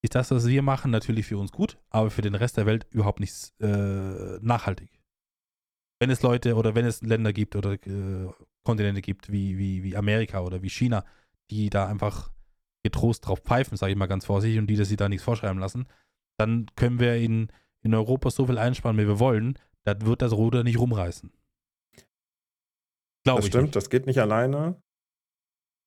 ist 0.03 0.15
das, 0.15 0.31
was 0.31 0.47
wir 0.47 0.61
machen, 0.61 0.91
natürlich 0.91 1.25
für 1.25 1.37
uns 1.37 1.51
gut, 1.51 1.77
aber 1.89 2.11
für 2.11 2.21
den 2.21 2.35
Rest 2.35 2.57
der 2.57 2.65
Welt 2.65 2.85
überhaupt 2.91 3.21
nicht 3.21 3.53
äh, 3.61 4.37
nachhaltig. 4.41 5.01
Wenn 5.99 6.09
es 6.09 6.21
Leute 6.21 6.55
oder 6.55 6.75
wenn 6.75 6.85
es 6.85 7.01
Länder 7.01 7.31
gibt 7.31 7.55
oder 7.55 7.73
äh, 7.73 8.29
Kontinente 8.63 9.01
gibt 9.01 9.31
wie, 9.31 9.57
wie, 9.57 9.81
wie 9.83 9.95
Amerika 9.95 10.41
oder 10.41 10.61
wie 10.61 10.69
China, 10.69 11.05
die 11.49 11.69
da 11.69 11.87
einfach 11.87 12.31
getrost 12.83 13.25
drauf 13.25 13.39
pfeifen, 13.39 13.77
sage 13.77 13.93
ich 13.93 13.97
mal 13.97 14.07
ganz 14.07 14.25
vorsichtig, 14.25 14.59
und 14.59 14.67
die, 14.67 14.75
dass 14.75 14.89
sie 14.89 14.97
da 14.97 15.07
nichts 15.07 15.23
vorschreiben 15.23 15.59
lassen, 15.59 15.87
dann 16.37 16.65
können 16.75 16.99
wir 16.99 17.15
in, 17.15 17.49
in 17.81 17.93
Europa 17.93 18.29
so 18.29 18.45
viel 18.45 18.57
einsparen, 18.57 18.97
wie 18.97 19.07
wir 19.07 19.19
wollen, 19.19 19.57
dann 19.85 20.05
wird 20.05 20.21
das 20.21 20.33
Ruder 20.33 20.65
nicht 20.65 20.79
rumreißen. 20.79 21.31
Glaube 23.23 23.39
das 23.39 23.47
stimmt, 23.47 23.63
nicht. 23.63 23.75
das 23.77 23.89
geht 23.89 24.05
nicht 24.05 24.19
alleine, 24.19 24.81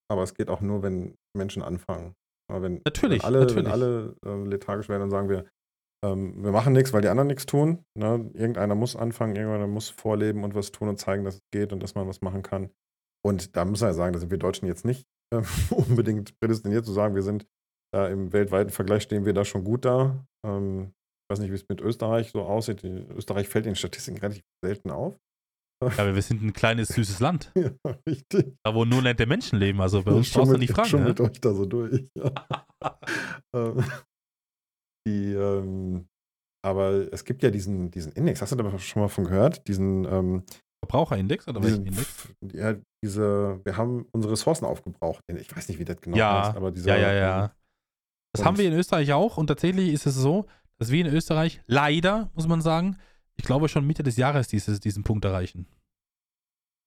aber 0.09 0.23
es 0.23 0.33
geht 0.33 0.49
auch 0.49 0.63
nur, 0.63 0.83
wenn 0.83 1.19
Menschen 1.35 1.63
anfangen. 1.63 2.15
Aber 2.49 2.63
wenn, 2.63 2.81
natürlich, 2.85 3.23
wenn 3.23 3.27
alle, 3.27 3.41
natürlich. 3.41 3.65
Wenn 3.65 3.73
alle 3.73 4.17
äh, 4.25 4.45
lethargisch 4.45 4.89
werden, 4.89 5.01
dann 5.03 5.11
sagen 5.11 5.29
wir, 5.29 5.45
ähm, 6.05 6.43
wir 6.43 6.53
machen 6.53 6.73
nichts, 6.73 6.93
weil 6.93 7.03
die 7.03 7.09
anderen 7.09 7.27
nichts 7.29 7.47
tun. 7.47 7.85
Ne? 7.95 8.31
Irgendeiner 8.35 8.75
muss 8.75 8.97
anfangen, 8.97 9.37
irgendeiner 9.37 9.67
muss 9.67 9.89
vorleben 9.89 10.45
und 10.45 10.55
was 10.55 10.73
tun 10.73 10.89
und 10.89 10.99
zeigen, 10.99 11.25
dass 11.25 11.37
es 11.37 11.41
geht 11.53 11.73
und 11.73 11.83
dass 11.83 11.95
man 11.95 12.07
was 12.07 12.21
machen 12.21 12.43
kann. 12.43 12.71
Und 13.25 13.57
da 13.57 13.65
muss 13.65 13.81
man 13.81 13.91
ja 13.91 13.95
sagen, 13.95 14.13
da 14.13 14.19
sind 14.19 14.31
wir 14.31 14.39
Deutschen 14.39 14.67
jetzt 14.67 14.85
nicht 14.85 15.07
äh, 15.35 15.43
unbedingt 15.71 16.39
prädestiniert 16.39 16.85
zu 16.85 16.93
sagen, 16.93 17.15
wir 17.15 17.23
sind 17.23 17.47
da 17.93 18.09
im 18.09 18.33
weltweiten 18.33 18.71
Vergleich 18.71 19.05
stehen 19.05 19.25
wir 19.25 19.33
da 19.33 19.45
schon 19.45 19.65
gut 19.65 19.85
da. 19.85 20.27
Ähm, 20.45 20.93
ich 21.25 21.31
weiß 21.31 21.39
nicht, 21.41 21.51
wie 21.51 21.57
es 21.57 21.69
mit 21.69 21.81
Österreich 21.81 22.31
so 22.31 22.43
aussieht. 22.43 22.85
Österreich 22.85 23.49
fällt 23.49 23.67
in 23.67 23.73
den 23.73 23.77
Statistiken 23.77 24.19
relativ 24.19 24.45
selten 24.63 24.91
auf. 24.91 25.19
Ja, 25.83 25.91
aber 25.99 26.15
wir 26.15 26.23
sind 26.23 26.43
ein 26.43 26.53
kleines, 26.53 26.89
süßes 26.89 27.21
Land. 27.21 27.53
Ja, 27.57 27.71
richtig. 28.09 28.57
Da, 28.63 28.75
wo 28.75 28.85
nur 28.85 29.03
nette 29.03 29.27
Menschen 29.27 29.59
leben. 29.59 29.81
Also 29.81 30.03
bei 30.03 30.13
uns 30.13 30.33
brauchst 30.33 30.53
du 30.53 30.57
nicht 30.57 30.73
fragen. 30.73 30.87
Ich 30.87 30.91
schon 30.91 31.05
mit 31.05 31.21
euch 31.21 31.41
da 31.41 31.53
so 31.53 31.67
durch. 31.67 32.09
Ja. 32.15 32.33
Ähm, 33.55 33.85
die, 35.07 35.33
ähm, 35.33 36.09
aber 36.65 37.13
es 37.13 37.25
gibt 37.25 37.43
ja 37.43 37.51
diesen, 37.51 37.91
diesen 37.91 38.13
Index. 38.13 38.43
Hast 38.43 38.53
du 38.53 38.57
da 38.57 38.79
schon 38.79 39.03
mal 39.03 39.09
von 39.09 39.25
gehört? 39.25 39.67
Diesen 39.67 40.05
ähm, 40.05 40.43
Verbraucherindex 40.85 41.49
oder 41.49 41.63
welchen 41.63 41.87
Index? 41.87 42.29
Ja, 42.53 42.75
diese, 43.03 43.61
wir 43.65 43.77
haben 43.77 44.07
unsere 44.13 44.33
Ressourcen 44.33 44.65
aufgebraucht. 44.65 45.23
Ich 45.29 45.57
weiß 45.57 45.69
nicht, 45.69 45.79
wie 45.79 45.85
das 45.85 46.01
genau 46.01 46.17
ja, 46.17 46.49
heißt, 46.49 46.57
aber 46.57 46.71
dieser, 46.71 46.97
Ja, 46.97 47.13
ja, 47.13 47.15
ja. 47.15 47.45
Ähm, 47.45 47.51
das 48.33 48.45
haben 48.45 48.59
wir 48.59 48.67
in 48.67 48.75
Österreich 48.75 49.13
auch 49.13 49.37
und 49.39 49.47
tatsächlich 49.47 49.93
ist 49.93 50.07
es 50.07 50.17
so, 50.17 50.47
dass 50.79 50.91
wir 50.91 51.07
in 51.07 51.13
Österreich 51.13 51.63
leider, 51.67 52.31
muss 52.35 52.47
man 52.47 52.61
sagen, 52.61 52.99
ich 53.37 53.45
glaube 53.45 53.69
schon 53.69 53.87
Mitte 53.87 54.03
des 54.03 54.17
Jahres 54.17 54.49
dieses, 54.49 54.81
diesen 54.81 55.05
Punkt 55.05 55.25
erreichen. 55.25 55.67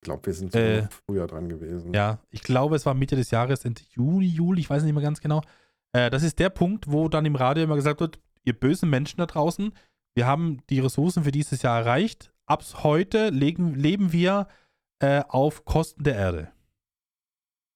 Ich 0.02 0.06
glaube, 0.06 0.26
wir 0.26 0.34
sind 0.34 0.56
äh, 0.56 0.88
früher 1.06 1.28
dran 1.28 1.50
gewesen. 1.50 1.94
Ja, 1.94 2.20
ich 2.30 2.42
glaube, 2.42 2.76
es 2.76 2.86
war 2.86 2.94
Mitte 2.94 3.16
des 3.16 3.32
Jahres, 3.32 3.66
Ende 3.66 3.82
Juni, 3.92 4.28
Juli, 4.28 4.62
ich 4.62 4.70
weiß 4.70 4.84
nicht 4.84 4.94
mehr 4.94 5.04
ganz 5.04 5.20
genau. 5.20 5.42
Äh, 5.92 6.10
das 6.10 6.24
ist 6.24 6.40
der 6.40 6.50
Punkt, 6.50 6.92
wo 6.92 7.10
dann 7.10 7.26
im 7.26 7.36
Radio 7.36 7.64
immer 7.64 7.76
gesagt 7.76 8.00
wird, 8.00 8.20
ihr 8.46 8.58
bösen 8.58 8.90
Menschen 8.90 9.18
da 9.18 9.26
draußen, 9.26 9.74
wir 10.16 10.26
haben 10.26 10.62
die 10.70 10.80
Ressourcen 10.80 11.24
für 11.24 11.32
dieses 11.32 11.62
Jahr 11.62 11.80
erreicht. 11.80 12.34
Ab 12.46 12.64
heute 12.84 13.30
legen, 13.30 13.76
leben 13.76 14.12
wir 14.12 14.48
äh, 15.00 15.22
auf 15.28 15.66
Kosten 15.66 16.04
der 16.04 16.16
Erde. 16.16 16.52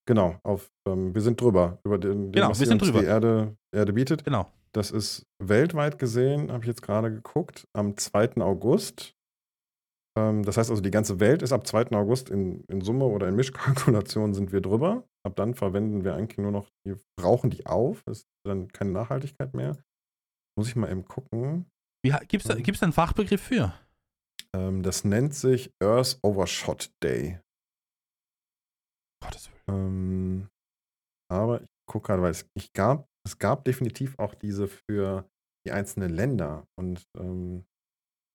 Genau, 0.05 0.39
auf, 0.43 0.71
ähm, 0.87 1.13
wir 1.13 1.21
sind 1.21 1.39
drüber, 1.39 1.79
über 1.85 1.97
den, 1.97 2.31
genau, 2.31 2.49
was 2.49 2.59
wir 2.59 2.67
sind 2.67 2.81
drüber. 2.81 2.99
die 2.99 3.05
Erde, 3.05 3.55
Erde 3.71 3.93
bietet. 3.93 4.25
Genau. 4.25 4.51
Das 4.73 4.89
ist 4.89 5.25
weltweit 5.39 5.99
gesehen, 5.99 6.51
habe 6.51 6.63
ich 6.63 6.67
jetzt 6.67 6.81
gerade 6.81 7.11
geguckt, 7.11 7.67
am 7.73 7.95
2. 7.95 8.41
August. 8.41 9.15
Ähm, 10.17 10.43
das 10.43 10.57
heißt 10.57 10.71
also, 10.71 10.81
die 10.81 10.91
ganze 10.91 11.19
Welt 11.19 11.43
ist 11.43 11.53
ab 11.53 11.67
2. 11.67 11.91
August 11.91 12.29
in, 12.29 12.63
in 12.65 12.81
Summe 12.81 13.05
oder 13.05 13.27
in 13.27 13.35
Mischkalkulation 13.35 14.33
sind 14.33 14.51
wir 14.51 14.61
drüber. 14.61 15.07
Ab 15.23 15.35
dann 15.35 15.53
verwenden 15.53 16.03
wir 16.03 16.15
eigentlich 16.15 16.39
nur 16.39 16.51
noch, 16.51 16.69
wir 16.85 16.97
brauchen 17.19 17.51
die 17.51 17.65
auf. 17.67 18.01
Das 18.05 18.19
ist 18.19 18.27
dann 18.43 18.67
keine 18.69 18.91
Nachhaltigkeit 18.91 19.53
mehr. 19.53 19.77
Muss 20.57 20.67
ich 20.67 20.75
mal 20.75 20.91
eben 20.91 21.05
gucken. 21.05 21.65
Gibt 22.27 22.43
es 22.43 22.43
da, 22.43 22.55
gibt's 22.55 22.79
da 22.79 22.85
einen 22.85 22.93
Fachbegriff 22.93 23.41
für? 23.41 23.73
Ähm, 24.55 24.83
das 24.83 25.03
nennt 25.03 25.35
sich 25.35 25.71
Earth 25.81 26.19
Overshot 26.23 26.91
Day. 27.01 27.39
Gottes 29.23 29.49
Willen. 29.67 29.67
Ähm, 29.67 30.49
aber 31.31 31.61
ich 31.61 31.67
gucke 31.87 32.07
gerade, 32.07 32.21
weil 32.21 32.31
es, 32.31 32.45
ich 32.55 32.73
gab 32.73 33.07
es 33.25 33.37
gab 33.37 33.63
definitiv 33.65 34.17
auch 34.19 34.35
diese 34.35 34.67
für 34.67 35.29
die 35.65 35.71
einzelnen 35.71 36.09
Länder 36.13 36.67
und, 36.77 37.03
ähm, 37.17 37.65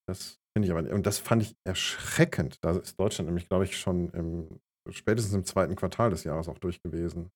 das 0.09 0.39
finde 0.57 0.67
ich 0.67 0.73
aber 0.73 0.91
und 0.95 1.05
das 1.07 1.19
fand 1.19 1.43
ich 1.43 1.55
erschreckend. 1.67 2.57
Da 2.65 2.71
ist 2.79 2.99
Deutschland 2.99 3.27
nämlich, 3.27 3.49
glaube 3.49 3.65
ich, 3.65 3.79
schon 3.79 4.09
im 4.11 4.61
spätestens 4.91 5.35
im 5.35 5.45
zweiten 5.45 5.77
Quartal 5.77 6.09
des 6.09 6.25
Jahres 6.25 6.49
auch 6.49 6.59
durch 6.59 6.81
gewesen. 6.83 7.31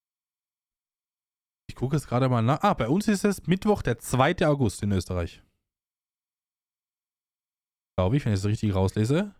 Ich 1.68 1.76
gucke 1.76 1.96
jetzt 1.96 2.08
gerade 2.08 2.30
mal 2.30 2.40
nach. 2.40 2.62
Ah, 2.62 2.72
bei 2.72 2.88
uns 2.88 3.08
ist 3.08 3.24
es 3.24 3.46
Mittwoch, 3.46 3.82
der 3.82 3.98
2. 3.98 4.46
August 4.46 4.82
in 4.82 4.92
Österreich. 4.92 5.42
Glaube 7.98 8.16
ich, 8.16 8.24
wenn 8.24 8.32
ich 8.32 8.38
es 8.38 8.46
richtig 8.46 8.74
rauslese. 8.74 9.34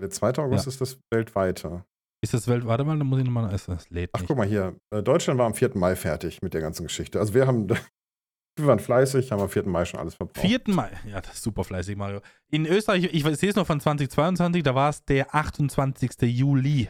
Der 0.00 0.10
2. 0.10 0.38
August 0.42 0.66
Ja. 0.66 0.70
ist 0.72 0.80
das 0.80 0.98
weltweite. 1.12 1.84
Ist 2.22 2.34
das 2.34 2.46
Welt, 2.46 2.64
warte 2.64 2.84
mal, 2.84 2.96
dann 2.96 3.06
muss 3.08 3.18
ich 3.18 3.24
nochmal, 3.24 3.52
es 3.52 3.66
lädt 3.90 4.10
Ach, 4.12 4.22
guck 4.24 4.36
mal 4.36 4.46
hier. 4.46 4.76
Äh, 4.94 5.02
Deutschland 5.02 5.38
war 5.40 5.46
am 5.46 5.54
4. 5.54 5.72
Mai 5.74 5.96
fertig 5.96 6.40
mit 6.40 6.54
der 6.54 6.60
ganzen 6.60 6.84
Geschichte. 6.84 7.18
Also 7.18 7.34
wir 7.34 7.48
haben, 7.48 7.68
wir 8.56 8.66
waren 8.66 8.78
fleißig, 8.78 9.32
haben 9.32 9.42
am 9.42 9.48
4. 9.48 9.66
Mai 9.66 9.84
schon 9.84 9.98
alles 9.98 10.14
verbraucht. 10.14 10.46
4. 10.46 10.60
Mai, 10.68 10.92
ja, 11.04 11.20
das 11.20 11.34
ist 11.34 11.42
super 11.42 11.64
fleißig, 11.64 11.96
Mario. 11.96 12.20
In 12.48 12.64
Österreich, 12.64 13.12
ich, 13.12 13.24
sehe 13.38 13.50
es 13.50 13.56
noch 13.56 13.66
von 13.66 13.80
2022, 13.80 14.62
da 14.62 14.72
war 14.76 14.90
es 14.90 15.04
der 15.04 15.34
28. 15.34 16.12
Juli. 16.22 16.88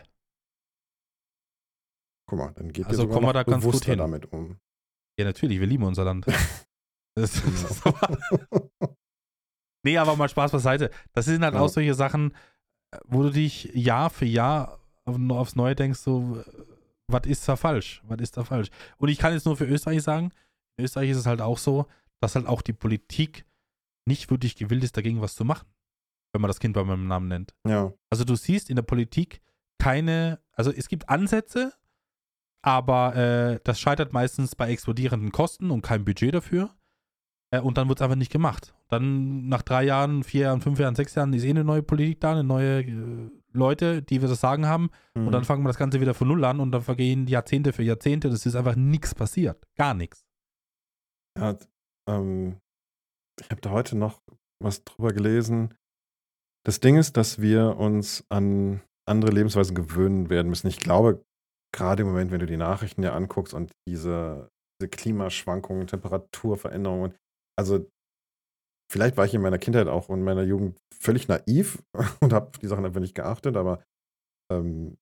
Guck 2.28 2.38
mal, 2.38 2.52
dann 2.52 2.70
geht 2.70 2.86
also 2.86 3.08
kommen 3.08 3.26
wir 3.26 3.32
da 3.32 3.42
ganz 3.42 3.64
gut 3.64 3.84
hin. 3.86 3.98
damit 3.98 4.30
um. 4.32 4.58
Ja, 5.18 5.24
natürlich, 5.24 5.60
wir 5.60 5.66
lieben 5.66 5.84
unser 5.84 6.04
Land. 6.04 6.26
das, 7.14 7.42
das 7.42 7.82
nee, 9.82 9.96
aber 9.96 10.16
mal 10.16 10.28
Spaß 10.28 10.52
beiseite. 10.52 10.90
Das 11.12 11.24
sind 11.24 11.42
halt 11.42 11.54
ja. 11.54 11.60
auch 11.60 11.68
solche 11.68 11.94
Sachen, 11.94 12.34
wo 13.04 13.22
du 13.22 13.30
dich 13.30 13.64
Jahr 13.74 14.10
für 14.10 14.24
Jahr 14.24 14.81
aufs 15.04 15.56
Neue 15.56 15.74
denkst, 15.74 16.00
so, 16.00 16.42
was 17.08 17.26
ist 17.26 17.48
da 17.48 17.56
falsch? 17.56 18.02
Was 18.06 18.20
ist 18.20 18.36
da 18.36 18.44
falsch? 18.44 18.70
Und 18.98 19.08
ich 19.08 19.18
kann 19.18 19.32
jetzt 19.32 19.46
nur 19.46 19.56
für 19.56 19.66
Österreich 19.66 20.02
sagen, 20.02 20.30
in 20.76 20.84
Österreich 20.84 21.10
ist 21.10 21.18
es 21.18 21.26
halt 21.26 21.40
auch 21.40 21.58
so, 21.58 21.86
dass 22.20 22.34
halt 22.34 22.46
auch 22.46 22.62
die 22.62 22.72
Politik 22.72 23.44
nicht 24.06 24.30
wirklich 24.30 24.56
gewillt 24.56 24.84
ist, 24.84 24.96
dagegen 24.96 25.20
was 25.20 25.34
zu 25.34 25.44
machen, 25.44 25.68
wenn 26.32 26.40
man 26.40 26.48
das 26.48 26.60
Kind 26.60 26.74
bei 26.74 26.84
meinem 26.84 27.06
Namen 27.06 27.28
nennt. 27.28 27.54
Ja. 27.66 27.92
Also 28.10 28.24
du 28.24 28.34
siehst 28.36 28.70
in 28.70 28.76
der 28.76 28.82
Politik 28.82 29.40
keine, 29.78 30.40
also 30.52 30.72
es 30.72 30.88
gibt 30.88 31.08
Ansätze, 31.08 31.72
aber 32.62 33.16
äh, 33.16 33.60
das 33.64 33.80
scheitert 33.80 34.12
meistens 34.12 34.54
bei 34.54 34.70
explodierenden 34.70 35.32
Kosten 35.32 35.70
und 35.70 35.82
kein 35.82 36.04
Budget 36.04 36.34
dafür. 36.34 36.70
Äh, 37.50 37.60
und 37.60 37.76
dann 37.76 37.88
wird 37.88 37.98
es 37.98 38.02
einfach 38.02 38.16
nicht 38.16 38.32
gemacht. 38.32 38.74
Dann 38.88 39.48
nach 39.48 39.62
drei 39.62 39.84
Jahren, 39.84 40.22
vier 40.22 40.42
Jahren, 40.42 40.60
fünf 40.60 40.78
Jahren, 40.78 40.94
sechs 40.94 41.14
Jahren 41.14 41.32
ist 41.32 41.44
eh 41.44 41.50
eine 41.50 41.64
neue 41.64 41.82
Politik 41.82 42.20
da, 42.20 42.32
eine 42.32 42.44
neue 42.44 42.82
äh, 42.82 43.30
Leute, 43.52 44.02
die 44.02 44.20
wir 44.20 44.28
das 44.28 44.40
Sagen 44.40 44.66
haben. 44.66 44.90
Mhm. 45.14 45.26
Und 45.26 45.32
dann 45.32 45.44
fangen 45.44 45.62
wir 45.62 45.68
das 45.68 45.78
Ganze 45.78 46.00
wieder 46.00 46.14
von 46.14 46.28
Null 46.28 46.44
an 46.44 46.60
und 46.60 46.72
dann 46.72 46.82
vergehen 46.82 47.26
Jahrzehnte 47.26 47.72
für 47.72 47.82
Jahrzehnte. 47.82 48.30
Das 48.30 48.46
ist 48.46 48.54
einfach 48.54 48.76
nichts 48.76 49.14
passiert. 49.14 49.66
Gar 49.76 49.94
nichts. 49.94 50.24
Ja, 51.38 51.56
ähm, 52.08 52.58
ich 53.40 53.50
habe 53.50 53.60
da 53.60 53.70
heute 53.70 53.96
noch 53.96 54.20
was 54.62 54.84
drüber 54.84 55.12
gelesen. 55.12 55.74
Das 56.64 56.80
Ding 56.80 56.96
ist, 56.96 57.16
dass 57.16 57.40
wir 57.40 57.76
uns 57.76 58.24
an 58.28 58.82
andere 59.08 59.32
Lebensweisen 59.32 59.74
gewöhnen 59.74 60.30
werden 60.30 60.48
müssen. 60.48 60.68
Ich 60.68 60.78
glaube, 60.78 61.24
gerade 61.74 62.02
im 62.02 62.08
Moment, 62.08 62.30
wenn 62.30 62.38
du 62.38 62.46
die 62.46 62.56
Nachrichten 62.56 63.02
dir 63.02 63.14
anguckst 63.14 63.54
und 63.54 63.72
diese, 63.88 64.48
diese 64.80 64.88
Klimaschwankungen, 64.88 65.86
Temperaturveränderungen, 65.86 67.14
also 67.58 67.86
vielleicht 68.92 69.16
war 69.16 69.24
ich 69.24 69.34
in 69.34 69.40
meiner 69.40 69.58
Kindheit 69.58 69.88
auch 69.88 70.08
und 70.08 70.22
meiner 70.22 70.42
Jugend 70.42 70.78
völlig 70.94 71.26
naiv 71.26 71.82
und 72.20 72.32
habe 72.32 72.58
die 72.60 72.66
Sachen 72.66 72.84
einfach 72.84 73.00
nicht 73.00 73.14
geachtet, 73.14 73.56
aber 73.56 73.82
ähm, 74.52 74.98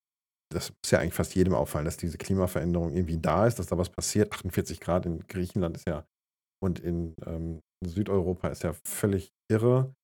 das 0.52 0.70
muss 0.70 0.90
ja 0.90 1.00
eigentlich 1.00 1.14
fast 1.14 1.34
jedem 1.34 1.54
auffallen, 1.54 1.84
dass 1.84 1.96
diese 1.96 2.18
Klimaveränderung 2.18 2.92
irgendwie 2.92 3.18
da 3.18 3.46
ist, 3.46 3.58
dass 3.58 3.66
da 3.66 3.78
was 3.78 3.90
passiert. 3.90 4.32
48 4.32 4.80
Grad 4.80 5.06
in 5.06 5.26
Griechenland 5.26 5.76
ist 5.76 5.86
ja 5.88 6.04
und 6.62 6.78
in 6.78 7.14
ähm, 7.26 7.60
Südeuropa 7.84 8.48
ist 8.48 8.62
ja 8.62 8.74
völlig 8.84 9.32
irre, 9.50 9.94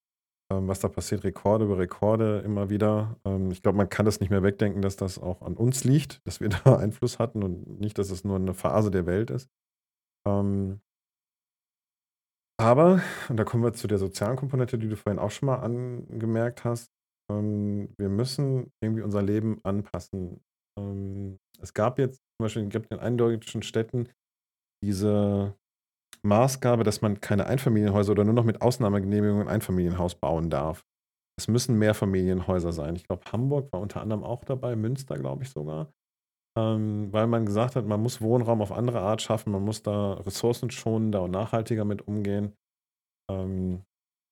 ähm, 0.53 0.69
was 0.69 0.81
da 0.81 0.89
passiert. 0.89 1.25
Rekorde 1.25 1.65
über 1.67 1.79
Rekorde 1.79 2.41
immer 2.41 2.71
wieder. 2.71 3.19
Ähm, 3.25 3.51
ich 3.51 3.63
glaube, 3.63 3.79
man 3.79 3.89
kann 3.89 4.07
das 4.07 4.21
nicht 4.21 4.31
mehr 4.31 4.43
wegdenken, 4.43 4.83
dass 4.83 4.97
das 4.97 5.19
auch 5.19 5.43
an 5.43 5.57
uns 5.57 5.85
liegt, 5.85 6.27
dass 6.27 6.41
wir 6.41 6.49
da 6.65 6.77
Einfluss 6.77 7.19
hatten 7.19 7.43
und 7.43 7.81
nicht, 7.81 7.99
dass 7.99 8.11
es 8.11 8.25
nur 8.25 8.37
eine 8.37 8.55
Phase 8.55 8.91
der 8.91 9.07
Welt 9.07 9.31
ist. 9.31 9.49
Ähm, 10.27 10.81
Aber, 12.59 13.03
und 13.29 13.37
da 13.37 13.45
kommen 13.45 13.63
wir 13.63 13.75
zu 13.75 13.87
der 13.87 13.99
sozialen 13.99 14.37
Komponente, 14.37 14.79
die 14.79 14.89
du 14.89 14.97
vorhin 14.97 15.19
auch 15.19 15.31
schon 15.31 15.47
mal 15.47 15.57
angemerkt 15.57 16.65
hast, 16.65 16.91
ähm, 17.31 17.91
wir 17.99 18.09
müssen 18.09 18.73
irgendwie 18.81 19.03
unser 19.03 19.23
Leben 19.23 19.61
anpassen. 19.63 20.41
Ähm, 20.79 21.39
es 21.61 21.75
gab 21.75 21.99
jetzt 21.99 22.19
zum 22.19 22.45
Beispiel 22.45 22.67
gibt 22.69 22.91
in 22.93 22.99
einigen 22.99 23.19
deutschen 23.19 23.63
Städten 23.63 24.09
diese 24.83 25.55
Maßgabe, 26.23 26.85
dass 26.85 27.03
man 27.03 27.21
keine 27.21 27.47
Einfamilienhäuser 27.47 28.13
oder 28.13 28.25
nur 28.25 28.35
noch 28.35 28.45
mit 28.45 28.63
Ausnahmegenehmigung 28.63 29.43
ein 29.43 29.49
Einfamilienhaus 29.49 30.15
bauen 30.15 30.51
darf. 30.51 30.85
Es 31.39 31.49
müssen 31.49 31.79
Mehrfamilienhäuser 31.79 32.73
sein. 32.73 32.97
Ich 32.97 33.05
glaube, 33.05 33.31
Hamburg 33.31 33.73
war 33.73 33.81
unter 33.81 34.01
anderem 34.01 34.25
auch 34.25 34.45
dabei, 34.45 34.77
Münster, 34.77 35.19
glaube 35.19 35.45
ich 35.45 35.51
sogar. 35.51 35.93
Ähm, 36.57 37.13
weil 37.13 37.27
man 37.27 37.45
gesagt 37.45 37.77
hat, 37.77 37.87
man 37.87 38.03
muss 38.03 38.23
Wohnraum 38.23 38.63
auf 38.63 38.73
andere 38.73 39.01
Art 39.01 39.21
schaffen, 39.21 39.53
man 39.53 39.63
muss 39.63 39.83
da 39.83 40.15
ressourcenschonender 40.15 41.23
und 41.23 41.31
nachhaltiger 41.31 41.85
mit 41.85 42.07
umgehen. 42.09 42.55
Ähm, 43.31 43.85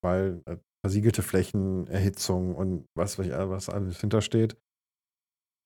weil 0.02 0.42
äh, 0.46 0.56
versiegelte 0.84 1.22
Flächen, 1.22 1.86
Erhitzung 1.86 2.54
und 2.54 2.86
was, 2.94 3.18
was 3.18 3.68
alles 3.68 4.00
hintersteht. 4.00 4.56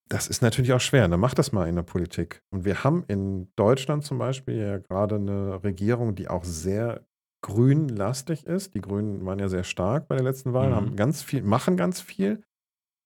Das 0.09 0.29
ist 0.29 0.43
natürlich 0.43 0.73
auch 0.73 0.81
schwer. 0.81 1.03
Dann 1.03 1.11
ne? 1.11 1.17
macht 1.19 1.39
das 1.39 1.53
mal 1.53 1.69
in 1.69 1.75
der 1.75 1.83
Politik. 1.83 2.43
Und 2.51 2.65
wir 2.65 2.83
haben 2.85 3.05
in 3.09 3.53
Deutschland 3.57 4.05
zum 4.05 4.19
Beispiel 4.19 4.57
ja 4.57 4.79
gerade 4.79 5.17
eine 5.17 5.63
Regierung, 5.63 6.15
die 6.15 6.29
auch 6.29 6.45
sehr 6.45 7.05
grünlastig 7.45 8.47
ist. 8.47 8.75
Die 8.75 8.81
Grünen 8.81 9.27
waren 9.27 9.39
ja 9.39 9.49
sehr 9.49 9.65
stark 9.65 10.09
bei 10.09 10.17
der 10.17 10.25
letzten 10.25 10.53
Wahl, 10.53 10.71
mhm. 10.71 10.75
haben 10.75 10.97
ganz 10.97 11.23
viel, 11.23 11.43
machen 11.43 11.77
ganz 11.77 12.01
viel. 12.01 12.43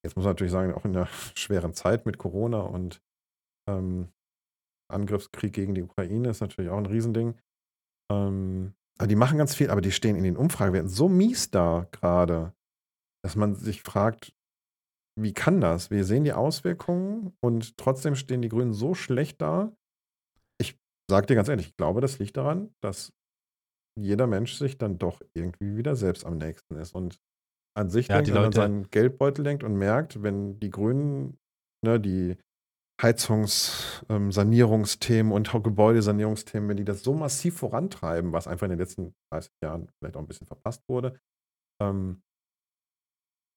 Jetzt 0.04 0.16
muss 0.16 0.24
man 0.24 0.32
natürlich 0.32 0.52
sagen, 0.52 0.74
auch 0.74 0.84
in 0.84 0.92
der 0.92 1.06
schweren 1.34 1.74
Zeit 1.74 2.06
mit 2.06 2.18
Corona 2.18 2.60
und 2.60 3.00
ähm, 3.68 4.08
Angriffskrieg 4.90 5.52
gegen 5.52 5.74
die 5.74 5.82
Ukraine 5.82 6.30
ist 6.30 6.40
natürlich 6.40 6.70
auch 6.70 6.78
ein 6.78 6.86
Riesending. 6.86 7.34
Ähm, 8.10 8.74
aber 8.98 9.08
die 9.08 9.16
machen 9.16 9.38
ganz 9.38 9.54
viel, 9.54 9.70
aber 9.70 9.80
die 9.80 9.92
stehen 9.92 10.16
in 10.16 10.24
den 10.24 10.36
Umfragewerten 10.36 10.88
so 10.88 11.08
mies 11.08 11.50
da 11.50 11.88
gerade, 11.92 12.54
dass 13.24 13.36
man 13.36 13.54
sich 13.54 13.82
fragt, 13.82 14.34
wie 15.18 15.32
kann 15.32 15.60
das? 15.60 15.90
Wir 15.90 16.04
sehen 16.04 16.24
die 16.24 16.32
Auswirkungen 16.32 17.36
und 17.40 17.76
trotzdem 17.76 18.14
stehen 18.14 18.42
die 18.42 18.48
Grünen 18.48 18.72
so 18.72 18.94
schlecht 18.94 19.40
da. 19.40 19.72
Ich 20.60 20.78
sage 21.10 21.26
dir 21.26 21.34
ganz 21.34 21.48
ehrlich, 21.48 21.68
ich 21.68 21.76
glaube, 21.76 22.00
das 22.00 22.18
liegt 22.18 22.36
daran, 22.36 22.74
dass 22.82 23.12
jeder 24.00 24.26
Mensch 24.26 24.54
sich 24.54 24.78
dann 24.78 24.98
doch 24.98 25.20
irgendwie 25.34 25.76
wieder 25.76 25.96
selbst 25.96 26.24
am 26.24 26.38
nächsten 26.38 26.76
ist 26.76 26.94
und 26.94 27.20
an 27.76 27.90
sich 27.90 28.08
ja, 28.08 28.16
denkt, 28.16 28.34
wenn 28.34 28.42
man 28.42 28.52
seinen 28.52 28.90
Geldbeutel 28.90 29.44
denkt 29.44 29.64
und 29.64 29.76
merkt, 29.76 30.22
wenn 30.22 30.58
die 30.60 30.70
Grünen, 30.70 31.38
ne, 31.84 32.00
die 32.00 32.36
Heizungssanierungsthemen 33.02 35.32
ähm, 35.32 35.36
und 35.36 35.52
Gebäudesanierungsthemen, 35.64 36.68
wenn 36.68 36.76
die 36.76 36.84
das 36.84 37.02
so 37.02 37.14
massiv 37.14 37.56
vorantreiben, 37.58 38.32
was 38.32 38.46
einfach 38.46 38.66
in 38.66 38.70
den 38.70 38.78
letzten 38.78 39.16
30 39.30 39.50
Jahren 39.62 39.88
vielleicht 39.98 40.16
auch 40.16 40.20
ein 40.20 40.28
bisschen 40.28 40.46
verpasst 40.46 40.88
wurde, 40.88 41.18
ähm, 41.80 42.22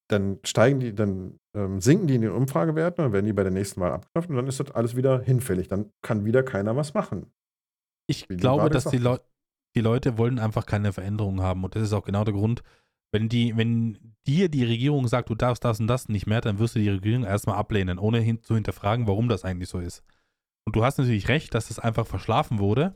dann 0.09 0.39
steigen 0.43 0.79
die, 0.79 0.93
dann 0.93 1.39
ähm, 1.55 1.81
sinken 1.81 2.07
die 2.07 2.15
in 2.15 2.21
den 2.21 2.31
Umfragewerten 2.31 3.05
und 3.05 3.13
werden 3.13 3.25
die 3.25 3.33
bei 3.33 3.43
der 3.43 3.51
nächsten 3.51 3.81
Wahl 3.81 3.91
abgeschafft 3.91 4.29
und 4.29 4.35
dann 4.35 4.47
ist 4.47 4.59
das 4.59 4.71
alles 4.71 4.95
wieder 4.95 5.21
hinfällig. 5.21 5.67
Dann 5.67 5.91
kann 6.01 6.25
wieder 6.25 6.43
keiner 6.43 6.75
was 6.75 6.93
machen. 6.93 7.33
Ich 8.07 8.27
glaube, 8.27 8.69
dass 8.69 8.85
die, 8.85 8.99
Leu 8.99 9.17
die 9.75 9.81
Leute 9.81 10.17
wollen 10.17 10.39
einfach 10.39 10.65
keine 10.65 10.93
Veränderungen 10.93 11.41
haben 11.41 11.63
und 11.63 11.75
das 11.75 11.83
ist 11.83 11.93
auch 11.93 12.05
genau 12.05 12.23
der 12.23 12.33
Grund, 12.33 12.63
wenn, 13.15 13.29
die, 13.29 13.55
wenn 13.55 13.97
dir 14.27 14.49
die 14.49 14.65
Regierung 14.65 15.07
sagt, 15.07 15.29
du 15.29 15.35
darfst 15.35 15.63
das 15.63 15.79
und 15.79 15.87
das 15.87 16.09
nicht 16.09 16.27
mehr, 16.27 16.41
dann 16.41 16.59
wirst 16.59 16.75
du 16.75 16.79
die 16.79 16.89
Regierung 16.89 17.23
erstmal 17.23 17.55
ablehnen, 17.55 17.97
ohne 17.97 18.19
hin 18.19 18.43
zu 18.43 18.55
hinterfragen, 18.55 19.07
warum 19.07 19.29
das 19.29 19.45
eigentlich 19.45 19.69
so 19.69 19.79
ist. 19.79 20.03
Und 20.65 20.75
du 20.75 20.83
hast 20.83 20.97
natürlich 20.97 21.29
recht, 21.29 21.53
dass 21.55 21.69
das 21.69 21.79
einfach 21.79 22.05
verschlafen 22.05 22.59
wurde, 22.59 22.93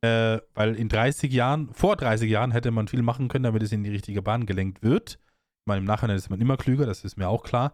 äh, 0.00 0.38
weil 0.54 0.74
in 0.74 0.88
30 0.88 1.32
Jahren, 1.32 1.72
vor 1.72 1.94
30 1.94 2.28
Jahren 2.28 2.50
hätte 2.50 2.72
man 2.72 2.88
viel 2.88 3.02
machen 3.02 3.28
können, 3.28 3.44
damit 3.44 3.62
es 3.62 3.70
in 3.70 3.84
die 3.84 3.90
richtige 3.90 4.20
Bahn 4.20 4.46
gelenkt 4.46 4.82
wird. 4.82 5.12
Ich 5.12 5.66
meine, 5.66 5.78
im 5.78 5.84
Nachhinein 5.84 6.16
ist 6.16 6.28
man 6.28 6.40
immer 6.40 6.56
klüger, 6.56 6.84
das 6.84 7.04
ist 7.04 7.16
mir 7.16 7.28
auch 7.28 7.44
klar. 7.44 7.72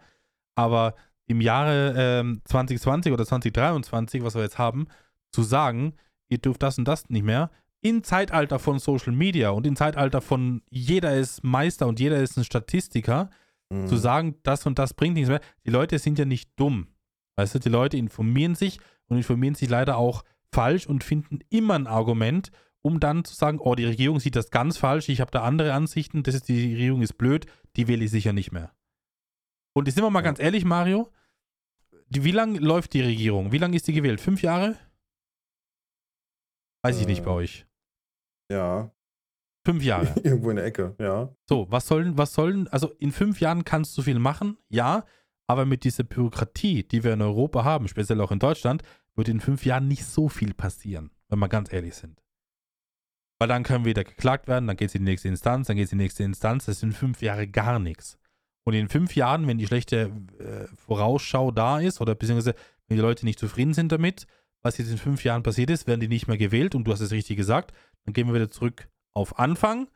Aber 0.54 0.94
im 1.26 1.40
Jahre 1.40 2.20
äh, 2.20 2.38
2020 2.44 3.14
oder 3.14 3.24
2023, 3.24 4.22
was 4.22 4.34
wir 4.34 4.42
jetzt 4.42 4.58
haben, 4.58 4.88
zu 5.30 5.42
sagen, 5.42 5.94
ihr 6.28 6.36
dürft 6.36 6.62
das 6.62 6.76
und 6.76 6.86
das 6.86 7.08
nicht 7.08 7.24
mehr, 7.24 7.50
im 7.82 8.04
Zeitalter 8.04 8.58
von 8.58 8.78
Social 8.78 9.12
Media 9.12 9.50
und 9.50 9.66
im 9.66 9.76
Zeitalter 9.76 10.20
von 10.20 10.62
jeder 10.70 11.16
ist 11.16 11.42
Meister 11.42 11.86
und 11.88 12.00
jeder 12.00 12.22
ist 12.22 12.38
ein 12.38 12.44
Statistiker, 12.44 13.28
mhm. 13.70 13.88
zu 13.88 13.96
sagen, 13.96 14.36
das 14.44 14.64
und 14.66 14.78
das 14.78 14.94
bringt 14.94 15.14
nichts 15.14 15.28
mehr. 15.28 15.40
Die 15.66 15.70
Leute 15.70 15.98
sind 15.98 16.18
ja 16.18 16.24
nicht 16.24 16.50
dumm. 16.56 16.88
Weißt 17.36 17.54
du, 17.54 17.58
die 17.58 17.68
Leute 17.68 17.96
informieren 17.96 18.54
sich 18.54 18.78
und 19.08 19.16
informieren 19.16 19.56
sich 19.56 19.68
leider 19.68 19.96
auch 19.96 20.22
falsch 20.52 20.86
und 20.86 21.02
finden 21.02 21.40
immer 21.50 21.74
ein 21.74 21.86
Argument, 21.86 22.52
um 22.82 23.00
dann 23.00 23.24
zu 23.24 23.34
sagen, 23.34 23.58
oh, 23.58 23.74
die 23.74 23.84
Regierung 23.84 24.20
sieht 24.20 24.36
das 24.36 24.50
ganz 24.50 24.76
falsch, 24.76 25.08
ich 25.08 25.20
habe 25.20 25.30
da 25.30 25.42
andere 25.42 25.72
Ansichten, 25.72 26.22
das 26.22 26.34
ist, 26.34 26.48
die 26.48 26.72
Regierung 26.72 27.02
ist 27.02 27.18
blöd, 27.18 27.46
die 27.76 27.88
wähle 27.88 28.04
ich 28.04 28.10
sicher 28.10 28.32
nicht 28.32 28.52
mehr. 28.52 28.72
Und 29.74 29.86
jetzt 29.86 29.94
sind 29.96 30.04
wir 30.04 30.10
mal 30.10 30.20
ja. 30.20 30.24
ganz 30.24 30.38
ehrlich, 30.38 30.64
Mario, 30.64 31.10
die, 32.08 32.24
wie 32.24 32.32
lange 32.32 32.58
läuft 32.58 32.92
die 32.92 33.00
Regierung? 33.00 33.52
Wie 33.52 33.58
lange 33.58 33.76
ist 33.76 33.88
die 33.88 33.92
gewählt? 33.92 34.20
Fünf 34.20 34.42
Jahre? 34.42 34.76
Weiß 36.82 37.00
ich 37.00 37.06
nicht 37.06 37.24
bei 37.24 37.30
äh, 37.30 37.34
euch. 37.34 37.66
Ja. 38.52 38.90
Fünf 39.64 39.82
Jahre. 39.82 40.14
Irgendwo 40.22 40.50
in 40.50 40.56
der 40.56 40.66
Ecke, 40.66 40.94
ja. 40.98 41.34
So, 41.48 41.66
was 41.70 41.86
sollen, 41.86 42.18
was 42.18 42.34
sollen, 42.34 42.68
also 42.68 42.92
in 42.98 43.12
fünf 43.12 43.40
Jahren 43.40 43.64
kannst 43.64 43.96
du 43.96 44.02
viel 44.02 44.18
machen, 44.18 44.58
ja, 44.68 45.04
aber 45.46 45.64
mit 45.66 45.84
dieser 45.84 46.04
Bürokratie, 46.04 46.82
die 46.82 47.04
wir 47.04 47.12
in 47.12 47.22
Europa 47.22 47.64
haben, 47.64 47.88
speziell 47.88 48.20
auch 48.20 48.32
in 48.32 48.38
Deutschland, 48.38 48.82
wird 49.14 49.28
in 49.28 49.40
fünf 49.40 49.64
Jahren 49.64 49.88
nicht 49.88 50.04
so 50.04 50.28
viel 50.28 50.54
passieren, 50.54 51.10
wenn 51.28 51.38
wir 51.38 51.48
ganz 51.48 51.72
ehrlich 51.72 51.94
sind. 51.94 52.22
Weil 53.38 53.48
dann 53.48 53.62
können 53.62 53.84
wieder 53.84 54.04
geklagt 54.04 54.48
werden, 54.48 54.66
dann 54.66 54.76
geht 54.76 54.88
es 54.88 54.94
in 54.94 55.04
die 55.04 55.10
nächste 55.10 55.28
Instanz, 55.28 55.66
dann 55.66 55.76
geht 55.76 55.86
es 55.86 55.92
in 55.92 55.98
die 55.98 56.04
nächste 56.04 56.24
Instanz, 56.24 56.66
das 56.66 56.80
sind 56.80 56.92
fünf 56.92 57.22
Jahre 57.22 57.46
gar 57.48 57.78
nichts. 57.78 58.18
Und 58.64 58.74
in 58.74 58.88
fünf 58.88 59.16
Jahren, 59.16 59.46
wenn 59.46 59.58
die 59.58 59.66
schlechte 59.66 60.12
äh, 60.38 60.66
Vorausschau 60.76 61.50
da 61.50 61.80
ist, 61.80 62.00
oder 62.00 62.14
beziehungsweise 62.14 62.54
wenn 62.86 62.96
die 62.96 63.02
Leute 63.02 63.24
nicht 63.24 63.38
zufrieden 63.38 63.74
sind 63.74 63.90
damit, 63.90 64.26
was 64.62 64.78
jetzt 64.78 64.90
in 64.90 64.98
fünf 64.98 65.24
Jahren 65.24 65.42
passiert 65.42 65.70
ist, 65.70 65.86
werden 65.86 66.00
die 66.00 66.08
nicht 66.08 66.28
mehr 66.28 66.38
gewählt 66.38 66.74
und 66.74 66.84
du 66.84 66.92
hast 66.92 67.00
es 67.00 67.10
richtig 67.10 67.36
gesagt, 67.36 67.72
dann 68.04 68.14
gehen 68.14 68.26
wir 68.26 68.34
wieder 68.34 68.50
zurück 68.50 68.88
auf 69.14 69.38
Anfang, 69.38 69.88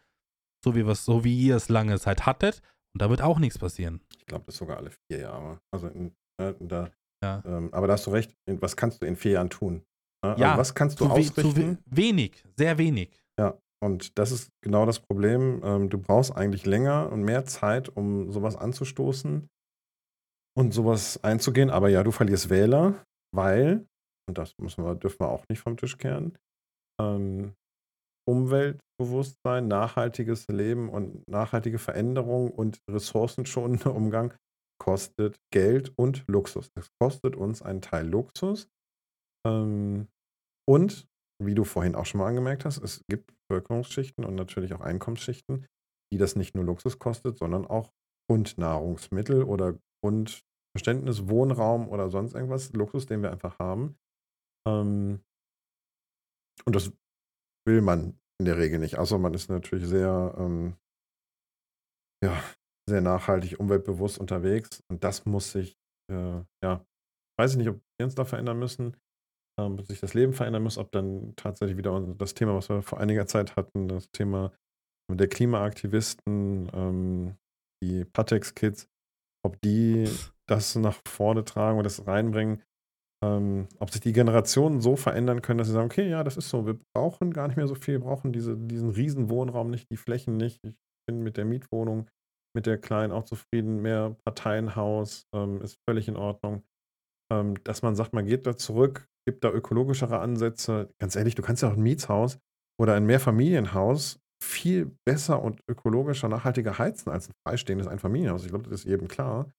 so 0.65 0.74
wie, 0.74 0.87
was, 0.87 1.05
so 1.05 1.24
wie 1.24 1.39
ihr 1.39 1.57
es 1.57 1.69
lange 1.69 1.99
Zeit 1.99 2.27
hattet 2.27 2.62
und 2.95 3.03
da 3.03 3.11
wird 3.11 3.23
auch 3.23 3.39
nichts 3.39 3.59
passieren. 3.59 4.01
Ich 4.19 4.27
glaube, 4.27 4.45
das 4.47 4.55
ist 4.55 4.59
sogar 4.59 4.78
alle 4.78 4.91
vier 4.91 5.20
Jahre. 5.20 5.61
Also 5.73 5.89
in, 5.89 6.15
äh, 6.41 6.55
da, 6.61 6.91
ja. 7.23 7.43
ähm, 7.47 7.73
aber 7.73 7.87
da 7.87 7.95
hast 7.95 8.07
du 8.07 8.11
recht, 8.11 8.35
was 8.47 8.77
kannst 8.77 9.03
du 9.03 9.07
in 9.07 9.16
vier 9.16 9.33
Jahren 9.33 9.51
tun? 9.51 9.85
Ne? 10.24 10.31
Also 10.31 10.43
ja, 10.43 10.59
was 10.59 10.74
kannst 10.74 11.01
du 11.01 11.07
ausrichten? 11.07 11.78
Zu 11.78 11.78
wenig, 11.87 12.45
sehr 12.57 12.78
wenig. 12.78 13.11
Ja, 13.39 13.59
und 13.83 14.19
das 14.19 14.33
ist 14.33 14.51
genau 14.62 14.87
das 14.87 15.01
Problem. 15.01 15.61
Ähm, 15.65 15.91
du 15.91 15.99
brauchst 15.99 16.35
eigentlich 16.35 16.66
länger 16.66 17.11
und 17.12 17.23
mehr 17.23 17.45
Zeit, 17.45 17.89
um 17.89 18.33
sowas 18.33 18.57
anzustoßen 18.57 19.49
und 20.57 20.73
sowas 20.73 21.23
einzugehen. 21.23 21.70
Aber 21.70 21.89
ja, 21.89 22.03
du 22.03 22.11
verlierst 22.11 22.51
Wähler, 22.51 23.05
weil 23.35 23.87
und 24.28 24.39
das 24.39 24.59
müssen 24.59 24.85
wir, 24.85 24.95
dürfen 24.95 25.20
wir 25.20 25.28
auch 25.28 25.45
nicht 25.49 25.61
vom 25.61 25.77
Tisch 25.77 25.99
kehren. 25.99 26.37
Ähm, 27.01 27.55
Umweltbewusstsein, 28.28 29.69
nachhaltiges 29.69 30.47
Leben 30.48 30.89
und 30.89 31.27
nachhaltige 31.28 31.78
Veränderung 31.78 32.51
und 32.51 32.81
ressourcenschonender 32.90 33.94
Umgang 33.94 34.35
kostet 34.82 35.39
Geld 35.53 35.93
und 35.97 36.24
Luxus. 36.28 36.70
Es 36.74 36.89
kostet 37.01 37.36
uns 37.36 37.62
einen 37.62 37.81
Teil 37.81 38.07
Luxus. 38.07 38.69
Ähm, 39.47 40.09
und, 40.69 41.07
wie 41.43 41.55
du 41.55 41.65
vorhin 41.65 41.94
auch 41.94 42.07
schon 42.07 42.19
mal 42.19 42.28
angemerkt 42.28 42.65
hast, 42.65 42.78
es 42.78 43.05
gibt 43.09 43.32
Bevölkerungsschichten 43.48 44.24
und 44.24 44.35
natürlich 44.35 44.74
auch 44.74 44.81
Einkommensschichten, 44.81 45.66
die 46.12 46.19
das 46.19 46.36
nicht 46.36 46.55
nur 46.55 46.65
Luxus 46.65 46.98
kostet, 46.98 47.39
sondern 47.39 47.66
auch 47.66 47.93
Grundnahrungsmittel 48.28 49.44
oder 49.44 49.78
Grundverständnis, 50.05 51.28
Wohnraum 51.28 51.89
oder 51.89 52.11
sonst 52.11 52.35
irgendwas, 52.35 52.73
Luxus, 52.73 53.07
den 53.07 53.23
wir 53.23 53.31
einfach 53.31 53.59
haben, 53.59 53.97
ähm, 54.66 55.20
und 56.65 56.74
das 56.74 56.93
will 57.66 57.82
man 57.82 58.18
in 58.40 58.47
der 58.47 58.59
Regel 58.59 58.78
nicht. 58.78 58.98
Also 58.98 59.18
man 59.18 59.34
ist 59.34 59.48
natürlich 59.48 59.86
sehr, 59.86 60.34
ähm, 60.38 60.76
ja, 62.24 62.43
sehr 62.88 63.01
nachhaltig, 63.01 63.59
umweltbewusst 63.59 64.18
unterwegs. 64.18 64.82
Und 64.90 65.02
das 65.05 65.26
muss 65.26 65.52
sich, 65.52 65.76
äh, 66.10 66.43
ja, 66.62 66.86
weiß 67.38 67.52
ich 67.52 67.59
nicht, 67.59 67.68
ob 67.68 67.80
wir 67.98 68.06
uns 68.06 68.14
da 68.14 68.24
verändern 68.24 68.59
müssen, 68.59 68.97
ähm, 69.59 69.78
ob 69.78 69.86
sich 69.86 70.01
das 70.01 70.14
Leben 70.14 70.32
verändern 70.32 70.62
muss, 70.62 70.78
ob 70.78 70.93
dann 70.93 71.34
tatsächlich 71.36 71.76
wieder 71.76 71.98
das 72.16 72.34
Thema, 72.34 72.55
was 72.55 72.68
wir 72.68 72.82
vor 72.82 73.01
einiger 73.01 73.26
Zeit 73.26 73.56
hatten, 73.56 73.88
das 73.88 74.10
Thema 74.10 74.52
der 75.10 75.28
Klimaaktivisten, 75.28 76.70
ähm, 76.72 77.36
die 77.82 78.05
Patex-Kids, 78.05 78.88
ob 79.44 79.60
die 79.62 80.05
das 80.48 80.76
nach 80.76 81.01
vorne 81.06 81.44
tragen 81.44 81.78
und 81.78 81.84
das 81.84 82.06
reinbringen 82.06 82.62
ähm, 83.27 83.66
ob 83.78 83.90
sich 83.90 84.01
die 84.01 84.12
Generationen 84.12 84.81
so 84.81 84.97
verändern 84.97 85.43
können, 85.43 85.59
dass 85.59 85.66
sie 85.66 85.73
sagen, 85.73 85.86
okay, 85.86 86.09
ja, 86.09 86.23
das 86.23 86.36
ist 86.36 86.48
so, 86.48 86.66
wir 86.66 86.78
brauchen 86.94 87.32
gar 87.32 87.48
nicht 87.48 87.57
mehr 87.57 87.66
so 87.66 87.74
viel, 87.74 87.94
wir 87.94 88.07
brauchen 88.07 88.32
diese, 88.32 88.57
diesen 88.57 88.90
riesen 88.90 89.28
Wohnraum 89.28 89.70
nicht, 89.70 89.90
die 89.90 89.97
Flächen 89.97 90.36
nicht. 90.36 90.61
Ich 90.65 90.74
bin 91.09 91.23
mit 91.23 91.36
der 91.36 91.44
Mietwohnung, 91.44 92.09
mit 92.55 92.66
der 92.66 92.78
kleinen 92.78 93.12
auch 93.12 93.24
zufrieden, 93.24 93.82
mehr 93.82 94.16
Parteienhaus 94.24 95.27
ähm, 95.35 95.61
ist 95.61 95.78
völlig 95.89 96.09
in 96.09 96.16
Ordnung. 96.16 96.62
Ähm, 97.32 97.55
dass 97.65 97.82
man 97.82 97.97
sagt, 97.97 98.12
man 98.12 98.27
geht 98.27 98.47
da 98.47 98.57
zurück, 98.57 99.07
gibt 99.27 99.43
da 99.43 99.51
ökologischere 99.51 100.20
Ansätze. 100.20 100.90
Ganz 101.01 101.16
ehrlich, 101.16 101.35
du 101.35 101.43
kannst 101.43 101.62
ja 101.62 101.69
auch 101.69 101.77
ein 101.77 101.82
Mietshaus 101.82 102.39
oder 102.81 102.94
ein 102.94 103.07
Mehrfamilienhaus 103.07 104.20
viel 104.43 104.97
besser 105.05 105.43
und 105.43 105.61
ökologischer, 105.69 106.28
nachhaltiger 106.28 106.78
heizen 106.78 107.11
als 107.11 107.28
ein 107.28 107.35
freistehendes 107.47 107.89
Einfamilienhaus. 107.89 108.44
Ich 108.44 108.51
glaube, 108.51 108.69
das 108.69 108.81
ist 108.81 108.85
jedem 108.85 109.09
klar. 109.09 109.51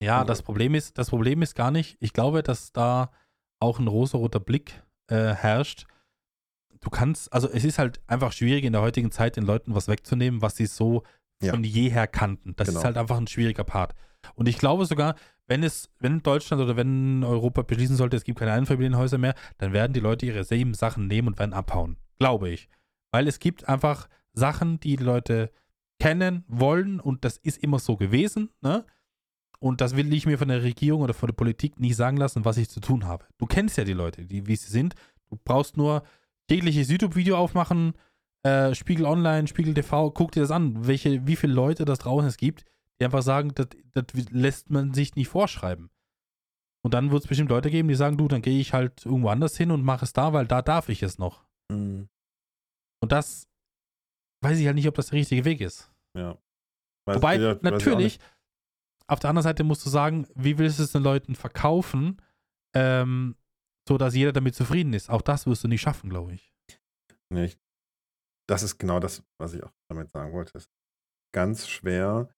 Ja, 0.00 0.24
das 0.24 0.42
Problem 0.42 0.74
ist, 0.74 0.96
das 0.98 1.10
Problem 1.10 1.42
ist 1.42 1.54
gar 1.54 1.70
nicht, 1.70 1.96
ich 2.00 2.12
glaube, 2.12 2.42
dass 2.42 2.72
da 2.72 3.10
auch 3.60 3.78
ein 3.78 3.88
rosaroter 3.88 4.40
Blick 4.40 4.82
äh, 5.08 5.34
herrscht. 5.34 5.86
Du 6.80 6.90
kannst, 6.90 7.32
also 7.32 7.48
es 7.48 7.64
ist 7.64 7.78
halt 7.78 8.00
einfach 8.06 8.32
schwierig 8.32 8.64
in 8.64 8.72
der 8.72 8.82
heutigen 8.82 9.10
Zeit 9.10 9.36
den 9.36 9.44
Leuten 9.44 9.74
was 9.74 9.88
wegzunehmen, 9.88 10.42
was 10.42 10.56
sie 10.56 10.66
so 10.66 11.02
ja. 11.42 11.50
von 11.52 11.64
jeher 11.64 12.06
kannten. 12.06 12.54
Das 12.56 12.68
genau. 12.68 12.78
ist 12.78 12.84
halt 12.84 12.96
einfach 12.96 13.16
ein 13.16 13.26
schwieriger 13.26 13.64
Part. 13.64 13.94
Und 14.34 14.48
ich 14.48 14.58
glaube 14.58 14.86
sogar, 14.86 15.16
wenn 15.46 15.62
es, 15.62 15.90
wenn 15.98 16.22
Deutschland 16.22 16.62
oder 16.62 16.76
wenn 16.76 17.24
Europa 17.24 17.62
beschließen 17.62 17.96
sollte, 17.96 18.16
es 18.16 18.24
gibt 18.24 18.38
keine 18.38 18.52
Einfamilienhäuser 18.52 19.18
mehr, 19.18 19.34
dann 19.58 19.72
werden 19.72 19.92
die 19.92 20.00
Leute 20.00 20.26
ihre 20.26 20.44
selben 20.44 20.74
Sachen 20.74 21.06
nehmen 21.06 21.28
und 21.28 21.38
werden 21.38 21.54
abhauen. 21.54 21.96
Glaube 22.18 22.50
ich. 22.50 22.68
Weil 23.10 23.26
es 23.26 23.38
gibt 23.38 23.68
einfach 23.68 24.08
Sachen, 24.32 24.78
die 24.80 24.96
die 24.96 25.04
Leute 25.04 25.50
kennen, 25.98 26.44
wollen 26.46 27.00
und 27.00 27.24
das 27.24 27.38
ist 27.38 27.62
immer 27.62 27.78
so 27.78 27.96
gewesen, 27.96 28.50
ne? 28.60 28.84
Und 29.60 29.80
das 29.80 29.96
will 29.96 30.12
ich 30.12 30.26
mir 30.26 30.38
von 30.38 30.48
der 30.48 30.62
Regierung 30.62 31.02
oder 31.02 31.14
von 31.14 31.28
der 31.28 31.34
Politik 31.34 31.80
nicht 31.80 31.96
sagen 31.96 32.16
lassen, 32.16 32.44
was 32.44 32.56
ich 32.58 32.68
zu 32.68 32.80
tun 32.80 33.06
habe. 33.06 33.24
Du 33.38 33.46
kennst 33.46 33.76
ja 33.76 33.84
die 33.84 33.92
Leute, 33.92 34.24
die, 34.24 34.46
wie 34.46 34.56
sie 34.56 34.70
sind. 34.70 34.94
Du 35.30 35.38
brauchst 35.44 35.76
nur 35.76 36.04
tägliches 36.48 36.88
YouTube-Video 36.90 37.36
aufmachen, 37.36 37.94
äh, 38.44 38.74
Spiegel 38.74 39.04
Online, 39.04 39.48
Spiegel 39.48 39.74
TV, 39.74 40.10
guck 40.12 40.32
dir 40.32 40.40
das 40.40 40.50
an, 40.50 40.86
welche, 40.86 41.26
wie 41.26 41.36
viele 41.36 41.52
Leute 41.52 41.84
das 41.84 41.98
draußen 41.98 42.28
es 42.28 42.36
gibt, 42.36 42.64
die 42.98 43.04
einfach 43.04 43.22
sagen, 43.22 43.52
das, 43.54 43.68
das 43.92 44.04
lässt 44.30 44.70
man 44.70 44.94
sich 44.94 45.16
nicht 45.16 45.28
vorschreiben. 45.28 45.90
Und 46.84 46.94
dann 46.94 47.10
wird 47.10 47.22
es 47.22 47.28
bestimmt 47.28 47.50
Leute 47.50 47.70
geben, 47.70 47.88
die 47.88 47.96
sagen, 47.96 48.16
du, 48.16 48.28
dann 48.28 48.42
gehe 48.42 48.60
ich 48.60 48.72
halt 48.72 49.04
irgendwo 49.04 49.28
anders 49.28 49.56
hin 49.56 49.72
und 49.72 49.82
mache 49.82 50.04
es 50.04 50.12
da, 50.12 50.32
weil 50.32 50.46
da 50.46 50.62
darf 50.62 50.88
ich 50.88 51.02
es 51.02 51.18
noch. 51.18 51.44
Mhm. 51.70 52.08
Und 53.00 53.12
das 53.12 53.48
weiß 54.42 54.58
ich 54.58 54.66
halt 54.66 54.76
nicht, 54.76 54.88
ob 54.88 54.94
das 54.94 55.08
der 55.08 55.18
richtige 55.18 55.44
Weg 55.44 55.60
ist. 55.60 55.90
Ja. 56.16 56.38
Weiß 57.04 57.16
Wobei, 57.16 57.36
ja, 57.36 57.56
natürlich, 57.62 58.18
auf 59.08 59.18
der 59.18 59.30
anderen 59.30 59.44
Seite 59.44 59.64
musst 59.64 59.84
du 59.84 59.90
sagen, 59.90 60.26
wie 60.34 60.58
willst 60.58 60.78
du 60.78 60.82
es 60.82 60.92
den 60.92 61.02
Leuten 61.02 61.34
verkaufen, 61.34 62.20
ähm, 62.74 63.36
so 63.88 63.98
dass 63.98 64.14
jeder 64.14 64.32
damit 64.32 64.54
zufrieden 64.54 64.92
ist? 64.92 65.10
Auch 65.10 65.22
das 65.22 65.46
wirst 65.46 65.64
du 65.64 65.68
nicht 65.68 65.80
schaffen, 65.80 66.10
glaube 66.10 66.34
ich. 66.34 66.52
Nee, 67.30 67.52
das 68.48 68.62
ist 68.62 68.78
genau 68.78 69.00
das, 69.00 69.22
was 69.38 69.54
ich 69.54 69.62
auch 69.62 69.72
damit 69.90 70.10
sagen 70.10 70.32
wollte. 70.32 70.52
Es 70.56 70.64
ist 70.64 70.70
ganz 71.34 71.68
schwer 71.68 72.28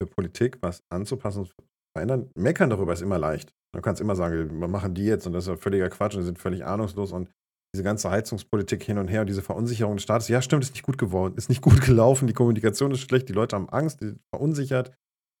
für 0.00 0.06
Politik 0.06 0.58
was 0.60 0.82
anzupassen 0.90 1.40
und 1.40 1.46
zu 1.46 1.54
verändern. 1.96 2.30
Meckern 2.36 2.70
darüber 2.70 2.92
ist 2.92 3.02
immer 3.02 3.18
leicht. 3.18 3.54
Du 3.74 3.80
kannst 3.80 4.00
immer 4.00 4.16
sagen, 4.16 4.60
wir 4.60 4.68
machen 4.68 4.94
die 4.94 5.04
jetzt 5.04 5.26
und 5.26 5.32
das 5.32 5.44
ist 5.44 5.48
ja 5.48 5.56
völliger 5.56 5.88
Quatsch 5.88 6.14
und 6.14 6.20
die 6.20 6.26
sind 6.26 6.38
völlig 6.38 6.64
ahnungslos 6.64 7.12
und 7.12 7.30
diese 7.74 7.82
ganze 7.82 8.10
Heizungspolitik 8.10 8.82
hin 8.82 8.98
und 8.98 9.08
her 9.08 9.20
und 9.20 9.26
diese 9.26 9.42
Verunsicherung 9.42 9.96
des 9.96 10.04
Staates. 10.04 10.28
Ja, 10.28 10.40
stimmt, 10.40 10.64
ist 10.64 10.72
nicht 10.72 10.84
gut 10.84 10.98
geworden, 10.98 11.34
ist 11.36 11.48
nicht 11.48 11.62
gut 11.62 11.80
gelaufen, 11.84 12.26
die 12.26 12.32
Kommunikation 12.32 12.90
ist 12.90 13.00
schlecht, 13.00 13.28
die 13.28 13.32
Leute 13.32 13.56
haben 13.56 13.68
Angst, 13.68 14.00
die 14.00 14.06
sind 14.06 14.20
verunsichert. 14.30 14.92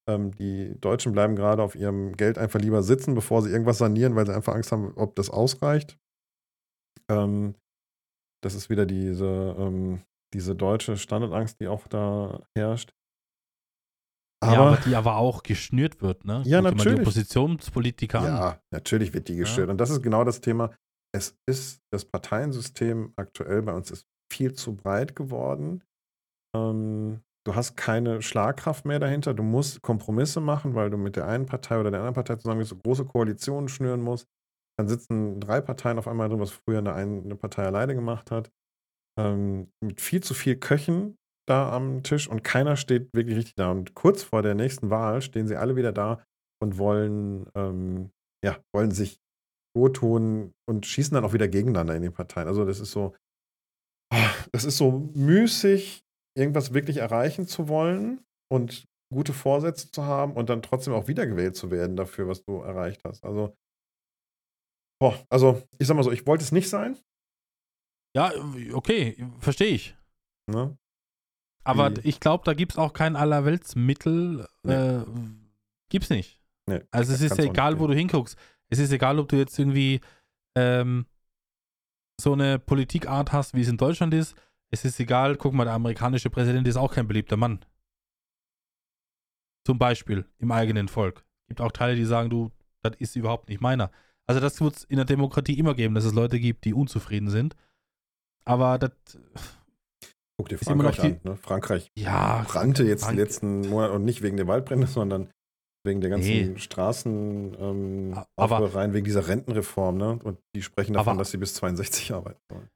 Ähm, 0.08 0.34
die 0.36 0.78
Deutschen 0.80 1.12
bleiben 1.12 1.36
gerade 1.36 1.62
auf 1.62 1.74
ihrem 1.74 2.16
Geld 2.16 2.38
einfach 2.38 2.60
lieber 2.60 2.82
sitzen, 2.82 3.14
bevor 3.14 3.42
sie 3.42 3.50
irgendwas 3.50 3.78
sanieren, 3.78 4.14
weil 4.14 4.26
sie 4.26 4.34
einfach 4.34 4.54
Angst 4.54 4.72
haben, 4.72 4.92
ob 4.94 5.16
das 5.16 5.30
ausreicht. 5.30 5.98
Ähm, 7.10 7.54
das 8.42 8.54
ist 8.54 8.70
wieder 8.70 8.86
diese, 8.86 9.56
ähm, 9.58 10.02
diese 10.32 10.54
deutsche 10.54 10.96
Standardangst, 10.96 11.60
die 11.60 11.68
auch 11.68 11.88
da 11.88 12.46
herrscht. 12.56 12.92
Aber, 14.42 14.52
ja, 14.52 14.60
aber 14.60 14.76
die 14.76 14.94
aber 14.94 15.16
auch 15.16 15.42
geschnürt 15.42 16.02
wird, 16.02 16.24
ne? 16.24 16.42
Ja, 16.44 16.60
Guck 16.60 16.76
natürlich. 16.76 16.96
die 16.96 17.00
Oppositionspolitiker 17.00 18.22
ja, 18.22 18.50
an. 18.50 18.58
natürlich 18.70 19.14
wird 19.14 19.28
die 19.28 19.36
geschnürt. 19.36 19.68
Ja. 19.68 19.72
Und 19.72 19.78
das 19.78 19.90
ist 19.90 20.02
genau 20.02 20.24
das 20.24 20.40
Thema. 20.40 20.74
Es 21.14 21.36
ist, 21.48 21.80
das 21.90 22.04
Parteiensystem 22.04 23.12
aktuell 23.16 23.62
bei 23.62 23.72
uns 23.72 23.90
ist 23.90 24.06
viel 24.30 24.52
zu 24.52 24.76
breit 24.76 25.16
geworden. 25.16 25.82
Ähm, 26.54 27.22
du 27.46 27.54
hast 27.54 27.76
keine 27.76 28.22
Schlagkraft 28.22 28.84
mehr 28.84 28.98
dahinter. 28.98 29.32
Du 29.32 29.42
musst 29.42 29.80
Kompromisse 29.82 30.40
machen, 30.40 30.74
weil 30.74 30.90
du 30.90 30.96
mit 30.96 31.16
der 31.16 31.26
einen 31.26 31.46
Partei 31.46 31.78
oder 31.78 31.90
der 31.90 32.00
anderen 32.00 32.14
Partei 32.14 32.36
zusammen 32.36 32.64
so 32.64 32.76
große 32.76 33.04
Koalitionen 33.04 33.68
schnüren 33.68 34.02
musst. 34.02 34.26
Dann 34.78 34.88
sitzen 34.88 35.40
drei 35.40 35.60
Parteien 35.60 35.98
auf 35.98 36.08
einmal 36.08 36.28
drin, 36.28 36.40
was 36.40 36.50
früher 36.50 36.78
eine, 36.78 36.94
eine 36.94 37.36
Partei 37.36 37.64
alleine 37.64 37.94
gemacht 37.94 38.30
hat. 38.30 38.50
Ähm, 39.18 39.70
mit 39.82 40.00
viel 40.00 40.22
zu 40.22 40.34
viel 40.34 40.56
Köchen 40.56 41.16
da 41.48 41.72
am 41.72 42.02
Tisch 42.02 42.28
und 42.28 42.42
keiner 42.42 42.76
steht 42.76 43.08
wirklich 43.14 43.36
richtig 43.36 43.54
da. 43.54 43.70
Und 43.70 43.94
kurz 43.94 44.24
vor 44.24 44.42
der 44.42 44.54
nächsten 44.54 44.90
Wahl 44.90 45.22
stehen 45.22 45.46
sie 45.46 45.56
alle 45.56 45.76
wieder 45.76 45.92
da 45.92 46.22
und 46.60 46.78
wollen, 46.78 47.46
ähm, 47.54 48.10
ja, 48.44 48.58
wollen 48.74 48.90
sich 48.90 49.18
gut 49.74 49.96
tun 49.96 50.52
und 50.68 50.84
schießen 50.84 51.14
dann 51.14 51.24
auch 51.24 51.32
wieder 51.32 51.48
gegeneinander 51.48 51.94
in 51.94 52.02
den 52.02 52.12
Parteien. 52.12 52.48
Also 52.48 52.64
das 52.64 52.80
ist 52.80 52.90
so, 52.90 53.14
ah, 54.12 54.30
das 54.52 54.64
ist 54.64 54.78
so 54.78 55.10
müßig, 55.14 56.05
irgendwas 56.36 56.74
wirklich 56.74 56.98
erreichen 56.98 57.46
zu 57.46 57.68
wollen 57.68 58.24
und 58.48 58.86
gute 59.12 59.32
Vorsätze 59.32 59.90
zu 59.90 60.04
haben 60.04 60.34
und 60.34 60.48
dann 60.48 60.62
trotzdem 60.62 60.92
auch 60.92 61.08
wiedergewählt 61.08 61.56
zu 61.56 61.70
werden 61.70 61.96
dafür, 61.96 62.28
was 62.28 62.44
du 62.44 62.60
erreicht 62.60 63.02
hast. 63.04 63.24
Also, 63.24 63.56
boah, 65.00 65.18
also 65.30 65.62
ich 65.78 65.86
sag 65.86 65.96
mal 65.96 66.02
so, 66.02 66.12
ich 66.12 66.26
wollte 66.26 66.44
es 66.44 66.52
nicht 66.52 66.68
sein. 66.68 66.98
Ja, 68.16 68.32
okay, 68.72 69.26
verstehe 69.40 69.68
ich. 69.74 69.96
Ne? 70.50 70.76
Aber 71.64 71.96
Wie? 71.96 72.08
ich 72.08 72.20
glaube, 72.20 72.44
da 72.44 72.54
gibt 72.54 72.72
es 72.72 72.78
auch 72.78 72.92
kein 72.92 73.16
Allerweltsmittel. 73.16 74.48
Nee. 74.62 74.72
Äh, 74.72 75.04
gibt's 75.90 76.10
nicht. 76.10 76.40
Nee, 76.68 76.80
also 76.90 77.12
es 77.12 77.20
ist 77.20 77.38
ja 77.38 77.44
egal, 77.44 77.78
wo 77.78 77.86
du 77.86 77.94
hinguckst. 77.94 78.36
Es 78.68 78.78
ist 78.78 78.92
egal, 78.92 79.18
ob 79.18 79.28
du 79.28 79.36
jetzt 79.36 79.58
irgendwie 79.58 80.00
ähm, 80.56 81.06
so 82.20 82.32
eine 82.32 82.58
Politikart 82.58 83.32
hast, 83.32 83.54
wie 83.54 83.60
es 83.60 83.68
in 83.68 83.76
Deutschland 83.76 84.14
ist. 84.14 84.34
Es 84.70 84.84
ist 84.84 84.98
egal, 85.00 85.36
guck 85.36 85.54
mal, 85.54 85.64
der 85.64 85.74
amerikanische 85.74 86.30
Präsident 86.30 86.66
ist 86.66 86.76
auch 86.76 86.92
kein 86.92 87.06
beliebter 87.06 87.36
Mann. 87.36 87.64
Zum 89.64 89.78
Beispiel 89.78 90.26
im 90.38 90.50
eigenen 90.52 90.88
Volk. 90.88 91.24
Es 91.44 91.48
gibt 91.48 91.60
auch 91.60 91.72
Teile, 91.72 91.96
die 91.96 92.04
sagen, 92.04 92.30
du, 92.30 92.50
das 92.82 92.94
ist 92.98 93.16
überhaupt 93.16 93.48
nicht 93.48 93.60
meiner. 93.60 93.90
Also 94.26 94.40
das 94.40 94.60
wird 94.60 94.76
es 94.76 94.84
in 94.84 94.96
der 94.96 95.04
Demokratie 95.04 95.58
immer 95.58 95.74
geben, 95.74 95.94
dass 95.94 96.04
es 96.04 96.12
Leute 96.12 96.40
gibt, 96.40 96.64
die 96.64 96.74
unzufrieden 96.74 97.30
sind. 97.30 97.54
Aber 98.44 98.78
das 98.78 98.92
Guck 100.38 100.48
dir 100.50 100.58
Frankreich 100.58 101.00
an. 101.00 101.20
Ne? 101.24 101.36
Frankreich 101.36 101.90
ja, 101.96 102.44
brannte 102.46 102.84
jetzt 102.84 103.04
Frank 103.04 103.16
die 103.16 103.22
letzten 103.22 103.68
Monate 103.68 103.94
und 103.94 104.04
nicht 104.04 104.22
wegen 104.22 104.36
der 104.36 104.46
Waldbrände, 104.46 104.86
sondern 104.86 105.30
wegen 105.84 106.00
der 106.00 106.10
ganzen 106.10 106.52
nee. 106.52 106.58
Straßen 106.58 107.56
ähm, 107.58 108.24
rein, 108.38 108.92
wegen 108.92 109.04
dieser 109.04 109.28
Rentenreform. 109.28 109.96
Ne? 109.96 110.18
Und 110.22 110.38
die 110.54 110.62
sprechen 110.62 110.92
davon, 110.92 111.12
aber, 111.12 111.18
dass 111.20 111.30
sie 111.30 111.38
bis 111.38 111.54
62 111.54 112.12
arbeiten 112.12 112.40
wollen. 112.50 112.68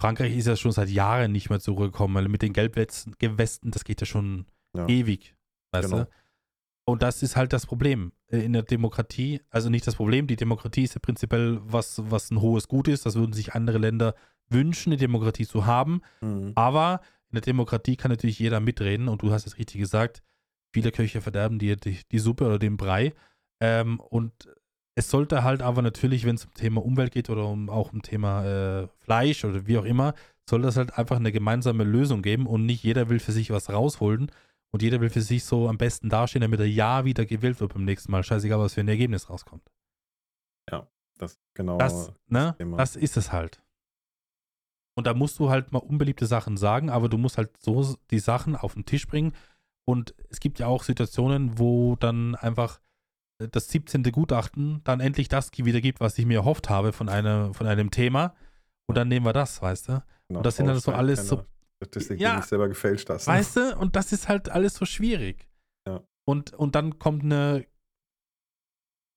Frankreich 0.00 0.34
ist 0.34 0.46
ja 0.46 0.56
schon 0.56 0.72
seit 0.72 0.88
Jahren 0.88 1.30
nicht 1.32 1.50
mehr 1.50 1.60
zurückgekommen, 1.60 2.14
weil 2.14 2.28
mit 2.28 2.40
den 2.40 2.54
Gelbwesten, 2.54 3.70
das 3.70 3.84
geht 3.84 4.00
ja 4.00 4.06
schon 4.06 4.46
ja. 4.74 4.86
ewig. 4.88 5.34
Weißt 5.72 5.90
genau. 5.90 6.04
du? 6.04 6.10
Und 6.86 7.02
das 7.02 7.22
ist 7.22 7.36
halt 7.36 7.52
das 7.52 7.66
Problem 7.66 8.12
äh, 8.28 8.38
in 8.38 8.54
der 8.54 8.62
Demokratie. 8.62 9.42
Also 9.50 9.68
nicht 9.68 9.86
das 9.86 9.96
Problem, 9.96 10.26
die 10.26 10.36
Demokratie 10.36 10.84
ist 10.84 10.94
ja 10.94 11.00
prinzipiell 11.00 11.60
was, 11.62 12.00
was 12.10 12.30
ein 12.30 12.40
hohes 12.40 12.66
Gut 12.66 12.88
ist. 12.88 13.04
Das 13.04 13.14
würden 13.14 13.34
sich 13.34 13.52
andere 13.52 13.76
Länder 13.76 14.14
wünschen, 14.48 14.90
die 14.90 14.96
Demokratie 14.96 15.46
zu 15.46 15.66
haben. 15.66 16.00
Mhm. 16.22 16.52
Aber 16.54 17.02
in 17.30 17.34
der 17.34 17.42
Demokratie 17.42 17.96
kann 17.96 18.10
natürlich 18.10 18.38
jeder 18.38 18.58
mitreden 18.58 19.08
und 19.08 19.22
du 19.22 19.30
hast 19.32 19.46
es 19.46 19.58
richtig 19.58 19.80
gesagt, 19.80 20.22
viele 20.72 20.92
Köche 20.92 21.20
verderben 21.20 21.58
dir 21.58 21.76
die, 21.76 21.98
die, 22.10 22.18
Suppe 22.18 22.46
oder 22.46 22.58
den 22.58 22.76
Brei. 22.76 23.12
Ähm, 23.60 24.00
und 24.00 24.32
es 24.94 25.10
sollte 25.10 25.44
halt 25.44 25.62
aber 25.62 25.82
natürlich, 25.82 26.24
wenn 26.24 26.34
es 26.34 26.44
um 26.44 26.54
Thema 26.54 26.84
Umwelt 26.84 27.12
geht 27.12 27.30
oder 27.30 27.46
um, 27.46 27.70
auch 27.70 27.92
um 27.92 28.02
Thema 28.02 28.44
äh, 28.44 28.88
Fleisch 29.00 29.44
oder 29.44 29.66
wie 29.66 29.78
auch 29.78 29.84
immer, 29.84 30.14
soll 30.48 30.62
das 30.62 30.76
halt 30.76 30.98
einfach 30.98 31.16
eine 31.16 31.32
gemeinsame 31.32 31.84
Lösung 31.84 32.22
geben 32.22 32.46
und 32.46 32.66
nicht 32.66 32.82
jeder 32.82 33.08
will 33.08 33.20
für 33.20 33.32
sich 33.32 33.50
was 33.50 33.70
rausholen 33.70 34.30
und 34.72 34.82
jeder 34.82 35.00
will 35.00 35.10
für 35.10 35.22
sich 35.22 35.44
so 35.44 35.68
am 35.68 35.78
besten 35.78 36.08
dastehen, 36.08 36.42
damit 36.42 36.60
er 36.60 36.66
ja 36.66 37.04
wieder 37.04 37.24
gewählt 37.24 37.60
wird 37.60 37.74
beim 37.74 37.84
nächsten 37.84 38.10
Mal. 38.12 38.22
Scheißegal, 38.22 38.58
was 38.58 38.74
für 38.74 38.80
ein 38.80 38.88
Ergebnis 38.88 39.30
rauskommt. 39.30 39.62
Ja, 40.70 40.86
das 41.18 41.40
genau. 41.54 41.78
Das, 41.78 42.12
ne, 42.28 42.56
das 42.76 42.96
ist 42.96 43.16
es 43.16 43.32
halt. 43.32 43.62
Und 44.96 45.06
da 45.06 45.14
musst 45.14 45.38
du 45.38 45.50
halt 45.50 45.72
mal 45.72 45.78
unbeliebte 45.78 46.26
Sachen 46.26 46.56
sagen, 46.56 46.90
aber 46.90 47.08
du 47.08 47.16
musst 47.16 47.38
halt 47.38 47.56
so 47.58 47.96
die 48.10 48.18
Sachen 48.18 48.56
auf 48.56 48.74
den 48.74 48.84
Tisch 48.84 49.06
bringen. 49.06 49.32
Und 49.84 50.14
es 50.28 50.40
gibt 50.40 50.58
ja 50.58 50.66
auch 50.66 50.82
Situationen, 50.82 51.58
wo 51.58 51.96
dann 51.96 52.34
einfach 52.34 52.80
das 53.48 53.68
17. 53.68 54.02
Gutachten 54.04 54.80
dann 54.84 55.00
endlich 55.00 55.28
das 55.28 55.50
wiedergibt, 55.56 56.00
was 56.00 56.18
ich 56.18 56.26
mir 56.26 56.38
erhofft 56.38 56.68
habe 56.68 56.92
von, 56.92 57.08
eine, 57.08 57.52
von 57.54 57.66
einem 57.66 57.90
Thema. 57.90 58.34
Und 58.86 58.96
dann 58.96 59.08
nehmen 59.08 59.24
wir 59.24 59.32
das, 59.32 59.62
weißt 59.62 59.88
du? 59.88 60.02
Genau, 60.28 60.40
und 60.40 60.46
das 60.46 60.56
sind 60.56 60.66
dann 60.66 60.78
so 60.78 60.92
alles 60.92 61.26
so. 61.26 61.44
Statistik, 61.82 62.20
ja, 62.20 62.32
die 62.32 62.36
nicht 62.38 62.48
selber 62.48 62.68
gefälscht 62.68 63.08
hast. 63.08 63.26
Ne? 63.26 63.34
Weißt 63.34 63.56
du? 63.56 63.76
Und 63.78 63.96
das 63.96 64.12
ist 64.12 64.28
halt 64.28 64.50
alles 64.50 64.74
so 64.74 64.84
schwierig. 64.84 65.48
Ja. 65.86 66.02
Und, 66.26 66.52
und 66.52 66.74
dann 66.74 66.98
kommt 66.98 67.24
eine, 67.24 67.64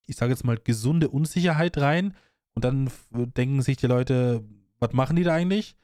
ich 0.08 0.16
sage 0.16 0.32
jetzt 0.32 0.46
mal, 0.46 0.58
gesunde 0.58 1.10
Unsicherheit 1.10 1.78
rein. 1.78 2.16
Und 2.56 2.64
dann 2.64 2.90
denken 3.12 3.62
sich 3.62 3.78
die 3.78 3.88
Leute, 3.88 4.44
was 4.80 4.94
machen 4.94 5.16
die 5.16 5.24
da 5.24 5.34
eigentlich? 5.34 5.76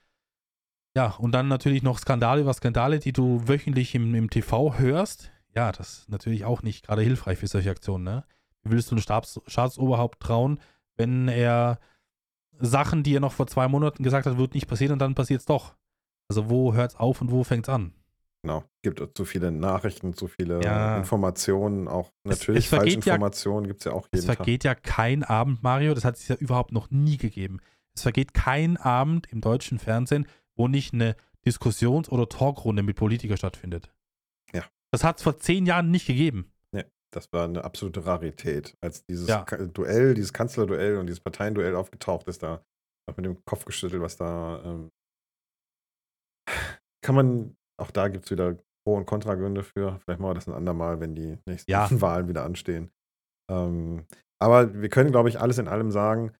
Ja, 0.95 1.11
und 1.11 1.33
dann 1.33 1.47
natürlich 1.47 1.83
noch 1.83 1.99
Skandale 1.99 2.41
über 2.41 2.53
Skandale, 2.53 2.99
die 2.99 3.13
du 3.13 3.47
wöchentlich 3.47 3.95
im, 3.95 4.15
im 4.15 4.29
TV 4.29 4.77
hörst. 4.77 5.31
Ja, 5.55 5.71
das 5.71 5.99
ist 5.99 6.09
natürlich 6.09 6.45
auch 6.45 6.61
nicht 6.61 6.85
gerade 6.85 7.01
hilfreich 7.01 7.39
für 7.39 7.47
solche 7.47 7.71
Aktionen, 7.71 8.03
ne? 8.03 8.23
Wie 8.63 8.71
willst 8.71 8.91
du 8.91 8.95
einem 8.95 9.01
Stabs 9.01 9.41
Staatsoberhaupt 9.47 10.19
trauen, 10.19 10.59
wenn 10.97 11.27
er 11.27 11.79
Sachen, 12.59 13.03
die 13.03 13.15
er 13.15 13.21
noch 13.21 13.31
vor 13.31 13.47
zwei 13.47 13.67
Monaten 13.67 14.03
gesagt 14.03 14.25
hat, 14.25 14.37
wird 14.37 14.53
nicht 14.53 14.67
passieren 14.67 14.93
und 14.93 14.99
dann 14.99 15.15
passiert 15.15 15.39
es 15.39 15.45
doch. 15.45 15.75
Also 16.27 16.49
wo 16.49 16.73
hört 16.73 16.91
es 16.91 16.97
auf 16.97 17.21
und 17.21 17.31
wo 17.31 17.43
fängt 17.43 17.67
es 17.67 17.73
an? 17.73 17.93
Genau. 18.43 18.59
Es 18.59 18.81
gibt 18.83 19.17
zu 19.17 19.25
viele 19.25 19.51
Nachrichten, 19.51 20.13
zu 20.13 20.27
viele 20.27 20.61
ja. 20.63 20.97
Informationen, 20.97 21.87
auch 21.87 22.11
natürlich 22.23 22.65
es, 22.65 22.71
es 22.71 22.77
Falschinformationen 22.77 23.65
ja, 23.65 23.67
gibt 23.67 23.81
es 23.81 23.85
ja 23.85 23.91
auch 23.93 24.07
jeden 24.13 24.19
Es 24.19 24.25
vergeht 24.25 24.63
Tag. 24.63 24.77
ja 24.85 24.93
kein 24.93 25.23
Abend, 25.23 25.63
Mario, 25.63 25.93
das 25.93 26.05
hat 26.05 26.15
es 26.15 26.27
ja 26.27 26.35
überhaupt 26.35 26.71
noch 26.71 26.89
nie 26.89 27.17
gegeben. 27.17 27.59
Es 27.95 28.03
vergeht 28.03 28.33
kein 28.33 28.77
Abend 28.77 29.27
im 29.31 29.41
deutschen 29.41 29.79
Fernsehen, 29.79 30.27
wo 30.55 30.67
nicht 30.67 30.93
eine 30.93 31.15
Diskussions- 31.45 32.09
oder 32.09 32.29
Talkrunde 32.29 32.83
mit 32.83 32.95
Politikern 32.95 33.37
stattfindet. 33.37 33.91
Das 34.91 35.03
hat 35.03 35.17
es 35.17 35.23
vor 35.23 35.37
zehn 35.37 35.65
Jahren 35.65 35.91
nicht 35.91 36.07
gegeben. 36.07 36.51
Nee, 36.73 36.85
das 37.13 37.31
war 37.31 37.45
eine 37.45 37.63
absolute 37.63 38.05
Rarität. 38.05 38.75
Als 38.81 39.05
dieses 39.05 39.27
ja. 39.27 39.43
Duell, 39.43 40.13
dieses 40.13 40.33
Kanzlerduell 40.33 40.97
und 40.97 41.07
dieses 41.07 41.19
Parteienduell 41.19 41.75
aufgetaucht 41.75 42.27
ist, 42.27 42.43
da 42.43 42.63
auch 43.09 43.17
mit 43.17 43.25
dem 43.25 43.43
Kopf 43.45 43.65
geschüttelt, 43.65 44.01
was 44.01 44.17
da 44.17 44.61
ähm, 44.63 44.89
kann 47.03 47.15
man, 47.15 47.57
auch 47.79 47.91
da 47.91 48.07
gibt 48.07 48.25
es 48.25 48.31
wieder 48.31 48.57
Pro- 48.85 48.97
und 48.97 49.05
Kontragründe 49.05 49.63
für. 49.63 49.99
Vielleicht 49.99 50.19
machen 50.19 50.31
wir 50.31 50.35
das 50.35 50.47
ein 50.47 50.53
andermal, 50.53 50.99
wenn 50.99 51.15
die 51.15 51.37
nächsten 51.45 51.69
ja. 51.71 51.87
Wahlen 52.01 52.27
wieder 52.27 52.43
anstehen. 52.43 52.91
Ähm, 53.51 54.05
aber 54.41 54.73
wir 54.73 54.89
können, 54.89 55.11
glaube 55.11 55.29
ich, 55.29 55.39
alles 55.39 55.57
in 55.57 55.67
allem 55.67 55.91
sagen, 55.91 56.33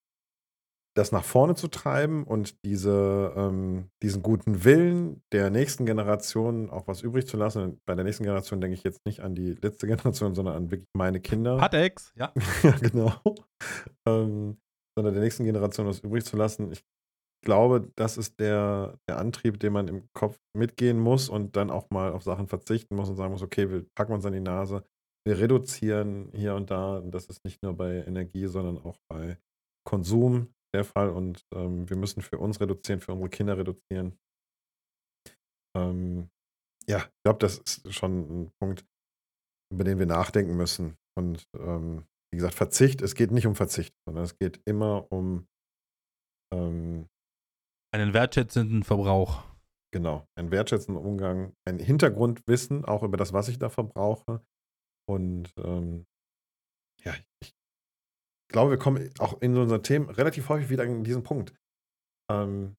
das 0.96 1.12
nach 1.12 1.24
vorne 1.24 1.54
zu 1.54 1.68
treiben 1.68 2.24
und 2.24 2.64
diese, 2.64 3.32
ähm, 3.36 3.90
diesen 4.02 4.22
guten 4.22 4.64
Willen 4.64 5.22
der 5.32 5.50
nächsten 5.50 5.86
Generation 5.86 6.68
auch 6.68 6.88
was 6.88 7.02
übrig 7.02 7.26
zu 7.26 7.36
lassen. 7.36 7.62
Und 7.62 7.84
bei 7.86 7.94
der 7.94 8.04
nächsten 8.04 8.24
Generation 8.24 8.60
denke 8.60 8.74
ich 8.74 8.82
jetzt 8.82 9.04
nicht 9.06 9.20
an 9.20 9.34
die 9.34 9.54
letzte 9.54 9.86
Generation, 9.86 10.34
sondern 10.34 10.56
an 10.56 10.70
wirklich 10.70 10.88
meine 10.96 11.20
Kinder. 11.20 11.58
Patex, 11.58 12.12
ja. 12.16 12.32
ja, 12.62 12.72
genau. 12.72 13.12
Ähm, 14.06 14.58
sondern 14.96 15.14
der 15.14 15.22
nächsten 15.22 15.44
Generation 15.44 15.86
was 15.86 16.00
übrig 16.00 16.24
zu 16.24 16.36
lassen. 16.36 16.72
Ich 16.72 16.84
glaube, 17.44 17.90
das 17.96 18.18
ist 18.18 18.40
der, 18.40 18.98
der 19.08 19.18
Antrieb, 19.18 19.60
den 19.60 19.72
man 19.72 19.88
im 19.88 20.08
Kopf 20.12 20.38
mitgehen 20.56 20.98
muss 20.98 21.28
und 21.28 21.56
dann 21.56 21.70
auch 21.70 21.88
mal 21.90 22.12
auf 22.12 22.22
Sachen 22.24 22.48
verzichten 22.48 22.96
muss 22.96 23.08
und 23.08 23.16
sagen 23.16 23.32
muss, 23.32 23.42
okay, 23.42 23.70
wir 23.70 23.86
packen 23.94 24.12
uns 24.12 24.26
an 24.26 24.32
die 24.32 24.40
Nase, 24.40 24.84
wir 25.24 25.38
reduzieren 25.38 26.30
hier 26.34 26.54
und 26.56 26.70
da. 26.70 26.98
Und 26.98 27.12
das 27.12 27.26
ist 27.26 27.44
nicht 27.44 27.62
nur 27.62 27.74
bei 27.74 28.04
Energie, 28.04 28.46
sondern 28.46 28.78
auch 28.78 28.98
bei 29.08 29.38
Konsum 29.86 30.48
der 30.74 30.84
Fall 30.84 31.10
und 31.10 31.44
ähm, 31.54 31.88
wir 31.88 31.96
müssen 31.96 32.22
für 32.22 32.38
uns 32.38 32.60
reduzieren, 32.60 33.00
für 33.00 33.12
unsere 33.12 33.30
Kinder 33.30 33.56
reduzieren. 33.58 34.18
Ähm, 35.76 36.30
ja, 36.88 36.98
ich 36.98 37.22
glaube, 37.24 37.38
das 37.38 37.58
ist 37.58 37.94
schon 37.94 38.44
ein 38.44 38.52
Punkt, 38.60 38.84
über 39.72 39.84
den 39.84 39.98
wir 39.98 40.06
nachdenken 40.06 40.56
müssen. 40.56 40.96
Und 41.16 41.44
ähm, 41.56 42.06
wie 42.32 42.38
gesagt, 42.38 42.54
Verzicht, 42.54 43.02
es 43.02 43.14
geht 43.14 43.30
nicht 43.30 43.46
um 43.46 43.54
Verzicht, 43.54 43.94
sondern 44.06 44.24
es 44.24 44.36
geht 44.38 44.60
immer 44.66 45.10
um 45.12 45.46
ähm, 46.52 47.08
einen 47.92 48.14
wertschätzenden 48.14 48.82
Verbrauch. 48.82 49.44
Genau, 49.92 50.28
einen 50.38 50.52
wertschätzenden 50.52 51.04
Umgang, 51.04 51.52
ein 51.68 51.80
Hintergrundwissen 51.80 52.84
auch 52.84 53.02
über 53.02 53.16
das, 53.16 53.32
was 53.32 53.48
ich 53.48 53.58
da 53.58 53.68
verbrauche. 53.68 54.40
Und 55.08 55.52
ähm, 55.58 56.06
ja, 57.02 57.14
ich 57.42 57.52
glaube, 58.50 58.72
wir 58.72 58.78
kommen 58.78 59.10
auch 59.18 59.40
in 59.40 59.56
unseren 59.56 59.82
Themen 59.82 60.10
relativ 60.10 60.48
häufig 60.48 60.70
wieder 60.70 60.84
an 60.84 61.04
diesen 61.04 61.22
Punkt. 61.22 61.54
Ähm, 62.30 62.76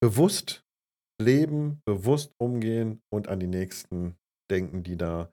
bewusst 0.00 0.64
leben, 1.20 1.82
bewusst 1.84 2.32
umgehen 2.38 3.02
und 3.12 3.28
an 3.28 3.40
die 3.40 3.46
Nächsten 3.46 4.16
denken, 4.50 4.82
die 4.82 4.96
da 4.96 5.30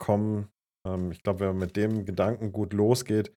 kommen. 0.00 0.48
Ähm, 0.86 1.12
ich 1.12 1.22
glaube, 1.22 1.40
wenn 1.40 1.48
man 1.48 1.58
mit 1.58 1.76
dem 1.76 2.04
Gedanken 2.04 2.52
gut 2.52 2.72
losgeht, 2.72 3.32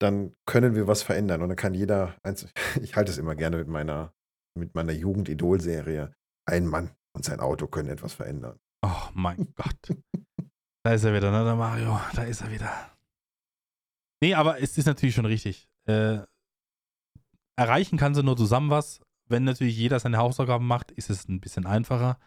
dann 0.00 0.34
können 0.46 0.74
wir 0.74 0.86
was 0.86 1.02
verändern. 1.02 1.42
Und 1.42 1.48
dann 1.48 1.56
kann 1.56 1.74
jeder, 1.74 2.16
ich 2.80 2.96
halte 2.96 3.10
es 3.10 3.18
immer 3.18 3.34
gerne 3.34 3.58
mit 3.58 3.68
meiner, 3.68 4.12
mit 4.58 4.74
meiner 4.74 4.92
Jugend-Idol-Serie, 4.92 6.12
ein 6.48 6.66
Mann 6.66 6.94
und 7.14 7.24
sein 7.24 7.40
Auto 7.40 7.66
können 7.66 7.88
etwas 7.88 8.14
verändern. 8.14 8.58
Oh 8.84 9.08
mein 9.14 9.52
Gott. 9.54 9.96
da 10.84 10.94
ist 10.94 11.04
er 11.04 11.14
wieder, 11.14 11.30
ne, 11.30 11.44
der 11.44 11.56
Mario. 11.56 12.00
Da 12.14 12.24
ist 12.24 12.42
er 12.42 12.50
wieder. 12.50 12.95
Nee, 14.20 14.34
aber 14.34 14.62
es 14.62 14.78
ist 14.78 14.86
natürlich 14.86 15.14
schon 15.14 15.26
richtig. 15.26 15.68
Äh, 15.86 16.18
erreichen 17.56 17.98
kann 17.98 18.14
sie 18.14 18.22
nur 18.22 18.36
zusammen 18.36 18.70
was. 18.70 19.00
Wenn 19.28 19.44
natürlich 19.44 19.76
jeder 19.76 19.98
seine 19.98 20.18
Hausaufgaben 20.18 20.66
macht, 20.66 20.92
ist 20.92 21.10
es 21.10 21.28
ein 21.28 21.40
bisschen 21.40 21.66
einfacher. 21.66 22.18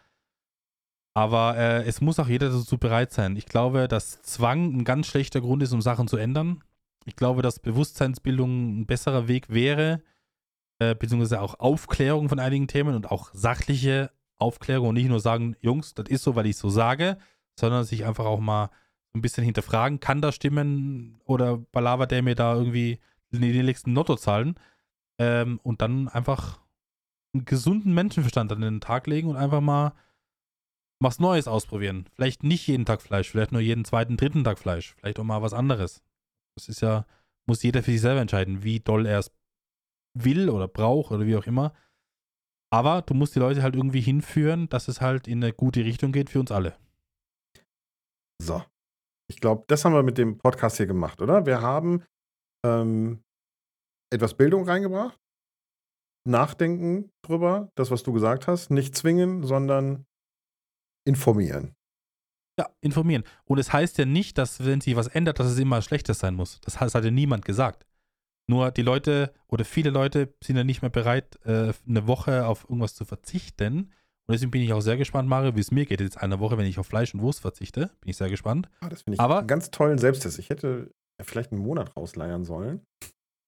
Aber 1.14 1.56
äh, 1.56 1.84
es 1.84 2.00
muss 2.00 2.18
auch 2.18 2.28
jeder 2.28 2.50
dazu 2.50 2.78
bereit 2.78 3.12
sein. 3.12 3.36
Ich 3.36 3.46
glaube, 3.46 3.88
dass 3.88 4.22
Zwang 4.22 4.76
ein 4.76 4.84
ganz 4.84 5.06
schlechter 5.06 5.40
Grund 5.40 5.62
ist, 5.62 5.72
um 5.72 5.82
Sachen 5.82 6.08
zu 6.08 6.16
ändern. 6.16 6.62
Ich 7.04 7.16
glaube, 7.16 7.42
dass 7.42 7.58
Bewusstseinsbildung 7.58 8.80
ein 8.80 8.86
besserer 8.86 9.26
Weg 9.26 9.48
wäre, 9.48 10.02
äh, 10.78 10.94
beziehungsweise 10.94 11.40
auch 11.40 11.58
Aufklärung 11.58 12.28
von 12.28 12.38
einigen 12.38 12.68
Themen 12.68 12.94
und 12.94 13.10
auch 13.10 13.30
sachliche 13.32 14.10
Aufklärung 14.38 14.88
und 14.88 14.94
nicht 14.94 15.08
nur 15.08 15.20
sagen, 15.20 15.56
Jungs, 15.60 15.94
das 15.94 16.08
ist 16.08 16.22
so, 16.22 16.36
weil 16.36 16.46
ich 16.46 16.56
so 16.56 16.68
sage, 16.70 17.18
sondern 17.58 17.84
sich 17.84 18.04
einfach 18.04 18.26
auch 18.26 18.40
mal 18.40 18.70
ein 19.14 19.22
bisschen 19.22 19.44
hinterfragen, 19.44 20.00
kann 20.00 20.20
das 20.20 20.36
stimmen 20.36 21.20
oder 21.24 21.58
balabert 21.58 22.10
der 22.10 22.22
mir 22.22 22.34
da 22.34 22.54
irgendwie 22.54 23.00
die 23.30 23.62
nächsten 23.62 23.94
Lottozahlen 23.94 24.54
ähm, 25.18 25.60
und 25.62 25.82
dann 25.82 26.08
einfach 26.08 26.60
einen 27.32 27.44
gesunden 27.44 27.94
Menschenverstand 27.94 28.52
an 28.52 28.60
den 28.60 28.80
Tag 28.80 29.06
legen 29.06 29.28
und 29.28 29.36
einfach 29.36 29.60
mal 29.60 29.92
was 31.00 31.18
Neues 31.18 31.48
ausprobieren. 31.48 32.06
Vielleicht 32.14 32.42
nicht 32.42 32.66
jeden 32.66 32.84
Tag 32.84 33.02
Fleisch, 33.02 33.30
vielleicht 33.30 33.52
nur 33.52 33.60
jeden 33.60 33.84
zweiten, 33.84 34.16
dritten 34.16 34.44
Tag 34.44 34.58
Fleisch, 34.58 34.94
vielleicht 34.94 35.18
auch 35.18 35.24
mal 35.24 35.42
was 35.42 35.54
anderes. 35.54 36.02
Das 36.56 36.68
ist 36.68 36.80
ja, 36.80 37.06
muss 37.46 37.62
jeder 37.62 37.82
für 37.82 37.92
sich 37.92 38.00
selber 38.00 38.20
entscheiden, 38.20 38.62
wie 38.62 38.80
doll 38.80 39.06
er 39.06 39.20
es 39.20 39.32
will 40.14 40.50
oder 40.50 40.68
braucht 40.68 41.12
oder 41.12 41.26
wie 41.26 41.36
auch 41.36 41.46
immer. 41.46 41.72
Aber 42.72 43.02
du 43.02 43.14
musst 43.14 43.34
die 43.34 43.40
Leute 43.40 43.62
halt 43.62 43.74
irgendwie 43.74 44.00
hinführen, 44.00 44.68
dass 44.68 44.88
es 44.88 45.00
halt 45.00 45.26
in 45.26 45.42
eine 45.42 45.52
gute 45.52 45.84
Richtung 45.84 46.12
geht 46.12 46.30
für 46.30 46.40
uns 46.40 46.52
alle. 46.52 46.76
So, 48.42 48.62
ich 49.30 49.40
glaube, 49.40 49.64
das 49.68 49.84
haben 49.84 49.94
wir 49.94 50.02
mit 50.02 50.18
dem 50.18 50.38
Podcast 50.38 50.76
hier 50.76 50.86
gemacht, 50.86 51.22
oder? 51.22 51.46
Wir 51.46 51.62
haben 51.62 52.02
ähm, 52.66 53.22
etwas 54.12 54.34
Bildung 54.34 54.64
reingebracht, 54.64 55.16
nachdenken 56.28 57.10
drüber, 57.22 57.70
das, 57.76 57.92
was 57.92 58.02
du 58.02 58.12
gesagt 58.12 58.48
hast, 58.48 58.70
nicht 58.70 58.96
zwingen, 58.96 59.44
sondern 59.44 60.04
informieren. 61.06 61.76
Ja, 62.58 62.68
informieren. 62.80 63.22
Und 63.44 63.58
es 63.58 63.72
heißt 63.72 63.98
ja 63.98 64.04
nicht, 64.04 64.36
dass, 64.36 64.64
wenn 64.64 64.80
sich 64.80 64.96
was 64.96 65.06
ändert, 65.06 65.38
dass 65.38 65.46
es 65.46 65.58
immer 65.60 65.80
Schlechtes 65.80 66.18
sein 66.18 66.34
muss. 66.34 66.60
Das 66.62 66.80
hat 66.80 66.92
ja 66.92 67.10
niemand 67.10 67.44
gesagt. 67.44 67.86
Nur 68.48 68.72
die 68.72 68.82
Leute 68.82 69.32
oder 69.46 69.64
viele 69.64 69.90
Leute 69.90 70.34
sind 70.42 70.56
ja 70.56 70.64
nicht 70.64 70.82
mehr 70.82 70.90
bereit, 70.90 71.38
äh, 71.44 71.72
eine 71.88 72.08
Woche 72.08 72.46
auf 72.46 72.64
irgendwas 72.64 72.96
zu 72.96 73.04
verzichten, 73.04 73.92
und 74.30 74.34
deswegen 74.34 74.52
bin 74.52 74.62
ich 74.62 74.72
auch 74.72 74.80
sehr 74.80 74.96
gespannt, 74.96 75.28
Mario, 75.28 75.56
wie 75.56 75.60
es 75.60 75.72
mir 75.72 75.84
geht 75.86 76.00
jetzt 76.00 76.16
eine 76.16 76.38
Woche, 76.38 76.56
wenn 76.56 76.64
ich 76.64 76.78
auf 76.78 76.86
Fleisch 76.86 77.12
und 77.14 77.20
Wurst 77.20 77.40
verzichte. 77.40 77.90
Bin 78.00 78.10
ich 78.10 78.16
sehr 78.16 78.30
gespannt. 78.30 78.68
Ah, 78.80 78.88
das 78.88 79.02
finde 79.02 79.16
ich 79.16 79.20
Aber, 79.20 79.38
einen 79.38 79.48
ganz 79.48 79.72
tollen 79.72 79.98
Selbsttest. 79.98 80.38
Ich 80.38 80.50
hätte 80.50 80.92
vielleicht 81.20 81.50
einen 81.50 81.60
Monat 81.60 81.96
rausleiern 81.96 82.44
sollen. 82.44 82.80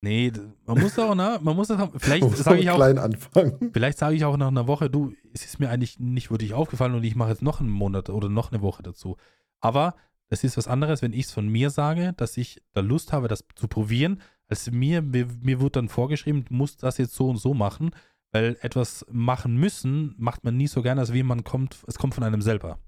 Nee, 0.01 0.33
man 0.67 0.81
muss 0.81 0.99
auch, 0.99 1.15
ne? 1.15 1.39
Man 1.41 1.55
muss 1.55 1.69
das 1.69 1.81
Vielleicht 1.99 2.29
sage 2.37 2.59
ich 2.59 2.69
auch. 2.69 2.75
Klein 2.75 2.99
anfangen. 2.99 3.71
Vielleicht 3.73 3.97
sage 3.97 4.17
ich 4.17 4.25
auch 4.25 4.37
nach 4.37 4.49
einer 4.49 4.67
Woche, 4.67 4.91
du, 4.91 5.15
es 5.33 5.45
ist 5.45 5.61
mir 5.61 5.71
eigentlich 5.71 6.01
nicht 6.01 6.33
wirklich 6.33 6.53
aufgefallen 6.53 6.97
und 6.97 7.05
ich 7.05 7.15
mache 7.15 7.31
jetzt 7.31 7.43
noch 7.43 7.61
einen 7.61 7.71
Monat 7.71 8.11
oder 8.11 8.29
noch 8.29 8.51
eine 8.51 8.61
Woche 8.61 8.83
dazu. 8.83 9.17
Aber 9.61 9.95
es 10.31 10.43
ist 10.43 10.57
was 10.57 10.67
anderes, 10.67 11.01
wenn 11.01 11.13
ich 11.13 11.27
es 11.27 11.31
von 11.31 11.47
mir 11.47 11.71
sage, 11.71 12.13
dass 12.17 12.37
ich 12.37 12.61
da 12.73 12.81
Lust 12.81 13.13
habe, 13.13 13.29
das 13.29 13.45
zu 13.55 13.69
probieren, 13.69 14.21
als 14.49 14.69
mir, 14.69 15.01
mir, 15.01 15.29
mir 15.41 15.61
wird 15.61 15.77
dann 15.77 15.89
vorgeschrieben, 15.89 16.45
du 16.45 16.55
musst 16.55 16.83
das 16.83 16.99
jetzt 16.99 17.15
so 17.15 17.29
und 17.29 17.37
so 17.37 17.55
machen. 17.55 17.93
Weil 18.35 18.57
etwas 18.63 19.05
machen 19.11 19.57
müssen, 19.57 20.15
macht 20.19 20.45
man 20.45 20.57
nie 20.57 20.67
so 20.67 20.83
gerne, 20.83 21.03
als 21.03 21.13
wie 21.13 21.23
man 21.23 21.45
kommt, 21.45 21.83
es 21.87 21.99
kommt 21.99 22.15
von 22.15 22.25
einem 22.25 22.41
selber. 22.41 22.79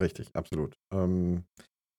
Richtig, 0.00 0.34
absolut. 0.34 0.76
Ähm, 0.92 1.44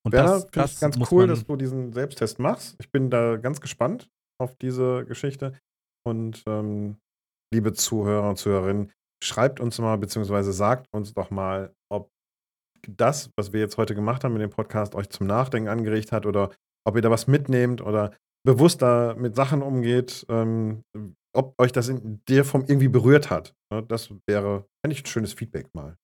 und 0.04 0.14
Werner, 0.14 0.42
das, 0.52 0.52
das 0.52 0.80
ganz 0.80 1.12
cool, 1.12 1.28
dass 1.28 1.46
du 1.46 1.56
diesen 1.56 1.94
Selbsttest 1.94 2.40
machst. 2.40 2.76
Ich 2.80 2.92
bin 2.92 3.10
da 3.10 3.38
ganz 3.38 3.62
gespannt 3.62 4.10
auf 4.40 4.56
diese 4.56 5.06
Geschichte. 5.06 5.54
Und 6.04 6.44
ähm, 6.48 6.98
liebe 7.54 7.74
Zuhörer 7.74 8.30
und 8.30 8.38
Zuhörerinnen, 8.38 8.92
schreibt 9.24 9.60
uns 9.60 9.78
mal, 9.80 9.98
beziehungsweise 9.98 10.52
sagt 10.52 10.88
uns 10.92 11.14
doch 11.14 11.30
mal, 11.30 11.74
ob 11.92 12.10
das, 12.88 13.30
was 13.38 13.54
wir 13.54 13.60
jetzt 13.60 13.78
heute 13.78 13.94
gemacht 13.94 14.24
haben 14.24 14.34
mit 14.34 14.42
dem 14.42 14.50
Podcast, 14.50 14.96
euch 14.96 15.10
zum 15.10 15.28
Nachdenken 15.28 15.70
angeregt 15.70 16.12
hat 16.12 16.26
oder 16.26 16.52
ob 16.88 16.96
ihr 16.96 17.04
da 17.04 17.12
was 17.12 17.28
mitnehmt 17.28 17.82
oder 17.82 18.16
bewusster 18.44 19.16
mit 19.16 19.36
Sachen 19.36 19.62
umgeht, 19.62 20.26
ähm, 20.30 20.84
ob 21.34 21.60
euch 21.60 21.72
das 21.72 21.90
in 21.90 22.22
der 22.28 22.46
Form 22.46 22.66
irgendwie 22.68 22.88
berührt 22.88 23.30
hat. 23.30 23.56
Ne, 23.72 23.84
das 23.84 24.10
wäre, 24.28 24.68
fände 24.82 24.96
ich 24.96 25.04
ein 25.04 25.08
schönes 25.08 25.34
Feedback 25.34 25.74
mal. 25.74 25.98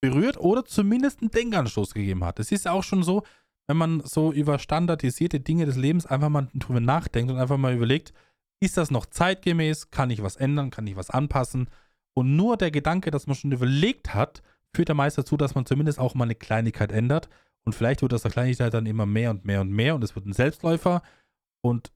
Berührt 0.00 0.38
oder 0.38 0.64
zumindest 0.64 1.20
einen 1.20 1.30
Denkanstoß 1.30 1.94
gegeben 1.94 2.24
hat. 2.24 2.38
Es 2.38 2.52
ist 2.52 2.66
ja 2.66 2.72
auch 2.72 2.82
schon 2.82 3.02
so, 3.02 3.22
wenn 3.66 3.76
man 3.76 4.00
so 4.04 4.32
über 4.32 4.58
standardisierte 4.58 5.40
Dinge 5.40 5.64
des 5.64 5.76
Lebens 5.76 6.06
einfach 6.06 6.28
mal 6.28 6.48
drüber 6.54 6.80
nachdenkt 6.80 7.32
und 7.32 7.38
einfach 7.38 7.56
mal 7.56 7.74
überlegt, 7.74 8.12
ist 8.60 8.76
das 8.76 8.90
noch 8.90 9.06
zeitgemäß? 9.06 9.90
Kann 9.90 10.10
ich 10.10 10.22
was 10.22 10.36
ändern? 10.36 10.70
Kann 10.70 10.86
ich 10.86 10.96
was 10.96 11.10
anpassen? 11.10 11.70
Und 12.14 12.36
nur 12.36 12.56
der 12.56 12.70
Gedanke, 12.70 13.10
dass 13.10 13.26
man 13.26 13.36
schon 13.36 13.52
überlegt 13.52 14.14
hat, 14.14 14.42
führt 14.74 14.88
ja 14.88 14.94
meist 14.94 15.18
dazu, 15.18 15.36
dass 15.36 15.54
man 15.54 15.66
zumindest 15.66 15.98
auch 15.98 16.14
mal 16.14 16.24
eine 16.24 16.34
Kleinigkeit 16.34 16.92
ändert. 16.92 17.28
Und 17.64 17.74
vielleicht 17.74 18.02
wird 18.02 18.12
das 18.12 18.22
der 18.22 18.30
Kleinigkeit 18.30 18.74
dann 18.74 18.86
immer 18.86 19.06
mehr 19.06 19.30
und 19.30 19.44
mehr 19.44 19.60
und 19.60 19.70
mehr 19.70 19.94
und 19.94 20.04
es 20.04 20.14
wird 20.14 20.26
ein 20.26 20.32
Selbstläufer. 20.32 21.02
Und 21.62 21.92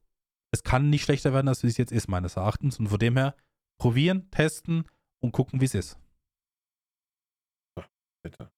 es 0.52 0.62
kann 0.62 0.90
nicht 0.90 1.04
schlechter 1.04 1.32
werden, 1.32 1.48
als 1.48 1.64
es 1.64 1.76
jetzt 1.76 1.92
ist, 1.92 2.08
meines 2.08 2.36
Erachtens. 2.36 2.78
Und 2.78 2.88
von 2.88 2.98
dem 2.98 3.16
her, 3.16 3.34
probieren, 3.80 4.30
testen 4.30 4.84
und 5.22 5.32
gucken, 5.32 5.60
wie 5.60 5.66
es 5.66 5.74
ist. 5.74 5.98
Bitte. 8.24 8.50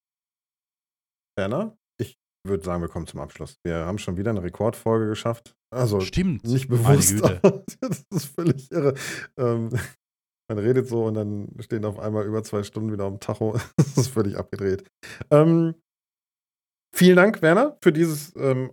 Werner, 1.36 1.76
ich 2.00 2.18
würde 2.46 2.64
sagen, 2.64 2.82
wir 2.82 2.88
kommen 2.88 3.06
zum 3.06 3.20
Abschluss. 3.20 3.58
Wir 3.64 3.86
haben 3.86 3.98
schon 3.98 4.16
wieder 4.16 4.30
eine 4.30 4.42
Rekordfolge 4.42 5.08
geschafft. 5.08 5.54
Also 5.72 6.00
Stimmt. 6.00 6.44
nicht 6.44 6.68
bewusst, 6.68 7.22
das 7.80 8.04
ist 8.10 8.34
völlig 8.34 8.70
irre. 8.72 8.94
Ähm, 9.36 9.70
man 10.48 10.58
redet 10.58 10.88
so 10.88 11.04
und 11.04 11.14
dann 11.14 11.54
stehen 11.60 11.84
auf 11.84 11.98
einmal 11.98 12.26
über 12.26 12.42
zwei 12.42 12.64
Stunden 12.64 12.92
wieder 12.92 13.04
am 13.04 13.20
Tacho. 13.20 13.52
das 13.76 13.96
ist 13.96 14.08
völlig 14.08 14.36
abgedreht. 14.36 14.84
Ähm, 15.30 15.74
vielen 16.92 17.16
Dank, 17.16 17.40
Werner, 17.42 17.78
für 17.80 17.92
dieses 17.92 18.34
ähm, 18.36 18.70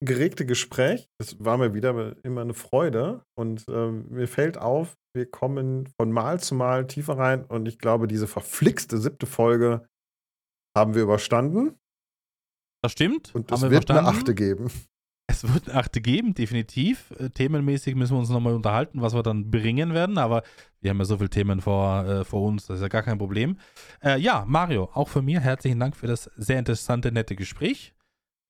angeregte 0.00 0.46
Gespräch. 0.46 1.08
Es 1.18 1.42
war 1.44 1.58
mir 1.58 1.74
wieder 1.74 2.16
immer 2.22 2.42
eine 2.42 2.54
Freude 2.54 3.22
und 3.34 3.64
ähm, 3.68 4.06
mir 4.10 4.28
fällt 4.28 4.58
auf, 4.58 4.96
wir 5.14 5.26
kommen 5.26 5.88
von 6.00 6.12
Mal 6.12 6.40
zu 6.40 6.54
Mal 6.54 6.86
tiefer 6.86 7.18
rein 7.18 7.44
und 7.44 7.66
ich 7.66 7.78
glaube, 7.78 8.06
diese 8.06 8.26
verflixte 8.26 8.98
siebte 8.98 9.26
Folge 9.26 9.88
haben 10.76 10.94
wir 10.94 11.02
überstanden. 11.02 11.78
Das 12.82 12.92
stimmt. 12.92 13.34
Und 13.34 13.50
es 13.50 13.62
wird 13.62 13.72
verstanden. 13.72 14.06
eine 14.06 14.16
Achte 14.16 14.34
geben. 14.34 14.70
Es 15.30 15.42
wird 15.52 15.68
eine 15.68 15.78
Achte 15.78 16.00
geben, 16.00 16.34
definitiv. 16.34 17.10
Äh, 17.18 17.30
themenmäßig 17.30 17.94
müssen 17.96 18.14
wir 18.14 18.20
uns 18.20 18.30
nochmal 18.30 18.54
unterhalten, 18.54 19.02
was 19.02 19.14
wir 19.14 19.22
dann 19.22 19.50
bringen 19.50 19.92
werden, 19.92 20.16
aber 20.16 20.42
wir 20.80 20.90
haben 20.90 20.98
ja 20.98 21.04
so 21.04 21.18
viele 21.18 21.28
Themen 21.28 21.60
vor, 21.60 22.04
äh, 22.06 22.24
vor 22.24 22.42
uns, 22.42 22.66
das 22.66 22.76
ist 22.76 22.82
ja 22.82 22.88
gar 22.88 23.02
kein 23.02 23.18
Problem. 23.18 23.58
Äh, 24.02 24.20
ja, 24.20 24.44
Mario, 24.46 24.88
auch 24.94 25.08
von 25.08 25.24
mir 25.24 25.40
herzlichen 25.40 25.80
Dank 25.80 25.96
für 25.96 26.06
das 26.06 26.30
sehr 26.36 26.58
interessante, 26.58 27.12
nette 27.12 27.36
Gespräch. 27.36 27.94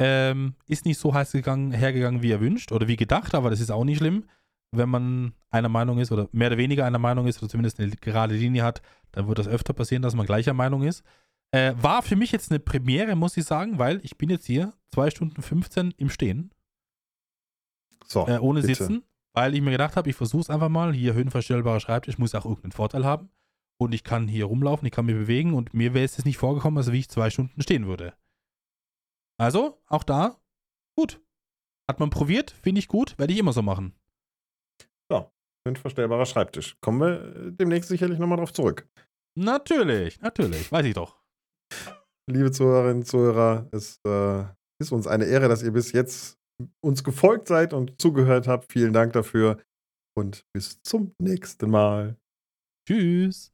Ähm, 0.01 0.55
ist 0.67 0.85
nicht 0.85 0.99
so 0.99 1.13
heiß 1.13 1.33
gegangen, 1.33 1.73
hergegangen, 1.73 2.23
wie 2.23 2.31
er 2.31 2.41
wünscht 2.41 2.71
oder 2.73 2.87
wie 2.87 2.97
gedacht, 2.97 3.35
aber 3.35 3.51
das 3.51 3.61
ist 3.61 3.71
auch 3.71 3.85
nicht 3.85 3.99
schlimm 3.99 4.25
wenn 4.73 4.89
man 4.89 5.33
einer 5.51 5.69
Meinung 5.69 5.99
ist 5.99 6.13
oder 6.13 6.29
mehr 6.33 6.49
oder 6.49 6.59
weniger 6.59 6.85
einer 6.85 6.99
Meinung 6.99 7.27
ist 7.27 7.43
oder 7.43 7.49
zumindest 7.49 7.81
eine 7.81 7.91
gerade 7.91 8.35
Linie 8.35 8.63
hat, 8.63 8.83
dann 9.13 9.29
wird 9.29 9.39
das 9.39 9.49
öfter 9.49 9.73
passieren, 9.73 10.03
dass 10.03 10.15
man 10.15 10.27
gleicher 10.27 10.55
Meinung 10.55 10.83
ist. 10.83 11.03
Äh, 11.51 11.75
war 11.81 12.03
für 12.03 12.17
mich 12.17 12.33
jetzt 12.33 12.51
eine 12.51 12.61
Premiere, 12.61 13.17
muss 13.17 13.37
ich 13.37 13.45
sagen, 13.45 13.79
weil 13.79 14.01
ich 14.05 14.19
bin 14.19 14.29
jetzt 14.29 14.47
hier 14.47 14.75
2 14.93 15.11
Stunden 15.11 15.41
15 15.41 15.95
im 15.97 16.11
Stehen. 16.11 16.53
So, 18.07 18.27
äh, 18.27 18.39
ohne 18.39 18.61
bitte. 18.61 18.75
Sitzen, 18.75 19.05
weil 19.33 19.55
ich 19.55 19.63
mir 19.63 19.71
gedacht 19.71 19.97
habe, 19.97 20.11
ich 20.11 20.17
versuche 20.17 20.43
es 20.43 20.51
einfach 20.51 20.69
mal. 20.69 20.93
Hier 20.93 21.15
höhenverstellbarer 21.15 21.81
Schreibtisch 21.81 22.19
muss 22.19 22.35
auch 22.35 22.45
irgendeinen 22.45 22.73
Vorteil 22.73 23.05
haben. 23.05 23.31
Und 23.79 23.95
ich 23.95 24.05
kann 24.05 24.29
hier 24.29 24.47
rumlaufen, 24.47 24.87
ich 24.87 24.93
kann 24.93 25.07
mich 25.07 25.15
bewegen 25.15 25.55
und 25.55 25.73
mir 25.73 25.95
wäre 25.95 26.05
es 26.05 26.17
jetzt 26.17 26.27
nicht 26.27 26.37
vorgekommen, 26.37 26.79
als 26.79 26.91
wie 26.91 26.99
ich 26.99 27.09
zwei 27.09 27.31
Stunden 27.31 27.63
stehen 27.63 27.87
würde. 27.87 28.15
Also, 29.39 29.81
auch 29.87 30.05
da, 30.05 30.41
gut. 30.97 31.21
Hat 31.89 32.01
man 32.01 32.11
probiert, 32.11 32.51
finde 32.51 32.81
ich 32.81 32.89
gut, 32.89 33.19
werde 33.19 33.33
ich 33.33 33.39
immer 33.39 33.53
so 33.53 33.63
machen. 33.63 33.95
Ein 35.69 35.77
verstellbarer 35.77 36.27
Schreibtisch. 36.27 36.77
Kommen 36.81 37.01
wir 37.01 37.37
äh, 37.37 37.53
demnächst 37.53 37.89
sicherlich 37.89 38.19
nochmal 38.19 38.39
drauf 38.39 38.53
zurück. 38.53 38.89
Natürlich, 39.39 40.21
natürlich, 40.21 40.73
weiß 40.73 40.87
ich 40.87 40.95
doch. 40.95 41.21
Liebe 42.31 42.51
Zuhörerinnen 42.51 42.99
und 42.99 43.07
Zuhörer, 43.07 43.69
es 43.73 44.01
äh, 44.07 44.45
ist 44.81 44.93
uns 44.93 45.07
eine 45.07 45.27
Ehre, 45.27 45.49
dass 45.49 45.63
ihr 45.63 45.71
bis 45.71 45.93
jetzt 45.93 46.39
uns 46.85 47.05
gefolgt 47.05 47.49
seid 47.49 47.73
und 47.73 48.01
zugehört 48.01 48.49
habt. 48.49 48.73
Vielen 48.73 48.93
Dank 48.93 49.13
dafür 49.13 49.63
und 50.17 50.45
bis 50.53 50.83
zum 50.83 51.15
nächsten 51.19 51.71
Mal. 51.71 52.17
Tschüss. 52.89 53.53